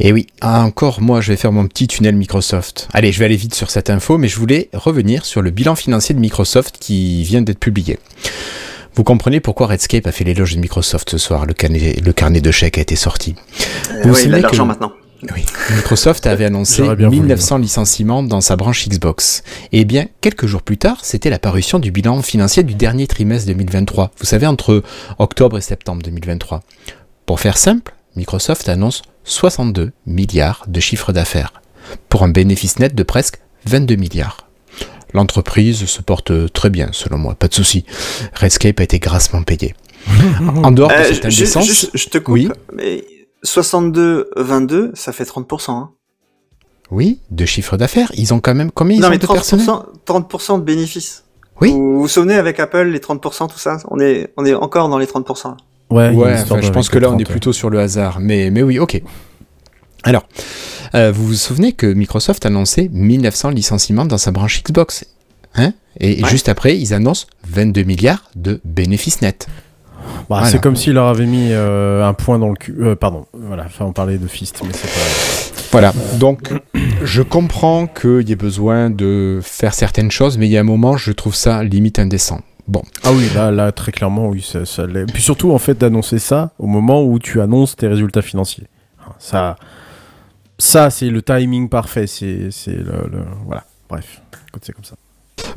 Et 0.00 0.12
oui, 0.12 0.26
ah, 0.40 0.62
encore 0.62 1.00
moi 1.00 1.20
je 1.20 1.32
vais 1.32 1.36
faire 1.36 1.50
mon 1.50 1.66
petit 1.66 1.88
tunnel 1.88 2.14
Microsoft. 2.14 2.88
Allez, 2.92 3.10
je 3.10 3.18
vais 3.18 3.24
aller 3.24 3.36
vite 3.36 3.54
sur 3.54 3.70
cette 3.70 3.90
info, 3.90 4.16
mais 4.16 4.28
je 4.28 4.38
voulais 4.38 4.68
revenir 4.72 5.24
sur 5.24 5.42
le 5.42 5.50
bilan 5.50 5.74
financier 5.74 6.14
de 6.14 6.20
Microsoft 6.20 6.76
qui 6.78 7.24
vient 7.24 7.42
d'être 7.42 7.58
publié. 7.58 7.98
Vous 8.98 9.04
comprenez 9.04 9.38
pourquoi 9.38 9.68
Redscape 9.68 10.08
a 10.08 10.10
fait 10.10 10.24
l'éloge 10.24 10.56
de 10.56 10.60
Microsoft 10.60 11.08
ce 11.10 11.18
soir, 11.18 11.46
le 11.46 11.54
carnet, 11.54 11.94
le 12.04 12.12
carnet 12.12 12.40
de 12.40 12.50
chèques 12.50 12.78
a 12.78 12.80
été 12.80 12.96
sorti. 12.96 13.36
Euh, 13.92 14.02
Vous 14.02 14.10
ouais, 14.10 14.10
il 14.10 14.10
a 14.10 14.14
savez 14.14 14.26
de 14.38 14.42
l'argent 14.42 14.64
que- 14.64 14.68
maintenant. 14.70 14.92
Oui. 15.36 15.44
Microsoft 15.76 16.26
avait 16.26 16.44
annoncé 16.46 16.78
J'aurais 16.82 16.96
bien 16.96 17.06
voulu, 17.06 17.20
1900 17.20 17.58
licenciements 17.58 18.24
dans 18.24 18.40
sa 18.40 18.56
branche 18.56 18.88
Xbox. 18.88 19.44
Et 19.70 19.84
bien, 19.84 20.06
quelques 20.20 20.46
jours 20.46 20.62
plus 20.62 20.78
tard, 20.78 20.98
c'était 21.04 21.30
la 21.30 21.38
parution 21.38 21.78
du 21.78 21.92
bilan 21.92 22.20
financier 22.22 22.64
du 22.64 22.74
dernier 22.74 23.06
trimestre 23.06 23.46
2023. 23.46 24.10
Vous 24.18 24.26
savez, 24.26 24.48
entre 24.48 24.82
octobre 25.20 25.58
et 25.58 25.60
septembre 25.60 26.02
2023. 26.02 26.64
Pour 27.24 27.38
faire 27.38 27.56
simple, 27.56 27.94
Microsoft 28.16 28.68
annonce 28.68 29.02
62 29.22 29.92
milliards 30.06 30.64
de 30.66 30.80
chiffre 30.80 31.12
d'affaires, 31.12 31.52
pour 32.08 32.24
un 32.24 32.30
bénéfice 32.30 32.80
net 32.80 32.96
de 32.96 33.02
presque 33.04 33.38
22 33.64 33.94
milliards. 33.94 34.47
L'entreprise 35.14 35.86
se 35.86 36.02
porte 36.02 36.52
très 36.52 36.70
bien, 36.70 36.88
selon 36.92 37.18
moi, 37.18 37.34
pas 37.34 37.48
de 37.48 37.54
souci. 37.54 37.84
Redscape 38.34 38.78
a 38.80 38.82
été 38.82 38.98
grassement 38.98 39.42
payé. 39.42 39.74
en 40.62 40.70
dehors 40.70 40.88
de 40.90 40.94
Euh, 40.94 41.04
cette 41.12 41.24
indécence, 41.26 41.66
juste, 41.66 41.90
je 41.94 42.08
te 42.08 42.18
coupe, 42.18 42.34
oui. 42.34 42.48
mais 42.74 43.04
62-22, 43.44 44.90
ça 44.94 45.12
fait 45.12 45.24
30%. 45.24 45.70
Hein. 45.70 45.90
oui, 46.90 47.20
de 47.30 47.44
chiffre 47.44 47.76
d'affaires, 47.76 48.10
ils 48.14 48.32
ont 48.34 48.40
quand 48.40 48.54
même 48.54 48.70
combien 48.70 48.96
ils 48.96 49.00
non, 49.00 49.08
ont 49.08 49.10
mais 49.10 49.18
de 49.18 49.26
personnel? 49.26 49.66
30%, 49.66 49.84
30% 50.06 50.58
de 50.60 50.64
bénéfices. 50.64 51.24
Oui. 51.60 51.72
Vous 51.72 52.00
vous 52.02 52.08
souvenez 52.08 52.34
avec 52.34 52.60
Apple, 52.60 52.84
les 52.84 52.98
30%, 53.00 53.48
tout 53.50 53.58
ça? 53.58 53.78
On 53.90 53.98
est, 54.00 54.32
on 54.36 54.44
est 54.46 54.54
encore 54.54 54.88
dans 54.88 54.98
les 54.98 55.06
30%. 55.06 55.48
là. 55.48 55.56
Ouais, 55.90 56.10
Ouais, 56.14 56.34
enfin, 56.40 56.60
je 56.60 56.70
pense 56.70 56.88
que 56.88 56.98
là, 56.98 57.08
on 57.10 57.18
est 57.18 57.24
30, 57.24 57.30
plutôt 57.32 57.52
sur 57.52 57.70
le 57.70 57.80
hasard. 57.80 58.18
Mais, 58.20 58.50
mais 58.50 58.62
oui, 58.62 58.78
ok. 58.78 59.02
Alors, 60.04 60.24
euh, 60.94 61.12
vous 61.12 61.26
vous 61.26 61.34
souvenez 61.34 61.72
que 61.72 61.86
Microsoft 61.86 62.44
a 62.46 62.48
annoncé 62.48 62.88
1900 62.92 63.50
licenciements 63.50 64.04
dans 64.06 64.18
sa 64.18 64.30
branche 64.30 64.62
Xbox 64.62 65.04
hein? 65.54 65.72
Et 66.00 66.22
Ouais. 66.22 66.28
juste 66.28 66.48
après, 66.48 66.78
ils 66.78 66.94
annoncent 66.94 67.26
22 67.48 67.82
milliards 67.82 68.30
de 68.36 68.60
bénéfices 68.64 69.20
nets. 69.22 69.46
Bah, 69.48 70.24
Voilà. 70.28 70.46
C'est 70.46 70.60
comme 70.60 70.76
s'il 70.76 70.92
leur 70.94 71.08
avait 71.08 71.26
mis 71.26 71.48
euh, 71.50 72.06
un 72.06 72.14
point 72.14 72.38
dans 72.38 72.48
le 72.48 72.54
cul. 72.54 72.76
euh, 72.80 72.94
pardon, 72.94 73.26
voilà, 73.32 73.64
enfin 73.66 73.84
on 73.86 73.92
parlait 73.92 74.18
de 74.18 74.26
fist, 74.28 74.60
mais 74.64 74.72
c'est 74.72 74.88
pas. 74.88 75.58
Voilà, 75.72 75.92
donc 76.18 76.52
je 77.04 77.22
comprends 77.22 77.86
qu'il 77.86 78.28
y 78.28 78.32
ait 78.32 78.36
besoin 78.36 78.90
de 78.90 79.40
faire 79.42 79.74
certaines 79.74 80.10
choses, 80.10 80.38
mais 80.38 80.46
il 80.46 80.50
y 80.52 80.56
a 80.56 80.60
un 80.60 80.64
moment, 80.64 80.96
je 80.96 81.12
trouve 81.12 81.34
ça 81.34 81.62
limite 81.64 81.98
indécent. 81.98 82.40
Bon, 82.68 82.82
Ah 83.02 83.12
oui, 83.12 83.24
là, 83.34 83.50
là 83.50 83.72
très 83.72 83.92
clairement, 83.92 84.28
oui, 84.28 84.42
ça, 84.46 84.64
ça 84.66 84.86
l'est. 84.86 85.06
Puis 85.06 85.22
surtout, 85.22 85.52
en 85.52 85.58
fait, 85.58 85.76
d'annoncer 85.78 86.18
ça 86.18 86.52
au 86.58 86.66
moment 86.66 87.02
où 87.02 87.18
tu 87.18 87.40
annonces 87.40 87.74
tes 87.76 87.88
résultats 87.88 88.20
financiers. 88.22 88.64
Ça, 89.18 89.56
ça 90.58 90.90
c'est 90.90 91.10
le 91.10 91.22
timing 91.22 91.68
parfait. 91.68 92.06
C'est 92.06 92.26
le, 92.66 93.08
le- 93.10 93.24
Voilà, 93.46 93.64
bref, 93.88 94.20
c'est 94.62 94.72
comme 94.72 94.84
ça. 94.84 94.94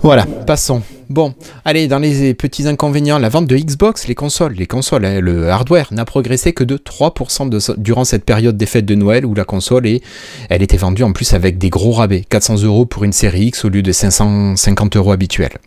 Voilà, 0.03 0.25
passons. 0.25 0.81
Bon, 1.09 1.33
allez, 1.65 1.87
dans 1.87 1.99
les 1.99 2.33
petits 2.33 2.67
inconvénients, 2.67 3.19
la 3.19 3.29
vente 3.29 3.45
de 3.47 3.55
Xbox, 3.57 4.07
les 4.07 4.15
consoles, 4.15 4.53
les 4.53 4.65
consoles, 4.67 5.05
hein, 5.05 5.19
le 5.19 5.49
hardware 5.49 5.87
n'a 5.91 6.05
progressé 6.05 6.53
que 6.53 6.63
de 6.63 6.77
3% 6.77 7.49
de 7.49 7.59
so- 7.59 7.75
durant 7.77 8.03
cette 8.03 8.23
période 8.23 8.57
des 8.57 8.65
fêtes 8.67 8.85
de 8.85 8.95
Noël 8.95 9.25
où 9.25 9.33
la 9.35 9.43
console 9.43 9.85
est, 9.87 10.01
elle 10.49 10.61
était 10.63 10.77
vendue 10.77 11.03
en 11.03 11.11
plus 11.13 11.33
avec 11.33 11.57
des 11.57 11.69
gros 11.69 11.91
rabais, 11.91 12.23
400 12.29 12.63
euros 12.63 12.85
pour 12.85 13.03
une 13.03 13.13
série 13.13 13.45
X 13.47 13.65
au 13.65 13.69
lieu 13.69 13.81
de 13.83 13.91
550 13.91 14.95
euros 14.97 15.11
habituels. 15.11 15.57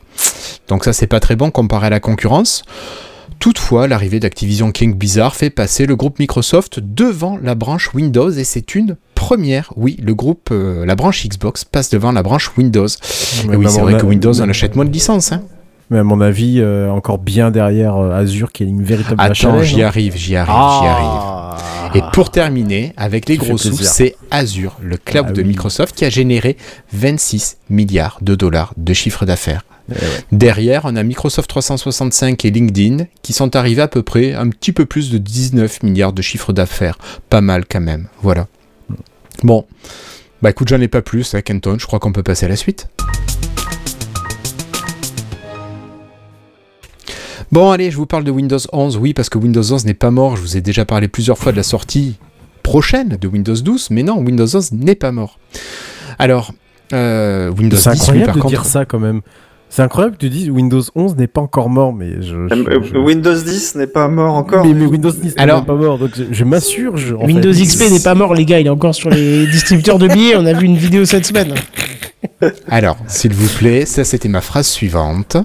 Donc 0.69 0.85
ça, 0.85 0.93
c'est 0.93 1.07
pas 1.09 1.21
très 1.21 1.37
bon 1.37 1.51
comparé 1.51 1.89
à 1.89 1.91
la 1.91 2.01
concurrence. 2.01 2.63
Toutefois, 3.39 3.89
l'arrivée 3.89 4.21
d'Activision 4.21 4.73
King 4.73 4.95
Blizzard 4.95 5.35
fait 5.37 5.51
passer 5.51 5.87
le 5.87 5.97
groupe 5.97 6.19
Microsoft 6.19 6.81
devant 6.81 7.39
la 7.43 7.55
branche 7.55 7.93
Windows 7.95 8.31
et 8.31 8.45
c'est 8.45 8.75
une 8.75 8.97
première. 9.15 9.73
Oui, 9.77 9.99
le 10.03 10.15
groupe, 10.15 10.49
euh, 10.51 10.87
la 10.87 10.95
branche 10.95 11.27
Xbox 11.27 11.65
passe 11.65 11.91
devant 11.91 12.13
la 12.13 12.23
branche 12.23 12.51
Windows. 12.57 12.87
Et 12.89 13.49
Mais 13.49 13.57
oui, 13.57 13.67
à 13.67 13.69
c'est 13.69 13.79
mon 13.79 13.85
vrai 13.85 13.95
a- 13.95 13.99
que 14.01 14.07
Windows 14.07 14.41
en 14.41 14.49
achète 14.49 14.77
moins 14.77 14.85
de 14.87 14.91
licences. 14.93 15.33
Hein. 15.33 15.43
Mais 15.91 15.99
à 15.99 16.05
mon 16.05 16.23
avis, 16.23 16.61
euh, 16.61 16.89
encore 16.91 17.19
bien 17.19 17.51
derrière 17.51 17.97
euh, 17.97 18.13
Azure, 18.13 18.51
qui 18.51 18.63
est 18.63 18.67
une 18.67 18.83
véritable 18.83 19.17
Attends, 19.21 19.63
j'y 19.63 19.83
arrive, 19.83 20.17
j'y 20.17 20.37
arrive, 20.37 20.55
j'y 20.81 20.87
arrive. 20.87 21.97
Et 21.97 22.01
pour 22.15 22.31
terminer, 22.31 22.95
avec 22.97 23.29
les 23.29 23.37
gros 23.37 23.59
sous, 23.59 23.77
c'est 23.77 24.17
Azure, 24.31 24.79
le 24.83 24.97
cloud 24.97 25.27
Ah 25.29 25.33
de 25.33 25.43
oui. 25.43 25.49
Microsoft, 25.49 25.95
qui 25.95 26.05
a 26.07 26.11
généré 26.11 26.57
26 26.93 27.59
milliards 27.69 28.19
de 28.23 28.35
dollars 28.35 28.73
de 28.79 28.93
chiffre 28.95 29.27
d'affaires. 29.27 29.65
Ouais. 29.89 29.97
Derrière, 30.33 30.83
on 30.85 30.97
a 30.97 31.03
Microsoft 31.03 31.49
365 31.49 32.45
et 32.45 32.51
LinkedIn 32.51 33.05
qui 33.23 33.33
sont 33.33 33.55
arrivés 33.55 33.83
à 33.83 33.89
peu 33.89 34.03
près 34.03 34.35
un 34.35 34.49
petit 34.49 34.73
peu 34.73 34.87
plus 34.87 35.11
de 35.11 35.19
19 35.19 35.83
milliards 35.83 36.13
de 36.13 36.23
chiffre 36.23 36.53
d'affaires. 36.53 36.99
Pas 37.29 37.41
mal 37.41 37.65
quand 37.67 37.81
même. 37.81 38.09
Voilà. 38.23 38.47
Bon. 39.43 39.67
Bah 40.43 40.51
écoute, 40.51 40.69
j'en 40.69 40.81
ai 40.81 40.89
pas 40.89 41.03
plus, 41.03 41.35
à 41.35 41.43
Kenton. 41.43 41.77
Je 41.79 41.87
crois 41.87 41.99
qu'on 41.99 42.13
peut 42.13 42.23
passer 42.23 42.47
à 42.47 42.49
la 42.49 42.57
suite. 42.57 42.89
Bon, 47.53 47.71
allez, 47.71 47.91
je 47.91 47.97
vous 47.97 48.07
parle 48.07 48.25
de 48.25 48.31
Windows 48.31 48.59
11. 48.73 48.97
Oui, 48.97 49.15
parce 49.15 49.29
que 49.29 49.39
Windows 49.39 49.63
11 49.63 49.85
n'est 49.85 49.95
pas 49.95 50.11
mort. 50.11 50.37
Je 50.37 50.43
vous 50.43 50.57
ai 50.57 50.61
déjà 50.61 50.85
parlé 50.85 51.09
plusieurs 51.09 51.39
fois 51.39 51.53
de 51.53 51.57
la 51.57 51.63
sortie 51.63 52.17
prochaine 52.63 53.11
de 53.21 53.29
Windows 53.29 53.55
12, 53.55 53.91
mais 53.91 54.03
non, 54.03 54.19
Windows 54.19 54.47
11 54.47 54.73
n'est 54.73 54.97
pas 54.97 55.13
mort. 55.13 55.39
Alors, 56.19 56.53
euh, 56.93 57.51
Windows 57.51 57.77
10, 57.77 57.83
C'est 57.83 57.91
lui, 57.91 58.01
incroyable 58.01 58.27
par 58.27 58.35
de 58.35 58.41
contre, 58.41 58.55
dire 58.55 58.65
ça 58.65 58.85
quand 58.85 58.99
même. 58.99 59.21
C'est 59.77 59.83
incroyable 59.83 60.15
que 60.15 60.21
tu 60.21 60.31
dises 60.31 60.49
Windows 60.51 60.83
11 60.95 61.17
n'est 61.17 61.27
pas 61.27 61.41
encore 61.41 61.69
mort, 61.69 61.93
mais 61.93 62.23
je. 62.23 62.47
je- 62.49 62.55
Euh, 62.55 62.81
je- 62.81 62.97
Windows 62.97 63.35
10 63.35 63.75
n'est 63.75 63.89
pas 63.89 64.07
mort 64.07 64.35
encore. 64.37 64.65
Mais, 64.65 64.73
mais 64.73 64.87
Windows 64.87 65.11
10 65.11 65.35
n'est 65.35 65.47
pas 65.67 65.75
mort, 65.75 65.99
donc 65.99 66.11
je, 66.17 66.23
je 66.31 66.45
m'assure. 66.45 66.95
Windows 67.21 67.53
fait, 67.53 67.65
XP 67.65 67.91
n'est 67.91 67.99
pas 67.99 68.15
mort, 68.15 68.35
les 68.35 68.45
gars, 68.45 68.61
il 68.61 68.69
est 68.69 68.71
encore 68.71 68.95
sur 68.95 69.11
les 69.11 69.47
distributeurs 69.51 69.99
de 69.99 70.07
billets. 70.07 70.37
On 70.37 70.47
a 70.47 70.53
vu 70.53 70.67
une 70.67 70.77
vidéo 70.77 71.05
cette 71.05 71.27
semaine. 71.27 71.55
Alors, 72.69 72.97
s'il 73.09 73.35
vous 73.35 73.49
plaît, 73.59 73.85
ça 73.85 74.05
c'était 74.05 74.29
ma 74.29 74.41
phrase 74.43 74.69
suivante. 74.69 75.39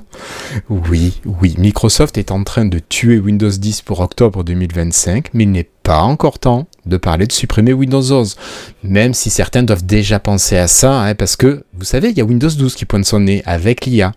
Oui, 0.70 1.22
oui, 1.42 1.56
Microsoft 1.58 2.20
est 2.20 2.30
en 2.32 2.44
train 2.44 2.66
de 2.66 2.78
tuer 2.78 3.18
Windows 3.18 3.50
10 3.50 3.82
pour 3.82 4.00
octobre 4.02 4.44
2025, 4.44 5.30
mais 5.34 5.46
il 5.46 5.52
n'est 5.52 5.70
pas 5.82 6.02
encore 6.02 6.38
temps 6.38 6.68
de 6.90 6.98
parler 6.98 7.26
de 7.28 7.32
supprimer 7.32 7.72
Windows 7.74 8.02
11. 8.11 8.36
Même 8.84 9.14
si 9.14 9.30
certains 9.30 9.64
doivent 9.64 9.86
déjà 9.86 10.20
penser 10.20 10.57
à 10.57 10.68
ça, 10.68 11.02
hein, 11.03 11.16
parce 11.16 11.36
que, 11.36 11.64
vous 11.78 11.86
savez, 11.86 12.10
il 12.10 12.18
y 12.18 12.22
a 12.22 12.26
Windows 12.26 12.49
12 12.49 12.76
qui 12.76 12.86
pointe 12.86 13.06
son 13.06 13.22
nez 13.22 13.41
avec 13.45 13.86
l'IA. 13.86 14.11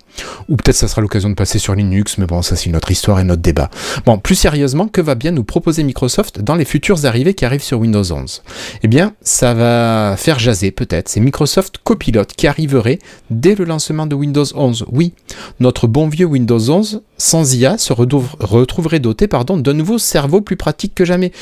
Ou 0.49 0.57
peut-être 0.57 0.77
ça 0.77 0.89
sera 0.89 1.01
l'occasion 1.01 1.31
de 1.31 1.35
passer 1.35 1.59
sur 1.59 1.75
Linux, 1.75 2.19
mais 2.19 2.27
bon, 2.27 2.43
ça 2.43 2.57
c'est 2.57 2.67
une 2.67 2.77
autre 2.77 2.91
histoire 2.91 3.21
et 3.21 3.25
notre 3.25 3.43
débat. 3.43 3.71
Bon, 4.07 4.19
plus 4.19 4.35
sérieusement, 4.35 4.89
que 4.89 5.01
va 5.01 5.15
bien 5.15 5.31
nous 5.31 5.45
proposer 5.45 5.83
Microsoft 5.85 6.41
dans 6.41 6.55
les 6.55 6.65
futures 6.65 7.05
arrivées 7.07 7.35
qui 7.35 7.45
arrivent 7.45 7.63
sur 7.63 7.79
Windows 7.81 8.03
11 8.13 8.43
Eh 8.83 8.89
bien, 8.89 9.15
ça 9.23 9.55
va 9.55 10.17
faire 10.19 10.39
jaser 10.39 10.71
peut-être. 10.71 11.09
C'est 11.09 11.21
Microsoft 11.21 11.77
Copilot 11.85 12.25
qui 12.37 12.47
arriverait 12.47 12.99
dès 13.31 13.55
le 13.55 13.65
lancement 13.65 14.07
de 14.07 14.15
Windows 14.15 14.45
11. 14.55 14.87
Oui, 14.91 15.13
notre 15.61 15.87
bon 15.87 16.09
vieux 16.09 16.27
Windows 16.27 16.71
11 16.71 17.03
sans 17.19 17.55
IA 17.55 17.79
se 17.79 17.93
retrouve- 17.93 18.35
retrouverait 18.41 18.99
doté 19.01 19.29
pardon, 19.29 19.57
d'un 19.57 19.75
nouveau 19.75 19.99
cerveau 19.99 20.41
plus 20.41 20.57
pratique 20.57 20.95
que 20.95 21.05
jamais. 21.05 21.33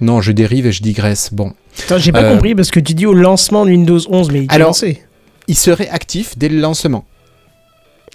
Non, 0.00 0.20
je 0.20 0.32
dérive 0.32 0.66
et 0.66 0.72
je 0.74 0.82
digresse. 0.82 1.30
Bon, 1.32 1.52
Attends, 1.84 1.98
j'ai 1.98 2.12
pas 2.12 2.22
Euh, 2.22 2.32
compris 2.34 2.54
parce 2.54 2.70
que 2.70 2.80
tu 2.80 2.94
dis 2.94 3.06
au 3.06 3.14
lancement 3.14 3.64
de 3.64 3.70
Windows 3.70 3.98
11, 4.08 4.30
mais 4.30 4.40
il 4.40 4.44
est 4.44 4.52
Alors, 4.52 4.68
lancé. 4.68 5.02
il 5.48 5.56
serait 5.56 5.88
actif 5.88 6.36
dès 6.38 6.48
le 6.48 6.60
lancement. 6.60 7.04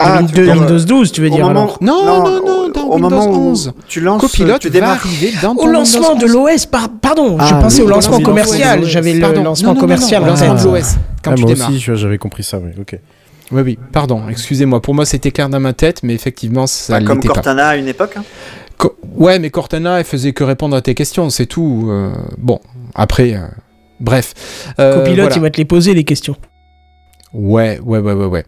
Ah, 0.02 0.22
de 0.22 0.28
tu 0.28 0.34
veux 0.40 0.44
dire, 0.46 0.54
Windows 0.56 0.78
12, 0.78 1.12
tu 1.12 1.20
veux 1.20 1.28
dire 1.28 1.46
moment- 1.46 1.60
alors 1.64 1.78
Non, 1.82 2.04
non, 2.06 2.22
non, 2.24 2.40
au- 2.66 2.70
dans 2.70 2.84
au 2.84 2.94
Windows 2.94 3.10
moment 3.10 3.26
où 3.26 3.50
11. 3.50 3.72
Tu 3.86 4.00
lances, 4.00 4.20
Copilot 4.22 4.58
tu 4.58 4.68
va 4.68 4.72
démarres. 4.72 4.90
arriver 4.92 5.32
dans 5.42 5.54
ton 5.54 5.62
Au 5.62 5.66
lancement 5.66 6.12
Windows 6.12 6.26
de 6.26 6.32
11. 6.32 6.32
l'OS, 6.54 6.66
par- 6.66 6.88
pardon, 6.88 7.36
je 7.38 7.44
Ah, 7.54 7.58
pensais 7.60 7.82
oui, 7.82 7.86
au 7.88 7.90
lancement 7.90 8.20
commercial. 8.20 8.82
J'avais 8.84 9.12
le 9.12 9.20
Pardon, 9.20 9.42
lancement 9.42 9.68
non, 9.68 9.74
non, 9.74 9.80
non, 9.80 9.80
commercial 9.80 10.22
non, 10.22 10.28
en 10.28 10.30
lancement 10.30 10.54
tête. 10.54 10.64
de 10.64 10.68
l'OS. 10.70 10.94
Quand 11.22 11.32
Ah, 11.32 11.34
tu 11.34 11.42
moi 11.42 11.52
démarres. 11.52 11.68
aussi, 11.70 11.80
j'avais 11.80 12.16
compris 12.18 12.42
ça, 12.44 12.58
oui. 12.58 12.70
Ok. 12.80 12.98
Oui, 13.52 13.62
oui, 13.62 13.78
pardon, 13.92 14.22
excusez-moi. 14.30 14.80
Pour 14.80 14.94
moi, 14.94 15.04
c'était 15.04 15.32
clair 15.32 15.48
dans 15.50 15.60
ma 15.60 15.72
tête, 15.74 16.00
mais 16.02 16.14
effectivement, 16.14 16.66
ça 16.66 16.94
Bah, 16.98 17.04
comme 17.04 17.16
l'était 17.16 17.28
pas. 17.28 17.34
Cortana 17.34 17.68
à 17.68 17.76
une 17.76 17.88
époque. 17.88 18.14
hein. 18.16 18.22
Co- 18.80 18.96
ouais, 19.16 19.38
mais 19.38 19.50
Cortana, 19.50 19.98
elle 19.98 20.06
faisait 20.06 20.32
que 20.32 20.42
répondre 20.42 20.74
à 20.74 20.80
tes 20.80 20.94
questions, 20.94 21.28
c'est 21.28 21.44
tout. 21.44 21.88
euh, 21.90 22.12
bon, 22.38 22.60
après, 22.94 23.34
euh, 23.34 23.46
bref. 24.00 24.72
Euh, 24.78 24.94
Copilote, 24.94 25.18
voilà. 25.18 25.36
il 25.36 25.42
va 25.42 25.50
te 25.50 25.58
les 25.58 25.66
poser 25.66 25.92
les 25.92 26.04
questions. 26.04 26.34
Ouais, 27.34 27.78
ouais, 27.84 27.98
ouais, 27.98 28.14
ouais, 28.14 28.24
ouais. 28.24 28.44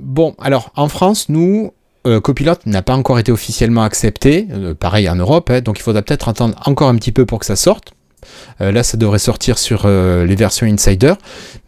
Bon, 0.00 0.34
alors, 0.38 0.70
en 0.76 0.88
France, 0.88 1.30
nous, 1.30 1.72
euh, 2.06 2.20
Copilot 2.20 2.54
n'a 2.66 2.82
pas 2.82 2.94
encore 2.94 3.18
été 3.18 3.32
officiellement 3.32 3.82
accepté, 3.82 4.46
pareil 4.78 5.08
en 5.08 5.16
Europe, 5.16 5.48
hein, 5.50 5.60
donc 5.62 5.78
il 5.78 5.82
faudra 5.82 6.02
peut-être 6.02 6.28
attendre 6.28 6.54
encore 6.66 6.88
un 6.88 6.96
petit 6.96 7.12
peu 7.12 7.24
pour 7.26 7.38
que 7.38 7.46
ça 7.46 7.56
sorte. 7.56 7.94
Euh, 8.60 8.70
là, 8.70 8.82
ça 8.82 8.98
devrait 8.98 9.18
sortir 9.18 9.56
sur 9.58 9.82
euh, 9.86 10.26
les 10.26 10.36
versions 10.36 10.66
Insider, 10.66 11.14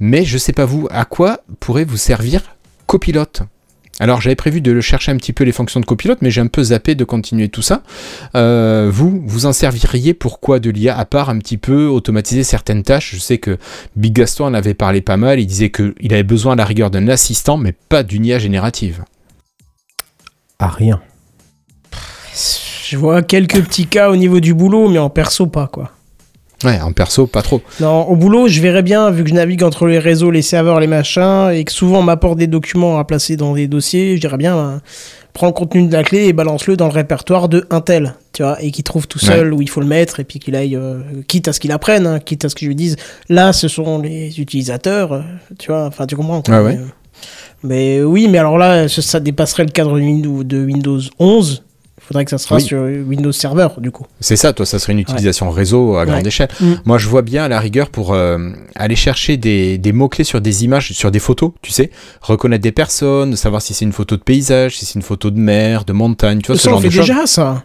mais 0.00 0.24
je 0.24 0.36
sais 0.36 0.52
pas 0.52 0.66
vous, 0.66 0.86
à 0.90 1.06
quoi 1.06 1.40
pourrait 1.60 1.84
vous 1.84 1.96
servir 1.96 2.42
Copilot 2.86 3.24
alors 4.00 4.20
j'avais 4.20 4.36
prévu 4.36 4.60
de 4.60 4.72
le 4.72 4.80
chercher 4.80 5.12
un 5.12 5.16
petit 5.16 5.32
peu 5.32 5.44
les 5.44 5.52
fonctions 5.52 5.78
de 5.78 5.84
Copilot, 5.84 6.16
mais 6.22 6.30
j'ai 6.30 6.40
un 6.40 6.46
peu 6.46 6.62
zappé 6.62 6.94
de 6.94 7.04
continuer 7.04 7.48
tout 7.48 7.62
ça. 7.62 7.82
Euh, 8.34 8.90
vous, 8.92 9.22
vous 9.24 9.46
en 9.46 9.52
serviriez 9.52 10.14
pourquoi 10.14 10.60
de 10.60 10.70
l'IA 10.70 10.96
à 10.96 11.04
part 11.04 11.28
un 11.28 11.38
petit 11.38 11.58
peu 11.58 11.86
automatiser 11.86 12.42
certaines 12.42 12.82
tâches? 12.82 13.14
Je 13.14 13.20
sais 13.20 13.38
que 13.38 13.58
Big 13.94 14.14
Gaston 14.14 14.46
en 14.46 14.54
avait 14.54 14.74
parlé 14.74 15.02
pas 15.02 15.16
mal, 15.16 15.40
il 15.40 15.46
disait 15.46 15.70
qu'il 15.70 16.12
avait 16.12 16.22
besoin 16.22 16.54
à 16.54 16.56
la 16.56 16.64
rigueur 16.64 16.90
d'un 16.90 17.08
assistant, 17.08 17.58
mais 17.58 17.72
pas 17.72 18.02
d'une 18.02 18.24
IA 18.24 18.38
générative. 18.38 19.04
Ah, 20.58 20.68
rien. 20.68 21.00
Je 22.88 22.96
vois 22.96 23.22
quelques 23.22 23.62
petits 23.62 23.86
cas 23.86 24.10
au 24.10 24.16
niveau 24.16 24.40
du 24.40 24.54
boulot, 24.54 24.88
mais 24.88 24.98
en 24.98 25.10
perso 25.10 25.46
pas 25.46 25.66
quoi. 25.66 25.92
Ouais, 26.64 26.80
en 26.80 26.92
perso, 26.92 27.26
pas 27.26 27.42
trop. 27.42 27.60
Non, 27.80 28.08
au 28.08 28.16
boulot, 28.16 28.48
je 28.48 28.60
verrais 28.60 28.82
bien, 28.82 29.10
vu 29.10 29.24
que 29.24 29.30
je 29.30 29.34
navigue 29.34 29.62
entre 29.62 29.86
les 29.86 29.98
réseaux, 29.98 30.30
les 30.30 30.42
serveurs, 30.42 30.80
les 30.80 30.86
machins, 30.86 31.50
et 31.52 31.64
que 31.64 31.72
souvent 31.72 31.98
on 31.98 32.02
m'apporte 32.02 32.38
des 32.38 32.46
documents 32.46 32.98
à 32.98 33.04
placer 33.04 33.36
dans 33.36 33.54
des 33.54 33.66
dossiers, 33.68 34.16
je 34.16 34.20
dirais 34.20 34.36
bien, 34.36 34.54
ben, 34.54 34.80
prends 35.32 35.46
le 35.46 35.52
contenu 35.52 35.86
de 35.86 35.92
la 35.92 36.02
clé 36.04 36.26
et 36.26 36.32
balance-le 36.32 36.76
dans 36.76 36.86
le 36.86 36.92
répertoire 36.92 37.48
de 37.48 37.66
un 37.70 37.80
tel, 37.80 38.14
tu 38.32 38.42
vois, 38.42 38.62
et 38.62 38.70
qu'il 38.70 38.84
trouve 38.84 39.08
tout 39.08 39.18
seul 39.18 39.52
où 39.54 39.62
il 39.62 39.68
faut 39.68 39.80
le 39.80 39.86
mettre, 39.86 40.20
et 40.20 40.24
puis 40.24 40.38
qu'il 40.38 40.54
aille, 40.54 40.76
euh, 40.76 41.00
quitte 41.26 41.48
à 41.48 41.52
ce 41.52 41.60
qu'il 41.60 41.72
apprenne, 41.72 42.06
hein, 42.06 42.18
quitte 42.20 42.44
à 42.44 42.48
ce 42.48 42.54
que 42.54 42.60
je 42.62 42.68
lui 42.68 42.76
dise, 42.76 42.96
là, 43.28 43.52
ce 43.52 43.66
sont 43.68 43.98
les 43.98 44.38
utilisateurs, 44.40 45.12
euh, 45.12 45.22
tu 45.58 45.68
vois, 45.68 45.86
enfin, 45.86 46.06
tu 46.06 46.16
comprends. 46.16 46.42
quoi. 46.42 46.62
Ouais. 46.62 46.74
Mais, 46.74 46.78
euh, 46.78 46.86
mais 47.64 48.02
oui, 48.02 48.28
mais 48.28 48.38
alors 48.38 48.58
là, 48.58 48.88
ça, 48.88 49.02
ça 49.02 49.20
dépasserait 49.20 49.64
le 49.64 49.70
cadre 49.70 49.98
de 49.98 50.64
Windows 50.64 51.00
11. 51.18 51.62
Il 52.04 52.06
faudrait 52.08 52.24
que 52.24 52.30
ça 52.32 52.38
sera 52.38 52.56
Oui. 52.56 52.62
sur 52.62 52.80
Windows 52.82 53.30
Server, 53.32 53.68
du 53.78 53.90
coup. 53.92 54.04
C'est 54.20 54.36
ça, 54.36 54.52
toi, 54.52 54.66
ça 54.66 54.78
serait 54.78 54.92
une 54.92 54.98
utilisation 54.98 55.50
réseau 55.50 55.96
à 55.96 56.04
grande 56.04 56.22
Ouais. 56.22 56.28
échelle. 56.28 56.48
Mm. 56.60 56.72
Moi, 56.84 56.98
je 56.98 57.08
vois 57.08 57.22
bien 57.22 57.44
à 57.44 57.48
la 57.48 57.60
rigueur 57.60 57.90
pour 57.90 58.12
euh, 58.12 58.50
aller 58.74 58.96
chercher 58.96 59.36
des, 59.36 59.78
des 59.78 59.92
mots-clés 59.92 60.24
sur 60.24 60.40
des 60.40 60.64
images, 60.64 60.92
sur 60.92 61.10
des 61.10 61.20
photos, 61.20 61.52
tu 61.62 61.70
sais, 61.70 61.90
reconnaître 62.20 62.62
des 62.62 62.72
personnes, 62.72 63.36
savoir 63.36 63.62
si 63.62 63.72
c'est 63.72 63.84
une 63.84 63.92
photo 63.92 64.16
de 64.16 64.22
paysage, 64.22 64.76
si 64.78 64.84
c'est 64.84 64.94
une 64.96 65.02
photo 65.02 65.30
de 65.30 65.38
mer, 65.38 65.84
de 65.84 65.92
montagne, 65.92 66.40
tu 66.40 66.48
vois, 66.48 66.56
ce 66.56 66.62
ça, 66.64 66.68
on 66.70 66.72
genre 66.72 66.82
fait 66.82 66.88
de 66.88 66.92
choses. 66.92 67.06
déjà 67.06 67.26
ça. 67.26 67.64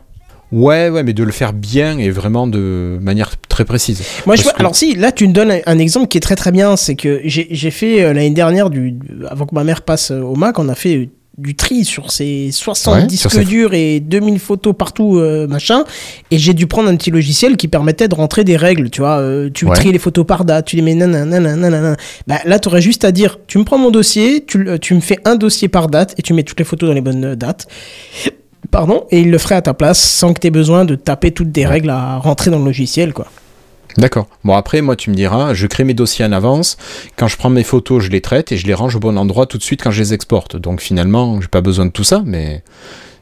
Ouais, 0.53 0.87
ouais, 0.87 1.03
mais 1.03 1.11
de 1.11 1.23
le 1.23 1.31
faire 1.33 1.51
bien 1.51 1.97
et 1.97 2.09
vraiment 2.09 2.47
de 2.47 2.97
manière 3.01 3.31
très 3.49 3.65
précise. 3.65 4.01
Moi, 4.25 4.35
je 4.37 4.43
Parce 4.43 4.43
vois- 4.43 4.53
que- 4.53 4.59
alors 4.59 4.75
si, 4.77 4.95
là, 4.95 5.11
tu 5.11 5.27
me 5.27 5.33
donnes 5.33 5.51
un, 5.51 5.59
un 5.65 5.77
exemple 5.79 6.07
qui 6.07 6.17
est 6.17 6.21
très 6.21 6.37
très 6.37 6.53
bien, 6.53 6.77
c'est 6.77 6.95
que 6.95 7.19
j'ai 7.25 7.71
fait 7.71 8.01
euh, 8.05 8.13
l'année 8.13 8.29
dernière, 8.29 8.69
du, 8.69 8.95
avant 9.29 9.45
que 9.45 9.53
ma 9.53 9.65
mère 9.65 9.81
passe 9.81 10.11
au 10.11 10.35
Mac, 10.35 10.57
on 10.57 10.69
a 10.69 10.75
fait 10.75 11.09
du 11.37 11.55
tri 11.55 11.85
sur 11.85 12.11
ces 12.11 12.49
60 12.51 12.95
Ouais, 12.95 13.05
disques 13.05 13.29
ces- 13.29 13.45
durs 13.45 13.73
et 13.75 13.99
2000 13.99 14.39
photos 14.39 14.73
partout, 14.75 15.17
euh, 15.19 15.45
machin, 15.47 15.83
et 16.31 16.39
j'ai 16.39 16.55
dû 16.55 16.65
prendre 16.65 16.89
un 16.89 16.95
petit 16.95 17.11
logiciel 17.11 17.57
qui 17.57 17.67
permettait 17.67 18.07
de 18.07 18.15
rentrer 18.15 18.43
des 18.43 18.57
règles, 18.57 18.89
tu 18.89 19.01
vois, 19.01 19.19
euh, 19.19 19.49
tu 19.53 19.65
Ouais. 19.65 19.75
tries 19.75 19.91
les 19.91 19.99
photos 19.99 20.25
par 20.25 20.45
date, 20.45 20.65
tu 20.65 20.75
les 20.77 20.81
mets 20.81 20.95
nanana, 20.95 21.39
nanana. 21.39 21.95
Bah, 22.25 22.39
là, 22.45 22.57
tu 22.57 22.69
aurais 22.69 22.81
juste 22.81 23.05
à 23.05 23.11
dire, 23.11 23.37
tu 23.45 23.59
me 23.59 23.63
prends 23.65 23.77
mon 23.77 23.91
dossier, 23.91 24.43
tu 24.45 24.57
me 24.57 24.99
fais 24.99 25.19
un 25.25 25.35
dossier 25.35 25.67
par 25.67 25.89
date, 25.89 26.15
et 26.17 26.23
tu 26.23 26.33
mets 26.33 26.41
toutes 26.43 26.57
les 26.59 26.65
photos 26.65 26.89
dans 26.89 26.95
les 26.95 27.01
bonnes 27.01 27.23
euh, 27.23 27.35
dates. 27.35 27.67
Pardon, 28.71 29.05
et 29.11 29.19
il 29.21 29.29
le 29.29 29.37
ferait 29.37 29.55
à 29.55 29.61
ta 29.61 29.73
place 29.75 29.99
sans 29.99 30.33
que 30.33 30.39
tu 30.39 30.47
aies 30.47 30.51
besoin 30.51 30.85
de 30.85 30.95
taper 30.95 31.31
toutes 31.31 31.51
des 31.51 31.65
règles 31.67 31.91
à 31.91 32.17
rentrer 32.17 32.49
dans 32.49 32.59
le 32.59 32.65
logiciel, 32.65 33.13
quoi. 33.13 33.27
D'accord. 33.97 34.27
Bon, 34.43 34.53
après, 34.55 34.81
moi, 34.81 34.95
tu 34.95 35.09
me 35.09 35.15
diras, 35.15 35.53
je 35.53 35.65
crée 35.67 35.83
mes 35.83 35.93
dossiers 35.95 36.23
en 36.25 36.31
avance. 36.31 36.77
Quand 37.15 37.27
je 37.27 37.35
prends 37.37 37.49
mes 37.49 37.63
photos, 37.63 38.03
je 38.03 38.09
les 38.09 38.21
traite 38.21 38.51
et 38.51 38.57
je 38.57 38.67
les 38.67 38.73
range 38.73 38.95
au 38.95 38.99
bon 38.99 39.17
endroit 39.17 39.45
tout 39.47 39.57
de 39.57 39.63
suite 39.63 39.81
quand 39.81 39.91
je 39.91 40.01
les 40.01 40.13
exporte. 40.13 40.55
Donc 40.55 40.81
finalement, 40.81 41.41
j'ai 41.41 41.47
pas 41.47 41.61
besoin 41.61 41.85
de 41.87 41.91
tout 41.91 42.03
ça, 42.03 42.21
mais 42.25 42.63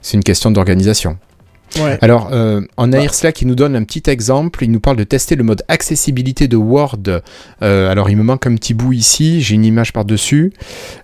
c'est 0.02 0.16
une 0.18 0.24
question 0.24 0.52
d'organisation. 0.52 1.18
Ouais. 1.78 1.98
Alors, 2.02 2.30
euh, 2.32 2.62
on 2.78 2.94
a 2.94 3.00
Irsla 3.02 3.32
qui 3.34 3.46
nous 3.46 3.56
donne 3.56 3.76
un 3.76 3.84
petit 3.84 4.04
exemple. 4.10 4.64
Il 4.64 4.72
nous 4.72 4.80
parle 4.80 4.96
de 4.98 5.04
tester 5.04 5.36
le 5.36 5.44
mode 5.44 5.64
accessibilité 5.68 6.48
de 6.48 6.56
Word. 6.56 7.00
Euh, 7.62 7.90
alors, 7.92 8.10
il 8.10 8.16
me 8.18 8.24
manque 8.24 8.46
un 8.48 8.56
petit 8.56 8.74
bout 8.74 8.94
ici. 8.94 9.42
J'ai 9.42 9.56
une 9.56 9.66
image 9.66 9.92
par-dessus. 9.92 10.54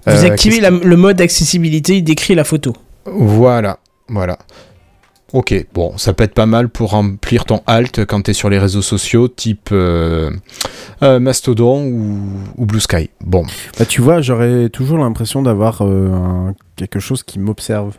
Vous 0.05 0.13
Euh, 0.13 0.27
activez 0.27 0.61
la- 0.61 0.69
le 0.69 0.95
mode 0.97 1.19
accessibilité, 1.19 1.97
il 1.97 2.03
décrit 2.03 2.35
la 2.35 2.43
photo. 2.45 2.73
Voilà, 3.05 3.79
voilà. 4.07 4.37
Ok, 5.33 5.65
bon, 5.73 5.97
ça 5.97 6.11
peut 6.13 6.25
être 6.25 6.33
pas 6.33 6.45
mal 6.45 6.67
pour 6.67 6.89
remplir 6.91 7.45
ton 7.45 7.61
alt 7.65 8.05
quand 8.05 8.21
tu 8.23 8.31
es 8.31 8.33
sur 8.33 8.49
les 8.49 8.59
réseaux 8.59 8.81
sociaux, 8.81 9.29
type 9.29 9.69
euh, 9.71 10.29
euh, 11.03 11.19
Mastodon 11.21 11.85
ou, 11.85 12.19
ou 12.57 12.65
Blue 12.65 12.81
Sky. 12.81 13.09
Bon, 13.21 13.45
Bah, 13.79 13.85
tu 13.85 14.01
vois, 14.01 14.19
j'aurais 14.21 14.67
toujours 14.69 14.97
l'impression 14.97 15.41
d'avoir 15.41 15.83
euh, 15.83 16.11
un- 16.11 16.55
quelque 16.75 16.99
chose 16.99 17.23
qui 17.23 17.39
m'observe. 17.39 17.95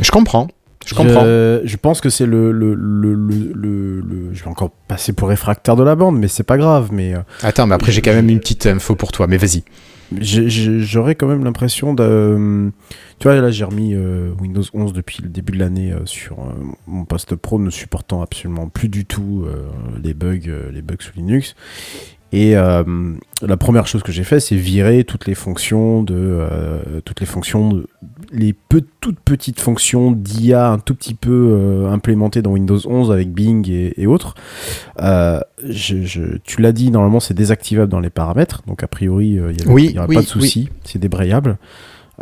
je 0.00 0.10
comprends. 0.10 0.48
Je 0.86 0.94
comprends. 0.94 1.22
Je, 1.24 1.60
je 1.64 1.76
pense 1.76 2.00
que 2.00 2.08
c'est 2.10 2.26
le, 2.26 2.50
le, 2.50 2.74
le, 2.74 3.14
le, 3.14 3.52
le- 3.54 4.00
le- 4.00 4.32
Je 4.34 4.42
vais 4.42 4.50
encore 4.50 4.70
passer 4.88 5.12
pour 5.12 5.28
réfractaire 5.28 5.76
de 5.76 5.84
la 5.84 5.94
bande, 5.94 6.18
mais 6.18 6.26
c'est 6.26 6.42
pas 6.42 6.56
grave. 6.56 6.88
Mais 6.90 7.14
Attends, 7.42 7.66
mais 7.68 7.74
après 7.76 7.92
j'ai 7.92 8.00
quand 8.02 8.14
même 8.14 8.30
une 8.30 8.40
petite 8.40 8.66
info 8.66 8.96
pour 8.96 9.12
toi, 9.12 9.26
mais 9.28 9.36
vas-y. 9.36 9.62
j'aurais 10.12 11.14
quand 11.14 11.26
même 11.28 11.44
l'impression 11.44 11.94
de. 11.94 12.70
Tu 13.20 13.28
vois, 13.28 13.38
là, 13.40 13.50
j'ai 13.50 13.64
remis 13.64 13.94
euh, 13.94 14.30
Windows 14.40 14.62
11 14.72 14.92
depuis 14.94 15.22
le 15.22 15.28
début 15.28 15.52
de 15.52 15.58
l'année 15.58 15.92
euh, 15.92 16.06
sur 16.06 16.40
euh, 16.40 16.52
mon 16.86 17.04
poste 17.04 17.36
pro, 17.36 17.58
ne 17.60 17.68
supportant 17.70 18.22
absolument 18.22 18.68
plus 18.68 18.88
du 18.88 19.04
tout 19.04 19.44
les 20.02 20.14
bugs, 20.14 20.38
les 20.72 20.82
bugs 20.82 20.96
sous 20.98 21.12
Linux. 21.16 21.54
Et 22.32 22.52
la 22.54 23.56
première 23.58 23.88
chose 23.88 24.02
que 24.04 24.12
j'ai 24.12 24.22
fait, 24.22 24.38
c'est 24.38 24.54
virer 24.54 25.02
toutes 25.02 25.26
les 25.26 25.34
fonctions 25.34 26.02
de 26.04 26.46
toutes 27.04 27.18
les 27.18 27.26
fonctions, 27.26 27.70
de- 27.70 27.88
les 28.32 28.52
peu- 28.52 28.84
toutes 29.00 29.18
petites 29.18 29.58
fonctions 29.58 30.12
d'IA 30.12 30.68
un 30.70 30.78
tout 30.78 30.94
petit 30.94 31.14
peu 31.14 31.86
implémentées 31.90 32.40
dans 32.40 32.52
Windows 32.52 32.78
11 32.86 33.10
avec 33.10 33.32
Bing 33.32 33.68
et, 33.68 34.00
et 34.00 34.06
autres. 34.06 34.34
Je- 35.00 36.04
je- 36.04 36.36
tu 36.44 36.60
l'as 36.62 36.72
dit, 36.72 36.92
normalement 36.92 37.18
c'est 37.20 37.34
désactivable 37.34 37.90
dans 37.90 38.00
les 38.00 38.10
paramètres, 38.10 38.62
donc 38.66 38.84
a 38.84 38.88
priori 38.88 39.30
il 39.30 39.42
n'y 39.42 39.64
aura 39.98 40.06
oui, 40.06 40.14
pas 40.14 40.22
de 40.22 40.26
souci, 40.26 40.68
c'est 40.84 41.00
débrayable. 41.00 41.58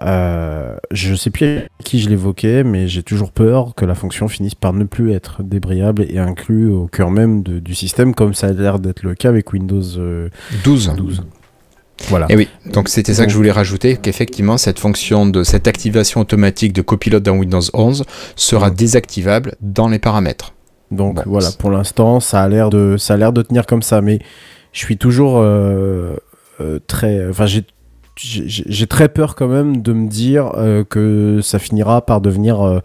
Euh, 0.03 0.77
je 0.91 1.15
sais 1.15 1.31
plus 1.31 1.59
à 1.59 1.63
qui 1.83 1.99
je 2.01 2.09
l'évoquais, 2.09 2.63
mais 2.65 2.87
j'ai 2.89 3.03
toujours 3.03 3.33
peur 3.33 3.75
que 3.75 3.85
la 3.85 3.95
fonction 3.95 4.29
finisse 4.29 4.55
par 4.55 4.73
ne 4.73 4.85
plus 4.85 5.13
être 5.13 5.43
débrayable 5.43 6.07
et 6.09 6.19
inclus 6.19 6.71
au 6.71 6.87
cœur 6.87 7.11
même 7.11 7.43
de- 7.43 7.59
du 7.59 7.75
système, 7.75 8.15
comme 8.15 8.35
ça 8.35 8.49
a 8.49 8.53
l'air 8.53 8.79
d'être 8.79 9.03
le 9.03 9.15
cas 9.15 9.29
avec 9.29 9.53
Windows 9.53 9.83
euh, 9.99 10.29
12. 10.65 10.93
12. 10.97 11.23
Voilà. 12.09 12.27
Et 12.29 12.37
oui, 12.37 12.49
donc 12.73 12.89
c'était 12.89 13.13
ça 13.13 13.25
que 13.27 13.33
je 13.33 13.37
voulais 13.37 13.51
rajouter, 13.51 13.97
qu'effectivement 13.97 14.57
cette 14.57 14.79
fonction 14.79 15.27
de 15.27 15.43
cette 15.43 15.67
activation 15.67 16.21
automatique 16.21 16.73
de 16.73 16.81
copilote 16.83 17.25
dans 17.25 17.37
Windows 17.37 17.61
11 17.75 18.05
sera 18.37 18.71
désactivable 18.71 19.57
dans 19.61 19.89
les 19.89 19.99
paramètres. 19.99 20.55
Donc 20.93 21.17
Bon, 21.17 21.23
voilà, 21.27 21.49
pour 21.59 21.73
l'instant, 21.73 22.21
ça 22.21 22.41
a 22.43 22.49
l'air 22.49 22.71
de, 22.71 22.97
ça 22.99 23.15
a 23.15 23.17
l'air 23.17 23.33
de 23.33 23.43
tenir 23.43 23.67
comme 23.67 23.83
ça, 23.83 24.01
mais 24.01 24.21
je 24.73 24.79
suis 24.79 24.97
toujours 24.97 25.39
euh, 25.39 26.15
euh, 26.61 26.79
très, 26.87 27.29
enfin 27.29 27.47
j'ai, 27.47 27.65
j'ai 28.21 28.87
très 28.87 29.09
peur 29.09 29.35
quand 29.37 29.49
même 29.49 29.81
de 29.83 29.93
me 29.93 30.09
dire 30.09 30.53
euh, 30.57 30.85
que 30.85 31.41
ça 31.43 31.59
finira 31.59 32.05
par 32.05 32.21
devenir 32.21 32.61
euh, 32.61 32.81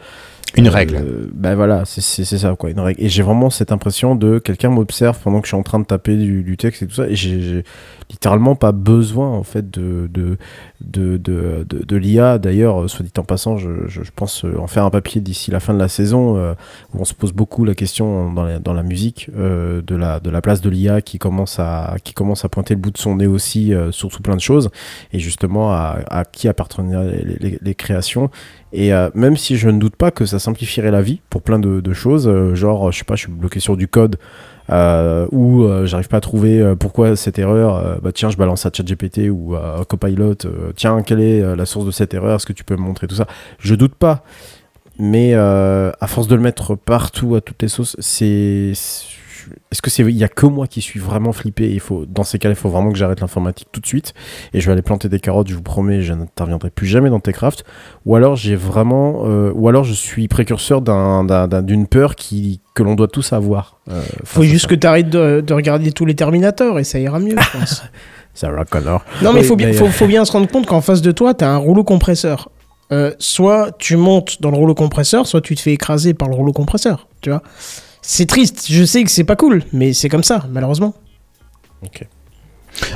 Une 0.55 0.67
Euh, 0.67 0.71
règle. 0.71 1.03
ben 1.33 1.55
voilà, 1.55 1.83
c'est- 1.85 2.01
ça 2.37 2.55
quoi, 2.55 2.69
une 2.69 2.79
règle. 2.79 3.01
Et 3.03 3.09
j'ai 3.09 3.23
vraiment 3.23 3.49
cette 3.49 3.71
impression 3.71 4.15
de 4.15 4.37
quelqu'un 4.37 4.69
m'observe 4.69 5.17
pendant 5.23 5.41
que 5.41 5.47
je 5.47 5.49
suis 5.49 5.57
en 5.57 5.63
train 5.63 5.79
de 5.79 5.85
taper 5.85 6.15
du, 6.15 6.43
du 6.43 6.57
texte 6.57 6.83
et 6.83 6.87
tout 6.87 6.93
ça, 6.93 7.07
et 7.07 7.15
j'ai 7.15 7.41
j'ai 7.41 7.63
littéralement 8.13 8.55
pas 8.55 8.71
besoin 8.71 9.29
en 9.29 9.43
fait 9.43 9.69
de 9.69 10.07
de 10.11 10.37
de 10.81 11.17
de, 11.17 11.65
de, 11.67 11.95
l'IA. 11.97 12.37
D'ailleurs, 12.37 12.83
euh, 12.83 12.87
soit 12.87 13.03
dit 13.03 13.11
en 13.17 13.23
passant, 13.23 13.57
je, 13.57 13.87
je, 13.87 14.01
pense 14.15 14.45
euh, 14.45 14.59
en 14.59 14.67
faire 14.67 14.85
un 14.85 14.89
papier 14.89 15.19
d'ici 15.19 15.49
la 15.49 15.59
fin 15.59 15.73
de 15.73 15.79
la 15.79 15.87
saison 15.87 16.37
euh, 16.37 16.53
où 16.93 17.01
on 17.01 17.05
se 17.05 17.13
pose 17.13 17.33
beaucoup 17.33 17.65
la 17.65 17.73
question 17.73 18.31
dans 18.31 18.43
la, 18.43 18.59
dans 18.59 18.73
la 18.73 18.83
musique 18.83 19.29
de 19.33 19.95
la 19.95 20.19
de 20.19 20.29
la 20.29 20.41
place 20.41 20.61
de 20.61 20.69
l'IA 20.69 21.01
qui 21.01 21.17
commence 21.17 21.59
à 21.59 21.95
qui 22.03 22.13
commence 22.13 22.45
à 22.45 22.49
pointer 22.49 22.75
le 22.75 22.79
bout 22.79 22.91
de 22.91 22.97
son 22.97 23.15
nez 23.15 23.27
aussi 23.27 23.73
sur 23.91 24.09
plein 24.21 24.35
de 24.35 24.41
choses 24.41 24.69
et 25.11 25.19
justement 25.19 25.71
à, 25.71 25.99
à 26.09 26.25
qui 26.25 26.47
appartenaient 26.47 27.23
les, 27.61 27.75
créations 27.75 28.29
et 28.71 28.91
même 29.15 29.37
si 29.37 29.57
je 29.57 29.69
ne 29.69 29.79
doute 29.79 29.95
pas 29.95 30.11
que 30.11 30.25
ça 30.25 30.37
simplifierait 30.39 30.91
la 30.91 31.01
vie 31.01 31.21
pour 31.29 31.41
plein 31.41 31.59
de, 31.59 31.81
de 31.81 31.93
choses, 31.93 32.53
genre, 32.53 32.91
je 32.91 32.99
sais 32.99 33.03
pas, 33.05 33.15
je 33.15 33.23
suis 33.23 33.31
bloqué 33.31 33.59
sur 33.59 33.77
du 33.77 33.87
code 33.87 34.17
euh, 34.69 35.27
ou 35.31 35.63
euh, 35.63 35.85
j'arrive 35.85 36.07
pas 36.07 36.17
à 36.17 36.21
trouver 36.21 36.61
euh, 36.61 36.75
pourquoi 36.75 37.15
cette 37.15 37.37
erreur, 37.37 37.75
euh, 37.75 37.95
bah 38.01 38.11
tiens, 38.13 38.29
je 38.29 38.37
balance 38.37 38.65
à 38.65 38.71
ChatGPT 38.73 39.29
ou 39.29 39.55
à 39.55 39.83
Copilot, 39.87 40.35
tiens, 40.75 41.01
quelle 41.03 41.19
est 41.21 41.55
la 41.55 41.65
source 41.65 41.85
de 41.85 41.91
cette 41.91 42.13
erreur, 42.13 42.35
est-ce 42.35 42.45
que 42.45 42.53
tu 42.53 42.63
peux 42.63 42.75
me 42.75 42.81
montrer 42.81 43.07
tout 43.07 43.15
ça? 43.15 43.27
Je 43.59 43.75
doute 43.75 43.95
pas, 43.95 44.23
mais 44.99 45.33
à 45.33 46.07
force 46.07 46.27
de 46.27 46.35
le 46.35 46.41
mettre 46.41 46.75
partout 46.75 47.35
à 47.35 47.41
toutes 47.41 47.61
les 47.61 47.67
sauces, 47.67 47.95
c'est. 47.99 48.73
Est-ce 49.71 49.81
que 49.81 49.89
c'est 49.89 50.03
il 50.03 50.15
y 50.17 50.23
a 50.23 50.27
que 50.27 50.45
moi 50.45 50.67
qui 50.67 50.81
suis 50.81 50.99
vraiment 50.99 51.31
flippé 51.33 51.69
Il 51.71 51.79
faut 51.79 52.05
dans 52.05 52.23
ces 52.23 52.39
cas-là, 52.39 52.53
il 52.53 52.57
faut 52.57 52.69
vraiment 52.69 52.91
que 52.91 52.97
j'arrête 52.97 53.19
l'informatique 53.21 53.67
tout 53.71 53.79
de 53.81 53.85
suite 53.85 54.13
et 54.53 54.59
je 54.61 54.65
vais 54.67 54.73
aller 54.73 54.81
planter 54.81 55.09
des 55.09 55.19
carottes. 55.19 55.47
Je 55.49 55.55
vous 55.55 55.61
promets, 55.61 56.01
je 56.01 56.13
n'interviendrai 56.13 56.69
plus 56.69 56.87
jamais 56.87 57.09
dans 57.09 57.19
Techcraft. 57.19 57.63
Ou 58.05 58.15
alors 58.15 58.35
j'ai 58.35 58.55
vraiment, 58.55 59.23
euh, 59.25 59.51
ou 59.55 59.67
alors 59.69 59.83
je 59.83 59.93
suis 59.93 60.27
précurseur 60.27 60.81
d'un- 60.81 61.23
d'un- 61.23 61.47
d'un- 61.47 61.61
d'une 61.61 61.87
peur 61.87 62.15
qui 62.15 62.59
que 62.75 62.83
l'on 62.83 62.95
doit 62.95 63.07
tous 63.07 63.33
avoir. 63.33 63.79
euh, 63.89 64.01
Faut 64.23 64.43
juste 64.43 64.67
que 64.67 64.75
tu 64.75 64.87
arrêtes 64.87 65.09
de, 65.09 65.41
de 65.45 65.53
regarder 65.53 65.91
tous 65.91 66.05
les 66.05 66.15
Terminators 66.15 66.79
et 66.79 66.83
ça 66.83 66.99
ira 66.99 67.19
mieux, 67.19 67.35
je 67.39 67.57
pense. 67.57 67.83
Sarah 68.33 68.65
Connor. 68.65 69.03
Non, 69.21 69.31
mais 69.31 69.39
il 69.39 69.43
Oui, 69.43 69.47
faut, 69.47 69.55
bien- 69.55 69.67
mais, 69.67 69.73
faut, 69.73 69.85
euh, 69.85 69.89
faut 69.89 70.07
bien 70.07 70.25
se 70.25 70.31
rendre 70.31 70.47
compte 70.47 70.65
qu'en 70.65 70.81
face 70.81 71.01
de 71.03 71.11
toi, 71.11 71.35
tu 71.35 71.43
as 71.43 71.51
un 71.51 71.57
rouleau 71.57 71.83
compresseur. 71.83 72.49
Euh, 72.91 73.11
soit 73.19 73.71
tu 73.77 73.95
montes 73.95 74.41
dans 74.41 74.49
le 74.51 74.57
rouleau 74.57 74.73
compresseur, 74.75 75.25
soit 75.27 75.41
tu 75.41 75.55
te 75.55 75.61
fais 75.61 75.71
écraser 75.71 76.13
par 76.15 76.27
le 76.29 76.35
rouleau 76.35 76.51
compresseur. 76.51 77.07
Tu 77.21 77.29
vois 77.29 77.41
C'est 78.05 78.25
triste, 78.25 78.65
je 78.69 78.83
sais 78.83 79.03
que 79.03 79.09
c'est 79.09 79.23
pas 79.23 79.37
cool, 79.37 79.63
mais 79.71 79.93
c'est 79.93 80.09
comme 80.09 80.23
ça, 80.23 80.45
malheureusement. 80.49 80.93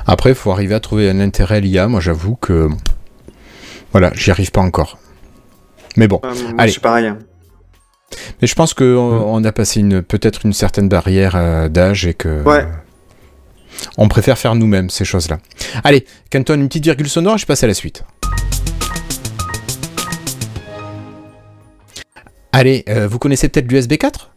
Après, 0.05 0.29
il 0.31 0.35
faut 0.35 0.51
arriver 0.51 0.75
à 0.75 0.79
trouver 0.81 1.09
un 1.09 1.19
intérêt 1.21 1.57
à 1.57 1.59
l'IA. 1.61 1.87
Moi, 1.87 2.01
j'avoue 2.01 2.35
que. 2.35 2.67
Voilà, 3.93 4.11
j'y 4.15 4.31
arrive 4.31 4.51
pas 4.51 4.61
encore. 4.61 4.97
Mais 5.95 6.07
bon, 6.07 6.19
Euh, 6.23 6.33
moi, 6.33 6.53
allez. 6.57 6.67
je 6.67 6.71
suis 6.73 6.81
pareil. 6.81 7.13
Mais 8.41 8.47
je 8.47 8.55
pense 8.55 8.73
qu'on 8.73 8.85
on 8.85 9.43
a 9.43 9.51
passé 9.51 9.79
une 9.79 10.01
peut-être 10.01 10.45
une 10.45 10.53
certaine 10.53 10.89
barrière 10.89 11.35
euh, 11.35 11.69
d'âge 11.69 12.05
et 12.05 12.13
que. 12.13 12.43
Ouais. 12.43 12.65
On 13.97 14.07
préfère 14.07 14.37
faire 14.37 14.55
nous-mêmes 14.55 14.89
ces 14.89 15.05
choses-là. 15.05 15.37
Allez, 15.83 16.05
Canton, 16.31 16.55
une 16.55 16.67
petite 16.67 16.83
virgule 16.83 17.07
sonore 17.09 17.35
et 17.35 17.37
je 17.37 17.45
passe 17.45 17.63
à 17.63 17.67
la 17.67 17.73
suite. 17.73 18.03
Allez, 22.51 22.83
euh, 22.89 23.07
vous 23.07 23.19
connaissez 23.19 23.47
peut-être 23.49 23.71
l'USB 23.71 23.97
4 23.97 24.31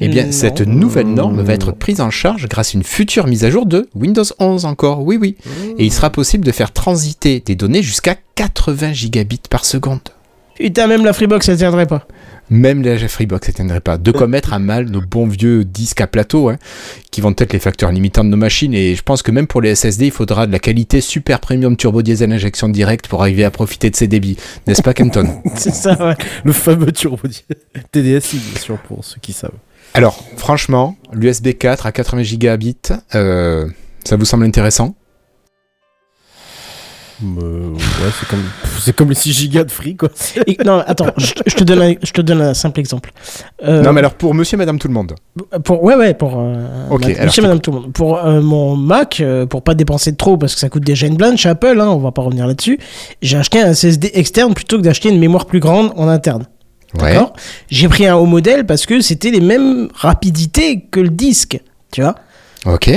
Eh 0.00 0.08
bien, 0.08 0.26
Non. 0.26 0.32
cette 0.32 0.60
nouvelle 0.60 1.06
norme 1.08 1.42
va 1.42 1.52
être 1.54 1.72
prise 1.72 2.00
en 2.00 2.10
charge 2.10 2.48
grâce 2.48 2.74
à 2.74 2.78
une 2.78 2.84
future 2.84 3.26
mise 3.26 3.44
à 3.44 3.50
jour 3.50 3.66
de 3.66 3.88
Windows 3.94 4.24
11 4.38 4.64
encore, 4.64 5.02
oui 5.02 5.16
oui. 5.20 5.36
Et 5.78 5.84
il 5.84 5.92
sera 5.92 6.10
possible 6.10 6.44
de 6.44 6.52
faire 6.52 6.72
transiter 6.72 7.40
des 7.40 7.54
données 7.54 7.82
jusqu'à 7.82 8.16
80 8.34 8.92
gigabits 8.92 9.40
par 9.48 9.64
seconde. 9.64 10.00
Putain, 10.56 10.86
même 10.86 11.04
la 11.04 11.12
Freebox, 11.12 11.48
elle 11.50 11.58
tiendrait 11.58 11.86
pas. 11.86 12.06
Même 12.48 12.82
la 12.82 12.96
Freebox 13.08 13.48
n'atteindrait 13.48 13.80
pas. 13.80 13.98
De 13.98 14.10
quoi 14.12 14.26
mettre 14.26 14.52
à 14.52 14.58
mal 14.58 14.86
nos 14.88 15.00
bons 15.02 15.26
vieux 15.26 15.64
disques 15.64 16.00
à 16.00 16.06
plateau, 16.06 16.48
hein, 16.48 16.56
qui 17.10 17.20
vont 17.20 17.34
être 17.36 17.52
les 17.52 17.58
facteurs 17.58 17.90
limitants 17.92 18.24
de 18.24 18.30
nos 18.30 18.36
machines. 18.36 18.72
Et 18.72 18.94
je 18.94 19.02
pense 19.02 19.22
que 19.22 19.30
même 19.32 19.46
pour 19.48 19.60
les 19.60 19.74
SSD, 19.74 20.06
il 20.06 20.12
faudra 20.12 20.46
de 20.46 20.52
la 20.52 20.58
qualité 20.60 21.00
super 21.00 21.40
premium 21.40 21.76
turbo 21.76 22.02
diesel 22.02 22.32
injection 22.32 22.68
directe 22.68 23.08
pour 23.08 23.20
arriver 23.20 23.44
à 23.44 23.50
profiter 23.50 23.90
de 23.90 23.96
ces 23.96 24.06
débits. 24.06 24.36
N'est-ce 24.66 24.82
pas, 24.82 24.94
Kenton? 24.94 25.42
C'est 25.56 25.74
ça, 25.74 25.96
ouais. 26.06 26.14
Le 26.44 26.52
fameux 26.52 26.92
turbo 26.92 27.28
TDSI, 27.92 28.38
bien 28.52 28.60
sûr, 28.60 28.78
pour 28.78 29.04
ceux 29.04 29.18
qui 29.20 29.32
savent. 29.32 29.50
Alors, 29.96 30.18
franchement, 30.36 30.94
l'USB 31.12 31.54
4 31.58 31.86
à 31.86 31.92
80 31.92 32.22
gigabits, 32.22 32.76
euh, 33.14 33.66
ça 34.04 34.16
vous 34.16 34.26
semble 34.26 34.44
intéressant? 34.44 34.94
Euh, 37.24 37.70
ouais, 37.72 38.10
c'est 38.20 38.28
comme, 38.28 38.42
c'est 38.78 38.94
comme 38.94 39.08
les 39.08 39.14
6 39.14 39.32
gigas 39.32 39.64
de 39.64 39.70
free, 39.70 39.96
quoi. 39.96 40.10
Et- 40.46 40.58
non, 40.66 40.82
attends, 40.86 41.06
je, 41.16 41.32
je 41.46 41.54
te 41.54 41.64
donne 41.64 41.80
un, 41.80 41.94
je 42.02 42.12
te 42.12 42.20
donne 42.20 42.42
un 42.42 42.52
simple 42.52 42.78
exemple. 42.78 43.10
Euh, 43.62 43.80
Non, 43.80 43.94
mais 43.94 44.00
alors 44.00 44.12
pour 44.12 44.34
monsieur 44.34 44.56
et 44.56 44.58
madame 44.58 44.78
tout 44.78 44.88
le 44.88 44.92
monde. 44.92 45.14
Pour, 45.64 45.82
ouais, 45.82 45.94
ouais, 45.94 46.12
pour. 46.12 46.34
euh, 46.38 46.88
Ok, 46.90 47.00
ma- 47.00 47.06
alors, 47.14 47.24
monsieur, 47.24 47.40
madame, 47.42 47.60
tout 47.62 47.70
le 47.72 47.80
monde. 47.80 47.92
Pour 47.94 48.18
euh, 48.18 48.42
mon 48.42 48.76
Mac, 48.76 49.20
euh, 49.22 49.46
pour 49.46 49.62
pas 49.62 49.72
dépenser 49.74 50.14
trop, 50.14 50.36
parce 50.36 50.52
que 50.52 50.60
ça 50.60 50.68
coûte 50.68 50.84
déjà 50.84 51.06
une 51.06 51.16
blinde 51.16 51.38
chez 51.38 51.48
Apple, 51.48 51.80
hein, 51.80 51.88
on 51.88 51.96
va 52.00 52.12
pas 52.12 52.20
revenir 52.20 52.46
là-dessus, 52.46 52.78
j'ai 53.22 53.38
acheté 53.38 53.62
un 53.62 53.72
SSD 53.72 54.10
externe 54.12 54.52
plutôt 54.52 54.76
que 54.76 54.82
d'acheter 54.82 55.08
une 55.08 55.18
mémoire 55.18 55.46
plus 55.46 55.60
grande 55.60 55.92
en 55.96 56.08
interne. 56.08 56.44
Ouais. 57.02 57.18
J'ai 57.70 57.88
pris 57.88 58.06
un 58.06 58.16
haut 58.16 58.26
modèle 58.26 58.66
parce 58.66 58.86
que 58.86 59.00
c'était 59.00 59.30
les 59.30 59.40
mêmes 59.40 59.88
rapidités 59.94 60.80
que 60.90 61.00
le 61.00 61.08
disque, 61.10 61.60
tu 61.92 62.00
vois 62.02 62.14
Ok. 62.64 62.90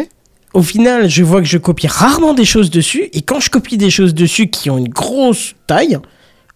au 0.54 0.62
final, 0.64 1.10
je 1.10 1.24
vois 1.24 1.42
que 1.42 1.48
je 1.48 1.58
copie 1.58 1.88
rarement 1.88 2.34
des 2.34 2.46
choses 2.46 2.70
dessus, 2.72 3.10
et 3.14 3.22
quand 3.22 3.40
je 3.40 3.50
copie 3.50 3.78
des 3.78 3.90
choses 3.90 4.14
dessus 4.14 4.48
qui 4.50 4.70
ont 4.70 4.78
une 4.78 4.90
grosse 4.90 5.54
taille, 5.68 5.98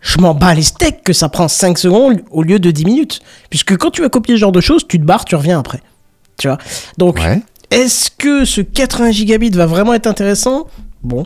je 0.02 0.20
m'en 0.20 0.34
bats 0.34 0.54
les 0.54 0.64
steaks 0.64 1.04
que 1.04 1.14
ça 1.14 1.30
prend 1.30 1.48
5 1.48 1.78
secondes 1.78 2.22
au 2.32 2.44
lieu 2.44 2.60
de 2.60 2.72
10 2.72 2.86
minutes. 2.86 3.20
Puisque 3.50 3.78
quand 3.78 3.90
tu 3.92 4.02
vas 4.02 4.10
copier 4.10 4.36
ce 4.36 4.40
genre 4.40 4.52
de 4.52 4.60
choses, 4.62 4.86
tu 4.88 5.00
te 5.00 5.04
barres, 5.06 5.24
tu 5.26 5.36
reviens 5.36 5.60
après. 5.60 5.80
Tu 6.38 6.48
vois 6.48 6.58
Donc, 6.98 7.20
Ouais. 7.20 7.42
est-ce 7.72 8.10
que 8.12 8.44
ce 8.44 8.60
80 8.62 9.12
gigabits 9.12 9.52
va 9.52 9.66
vraiment 9.66 9.94
être 9.94 10.08
intéressant? 10.08 10.68
Bon. 11.04 11.26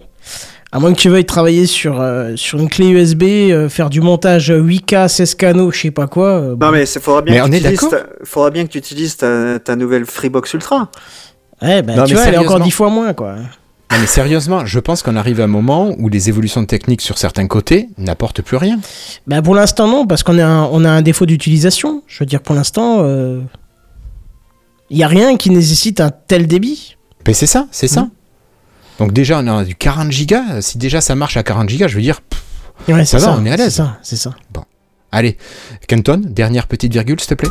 À 0.72 0.80
moins 0.80 0.92
que 0.94 1.00
tu 1.00 1.08
veuilles 1.10 1.26
travailler 1.26 1.66
sur, 1.66 2.02
euh, 2.02 2.34
sur 2.36 2.60
une 2.60 2.68
clé 2.68 2.88
USB, 2.90 3.24
euh, 3.24 3.70
faire 3.70 3.90
du 3.90 4.02
montage 4.02 4.52
8K, 4.52 5.08
16 5.08 5.36
canaux, 5.36 5.72
je 5.72 5.80
sais 5.80 5.92
pas 5.92 6.08
quoi. 6.08 6.28
euh, 6.42 6.56
bon. 6.56 6.66
Non, 6.66 6.72
mais 6.74 6.84
il 6.84 7.02
faudra 7.02 7.22
bien, 7.22 7.34
Mais 7.36 7.40
que 7.40 7.46
on 7.46 7.50
tu 7.50 7.56
est 7.56 7.60
utilises 7.60 7.82
d'accord 7.82 8.00
ta- 8.00 8.26
faudra 8.26 8.50
bien 8.52 8.66
que 8.66 8.72
tu 8.72 8.78
utilises 8.78 9.16
ta, 9.16 9.60
ta 9.60 9.76
nouvelle 9.78 10.06
Freebox 10.06 10.54
Ultra. 10.54 10.90
Ouais, 11.62 11.82
bah, 11.82 11.96
Non, 11.96 12.04
tu 12.04 12.14
vois, 12.16 12.24
elle 12.26 12.34
est 12.34 12.38
encore 12.38 12.50
sérieusement. 12.58 12.66
10 12.66 12.72
fois 12.72 12.90
moins, 12.90 13.14
quoi. 13.14 13.36
Non, 13.36 13.98
mais 14.02 14.08
sérieusement, 14.08 14.66
je 14.66 14.80
pense 14.80 15.02
qu'on 15.02 15.16
arrive 15.16 15.40
à 15.40 15.46
un 15.46 15.48
moment 15.48 15.96
où 15.98 16.10
les 16.10 16.28
évolutions 16.28 16.66
techniques 16.66 17.02
sur 17.02 17.18
certains 17.18 17.48
côtés 17.48 17.88
n'apportent 17.98 18.42
plus 18.42 18.58
rien. 18.58 18.80
Bah 19.26 19.42
pour 19.42 19.56
l'instant 19.56 19.88
non, 19.88 20.06
parce 20.06 20.24
qu'on 20.24 20.38
a 20.38 20.46
un, 20.46 20.66
on 20.66 20.84
a 20.84 20.90
un 20.90 21.02
défaut 21.02 21.26
d'utilisation. 21.26 22.04
Je 22.06 22.20
veux 22.20 22.26
dire, 22.26 22.42
pour 22.42 22.54
l'instant, 22.54 23.02
il 24.90 24.98
n'y 24.98 25.04
a 25.04 25.08
rien 25.08 25.38
qui 25.38 25.50
nécessite 25.50 26.02
un 26.02 26.12
tel 26.12 26.48
débit. 26.48 26.98
Mais 27.26 27.34
c'est 27.34 27.48
ça, 27.48 27.68
c'est 27.72 27.88
ça. 27.88 28.02
Mhm. 28.02 28.10
Donc 29.00 29.14
déjà, 29.14 29.40
on 29.40 29.48
a 29.48 29.64
du 29.64 29.76
40 29.76 30.12
gigas. 30.12 30.62
Si 30.62 30.78
déjà 30.78 31.02
ça 31.02 31.16
marche 31.16 31.38
à 31.38 31.44
40 31.44 31.70
gigas, 31.70 31.88
je 31.88 31.96
veux 31.96 32.02
dire, 32.02 32.22
pff, 32.22 32.44
Ouais, 32.88 33.06
Ça 33.06 33.20
c'est 33.20 33.26
va, 33.26 33.34
ça, 33.34 33.40
on 33.42 33.46
est 33.46 33.50
à 33.52 33.58
c'est 33.58 33.64
l'aise. 33.64 33.74
ça, 33.76 33.98
c'est 34.04 34.16
ça. 34.16 34.36
allez. 35.12 35.38
Kenton, 35.88 36.22
dernière 36.26 36.68
petite 36.68 36.94
virgule, 36.94 37.20
s'il 37.20 37.30
te 37.30 37.34
plaît. 37.36 37.50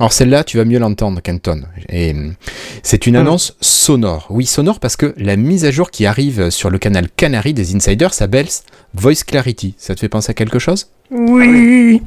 Alors 0.00 0.12
celle-là, 0.12 0.42
tu 0.42 0.56
vas 0.56 0.64
mieux 0.64 0.78
l'entendre, 0.78 1.20
Kenton. 1.20 1.62
Et 1.88 2.10
hum, 2.12 2.34
c'est 2.82 3.06
une 3.06 3.14
annonce 3.14 3.54
sonore. 3.60 4.26
Oui, 4.30 4.46
sonore 4.46 4.80
parce 4.80 4.96
que 4.96 5.14
la 5.16 5.36
mise 5.36 5.64
à 5.64 5.70
jour 5.70 5.90
qui 5.90 6.06
arrive 6.06 6.50
sur 6.50 6.70
le 6.70 6.78
canal 6.78 7.08
Canary 7.16 7.54
des 7.54 7.74
Insiders 7.76 8.12
s'appelle 8.14 8.48
Voice 8.94 9.22
Clarity. 9.26 9.74
Ça 9.78 9.94
te 9.94 10.00
fait 10.00 10.08
penser 10.08 10.30
à 10.30 10.34
quelque 10.34 10.58
chose? 10.58 10.88
Oui. 11.10 12.02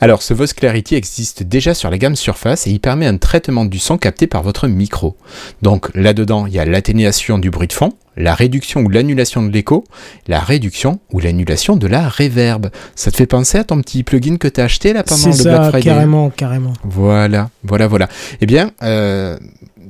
Alors, 0.00 0.22
ce 0.22 0.34
Voice 0.34 0.54
Clarity 0.54 0.94
existe 0.94 1.42
déjà 1.42 1.74
sur 1.74 1.90
la 1.90 1.98
gamme 1.98 2.16
Surface 2.16 2.66
et 2.66 2.70
il 2.70 2.80
permet 2.80 3.06
un 3.06 3.16
traitement 3.16 3.64
du 3.64 3.78
son 3.78 3.98
capté 3.98 4.26
par 4.26 4.42
votre 4.42 4.68
micro. 4.68 5.16
Donc 5.62 5.90
là-dedans, 5.94 6.46
il 6.46 6.54
y 6.54 6.58
a 6.58 6.64
l'atténuation 6.64 7.38
du 7.38 7.50
bruit 7.50 7.68
de 7.68 7.72
fond, 7.72 7.92
la 8.16 8.34
réduction 8.34 8.80
ou 8.82 8.88
l'annulation 8.88 9.42
de 9.42 9.50
l'écho, 9.50 9.84
la 10.26 10.40
réduction 10.40 11.00
ou 11.12 11.20
l'annulation 11.20 11.76
de 11.76 11.86
la 11.86 12.08
reverb. 12.08 12.70
Ça 12.94 13.10
te 13.10 13.16
fait 13.16 13.26
penser 13.26 13.58
à 13.58 13.64
ton 13.64 13.80
petit 13.80 14.02
plugin 14.02 14.36
que 14.36 14.48
tu 14.48 14.60
as 14.60 14.64
acheté 14.64 14.92
là 14.92 15.02
pendant 15.02 15.30
le 15.30 15.42
Black 15.42 15.70
Friday? 15.70 15.90
carrément, 15.90 16.30
carrément. 16.30 16.72
Voilà, 16.84 17.50
voilà, 17.62 17.86
voilà. 17.86 18.08
Eh 18.40 18.46
bien, 18.46 18.70
euh, 18.82 19.38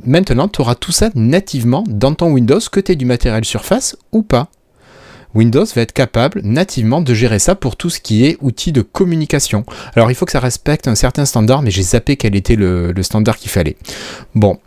maintenant, 0.05 0.49
tu 0.49 0.61
auras 0.61 0.75
tout 0.75 0.93
ça 0.93 1.11
nativement 1.15 1.85
dans 1.89 2.15
ton 2.15 2.31
Windows, 2.31 2.61
que 2.71 2.81
tu 2.81 2.93
aies 2.93 2.97
du 2.97 3.07
matériel 3.07 3.45
Surface 3.45 3.97
ou 4.13 4.23
pas. 4.23 4.49
Windows 5.39 5.65
va 5.73 5.83
être 5.83 5.93
capable 5.93 6.41
nativement 6.43 7.01
de 7.01 7.15
gérer 7.15 7.39
ça 7.39 7.55
pour 7.55 7.77
tout 7.77 7.91
ce 7.91 8.01
qui 8.01 8.27
est 8.27 8.37
outils 8.41 8.73
de 8.73 8.83
communication. 8.83 9.65
Alors 9.95 10.11
il 10.11 10.17
faut 10.17 10.27
que 10.27 10.33
ça 10.33 10.41
respecte 10.41 10.89
un 10.89 10.97
certain 10.97 11.25
standard, 11.25 11.63
mais 11.63 11.71
j'ai 11.71 11.83
zappé 11.83 12.17
quel 12.17 12.35
était 12.35 12.57
le, 12.57 12.91
le 12.91 13.03
standard 13.05 13.37
qu'il 13.37 13.51
fallait. 13.51 13.77
Bon, 14.35 14.59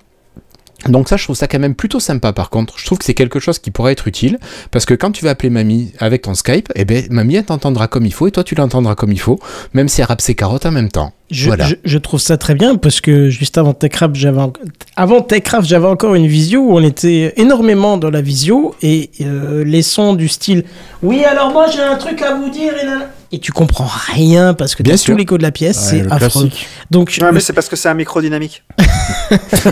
Donc 0.87 1.09
ça, 1.09 1.17
je 1.17 1.23
trouve 1.25 1.35
ça 1.35 1.47
quand 1.47 1.59
même 1.59 1.75
plutôt 1.75 1.99
sympa 1.99 2.33
par 2.33 2.49
contre. 2.49 2.79
Je 2.79 2.85
trouve 2.85 2.97
que 2.97 3.05
c'est 3.05 3.13
quelque 3.13 3.39
chose 3.39 3.59
qui 3.59 3.69
pourrait 3.71 3.91
être 3.91 4.07
utile 4.07 4.39
parce 4.71 4.85
que 4.85 4.93
quand 4.95 5.11
tu 5.11 5.23
vas 5.23 5.31
appeler 5.31 5.49
mamie 5.49 5.93
avec 5.99 6.23
ton 6.23 6.33
Skype, 6.33 6.69
eh 6.75 6.85
ben 6.85 7.05
mamie 7.11 7.35
elle 7.35 7.45
t'entendra 7.45 7.87
comme 7.87 8.05
il 8.05 8.13
faut 8.13 8.27
et 8.27 8.31
toi 8.31 8.43
tu 8.43 8.55
l'entendras 8.55 8.95
comme 8.95 9.11
il 9.11 9.19
faut, 9.19 9.39
même 9.73 9.87
si 9.87 10.01
elle 10.01 10.07
rappe 10.07 10.21
ses 10.21 10.33
carottes 10.35 10.65
en 10.65 10.71
même 10.71 10.89
temps. 10.89 11.13
Je, 11.29 11.47
voilà. 11.47 11.65
je, 11.65 11.75
je 11.85 11.97
trouve 11.97 12.19
ça 12.19 12.37
très 12.37 12.55
bien 12.55 12.75
parce 12.75 12.99
que 12.99 13.29
juste 13.29 13.57
avant 13.57 13.73
TechCraft, 13.73 14.15
j'avais 14.15 14.41
en- 14.41 14.51
avant 14.97 15.21
TechCraft, 15.21 15.65
j'avais 15.67 15.87
encore 15.87 16.13
une 16.15 16.27
visio 16.27 16.61
où 16.61 16.75
on 16.77 16.83
était 16.83 17.33
énormément 17.37 17.97
dans 17.97 18.09
la 18.09 18.21
visio 18.21 18.75
et 18.81 19.11
euh, 19.21 19.63
les 19.63 19.81
sons 19.83 20.13
du 20.13 20.27
style 20.27 20.63
Oui, 21.03 21.23
alors 21.23 21.51
moi 21.53 21.67
j'ai 21.73 21.81
un 21.81 21.95
truc 21.95 22.21
à 22.21 22.33
vous 22.35 22.49
dire 22.49 22.73
et, 22.81 22.85
là- 22.85 23.07
et 23.33 23.39
tu 23.39 23.51
comprends 23.51 23.87
rien 24.13 24.53
parce 24.53 24.75
que 24.75 24.83
sûr. 24.97 25.13
tous 25.13 25.17
l'écho 25.17 25.37
de 25.37 25.43
la 25.43 25.51
pièce, 25.51 25.77
Ouais, 25.91 26.03
c'est 26.03 26.11
affreux. 26.11 26.43
classique. 26.47 26.67
Donc 26.91 27.17
Ouais, 27.21 27.31
mais 27.31 27.39
c'est 27.39 27.53
parce 27.53 27.69
que 27.69 27.75
c'est 27.75 27.89
un 27.89 27.93
micro 27.93 28.21
dynamique. 28.21 28.63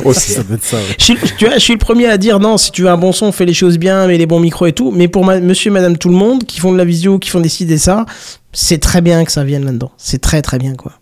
Aussi. 0.05 0.31
Ça 0.33 0.43
doit 0.43 0.55
être 0.55 0.63
ça, 0.63 0.77
ouais. 0.77 0.83
Je 0.97 1.03
suis, 1.03 1.17
tu 1.37 1.45
vois, 1.45 1.55
je 1.55 1.59
suis 1.59 1.73
le 1.73 1.79
premier 1.79 2.07
à 2.07 2.17
dire 2.17 2.39
non, 2.39 2.57
si 2.57 2.71
tu 2.71 2.83
veux 2.83 2.89
un 2.89 2.97
bon 2.97 3.11
son, 3.11 3.31
fais 3.31 3.45
les 3.45 3.53
choses 3.53 3.77
bien, 3.77 4.07
mets 4.07 4.17
les 4.17 4.25
bons 4.25 4.39
micros 4.39 4.65
et 4.67 4.73
tout. 4.73 4.91
Mais 4.91 5.07
pour 5.07 5.25
ma- 5.25 5.39
monsieur 5.39 5.69
et 5.71 5.73
madame 5.73 5.97
tout 5.97 6.09
le 6.09 6.15
monde 6.15 6.43
qui 6.45 6.59
font 6.59 6.71
de 6.71 6.77
la 6.77 6.85
visio, 6.85 7.19
qui 7.19 7.29
font 7.29 7.39
décider 7.41 7.77
ça, 7.77 8.05
c'est 8.53 8.79
très 8.79 9.01
bien 9.01 9.23
que 9.25 9.31
ça 9.31 9.43
vienne 9.43 9.65
là-dedans. 9.65 9.91
C'est 9.97 10.19
très 10.21 10.41
très 10.41 10.57
bien 10.57 10.75
quoi. 10.75 10.93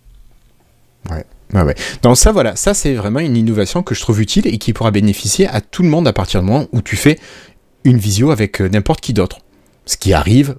Ouais, 1.54 1.62
ouais. 1.64 1.76
Donc 2.04 2.18
ça, 2.18 2.32
voilà, 2.32 2.56
ça 2.56 2.74
c'est 2.74 2.94
vraiment 2.96 3.20
une 3.20 3.38
innovation 3.38 3.84
que 3.84 3.96
je 3.96 4.02
trouve 4.02 4.20
utile 4.22 4.48
et 4.48 4.58
qui 4.58 4.74
pourra 4.74 4.92
bénéficier 4.92 5.48
à 5.48 5.62
tout 5.62 5.84
le 5.84 5.90
monde 5.90 6.08
à 6.08 6.14
partir 6.14 6.42
du 6.42 6.48
moment 6.48 6.66
où 6.74 6.82
tu 6.82 6.96
fais 6.98 7.20
une 7.84 7.98
visio 7.98 8.32
avec 8.32 8.62
euh, 8.62 8.68
n'importe 8.68 9.00
qui 9.02 9.14
d'autre. 9.14 9.38
Ce 9.86 9.96
qui 9.96 10.12
arrive 10.12 10.56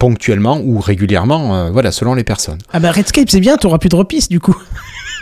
ponctuellement 0.00 0.60
ou 0.64 0.80
régulièrement, 0.80 1.54
euh, 1.54 1.70
voilà, 1.70 1.92
selon 1.92 2.14
les 2.14 2.24
personnes. 2.24 2.58
Ah 2.72 2.80
bah 2.80 2.90
Redscape 2.90 3.30
c'est 3.30 3.38
bien, 3.38 3.56
t'auras 3.56 3.78
plus 3.78 3.90
de 3.90 3.96
repiste 3.96 4.30
du 4.30 4.40
coup. 4.40 4.56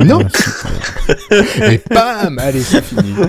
Non 0.04 0.20
Et 1.32 1.80
bam 1.90 2.38
Allez, 2.38 2.60
c'est 2.60 2.84
fini. 2.84 3.12
Bon, 3.12 3.26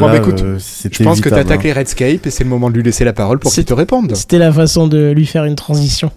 bah, 0.00 0.16
écoute, 0.16 0.42
euh, 0.42 0.58
Je 0.58 1.04
pense 1.04 1.20
que 1.20 1.28
tu 1.28 1.34
évitable, 1.34 1.52
attaqué 1.52 1.72
Redscape 1.72 2.26
et 2.26 2.30
c'est 2.30 2.42
le 2.42 2.50
moment 2.50 2.70
de 2.70 2.74
lui 2.74 2.82
laisser 2.82 3.04
la 3.04 3.12
parole 3.12 3.38
pour 3.38 3.52
qu'il 3.52 3.64
te 3.64 3.72
réponde. 3.72 4.16
C'était 4.16 4.38
la 4.38 4.52
façon 4.52 4.88
de 4.88 5.12
lui 5.12 5.26
faire 5.26 5.44
une 5.44 5.54
transition. 5.54 6.10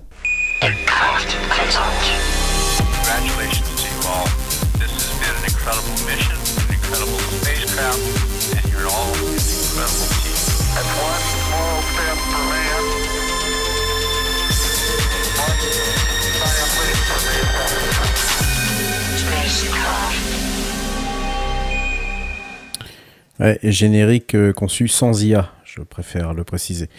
Ouais, 23.39 23.59
générique 23.63 24.35
euh, 24.35 24.53
conçu 24.53 24.87
sans 24.87 25.23
IA, 25.23 25.51
je 25.65 25.81
préfère 25.81 26.33
le 26.33 26.43
préciser. 26.43 26.89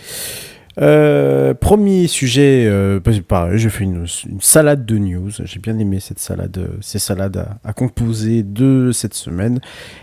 Euh, 0.78 1.54
premier 1.54 2.06
sujet, 2.06 2.66
euh, 2.66 3.00
bah, 3.00 3.12
pareil, 3.26 3.58
j'ai 3.58 3.70
fait 3.70 3.84
une, 3.84 4.06
salade 4.40 4.84
de 4.84 4.98
news. 4.98 5.30
J'ai 5.44 5.58
bien 5.58 5.78
aimé 5.78 6.00
cette 6.00 6.18
salade, 6.18 6.58
euh, 6.58 6.76
ces 6.80 6.98
salades 6.98 7.46
à, 7.64 7.72
composer 7.72 8.42
de 8.42 8.90
cette 8.92 9.14
semaine. 9.14 9.60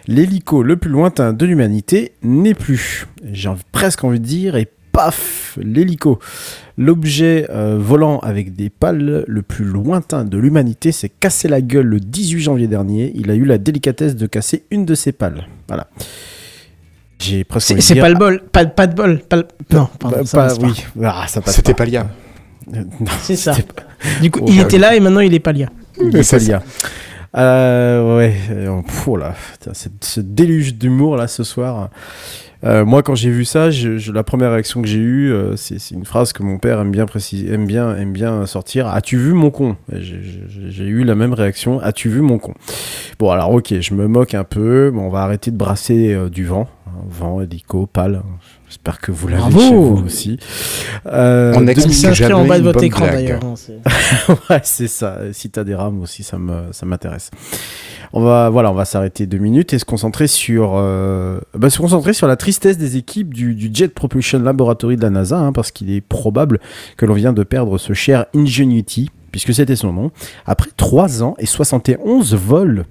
L'hélico 0.08 0.64
le 0.64 0.78
plus 0.78 0.90
lointain 0.90 1.34
de 1.34 1.46
l'humanité 1.46 2.14
n'est 2.24 2.56
plus. 2.56 3.08
J'ai 3.24 3.52
presque 3.72 4.04
envie 4.04 4.20
de 4.20 4.26
dire, 4.26 4.56
et 4.56 4.68
paf, 4.94 5.58
l'hélico. 5.62 6.20
L'objet 6.78 7.46
euh, 7.50 7.78
volant 7.78 8.20
avec 8.20 8.56
des 8.56 8.70
pales 8.70 9.26
le 9.28 9.42
plus 9.42 9.66
lointain 9.66 10.24
de 10.24 10.38
l'humanité 10.38 10.92
s'est 10.94 11.10
cassé 11.10 11.48
la 11.50 11.60
gueule 11.62 11.88
le 11.88 12.00
18 12.00 12.40
janvier 12.42 12.68
dernier. 12.68 13.12
Il 13.16 13.30
a 13.30 13.36
eu 13.36 13.44
la 13.44 13.58
délicatesse 13.58 14.16
de 14.16 14.26
casser 14.28 14.64
une 14.72 14.86
de 14.86 14.96
ses 14.96 15.12
pales. 15.12 15.48
Voilà. 15.68 15.88
J'ai 17.20 17.44
presque 17.44 17.82
C'est 17.82 17.96
pas 18.00 18.10
le 18.10 18.16
bol, 18.16 18.42
pas, 18.52 18.66
pas 18.66 18.88
de 18.88 18.96
bol. 18.96 19.20
Pas 19.28 19.38
le- 19.38 19.48
Non, 19.72 19.88
pardon, 20.00 20.18
Bah, 20.20 20.26
ça 20.26 20.38
pas- 20.48 20.56
pas. 20.56 20.66
oui. 20.66 20.84
Ah, 21.04 21.26
ça 21.28 21.42
passe 21.42 21.56
C'était 21.56 21.74
pas. 21.74 21.80
pas 21.80 21.86
l'IA. 21.86 22.08
Euh, 22.74 22.84
C'est 23.22 23.36
ça. 23.36 23.54
pas- 23.54 23.84
Du 24.22 24.30
coup, 24.32 24.40
Oh, 24.44 24.46
il 24.50 24.58
bah 24.58 24.64
était 24.64 24.76
oui. 24.76 24.82
là 24.82 24.96
et 24.96 25.00
maintenant 25.00 25.20
il 25.22 25.34
est 25.34 25.40
pas 25.40 25.52
lié. 25.54 25.68
Il 26.02 26.16
est 26.16 26.24
C'est 26.24 26.38
pas 26.38 26.44
lié. 26.44 26.58
Euh, 27.36 28.18
ouais, 28.18 28.36
pff, 28.86 29.08
oh 29.08 29.18
là, 29.18 29.34
ce 30.02 30.20
déluge 30.20 30.76
d'humour 30.76 31.16
là 31.16 31.28
ce 31.28 31.44
soir. 31.44 31.90
Euh, 32.66 32.86
moi, 32.86 33.04
quand 33.04 33.16
j'ai 33.16 33.30
vu 33.30 33.46
ça, 33.46 33.72
je, 33.72 33.98
je- 33.98 34.12
la 34.12 34.24
première 34.24 34.52
réaction 34.52 34.82
que 34.82 34.88
j'ai 34.88 35.00
eue, 35.00 35.32
euh, 35.34 35.56
c'est 35.58 35.80
c'est 35.80 35.96
une 35.96 36.06
phrase 36.06 36.32
que 36.34 36.44
mon 36.44 36.58
père 36.58 36.80
aime 36.80 36.92
bien 36.92 37.06
préciser, 37.06 37.52
aime 37.54 37.66
bien, 37.68 37.96
aime 37.98 38.14
bien 38.14 38.46
sortir. 38.46 38.88
As-tu 38.88 39.18
vu 39.18 39.34
mon 39.34 39.50
con? 39.52 39.76
J'ai- 39.92 40.22
J'ai 40.24 40.70
j'ai 40.72 40.84
eu 40.86 41.04
la 41.04 41.16
même 41.16 41.34
réaction. 41.34 41.80
As-tu 41.82 42.10
vu 42.10 42.22
mon 42.22 42.38
con? 42.40 42.54
Bon, 43.20 43.32
alors 43.32 43.52
ok, 43.52 43.74
je 43.82 43.94
me 43.94 44.08
moque 44.08 44.34
un 44.34 44.44
peu. 44.46 44.92
Bon, 44.94 45.02
on 45.04 45.10
va 45.10 45.24
arrêter 45.24 45.52
de 45.52 45.58
brasser 45.58 46.14
euh, 46.14 46.30
du 46.30 46.46
vent, 46.46 46.68
hein, 46.88 46.92
vent, 47.10 47.42
hélico, 47.42 47.86
pale. 47.86 48.22
J'espère 48.70 49.00
que 49.00 49.12
vous 49.12 49.28
l'avez 49.28 49.42
Bravo. 49.42 49.60
chez 49.60 49.76
vous 49.76 50.04
aussi. 50.06 50.40
Euh, 51.06 51.54
On 51.56 51.62
deux- 51.62 51.70
explique 51.70 51.94
C'est 51.96 52.08
inscrit 52.08 52.34
en 52.34 52.46
bas 52.46 52.58
de 52.58 52.64
votre 52.64 52.84
écran 52.84 53.06
blague. 53.06 53.14
d'ailleurs. 53.16 53.44
hein, 53.46 53.54
c'est- 53.56 53.78
ouais, 54.50 54.62
c'est 54.64 54.88
ça. 54.88 55.20
Si 55.32 55.50
t'as 55.52 55.64
des 55.64 55.76
rames 55.76 56.02
aussi, 56.02 56.24
ça 56.24 56.38
me, 56.40 56.72
ça 56.72 56.86
m'intéresse. 56.88 57.30
On 58.16 58.22
va, 58.22 58.86
s'arrêter 58.86 59.26
deux 59.26 59.40
minutes 59.40 59.74
et 59.74 59.80
se 59.80 59.86
concentrer 59.86 60.28
sur, 60.28 60.74
euh, 60.76 61.40
bah, 61.56 61.72
se 61.72 61.80
concentrer 61.80 62.14
sur 62.14 62.28
la 62.28 62.36
tristesse 62.36 62.78
des 62.78 62.96
équipes 62.96 63.34
du, 63.34 63.72
Jet 63.74 63.92
Propulsion 63.92 64.40
Laboratory 64.40 64.98
de 64.98 65.02
la 65.02 65.10
NASA, 65.10 65.40
hein, 65.40 65.52
parce 65.52 65.72
qu'il 65.72 65.90
est 65.92 66.02
probable 66.02 66.60
que 66.96 67.08
l'on 67.08 67.16
vient 67.16 67.34
de 67.34 67.42
perdre 67.42 67.80
ce 67.80 67.94
cher 67.94 68.28
Ingenuity, 68.36 69.10
puisque 69.32 69.52
c'était 69.52 69.76
son 69.76 69.92
nom, 69.94 70.12
après 70.46 70.70
3 70.78 71.24
ans 71.24 71.34
et 71.40 71.48
71 71.48 72.36
vols. 72.36 72.86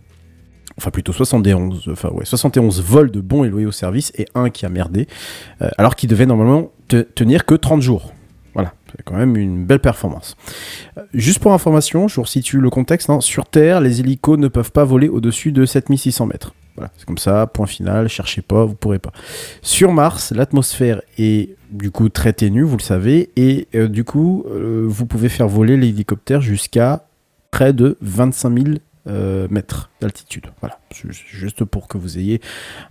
Enfin, 0.77 0.91
plutôt 0.91 1.13
71, 1.13 1.89
enfin, 1.93 2.09
ouais, 2.09 2.25
71 2.25 2.83
vols 2.83 3.13
de 3.13 3.21
bons 3.21 3.45
et 3.45 3.49
loyaux 3.49 3.73
services 3.73 4.11
et 4.17 4.27
un 4.35 4.51
qui 4.51 4.67
a 4.67 4.71
merdé, 4.71 5.07
euh, 5.61 5.69
alors 5.79 5.95
qu'il 5.95 6.09
devait 6.09 6.27
normalement 6.27 6.73
te- 6.89 7.03
tenir 7.03 7.47
que 7.47 7.55
30 7.55 7.81
jours. 7.81 8.13
C'est 8.97 9.03
quand 9.05 9.17
même 9.17 9.37
une 9.37 9.65
belle 9.65 9.81
performance. 9.81 10.37
Euh, 10.99 11.03
Juste 11.15 11.39
pour 11.41 11.53
information, 11.53 12.09
je 12.09 12.17
vous 12.17 12.23
resitue 12.23 12.59
le 12.61 12.71
contexte. 12.71 13.11
hein. 13.11 13.21
Sur 13.21 13.47
Terre, 13.47 13.81
les 13.81 14.01
hélicos 14.01 14.39
ne 14.39 14.49
peuvent 14.49 14.73
pas 14.73 14.85
voler 14.85 15.09
au-dessus 15.09 15.53
de 15.53 15.65
7600 15.65 16.27
mètres. 16.27 16.55
Voilà, 16.77 16.91
c'est 16.97 17.05
comme 17.05 17.19
ça, 17.19 17.47
point 17.47 17.67
final, 17.67 18.09
cherchez 18.09 18.41
pas, 18.41 18.65
vous 18.65 18.75
pourrez 18.75 18.99
pas. 18.99 19.13
Sur 19.61 19.93
Mars, 19.93 20.33
l'atmosphère 20.33 21.03
est 21.19 21.55
du 21.71 21.91
coup 21.91 22.09
très 22.09 22.33
ténue, 22.33 22.63
vous 22.63 22.79
le 22.79 22.83
savez, 22.83 23.31
et 23.37 23.69
euh, 23.75 23.89
du 23.89 24.05
coup, 24.05 24.45
euh, 24.51 24.85
vous 24.89 25.05
pouvez 25.05 25.29
faire 25.29 25.49
voler 25.49 25.77
l'hélicoptère 25.77 26.41
jusqu'à 26.41 27.05
près 27.51 27.75
de 27.75 27.99
25 28.01 28.55
000 28.65 28.77
euh, 29.09 29.47
mètres 29.51 29.91
d'altitude. 30.01 30.47
Voilà, 30.61 30.79
ju- 30.95 31.11
juste 31.13 31.65
pour 31.65 31.89
que 31.89 31.99
vous 31.99 32.19
ayez 32.19 32.41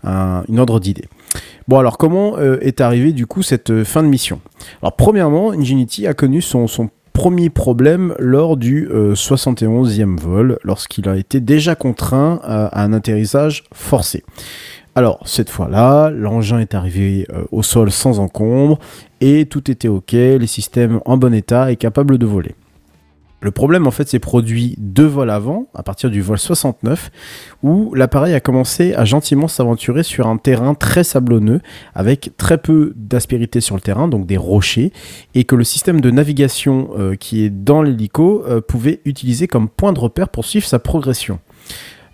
un- 0.04 0.44
une 0.50 0.60
ordre 0.60 0.80
d'idée. 0.80 1.08
Bon, 1.68 1.80
alors 1.80 1.98
comment 1.98 2.38
euh, 2.38 2.58
est 2.62 2.82
arrivée 2.82 3.14
du 3.14 3.28
coup 3.28 3.44
cette 3.44 3.70
euh, 3.72 3.86
fin 3.86 4.04
de 4.04 4.08
mission? 4.08 4.42
Alors, 4.82 4.96
premièrement, 4.96 5.52
Ingenuity 5.52 6.08
a 6.08 6.14
connu 6.14 6.42
son, 6.42 6.68
premier 7.14 7.50
problème 7.50 8.16
lors 8.20 8.56
du 8.58 8.88
euh, 8.90 9.16
71e 9.16 10.18
vol, 10.18 10.58
lorsqu'il 10.64 11.08
a 11.10 11.18
été 11.18 11.40
déjà 11.42 11.76
contraint 11.76 12.40
à, 12.44 12.82
un 12.84 12.94
atterrissage 12.94 13.64
forcé. 13.74 14.24
Alors, 14.96 15.20
cette 15.26 15.50
fois-là, 15.50 16.10
l'engin 16.10 16.60
est 16.60 16.74
arrivé 16.76 17.26
au 17.52 17.64
sol 17.64 17.92
sans 17.92 18.20
encombre 18.20 18.80
et 19.22 19.46
tout 19.46 19.72
était 19.72 19.88
OK, 19.88 20.12
les 20.12 20.48
systèmes 20.48 21.00
en 21.06 21.16
bon 21.18 21.34
état 21.34 21.72
et 21.72 21.78
capables 21.78 22.18
de 22.18 22.26
voler. 22.26 22.56
Le 23.42 23.50
problème, 23.50 23.88
en 23.88 23.92
fait, 23.92 24.08
s'est 24.08 24.20
produit 24.20 24.76
deux 24.78 25.06
vols 25.06 25.32
avant, 25.32 25.68
à 25.74 25.82
partir 25.82 26.12
du 26.12 26.22
vol 26.22 26.38
69, 26.38 27.10
où 27.64 27.92
l'appareil 27.96 28.36
a 28.36 28.40
commencé 28.40 28.94
à 28.94 29.04
gentiment 29.04 29.48
s'aventurer 29.48 30.04
sur 30.04 30.28
un 30.28 30.38
terrain 30.38 30.76
très 30.76 31.04
sablonneux, 31.04 31.60
avec 31.96 32.38
très 32.38 32.60
peu 32.60 32.94
d'aspérité 32.96 33.60
sur 33.60 33.74
le 33.74 33.82
terrain, 33.82 34.08
donc 34.08 34.28
des 34.28 34.38
rochers, 34.38 34.94
et 35.34 35.44
que 35.44 35.56
le 35.56 35.64
système 35.64 36.02
de 36.02 36.12
navigation 36.12 36.92
euh, 37.00 37.16
qui 37.16 37.44
est 37.44 37.50
dans 37.50 37.82
l'hélico 37.82 38.44
euh, 38.48 38.62
pouvait 38.62 39.02
utiliser 39.06 39.48
comme 39.48 39.70
point 39.70 39.92
de 39.92 40.00
repère 40.00 40.30
pour 40.30 40.46
suivre 40.46 40.68
sa 40.68 40.78
progression. 40.78 41.40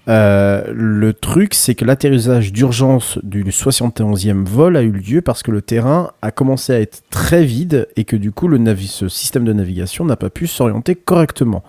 Euh, 0.07 0.63
le 0.73 1.13
truc, 1.13 1.53
c'est 1.53 1.75
que 1.75 1.83
l'atterrissage 1.83 2.53
d'urgence 2.53 3.19
du 3.23 3.43
71e 3.43 4.45
vol 4.45 4.77
a 4.77 4.81
eu 4.81 4.91
lieu 4.91 5.21
parce 5.21 5.43
que 5.43 5.51
le 5.51 5.61
terrain 5.61 6.11
a 6.21 6.31
commencé 6.31 6.73
à 6.73 6.79
être 6.79 7.03
très 7.09 7.43
vide 7.43 7.87
et 7.97 8.05
que 8.05 8.15
du 8.15 8.31
coup, 8.31 8.47
le 8.47 8.57
ce 8.77 9.07
système 9.07 9.43
de 9.43 9.53
navigation 9.53 10.05
n'a 10.05 10.15
pas 10.15 10.29
pu 10.29 10.47
s'orienter 10.47 10.95
correctement. 10.95 11.63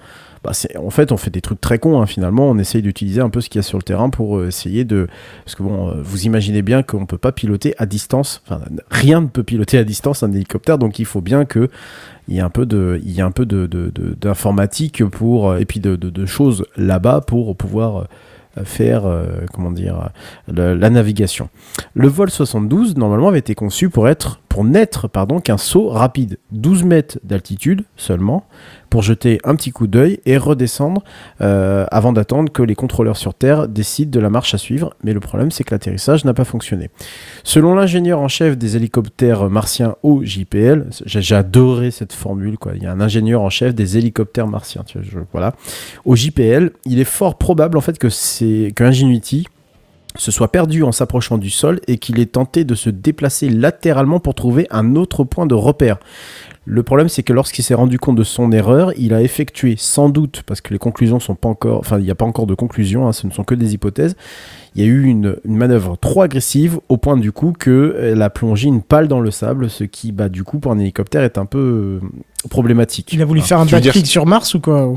Bah, 0.44 0.52
en 0.76 0.90
fait, 0.90 1.10
on 1.10 1.16
fait 1.16 1.30
des 1.30 1.40
trucs 1.40 1.60
très 1.60 1.78
cons. 1.78 2.00
hein, 2.00 2.06
finalement, 2.06 2.48
on 2.48 2.58
essaye 2.58 2.82
d'utiliser 2.82 3.20
un 3.20 3.30
peu 3.30 3.40
ce 3.40 3.48
qu'il 3.48 3.58
y 3.58 3.60
a 3.60 3.62
sur 3.62 3.78
le 3.78 3.82
terrain 3.82 4.10
pour 4.10 4.38
euh, 4.38 4.48
essayer 4.48 4.84
de. 4.84 5.08
Parce 5.44 5.54
que 5.54 5.62
bon, 5.62 5.88
euh, 5.88 5.94
vous 6.02 6.26
imaginez 6.26 6.62
bien 6.62 6.82
qu'on 6.82 7.06
peut 7.06 7.18
pas 7.18 7.32
piloter 7.32 7.74
à 7.78 7.86
distance. 7.86 8.42
Enfin, 8.46 8.60
rien 8.90 9.20
ne 9.20 9.26
peut 9.26 9.42
piloter 9.42 9.78
à 9.78 9.84
distance 9.84 10.22
un 10.22 10.32
hélicoptère, 10.32 10.78
donc 10.78 10.98
il 10.98 11.06
faut 11.06 11.20
bien 11.20 11.44
que 11.44 11.68
il 12.28 12.36
y 12.36 12.38
ait 12.38 12.42
un 12.42 12.50
peu 12.50 12.66
de, 12.66 13.00
il 13.04 13.12
y 13.12 13.20
un 13.20 13.30
peu 13.30 13.46
d'informatique 13.46 15.02
pour 15.06 15.56
et 15.56 15.64
puis 15.64 15.80
de, 15.80 16.26
choses 16.26 16.64
là-bas 16.76 17.22
pour 17.22 17.56
pouvoir 17.56 18.06
faire 18.64 19.06
euh, 19.06 19.46
comment 19.52 19.70
dire 19.70 20.10
la 20.48 20.90
navigation. 20.90 21.48
Le 21.94 22.08
vol 22.08 22.30
72 22.30 22.96
normalement 22.96 23.28
avait 23.28 23.38
été 23.38 23.54
conçu 23.54 23.90
pour 23.90 24.08
être 24.08 24.40
pour 24.58 24.64
n'être 24.64 25.06
pardon 25.06 25.38
qu'un 25.38 25.56
saut 25.56 25.86
rapide, 25.86 26.40
12 26.50 26.82
mètres 26.82 27.20
d'altitude 27.22 27.84
seulement, 27.96 28.44
pour 28.90 29.02
jeter 29.02 29.38
un 29.44 29.54
petit 29.54 29.70
coup 29.70 29.86
d'œil 29.86 30.18
et 30.26 30.36
redescendre 30.36 31.04
euh, 31.40 31.86
avant 31.92 32.12
d'attendre 32.12 32.50
que 32.50 32.64
les 32.64 32.74
contrôleurs 32.74 33.16
sur 33.16 33.34
Terre 33.34 33.68
décident 33.68 34.10
de 34.10 34.18
la 34.18 34.30
marche 34.30 34.54
à 34.54 34.58
suivre. 34.58 34.94
Mais 35.04 35.12
le 35.12 35.20
problème, 35.20 35.52
c'est 35.52 35.62
que 35.62 35.72
l'atterrissage 35.72 36.24
n'a 36.24 36.34
pas 36.34 36.44
fonctionné. 36.44 36.90
Selon 37.44 37.76
l'ingénieur 37.76 38.18
en 38.18 38.26
chef 38.26 38.58
des 38.58 38.74
hélicoptères 38.74 39.48
martiens 39.48 39.94
au 40.02 40.24
JPL, 40.24 40.86
j'ai 41.06 41.36
adoré 41.36 41.92
cette 41.92 42.12
formule, 42.12 42.58
quoi. 42.58 42.72
Il 42.74 42.82
y 42.82 42.86
a 42.86 42.90
un 42.90 43.00
ingénieur 43.00 43.42
en 43.42 43.50
chef 43.50 43.76
des 43.76 43.96
hélicoptères 43.96 44.48
martiens, 44.48 44.82
tu 44.84 44.98
vois. 45.32 45.54
Au 46.04 46.16
JPL, 46.16 46.72
il 46.84 46.98
est 46.98 47.04
fort 47.04 47.38
probable 47.38 47.78
en 47.78 47.80
fait 47.80 47.96
que 47.96 48.08
c'est 48.08 48.72
que 48.74 48.82
Ingenuity 48.82 49.46
se 50.18 50.30
soit 50.30 50.52
perdu 50.52 50.82
en 50.82 50.92
s'approchant 50.92 51.38
du 51.38 51.48
sol 51.48 51.80
et 51.88 51.96
qu'il 51.98 52.18
ait 52.20 52.26
tenté 52.26 52.64
de 52.64 52.74
se 52.74 52.90
déplacer 52.90 53.48
latéralement 53.48 54.20
pour 54.20 54.34
trouver 54.34 54.66
un 54.70 54.94
autre 54.96 55.24
point 55.24 55.46
de 55.46 55.54
repère. 55.54 55.98
Le 56.70 56.82
problème, 56.82 57.08
c'est 57.08 57.22
que 57.22 57.32
lorsqu'il 57.32 57.64
s'est 57.64 57.72
rendu 57.72 57.98
compte 57.98 58.16
de 58.16 58.24
son 58.24 58.52
erreur, 58.52 58.92
il 58.98 59.14
a 59.14 59.22
effectué, 59.22 59.76
sans 59.78 60.10
doute, 60.10 60.42
parce 60.44 60.60
que 60.60 60.74
les 60.74 60.78
conclusions 60.78 61.18
sont 61.18 61.34
pas 61.34 61.48
encore, 61.48 61.78
enfin, 61.78 61.98
il 61.98 62.04
n'y 62.04 62.10
a 62.10 62.14
pas 62.14 62.26
encore 62.26 62.46
de 62.46 62.54
conclusion, 62.54 63.08
hein, 63.08 63.12
ce 63.14 63.26
ne 63.26 63.32
sont 63.32 63.42
que 63.42 63.54
des 63.54 63.72
hypothèses. 63.72 64.16
Il 64.74 64.82
y 64.82 64.84
a 64.84 64.88
eu 64.88 65.04
une, 65.04 65.36
une 65.46 65.56
manœuvre 65.56 65.96
trop 65.98 66.20
agressive 66.20 66.78
au 66.90 66.98
point 66.98 67.16
du 67.16 67.32
coup 67.32 67.54
qu'elle 67.58 68.20
a 68.20 68.28
plongé 68.28 68.68
une 68.68 68.82
pale 68.82 69.08
dans 69.08 69.20
le 69.20 69.30
sable, 69.30 69.70
ce 69.70 69.84
qui, 69.84 70.12
bah, 70.12 70.28
du 70.28 70.44
coup, 70.44 70.58
pour 70.58 70.70
un 70.72 70.78
hélicoptère 70.78 71.22
est 71.22 71.38
un 71.38 71.46
peu 71.46 72.00
euh, 72.02 72.48
problématique. 72.50 73.14
Il 73.14 73.22
a 73.22 73.24
voulu 73.24 73.40
faire 73.40 73.60
un 73.60 73.64
veux 73.64 73.70
dire- 73.80 73.92
backflip 73.92 74.06
sur 74.06 74.26
Mars 74.26 74.52
ou 74.54 74.60
quoi 74.60 74.92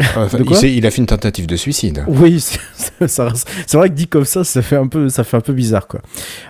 Enfin, 0.00 0.38
De 0.38 0.66
il, 0.66 0.86
a 0.86 0.90
fait 0.90 0.98
une 0.98 1.06
tentative 1.06 1.46
de 1.46 1.56
suicide. 1.56 2.04
Oui, 2.08 2.40
c'est 3.06 3.74
vrai 3.74 3.88
que 3.88 3.94
dit 3.94 4.08
comme 4.08 4.24
ça, 4.24 4.44
ça 4.44 4.62
fait 4.62 4.76
un 4.76 4.86
peu, 4.86 5.08
ça 5.08 5.24
fait 5.24 5.36
un 5.36 5.40
peu 5.40 5.52
bizarre 5.52 5.86
quoi. 5.86 6.00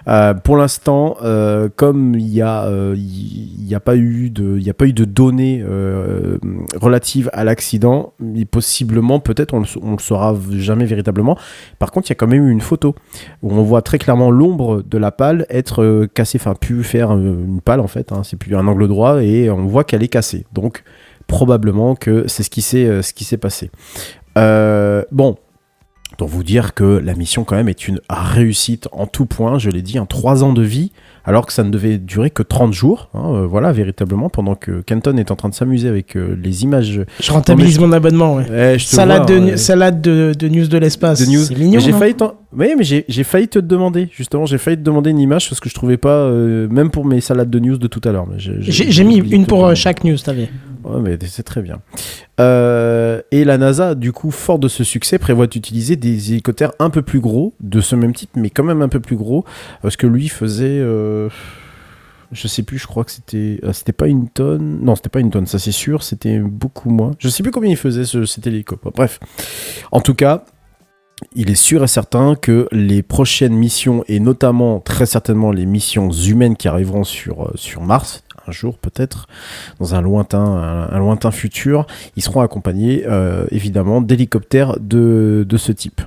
Euh, 0.08 0.34
pour 0.34 0.56
l'instant, 0.56 1.16
euh, 1.22 1.68
comme 1.74 2.14
il 2.14 2.28
y 2.28 2.42
a, 2.42 2.64
euh, 2.64 2.94
y, 2.96 3.74
a 3.74 3.80
pas 3.80 3.96
eu 3.96 4.30
de, 4.30 4.58
y 4.58 4.70
a 4.70 4.74
pas 4.74 4.86
eu 4.86 4.92
de 4.92 5.04
données 5.04 5.62
euh, 5.66 6.38
relatives 6.76 7.30
à 7.32 7.44
l'accident, 7.44 8.12
possiblement, 8.50 9.20
peut-être, 9.20 9.54
on, 9.54 9.64
on 9.82 9.92
le 9.92 9.98
saura 9.98 10.36
jamais 10.52 10.84
véritablement. 10.84 11.36
Par 11.78 11.90
contre, 11.90 12.08
il 12.08 12.10
y 12.10 12.12
a 12.12 12.16
quand 12.16 12.28
même 12.28 12.48
eu 12.48 12.50
une 12.50 12.60
photo 12.60 12.94
où 13.42 13.52
on 13.52 13.62
voit 13.62 13.82
très 13.82 13.98
clairement 13.98 14.30
l'ombre 14.30 14.82
de 14.82 14.98
la 14.98 15.10
pale 15.10 15.46
être 15.50 16.06
cassée, 16.14 16.38
enfin 16.40 16.54
pu 16.54 16.82
faire 16.84 17.10
une 17.12 17.60
pale 17.60 17.80
en 17.80 17.88
fait. 17.88 18.12
hein, 18.12 18.22
c'est 18.24 18.36
plus 18.36 18.54
un 18.54 18.66
angle 18.66 18.88
droit 18.88 19.22
et 19.22 19.50
on 19.50 19.66
voit 19.66 19.84
qu'elle 19.84 20.02
est 20.02 20.08
cassée. 20.08 20.46
Donc 20.52 20.84
probablement 21.30 21.94
que 21.94 22.24
c'est 22.26 22.42
ce 22.42 22.50
qui 22.50 22.60
s'est, 22.60 22.86
euh, 22.86 23.36
passé. 23.40 23.70
Euh, 24.36 25.04
bon, 25.12 25.36
pour 26.18 26.28
vous 26.28 26.42
dire 26.42 26.74
que 26.74 26.84
la 26.84 27.14
mission 27.14 27.44
quand 27.44 27.54
même 27.54 27.68
est 27.68 27.86
une 27.86 28.00
réussite 28.10 28.88
en 28.92 29.06
tout 29.06 29.26
point, 29.26 29.58
je 29.58 29.70
l'ai 29.70 29.80
dit, 29.80 29.98
en 29.98 30.06
3 30.06 30.42
ans 30.42 30.52
de 30.52 30.62
vie, 30.62 30.92
alors 31.30 31.46
que 31.46 31.52
ça 31.52 31.62
ne 31.62 31.70
devait 31.70 31.96
durer 31.96 32.30
que 32.30 32.42
30 32.42 32.72
jours, 32.72 33.08
hein, 33.14 33.22
euh, 33.34 33.46
voilà, 33.46 33.70
véritablement, 33.70 34.28
pendant 34.28 34.56
que 34.56 34.80
Kenton 34.80 35.16
est 35.16 35.30
en 35.30 35.36
train 35.36 35.48
de 35.48 35.54
s'amuser 35.54 35.88
avec 35.88 36.16
euh, 36.16 36.36
les 36.42 36.64
images. 36.64 37.02
Je 37.20 37.30
rentabilise 37.30 37.76
Non, 37.78 37.82
mais 37.82 37.86
mon 37.86 37.92
abonnement, 37.96 38.34
ouais. 38.34 38.78
Je 38.78 38.84
Salade, 38.84 39.30
vois, 39.30 39.50
de, 39.52 39.56
salade 39.56 40.00
de, 40.00 40.32
de 40.36 40.48
news 40.48 40.66
de 40.66 40.76
l'espace. 40.78 41.20
C'est 41.22 41.56
mignon. 41.56 41.78
J'ai 41.78 41.92
failli, 41.92 42.14
oui, 42.52 42.74
mais 42.76 42.82
j'ai 42.84 43.24
failli 43.24 43.46
te 43.46 43.60
demander, 43.60 44.08
justement, 44.12 44.44
j'ai 44.44 44.58
failli 44.58 44.76
te 44.76 44.82
demander 44.82 45.10
une 45.10 45.20
image 45.20 45.48
parce 45.48 45.60
que 45.60 45.68
je 45.68 45.74
trouvais 45.74 45.98
pas, 45.98 46.16
euh, 46.16 46.66
même 46.68 46.90
pour 46.90 47.04
mes 47.04 47.20
salades 47.20 47.48
de 47.50 47.58
news 47.60 47.78
de 47.78 47.86
tout 47.86 48.00
à 48.04 48.10
l'heure. 48.10 48.26
j'ai- 48.36 49.04
mis 49.04 49.18
une 49.18 49.46
pour 49.46 49.64
euh, 49.66 49.74
chaque 49.76 50.02
news, 50.02 50.16
t'avais. 50.18 50.48
Ouais, 50.82 50.98
mais 51.00 51.18
c'est 51.26 51.42
très 51.42 51.60
bien. 51.62 51.76
Euh, 52.40 53.20
et 53.30 53.44
la 53.44 53.58
NASA, 53.58 53.94
du 53.94 54.12
coup, 54.12 54.30
fort 54.30 54.58
de 54.58 54.66
ce 54.66 54.82
succès, 54.82 55.18
prévoit 55.18 55.46
d'utiliser 55.46 55.96
des 55.96 56.32
hélicoptères 56.32 56.72
un 56.78 56.88
peu 56.88 57.02
plus 57.02 57.20
gros, 57.20 57.52
de 57.60 57.80
ce 57.82 57.94
même 57.94 58.14
type, 58.14 58.30
mais 58.34 58.48
quand 58.48 58.64
même 58.64 58.80
un 58.80 58.88
peu 58.88 58.98
plus 59.00 59.16
gros, 59.16 59.44
parce 59.82 59.96
que 59.96 60.06
lui 60.06 60.28
faisait. 60.28 60.64
euh, 60.80 61.19
je 62.32 62.46
sais 62.48 62.62
plus, 62.62 62.78
je 62.78 62.86
crois 62.86 63.04
que 63.04 63.10
c'était. 63.10 63.58
euh, 63.64 63.72
C'était 63.72 63.92
pas 63.92 64.06
une 64.06 64.28
tonne. 64.28 64.78
Non, 64.82 64.94
c'était 64.96 65.08
pas 65.08 65.20
une 65.20 65.30
tonne, 65.30 65.46
ça 65.46 65.58
c'est 65.58 65.72
sûr, 65.72 66.02
c'était 66.02 66.38
beaucoup 66.38 66.90
moins. 66.90 67.10
Je 67.18 67.28
sais 67.28 67.42
plus 67.42 67.52
combien 67.52 67.70
il 67.70 67.76
faisait 67.76 68.04
ce, 68.04 68.24
cet 68.24 68.46
hélicoptère. 68.46 68.92
Bref. 68.92 69.18
En 69.92 70.00
tout 70.00 70.14
cas. 70.14 70.44
Il 71.34 71.50
est 71.50 71.54
sûr 71.54 71.84
et 71.84 71.86
certain 71.86 72.34
que 72.34 72.66
les 72.72 73.02
prochaines 73.02 73.52
missions, 73.52 74.02
et 74.08 74.20
notamment 74.20 74.80
très 74.80 75.04
certainement 75.04 75.52
les 75.52 75.66
missions 75.66 76.10
humaines 76.10 76.56
qui 76.56 76.66
arriveront 76.66 77.04
sur, 77.04 77.42
euh, 77.42 77.52
sur 77.56 77.82
Mars, 77.82 78.24
un 78.50 78.52
jour 78.52 78.78
peut-être, 78.78 79.28
dans 79.78 79.94
un 79.94 80.02
lointain, 80.02 80.88
un, 80.90 80.98
lointain 80.98 81.30
futur, 81.30 81.86
ils 82.16 82.22
seront 82.22 82.40
accompagnés 82.40 83.04
euh, 83.06 83.46
évidemment 83.52 84.00
d'hélicoptères 84.00 84.76
de, 84.80 85.46
de 85.48 85.56
ce 85.56 85.70
type. 85.70 86.02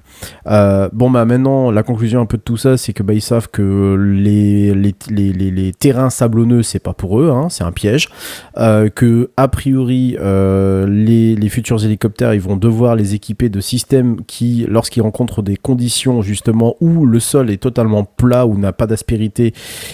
Euh, 0.47 0.89
bon 0.91 1.09
bah 1.09 1.25
maintenant 1.25 1.71
la 1.71 1.83
conclusion 1.83 2.21
un 2.21 2.25
peu 2.25 2.37
de 2.37 2.43
tout 2.43 2.57
ça 2.57 2.77
c'est 2.77 2.93
que 2.93 3.01
bah, 3.01 3.13
ils 3.13 3.21
savent 3.21 3.49
que 3.49 3.95
les, 3.97 4.73
les, 4.75 4.93
les, 5.33 5.73
terrains 5.73 6.09
sablonneux 6.09 6.63
c'est 6.63 6.79
pas 6.79 6.93
pour 6.93 7.19
eux, 7.19 7.29
hein, 7.29 7.47
c'est 7.49 7.63
un 7.63 7.71
piège. 7.71 8.09
Euh, 8.57 8.89
que 8.89 9.31
a 9.37 9.47
priori 9.47 10.17
les, 10.19 11.35
les 11.35 11.49
futurs 11.49 11.83
hélicoptères 11.83 12.33
ils 12.33 12.41
vont 12.41 12.57
devoir 12.57 12.95
les 12.95 13.15
équiper 13.15 13.47
de 13.49 13.61
systèmes 13.61 14.17
qui 14.27 14.65
lorsqu'ils 14.67 15.01
rencontrent 15.01 15.41
des 15.41 15.55
conditions 15.55 16.21
justement 16.21 16.75
où 16.81 17.05
le 17.05 17.19
sol 17.19 17.49
est 17.49 17.57
totalement 17.57 18.03
plat 18.03 18.45
ou 18.45 18.57
n'a 18.57 18.73
pas 18.73 18.85
d'aspérité 18.85 19.53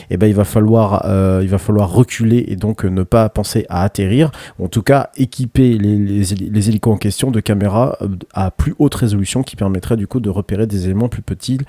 et 0.09 0.17
ben 0.17 0.27
il 0.27 0.35
va 0.35 0.45
falloir 0.45 1.05
il 1.41 1.47
va 1.47 1.59
falloir 1.59 1.91
reculer 1.91 2.38
et 2.47 2.55
donc 2.55 2.85
euh, 2.85 2.89
ne 2.89 3.03
pas 3.03 3.29
penser 3.29 3.65
à 3.69 3.83
atterrir 3.83 4.31
en 4.59 4.67
tout 4.67 4.81
cas 4.83 5.09
équiper 5.17 5.77
les, 5.77 5.97
les, 5.97 6.33
héli- 6.33 6.49
les 6.51 6.69
hélicos 6.69 6.93
en 6.93 6.97
question 6.97 7.31
de 7.31 7.39
caméras 7.39 7.97
euh, 8.01 8.07
à 8.33 8.51
plus 8.51 8.75
haute 8.79 8.95
résolution 8.95 9.43
qui 9.43 9.55
permettraient 9.55 9.97
du 9.97 10.07
coup 10.07 10.19
de 10.19 10.29
repérer 10.29 10.67
des 10.67 10.85
éléments 10.85 11.09
plus 11.09 11.21
petits 11.21 11.59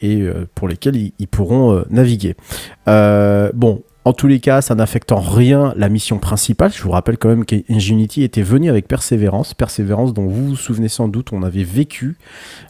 et 0.00 0.22
euh, 0.22 0.46
pour 0.54 0.68
lesquels 0.68 0.96
ils, 0.96 1.28
pourront 1.28 1.82
naviguer. 1.90 2.36
Bon 2.86 3.82
en 4.06 4.12
tous 4.12 4.28
les 4.28 4.38
cas, 4.38 4.62
ça 4.62 4.76
n'affecte 4.76 5.10
en 5.10 5.18
rien 5.20 5.74
la 5.76 5.88
mission 5.88 6.18
principale. 6.18 6.72
Je 6.72 6.80
vous 6.80 6.92
rappelle 6.92 7.18
quand 7.18 7.28
même 7.28 7.44
qu'Ingenuity 7.44 8.22
était 8.22 8.40
venu 8.42 8.70
avec 8.70 8.86
Persévérance. 8.86 9.52
Persévérance 9.52 10.14
dont 10.14 10.26
vous 10.28 10.46
vous 10.50 10.56
souvenez 10.56 10.86
sans 10.88 11.08
doute, 11.08 11.32
on 11.32 11.42
avait 11.42 11.64
vécu 11.64 12.16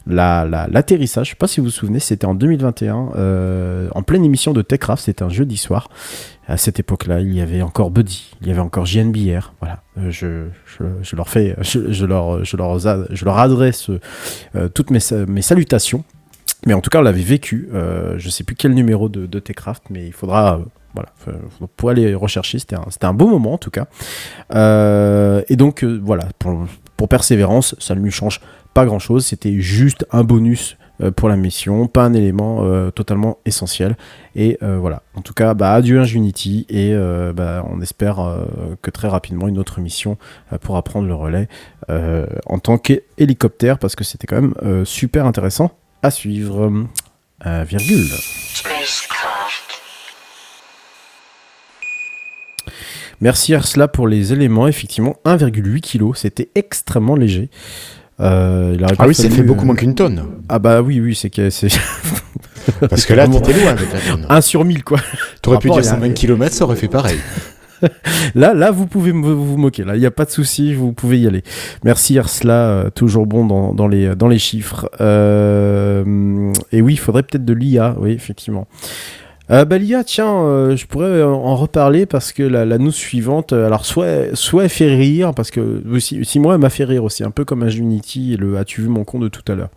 la- 0.07 0.45
la- 0.45 0.67
l'atterrissage. 0.67 1.27
Je 1.27 1.31
ne 1.31 1.33
sais 1.35 1.37
pas 1.37 1.47
si 1.47 1.59
vous 1.59 1.67
vous 1.67 1.71
souvenez, 1.71 1.99
c'était 1.99 2.25
en 2.25 2.33
2021, 2.33 3.09
euh, 3.17 3.87
en 3.93 4.01
pleine 4.01 4.25
émission 4.25 4.51
de 4.51 4.63
Techcraft. 4.63 5.03
C'était 5.05 5.21
un 5.21 5.29
jeudi 5.29 5.57
soir. 5.57 5.89
À 6.47 6.57
cette 6.57 6.79
époque-là, 6.79 7.19
il 7.21 7.33
y 7.35 7.41
avait 7.41 7.61
encore 7.61 7.91
Buddy, 7.91 8.31
il 8.41 8.47
y 8.47 8.51
avait 8.51 8.59
encore 8.61 8.85
JNBR. 8.87 9.53
Voilà, 9.59 9.83
Euh, 9.99 10.09
je, 10.09 11.15
leur 11.15 11.29
fais, 11.29 11.55
je, 11.61 12.05
leur, 12.05 12.43
je 12.45 12.57
leur, 12.57 13.37
adresse 13.37 13.91
euh, 14.55 14.69
toutes 14.69 14.89
mes, 14.89 14.99
sa- 14.99 15.25
mes 15.27 15.43
salutations. 15.43 16.03
Mais 16.65 16.73
en 16.73 16.81
tout 16.81 16.89
cas, 16.89 16.97
on 16.99 17.03
l'avait 17.03 17.21
vécu. 17.21 17.69
Euh, 17.75 18.15
je 18.17 18.29
sais 18.29 18.43
plus 18.43 18.55
quel 18.55 18.73
numéro 18.73 19.07
de, 19.09 19.27
de 19.27 19.39
Techcraft, 19.39 19.83
mais 19.91 20.07
il 20.07 20.13
faudra, 20.13 20.59
voilà, 20.93 21.09
faut- 21.17 21.67
pour 21.75 21.89
aller 21.89 22.13
rechercher. 22.15 22.59
C'était 22.59 22.75
un, 23.05 23.13
beau 23.13 23.27
moment 23.27 23.53
en 23.53 23.57
tout 23.57 23.71
cas. 23.71 23.87
Euh, 24.53 25.41
et 25.49 25.55
donc 25.55 25.83
euh, 25.83 25.99
voilà, 26.03 26.25
pour, 26.39 27.09
Persévérance, 27.09 27.75
ça 27.79 27.95
ne 27.95 28.01
lui 28.01 28.11
change 28.11 28.41
pas 28.73 28.85
grand-chose. 28.85 29.25
C'était 29.25 29.59
juste 29.59 30.05
un 30.11 30.23
bonus 30.23 30.77
euh, 31.01 31.11
pour 31.11 31.29
la 31.29 31.35
mission, 31.35 31.87
pas 31.87 32.03
un 32.03 32.13
élément 32.13 32.63
totalement 32.91 33.37
essentiel. 33.45 33.95
Et 34.35 34.57
voilà. 34.61 35.03
En 35.15 35.21
tout 35.21 35.33
cas, 35.33 35.53
bah, 35.53 35.73
adieu 35.73 35.99
Ingenuity 35.99 36.65
et 36.69 36.93
bah, 37.35 37.63
on 37.71 37.81
espère 37.81 38.17
que 38.81 38.91
très 38.91 39.07
rapidement 39.07 39.47
une 39.47 39.57
autre 39.59 39.79
mission 39.79 40.17
pourra 40.61 40.81
prendre 40.83 41.07
le 41.07 41.15
relais 41.15 41.47
en 41.87 42.59
tant 42.59 42.77
qu'hélicoptère 42.77 43.79
parce 43.79 43.95
que 43.95 44.03
c'était 44.03 44.27
quand 44.27 44.41
même 44.41 44.85
super 44.85 45.25
intéressant 45.25 45.71
à 46.01 46.11
suivre. 46.11 46.71
Virgule. 47.45 48.09
Merci 53.21 53.55
Arsla 53.55 53.87
pour 53.87 54.07
les 54.07 54.33
éléments. 54.33 54.67
Effectivement, 54.67 55.15
1,8 55.25 55.81
kg, 55.81 56.15
c'était 56.15 56.49
extrêmement 56.55 57.15
léger. 57.15 57.49
Euh, 58.19 58.75
il 58.77 58.85
Ah 58.97 59.07
oui, 59.07 59.13
ça 59.13 59.29
fait 59.29 59.43
beaucoup 59.43 59.61
euh, 59.61 59.65
moins 59.65 59.75
qu'une 59.75 59.95
tonne. 59.95 60.23
Ah 60.49 60.59
bah 60.59 60.81
oui, 60.81 60.99
oui, 60.99 61.15
c'est 61.15 61.29
que 61.29 61.49
c'est. 61.49 61.67
Parce 62.89 63.05
que 63.05 63.13
là, 63.13 63.27
t'étais 63.27 63.53
loin 63.53 63.71
avec 63.71 63.91
la 63.93 63.99
tonne. 63.99 64.25
1 64.27 64.41
sur 64.41 64.65
1000 64.65 64.83
quoi. 64.83 64.99
T'aurais 65.41 65.59
pu 65.59 65.69
dire 65.69 65.79
il 65.79 65.85
y 65.85 65.87
a- 65.87 65.91
120 65.91 66.13
km, 66.13 66.53
ça 66.53 66.65
aurait 66.65 66.75
fait 66.75 66.87
pareil. 66.87 67.17
Là, 68.33 68.55
là, 68.55 68.71
vous 68.71 68.87
pouvez 68.87 69.11
vous 69.11 69.55
moquer. 69.55 69.83
Là, 69.83 69.95
il 69.95 69.99
n'y 69.99 70.07
a 70.07 70.11
pas 70.11 70.25
de 70.25 70.31
souci, 70.31 70.73
vous 70.73 70.93
pouvez 70.93 71.19
y 71.19 71.27
aller. 71.27 71.43
Merci 71.83 72.17
Arsla, 72.17 72.53
euh, 72.53 72.89
toujours 72.89 73.27
bon 73.27 73.45
dans, 73.45 73.71
dans 73.71 73.87
les, 73.87 74.15
dans 74.15 74.27
les 74.27 74.39
chiffres. 74.39 74.89
Euh, 74.99 76.51
et 76.71 76.81
oui, 76.81 76.93
il 76.93 76.97
faudrait 76.97 77.21
peut-être 77.21 77.45
de 77.45 77.53
l'IA, 77.53 77.95
oui, 77.99 78.13
effectivement. 78.13 78.67
Euh, 79.49 79.63
bah, 79.63 79.77
l'IA, 79.77 80.03
tiens, 80.03 80.43
euh, 80.43 80.75
je 80.75 80.85
pourrais 80.85 81.23
en 81.23 81.33
en 81.33 81.55
reparler 81.55 82.05
parce 82.05 82.33
que 82.33 82.43
la, 82.43 82.65
la 82.65 82.77
suivante, 82.91 83.53
euh, 83.53 83.65
alors 83.65 83.85
soit, 83.85 84.35
soit 84.35 84.67
fait 84.67 84.93
rire, 84.93 85.33
parce 85.33 85.51
que 85.51 85.81
aussi, 85.89 86.23
si 86.25 86.39
moi 86.39 86.55
elle 86.55 86.61
m'a 86.61 86.69
fait 86.69 86.83
rire 86.83 87.03
aussi, 87.05 87.23
un 87.23 87.31
peu 87.31 87.45
comme 87.45 87.67
Unity 87.67 88.33
et 88.33 88.37
le 88.37 88.57
As-tu 88.57 88.81
vu 88.81 88.89
mon 88.89 89.05
con 89.05 89.19
de 89.19 89.29
tout 89.29 89.49
à 89.49 89.55
l'heure. 89.55 89.69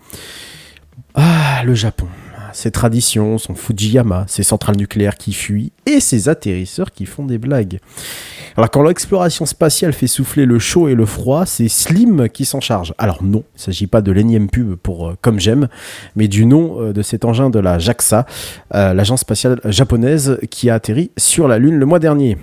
Ah, 1.15 1.63
le 1.65 1.75
Japon. 1.75 2.07
Ses 2.53 2.71
traditions, 2.71 3.39
son 3.39 3.55
Fujiyama, 3.55 4.25
ses 4.29 4.43
centrales 4.43 4.77
nucléaires 4.77 5.17
qui 5.17 5.33
fuient 5.33 5.73
et 5.87 6.01
ses 6.01 6.29
atterrisseurs 6.29 6.93
qui 6.93 7.07
font 7.07 7.25
des 7.25 7.39
blagues. 7.39 7.79
Alors 8.57 8.71
quand 8.71 8.83
l'exploration 8.83 9.47
spatiale 9.47 9.93
fait 9.93 10.07
souffler 10.07 10.45
le 10.45 10.59
chaud 10.59 10.89
et 10.89 10.95
le 10.95 11.07
froid, 11.07 11.47
c'est 11.47 11.69
Slim 11.69 12.29
qui 12.29 12.45
s'en 12.45 12.61
charge. 12.61 12.95
Alors 12.99 13.23
non, 13.23 13.45
il 13.55 13.59
ne 13.59 13.61
s'agit 13.61 13.87
pas 13.87 14.03
de 14.03 14.13
l'énième 14.13 14.49
pub 14.49 14.75
pour 14.75 15.09
euh, 15.09 15.17
Comme 15.21 15.41
j'aime, 15.41 15.69
mais 16.17 16.29
du 16.29 16.47
nom 16.47 16.81
euh, 16.81 16.93
de 16.93 17.03
cet 17.03 17.25
engin 17.25 17.51
de 17.51 17.59
la 17.59 17.79
JAXA, 17.79 18.27
euh, 18.75 18.95
l'agence 18.95 19.21
spatiale 19.21 19.61
japonaise 19.65 20.39
qui 20.51 20.71
a 20.71 20.75
atterri 20.75 21.11
sur 21.17 21.49
la 21.49 21.59
Lune 21.59 21.77
le 21.77 21.87
mois 21.87 21.99
dernier. 21.99 22.37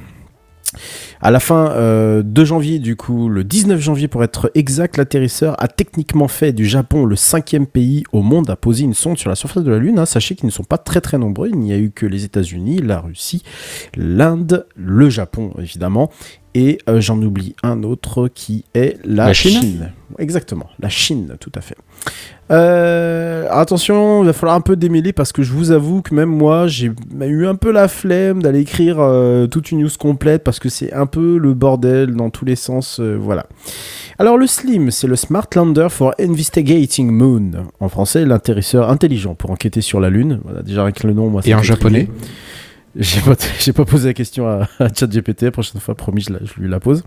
À 1.22 1.32
la 1.32 1.40
fin 1.40 1.72
euh, 1.72 2.22
de 2.24 2.46
janvier, 2.46 2.80
du 2.80 2.96
coup, 2.96 3.28
le 3.30 3.44
19 3.44 3.80
janvier 3.80 4.08
pour 4.08 4.24
être 4.24 4.52
exact, 4.54 4.98
l'atterrisseur 4.98 5.56
a 5.62 5.68
techniquement 5.68 6.28
fait 6.28 6.54
du 6.54 6.66
Japon 6.66 7.06
le 7.06 7.16
cinquième 7.16 7.66
pays 7.66 8.04
au 8.12 8.22
monde 8.22 8.50
à 8.50 8.56
poser 8.56 8.84
une 8.84 8.94
sonde 8.94 9.18
sur 9.18 9.30
la 9.30 9.36
surface 9.36 9.64
de 9.64 9.72
la 9.72 9.80
Lune. 9.80 10.00
hein. 10.00 10.06
Sachez 10.06 10.36
qu'ils 10.36 10.48
ne 10.48 10.52
sont 10.52 10.64
pas 10.64 10.78
très 10.78 11.02
très 11.02 11.18
nombreux. 11.18 11.50
Il 11.50 11.60
n'y 11.60 11.74
a 11.74 11.78
eu 11.78 11.92
que 11.92 12.06
les 12.06 12.24
États-Unis, 12.24 12.82
la 12.82 13.00
Russie, 13.00 13.44
l'Inde, 13.96 14.68
le 14.76 15.10
Japon 15.10 15.54
évidemment. 15.60 16.12
Et 16.58 16.80
euh, 16.90 17.00
j'en 17.00 17.22
oublie 17.22 17.54
un 17.62 17.84
autre 17.84 18.28
qui 18.34 18.66
est 18.74 18.98
la, 19.06 19.28
La 19.28 19.34
Chine 19.34 19.92
Exactement, 20.18 20.66
la 20.80 20.90
Chine, 20.90 21.36
tout 21.40 21.52
à 21.54 21.62
fait. 21.62 21.76
Euh, 22.50 23.46
attention, 23.52 24.24
il 24.24 24.26
va 24.26 24.34
falloir 24.34 24.56
un 24.56 24.62
peu 24.62 24.76
démêler 24.76 25.14
parce 25.14 25.32
que 25.32 25.44
je 25.44 25.52
vous 25.52 25.70
avoue 25.70 26.02
que 26.02 26.16
même 26.16 26.30
moi, 26.30 26.66
j'ai 26.66 26.92
eu 27.22 27.46
un 27.46 27.54
peu 27.54 27.72
la 27.72 27.88
flemme 27.88 28.42
d'aller 28.42 28.62
écrire 28.62 28.98
euh, 29.00 29.46
toute 29.46 29.72
une 29.72 29.82
news 29.82 29.90
complète 30.00 30.44
parce 30.44 30.58
que 30.60 30.70
c'est 30.70 30.92
un 30.94 31.06
peu 31.06 31.38
le 31.38 31.54
bordel 31.54 32.16
dans 32.16 32.32
tous 32.32 32.46
les 32.46 32.56
sens. 32.56 33.00
euh, 33.00 33.18
voilà. 33.22 33.46
Alors 34.18 34.36
le 34.36 34.48
SLIM, 34.48 34.90
c'est 34.90 35.06
le 35.06 35.16
Smart 35.16 35.46
Lander 35.56 35.90
for 35.92 36.16
Investigating 36.20 37.12
Moon. 37.12 37.52
En 37.80 37.90
français, 37.90 38.26
l'intéresseur 38.26 38.90
intelligent 38.90 39.36
pour 39.36 39.52
enquêter 39.52 39.82
sur 39.82 40.00
la 40.00 40.10
Lune. 40.10 40.40
Voilà, 40.44 40.64
déjà 40.64 40.82
avec 40.82 41.04
le 41.04 41.14
nom, 41.14 41.30
moi. 41.30 41.44
ça 41.44 41.50
Et 41.50 41.54
en 41.54 41.62
japonais. 41.62 42.08
J'ai 42.98 43.22
pas, 43.22 43.36
j'ai 43.60 43.74
pas 43.74 43.86
posé 43.86 44.10
la 44.10 44.14
question 44.14 44.48
à, 44.48 44.68
à 44.80 44.88
ChatGPT, 44.94 45.44
la 45.44 45.52
prochaine 45.52 45.80
fois, 45.82 45.96
promis, 45.96 46.22
je, 46.22 46.34
la- 46.34 46.40
je 46.44 46.60
lui 46.62 46.70
la 46.70 46.80
pose. 46.80 47.04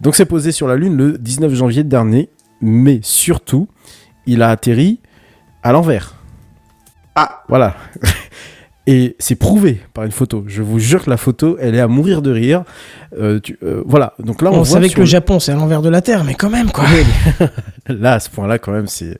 Donc 0.00 0.14
c'est 0.16 0.26
posé 0.26 0.52
sur 0.52 0.66
la 0.68 0.76
Lune 0.76 0.96
le 0.96 1.18
19 1.18 1.54
janvier 1.54 1.84
dernier, 1.84 2.30
mais 2.60 3.00
surtout, 3.02 3.68
il 4.26 4.42
a 4.42 4.50
atterri 4.50 5.00
à 5.62 5.72
l'envers. 5.72 6.14
Ah 7.14 7.42
Voilà. 7.48 7.76
Et 8.90 9.16
c'est 9.18 9.34
prouvé 9.34 9.82
par 9.92 10.04
une 10.04 10.12
photo. 10.12 10.44
Je 10.46 10.62
vous 10.62 10.78
jure 10.78 11.04
que 11.04 11.10
la 11.10 11.18
photo, 11.18 11.58
elle 11.60 11.74
est 11.74 11.80
à 11.80 11.88
mourir 11.88 12.22
de 12.22 12.30
rire. 12.30 12.64
Euh, 13.18 13.38
tu- 13.38 13.58
euh, 13.62 13.82
voilà. 13.84 14.14
Donc 14.18 14.40
là, 14.40 14.48
on, 14.50 14.54
On, 14.54 14.56
voit 14.62 14.64
savait 14.64 14.88
que 14.88 14.98
le 15.00 15.04
Japon, 15.04 15.40
c'est 15.40 15.52
à 15.52 15.56
l'envers 15.56 15.82
de 15.82 15.90
la 15.90 16.00
Terre, 16.00 16.24
mais 16.24 16.34
quand 16.34 16.48
même, 16.48 16.70
quoi. 16.70 16.84
là, 17.88 18.14
à 18.14 18.20
ce 18.20 18.30
point-là, 18.30 18.58
quand 18.58 18.72
même, 18.72 18.86
c'est. 18.86 19.18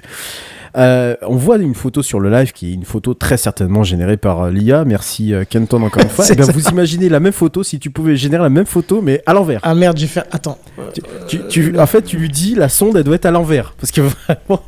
Euh, 0.79 1.17
on 1.23 1.37
voit 1.37 1.57
une 1.59 1.75
photo 1.75 2.03
sur 2.03 2.21
le 2.21 2.31
live 2.31 2.53
qui 2.53 2.71
est 2.71 2.75
une 2.75 2.85
photo 2.85 3.13
très 3.13 3.37
certainement 3.37 3.83
générée 3.83 4.17
par 4.17 4.43
euh, 4.43 4.51
l'IA. 4.51 4.85
Merci 4.85 5.35
euh, 5.35 5.45
Kenton 5.49 5.83
encore 5.83 6.03
une 6.03 6.09
fois. 6.17 6.25
C'est 6.25 6.35
Eh 6.35 6.37
bien, 6.37 6.47
vous 6.47 6.69
imaginez 6.69 7.09
la 7.09 7.19
même 7.21 7.33
photo 7.33 7.63
si 7.65 7.79
tu 7.81 7.91
pouvais 7.91 8.17
générer 8.17 8.43
la 8.45 8.49
même 8.51 8.67
photo 8.67 9.03
mais 9.03 9.23
à 9.27 9.35
l'envers. 9.35 9.61
Ah 9.65 9.75
merde, 9.75 9.97
j'ai 9.99 10.07
fait. 10.07 10.23
Attends. 10.31 10.57
Tu, 10.95 11.01
tu- 11.27 11.47
tu- 11.49 11.79
en 11.79 11.87
fait, 11.87 12.03
tu 12.03 12.17
lui 12.17 12.29
dis 12.29 12.55
la 12.55 12.69
sonde 12.69 12.97
elle 12.97 13.03
doit 13.05 13.17
être 13.17 13.27
à 13.27 13.31
l'envers 13.31 13.75
parce 13.81 13.91
que 13.91 14.01
vraiment, 14.29 14.63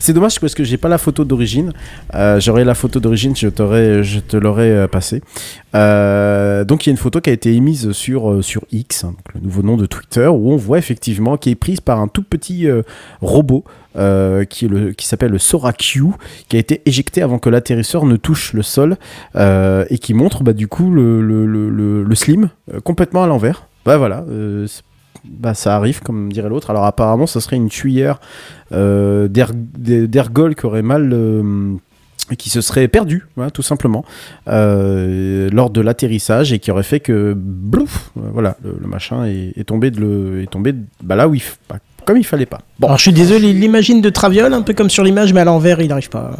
c'est 0.00 0.12
dommage 0.12 0.38
parce 0.38 0.54
que 0.54 0.64
j'ai 0.64 0.76
pas 0.76 0.88
la 0.88 0.98
photo 0.98 1.24
d'origine. 1.24 1.72
Euh, 2.14 2.38
J'aurais 2.40 2.64
la 2.64 2.74
photo 2.74 3.00
d'origine, 3.00 3.34
je 3.34 3.48
t'aurais, 3.48 4.02
je 4.04 4.20
te 4.20 4.36
l'aurais 4.36 4.86
passé. 4.88 5.22
Euh, 5.74 6.64
donc 6.64 6.84
il 6.86 6.88
y 6.88 6.90
a 6.90 6.92
une 6.92 6.96
photo 6.98 7.20
qui 7.20 7.30
a 7.30 7.32
été 7.32 7.52
émise 7.54 7.92
sur 7.92 8.44
sur 8.44 8.62
X, 8.70 9.04
hein, 9.04 9.08
donc 9.16 9.34
le 9.34 9.40
nouveau 9.40 9.62
nom 9.62 9.76
de 9.76 9.86
Twitter, 9.86 10.26
où 10.28 10.52
on 10.52 10.56
voit 10.56 10.78
effectivement 10.78 11.36
qui 11.36 11.50
est 11.50 11.54
prise 11.54 11.80
par 11.80 12.00
un 12.00 12.08
tout 12.08 12.22
petit 12.22 12.66
robot. 13.20 13.64
Euh, 13.96 14.44
qui, 14.44 14.64
est 14.64 14.68
le, 14.68 14.92
s'appelle 15.06 15.30
le 15.30 15.38
Sora 15.38 15.72
Q, 15.72 16.04
qui 16.48 16.56
a 16.56 16.58
été 16.58 16.82
éjecté 16.86 17.22
avant 17.22 17.38
que 17.38 17.48
l'atterrisseur 17.48 18.06
ne 18.06 18.16
touche 18.16 18.52
le 18.52 18.62
sol 18.62 18.96
euh, 19.36 19.84
et 19.90 19.98
qui 19.98 20.14
montre 20.14 20.42
bah, 20.42 20.52
du 20.52 20.68
coup 20.68 20.90
le, 20.90 21.20
le, 21.20 21.46
le, 21.46 21.70
le- 21.70 22.14
slim 22.14 22.50
euh, 22.72 22.80
complètement 22.80 23.24
à 23.24 23.26
l'envers. 23.26 23.66
Bah 23.84 23.96
voilà, 23.96 24.24
bah, 25.24 25.54
ça 25.54 25.76
arrive, 25.76 26.00
comme 26.00 26.32
dirait 26.32 26.48
l'autre. 26.48 26.70
Alors 26.70 26.84
apparemment, 26.84 27.26
ça 27.26 27.40
serait 27.40 27.56
une 27.56 27.68
tuyère 27.68 28.18
d'er- 28.70 29.52
d'er- 29.54 30.08
d'ergol 30.08 30.54
qui 30.54 30.66
aurait 30.66 30.82
mal... 30.82 31.14
qui 32.38 32.48
se 32.48 32.62
serait 32.62 32.88
perdue, 32.88 33.26
voilà, 33.36 33.50
tout 33.50 33.60
simplement, 33.62 34.02
lors 34.46 35.68
de 35.68 35.80
l'atterrissage 35.82 36.54
et 36.54 36.58
qui 36.58 36.70
aurait 36.70 36.82
fait 36.82 37.00
que, 37.00 37.34
blouf, 37.36 38.10
voilà, 38.16 38.56
le, 38.64 38.88
machin 38.88 39.26
est, 39.26 39.64
tombé, 39.66 39.90
de 39.90 40.00
le, 40.00 40.42
est 40.42 40.50
tombé 40.50 40.74
bah, 41.02 41.16
là 41.16 41.28
où 41.28 41.34
il, 41.34 41.42
bah, 41.68 41.76
comme 42.04 42.16
il 42.18 42.24
fallait 42.24 42.46
pas. 42.46 42.60
Bon, 42.78 42.86
Alors 42.88 42.98
je 42.98 43.02
suis 43.02 43.12
désolé, 43.12 43.48
il 43.50 43.60
l'imagine 43.60 44.00
de 44.00 44.10
Traviole, 44.10 44.52
un 44.52 44.62
peu 44.62 44.72
comme 44.74 44.90
sur 44.90 45.04
l'image, 45.04 45.32
mais 45.32 45.40
à 45.40 45.44
l'envers, 45.44 45.80
il 45.80 45.88
n'arrive 45.88 46.08
pas. 46.10 46.32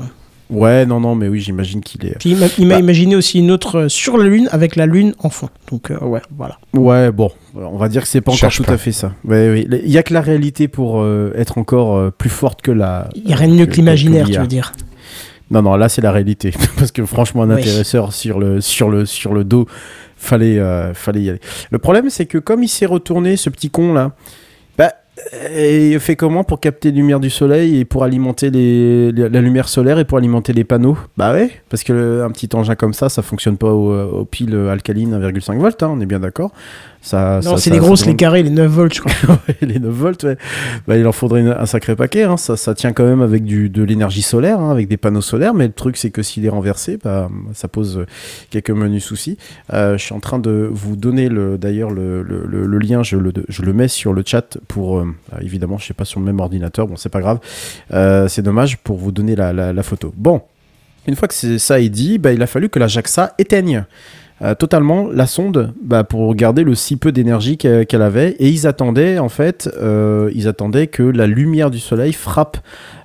ouais, 0.51 0.85
non, 0.87 1.01
non, 1.01 1.15
mais 1.15 1.29
oui, 1.29 1.41
j'imagine 1.41 1.81
qu'il 1.81 2.05
est. 2.07 2.19
Puis 2.19 2.31
il 2.31 2.37
m'a 2.37 2.47
il 2.59 2.67
m'a 2.67 2.75
Bah. 2.75 2.81
imaginé 2.81 3.17
aussi 3.17 3.39
une 3.39 3.51
autre 3.51 3.81
euh, 3.81 3.89
sur 3.89 4.17
la 4.19 4.25
Lune 4.27 4.49
avec 4.53 4.77
la 4.77 4.87
Lune 4.87 5.15
en 5.19 5.31
fond. 5.31 5.49
Donc 5.71 5.91
euh, 5.91 5.99
ouais, 6.01 6.21
voilà. 6.37 6.59
Ouais, 6.75 7.11
bon, 7.11 7.31
on 7.55 7.77
va 7.77 7.89
dire 7.89 8.03
que 8.03 8.09
c'est 8.09 8.21
pas 8.21 8.33
encore 8.33 8.51
tout 8.53 8.63
pas. 8.63 8.73
à 8.75 8.79
fait 8.79 8.93
ça. 8.93 9.13
Ouais, 9.25 9.51
oui. 9.51 9.67
Il 9.85 9.91
y 9.91 9.99
a 9.99 10.03
que 10.03 10.13
la 10.15 10.21
réalité 10.21 10.69
pour 10.69 11.01
euh, 11.01 11.33
être 11.37 11.59
encore 11.59 11.97
euh, 11.97 12.11
plus 12.11 12.31
forte 12.31 12.63
que 12.63 12.71
la. 12.71 13.09
Il 13.15 13.25
n'y 13.25 13.33
a 13.33 13.37
rien 13.37 13.49
de 13.49 13.55
mieux 13.55 13.67
que 13.67 13.75
l'imaginaire, 13.77 14.29
tu 14.29 14.39
veux 14.39 14.47
dire. 14.47 14.73
Non, 15.51 15.61
non, 15.63 15.77
là 15.77 15.89
c'est 15.89 16.01
la 16.03 16.11
réalité. 16.13 16.53
Parce 16.79 16.91
que 16.93 17.05
franchement, 17.05 17.43
un 17.43 17.51
Oui. 17.55 17.61
intéresseur 17.61 18.13
sur 18.13 18.39
le, 18.41 18.61
sur 18.63 18.89
le, 18.91 19.05
sur 19.07 19.35
le 19.35 19.45
dos, 19.45 19.67
fallait, 20.17 20.59
euh, 20.59 20.95
fallait 20.95 21.23
y 21.23 21.29
aller. 21.31 21.41
Le 21.71 21.79
problème, 21.79 22.09
c'est 22.09 22.25
que 22.27 22.39
comme 22.39 22.63
il 22.63 22.69
s'est 22.69 22.87
retourné, 22.87 23.37
ce 23.37 23.51
petit 23.51 23.69
con 23.71 23.93
là, 23.93 24.13
euh, 25.33 25.91
il 25.93 26.01
fait 26.01 26.17
comment 26.17 26.45
pour 26.45 26.61
capter 26.61 26.91
la 26.91 26.97
lumière 26.97 27.21
du 27.21 27.31
soleil 27.31 27.79
et 27.79 27.85
pour 27.85 28.05
alimenter 28.05 28.51
la 28.51 29.41
lumière 29.41 29.69
solaire 29.69 29.99
et 29.99 30.05
pour 30.05 30.19
alimenter 30.19 30.53
les 30.53 30.65
panneaux? 30.65 30.97
Bah 31.17 31.33
ouais, 31.33 31.51
parce 31.69 31.85
que 31.85 32.23
un 32.23 32.31
petit 32.31 32.49
engin 32.55 32.75
comme 32.75 32.95
ça, 32.95 33.09
ça 33.09 33.23
fonctionne 33.23 33.57
pas 33.57 33.73
au, 33.73 34.21
au 34.21 34.25
pile 34.25 34.55
alcaline 34.71 35.15
1,5 35.15 35.59
volts, 35.59 35.83
hein, 35.83 35.91
on 35.93 36.01
est 36.01 36.07
bien 36.07 36.21
d'accord. 36.21 36.53
Ça, 37.07 37.41
Non, 37.45 37.59
c'est 37.59 37.69
les 37.69 37.77
grosses, 37.79 38.01
ça 38.01 38.07
les 38.07 38.17
carrés, 38.17 38.43
les 38.43 38.49
9 38.49 38.67
volts, 38.73 38.95
je 38.95 39.01
crois. 39.03 39.39
Les 39.61 39.79
9 39.79 39.93
volts, 39.93 40.23
ouais. 40.25 40.39
Bah, 40.89 40.97
il 40.97 41.07
en 41.07 41.13
faudrait 41.13 41.41
une- 41.43 41.49
un 41.59 41.67
sacré 41.67 41.95
paquet. 41.95 42.23
hein. 42.23 42.39
Ça, 42.39 42.57
ça 42.57 42.75
tient 42.75 42.95
quand 42.95 43.05
même 43.05 43.21
avec 43.21 43.45
du, 43.45 43.69
de 43.69 43.83
l'énergie 43.83 44.23
solaire, 44.23 44.59
hein, 44.59 44.71
avec 44.71 44.89
des 44.89 44.97
panneaux 44.97 45.21
solaires. 45.21 45.53
Mais 45.53 45.67
le 45.67 45.73
truc, 45.75 45.99
c'est 45.99 46.09
que 46.09 46.23
s'il 46.23 46.47
est 46.47 46.49
renversé, 46.49 46.99
bah, 47.05 47.29
ça 47.53 47.69
pose 47.69 47.99
euh, 47.99 48.07
quelques 48.49 48.71
menus 48.71 49.05
soucis. 49.05 49.37
Euh, 49.75 49.99
je 49.99 50.03
suis 50.03 50.15
en 50.15 50.21
train 50.21 50.39
de 50.39 50.67
vous 50.73 50.97
donner 50.97 51.29
le, 51.29 51.59
d'ailleurs 51.59 51.91
le, 51.91 52.23
le- 52.23 52.47
le- 52.47 52.65
le 52.67 52.79
lien. 52.79 53.03
Je 53.03 53.19
le, 53.19 53.33
je 53.51 53.61
le 53.63 53.73
mets 53.75 53.89
sur 53.89 54.15
le 54.15 54.23
chat 54.25 54.57
pour, 54.67 54.97
euh, 54.99 55.05
euh, 55.35 55.39
évidemment, 55.43 55.77
je 55.77 55.85
sais 55.85 55.95
pas 55.95 56.07
sur 56.07 56.21
le 56.21 56.27
même 56.27 56.41
ordinateur. 56.41 56.87
Bon, 56.87 56.97
c'est 56.97 57.11
pas 57.11 57.21
grave. 57.21 57.39
Euh, 57.93 58.29
c'est 58.29 58.41
dommage 58.43 58.79
pour 58.79 58.97
vous 58.97 59.13
donner 59.13 59.37
la, 59.37 59.53
la- 59.53 59.75
la 59.75 59.83
photo. 59.83 60.15
Bon. 60.17 60.41
Une 61.07 61.17
fois 61.17 61.29
que 61.29 61.35
ça 61.59 61.81
est 61.81 61.91
dit, 61.91 62.17
bah, 62.17 62.33
il 62.33 62.41
a 62.43 62.47
fallu 62.47 62.71
que 62.71 62.79
la 62.79 62.87
JAXA 62.87 63.35
éteigne 63.39 63.85
euh, 64.43 64.55
totalement 64.55 65.09
la 65.13 65.27
sonde 65.27 65.73
bah, 65.83 66.03
pour 66.05 66.35
garder 66.35 66.65
le 66.65 66.75
si 66.75 66.97
peu 66.97 67.13
d'énergie 67.13 67.57
qu'elle 67.57 68.03
avait. 68.03 68.31
Et 68.41 68.49
ils 68.49 68.67
attendaient 68.67 69.19
en 69.19 69.29
fait 69.29 69.71
euh, 69.81 70.31
ils 70.35 70.49
attendaient 70.49 70.89
que 70.89 71.03
la 71.05 71.27
lumière 71.27 71.71
du 71.71 71.79
soleil 71.79 72.13
frappe 72.13 72.57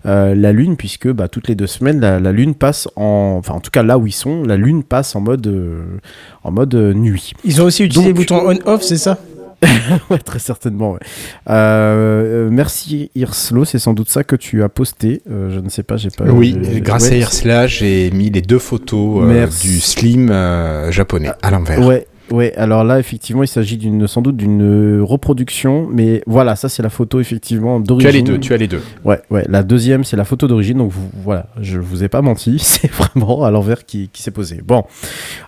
euh, 0.06 0.34
la 0.34 0.52
lune 0.52 0.76
puisque 0.76 1.08
bah, 1.10 1.28
toutes 1.28 1.48
les 1.48 1.56
deux 1.56 1.68
semaines 1.68 2.00
la, 2.00 2.20
la 2.20 2.32
lune 2.32 2.56
passe 2.56 2.88
en 2.96 3.36
enfin 3.38 3.54
en 3.54 3.60
tout 3.60 3.72
cas 3.72 3.84
là 3.84 3.98
où 4.00 4.08
ils 4.08 4.12
sont 4.12 4.44
la 4.44 4.58
lune 4.58 4.84
passe 4.84 5.16
en 5.16 5.22
mode 5.22 5.54
en 6.44 6.52
mode 6.52 6.74
nuit. 6.76 7.34
Ils 7.46 7.62
ont 7.62 7.66
aussi 7.66 7.84
utilisé 7.84 8.12
Donc- 8.12 8.18
le 8.18 8.36
bouton 8.36 8.50
on-off, 8.66 8.82
c'est 8.82 8.98
ça? 8.98 9.18
ouais, 10.10 10.20
très 10.20 10.40
certainement. 10.40 10.94
ouais. 10.94 11.00
Euh, 11.50 12.48
euh, 12.48 12.50
merci 12.52 13.12
Irslo, 13.16 13.66
c'est 13.66 13.80
sans 13.80 13.94
doute 13.94 14.10
ça 14.10 14.24
que 14.24 14.36
tu 14.36 14.64
as 14.64 14.70
posté. 14.70 15.22
Euh, 15.30 15.50
je 15.54 15.60
ne 15.60 15.70
sais 15.70 15.84
pas, 15.84 15.98
j'ai 15.98 16.10
pas. 16.10 16.26
Oui, 16.26 16.58
grâce 16.82 17.10
ouais, 17.10 17.16
à 17.16 17.18
Irsla, 17.18 17.68
j'ai 17.68 18.12
mis 18.12 18.30
les 18.30 18.42
deux 18.42 18.60
photos 18.60 19.24
euh, 19.26 19.48
du 19.62 19.80
slim 19.80 20.30
japonais 20.92 21.32
à 21.42 21.52
l'envers. 21.52 21.86
Ouais, 21.86 22.08
ouais. 22.32 22.54
Alors 22.56 22.84
là, 22.84 23.00
effectivement, 23.00 23.44
il 23.44 23.48
s'agit 23.48 23.78
d'une, 23.78 24.08
sans 24.08 24.22
doute 24.22 24.38
d'une 24.38 24.62
euh, 24.62 25.04
reproduction, 25.04 25.88
mais 25.92 26.22
voilà, 26.28 26.56
ça 26.56 26.70
c'est 26.70 26.84
la 26.84 26.90
photo 26.90 27.20
effectivement 27.20 27.80
Tu 27.82 27.88
d'origine. 27.88 28.10
as 28.10 28.12
les 28.14 28.22
deux, 28.22 28.38
tu 28.40 28.54
as 28.54 28.58
les 28.58 28.68
deux. 28.68 28.82
Ouais, 29.06 29.20
ouais. 29.30 29.46
La 29.50 29.64
deuxième, 29.64 30.04
c'est 30.04 30.18
la 30.18 30.26
photo 30.26 30.48
d'origine. 30.48 30.78
Donc 30.80 30.92
vous- 30.92 31.10
voilà, 31.24 31.48
je 31.62 31.80
vous 31.80 32.04
ai 32.04 32.10
pas 32.10 32.22
menti, 32.22 32.58
c'est 32.60 32.92
vraiment 32.92 33.44
à 33.44 33.52
l'envers 33.52 33.86
qui, 33.86 34.10
qui 34.12 34.22
s'est 34.22 34.32
posé. 34.32 34.62
Bon, 34.66 34.84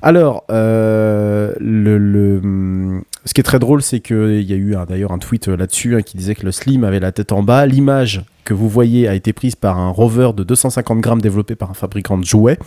alors 0.01 0.43
euh, 0.51 1.53
le, 1.59 1.97
le, 1.97 3.01
ce 3.25 3.33
qui 3.33 3.41
est 3.41 3.43
très 3.43 3.59
drôle, 3.59 3.81
c'est 3.81 3.99
que 3.99 4.39
il 4.39 4.49
y 4.49 4.53
a 4.53 4.57
eu 4.57 4.75
d'ailleurs 4.87 5.11
un 5.11 5.19
tweet 5.19 5.47
euh, 5.47 5.57
là-dessus 5.57 5.95
hein, 5.95 6.01
qui 6.01 6.17
disait 6.17 6.35
que 6.35 6.45
le 6.45 6.51
Slim 6.51 6.83
avait 6.83 6.99
la 6.99 7.11
tête 7.11 7.31
en 7.31 7.43
bas. 7.43 7.65
L'image 7.65 8.23
que 8.51 8.55
vous 8.57 8.67
voyez 8.67 9.07
a 9.07 9.15
été 9.15 9.31
prise 9.31 9.55
par 9.55 9.79
un 9.79 9.87
rover 9.87 10.31
de 10.35 10.43
250 10.43 10.99
grammes 10.99 11.21
développé 11.21 11.55
par 11.55 11.71
un 11.71 11.73
fabricant 11.73 12.17
de 12.17 12.25
jouets. 12.25 12.59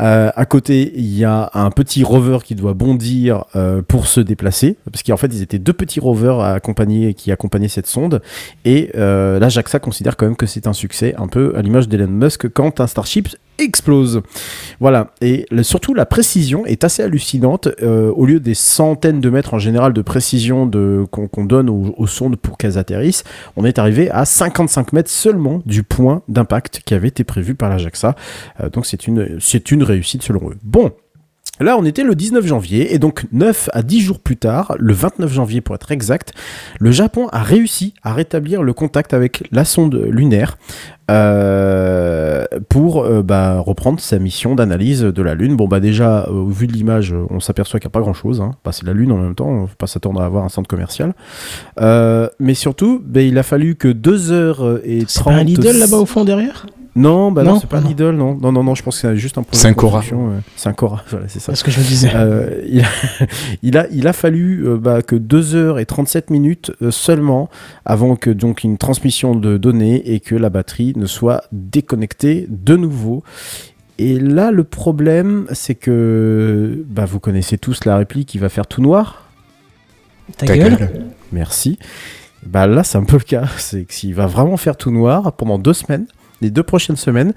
Euh, 0.00 0.30
à 0.34 0.46
côté, 0.46 0.90
il 0.96 1.14
y 1.14 1.22
a 1.22 1.50
un 1.52 1.70
petit 1.70 2.02
rover 2.02 2.38
qui 2.42 2.54
doit 2.54 2.72
bondir 2.72 3.44
euh, 3.54 3.82
pour 3.82 4.06
se 4.06 4.20
déplacer, 4.20 4.78
parce 4.90 5.02
qu'en 5.02 5.18
fait, 5.18 5.26
ils 5.26 5.42
étaient 5.42 5.58
deux 5.58 5.74
petits 5.74 6.00
rovers 6.00 6.40
à 6.40 6.54
accompagner, 6.54 7.12
qui 7.12 7.30
accompagnaient 7.30 7.68
cette 7.68 7.86
sonde. 7.86 8.22
Et 8.64 8.90
euh, 8.96 9.38
là, 9.38 9.50
JAXA 9.50 9.80
considère 9.80 10.16
quand 10.16 10.24
même 10.24 10.36
que 10.36 10.46
c'est 10.46 10.66
un 10.66 10.72
succès, 10.72 11.14
un 11.18 11.26
peu 11.26 11.52
à 11.56 11.60
l'image 11.60 11.88
d'Elon 11.88 12.08
Musk 12.08 12.48
quand 12.48 12.80
un 12.80 12.86
Starship 12.86 13.28
explose. 13.58 14.22
Voilà, 14.80 15.12
et 15.20 15.46
surtout 15.62 15.94
la 15.94 16.06
précision 16.06 16.66
est 16.66 16.84
assez 16.84 17.02
hallucinante. 17.02 17.68
Euh, 17.82 18.10
au 18.10 18.26
lieu 18.26 18.40
des 18.40 18.54
centaines 18.54 19.20
de 19.20 19.30
mètres 19.30 19.54
en 19.54 19.58
général 19.58 19.92
de 19.92 20.02
précision 20.02 20.70
qu'on, 21.10 21.44
donne 21.44 21.70
aux, 21.70 21.94
aux 21.96 22.06
sondes 22.06 22.36
pour 22.36 22.58
qu'elles 22.58 22.78
atterrissent, 22.78 23.24
on 23.56 23.64
est 23.64 23.78
arrivé 23.78 24.10
à 24.10 24.24
55 24.24 24.92
mètres 24.92 25.10
seulement 25.10 25.62
du 25.66 25.82
point 25.82 26.22
d'impact 26.28 26.82
qui 26.84 26.94
avait 26.94 27.08
été 27.08 27.24
prévu 27.24 27.54
par 27.54 27.68
la 27.68 27.78
JAXA. 27.78 28.14
Euh, 28.60 28.70
donc 28.70 28.86
c'est 28.86 29.06
une, 29.06 29.38
c'est 29.40 29.70
une 29.70 29.82
réussite 29.82 30.22
selon 30.22 30.50
eux. 30.50 30.56
Bon. 30.62 30.92
Là, 31.62 31.76
on 31.78 31.84
était 31.84 32.02
le 32.02 32.14
19 32.14 32.44
janvier, 32.46 32.94
et 32.94 32.98
donc 32.98 33.26
9 33.32 33.70
à 33.72 33.82
10 33.82 34.00
jours 34.00 34.18
plus 34.18 34.36
tard, 34.36 34.74
le 34.78 34.92
29 34.92 35.32
janvier 35.32 35.60
pour 35.60 35.74
être 35.74 35.92
exact, 35.92 36.32
le 36.80 36.90
Japon 36.90 37.28
a 37.32 37.42
réussi 37.42 37.94
à 38.02 38.12
rétablir 38.12 38.62
le 38.62 38.72
contact 38.72 39.14
avec 39.14 39.44
la 39.52 39.64
sonde 39.64 39.94
lunaire 39.94 40.58
euh, 41.10 42.44
pour 42.68 43.04
euh, 43.04 43.22
bah, 43.22 43.58
reprendre 43.60 44.00
sa 44.00 44.18
mission 44.18 44.54
d'analyse 44.54 45.02
de 45.02 45.22
la 45.22 45.34
Lune. 45.34 45.56
Bon, 45.56 45.68
bah 45.68 45.80
déjà, 45.80 46.24
euh, 46.24 46.32
au 46.32 46.48
vu 46.48 46.66
de 46.66 46.72
l'image, 46.72 47.14
on 47.30 47.40
s'aperçoit 47.40 47.80
qu'il 47.80 47.88
n'y 47.88 47.92
a 47.92 47.96
pas 47.98 48.00
grand-chose. 48.00 48.40
Hein. 48.40 48.52
Bah, 48.64 48.72
c'est 48.72 48.86
la 48.86 48.92
Lune 48.92 49.12
en 49.12 49.18
même 49.18 49.34
temps, 49.34 49.48
on 49.48 49.62
ne 49.62 49.66
faut 49.66 49.76
pas 49.76 49.86
s'attendre 49.86 50.20
à 50.20 50.24
avoir 50.24 50.44
un 50.44 50.48
centre 50.48 50.68
commercial. 50.68 51.14
Euh, 51.80 52.28
mais 52.38 52.54
surtout, 52.54 53.00
bah, 53.04 53.22
il 53.22 53.38
a 53.38 53.42
fallu 53.42 53.74
que 53.74 53.88
2 53.88 54.32
heures 54.32 54.80
et 54.84 54.98
30... 54.98 55.08
C'est 55.08 55.24
pas 55.24 55.30
un 55.32 55.44
Lidl 55.44 55.78
là-bas 55.78 55.98
au 55.98 56.06
fond 56.06 56.24
derrière? 56.24 56.66
Non, 56.94 57.32
bah 57.32 57.42
non, 57.42 57.54
Non, 57.54 57.60
c'est 57.60 57.68
pas. 57.68 57.80
Lidl, 57.80 58.10
non. 58.10 58.34
Non, 58.34 58.52
non, 58.52 58.62
non, 58.62 58.74
je 58.74 58.82
pense 58.82 59.00
que 59.00 59.08
c'est 59.08 59.16
juste 59.16 59.38
un 59.38 59.42
projet 59.42 59.62
C'est 59.62 59.68
un 59.68 59.72
Cora. 59.72 60.02
C'est 60.56 60.68
un 60.68 60.72
Cora, 60.74 61.02
voilà, 61.08 61.26
c'est 61.26 61.40
ça. 61.40 61.52
C'est 61.52 61.60
ce 61.60 61.64
que 61.64 61.70
je 61.70 61.80
me 61.80 61.84
disais. 61.84 62.10
Euh, 62.14 62.62
il, 62.68 62.80
a, 62.82 62.86
il, 63.62 63.78
a, 63.78 63.86
il 63.90 64.06
a 64.06 64.12
fallu 64.12 64.66
euh, 64.66 64.76
bah, 64.76 65.00
que 65.00 65.16
2 65.16 65.54
heures 65.54 65.78
et 65.78 65.86
37 65.86 66.28
minutes 66.28 66.70
euh, 66.82 66.90
seulement 66.90 67.48
avant 67.86 68.14
que 68.16 68.28
donc 68.28 68.62
une 68.62 68.76
transmission 68.76 69.34
de 69.34 69.56
données 69.56 70.12
et 70.12 70.20
que 70.20 70.34
la 70.34 70.50
batterie 70.50 70.92
ne 70.96 71.06
soit 71.06 71.44
déconnectée 71.50 72.46
de 72.50 72.76
nouveau. 72.76 73.22
Et 73.98 74.18
là, 74.18 74.50
le 74.50 74.64
problème, 74.64 75.46
c'est 75.52 75.74
que 75.74 76.84
bah, 76.88 77.06
vous 77.06 77.20
connaissez 77.20 77.56
tous 77.56 77.84
la 77.86 77.96
réplique 77.96 78.28
qui 78.28 78.38
va 78.38 78.50
faire 78.50 78.66
tout 78.66 78.82
noir. 78.82 79.30
Ta, 80.36 80.46
Ta 80.46 80.56
gueule. 80.58 80.76
gueule. 80.76 81.04
Merci. 81.32 81.78
Bah 82.44 82.66
là, 82.66 82.82
c'est 82.84 82.98
un 82.98 83.04
peu 83.04 83.16
le 83.16 83.24
cas. 83.24 83.44
C'est 83.56 83.84
que 83.84 83.94
s'il 83.94 84.14
va 84.14 84.26
vraiment 84.26 84.56
faire 84.56 84.76
tout 84.76 84.90
noir 84.90 85.32
pendant 85.32 85.58
deux 85.58 85.72
semaines, 85.72 86.06
les 86.42 86.50
deux 86.50 86.62
prochaines 86.62 86.96
semaines, 86.96 87.32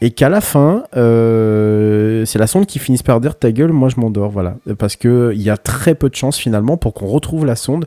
et 0.00 0.10
qu'à 0.10 0.28
la 0.28 0.40
fin, 0.40 0.84
euh, 0.96 2.24
c'est 2.26 2.38
la 2.38 2.46
sonde 2.46 2.66
qui 2.66 2.78
finisse 2.78 3.02
par 3.02 3.20
dire 3.20 3.38
ta 3.38 3.52
gueule, 3.52 3.72
moi 3.72 3.88
je 3.88 3.98
m'endors, 3.98 4.30
voilà. 4.30 4.56
Parce 4.78 4.96
que 4.96 5.32
il 5.34 5.42
y 5.42 5.50
a 5.50 5.56
très 5.56 5.94
peu 5.94 6.10
de 6.10 6.14
chances 6.14 6.36
finalement 6.36 6.76
pour 6.76 6.92
qu'on 6.92 7.06
retrouve 7.06 7.46
la 7.46 7.56
sonde. 7.56 7.86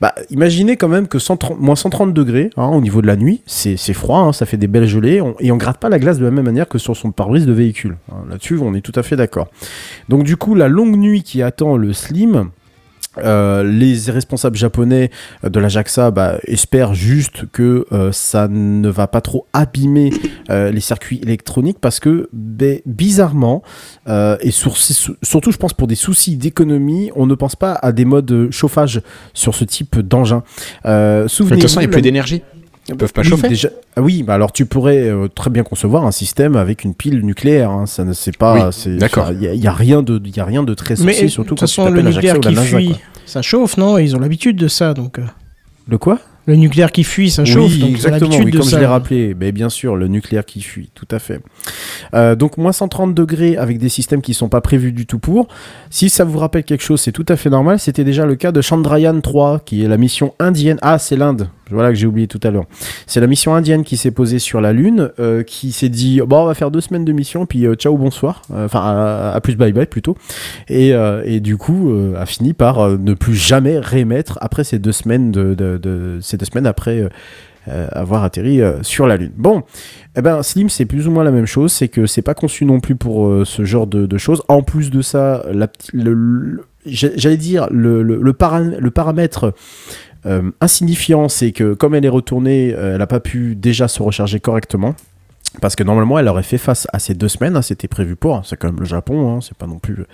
Bah, 0.00 0.14
imaginez 0.30 0.76
quand 0.76 0.88
même 0.88 1.06
que 1.06 1.18
130, 1.18 1.60
moins 1.60 1.76
130 1.76 2.14
degrés 2.14 2.50
hein, 2.56 2.68
au 2.68 2.80
niveau 2.80 3.02
de 3.02 3.06
la 3.06 3.16
nuit, 3.16 3.42
c'est 3.46 3.76
froid, 3.92 4.20
hein, 4.20 4.32
ça 4.32 4.46
fait 4.46 4.56
des 4.56 4.68
belles 4.68 4.86
gelées, 4.86 5.22
et 5.40 5.52
on 5.52 5.56
gratte 5.56 5.78
pas 5.78 5.88
la 5.88 5.98
glace 5.98 6.18
de 6.18 6.24
la 6.24 6.30
même 6.30 6.46
manière 6.46 6.68
que 6.68 6.78
sur 6.78 6.96
son 6.96 7.10
pare-brise 7.12 7.46
de 7.46 7.52
véhicule. 7.52 7.96
hein. 8.10 8.24
Là-dessus, 8.30 8.58
on 8.62 8.74
est 8.74 8.80
tout 8.80 8.92
à 8.94 9.02
fait 9.02 9.16
d'accord. 9.16 9.48
Donc 10.08 10.24
du 10.24 10.36
coup, 10.36 10.54
la 10.54 10.68
longue 10.68 10.96
nuit 10.96 11.22
qui 11.22 11.42
attend 11.42 11.76
le 11.76 11.92
Slim. 11.92 12.50
Euh, 13.18 13.64
les 13.64 14.10
responsables 14.10 14.56
japonais 14.56 15.10
euh, 15.44 15.48
de 15.48 15.58
la 15.58 15.68
JAXA 15.68 16.10
bah, 16.10 16.38
espèrent 16.46 16.94
juste 16.94 17.44
que 17.50 17.84
euh, 17.92 18.12
ça 18.12 18.46
ne 18.48 18.88
va 18.88 19.06
pas 19.08 19.20
trop 19.20 19.46
abîmer 19.52 20.10
euh, 20.48 20.70
les 20.70 20.80
circuits 20.80 21.18
électroniques 21.22 21.78
parce 21.80 21.98
que 22.00 22.28
ben, 22.32 22.78
bizarrement 22.86 23.62
et 24.08 24.50
sur- 24.50 24.76
surtout 24.76 25.52
je 25.52 25.56
pense 25.56 25.72
pour 25.72 25.86
des 25.86 25.94
soucis 25.94 26.36
d'économie 26.36 27.10
on 27.16 27.26
ne 27.26 27.34
pense 27.34 27.56
pas 27.56 27.72
à 27.74 27.92
des 27.92 28.04
modes 28.04 28.26
de 28.26 28.50
chauffage 28.50 29.00
sur 29.34 29.54
ce 29.54 29.64
type 29.64 29.98
d'engin. 30.00 30.42
De 30.84 31.54
toute 31.56 31.62
façon, 31.62 31.80
il 31.80 31.84
n'y 31.84 31.86
a 31.86 31.88
plus 31.92 32.02
d'énergie. 32.02 32.42
Ils 32.90 32.96
peuvent 32.96 33.12
pas 33.12 33.22
oui, 33.22 33.28
chauffer. 33.28 33.48
déjà- 33.48 33.70
ah 33.96 34.02
oui, 34.02 34.22
bah 34.22 34.34
alors 34.34 34.52
tu 34.52 34.66
pourrais 34.66 35.08
euh, 35.08 35.28
très 35.28 35.48
bien 35.50 35.62
concevoir 35.62 36.04
un 36.04 36.10
système 36.10 36.56
avec 36.56 36.84
une 36.84 36.94
pile 36.94 37.20
nucléaire. 37.24 37.70
hein, 37.70 37.86
ça 37.86 38.04
ne 38.04 38.12
c'est 38.12 38.36
pas. 38.36 38.70
Oui, 38.86 38.96
d'accord. 38.98 39.30
Il 39.32 39.42
y, 39.42 39.48
a- 39.48 39.54
il 39.54 39.60
y 39.62 39.66
a 39.66 39.72
rien 39.72 40.02
de, 40.02 40.20
il 40.24 40.36
y 40.36 40.40
a 40.40 40.44
rien 40.44 40.62
de 40.62 40.74
très 40.74 40.96
sorcier, 40.96 41.22
de 41.24 41.28
surtout 41.28 41.50
toute 41.50 41.60
quand 41.60 41.66
tu 41.66 41.74
façon, 41.76 41.90
le 41.90 42.02
nucléaire 42.02 42.36
ou 42.38 42.40
la 42.42 42.50
qui 42.50 42.54
NASA, 42.56 42.76
fuit, 42.78 42.88
quoi. 42.88 42.96
ça 43.26 43.42
chauffe, 43.42 43.76
non? 43.76 43.96
Ils 43.98 44.16
ont 44.16 44.20
l'habitude 44.20 44.56
de 44.56 44.68
ça, 44.68 44.92
donc. 44.94 45.18
euh, 45.18 45.22
Le 45.88 45.98
quoi? 45.98 46.18
Le 46.46 46.56
nucléaire 46.56 46.90
qui 46.90 47.04
fuit, 47.04 47.30
ça 47.30 47.44
chauffe, 47.44 47.70
oui, 47.74 47.78
donc 47.78 47.90
exactement, 47.90 48.30
l'habitude 48.30 48.44
oui, 48.46 48.50
de 48.52 48.56
comme 48.58 48.66
ça. 48.66 48.76
je 48.76 48.80
l'ai 48.80 48.86
rappelé. 48.86 49.36
Mais 49.38 49.52
bien 49.52 49.68
sûr, 49.68 49.94
le 49.94 50.08
nucléaire 50.08 50.44
qui 50.44 50.62
fuit, 50.62 50.90
tout 50.94 51.06
à 51.10 51.18
fait. 51.18 51.40
Euh, 52.14 52.34
donc 52.34 52.56
moins 52.56 52.72
130 52.72 53.14
degrés 53.14 53.56
avec 53.56 53.78
des 53.78 53.90
systèmes 53.90 54.22
qui 54.22 54.34
sont 54.34 54.48
pas 54.48 54.60
prévus 54.62 54.90
du 54.90 55.06
tout 55.06 55.18
pour. 55.18 55.48
Si 55.90 56.08
ça 56.08 56.24
vous 56.24 56.38
rappelle 56.38 56.64
quelque 56.64 56.82
chose, 56.82 57.00
c'est 57.00 57.12
tout 57.12 57.26
à 57.28 57.36
fait 57.36 57.50
normal. 57.50 57.78
C'était 57.78 58.04
déjà 58.04 58.24
le 58.26 58.34
cas 58.36 58.52
de 58.52 58.60
Chandrayaan 58.62 59.20
3, 59.20 59.60
qui 59.60 59.84
est 59.84 59.88
la 59.88 59.98
mission 59.98 60.34
indienne. 60.40 60.78
Ah, 60.82 60.98
c'est 60.98 61.14
l'Inde. 61.16 61.48
Voilà 61.70 61.88
que 61.90 61.94
j'ai 61.94 62.06
oublié 62.06 62.26
tout 62.26 62.40
à 62.42 62.50
l'heure. 62.50 62.64
C'est 63.06 63.20
la 63.20 63.26
mission 63.26 63.54
indienne 63.54 63.84
qui 63.84 63.96
s'est 63.96 64.10
posée 64.10 64.38
sur 64.38 64.60
la 64.60 64.72
Lune, 64.72 65.10
euh, 65.18 65.42
qui 65.42 65.72
s'est 65.72 65.88
dit 65.88 66.20
bon, 66.26 66.42
on 66.42 66.46
va 66.46 66.54
faire 66.54 66.70
deux 66.70 66.80
semaines 66.80 67.04
de 67.04 67.12
mission, 67.12 67.46
puis 67.46 67.66
euh, 67.66 67.74
ciao, 67.74 67.96
bonsoir. 67.96 68.42
Euh, 68.52 68.64
Enfin, 68.66 68.80
à, 69.34 69.40
plus 69.42 69.56
bye 69.56 69.72
bye 69.72 69.86
plutôt. 69.86 70.16
Et, 70.68 70.92
euh, 70.94 71.22
et 71.24 71.40
du 71.40 71.56
coup, 71.56 71.92
a 72.16 72.26
fini 72.26 72.52
par 72.52 72.88
ne 72.98 73.14
plus 73.14 73.34
jamais 73.34 73.78
réémettre 73.78 74.38
après 74.40 74.64
ces 74.64 74.78
deux 74.78 74.92
semaines 74.92 75.30
de, 75.32 75.54
de- 75.54 76.18
ces 76.20 76.36
deux 76.36 76.46
semaines 76.46 76.66
après. 76.66 77.08
avoir 77.66 78.24
atterri 78.24 78.60
sur 78.82 79.06
la 79.06 79.16
Lune. 79.16 79.32
Bon, 79.36 79.62
eh 80.16 80.22
ben 80.22 80.42
Slim, 80.42 80.68
c'est 80.68 80.86
plus 80.86 81.06
ou 81.06 81.10
moins 81.10 81.22
la 81.24 81.30
même 81.30 81.46
chose, 81.46 81.70
c'est 81.72 81.88
que 81.88 82.06
c'est 82.06 82.22
pas 82.22 82.34
conçu 82.34 82.64
non 82.64 82.80
plus 82.80 82.96
pour 82.96 83.46
ce 83.46 83.64
genre 83.64 83.86
de, 83.86 84.18
choses. 84.18 84.42
En 84.48 84.62
plus 84.62 84.90
de 84.90 85.02
ça, 85.02 85.44
j'allais 86.86 87.36
dire 87.36 87.68
le, 87.70 88.02
le, 88.02 88.20
le 88.20 88.90
paramètre 88.90 89.52
euh, 90.26 90.50
insignifiant, 90.60 91.28
c'est 91.28 91.52
que 91.52 91.74
comme 91.74 91.94
elle 91.94 92.04
est 92.04 92.10
retournée, 92.10 92.74
euh, 92.74 92.92
elle 92.92 92.98
n'a 92.98 93.06
pas 93.06 93.20
pu 93.20 93.54
déjà 93.54 93.88
se 93.88 94.02
recharger 94.02 94.40
correctement. 94.40 94.94
Parce 95.60 95.74
que 95.74 95.82
normalement, 95.82 96.18
elle 96.18 96.28
aurait 96.28 96.44
fait 96.44 96.58
face 96.58 96.86
à 96.92 97.00
ces 97.00 97.14
deux 97.14 97.28
semaines, 97.28 97.56
hein, 97.56 97.62
c'était 97.62 97.88
prévu 97.88 98.14
pour. 98.14 98.36
hein, 98.36 98.42
c'est 98.44 98.56
quand 98.56 98.68
même 98.68 98.78
le 98.78 98.86
Japon, 98.86 99.36
hein, 99.36 99.40
c'est 99.40 99.56
pas 99.56 99.66
non 99.66 99.78
plus. 99.78 100.04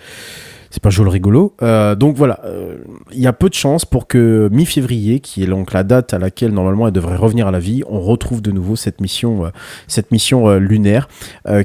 C'est 0.76 0.82
pas 0.82 0.90
joli 0.90 1.08
rigolo. 1.08 1.54
Euh, 1.62 1.94
donc 1.94 2.16
voilà, 2.16 2.40
euh, 2.44 2.76
il 3.10 3.18
y 3.18 3.26
a 3.26 3.32
peu 3.32 3.48
de 3.48 3.54
chances 3.54 3.86
pour 3.86 4.06
que 4.06 4.50
mi-février, 4.52 5.20
qui 5.20 5.42
est 5.42 5.46
donc 5.46 5.72
la 5.72 5.84
date 5.84 6.12
à 6.12 6.18
laquelle 6.18 6.52
normalement 6.52 6.86
elle 6.86 6.92
devrait 6.92 7.16
revenir 7.16 7.46
à 7.48 7.50
la 7.50 7.60
vie, 7.60 7.82
on 7.88 7.98
retrouve 7.98 8.42
de 8.42 8.50
nouveau 8.50 8.76
cette 8.76 9.00
mission, 9.00 9.46
euh, 9.46 10.58
lunaire 10.58 11.08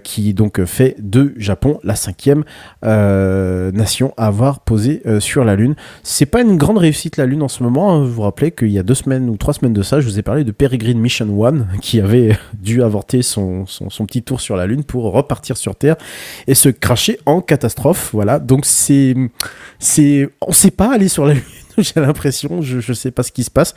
qui 0.05 0.33
donc 0.33 0.63
fait 0.63 0.95
de 0.97 1.33
Japon 1.35 1.81
la 1.83 1.95
cinquième 1.95 2.45
nation 2.83 4.13
à 4.15 4.27
avoir 4.27 4.61
posé 4.61 5.03
sur 5.19 5.43
la 5.43 5.57
Lune. 5.57 5.75
C'est 6.03 6.25
pas 6.25 6.41
une 6.41 6.55
grande 6.55 6.77
réussite 6.77 7.17
la 7.17 7.25
Lune 7.25 7.41
en 7.41 7.49
ce 7.49 7.63
moment. 7.63 7.93
hein. 7.93 8.03
Vous 8.03 8.13
vous 8.13 8.21
rappelez 8.21 8.51
qu'il 8.51 8.71
y 8.71 8.79
a 8.79 8.83
deux 8.83 8.93
semaines 8.93 9.29
ou 9.29 9.35
trois 9.35 9.53
semaines 9.53 9.73
de 9.73 9.81
ça, 9.81 9.99
je 9.99 10.07
vous 10.07 10.19
ai 10.19 10.21
parlé 10.21 10.45
de 10.45 10.51
Peregrine 10.51 10.99
Mission 10.99 11.27
One 11.37 11.67
qui 11.81 11.99
avait 11.99 12.37
dû 12.53 12.81
avorter 12.81 13.23
son, 13.23 13.65
son, 13.65 13.89
son 13.89 14.05
petit 14.05 14.23
tour 14.23 14.39
sur 14.39 14.55
la 14.55 14.67
Lune 14.67 14.85
pour 14.85 15.11
repartir 15.11 15.57
sur 15.57 15.75
Terre 15.75 15.97
et 16.47 16.55
se 16.55 16.69
cracher 16.69 17.19
en 17.25 17.41
catastrophe. 17.41 18.11
Voilà, 18.13 18.39
donc 18.39 18.65
c'est 18.65 19.00
c'est 19.79 20.29
on 20.41 20.51
sait 20.51 20.71
pas 20.71 20.93
aller 20.93 21.07
sur 21.07 21.25
la 21.25 21.33
Lune. 21.35 21.43
J'ai 21.77 21.99
l'impression, 22.01 22.61
je, 22.61 22.79
je 22.81 22.93
sais 22.93 23.11
pas 23.11 23.23
ce 23.23 23.31
qui 23.31 23.43
se 23.43 23.49
passe. 23.49 23.73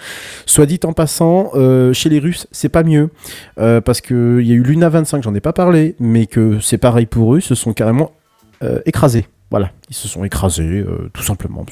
Soit 0.46 0.66
dit 0.66 0.80
en 0.84 0.92
passant, 0.92 1.50
euh, 1.54 1.92
chez 1.92 2.08
les 2.08 2.18
Russes, 2.18 2.46
c'est 2.50 2.68
pas 2.68 2.82
mieux. 2.82 3.10
Euh, 3.58 3.80
parce 3.80 4.00
qu'il 4.00 4.40
y 4.42 4.50
a 4.50 4.54
eu 4.54 4.62
Luna 4.62 4.88
25, 4.88 5.22
j'en 5.22 5.34
ai 5.34 5.40
pas 5.40 5.52
parlé, 5.52 5.94
mais 6.00 6.26
que 6.26 6.58
c'est 6.60 6.76
pareil 6.78 7.06
pour 7.06 7.34
eux, 7.34 7.38
ils 7.38 7.42
se 7.42 7.54
sont 7.54 7.72
carrément 7.72 8.10
euh, 8.62 8.80
écrasés. 8.84 9.26
Voilà, 9.50 9.70
ils 9.88 9.94
se 9.94 10.08
sont 10.08 10.24
écrasés, 10.24 10.80
euh, 10.80 11.08
tout 11.12 11.22
simplement. 11.22 11.64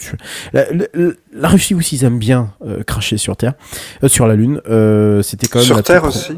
La, 0.53 0.67
la- 0.73 0.87
la 1.35 1.49
Russie 1.49 1.75
aussi, 1.75 1.97
ils 1.97 2.05
aiment 2.05 2.19
bien 2.21 2.53
euh, 2.65 2.85
cracher 2.85 3.17
sur 3.17 3.37
Terre, 3.37 3.55
euh, 4.05 4.09
sur 4.09 4.29
la 4.29 4.37
Lune. 4.37 4.61
C'était 5.25 5.49
quand 5.49 5.59
même 5.59 5.67
Sur 5.67 5.77
la 5.77 5.83
Terre 5.83 6.05
aussi. 6.05 6.35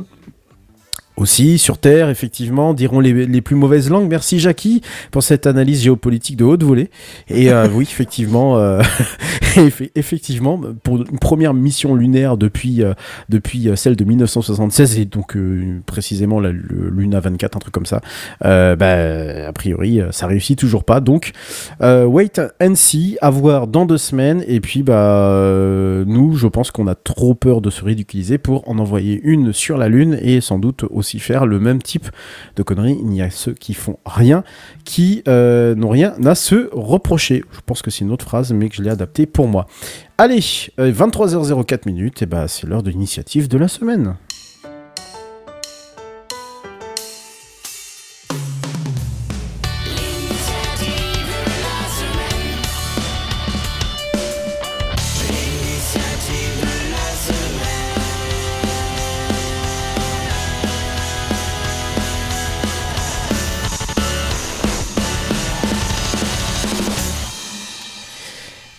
Aussi, 1.16 1.58
sur 1.58 1.78
Terre, 1.78 2.10
effectivement, 2.10 2.74
diront 2.74 2.98
les, 3.00 3.26
les 3.26 3.40
plus 3.40 3.54
mauvaises 3.54 3.88
langues. 3.88 4.08
Merci 4.10 4.40
Jackie 4.40 4.80
pour 5.12 5.22
cette 5.22 5.46
analyse 5.46 5.82
géopolitique 5.82 6.36
de 6.36 6.44
haute 6.44 6.64
volée. 6.64 6.90
Et 7.28 7.52
euh, 7.52 7.68
oui, 7.72 7.84
effectivement, 7.88 8.58
euh, 8.58 8.80
effe- 9.56 9.90
effectivement, 9.94 10.60
pour 10.82 10.96
une 10.96 11.18
première 11.20 11.54
mission 11.54 11.94
lunaire 11.94 12.36
depuis, 12.36 12.82
euh, 12.82 12.94
depuis 13.28 13.68
celle 13.76 13.94
de 13.94 14.04
1976, 14.04 14.98
et 14.98 15.04
donc 15.04 15.36
précisément 15.86 16.40
la, 16.40 16.50
Luna 16.52 17.20
24, 17.20 17.56
un 17.56 17.60
truc 17.60 17.72
comme 17.74 17.86
ça, 17.86 18.00
bah, 18.40 19.46
a 19.48 19.52
priori, 19.52 20.00
ça 20.10 20.26
réussit 20.26 20.58
toujours 20.58 20.84
pas. 20.84 21.00
Donc, 21.00 21.30
wait 21.80 22.40
and 22.60 22.74
see, 22.74 23.16
à 23.20 23.30
voir 23.30 23.66
dans 23.68 23.86
deux 23.86 23.98
semaines. 23.98 24.44
Et 24.48 24.60
puis, 24.60 24.82
bah, 24.82 26.04
nous, 26.06 26.34
je 26.36 26.46
pense 26.48 26.70
qu'on 26.70 26.86
a 26.86 26.94
trop 26.94 27.34
peur 27.34 27.60
de 27.60 27.70
se 27.70 27.84
ridiculiser 27.84 28.38
pour 28.38 28.68
en 28.68 28.78
envoyer 28.78 29.20
une 29.22 29.52
sur 29.52 29.76
la 29.78 29.88
Lune 29.88 30.18
et 30.20 30.40
sans 30.40 30.58
doute 30.58 30.84
aussi 30.90 31.03
faire 31.20 31.46
le 31.46 31.60
même 31.60 31.82
type 31.82 32.08
de 32.56 32.62
conneries. 32.62 32.98
Il 33.00 33.14
y 33.14 33.22
a 33.22 33.30
ceux 33.30 33.54
qui 33.54 33.74
font 33.74 33.98
rien, 34.04 34.44
qui 34.84 35.22
euh, 35.28 35.74
n'ont 35.74 35.90
rien 35.90 36.14
à 36.24 36.34
se 36.34 36.68
reprocher. 36.72 37.44
Je 37.52 37.60
pense 37.64 37.82
que 37.82 37.90
c'est 37.90 38.04
une 38.04 38.12
autre 38.12 38.24
phrase, 38.24 38.52
mais 38.52 38.68
que 38.68 38.76
je 38.76 38.82
l'ai 38.82 38.90
adaptée 38.90 39.26
pour 39.26 39.48
moi. 39.48 39.66
Allez, 40.18 40.40
euh, 40.78 40.92
23h04 40.92 41.86
minutes, 41.86 42.22
et 42.22 42.26
bah, 42.26 42.48
c'est 42.48 42.66
l'heure 42.66 42.82
de 42.82 42.90
l'initiative 42.90 43.48
de 43.48 43.58
la 43.58 43.68
semaine. 43.68 44.16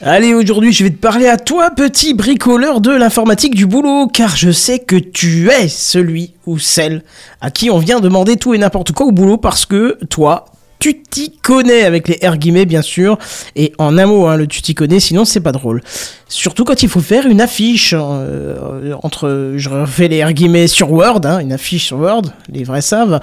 Allez, 0.08 0.36
aujourd'hui, 0.36 0.72
je 0.72 0.84
vais 0.84 0.92
te 0.92 0.98
parler 0.98 1.26
à 1.26 1.36
toi, 1.36 1.72
petit 1.72 2.14
bricoleur 2.14 2.80
de 2.80 2.92
l'informatique 2.92 3.56
du 3.56 3.66
boulot, 3.66 4.06
car 4.06 4.36
je 4.36 4.52
sais 4.52 4.78
que 4.78 4.96
tu 4.96 5.50
es 5.50 5.68
celui 5.68 6.36
ou 6.46 6.60
celle 6.60 7.02
à 7.42 7.50
qui 7.50 7.72
on 7.72 7.80
vient 7.80 8.00
demander 8.00 8.38
tout 8.38 8.54
et 8.54 8.60
n'importe 8.60 8.92
quoi 8.92 9.08
au 9.08 9.12
boulot 9.12 9.38
parce 9.38 9.66
que 9.66 9.98
toi, 10.12 10.46
tu 10.78 11.02
t'y 11.02 11.32
connais 11.32 11.82
avec 11.86 12.08
les 12.08 12.20
R 12.24 12.38
guillemets, 12.38 12.68
bien 12.68 12.84
sûr. 12.84 13.18
Et 13.56 13.74
en 13.80 13.98
un 13.98 14.06
mot, 14.06 14.28
hein, 14.28 14.38
le 14.38 14.46
tu 14.46 14.62
t'y 14.62 14.76
connais, 14.76 15.00
sinon 15.00 15.26
c'est 15.26 15.40
pas 15.40 15.52
drôle. 15.52 15.82
Surtout 16.28 16.66
quand 16.66 16.84
il 16.84 16.90
faut 16.90 17.02
faire 17.02 17.26
une 17.26 17.42
affiche 17.42 17.96
euh, 17.98 18.94
entre, 19.02 19.54
je 19.56 19.70
refais 19.70 20.08
les 20.08 20.24
R 20.24 20.34
guillemets 20.34 20.68
sur 20.68 20.92
Word, 20.92 21.22
hein, 21.24 21.40
une 21.40 21.52
affiche 21.52 21.86
sur 21.86 21.98
Word, 21.98 22.26
les 22.50 22.64
vrais 22.64 22.82
savent, 22.82 23.20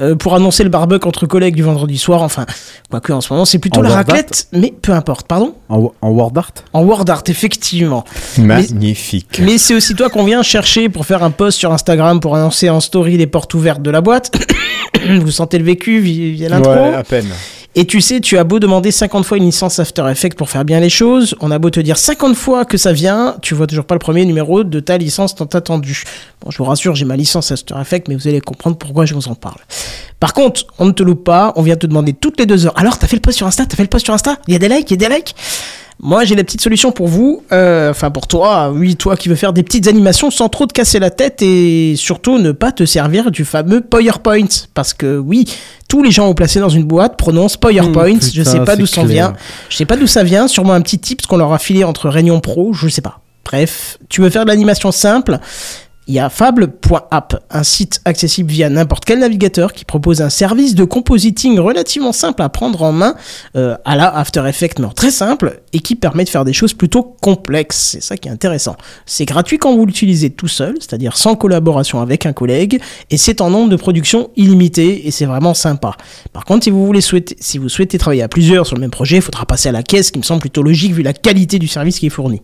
euh, 0.00 0.14
pour 0.14 0.34
annoncer 0.34 0.64
le 0.64 0.70
barbecue 0.70 1.06
entre 1.08 1.26
collègues 1.26 1.54
du 1.56 1.62
vendredi 1.62 1.98
soir. 1.98 2.22
Enfin, 2.22 2.46
quoique 2.90 3.12
en 3.12 3.20
ce 3.20 3.32
moment 3.32 3.44
c'est 3.44 3.58
plutôt 3.58 3.80
En 3.80 3.82
la 3.82 3.90
raclette, 3.90 4.48
mais 4.52 4.72
peu 4.80 4.92
importe. 4.92 5.26
Pardon 5.26 5.54
En, 5.68 5.92
en 6.00 6.08
word 6.10 6.32
art 6.36 6.52
En 6.72 6.82
Word 6.84 7.04
Art, 7.08 7.22
effectivement. 7.28 8.04
Magnifique. 8.38 9.40
Mais 9.42 9.58
c'est 9.58 9.74
aussi 9.74 9.94
toi 9.94 10.08
qu'on 10.10 10.24
vient 10.24 10.42
chercher 10.42 10.88
pour 10.88 11.06
faire 11.06 11.22
un 11.22 11.30
post 11.30 11.58
sur 11.58 11.72
Instagram 11.72 12.20
pour 12.20 12.36
annoncer 12.36 12.68
en 12.70 12.80
story 12.80 13.16
les 13.16 13.26
portes 13.26 13.54
ouvertes 13.54 13.82
de 13.82 13.90
la 13.90 14.00
boîte. 14.00 14.30
Vous 15.20 15.30
sentez 15.30 15.58
le 15.58 15.64
vécu 15.64 16.00
vi- 16.00 16.32
via 16.32 16.48
l'intro 16.48 16.72
Ouais, 16.72 16.94
à 16.94 17.04
peine. 17.04 17.26
Et 17.80 17.84
tu 17.84 18.00
sais, 18.00 18.20
tu 18.20 18.36
as 18.38 18.42
beau 18.42 18.58
demander 18.58 18.90
50 18.90 19.24
fois 19.24 19.36
une 19.36 19.44
licence 19.44 19.78
After 19.78 20.04
Effects 20.10 20.34
pour 20.34 20.50
faire 20.50 20.64
bien 20.64 20.80
les 20.80 20.90
choses, 20.90 21.36
on 21.38 21.52
a 21.52 21.60
beau 21.60 21.70
te 21.70 21.78
dire 21.78 21.96
50 21.96 22.34
fois 22.34 22.64
que 22.64 22.76
ça 22.76 22.92
vient, 22.92 23.36
tu 23.40 23.54
vois 23.54 23.68
toujours 23.68 23.84
pas 23.84 23.94
le 23.94 24.00
premier 24.00 24.24
numéro 24.24 24.64
de 24.64 24.80
ta 24.80 24.98
licence 24.98 25.36
tant 25.36 25.44
attendue. 25.44 26.02
Bon, 26.40 26.50
je 26.50 26.58
vous 26.58 26.64
rassure, 26.64 26.96
j'ai 26.96 27.04
ma 27.04 27.14
licence 27.14 27.52
After 27.52 27.76
Effects, 27.80 28.08
mais 28.08 28.16
vous 28.16 28.26
allez 28.26 28.40
comprendre 28.40 28.76
pourquoi 28.78 29.06
je 29.06 29.14
vous 29.14 29.28
en 29.28 29.36
parle. 29.36 29.60
Par 30.18 30.34
contre, 30.34 30.66
on 30.80 30.86
ne 30.86 30.90
te 30.90 31.04
loupe 31.04 31.22
pas, 31.22 31.52
on 31.54 31.62
vient 31.62 31.76
te 31.76 31.86
demander 31.86 32.14
toutes 32.14 32.40
les 32.40 32.46
deux 32.46 32.66
heures. 32.66 32.76
Alors, 32.76 32.98
t'as 32.98 33.06
fait 33.06 33.14
le 33.14 33.22
post 33.22 33.36
sur 33.36 33.46
Insta 33.46 33.64
T'as 33.64 33.76
fait 33.76 33.84
le 33.84 33.88
post 33.88 34.04
sur 34.04 34.12
Insta? 34.14 34.38
Il 34.48 34.54
y 34.54 34.56
a 34.56 34.58
des 34.58 34.68
likes 34.68 34.90
Il 34.90 35.00
y 35.00 35.06
a 35.06 35.08
des 35.08 35.14
likes? 35.14 35.36
Moi, 36.00 36.24
j'ai 36.24 36.36
la 36.36 36.44
petite 36.44 36.60
solution 36.60 36.92
pour 36.92 37.08
vous, 37.08 37.42
euh, 37.50 37.90
enfin 37.90 38.10
pour 38.10 38.28
toi, 38.28 38.70
oui, 38.72 38.94
toi 38.94 39.16
qui 39.16 39.28
veux 39.28 39.34
faire 39.34 39.52
des 39.52 39.64
petites 39.64 39.88
animations 39.88 40.30
sans 40.30 40.48
trop 40.48 40.66
te 40.66 40.72
casser 40.72 41.00
la 41.00 41.10
tête 41.10 41.42
et 41.42 41.94
surtout 41.96 42.38
ne 42.38 42.52
pas 42.52 42.70
te 42.70 42.84
servir 42.84 43.32
du 43.32 43.44
fameux 43.44 43.80
PowerPoint. 43.80 44.46
Parce 44.74 44.94
que 44.94 45.18
oui, 45.18 45.44
tous 45.88 46.04
les 46.04 46.12
gens 46.12 46.28
au 46.28 46.34
placés 46.34 46.60
dans 46.60 46.68
une 46.68 46.84
boîte 46.84 47.16
prononcent 47.16 47.56
PowerPoint, 47.56 48.14
Mmh, 48.14 48.30
je 48.32 48.42
sais 48.44 48.60
pas 48.60 48.76
d'où 48.76 48.86
ça 48.86 49.02
vient. 49.02 49.34
Je 49.68 49.76
sais 49.76 49.86
pas 49.86 49.96
d'où 49.96 50.06
ça 50.06 50.22
vient, 50.22 50.46
sûrement 50.46 50.72
un 50.74 50.80
petit 50.82 50.98
tips 51.00 51.26
qu'on 51.26 51.36
leur 51.36 51.52
a 51.52 51.58
filé 51.58 51.82
entre 51.82 52.08
réunions 52.08 52.40
pro, 52.40 52.72
je 52.72 52.88
sais 52.88 53.02
pas. 53.02 53.20
Bref, 53.44 53.98
tu 54.08 54.20
veux 54.20 54.30
faire 54.30 54.44
de 54.44 54.50
l'animation 54.50 54.92
simple? 54.92 55.38
Il 56.08 56.14
y 56.14 56.18
a 56.18 56.30
Fable.app, 56.30 57.44
un 57.50 57.62
site 57.62 58.00
accessible 58.06 58.50
via 58.50 58.70
n'importe 58.70 59.04
quel 59.04 59.18
navigateur 59.18 59.74
qui 59.74 59.84
propose 59.84 60.22
un 60.22 60.30
service 60.30 60.74
de 60.74 60.84
compositing 60.84 61.58
relativement 61.60 62.12
simple 62.12 62.40
à 62.40 62.48
prendre 62.48 62.80
en 62.82 62.92
main 62.92 63.14
euh, 63.56 63.76
à 63.84 63.94
la 63.94 64.08
After 64.16 64.42
Effects, 64.48 64.78
mais 64.78 64.88
très 64.96 65.10
simple, 65.10 65.60
et 65.74 65.80
qui 65.80 65.96
permet 65.96 66.24
de 66.24 66.30
faire 66.30 66.46
des 66.46 66.54
choses 66.54 66.72
plutôt 66.72 67.02
complexes. 67.20 67.90
C'est 67.92 68.02
ça 68.02 68.16
qui 68.16 68.28
est 68.28 68.32
intéressant. 68.32 68.76
C'est 69.04 69.26
gratuit 69.26 69.58
quand 69.58 69.76
vous 69.76 69.84
l'utilisez 69.84 70.30
tout 70.30 70.48
seul, 70.48 70.76
c'est-à-dire 70.80 71.14
sans 71.14 71.36
collaboration 71.36 72.00
avec 72.00 72.24
un 72.24 72.32
collègue, 72.32 72.80
et 73.10 73.18
c'est 73.18 73.42
en 73.42 73.50
nombre 73.50 73.68
de 73.68 73.76
production 73.76 74.30
illimité, 74.36 75.06
et 75.06 75.10
c'est 75.10 75.26
vraiment 75.26 75.52
sympa. 75.52 75.94
Par 76.32 76.46
contre, 76.46 76.64
si 76.64 76.70
vous, 76.70 76.86
voulez 76.86 77.02
si 77.02 77.58
vous 77.58 77.68
souhaitez 77.68 77.98
travailler 77.98 78.22
à 78.22 78.28
plusieurs 78.28 78.66
sur 78.66 78.76
le 78.76 78.80
même 78.80 78.90
projet, 78.90 79.16
il 79.16 79.22
faudra 79.22 79.44
passer 79.44 79.68
à 79.68 79.72
la 79.72 79.82
caisse, 79.82 80.10
qui 80.10 80.18
me 80.18 80.24
semble 80.24 80.40
plutôt 80.40 80.62
logique 80.62 80.94
vu 80.94 81.02
la 81.02 81.12
qualité 81.12 81.58
du 81.58 81.68
service 81.68 81.98
qui 81.98 82.06
est 82.06 82.10
fourni. 82.10 82.40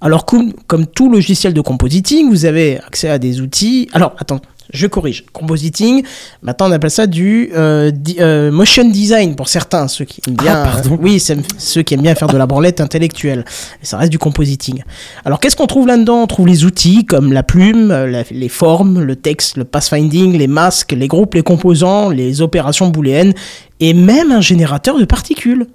Alors, 0.00 0.24
comme, 0.24 0.52
comme 0.66 0.86
tout 0.86 1.10
logiciel 1.10 1.52
de 1.54 1.60
compositing, 1.60 2.30
vous 2.30 2.44
avez 2.44 2.78
accès 2.86 3.08
à 3.08 3.18
des 3.18 3.40
outils. 3.40 3.88
Alors, 3.92 4.14
attends, 4.18 4.40
je 4.72 4.86
corrige. 4.86 5.24
Compositing, 5.32 6.04
maintenant 6.42 6.68
on 6.68 6.72
appelle 6.72 6.90
ça 6.90 7.06
du 7.06 7.50
euh, 7.56 7.90
di- 7.90 8.16
euh, 8.20 8.52
motion 8.52 8.84
design 8.88 9.34
pour 9.34 9.48
certains, 9.48 9.88
ceux 9.88 10.04
qui 10.04 10.20
aiment 10.28 10.36
bien. 10.36 10.62
Ah, 10.62 10.70
pardon. 10.70 10.98
oui, 11.00 11.18
ceux 11.58 11.82
qui 11.82 11.94
aiment 11.94 12.02
bien 12.02 12.14
faire 12.14 12.28
de 12.28 12.36
la 12.36 12.46
branlette 12.46 12.80
intellectuelle. 12.80 13.44
Et 13.82 13.86
ça 13.86 13.96
reste 13.96 14.12
du 14.12 14.18
compositing. 14.18 14.82
Alors, 15.24 15.40
qu'est-ce 15.40 15.56
qu'on 15.56 15.66
trouve 15.66 15.86
là-dedans? 15.88 16.22
On 16.22 16.26
trouve 16.26 16.46
les 16.46 16.64
outils 16.64 17.04
comme 17.06 17.32
la 17.32 17.42
plume, 17.42 17.90
euh, 17.90 18.06
la- 18.06 18.24
les 18.30 18.48
formes, 18.50 19.00
le 19.00 19.16
texte, 19.16 19.56
le 19.56 19.64
pathfinding, 19.64 20.36
les 20.36 20.46
masques, 20.48 20.92
les 20.92 21.08
groupes, 21.08 21.34
les 21.34 21.42
composants, 21.42 22.10
les 22.10 22.40
opérations 22.42 22.88
booléennes 22.88 23.32
et 23.80 23.94
même 23.94 24.30
un 24.32 24.42
générateur 24.42 24.98
de 24.98 25.04
particules. 25.06 25.66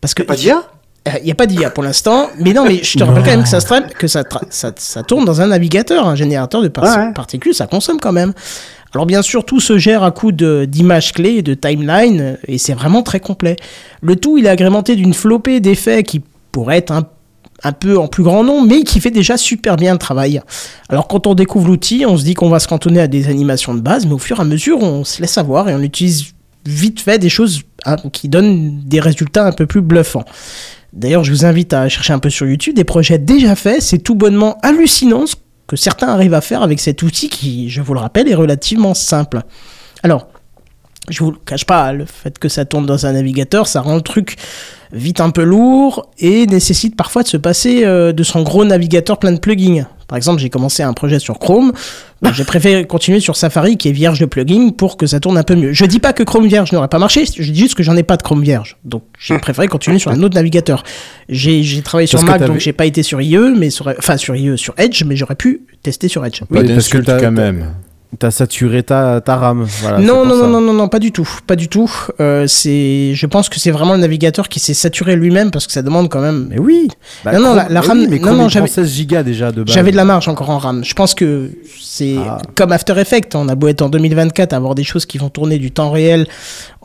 Parce 0.00 0.14
que 0.14 0.22
Pas 0.22 0.36
d'IA? 0.36 0.62
Il 1.20 1.24
n'y 1.24 1.30
a 1.30 1.34
pas 1.34 1.46
d'IA 1.46 1.70
pour 1.70 1.82
l'instant, 1.82 2.28
mais 2.38 2.52
non, 2.52 2.64
mais 2.64 2.80
je 2.82 2.98
te 2.98 3.04
rappelle 3.04 3.22
quand 3.22 3.30
même 3.30 3.42
que 3.42 3.48
ça, 3.48 3.60
se 3.60 3.66
tra- 3.66 3.88
que 3.88 4.06
ça, 4.06 4.22
tra- 4.22 4.42
ça, 4.50 4.72
ça 4.76 5.02
tourne 5.02 5.24
dans 5.24 5.40
un 5.40 5.46
navigateur, 5.48 6.06
un 6.06 6.14
générateur 6.14 6.62
de 6.62 6.68
par- 6.68 6.84
Ouais, 6.84 7.06
ouais. 7.06 7.12
particules, 7.12 7.54
ça 7.54 7.66
consomme 7.66 7.98
quand 8.00 8.12
même. 8.12 8.32
Alors 8.94 9.04
bien 9.06 9.20
sûr, 9.22 9.44
tout 9.44 9.60
se 9.60 9.76
gère 9.78 10.02
à 10.02 10.10
coup 10.10 10.32
de- 10.32 10.64
d'images 10.66 11.12
clés 11.12 11.36
et 11.38 11.42
de 11.42 11.54
timeline, 11.54 12.20
euh, 12.20 12.34
et 12.46 12.58
c'est 12.58 12.72
vraiment 12.74 13.02
très 13.02 13.20
complet. 13.20 13.56
Le 14.00 14.16
tout, 14.16 14.38
il 14.38 14.46
est 14.46 14.50
agrémenté 14.50 14.96
d'une 14.96 15.12
flopée 15.14 15.60
d'effets 15.60 16.02
qui 16.02 16.22
pourraient 16.52 16.78
être 16.78 16.90
un, 16.92 17.02
un 17.64 17.72
peu 17.72 17.98
en 17.98 18.06
plus 18.08 18.22
grand 18.22 18.44
nombre, 18.44 18.66
mais 18.66 18.82
qui 18.84 19.00
fait 19.00 19.10
déjà 19.10 19.36
super 19.36 19.76
bien 19.76 19.92
le 19.92 19.98
travail. 19.98 20.40
Alors 20.88 21.06
quand 21.08 21.26
on 21.26 21.34
découvre 21.34 21.66
l'outil, 21.68 22.04
on 22.06 22.16
se 22.16 22.24
dit 22.24 22.34
qu'on 22.34 22.48
va 22.48 22.60
se 22.60 22.68
cantonner 22.68 23.00
à 23.00 23.08
des 23.08 23.28
animations 23.28 23.74
de 23.74 23.80
base, 23.80 24.06
mais 24.06 24.12
au 24.12 24.18
fur 24.18 24.38
et 24.38 24.42
à 24.42 24.44
mesure, 24.44 24.78
on 24.82 25.04
se 25.04 25.20
laisse 25.20 25.36
avoir 25.36 25.68
et 25.68 25.74
on 25.74 25.82
utilise 25.82 26.26
vite 26.64 27.00
fait 27.00 27.18
des 27.18 27.28
choses 27.28 27.62
hein, 27.86 27.96
qui 28.12 28.28
donnent 28.28 28.80
des 28.84 29.00
résultats 29.00 29.44
un 29.46 29.52
peu 29.52 29.66
plus 29.66 29.80
bluffants. 29.80 30.24
D'ailleurs, 30.92 31.24
je 31.24 31.32
vous 31.32 31.44
invite 31.44 31.72
à 31.72 31.88
chercher 31.88 32.12
un 32.12 32.18
peu 32.18 32.30
sur 32.30 32.46
YouTube 32.46 32.74
des 32.74 32.84
projets 32.84 33.18
déjà 33.18 33.54
faits. 33.54 33.82
C'est 33.82 33.98
tout 33.98 34.14
bonnement 34.14 34.58
hallucinant 34.62 35.26
ce 35.26 35.36
que 35.66 35.76
certains 35.76 36.08
arrivent 36.08 36.34
à 36.34 36.40
faire 36.40 36.62
avec 36.62 36.80
cet 36.80 37.02
outil 37.02 37.28
qui, 37.28 37.68
je 37.68 37.82
vous 37.82 37.94
le 37.94 38.00
rappelle, 38.00 38.28
est 38.28 38.34
relativement 38.34 38.94
simple. 38.94 39.42
Alors, 40.02 40.28
je 41.08 41.22
vous 41.22 41.32
cache 41.32 41.64
pas, 41.64 41.92
le 41.92 42.04
fait 42.04 42.38
que 42.38 42.48
ça 42.48 42.64
tourne 42.64 42.86
dans 42.86 43.06
un 43.06 43.12
navigateur, 43.12 43.66
ça 43.66 43.80
rend 43.80 43.96
le 43.96 44.02
truc 44.02 44.36
vite 44.92 45.20
un 45.20 45.30
peu 45.30 45.42
lourd 45.42 46.10
et 46.18 46.46
nécessite 46.46 46.96
parfois 46.96 47.22
de 47.22 47.28
se 47.28 47.36
passer 47.36 47.84
euh, 47.84 48.12
de 48.12 48.22
son 48.22 48.42
gros 48.42 48.64
navigateur 48.64 49.18
plein 49.18 49.32
de 49.32 49.38
plugins. 49.38 49.86
Par 50.08 50.16
exemple, 50.16 50.40
j'ai 50.40 50.48
commencé 50.48 50.82
un 50.82 50.94
projet 50.94 51.18
sur 51.18 51.38
Chrome, 51.38 51.72
j'ai 52.32 52.44
préféré 52.44 52.86
continuer 52.86 53.20
sur 53.20 53.36
Safari 53.36 53.76
qui 53.76 53.88
est 53.90 53.92
vierge 53.92 54.18
de 54.18 54.24
plugins 54.26 54.70
pour 54.70 54.96
que 54.96 55.06
ça 55.06 55.20
tourne 55.20 55.36
un 55.36 55.42
peu 55.42 55.54
mieux. 55.54 55.72
Je 55.74 55.84
dis 55.84 55.98
pas 56.00 56.12
que 56.14 56.22
Chrome 56.22 56.46
vierge 56.48 56.72
n'aurait 56.72 56.88
pas 56.88 56.98
marché, 56.98 57.24
je 57.26 57.52
dis 57.52 57.58
juste 57.60 57.74
que 57.74 57.82
j'en 57.82 57.94
ai 57.96 58.02
pas 58.02 58.16
de 58.16 58.22
Chrome 58.22 58.42
vierge. 58.42 58.78
Donc 58.84 59.02
j'ai 59.20 59.38
préféré 59.38 59.68
continuer 59.68 59.98
sur 59.98 60.10
un 60.10 60.22
autre 60.22 60.34
navigateur. 60.34 60.82
J'ai 61.28 61.62
travaillé 61.82 62.06
sur 62.06 62.18
Parce 62.20 62.30
Mac, 62.40 62.48
donc 62.48 62.58
j'ai 62.58 62.72
pas 62.72 62.86
été 62.86 63.02
sur 63.02 63.20
IE, 63.20 63.36
mais 63.56 63.68
sur, 63.70 63.86
enfin 63.98 64.16
sur 64.16 64.34
IE, 64.34 64.56
sur 64.56 64.74
Edge, 64.78 65.04
mais 65.04 65.14
j'aurais 65.14 65.34
pu 65.36 65.60
tester 65.82 66.08
sur 66.08 66.24
Edge. 66.24 66.40
Pas 66.40 66.46
Oui, 66.50 66.56
parce 66.60 66.88
que 66.88 66.96
d'insulte 66.98 67.06
t'as- 67.06 67.20
quand 67.20 67.30
même. 67.32 67.66
T'as 68.18 68.30
saturé 68.30 68.82
ta, 68.82 69.20
ta 69.20 69.36
RAM. 69.36 69.66
Voilà, 69.82 69.98
non, 69.98 70.24
non, 70.24 70.34
non, 70.34 70.48
non, 70.48 70.60
non, 70.62 70.72
non, 70.72 70.88
pas 70.88 70.98
du 70.98 71.12
tout, 71.12 71.28
pas 71.46 71.56
du 71.56 71.68
tout. 71.68 71.92
Euh, 72.20 72.46
c'est, 72.46 73.12
je 73.14 73.26
pense 73.26 73.50
que 73.50 73.60
c'est 73.60 73.70
vraiment 73.70 73.92
le 73.92 74.00
navigateur 74.00 74.48
qui 74.48 74.60
s'est 74.60 74.72
saturé 74.72 75.14
lui-même 75.14 75.50
parce 75.50 75.66
que 75.66 75.72
ça 75.74 75.82
demande 75.82 76.08
quand 76.08 76.22
même. 76.22 76.46
Mais 76.48 76.58
oui. 76.58 76.88
Bah, 77.22 77.32
non, 77.34 77.40
non, 77.40 77.54
la, 77.68 77.80
RAM. 77.82 77.98
oui, 77.98 78.06
mais 78.08 78.18
non, 78.18 78.32
non, 78.34 78.48
j'avais, 78.48 78.64
prend 78.66 78.74
16 78.76 78.90
gigas 78.94 79.22
déjà 79.22 79.52
de 79.52 79.62
base. 79.62 79.74
j'avais 79.74 79.90
de 79.92 79.96
la 79.96 80.06
marge 80.06 80.26
encore 80.26 80.48
en 80.48 80.56
RAM. 80.56 80.84
Je 80.86 80.94
pense 80.94 81.12
que 81.14 81.50
c'est 81.78 82.16
Ah. 82.26 82.38
comme 82.54 82.72
After 82.72 82.98
Effects. 82.98 83.34
On 83.34 83.46
a 83.50 83.54
beau 83.54 83.68
être 83.68 83.82
en 83.82 83.90
2024, 83.90 84.54
avoir 84.54 84.74
des 84.74 84.84
choses 84.84 85.04
qui 85.04 85.18
vont 85.18 85.28
tourner 85.28 85.58
du 85.58 85.70
temps 85.70 85.90
réel 85.90 86.26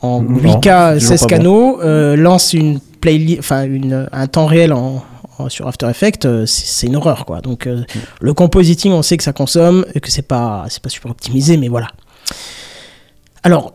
en 0.02 0.22
Non, 0.22 0.38
8K, 0.40 0.96
toujours 0.96 1.08
16 1.10 1.22
pas 1.22 1.26
bon. 1.28 1.30
canaux, 1.38 1.80
euh, 1.84 2.18
lance 2.18 2.52
une 2.54 2.82
playlist, 3.00 3.40
enfin 3.40 3.66
un 4.12 4.28
temps 4.28 4.46
réel 4.46 4.74
en- 4.74 5.02
sur 5.50 5.68
After 5.68 5.90
Effects, 5.90 6.26
euh, 6.26 6.46
c'est 6.46 6.88
une 6.88 6.96
horreur 6.96 7.26
quoi. 7.26 7.42
Donc 7.42 7.68
euh, 7.68 7.84
le 8.22 8.34
compositing, 8.34 8.92
on 8.92 9.02
sait 9.02 9.18
que 9.18 9.24
ça 9.24 9.34
consomme, 9.34 9.86
et 9.94 10.00
que 10.00 10.12
c'est 10.12 10.22
pas, 10.28 10.66
pas 10.82 10.90
super 10.90 11.12
optimisé, 11.12 11.58
mais 11.58 11.68
voilà. 11.68 11.88
Alors, 13.44 13.74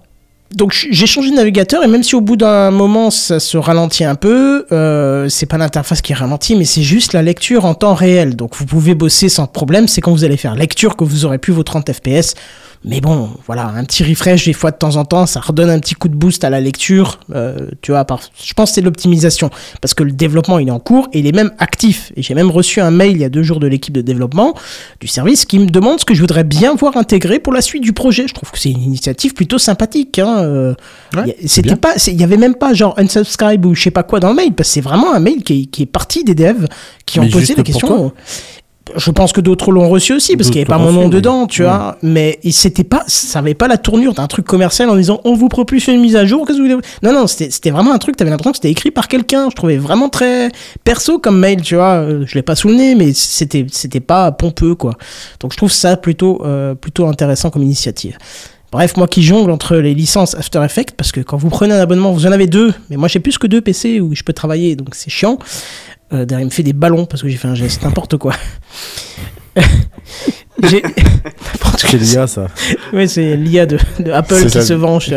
j'ai 0.70 1.06
changé 1.06 1.30
de 1.30 1.36
navigateur 1.36 1.84
et 1.84 1.88
même 1.88 2.02
si 2.02 2.14
au 2.14 2.22
bout 2.22 2.36
d'un 2.36 2.70
moment 2.70 3.10
ça 3.10 3.38
se 3.38 3.58
ralentit 3.58 4.04
un 4.04 4.14
peu, 4.14 4.66
euh, 4.72 5.28
c'est 5.28 5.44
pas 5.44 5.58
l'interface 5.58 6.00
qui 6.00 6.14
ralentit, 6.14 6.56
mais 6.56 6.64
c'est 6.64 6.82
juste 6.82 7.12
la 7.12 7.22
lecture 7.22 7.66
en 7.66 7.74
temps 7.74 7.94
réel. 7.94 8.34
Donc 8.34 8.56
vous 8.56 8.64
pouvez 8.64 8.94
bosser 8.94 9.28
sans 9.28 9.46
problème. 9.46 9.88
C'est 9.88 10.00
quand 10.00 10.12
vous 10.12 10.24
allez 10.24 10.38
faire 10.38 10.54
lecture 10.54 10.96
que 10.96 11.04
vous 11.04 11.26
aurez 11.26 11.38
plus 11.38 11.52
vos 11.52 11.64
30 11.64 11.92
FPS. 11.92 12.34
Mais 12.84 13.00
bon, 13.00 13.28
voilà, 13.46 13.66
un 13.66 13.84
petit 13.84 14.04
refresh 14.04 14.44
des 14.46 14.52
fois 14.52 14.70
de 14.70 14.76
temps 14.76 14.96
en 14.96 15.04
temps, 15.04 15.26
ça 15.26 15.40
redonne 15.40 15.68
un 15.68 15.80
petit 15.80 15.94
coup 15.94 16.08
de 16.08 16.14
boost 16.14 16.44
à 16.44 16.50
la 16.50 16.60
lecture. 16.60 17.18
Euh, 17.34 17.68
tu 17.82 17.90
vois, 17.90 18.04
par- 18.04 18.20
je 18.42 18.54
pense 18.54 18.70
que 18.70 18.76
c'est 18.76 18.80
l'optimisation 18.80 19.50
parce 19.80 19.94
que 19.94 20.04
le 20.04 20.12
développement 20.12 20.58
il 20.60 20.68
est 20.68 20.70
en 20.70 20.78
cours 20.78 21.08
et 21.12 21.18
il 21.18 21.26
est 21.26 21.32
même 21.32 21.50
actif. 21.58 22.12
Et 22.16 22.22
j'ai 22.22 22.34
même 22.34 22.50
reçu 22.50 22.80
un 22.80 22.90
mail 22.92 23.10
il 23.12 23.18
y 23.18 23.24
a 23.24 23.28
deux 23.28 23.42
jours 23.42 23.58
de 23.58 23.66
l'équipe 23.66 23.92
de 23.92 24.00
développement 24.00 24.54
du 25.00 25.08
service 25.08 25.44
qui 25.44 25.58
me 25.58 25.66
demande 25.66 25.98
ce 25.98 26.04
que 26.04 26.14
je 26.14 26.20
voudrais 26.20 26.44
bien 26.44 26.74
voir 26.76 26.96
intégré 26.96 27.40
pour 27.40 27.52
la 27.52 27.62
suite 27.62 27.82
du 27.82 27.92
projet. 27.92 28.26
Je 28.28 28.34
trouve 28.34 28.50
que 28.52 28.58
c'est 28.58 28.70
une 28.70 28.82
initiative 28.82 29.34
plutôt 29.34 29.58
sympathique. 29.58 30.18
Hein. 30.20 30.38
euh, 30.44 30.74
Ouais, 31.16 31.36
C'était 31.46 31.70
pas, 31.76 31.94
il 32.06 32.20
y 32.20 32.24
avait 32.24 32.36
même 32.36 32.54
pas 32.54 32.74
genre 32.74 32.94
unsubscribe 32.98 33.66
ou 33.66 33.74
je 33.74 33.82
sais 33.82 33.90
pas 33.90 34.02
quoi 34.04 34.20
dans 34.20 34.28
le 34.30 34.34
mail 34.36 34.52
parce 34.54 34.68
que 34.68 34.74
c'est 34.74 34.80
vraiment 34.80 35.12
un 35.12 35.20
mail 35.20 35.42
qui 35.42 35.62
est, 35.62 35.66
qui 35.66 35.82
est 35.82 35.86
parti 35.86 36.22
des 36.22 36.34
devs 36.36 36.66
qui 37.06 37.18
ont 37.18 37.22
posé 37.32 37.46
juste 37.46 37.56
la 37.58 37.64
question. 37.64 37.88
Je 38.96 39.10
pense 39.10 39.32
que 39.32 39.40
d'autres 39.40 39.70
l'ont 39.72 39.88
reçu 39.88 40.12
aussi 40.14 40.36
parce 40.36 40.48
qu'il 40.48 40.56
n'y 40.56 40.62
avait 40.62 40.68
pas 40.68 40.78
mon 40.78 40.92
nom 40.92 41.08
dedans, 41.08 41.46
tu 41.46 41.62
Ouais. 41.62 41.68
vois. 41.68 41.96
Mais 42.02 42.38
c'était 42.50 42.84
pas, 42.84 43.04
ça 43.06 43.38
avait 43.40 43.54
pas 43.54 43.68
la 43.68 43.78
tournure 43.78 44.14
d'un 44.14 44.26
truc 44.26 44.46
commercial 44.46 44.88
en 44.90 44.96
disant 44.96 45.20
on 45.24 45.34
vous 45.34 45.48
propulse 45.48 45.86
une 45.88 46.00
mise 46.00 46.16
à 46.16 46.24
jour. 46.26 46.46
Que 46.46 46.52
vous 46.52 46.80
Non, 47.02 47.12
non, 47.12 47.26
c'était 47.26 47.50
c'était 47.50 47.70
vraiment 47.70 47.92
un 47.92 47.98
truc. 47.98 48.16
T'avais 48.16 48.30
l'impression 48.30 48.52
que 48.52 48.58
c'était 48.58 48.70
écrit 48.70 48.90
par 48.90 49.08
quelqu'un. 49.08 49.48
Je 49.50 49.54
trouvais 49.56 49.76
vraiment 49.76 50.08
très 50.08 50.50
perso 50.84 51.18
comme 51.18 51.38
mail, 51.38 51.60
tu 51.62 51.74
vois. 51.76 51.94
Euh, 52.00 52.24
Je 52.26 52.34
l'ai 52.34 52.42
pas 52.42 52.54
sous 52.56 52.68
le 52.68 52.74
nez, 52.74 52.94
mais 52.94 53.12
c'était 53.14 53.66
c'était 53.70 54.00
pas 54.00 54.32
pompeux 54.32 54.74
quoi. 54.74 54.94
Donc 55.40 55.52
je 55.52 55.56
trouve 55.56 55.72
ça 55.72 55.96
plutôt 55.96 56.40
euh, 56.44 56.74
plutôt 56.74 57.06
intéressant 57.06 57.50
comme 57.50 57.62
initiative. 57.62 58.16
Bref, 58.70 58.96
moi 58.96 59.08
qui 59.08 59.22
jongle 59.22 59.50
entre 59.50 59.76
les 59.76 59.94
licences 59.94 60.34
After 60.34 60.62
Effects, 60.62 60.92
parce 60.96 61.10
que 61.10 61.20
quand 61.20 61.36
vous 61.38 61.48
prenez 61.48 61.72
un 61.74 61.80
abonnement, 61.80 62.12
vous 62.12 62.26
en 62.26 62.32
avez 62.32 62.46
deux, 62.46 62.72
mais 62.90 62.96
moi 62.96 63.08
j'ai 63.08 63.18
plus 63.18 63.38
que 63.38 63.46
deux 63.46 63.60
PC 63.62 64.00
où 64.00 64.14
je 64.14 64.22
peux 64.22 64.34
travailler, 64.34 64.76
donc 64.76 64.88
c'est 64.92 65.10
chiant. 65.10 65.38
Euh, 66.12 66.24
derrière, 66.24 66.42
il 66.42 66.46
me 66.46 66.50
fait 66.52 66.62
des 66.62 66.72
ballons 66.74 67.06
parce 67.06 67.22
que 67.22 67.28
j'ai 67.28 67.36
fait 67.36 67.48
un 67.48 67.54
geste, 67.54 67.82
n'importe 67.82 68.16
quoi. 68.18 68.34
j'ai... 70.62 70.82
n'importe. 70.82 71.80
C'est 71.86 71.96
l'IA, 71.98 72.26
ça. 72.26 72.46
Oui, 72.92 73.08
c'est 73.08 73.36
l'IA 73.36 73.66
de, 73.66 73.78
de 74.00 74.10
Apple 74.10 74.34
C'est 74.36 74.44
qui 74.46 74.50
ça. 74.52 74.62
se 74.62 74.74
venge. 74.74 75.06
tu. 75.06 75.14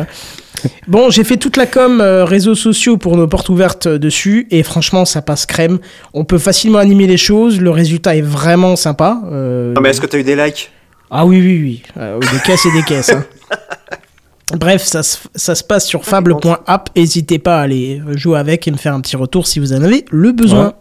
Bon, 0.88 1.10
j'ai 1.10 1.24
fait 1.24 1.38
toute 1.38 1.58
la 1.58 1.66
com 1.66 2.02
euh, 2.02 2.24
réseaux 2.24 2.56
sociaux 2.56 2.98
pour 2.98 3.18
nos 3.18 3.28
portes 3.28 3.50
ouvertes 3.50 3.88
euh, 3.88 3.98
dessus 3.98 4.48
et 4.52 4.62
franchement, 4.64 5.06
ça 5.06 5.22
passe 5.22 5.46
crème. 5.46 5.80
On 6.14 6.24
peut 6.24 6.38
facilement 6.38 6.78
animer 6.80 7.08
les 7.08 7.18
choses, 7.18 7.60
le 7.60 7.72
résultat 7.72 8.16
est 8.16 8.22
vraiment 8.22 8.76
sympa. 8.76 9.22
euh, 9.32 9.74
Non, 9.74 9.82
mais 9.82 9.90
est-ce 9.90 10.02
que 10.02 10.06
t'as 10.08 10.20
eu 10.20 10.24
des 10.24 10.36
likes? 10.36 10.70
Ah 11.12 11.26
oui, 11.26 11.40
oui, 11.42 11.62
oui. 11.62 11.84
Euh, 11.98 12.18
oui, 12.20 12.28
des 12.34 12.40
caisses 12.40 12.66
et 12.66 12.72
des 12.72 12.84
caisses. 12.84 13.10
hein. 13.12 13.24
Bref, 14.58 14.84
ça, 14.84 15.02
se- 15.04 15.18
ça 15.36 15.56
se 15.56 15.64
passe 15.64 15.88
sur 15.88 16.04
fable.app. 16.04 16.90
N'hésitez 16.96 17.40
pas 17.40 17.60
à 17.60 17.62
aller 17.62 18.02
jouer 18.16 18.38
avec 18.40 18.68
et 18.68 18.72
me 18.72 18.78
faire 18.78 18.94
un 18.94 19.00
petit 19.02 19.16
retour 19.16 19.48
si 19.48 19.60
vous 19.60 19.72
en 19.74 19.82
avez 19.82 20.04
le 20.12 20.32
besoin. 20.34 20.68
Ouais. 20.68 20.74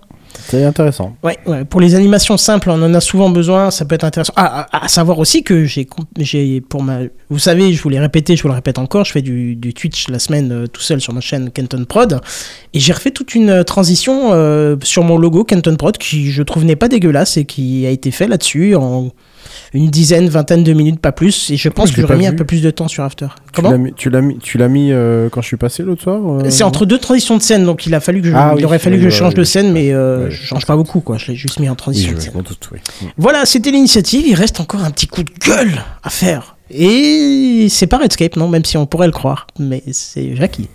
C'est 0.48 0.64
intéressant. 0.64 1.16
Ouais, 1.24 1.38
ouais, 1.46 1.64
pour 1.64 1.80
les 1.80 1.94
animations 1.96 2.36
simples, 2.36 2.70
on 2.70 2.80
en 2.82 2.94
a 2.94 3.00
souvent 3.00 3.30
besoin, 3.30 3.70
ça 3.70 3.84
peut 3.84 3.94
être 3.96 4.04
intéressant. 4.04 4.32
Ah, 4.36 4.66
à, 4.72 4.84
à 4.84 4.88
savoir 4.88 5.18
aussi 5.18 5.42
que 5.44 5.64
j'ai, 5.64 6.60
pour 6.60 6.82
ma, 6.82 7.00
vous 7.28 7.38
savez, 7.38 7.72
je 7.72 7.82
vous 7.82 7.88
l'ai 7.88 7.98
répété, 8.00 8.36
je 8.36 8.42
vous 8.42 8.48
le 8.48 8.54
répète 8.54 8.78
encore, 8.78 9.04
je 9.04 9.12
fais 9.12 9.22
du, 9.22 9.54
du 9.56 9.74
Twitch 9.74 10.08
la 10.08 10.18
semaine 10.20 10.50
euh, 10.52 10.66
tout 10.66 10.80
seul 10.80 11.00
sur 11.00 11.12
ma 11.12 11.20
chaîne 11.20 11.50
Kenton 11.50 11.84
Prod, 11.84 12.20
et 12.74 12.80
j'ai 12.80 12.92
refait 12.92 13.10
toute 13.10 13.34
une 13.34 13.50
euh, 13.50 13.62
transition 13.64 14.30
euh, 14.32 14.76
sur 14.82 15.02
mon 15.04 15.18
logo 15.18 15.44
Kenton 15.44 15.76
Prod 15.76 15.96
qui 15.98 16.30
je 16.30 16.42
trouve 16.44 16.64
n'est 16.64 16.76
pas 16.76 16.88
dégueulasse 16.88 17.36
et 17.36 17.44
qui 17.44 17.84
a 17.86 17.90
été 17.90 18.10
fait 18.12 18.26
là-dessus 18.28 18.74
en 18.76 19.10
une 19.74 19.88
dizaine, 19.88 20.28
vingtaine 20.28 20.64
de 20.64 20.72
minutes, 20.72 21.00
pas 21.00 21.12
plus, 21.12 21.50
et 21.50 21.56
je 21.56 21.68
pense 21.68 21.90
que 21.92 22.00
j'aurais 22.00 22.16
mis 22.16 22.26
un 22.26 22.34
peu 22.34 22.44
plus 22.44 22.62
de 22.62 22.70
temps 22.70 22.88
sur 22.88 23.04
After. 23.04 23.26
Tu 23.26 23.52
Comment 23.54 23.70
l'as 23.70 23.78
mis, 23.78 23.92
tu 23.94 24.10
l'as 24.10 24.20
mis, 24.20 24.38
tu 24.38 24.58
l'as 24.58 24.68
mis 24.68 24.92
euh, 24.92 25.28
quand 25.30 25.40
je 25.42 25.46
suis 25.46 25.56
passé 25.56 25.82
l'autre 25.82 26.02
soir 26.02 26.20
euh, 26.24 26.50
c'est 26.50 26.64
entre 26.64 26.86
deux 26.86 26.98
transitions 26.98 27.36
de 27.36 27.42
scène, 27.42 27.64
donc 27.64 27.86
il 27.86 27.94
a 27.94 28.00
fallu 28.00 28.20
que 28.22 28.28
je, 28.28 28.32
Ah 28.34 28.52
il 28.54 28.58
oui, 28.58 28.64
aurait 28.64 28.78
fallu 28.78 28.96
que 28.98 29.04
je 29.04 29.10
change 29.10 29.34
de 29.34 29.44
scène, 29.44 29.72
mais 29.72 29.92
euh, 29.92 30.24
Ouais, 30.24 30.30
je 30.30 30.42
change 30.44 30.66
pas 30.66 30.76
beaucoup, 30.76 31.00
quoi. 31.00 31.16
Je 31.18 31.28
l'ai 31.28 31.36
juste 31.36 31.58
mis 31.60 31.68
en 31.68 31.74
transition 31.74 32.10
je 32.10 32.16
de 32.16 32.20
scène. 32.20 32.32
m'en 32.34 32.42
doute, 32.42 32.68
oui. 32.72 32.78
Voilà, 33.16 33.46
c'était 33.46 33.70
l'initiative. 33.70 34.24
Il 34.26 34.34
reste 34.34 34.60
encore 34.60 34.82
un 34.84 34.90
petit 34.90 35.06
coup 35.06 35.22
de 35.22 35.30
gueule 35.46 35.82
à 36.02 36.10
faire. 36.10 36.56
Et 36.70 37.66
c'est 37.70 37.86
pas 37.86 37.98
Redscape, 37.98 38.36
non, 38.36 38.48
même 38.48 38.64
si 38.64 38.76
on 38.76 38.86
pourrait 38.86 39.06
le 39.06 39.12
croire. 39.12 39.46
Mais 39.58 39.82
c'est 39.92 40.36
Jackie. 40.36 40.68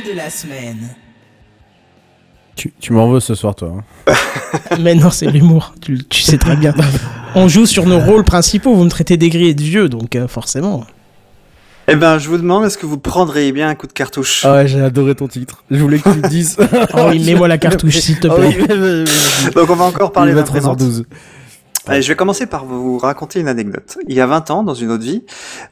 Gueule 0.00 0.12
de 0.12 0.16
la 0.16 0.30
semaine. 0.30 0.88
Tu, 2.56 2.72
tu 2.80 2.92
m'en 2.92 3.08
veux 3.10 3.20
ce 3.20 3.34
soir, 3.34 3.54
toi. 3.54 3.72
hein. 4.08 4.14
mais 4.80 4.94
non, 4.94 5.10
c'est 5.10 5.26
l'humour. 5.30 5.74
Tu, 5.80 5.92
le- 5.94 6.02
tu 6.02 6.22
sais 6.22 6.38
très 6.38 6.56
bien. 6.56 6.74
On 7.34 7.46
joue 7.48 7.66
sur 7.66 7.86
nos 7.86 8.00
rôles 8.00 8.24
principaux. 8.24 8.74
Vous 8.74 8.84
me 8.84 8.90
traitez 8.90 9.16
d'aigri 9.16 9.48
et 9.48 9.54
de 9.54 9.62
vieux, 9.62 9.88
donc 9.88 10.16
euh, 10.16 10.26
forcément. 10.26 10.84
Eh 11.90 11.94
ben, 11.96 12.18
je 12.18 12.28
vous 12.28 12.36
demande, 12.36 12.64
est-ce 12.66 12.76
que 12.76 12.84
vous 12.84 12.98
prendriez 12.98 13.50
bien 13.52 13.68
un 13.68 13.74
coup 13.74 13.86
de 13.86 13.92
cartouche? 13.92 14.44
Ah 14.44 14.54
ouais, 14.54 14.68
j'ai 14.68 14.80
adoré 14.80 15.14
ton 15.14 15.26
titre. 15.28 15.62
Je 15.70 15.78
voulais 15.80 15.98
que 15.98 16.10
tu 16.10 16.20
le 16.20 16.28
dises. 16.28 16.56
Oh 16.94 17.06
oui, 17.10 17.24
mets-moi 17.24 17.48
la 17.48 17.58
cartouche, 17.58 17.98
s'il 17.98 18.18
te 18.20 18.26
Ah 18.30 18.34
plaît. 18.34 18.56
oui, 18.58 18.66
mais- 18.68 18.74
mais- 18.76 19.04
mais- 19.44 19.50
Donc, 19.52 19.70
on 19.70 19.74
va 19.76 19.84
encore 19.84 20.12
parler 20.12 20.32
Il 20.32 20.34
va 20.34 20.42
d'imprimante. 20.42 20.80
3h12. 20.82 21.04
Allez, 21.88 22.02
je 22.02 22.08
vais 22.08 22.16
commencer 22.16 22.46
par 22.46 22.64
vous 22.64 22.98
raconter 22.98 23.40
une 23.40 23.48
anecdote. 23.48 23.96
Il 24.06 24.14
y 24.14 24.20
a 24.20 24.26
20 24.26 24.50
ans, 24.50 24.62
dans 24.62 24.74
une 24.74 24.90
autre 24.90 25.02
vie, 25.04 25.24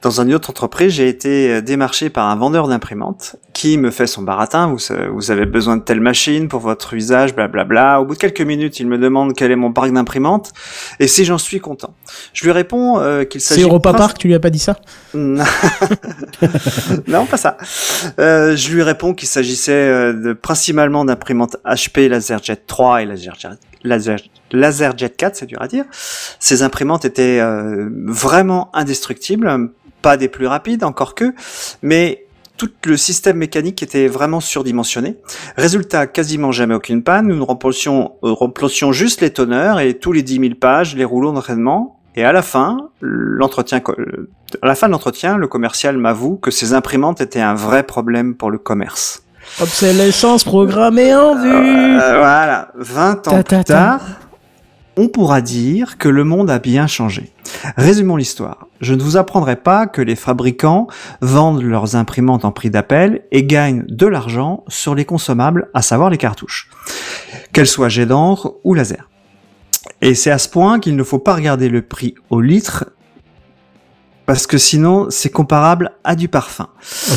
dans 0.03 0.21
une 0.21 0.33
autre 0.35 0.49
entreprise, 0.51 0.93
j'ai 0.93 1.09
été 1.09 1.53
euh, 1.53 1.61
démarché 1.61 2.09
par 2.11 2.29
un 2.29 2.37
vendeur 2.37 2.69
d'imprimantes 2.69 3.37
qui 3.53 3.77
me 3.77 3.91
fait 3.91 4.07
son 4.07 4.23
baratin. 4.23 4.75
Vous, 5.13 5.31
avez 5.31 5.47
besoin 5.47 5.77
de 5.77 5.83
telle 5.83 6.01
machine 6.01 6.49
pour 6.49 6.61
votre 6.61 6.95
usage, 6.95 7.35
blablabla. 7.35 8.01
Au 8.01 8.05
bout 8.07 8.15
de 8.15 8.19
quelques 8.19 8.41
minutes, 8.41 8.81
il 8.81 8.87
me 8.87 8.99
demande 8.99 9.35
quel 9.35 9.51
est 9.51 9.57
mon 9.57 9.73
parc 9.73 9.93
d'imprimantes 9.93 10.53
et 11.01 11.09
si 11.09 11.25
j'en 11.25 11.39
suis 11.39 11.61
content. 11.61 11.95
Je 12.33 12.45
lui 12.45 12.53
réponds 12.53 12.99
euh, 12.99 13.25
qu'il 13.25 13.41
C'est 13.41 13.55
s'agit... 13.55 13.63
Europa 13.65 13.91
princi- 13.93 13.97
Park, 13.97 14.19
tu 14.19 14.29
lui 14.29 14.35
as 14.35 14.41
pas 14.41 14.51
dit 14.51 14.59
ça? 14.59 14.79
Non, 17.09 17.27
pas 17.27 17.37
ça. 17.37 17.57
Euh, 18.19 18.57
je 18.57 18.73
lui 18.73 18.83
réponds 18.83 19.15
qu'il 19.15 19.29
s'agissait 19.29 20.13
de, 20.13 20.33
principalement 20.33 21.05
d'imprimantes 21.05 21.57
HP 21.65 22.09
LaserJet 22.09 22.57
3 22.67 23.03
et 23.03 23.07
LaserJet, 23.07 23.49
Laser, 23.85 24.19
LaserJet 24.57 25.11
4, 25.11 25.37
c'est 25.37 25.47
dur 25.47 25.61
à 25.61 25.69
dire. 25.69 25.85
Ces 26.41 26.63
imprimantes 26.63 27.05
étaient 27.05 27.41
euh, 27.41 27.89
vraiment 28.07 28.71
indestructibles, 28.75 29.71
pas 30.03 30.17
des 30.17 30.29
plus 30.29 30.47
rapides, 30.47 30.85
encore 30.85 31.15
que, 31.15 31.35
mais 31.83 32.27
tout 32.57 32.71
le 32.87 32.97
système 32.97 33.37
mécanique 33.37 33.83
était 33.83 34.09
vraiment 34.09 34.41
surdimensionné. 34.41 35.17
Résultat, 35.57 36.07
quasiment 36.07 36.53
jamais 36.53 36.75
aucune 36.75 37.03
panne. 37.03 37.29
Nous 37.29 37.45
remplacions, 37.45 38.13
euh, 38.25 38.33
remplacions 38.33 38.93
juste 38.93 39.21
les 39.21 39.31
tonneurs 39.31 39.81
et 39.81 39.95
tous 39.95 40.13
les 40.13 40.23
10 40.23 40.41
000 40.41 40.55
pages, 40.55 40.97
les 40.97 41.05
rouleaux 41.05 41.33
d'entraînement. 41.33 42.01
Et 42.15 42.25
à 42.25 42.33
la 42.33 42.41
fin, 42.41 42.89
l'entretien, 43.03 43.83
euh, 43.99 44.31
à 44.63 44.67
la 44.67 44.75
fin 44.75 44.87
de 44.87 44.93
l'entretien, 44.93 45.37
le 45.37 45.49
commercial 45.49 45.99
m'avoue 45.99 46.37
que 46.37 46.51
ces 46.51 46.73
imprimantes 46.73 47.21
étaient 47.21 47.43
un 47.43 47.55
vrai 47.55 47.83
problème 47.83 48.35
pour 48.35 48.51
le 48.51 48.57
commerce. 48.59 49.23
Obsolescence 49.61 50.43
programmée 50.43 51.15
en 51.15 51.35
vue. 51.35 51.51
Euh, 52.01 52.19
voilà, 52.19 52.73
20 52.77 53.29
ans 53.29 53.31
Ta, 53.31 53.43
ta, 53.43 53.57
plus 53.57 53.65
ta. 53.65 53.75
tard, 53.75 54.01
on 54.97 55.09
pourra 55.09 55.41
dire 55.41 55.99
que 55.99 56.09
le 56.09 56.25
monde 56.25 56.51
a 56.51 56.59
bien 56.59 56.87
changé. 56.87 57.33
Résumons 57.77 58.17
l'histoire. 58.17 58.67
Je 58.81 58.95
ne 58.95 59.03
vous 59.03 59.17
apprendrai 59.17 59.57
pas 59.57 59.87
que 59.87 60.03
les 60.03 60.17
fabricants 60.17 60.87
vendent 61.21 61.63
leurs 61.63 61.97
imprimantes 61.97 62.45
en 62.45 62.53
prix 62.53 62.71
d'appel 62.71 63.23
et 63.31 63.45
gagnent 63.45 63.85
de 63.89 64.07
l'argent 64.07 64.65
sur 64.69 64.95
les 64.95 65.05
consommables, 65.05 65.71
à 65.75 65.83
savoir 65.83 66.11
les 66.11 66.19
cartouches, 66.19 66.71
qu'elles 67.53 67.67
soient 67.67 67.89
jet 67.89 68.07
d'encre 68.07 68.55
ou 68.65 68.75
laser. 68.75 69.09
Et 70.03 70.15
c'est 70.15 70.31
à 70.31 70.39
ce 70.39 70.49
point 70.49 70.81
qu'il 70.81 70.97
ne 70.97 71.03
faut 71.03 71.19
pas 71.19 71.35
regarder 71.35 71.69
le 71.69 71.83
prix 71.83 72.15
au 72.31 72.41
litre, 72.41 72.87
parce 74.27 74.47
que 74.47 74.59
sinon 74.59 75.07
c'est 75.11 75.31
comparable 75.31 75.93
à 76.05 76.15
du 76.17 76.29
parfum. 76.29 76.69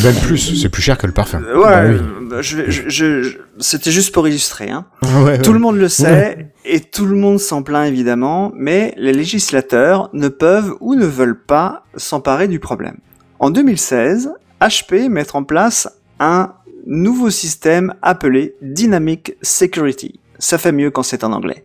Même 0.04 0.16
plus, 0.16 0.38
c'est 0.62 0.70
plus 0.70 0.82
cher 0.82 0.98
que 0.98 1.08
le 1.08 1.14
parfum. 1.14 1.42
Euh, 1.44 1.58
ouais, 1.58 1.64
Bah 1.64 1.84
oui. 1.86 2.36
euh, 2.38 2.42
je, 2.42 2.70
je- 2.70 2.90
je- 2.90 3.22
je- 3.24 3.38
c'était 3.60 3.92
juste 3.92 4.14
pour 4.14 4.28
illustrer. 4.28 4.70
Hein. 4.70 4.86
Ouais, 5.24 5.40
Tout 5.40 5.50
ouais. 5.50 5.54
le 5.54 5.60
monde 5.60 5.78
le 5.78 5.88
sait 5.90 6.52
et 6.66 6.80
tout 6.80 7.06
le 7.06 7.16
monde 7.16 7.40
s'en 7.40 7.64
plaint 7.64 7.88
évidemment, 7.88 8.52
mais 8.56 8.94
les 8.98 9.12
législateurs 9.14 10.10
ne 10.14 10.28
peuvent 10.28 10.76
ou 10.80 10.96
ne 10.96 11.06
veulent 11.06 11.42
pas 11.44 11.84
s'emparer 11.96 12.48
du 12.48 12.60
problème. 12.60 12.98
En 13.40 13.50
2016, 13.50 14.32
HP 14.62 15.10
met 15.10 15.36
en 15.36 15.44
place 15.44 15.88
un 16.20 16.54
nouveau 16.86 17.30
système 17.30 17.94
appelé 18.02 18.56
Dynamic 18.62 19.36
Security. 19.42 20.20
Ça 20.38 20.58
fait 20.58 20.72
mieux 20.72 20.90
quand 20.92 21.04
c'est 21.04 21.24
en 21.24 21.34
anglais. 21.34 21.64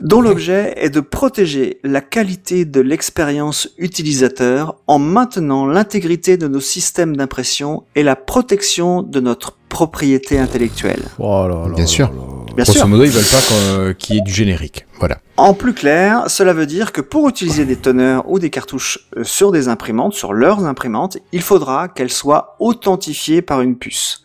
Dont 0.00 0.20
l'objet 0.20 0.74
est 0.76 0.90
de 0.90 1.00
protéger 1.00 1.80
la 1.82 2.00
qualité 2.00 2.64
de 2.64 2.80
l'expérience 2.80 3.68
utilisateur 3.78 4.76
en 4.86 4.98
maintenant 4.98 5.66
l'intégrité 5.66 6.36
de 6.36 6.48
nos 6.48 6.60
systèmes 6.60 7.16
d'impression 7.16 7.84
et 7.94 8.02
la 8.02 8.16
protection 8.16 9.02
de 9.02 9.20
notre 9.20 9.56
propriété 9.68 10.38
intellectuelle. 10.38 11.02
Oh 11.18 11.46
là 11.48 11.68
là 11.68 11.74
Bien 11.74 11.84
là 11.84 11.86
sûr. 11.86 12.10
Bien 12.56 12.64
Grosso 12.64 12.78
sûr. 12.78 12.88
modo, 12.88 13.04
ils 13.04 13.10
veulent 13.10 13.22
pas 13.22 13.54
euh, 13.54 13.92
qu'il 13.92 14.16
y 14.16 14.18
ait 14.18 14.22
du 14.22 14.32
générique. 14.32 14.86
Voilà. 14.98 15.18
En 15.36 15.52
plus 15.52 15.74
clair, 15.74 16.24
cela 16.28 16.54
veut 16.54 16.64
dire 16.64 16.92
que 16.92 17.02
pour 17.02 17.28
utiliser 17.28 17.66
des 17.66 17.76
teneurs 17.76 18.26
ou 18.30 18.38
des 18.38 18.48
cartouches 18.48 19.10
euh, 19.14 19.24
sur 19.24 19.52
des 19.52 19.68
imprimantes, 19.68 20.14
sur 20.14 20.32
leurs 20.32 20.64
imprimantes, 20.64 21.18
il 21.32 21.42
faudra 21.42 21.88
qu'elles 21.88 22.10
soient 22.10 22.56
authentifiées 22.58 23.42
par 23.42 23.60
une 23.60 23.76
puce. 23.76 24.22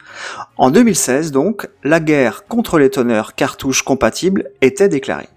En 0.56 0.72
2016 0.72 1.32
donc, 1.32 1.68
la 1.84 2.00
guerre 2.00 2.46
contre 2.48 2.80
les 2.80 2.90
teneurs 2.90 3.36
cartouches 3.36 3.84
compatibles 3.84 4.50
était 4.62 4.88
déclarée. 4.88 5.28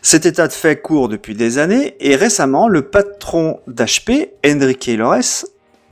Cet 0.00 0.24
état 0.24 0.48
de 0.48 0.52
fait 0.52 0.80
court 0.80 1.08
depuis 1.08 1.34
des 1.34 1.58
années 1.58 1.96
et 2.00 2.16
récemment, 2.16 2.66
le 2.66 2.82
patron 2.82 3.60
d'HP, 3.68 4.30
Enrique 4.46 4.86
Lores, 4.96 5.44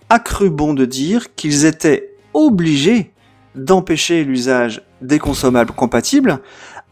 a 0.08 0.18
cru 0.18 0.48
bon 0.48 0.72
de 0.72 0.86
dire 0.86 1.34
qu'ils 1.34 1.66
étaient 1.66 2.14
obligés 2.32 3.12
d'empêcher 3.54 4.24
l'usage 4.24 4.82
des 5.02 5.18
consommables 5.18 5.72
compatibles 5.72 6.40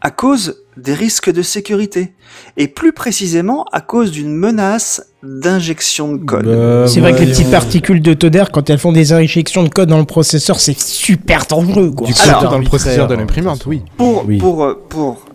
à 0.01 0.11
cause 0.11 0.63
des 0.77 0.93
risques 0.93 1.29
de 1.29 1.41
sécurité 1.41 2.13
et 2.55 2.69
plus 2.69 2.93
précisément 2.93 3.65
à 3.73 3.81
cause 3.81 4.11
d'une 4.11 4.33
menace 4.33 5.11
d'injection 5.23 6.13
de 6.13 6.23
code. 6.23 6.45
Bah, 6.45 6.87
C'est 6.87 7.01
vrai 7.01 7.13
que 7.13 7.19
les 7.19 7.27
petites 7.27 7.51
particules 7.51 8.01
de 8.01 8.13
tonnerre, 8.13 8.49
quand 8.51 8.69
elles 8.69 8.79
font 8.79 8.93
des 8.93 9.11
injections 9.11 9.63
de 9.63 9.67
code 9.69 9.89
dans 9.89 9.97
le 9.97 10.05
processeur, 10.05 10.59
c'est 10.59 10.79
super 10.79 11.45
dangereux. 11.47 11.91
Quoi. 11.91 12.07
Du 12.07 12.13
coup, 12.13 12.19
Alors, 12.23 12.49
dans 12.49 12.57
le 12.57 12.63
processeur 12.63 13.07
de 13.07 13.15
l'imprimante, 13.15 13.65
oui. 13.65 13.83
Pour, 13.97 14.23
Oui. 14.25 14.37
pour, 14.37 14.63
euh, 14.63 14.81
pour 14.87 15.25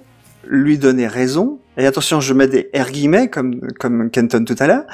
lui 0.49 0.79
donner 0.79 1.07
raison, 1.07 1.59
et 1.77 1.85
attention, 1.87 2.21
je 2.21 2.33
mets 2.33 2.49
des 2.49 2.71
R 2.75 2.91
guillemets 2.91 3.29
comme, 3.29 3.61
comme 3.79 4.11
Kenton 4.11 4.45
tout 4.45 4.57
à 4.59 4.67
l'heure, 4.67 4.85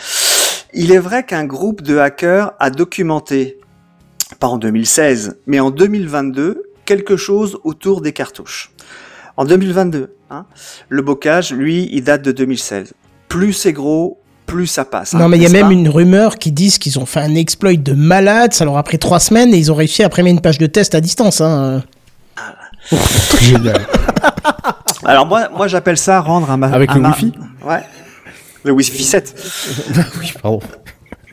il 0.74 0.90
est 0.90 0.98
vrai 0.98 1.24
qu'un 1.24 1.44
groupe 1.44 1.82
de 1.82 1.98
hackers 1.98 2.52
a 2.58 2.70
documenté, 2.70 3.58
pas 4.40 4.48
en 4.48 4.58
2016, 4.58 5.38
mais 5.46 5.60
en 5.60 5.70
2022, 5.70 6.62
quelque 6.90 7.16
chose 7.16 7.56
autour 7.62 8.00
des 8.00 8.12
cartouches. 8.12 8.72
En 9.36 9.44
2022, 9.44 10.12
hein, 10.28 10.44
le 10.88 11.02
bocage, 11.02 11.52
lui, 11.52 11.88
il 11.92 12.02
date 12.02 12.22
de 12.22 12.32
2016. 12.32 12.94
Plus 13.28 13.52
c'est 13.52 13.72
gros, 13.72 14.20
plus 14.44 14.66
ça 14.66 14.84
passe. 14.84 15.12
Non, 15.12 15.26
hein, 15.26 15.28
mais 15.28 15.36
il 15.36 15.44
y 15.44 15.46
a 15.46 15.50
même 15.50 15.70
une 15.70 15.88
rumeur 15.88 16.34
qui 16.34 16.50
disent 16.50 16.78
qu'ils 16.78 16.98
ont 16.98 17.06
fait 17.06 17.20
un 17.20 17.36
exploit 17.36 17.74
de 17.74 17.92
malade. 17.92 18.52
Ça 18.54 18.64
leur 18.64 18.76
a 18.76 18.82
pris 18.82 18.98
trois 18.98 19.20
semaines 19.20 19.54
et 19.54 19.56
ils 19.56 19.70
ont 19.70 19.76
réussi 19.76 20.02
à 20.02 20.06
imprimer 20.06 20.30
une 20.30 20.40
page 20.40 20.58
de 20.58 20.66
test 20.66 20.96
à 20.96 21.00
distance. 21.00 21.40
Hein. 21.40 21.84
Génial. 23.40 23.86
Alors 25.04 25.26
moi, 25.26 25.48
moi 25.54 25.68
j'appelle 25.68 25.96
ça 25.96 26.20
rendre 26.20 26.50
un 26.50 26.56
ma- 26.56 26.72
Avec 26.72 26.90
un 26.90 26.98
le 26.98 27.06
Wi-Fi 27.06 27.32
Ouais. 27.64 27.84
Le 28.64 28.72
Wi-Fi 28.72 29.04
7. 29.04 29.94
oui, 30.20 30.32
pardon. 30.42 30.58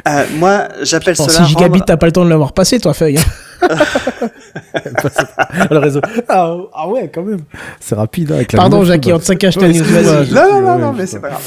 Euh, 0.08 0.24
moi, 0.36 0.68
j'appelle 0.84 1.16
cela 1.16 1.30
6 1.30 1.46
gigabits, 1.46 1.80
rendre... 1.80 1.86
t'as 1.86 1.98
pas 1.98 2.06
le 2.06 2.12
temps 2.12 2.26
de 2.26 2.30
l'avoir 2.30 2.54
passé, 2.54 2.80
toi, 2.80 2.94
feuille. 2.94 3.18
Le 5.72 5.78
réseau. 5.78 6.02
Ah, 6.28 6.56
ah 6.74 6.88
ouais, 6.90 7.10
quand 7.14 7.24
même. 7.24 7.42
C'est 7.80 7.96
rapide 7.96 8.32
hein, 8.32 8.36
avec 8.36 8.54
la 8.54 8.58
Pardon, 8.58 8.84
Jackie, 8.84 9.14
on 9.14 9.20
te 9.20 9.34
cache 9.34 9.58
ta 9.58 9.68
news, 9.68 9.84
Non, 10.32 10.32
non, 10.32 10.62
non, 10.62 10.80
non, 10.80 10.94
mais 10.94 11.06
c'est 11.06 11.20
pas. 11.20 11.30
grave. 11.30 11.44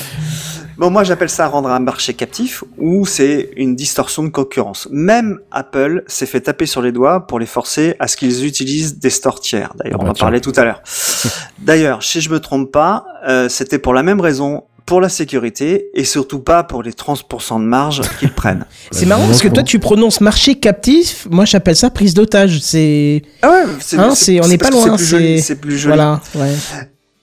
Bon, 0.76 0.88
moi, 0.88 1.04
j'appelle 1.04 1.28
ça 1.28 1.46
rendre 1.46 1.68
un 1.68 1.78
marché 1.78 2.14
captif 2.14 2.64
ou 2.78 3.04
c'est 3.04 3.50
une 3.56 3.76
distorsion 3.76 4.22
de 4.22 4.30
concurrence. 4.30 4.88
Même 4.90 5.38
Apple 5.50 6.04
s'est 6.06 6.24
fait 6.24 6.40
taper 6.40 6.64
sur 6.64 6.80
les 6.80 6.90
doigts 6.90 7.26
pour 7.26 7.38
les 7.38 7.44
forcer 7.44 7.96
à 7.98 8.08
ce 8.08 8.16
qu'ils 8.16 8.46
utilisent 8.46 8.98
des 8.98 9.10
stores 9.10 9.40
tiers. 9.40 9.74
D'ailleurs, 9.76 9.98
Ah 10.00 10.04
on 10.04 10.06
bah 10.06 10.10
en 10.12 10.14
parlait 10.14 10.40
tout 10.40 10.54
à 10.56 10.64
l'heure. 10.64 10.80
D'ailleurs, 11.58 12.02
si 12.02 12.22
je 12.22 12.30
me 12.30 12.40
trompe 12.40 12.72
pas, 12.72 13.04
euh, 13.28 13.50
c'était 13.50 13.78
pour 13.78 13.92
la 13.92 14.02
même 14.02 14.22
raison, 14.22 14.64
pour 14.90 15.00
la 15.00 15.08
sécurité 15.08 15.86
et 15.94 16.02
surtout 16.02 16.40
pas 16.40 16.64
pour 16.64 16.82
les 16.82 16.90
30% 16.90 17.60
de 17.60 17.64
marge 17.64 18.00
qu'ils 18.18 18.32
prennent. 18.32 18.66
C'est 18.90 19.06
marrant 19.06 19.24
parce 19.24 19.40
que 19.40 19.46
toi, 19.46 19.62
tu 19.62 19.78
prononces 19.78 20.20
marché 20.20 20.56
captif. 20.56 21.28
Moi, 21.30 21.44
j'appelle 21.44 21.76
ça 21.76 21.90
prise 21.90 22.12
d'otage. 22.12 22.58
C'est. 22.60 23.22
Ah 23.42 23.50
ouais, 23.50 23.62
c'est, 23.80 23.96
Hein, 23.98 24.16
c'est- 24.16 24.44
on 24.44 24.48
n'est 24.48 24.58
pas 24.58 24.70
loin. 24.70 24.98
C'est 24.98 25.54
plus 25.54 25.68
plus 25.68 25.78
joli. 25.78 25.94
Voilà. 25.94 26.20
Ouais. 26.34 26.52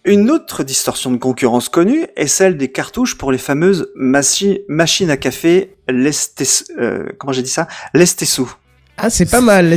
Une 0.06 0.31
autre 0.31 0.64
distorsion 0.64 1.11
de 1.11 1.18
concurrence 1.18 1.68
connue 1.68 2.07
est 2.15 2.27
celle 2.27 2.56
des 2.56 2.69
cartouches 2.72 3.18
pour 3.18 3.34
les 3.34 3.38
fameuses 3.38 3.89
machi- 3.98 4.61
machines 4.69 5.10
à 5.10 5.18
café 5.18 5.76
Lestes, 5.89 6.72
euh, 6.80 7.03
comment 7.18 7.34
j'ai 7.34 7.41
dit 7.41 7.49
ça? 7.49 7.68
Lestesu. 7.94 8.44
Ah, 8.98 9.10
c'est 9.11 9.30
pas 9.30 9.41
mal. 9.41 9.65
Pas 9.65 9.69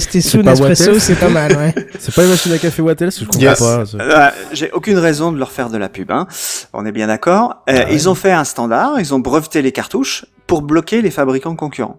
Nespresso, 0.42 0.98
c'est 0.98 1.14
pas 1.14 1.28
mal. 1.28 1.54
Ouais. 1.56 1.74
C'est 1.98 2.14
pas 2.14 2.24
une 2.24 2.30
machine 2.30 2.52
à 2.52 2.58
café 2.58 2.80
Wattel, 2.80 3.08
parce 3.08 3.18
que 3.18 3.24
je 3.24 3.30
comprends 3.30 3.40
Yes. 3.42 3.58
pas. 3.58 3.84
Euh, 4.00 4.30
j'ai 4.52 4.70
aucune 4.72 4.96
raison 4.98 5.30
de 5.32 5.38
leur 5.38 5.52
faire 5.52 5.68
de 5.68 5.76
la 5.76 5.90
pub. 5.90 6.10
Hein. 6.10 6.26
On 6.72 6.86
est 6.86 6.92
bien 6.92 7.06
d'accord. 7.08 7.62
Euh, 7.68 7.84
Ils 7.90 8.08
ont 8.08 8.14
fait 8.14 8.32
un 8.32 8.44
standard, 8.44 8.98
ils 8.98 9.12
ont 9.12 9.18
breveté 9.18 9.60
les 9.60 9.72
cartouches 9.72 10.24
pour 10.46 10.62
bloquer 10.62 11.02
les 11.02 11.10
fabricants 11.10 11.54
concurrents. 11.54 11.98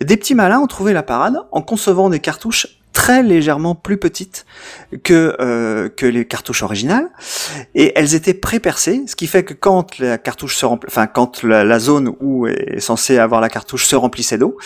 Des 0.00 0.16
petits 0.16 0.34
malins 0.36 0.60
ont 0.60 0.66
trouvé 0.68 0.92
la 0.92 1.02
parade 1.02 1.36
en 1.50 1.60
concevant 1.62 2.08
des 2.08 2.20
cartouches 2.20 2.68
très 2.92 3.22
légèrement 3.22 3.74
plus 3.74 3.96
petites 3.96 4.46
que 5.02 5.36
euh, 5.40 5.88
que 5.88 6.06
les 6.06 6.24
cartouches 6.26 6.62
originales 6.62 7.08
et 7.74 7.92
elles 7.96 8.14
étaient 8.14 8.34
pré-percées, 8.34 9.02
ce 9.06 9.16
qui 9.16 9.26
fait 9.26 9.44
que 9.44 9.54
quand 9.54 9.98
la 9.98 10.18
cartouche 10.18 10.56
se 10.56 10.66
enfin 10.66 11.06
quand 11.06 11.42
la, 11.42 11.64
la 11.64 11.78
zone 11.78 12.14
où 12.20 12.46
est 12.46 12.80
censée 12.80 13.18
avoir 13.18 13.40
la 13.40 13.48
cartouche 13.48 13.86
se 13.86 13.96
remplissait 13.96 14.38
d'eau 14.38 14.56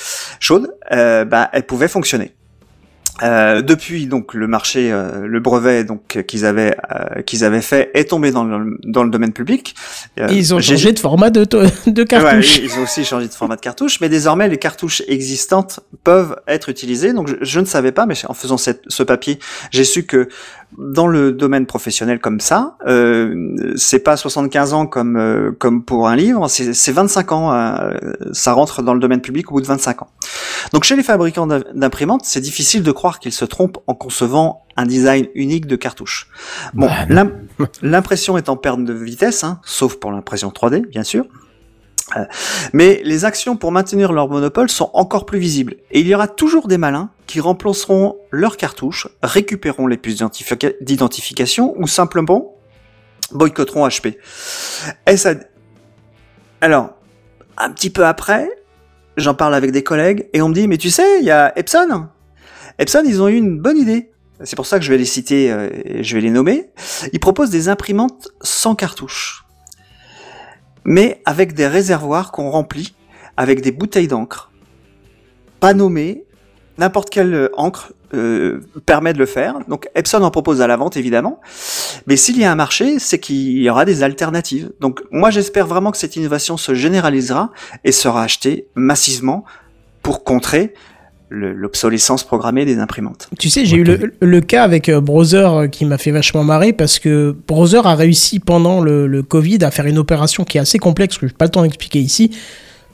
chaude, 0.40 0.74
euh, 0.92 1.24
bah, 1.24 1.51
elle 1.52 1.66
pouvait 1.66 1.88
fonctionner. 1.88 2.34
Euh, 3.23 3.62
depuis 3.62 4.07
donc 4.07 4.35
le 4.35 4.49
marché, 4.49 4.91
euh, 4.91 5.24
le 5.28 5.39
brevet 5.39 5.85
donc 5.85 6.24
qu'ils 6.27 6.45
avaient 6.45 6.77
euh, 6.91 7.23
qu'ils 7.23 7.45
avaient 7.45 7.60
fait 7.62 7.91
est 7.94 8.10
tombé 8.10 8.33
dans 8.33 8.43
le, 8.43 8.76
dans 8.83 9.05
le 9.05 9.10
domaine 9.10 9.33
public. 9.33 9.76
Euh, 10.18 10.26
ils 10.33 10.52
ont 10.52 10.60
changé 10.60 10.93
de 10.93 10.99
format 10.99 11.31
de, 11.31 11.44
de 11.44 12.01
Ouais, 12.01 12.07
cartouche. 12.07 12.59
ils 12.59 12.76
ont 12.76 12.83
aussi 12.83 13.05
changé 13.05 13.28
de 13.28 13.33
format 13.33 13.55
de 13.55 13.60
cartouche, 13.60 14.01
mais 14.01 14.09
désormais 14.09 14.49
les 14.49 14.57
cartouches 14.59 15.01
existantes 15.07 15.78
peuvent 16.02 16.34
être 16.49 16.68
utilisées. 16.70 17.12
Donc 17.12 17.28
je, 17.28 17.36
je 17.41 17.60
ne 17.60 17.67
savais 17.67 17.93
pas, 17.93 18.05
mais 18.07 18.15
en 18.28 18.34
faisant 18.34 18.57
cette- 18.57 18.83
ce 18.89 19.05
papier, 19.05 19.39
j'ai 19.70 19.84
su 19.84 20.07
que 20.07 20.28
dans 20.78 21.07
le 21.07 21.33
domaine 21.33 21.67
professionnel 21.67 22.19
comme 22.20 22.41
ça, 22.41 22.77
euh, 22.86 23.35
c'est 23.77 24.01
pas 24.01 24.17
75 24.17 24.73
ans 24.73 24.86
comme 24.86 25.17
euh, 25.17 25.53
comme 25.59 25.85
pour 25.85 26.09
un 26.09 26.17
livre, 26.17 26.49
c'est 26.49 26.75
c'est 26.75 26.93
25 26.93 27.33
ans. 27.33 27.53
euh, 27.55 27.91
ça 28.33 28.53
rentre 28.53 28.83
dans 28.83 28.94
le 28.94 29.01
domaine 29.01 29.20
public 29.20 29.51
au 29.51 29.55
bout 29.55 29.61
de 29.61 29.67
25 29.67 30.03
ans. 30.03 30.09
Donc 30.73 30.85
chez 30.85 30.97
les 30.97 31.03
fabricants 31.03 31.47
d'im- 31.47 31.62
d'imprimantes, 31.75 32.23
c'est 32.25 32.41
difficile 32.41 32.83
de 32.83 32.93
croire 32.93 33.19
qu'ils 33.20 33.33
se 33.33 33.44
trompent 33.44 33.78
en 33.86 33.94
concevant 33.94 34.65
un 34.77 34.86
design 34.86 35.27
unique 35.35 35.67
de 35.67 35.77
cartouche. 35.77 36.28
Bon, 36.75 36.86
Bah, 36.86 36.93
l'im- 37.09 37.31
l'impression 37.83 38.36
est 38.36 38.49
en 38.49 38.57
perte 38.57 38.83
de 38.83 38.93
vitesse, 38.93 39.44
hein, 39.44 39.61
sauf 39.65 39.97
pour 39.97 40.11
l'impression 40.11 40.51
3D, 40.51 40.86
bien 40.89 41.05
sûr. 41.05 41.25
Euh, 42.16 42.24
mais 42.74 43.00
les 43.05 43.24
actions 43.24 43.57
pour 43.57 43.73
maintenir 43.73 44.12
leur 44.12 44.28
monopole 44.28 44.68
sont 44.68 44.91
encore 44.92 45.24
plus 45.24 45.39
visibles. 45.39 45.76
Et 45.91 46.00
il 46.00 46.07
y 46.07 46.15
aura 46.15 46.28
toujours 46.28 46.68
des 46.68 46.76
malins 46.78 47.10
qui 47.26 47.41
remplaceront 47.41 48.16
leurs 48.31 48.57
cartouches, 48.58 49.08
récupéreront 49.23 49.86
les 49.86 49.97
puces 49.97 50.16
d'identifica- 50.18 50.74
d'identification 50.83 51.74
ou 51.78 51.86
simplement 51.86 52.57
boycotteront 53.33 53.86
HP. 53.89 54.18
Est-ce 55.07 55.28
à- 55.28 55.34
Alors, 56.60 56.91
un 57.57 57.70
petit 57.70 57.89
peu 57.91 58.05
après, 58.05 58.50
j'en 59.16 59.34
parle 59.34 59.55
avec 59.55 59.70
des 59.70 59.83
collègues 59.83 60.28
et 60.34 60.42
on 60.42 60.49
me 60.50 60.55
dit, 60.55 60.68
mais 60.68 60.76
tu 60.78 60.91
sais, 60.91 61.20
il 61.20 61.24
y 61.24 61.31
a 61.31 61.52
Epson. 61.58 62.08
Epson, 62.78 63.02
ils 63.07 63.23
ont 63.23 63.28
eu 63.28 63.36
une 63.36 63.58
bonne 63.60 63.78
idée. 63.78 64.10
C'est 64.42 64.57
pour 64.57 64.66
ça 64.66 64.78
que 64.78 64.84
je 64.84 64.91
vais 64.91 64.99
les 64.99 65.05
citer 65.05 65.50
euh, 65.52 65.70
et 65.84 66.02
je 66.05 66.15
vais 66.16 66.20
les 66.20 66.31
nommer. 66.31 66.70
Ils 67.12 67.20
proposent 67.20 67.50
des 67.50 67.68
imprimantes 67.68 68.28
sans 68.42 68.74
cartouche 68.74 69.43
mais 70.84 71.22
avec 71.24 71.54
des 71.54 71.66
réservoirs 71.66 72.32
qu'on 72.32 72.50
remplit 72.50 72.94
avec 73.36 73.60
des 73.60 73.72
bouteilles 73.72 74.08
d'encre, 74.08 74.50
pas 75.60 75.74
nommées, 75.74 76.24
n'importe 76.78 77.10
quelle 77.10 77.50
encre 77.56 77.92
euh, 78.12 78.60
permet 78.86 79.12
de 79.12 79.18
le 79.18 79.26
faire. 79.26 79.58
Donc 79.68 79.88
Epson 79.94 80.22
en 80.22 80.30
propose 80.30 80.60
à 80.60 80.66
la 80.66 80.76
vente 80.76 80.96
évidemment, 80.96 81.40
mais 82.06 82.16
s'il 82.16 82.38
y 82.38 82.44
a 82.44 82.52
un 82.52 82.54
marché, 82.54 82.98
c'est 82.98 83.18
qu'il 83.18 83.58
y 83.58 83.68
aura 83.68 83.84
des 83.84 84.02
alternatives. 84.02 84.70
Donc 84.80 85.02
moi 85.10 85.30
j'espère 85.30 85.66
vraiment 85.66 85.90
que 85.90 85.98
cette 85.98 86.16
innovation 86.16 86.56
se 86.56 86.74
généralisera 86.74 87.50
et 87.82 87.92
sera 87.92 88.22
achetée 88.22 88.68
massivement 88.74 89.44
pour 90.02 90.22
contrer 90.22 90.74
l'obsolescence 91.31 92.25
programmée 92.25 92.65
des 92.65 92.78
imprimantes. 92.78 93.28
Tu 93.39 93.51
sais, 93.51 93.65
j'ai 93.65 93.77
eu 93.77 93.85
le, 93.85 94.12
le 94.20 94.41
cas 94.41 94.62
avec 94.62 94.89
euh, 94.89 95.01
Browser 95.01 95.36
euh, 95.36 95.69
qui 95.69 95.85
m'a 95.85 95.99
fait 95.99 96.11
vachement 96.11 96.44
marrer 96.44 96.73
parce 96.73 96.99
que 96.99 97.35
Browser 97.47 97.81
a 97.85 97.94
réussi 97.94 98.41
pendant 98.41 98.81
le, 98.81 99.07
le 99.07 99.23
Covid 99.23 99.59
à 99.62 99.70
faire 99.70 99.86
une 99.86 99.99
opération 99.99 100.44
qui 100.44 100.59
est 100.59 100.61
assez 100.61 100.78
complexe, 100.78 101.19
que 101.19 101.27
je 101.27 101.33
n'ai 101.33 101.36
pas 101.36 101.47
le 101.47 101.51
temps 101.51 101.62
d'expliquer 101.62 102.01
ici, 102.01 102.31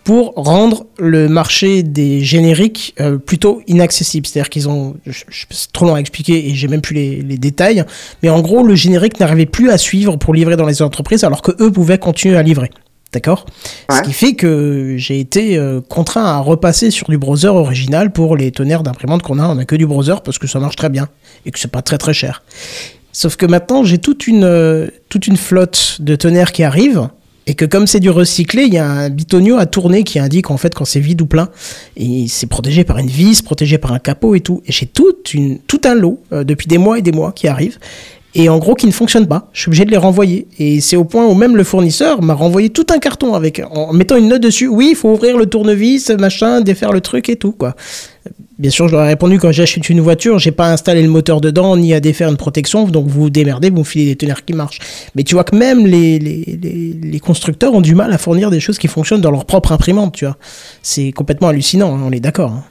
pour 0.05 0.33
rendre 0.35 0.87
le 0.99 1.29
marché 1.29 1.83
des 1.83 2.23
génériques 2.25 2.95
euh, 3.01 3.19
plutôt 3.19 3.63
inaccessible. 3.67 4.27
C'est-à-dire 4.27 4.49
qu'ils 4.49 4.69
ont, 4.69 4.97
c'est 5.51 5.73
trop 5.73 5.87
long 5.87 5.95
à 5.95 5.99
expliquer 6.01 6.49
et 6.49 6.55
j'ai 6.55 6.69
même 6.69 6.81
plus 6.81 6.95
les, 6.95 7.23
les 7.23 7.37
détails, 7.37 7.85
mais 8.23 8.31
en 8.31 8.41
gros, 8.41 8.63
le 8.63 8.75
générique 8.75 9.21
n'arrivait 9.21 9.47
plus 9.47 9.71
à 9.71 9.79
suivre 9.79 10.17
pour 10.17 10.35
livrer 10.35 10.57
dans 10.57 10.67
les 10.67 10.83
entreprises 10.83 11.25
alors 11.25 11.43
que 11.43 11.53
eux 11.63 11.71
pouvaient 11.71 11.99
continuer 11.99 12.37
à 12.37 12.43
livrer. 12.43 12.71
D'accord? 13.13 13.47
Ce 13.91 14.03
qui 14.03 14.13
fait 14.13 14.35
que 14.35 14.95
j'ai 14.97 15.19
été 15.19 15.57
euh, 15.57 15.81
contraint 15.81 16.25
à 16.25 16.39
repasser 16.39 16.93
sur 16.93 17.09
du 17.09 17.19
browser 17.19 17.49
original 17.49 18.13
pour 18.13 18.37
les 18.37 18.53
tonnerres 18.53 18.85
d'imprimante 18.85 19.23
qu'on 19.23 19.41
a. 19.41 19.49
On 19.49 19.59
a 19.59 19.65
que 19.65 19.75
du 19.75 19.87
browser 19.87 20.15
parce 20.25 20.39
que 20.39 20.47
ça 20.47 20.61
marche 20.61 20.77
très 20.77 20.91
bien 20.91 21.09
et 21.45 21.51
que 21.51 21.59
c'est 21.59 21.71
pas 21.71 21.83
très 21.83 21.99
très 21.99 22.15
cher. 22.15 22.45
Sauf 23.13 23.35
que 23.35 23.47
maintenant, 23.47 23.83
j'ai 23.83 23.99
toute 23.99 24.29
une, 24.29 24.45
euh, 24.45 24.87
toute 25.09 25.27
une 25.27 25.37
flotte 25.37 25.97
de 26.01 26.15
tonnerres 26.15 26.53
qui 26.53 26.63
arrivent. 26.63 27.09
Et 27.47 27.55
que 27.55 27.65
comme 27.65 27.89
c'est 27.89 27.99
du 27.99 28.11
recyclé, 28.11 28.65
il 28.65 28.75
y 28.75 28.79
a 28.79 28.89
un 28.89 29.11
bitonio 29.11 29.57
à 29.57 29.67
tourner 29.67 30.05
qui 30.05 30.21
indique 30.21 30.53
en 30.53 30.57
fait 30.57 30.73
quand 30.73 30.85
c'est 30.85 31.01
vide 31.01 31.21
ou 31.23 31.27
plein. 31.27 31.49
Et 31.97 32.27
c'est 32.29 32.47
protégé 32.47 32.85
par 32.85 32.99
une 32.99 33.09
vis, 33.09 33.43
protégé 33.43 33.79
par 33.79 33.93
un 33.93 33.99
capot 33.99 34.37
et 34.37 34.41
tout. 34.41 34.63
Et 34.67 34.73
j'ai 34.73 34.87
tout 34.87 35.81
un 35.85 35.95
lot 35.95 36.23
euh, 36.33 36.45
depuis 36.45 36.69
des 36.69 36.79
mois 36.79 36.99
et 36.99 37.03
des 37.03 37.11
mois 37.11 37.33
qui 37.33 37.49
arrive. 37.49 37.79
Et 38.35 38.49
en 38.49 38.59
gros 38.59 38.75
qui 38.75 38.87
ne 38.87 38.93
fonctionne 38.93 39.27
pas. 39.27 39.49
Je 39.53 39.63
suis 39.63 39.69
obligé 39.69 39.85
de 39.85 39.91
les 39.91 39.97
renvoyer. 39.97 40.47
Et 40.59 40.81
c'est 40.81 40.97
au 40.97 41.05
point 41.05 41.27
où 41.27 41.35
même 41.35 41.57
le 41.57 41.65
fournisseur 41.65 42.23
m'a 42.23 42.35
renvoyé 42.35 42.71
tout 42.71 42.87
un 42.91 42.99
carton 42.99 43.35
avec 43.35 43.61
en 43.73 43.93
mettant 43.93 44.17
une 44.17 44.29
note 44.29 44.43
dessus. 44.43 44.69
Oui, 44.69 44.91
il 44.93 44.97
faut 44.97 45.11
ouvrir 45.13 45.37
le 45.37 45.47
tournevis, 45.47 46.11
machin, 46.11 46.61
défaire 46.61 46.93
le 46.93 47.01
truc 47.01 47.29
et 47.29 47.37
tout 47.37 47.53
quoi. 47.53 47.75
Bien 48.59 48.71
sûr, 48.71 48.89
je 48.89 48.93
leur 48.95 49.05
ai 49.07 49.09
répondu 49.09 49.39
quand 49.39 49.51
j'achète 49.51 49.89
une 49.89 50.01
voiture, 50.01 50.39
j'ai 50.39 50.51
pas 50.51 50.71
installé 50.71 51.03
le 51.03 51.09
moteur 51.09 51.41
dedans 51.41 51.79
ni 51.79 51.95
à 51.95 52.01
défaire 52.01 52.29
une 52.29 52.37
protection, 52.37 52.85
donc 52.85 53.07
vous 53.07 53.23
vous 53.23 53.31
démerdez, 53.31 53.71
vous 53.71 53.79
me 53.79 53.85
filez 53.85 54.05
des 54.05 54.17
tonnerres 54.17 54.45
qui 54.45 54.53
marchent. 54.53 54.81
Mais 55.15 55.25
tu 55.25 55.35
vois 55.35 55.45
que 55.45 55.57
même 55.57 55.87
les, 55.87 56.19
les, 56.19 56.59
les, 56.63 56.93
les 57.03 57.21
constructeurs 57.21 57.73
ont 57.73 57.81
du 57.81 57.95
mal 57.95 58.13
à 58.13 58.19
fournir 58.19 58.51
des 58.51 58.61
choses 58.61 58.77
qui 58.79 58.87
fonctionnent 58.87 59.23
dans 59.23 59.31
leur 59.31 59.47
propre 59.47 59.73
imprimante, 59.73 60.15
tu 60.15 60.27
vois. 60.27 60.37
C'est 60.83 61.11
complètement 61.13 61.49
hallucinant, 61.49 61.97
hein, 61.97 62.03
on 62.05 62.13
est 62.13 62.21
d'accord. 62.21 62.53
hein. 62.53 62.65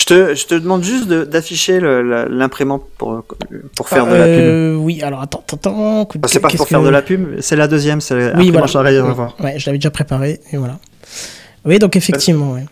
Je 0.00 0.06
te, 0.06 0.34
je 0.34 0.46
te 0.46 0.54
demande 0.54 0.82
juste 0.82 1.08
de- 1.08 1.24
d'afficher 1.24 1.78
l'imprimante 1.78 2.82
pour, 2.96 3.22
pour 3.76 3.88
faire 3.88 4.06
de 4.06 4.14
la 4.14 4.24
pub. 4.24 4.32
Euh, 4.40 4.74
Oui, 4.76 5.02
alors 5.02 5.20
attends, 5.20 5.42
attends, 5.46 5.56
attends. 5.58 6.00
Enfin, 6.00 6.18
c'est 6.26 6.40
pas 6.40 6.48
qu'est-ce 6.48 6.56
pour 6.56 6.68
faire 6.68 6.80
que- 6.80 6.84
de 6.86 6.90
la 6.90 7.02
pub, 7.02 7.40
c'est 7.40 7.54
la 7.56 7.68
deuxième, 7.68 8.00
c'est 8.00 8.34
Oui, 8.36 8.50
voilà. 8.50 8.66
réservoir. 8.80 9.36
Ouais, 9.40 9.58
je 9.58 9.66
l'avais 9.66 9.76
déjà 9.78 9.90
préparé, 9.90 10.40
et 10.52 10.56
voilà. 10.56 10.78
Oui, 11.66 11.78
donc 11.78 11.96
effectivement, 11.96 12.52
ouais. 12.52 12.64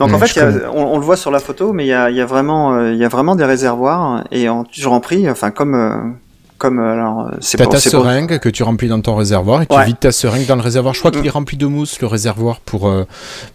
Donc 0.00 0.12
en 0.12 0.18
fait, 0.18 0.26
je 0.26 0.40
y 0.40 0.42
a- 0.42 0.72
on, 0.74 0.94
on 0.94 0.98
le 0.98 1.04
voit 1.04 1.16
sur 1.16 1.30
la 1.30 1.38
photo, 1.38 1.72
mais 1.72 1.84
il 1.84 1.88
y 1.88 1.92
a, 1.92 2.10
il 2.10 2.16
y 2.16 2.20
a 2.20 2.26
vraiment, 2.26 2.74
euh, 2.74 2.92
il 2.92 2.98
y 2.98 3.04
a 3.04 3.08
vraiment 3.08 3.36
des 3.36 3.44
réservoirs 3.44 4.24
et 4.32 4.48
en, 4.48 4.64
je 4.72 4.88
remplis, 4.88 5.30
enfin 5.30 5.52
comme, 5.52 5.76
euh, 5.76 5.94
comme 6.58 6.80
euh, 6.80 6.92
alors, 6.94 7.20
euh, 7.28 7.36
c'est 7.40 7.58
ta 7.58 7.78
c'est 7.78 7.90
pour- 7.92 8.02
seringue 8.02 8.38
que 8.40 8.48
tu 8.48 8.64
remplis 8.64 8.88
dans 8.88 9.00
ton 9.00 9.14
réservoir 9.14 9.62
et 9.62 9.66
tu 9.66 9.76
Ouais. 9.76 9.84
vides 9.84 10.00
ta 10.00 10.10
seringue 10.10 10.46
dans 10.46 10.56
le 10.56 10.62
réservoir. 10.62 10.94
Je 10.94 10.98
crois 10.98 11.12
Mm. 11.12 11.14
qu'il 11.14 11.26
est 11.26 11.30
rempli 11.30 11.56
de 11.56 11.66
mousse, 11.66 12.00
le 12.00 12.08
réservoir, 12.08 12.58
pour, 12.58 12.88
euh, 12.88 13.04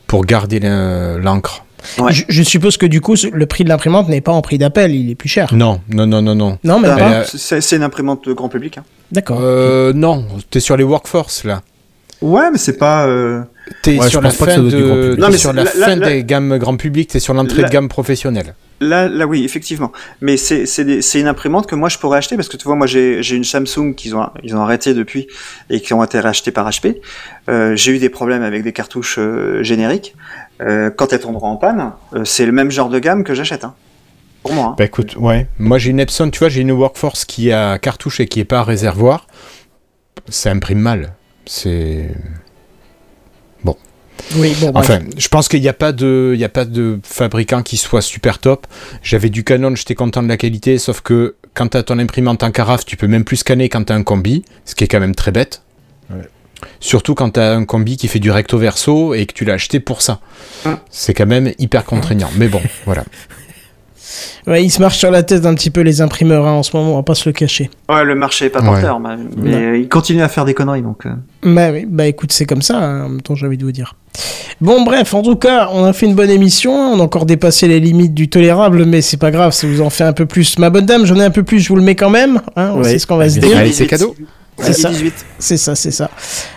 pour 0.07 0.23
garder 0.23 0.61
l'encre. 0.61 1.65
Ouais. 1.99 2.11
Je, 2.13 2.23
je 2.27 2.43
suppose 2.43 2.77
que 2.77 2.85
du 2.85 3.01
coup, 3.01 3.15
le 3.31 3.45
prix 3.45 3.63
de 3.63 3.69
l'imprimante 3.69 4.09
n'est 4.09 4.21
pas 4.21 4.31
en 4.31 4.41
prix 4.41 4.57
d'appel, 4.57 4.93
il 4.95 5.09
est 5.09 5.15
plus 5.15 5.29
cher. 5.29 5.53
Non, 5.53 5.81
non, 5.89 6.05
non, 6.07 6.21
non, 6.21 6.35
non. 6.35 6.57
Non. 6.63 6.81
Elle 6.83 6.91
a- 6.91 7.23
c'est 7.25 7.61
c'est 7.61 7.75
une 7.75 7.83
imprimante 7.83 8.27
grand 8.29 8.49
public. 8.49 8.77
hein. 8.77 8.83
D'accord. 9.11 9.39
Euh, 9.41 9.93
non, 9.93 10.25
t'es 10.49 10.59
sur 10.59 10.75
les 10.77 10.83
workforce 10.83 11.43
là. 11.43 11.61
Ouais, 12.21 12.49
mais 12.51 12.57
c'est 12.57 12.77
pas. 12.77 13.05
euh, 13.05 13.41
T'es 13.83 13.99
Ouais, 13.99 14.09
sur 14.09 14.21
la 14.21 14.31
fin 14.31 14.57
de, 14.57 15.15
Non, 15.19 15.27
mais 15.29 15.37
sur 15.37 15.53
la 15.53 15.65
fin 15.65 15.97
des 15.97 16.23
gammes 16.23 16.57
grand 16.57 16.77
public, 16.77 17.09
t'es 17.09 17.19
sur 17.19 17.33
l'entrée 17.33 17.63
de 17.63 17.67
gamme 17.69 17.89
professionnelle. 17.89 18.55
Là, 18.79 19.07
là, 19.09 19.25
oui, 19.25 19.43
effectivement. 19.43 19.91
Mais 20.21 20.37
c'est 20.37 20.65
c'est 20.67 20.85
des- 20.85 21.01
c'est 21.01 21.19
une 21.19 21.27
imprimante 21.27 21.67
que 21.67 21.73
moi 21.75 21.89
je 21.89 21.97
pourrais 21.97 22.19
acheter 22.19 22.35
parce 22.35 22.47
que 22.47 22.57
tu 22.57 22.63
vois, 22.65 22.75
moi 22.75 22.85
j'ai 22.87 23.21
j'ai 23.23 23.35
une 23.35 23.43
Samsung 23.43 23.93
qu'ils 23.95 24.15
ont 24.15 24.27
ils 24.43 24.55
ont 24.55 24.61
arrêté 24.61 24.93
depuis 24.93 25.27
et 25.71 25.81
qui 25.81 25.93
ont 25.93 26.03
été 26.03 26.19
rachetées 26.19 26.51
par 26.51 26.69
HP. 26.69 27.01
Euh, 27.49 27.75
j'ai 27.75 27.91
eu 27.93 27.97
des 27.99 28.09
problèmes 28.09 28.43
avec 28.43 28.63
des 28.63 28.73
cartouches 28.73 29.17
euh, 29.19 29.61
génériques. 29.63 30.15
Euh, 30.61 30.89
quand 30.89 31.13
elles 31.13 31.19
tomberont 31.19 31.49
en 31.49 31.57
panne, 31.57 31.91
euh, 32.13 32.25
c'est 32.25 32.45
le 32.45 32.51
même 32.51 32.71
genre 32.71 32.89
de 32.89 32.99
gamme 32.99 33.23
que 33.23 33.33
j'achète. 33.33 33.63
Hein. 33.63 33.75
Pour 34.43 34.53
moi. 34.53 34.65
hein. 34.65 34.75
Bah 34.77 34.85
écoute, 34.85 35.15
ouais. 35.17 35.47
Moi 35.59 35.77
j'ai 35.77 35.91
une 35.91 35.99
Epson, 35.99 36.29
tu 36.29 36.39
vois, 36.39 36.49
j'ai 36.49 36.61
une 36.61 36.71
Workforce 36.71 37.25
qui 37.25 37.51
a 37.51 37.77
cartouche 37.77 38.19
et 38.19 38.27
qui 38.27 38.39
est 38.39 38.45
pas 38.45 38.63
réservoir. 38.63 39.27
Ça 40.29 40.51
imprime 40.51 40.79
mal. 40.79 41.13
C'est. 41.45 42.09
Oui, 44.35 44.53
bon, 44.59 44.71
bref. 44.71 44.83
Enfin, 44.89 44.99
je 45.17 45.27
pense 45.29 45.47
qu'il 45.47 45.61
n'y 45.61 45.69
a 45.69 45.73
pas 45.73 45.93
de, 45.93 46.31
il 46.33 46.39
y 46.39 46.43
a 46.43 46.49
pas 46.49 46.65
de 46.65 46.99
fabricant 47.03 47.61
qui 47.63 47.77
soit 47.77 48.01
super 48.01 48.39
top. 48.39 48.67
J'avais 49.01 49.29
du 49.29 49.43
Canon, 49.43 49.73
j'étais 49.75 49.95
content 49.95 50.21
de 50.21 50.27
la 50.27 50.35
qualité, 50.37 50.79
sauf 50.79 51.01
que 51.01 51.35
quand 51.53 51.67
t'as 51.69 51.83
ton 51.83 51.97
imprimante 51.99 52.43
en 52.43 52.51
carafe, 52.51 52.83
tu 52.83 52.97
peux 52.97 53.07
même 53.07 53.23
plus 53.23 53.37
scanner 53.37 53.69
quand 53.69 53.85
t'as 53.85 53.95
un 53.95 54.03
combi, 54.03 54.43
ce 54.65 54.75
qui 54.75 54.83
est 54.83 54.87
quand 54.87 54.99
même 54.99 55.15
très 55.15 55.31
bête. 55.31 55.61
Ouais. 56.09 56.27
Surtout 56.79 57.13
quand 57.15 57.31
t'as 57.31 57.55
un 57.55 57.65
combi 57.65 57.97
qui 57.97 58.07
fait 58.07 58.19
du 58.19 58.31
recto 58.31 58.57
verso 58.57 59.13
et 59.13 59.25
que 59.25 59.33
tu 59.33 59.45
l'as 59.45 59.53
acheté 59.53 59.79
pour 59.79 60.01
ça. 60.01 60.19
Hum. 60.65 60.77
C'est 60.89 61.13
quand 61.13 61.25
même 61.27 61.51
hyper 61.59 61.85
contraignant. 61.85 62.29
Mais 62.37 62.47
bon, 62.47 62.61
voilà. 62.85 63.03
Ouais, 64.47 64.63
ils 64.63 64.69
se 64.69 64.79
marchent 64.81 64.97
sur 64.97 65.11
la 65.11 65.21
tête 65.23 65.45
un 65.45 65.53
petit 65.53 65.69
peu 65.69 65.81
les 65.81 65.99
imprimeurs 66.01 66.47
hein, 66.47 66.53
en 66.53 66.63
ce 66.63 66.75
moment, 66.75 66.93
on 66.93 66.95
va 66.95 67.03
pas 67.03 67.13
se 67.15 67.27
le 67.27 67.33
cacher. 67.33 67.69
Ouais, 67.89 68.05
le 68.05 68.15
marché 68.15 68.45
est 68.45 68.49
pas 68.49 68.61
Ouais. 68.61 68.67
porteur, 68.67 68.99
mais, 69.01 69.17
mais 69.35 69.81
ils 69.81 69.89
continuent 69.89 70.21
à 70.23 70.29
faire 70.29 70.45
des 70.45 70.53
conneries 70.53 70.81
donc. 70.81 71.05
euh. 71.05 71.11
Bah 71.43 71.71
oui, 71.73 71.85
bah 71.85 72.05
écoute, 72.07 72.31
c'est 72.31 72.45
comme 72.45 72.61
ça, 72.61 72.77
hein, 72.77 73.05
en 73.05 73.09
même 73.09 73.21
temps 73.21 73.35
j'ai 73.35 73.45
envie 73.45 73.57
de 73.57 73.65
vous 73.65 73.73
dire. 73.73 73.95
Bon 74.61 74.83
bref, 74.83 75.13
en 75.13 75.21
tout 75.21 75.35
cas, 75.35 75.69
on 75.73 75.83
a 75.83 75.91
fait 75.91 76.05
une 76.05 76.15
bonne 76.15 76.29
émission, 76.29 76.71
on 76.73 76.99
a 76.99 77.03
encore 77.03 77.25
dépassé 77.25 77.67
les 77.67 77.81
limites 77.81 78.13
du 78.13 78.29
tolérable, 78.29 78.85
mais 78.85 79.01
c'est 79.01 79.17
pas 79.17 79.29
grave, 79.29 79.51
ça 79.51 79.67
vous 79.67 79.81
en 79.81 79.89
fait 79.89 80.05
un 80.05 80.13
peu 80.13 80.25
plus. 80.25 80.57
Ma 80.57 80.69
bonne 80.69 80.85
dame, 80.85 81.05
j'en 81.05 81.17
ai 81.19 81.25
un 81.25 81.29
peu 81.29 81.43
plus, 81.43 81.59
je 81.59 81.67
vous 81.67 81.75
le 81.75 81.83
mets 81.83 81.95
quand 81.95 82.09
même, 82.09 82.41
hein, 82.55 82.71
on 82.75 82.77
Ouais. 82.79 82.91
sait 82.91 82.99
ce 82.99 83.05
qu'on 83.07 83.17
va 83.17 83.29
se 83.29 83.39
dire. 83.39 83.57
Allez, 83.57 83.73
c'est 83.73 83.87
cadeau. 83.87 84.15
C'est 84.59 84.73
ça. 84.73 84.89
18. 84.89 85.13
C'est 85.39 85.57
ça, 85.57 85.75
c'est 85.75 85.91
ça. 85.91 86.09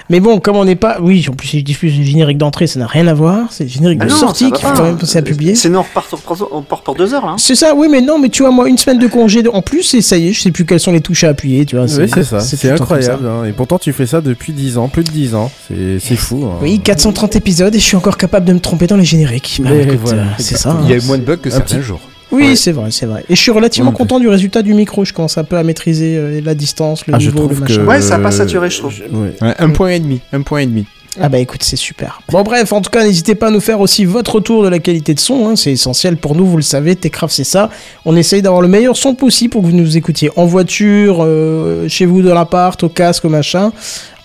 Mais 0.08 0.20
bon, 0.20 0.40
comme 0.40 0.56
on 0.56 0.64
n'est 0.64 0.74
pas... 0.74 0.98
Oui, 1.02 1.24
en 1.28 1.32
plus, 1.34 1.46
si 1.48 1.58
je 1.58 1.64
diffuse 1.64 1.96
le 1.98 2.02
générique 2.04 2.38
d'entrée, 2.38 2.66
ça 2.66 2.78
n'a 2.80 2.86
rien 2.86 3.06
à 3.08 3.14
voir, 3.14 3.52
c'est 3.52 3.64
le 3.64 3.70
générique 3.70 3.98
Ah 4.02 4.06
de 4.06 4.10
non, 4.10 4.16
sortie 4.16 4.50
qu'il 4.50 4.64
faut 4.66 4.72
quand 4.74 4.84
même 4.84 4.96
penser 4.96 5.18
à 5.18 5.22
publier. 5.22 5.54
Sinon 5.54 5.80
on 5.80 5.82
repart, 5.82 6.08
pour- 6.08 6.48
on 6.52 6.56
repart 6.60 6.82
pour 6.82 6.94
deux 6.94 7.12
heures 7.12 7.26
hein. 7.26 7.36
C'est 7.38 7.54
ça, 7.54 7.74
oui, 7.74 7.88
mais 7.90 8.00
non, 8.00 8.18
mais 8.18 8.30
tu 8.30 8.42
vois, 8.42 8.50
moi, 8.50 8.68
une 8.70 8.78
semaine 8.78 8.98
de 8.98 9.06
congé 9.06 9.42
en 9.52 9.60
plus, 9.62 9.92
et 9.94 10.00
ça 10.00 10.16
y 10.16 10.28
est, 10.28 10.32
je 10.32 10.40
sais 10.40 10.50
plus 10.50 10.64
quelles 10.64 10.80
sont 10.80 10.92
les 10.92 11.02
touches 11.02 11.24
à 11.24 11.28
appuyer, 11.28 11.66
tu 11.66 11.76
vois. 11.76 11.84
Oui, 11.84 12.08
c'est 12.12 12.24
ça. 12.24 12.40
C'est 12.40 12.70
incroyable. 12.70 13.26
hein. 13.28 13.44
Et 13.44 13.52
pourtant, 13.52 13.78
tu 13.78 13.92
fais 13.92 14.06
ça 14.06 14.20
depuis 14.22 14.52
10 14.54 14.78
ans, 14.78 14.88
plus 14.88 15.04
de 15.04 15.10
10 15.10 15.34
ans. 15.34 15.50
C'est 15.68 15.98
c'est 16.00 16.16
fou. 16.16 16.44
hein. 16.46 16.56
Oui, 16.62 16.80
430 16.80 17.36
épisodes, 17.36 17.74
et 17.74 17.78
je 17.78 17.84
suis 17.84 17.96
encore 17.96 18.16
capable 18.16 18.46
de 18.46 18.54
me 18.54 18.60
tromper 18.60 18.86
dans 18.86 18.96
les 18.96 19.04
génériques. 19.04 19.60
Bah, 19.62 19.70
voilà, 20.02 20.22
euh, 20.22 20.24
c'est 20.38 20.56
ça. 20.56 20.70
hein. 20.70 20.80
Il 20.84 20.90
y 20.90 20.94
a 20.94 20.96
eu 20.96 21.02
moins 21.06 21.18
de 21.18 21.22
bugs 21.22 21.36
que 21.36 21.50
certains 21.50 21.80
jours. 21.82 22.00
Oui, 22.32 22.42
Ouais. 22.50 22.56
c'est 22.56 22.72
vrai, 22.72 22.90
c'est 22.90 23.06
vrai. 23.06 23.24
Et 23.28 23.34
je 23.34 23.40
suis 23.40 23.50
relativement 23.50 23.90
Ouais, 23.90 23.96
content 23.96 24.20
du 24.20 24.28
résultat 24.28 24.62
du 24.62 24.74
micro. 24.74 25.04
Je 25.04 25.12
commence 25.12 25.36
un 25.38 25.44
peu 25.44 25.56
à 25.56 25.62
maîtriser 25.62 26.16
euh, 26.16 26.40
la 26.44 26.54
distance, 26.54 27.06
le 27.06 27.14
Ah, 27.14 27.18
je 27.18 27.26
niveau, 27.30 27.40
le 27.40 27.46
trouve 27.46 27.60
machin. 27.60 27.76
que. 27.82 27.86
Ouais, 27.86 28.00
ça 28.00 28.16
a 28.16 28.18
pas 28.18 28.30
saturé, 28.30 28.70
je 28.70 28.78
trouve. 28.78 28.92
ouais. 29.12 29.34
Ouais, 29.40 29.54
un 29.58 29.70
point 29.70 29.90
et 29.90 30.00
demi. 30.00 30.20
Un 30.32 30.42
point 30.42 30.60
et 30.60 30.66
demi. 30.66 30.86
Ah 31.20 31.28
bah 31.28 31.38
écoute, 31.38 31.64
c'est 31.64 31.74
super. 31.76 32.22
Bon 32.30 32.42
bref, 32.44 32.72
en 32.72 32.80
tout 32.80 32.88
cas, 32.88 33.02
n'hésitez 33.04 33.34
pas 33.34 33.48
à 33.48 33.50
nous 33.50 33.58
faire 33.58 33.80
aussi 33.80 34.04
votre 34.04 34.36
retour 34.36 34.62
de 34.62 34.68
la 34.68 34.78
qualité 34.78 35.12
de 35.12 35.18
son. 35.18 35.48
hein, 35.48 35.56
c'est 35.56 35.72
essentiel 35.72 36.16
pour 36.16 36.36
nous, 36.36 36.46
vous 36.46 36.56
le 36.56 36.62
savez. 36.62 36.94
Techcraft, 36.94 37.34
c'est 37.34 37.42
ça. 37.42 37.68
On 38.04 38.14
essaye 38.14 38.42
d'avoir 38.42 38.62
le 38.62 38.68
meilleur 38.68 38.96
son 38.96 39.16
possible 39.16 39.50
pour 39.50 39.62
que 39.62 39.66
vous 39.66 39.72
nous 39.76 39.96
écoutiez 39.96 40.30
en 40.36 40.46
voiture, 40.46 41.18
euh, 41.26 41.88
chez 41.88 42.06
vous 42.06 42.22
dans 42.22 42.32
l'appart, 42.32 42.80
au 42.84 42.88
casque, 42.88 43.24
au 43.24 43.28
machin. 43.28 43.72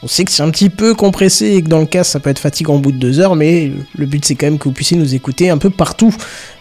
On 0.04 0.08
sait 0.08 0.26
que 0.26 0.32
c'est 0.32 0.44
un 0.44 0.52
petit 0.52 0.70
peu 0.70 0.94
compressé 0.94 1.48
et 1.56 1.64
que 1.64 1.70
dans 1.70 1.80
le 1.80 1.88
casque, 1.88 2.12
ça 2.12 2.20
peut 2.20 2.30
être 2.30 2.38
fatigant 2.38 2.76
au 2.76 2.80
bout 2.80 2.92
de 2.92 2.98
deux 3.00 3.20
heures, 3.20 3.36
mais 3.36 3.72
le 3.98 4.06
but, 4.06 4.24
c'est 4.24 4.36
quand 4.36 4.46
même 4.46 4.60
que 4.60 4.66
vous 4.66 4.72
puissiez 4.72 4.96
nous 4.96 5.16
écouter 5.16 5.50
un 5.50 5.58
peu 5.58 5.72
partout. 5.72 6.14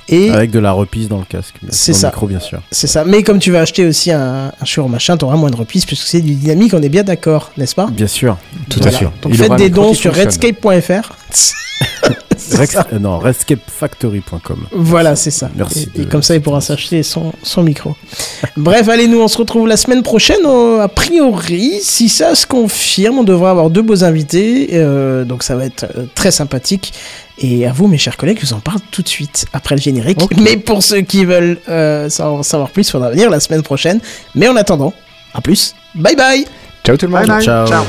Et 0.09 0.31
Avec 0.31 0.51
de 0.51 0.59
la 0.59 0.73
reprise 0.73 1.09
dans 1.09 1.19
le 1.19 1.25
casque. 1.25 1.55
C'est 1.71 1.93
le 1.93 1.99
ça. 1.99 2.09
micro, 2.09 2.27
bien 2.27 2.41
sûr. 2.41 2.61
c'est 2.71 2.87
ça. 2.87 3.05
Mais 3.05 3.23
comme 3.23 3.39
tu 3.39 3.51
vas 3.51 3.61
acheter 3.61 3.87
aussi 3.87 4.11
un, 4.13 4.53
un 4.61 4.65
Shure 4.65 4.89
machin, 4.89 5.17
t'auras 5.17 5.37
moins 5.37 5.51
de 5.51 5.57
reprise 5.57 5.85
puisque 5.87 6.07
c'est 6.07 6.21
du 6.21 6.35
dynamique, 6.35 6.75
on 6.75 6.83
est 6.83 6.89
bien 6.91 7.03
d'accord, 7.05 7.51
n'est-ce 7.57 7.75
pas? 7.75 7.87
Bien 7.87 8.07
sûr. 8.07 8.37
Tout 8.69 8.81
Voilà. 8.81 8.97
à 8.97 9.01
fait. 9.01 9.05
Donc 9.23 9.33
Il 9.33 9.37
faites 9.37 9.57
des 9.57 9.71
dons 9.71 9.95
sur 9.95 10.15
redscape.fr. 10.15 11.13
C'est 11.31 12.57
Rex- 12.59 12.75
ça. 12.75 12.87
euh, 12.93 12.99
non, 12.99 13.19
rescapefactory.com. 13.19 14.67
Voilà, 14.73 15.17
c'est 15.17 15.31
ça. 15.31 15.51
Merci 15.57 15.89
Et, 15.97 16.05
comme 16.05 16.23
ça, 16.23 16.35
il 16.35 16.43
pourra 16.43 16.61
s'acheter 16.61 17.03
son, 17.03 17.33
son 17.43 17.63
micro. 17.63 17.97
Bref, 18.57 18.89
allez, 18.89 19.07
nous, 19.09 19.21
on 19.21 19.29
se 19.29 19.39
retrouve 19.39 19.67
la 19.67 19.77
semaine 19.77 20.03
prochaine. 20.03 20.45
euh, 20.45 20.81
a 20.83 20.89
priori, 20.89 21.79
si 21.83 22.09
ça 22.09 22.35
se 22.35 22.47
confirme, 22.47 23.19
on 23.21 23.25
devrait 23.25 23.51
avoir 23.51 23.71
deux 23.71 23.83
beaux 23.83 24.05
invités. 24.05 24.69
euh, 24.73 25.25
donc, 25.25 25.43
ça 25.43 25.57
va 25.57 25.65
être 25.65 25.85
euh, 25.97 26.05
très 26.15 26.31
sympathique. 26.31 26.93
Et 27.39 27.67
à 27.67 27.73
vous, 27.73 27.89
mes 27.89 27.99
chers 27.99 28.17
collègues, 28.17 28.39
je 28.41 28.47
vous 28.47 28.53
en 28.53 28.61
parle 28.61 28.79
tout 28.91 29.03
de 29.03 29.09
suite 29.09 29.47
après 29.53 29.75
le 29.75 29.81
générique. 29.81 30.19
Mais 30.41 30.57
pour 30.57 30.83
ceux 30.83 31.01
qui 31.01 31.25
veulent 31.25 31.59
euh, 31.69 32.09
en 32.21 32.43
savoir 32.43 32.71
plus, 32.71 32.87
il 32.87 32.91
faudra 32.93 33.11
venir 33.11 33.29
la 33.31 33.41
semaine 33.41 33.63
prochaine. 33.63 34.01
Mais 34.35 34.49
en 34.49 34.57
attendant, 34.57 34.95
à 35.33 35.41
plus. 35.41 35.75
Bye 35.95 36.17
bye. 36.17 36.47
Ciao 36.85 36.97
tout 36.97 37.07
le 37.07 37.13
monde. 37.13 37.27
Bye 37.27 37.37
bye. 37.37 37.45
Ciao. 37.45 37.67
Ciao. 37.67 37.85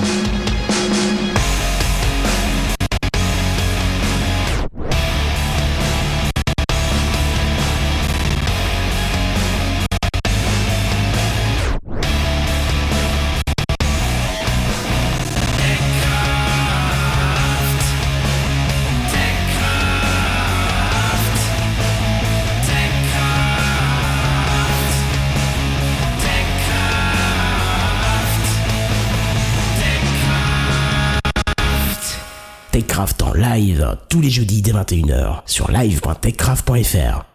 En 33.26 33.34
live 33.34 33.98
tous 34.10 34.22
les 34.22 34.30
jeudis 34.30 34.62
dès 34.62 34.72
21h 34.72 35.42
sur 35.46 35.72
live.techcraft.fr. 35.72 37.35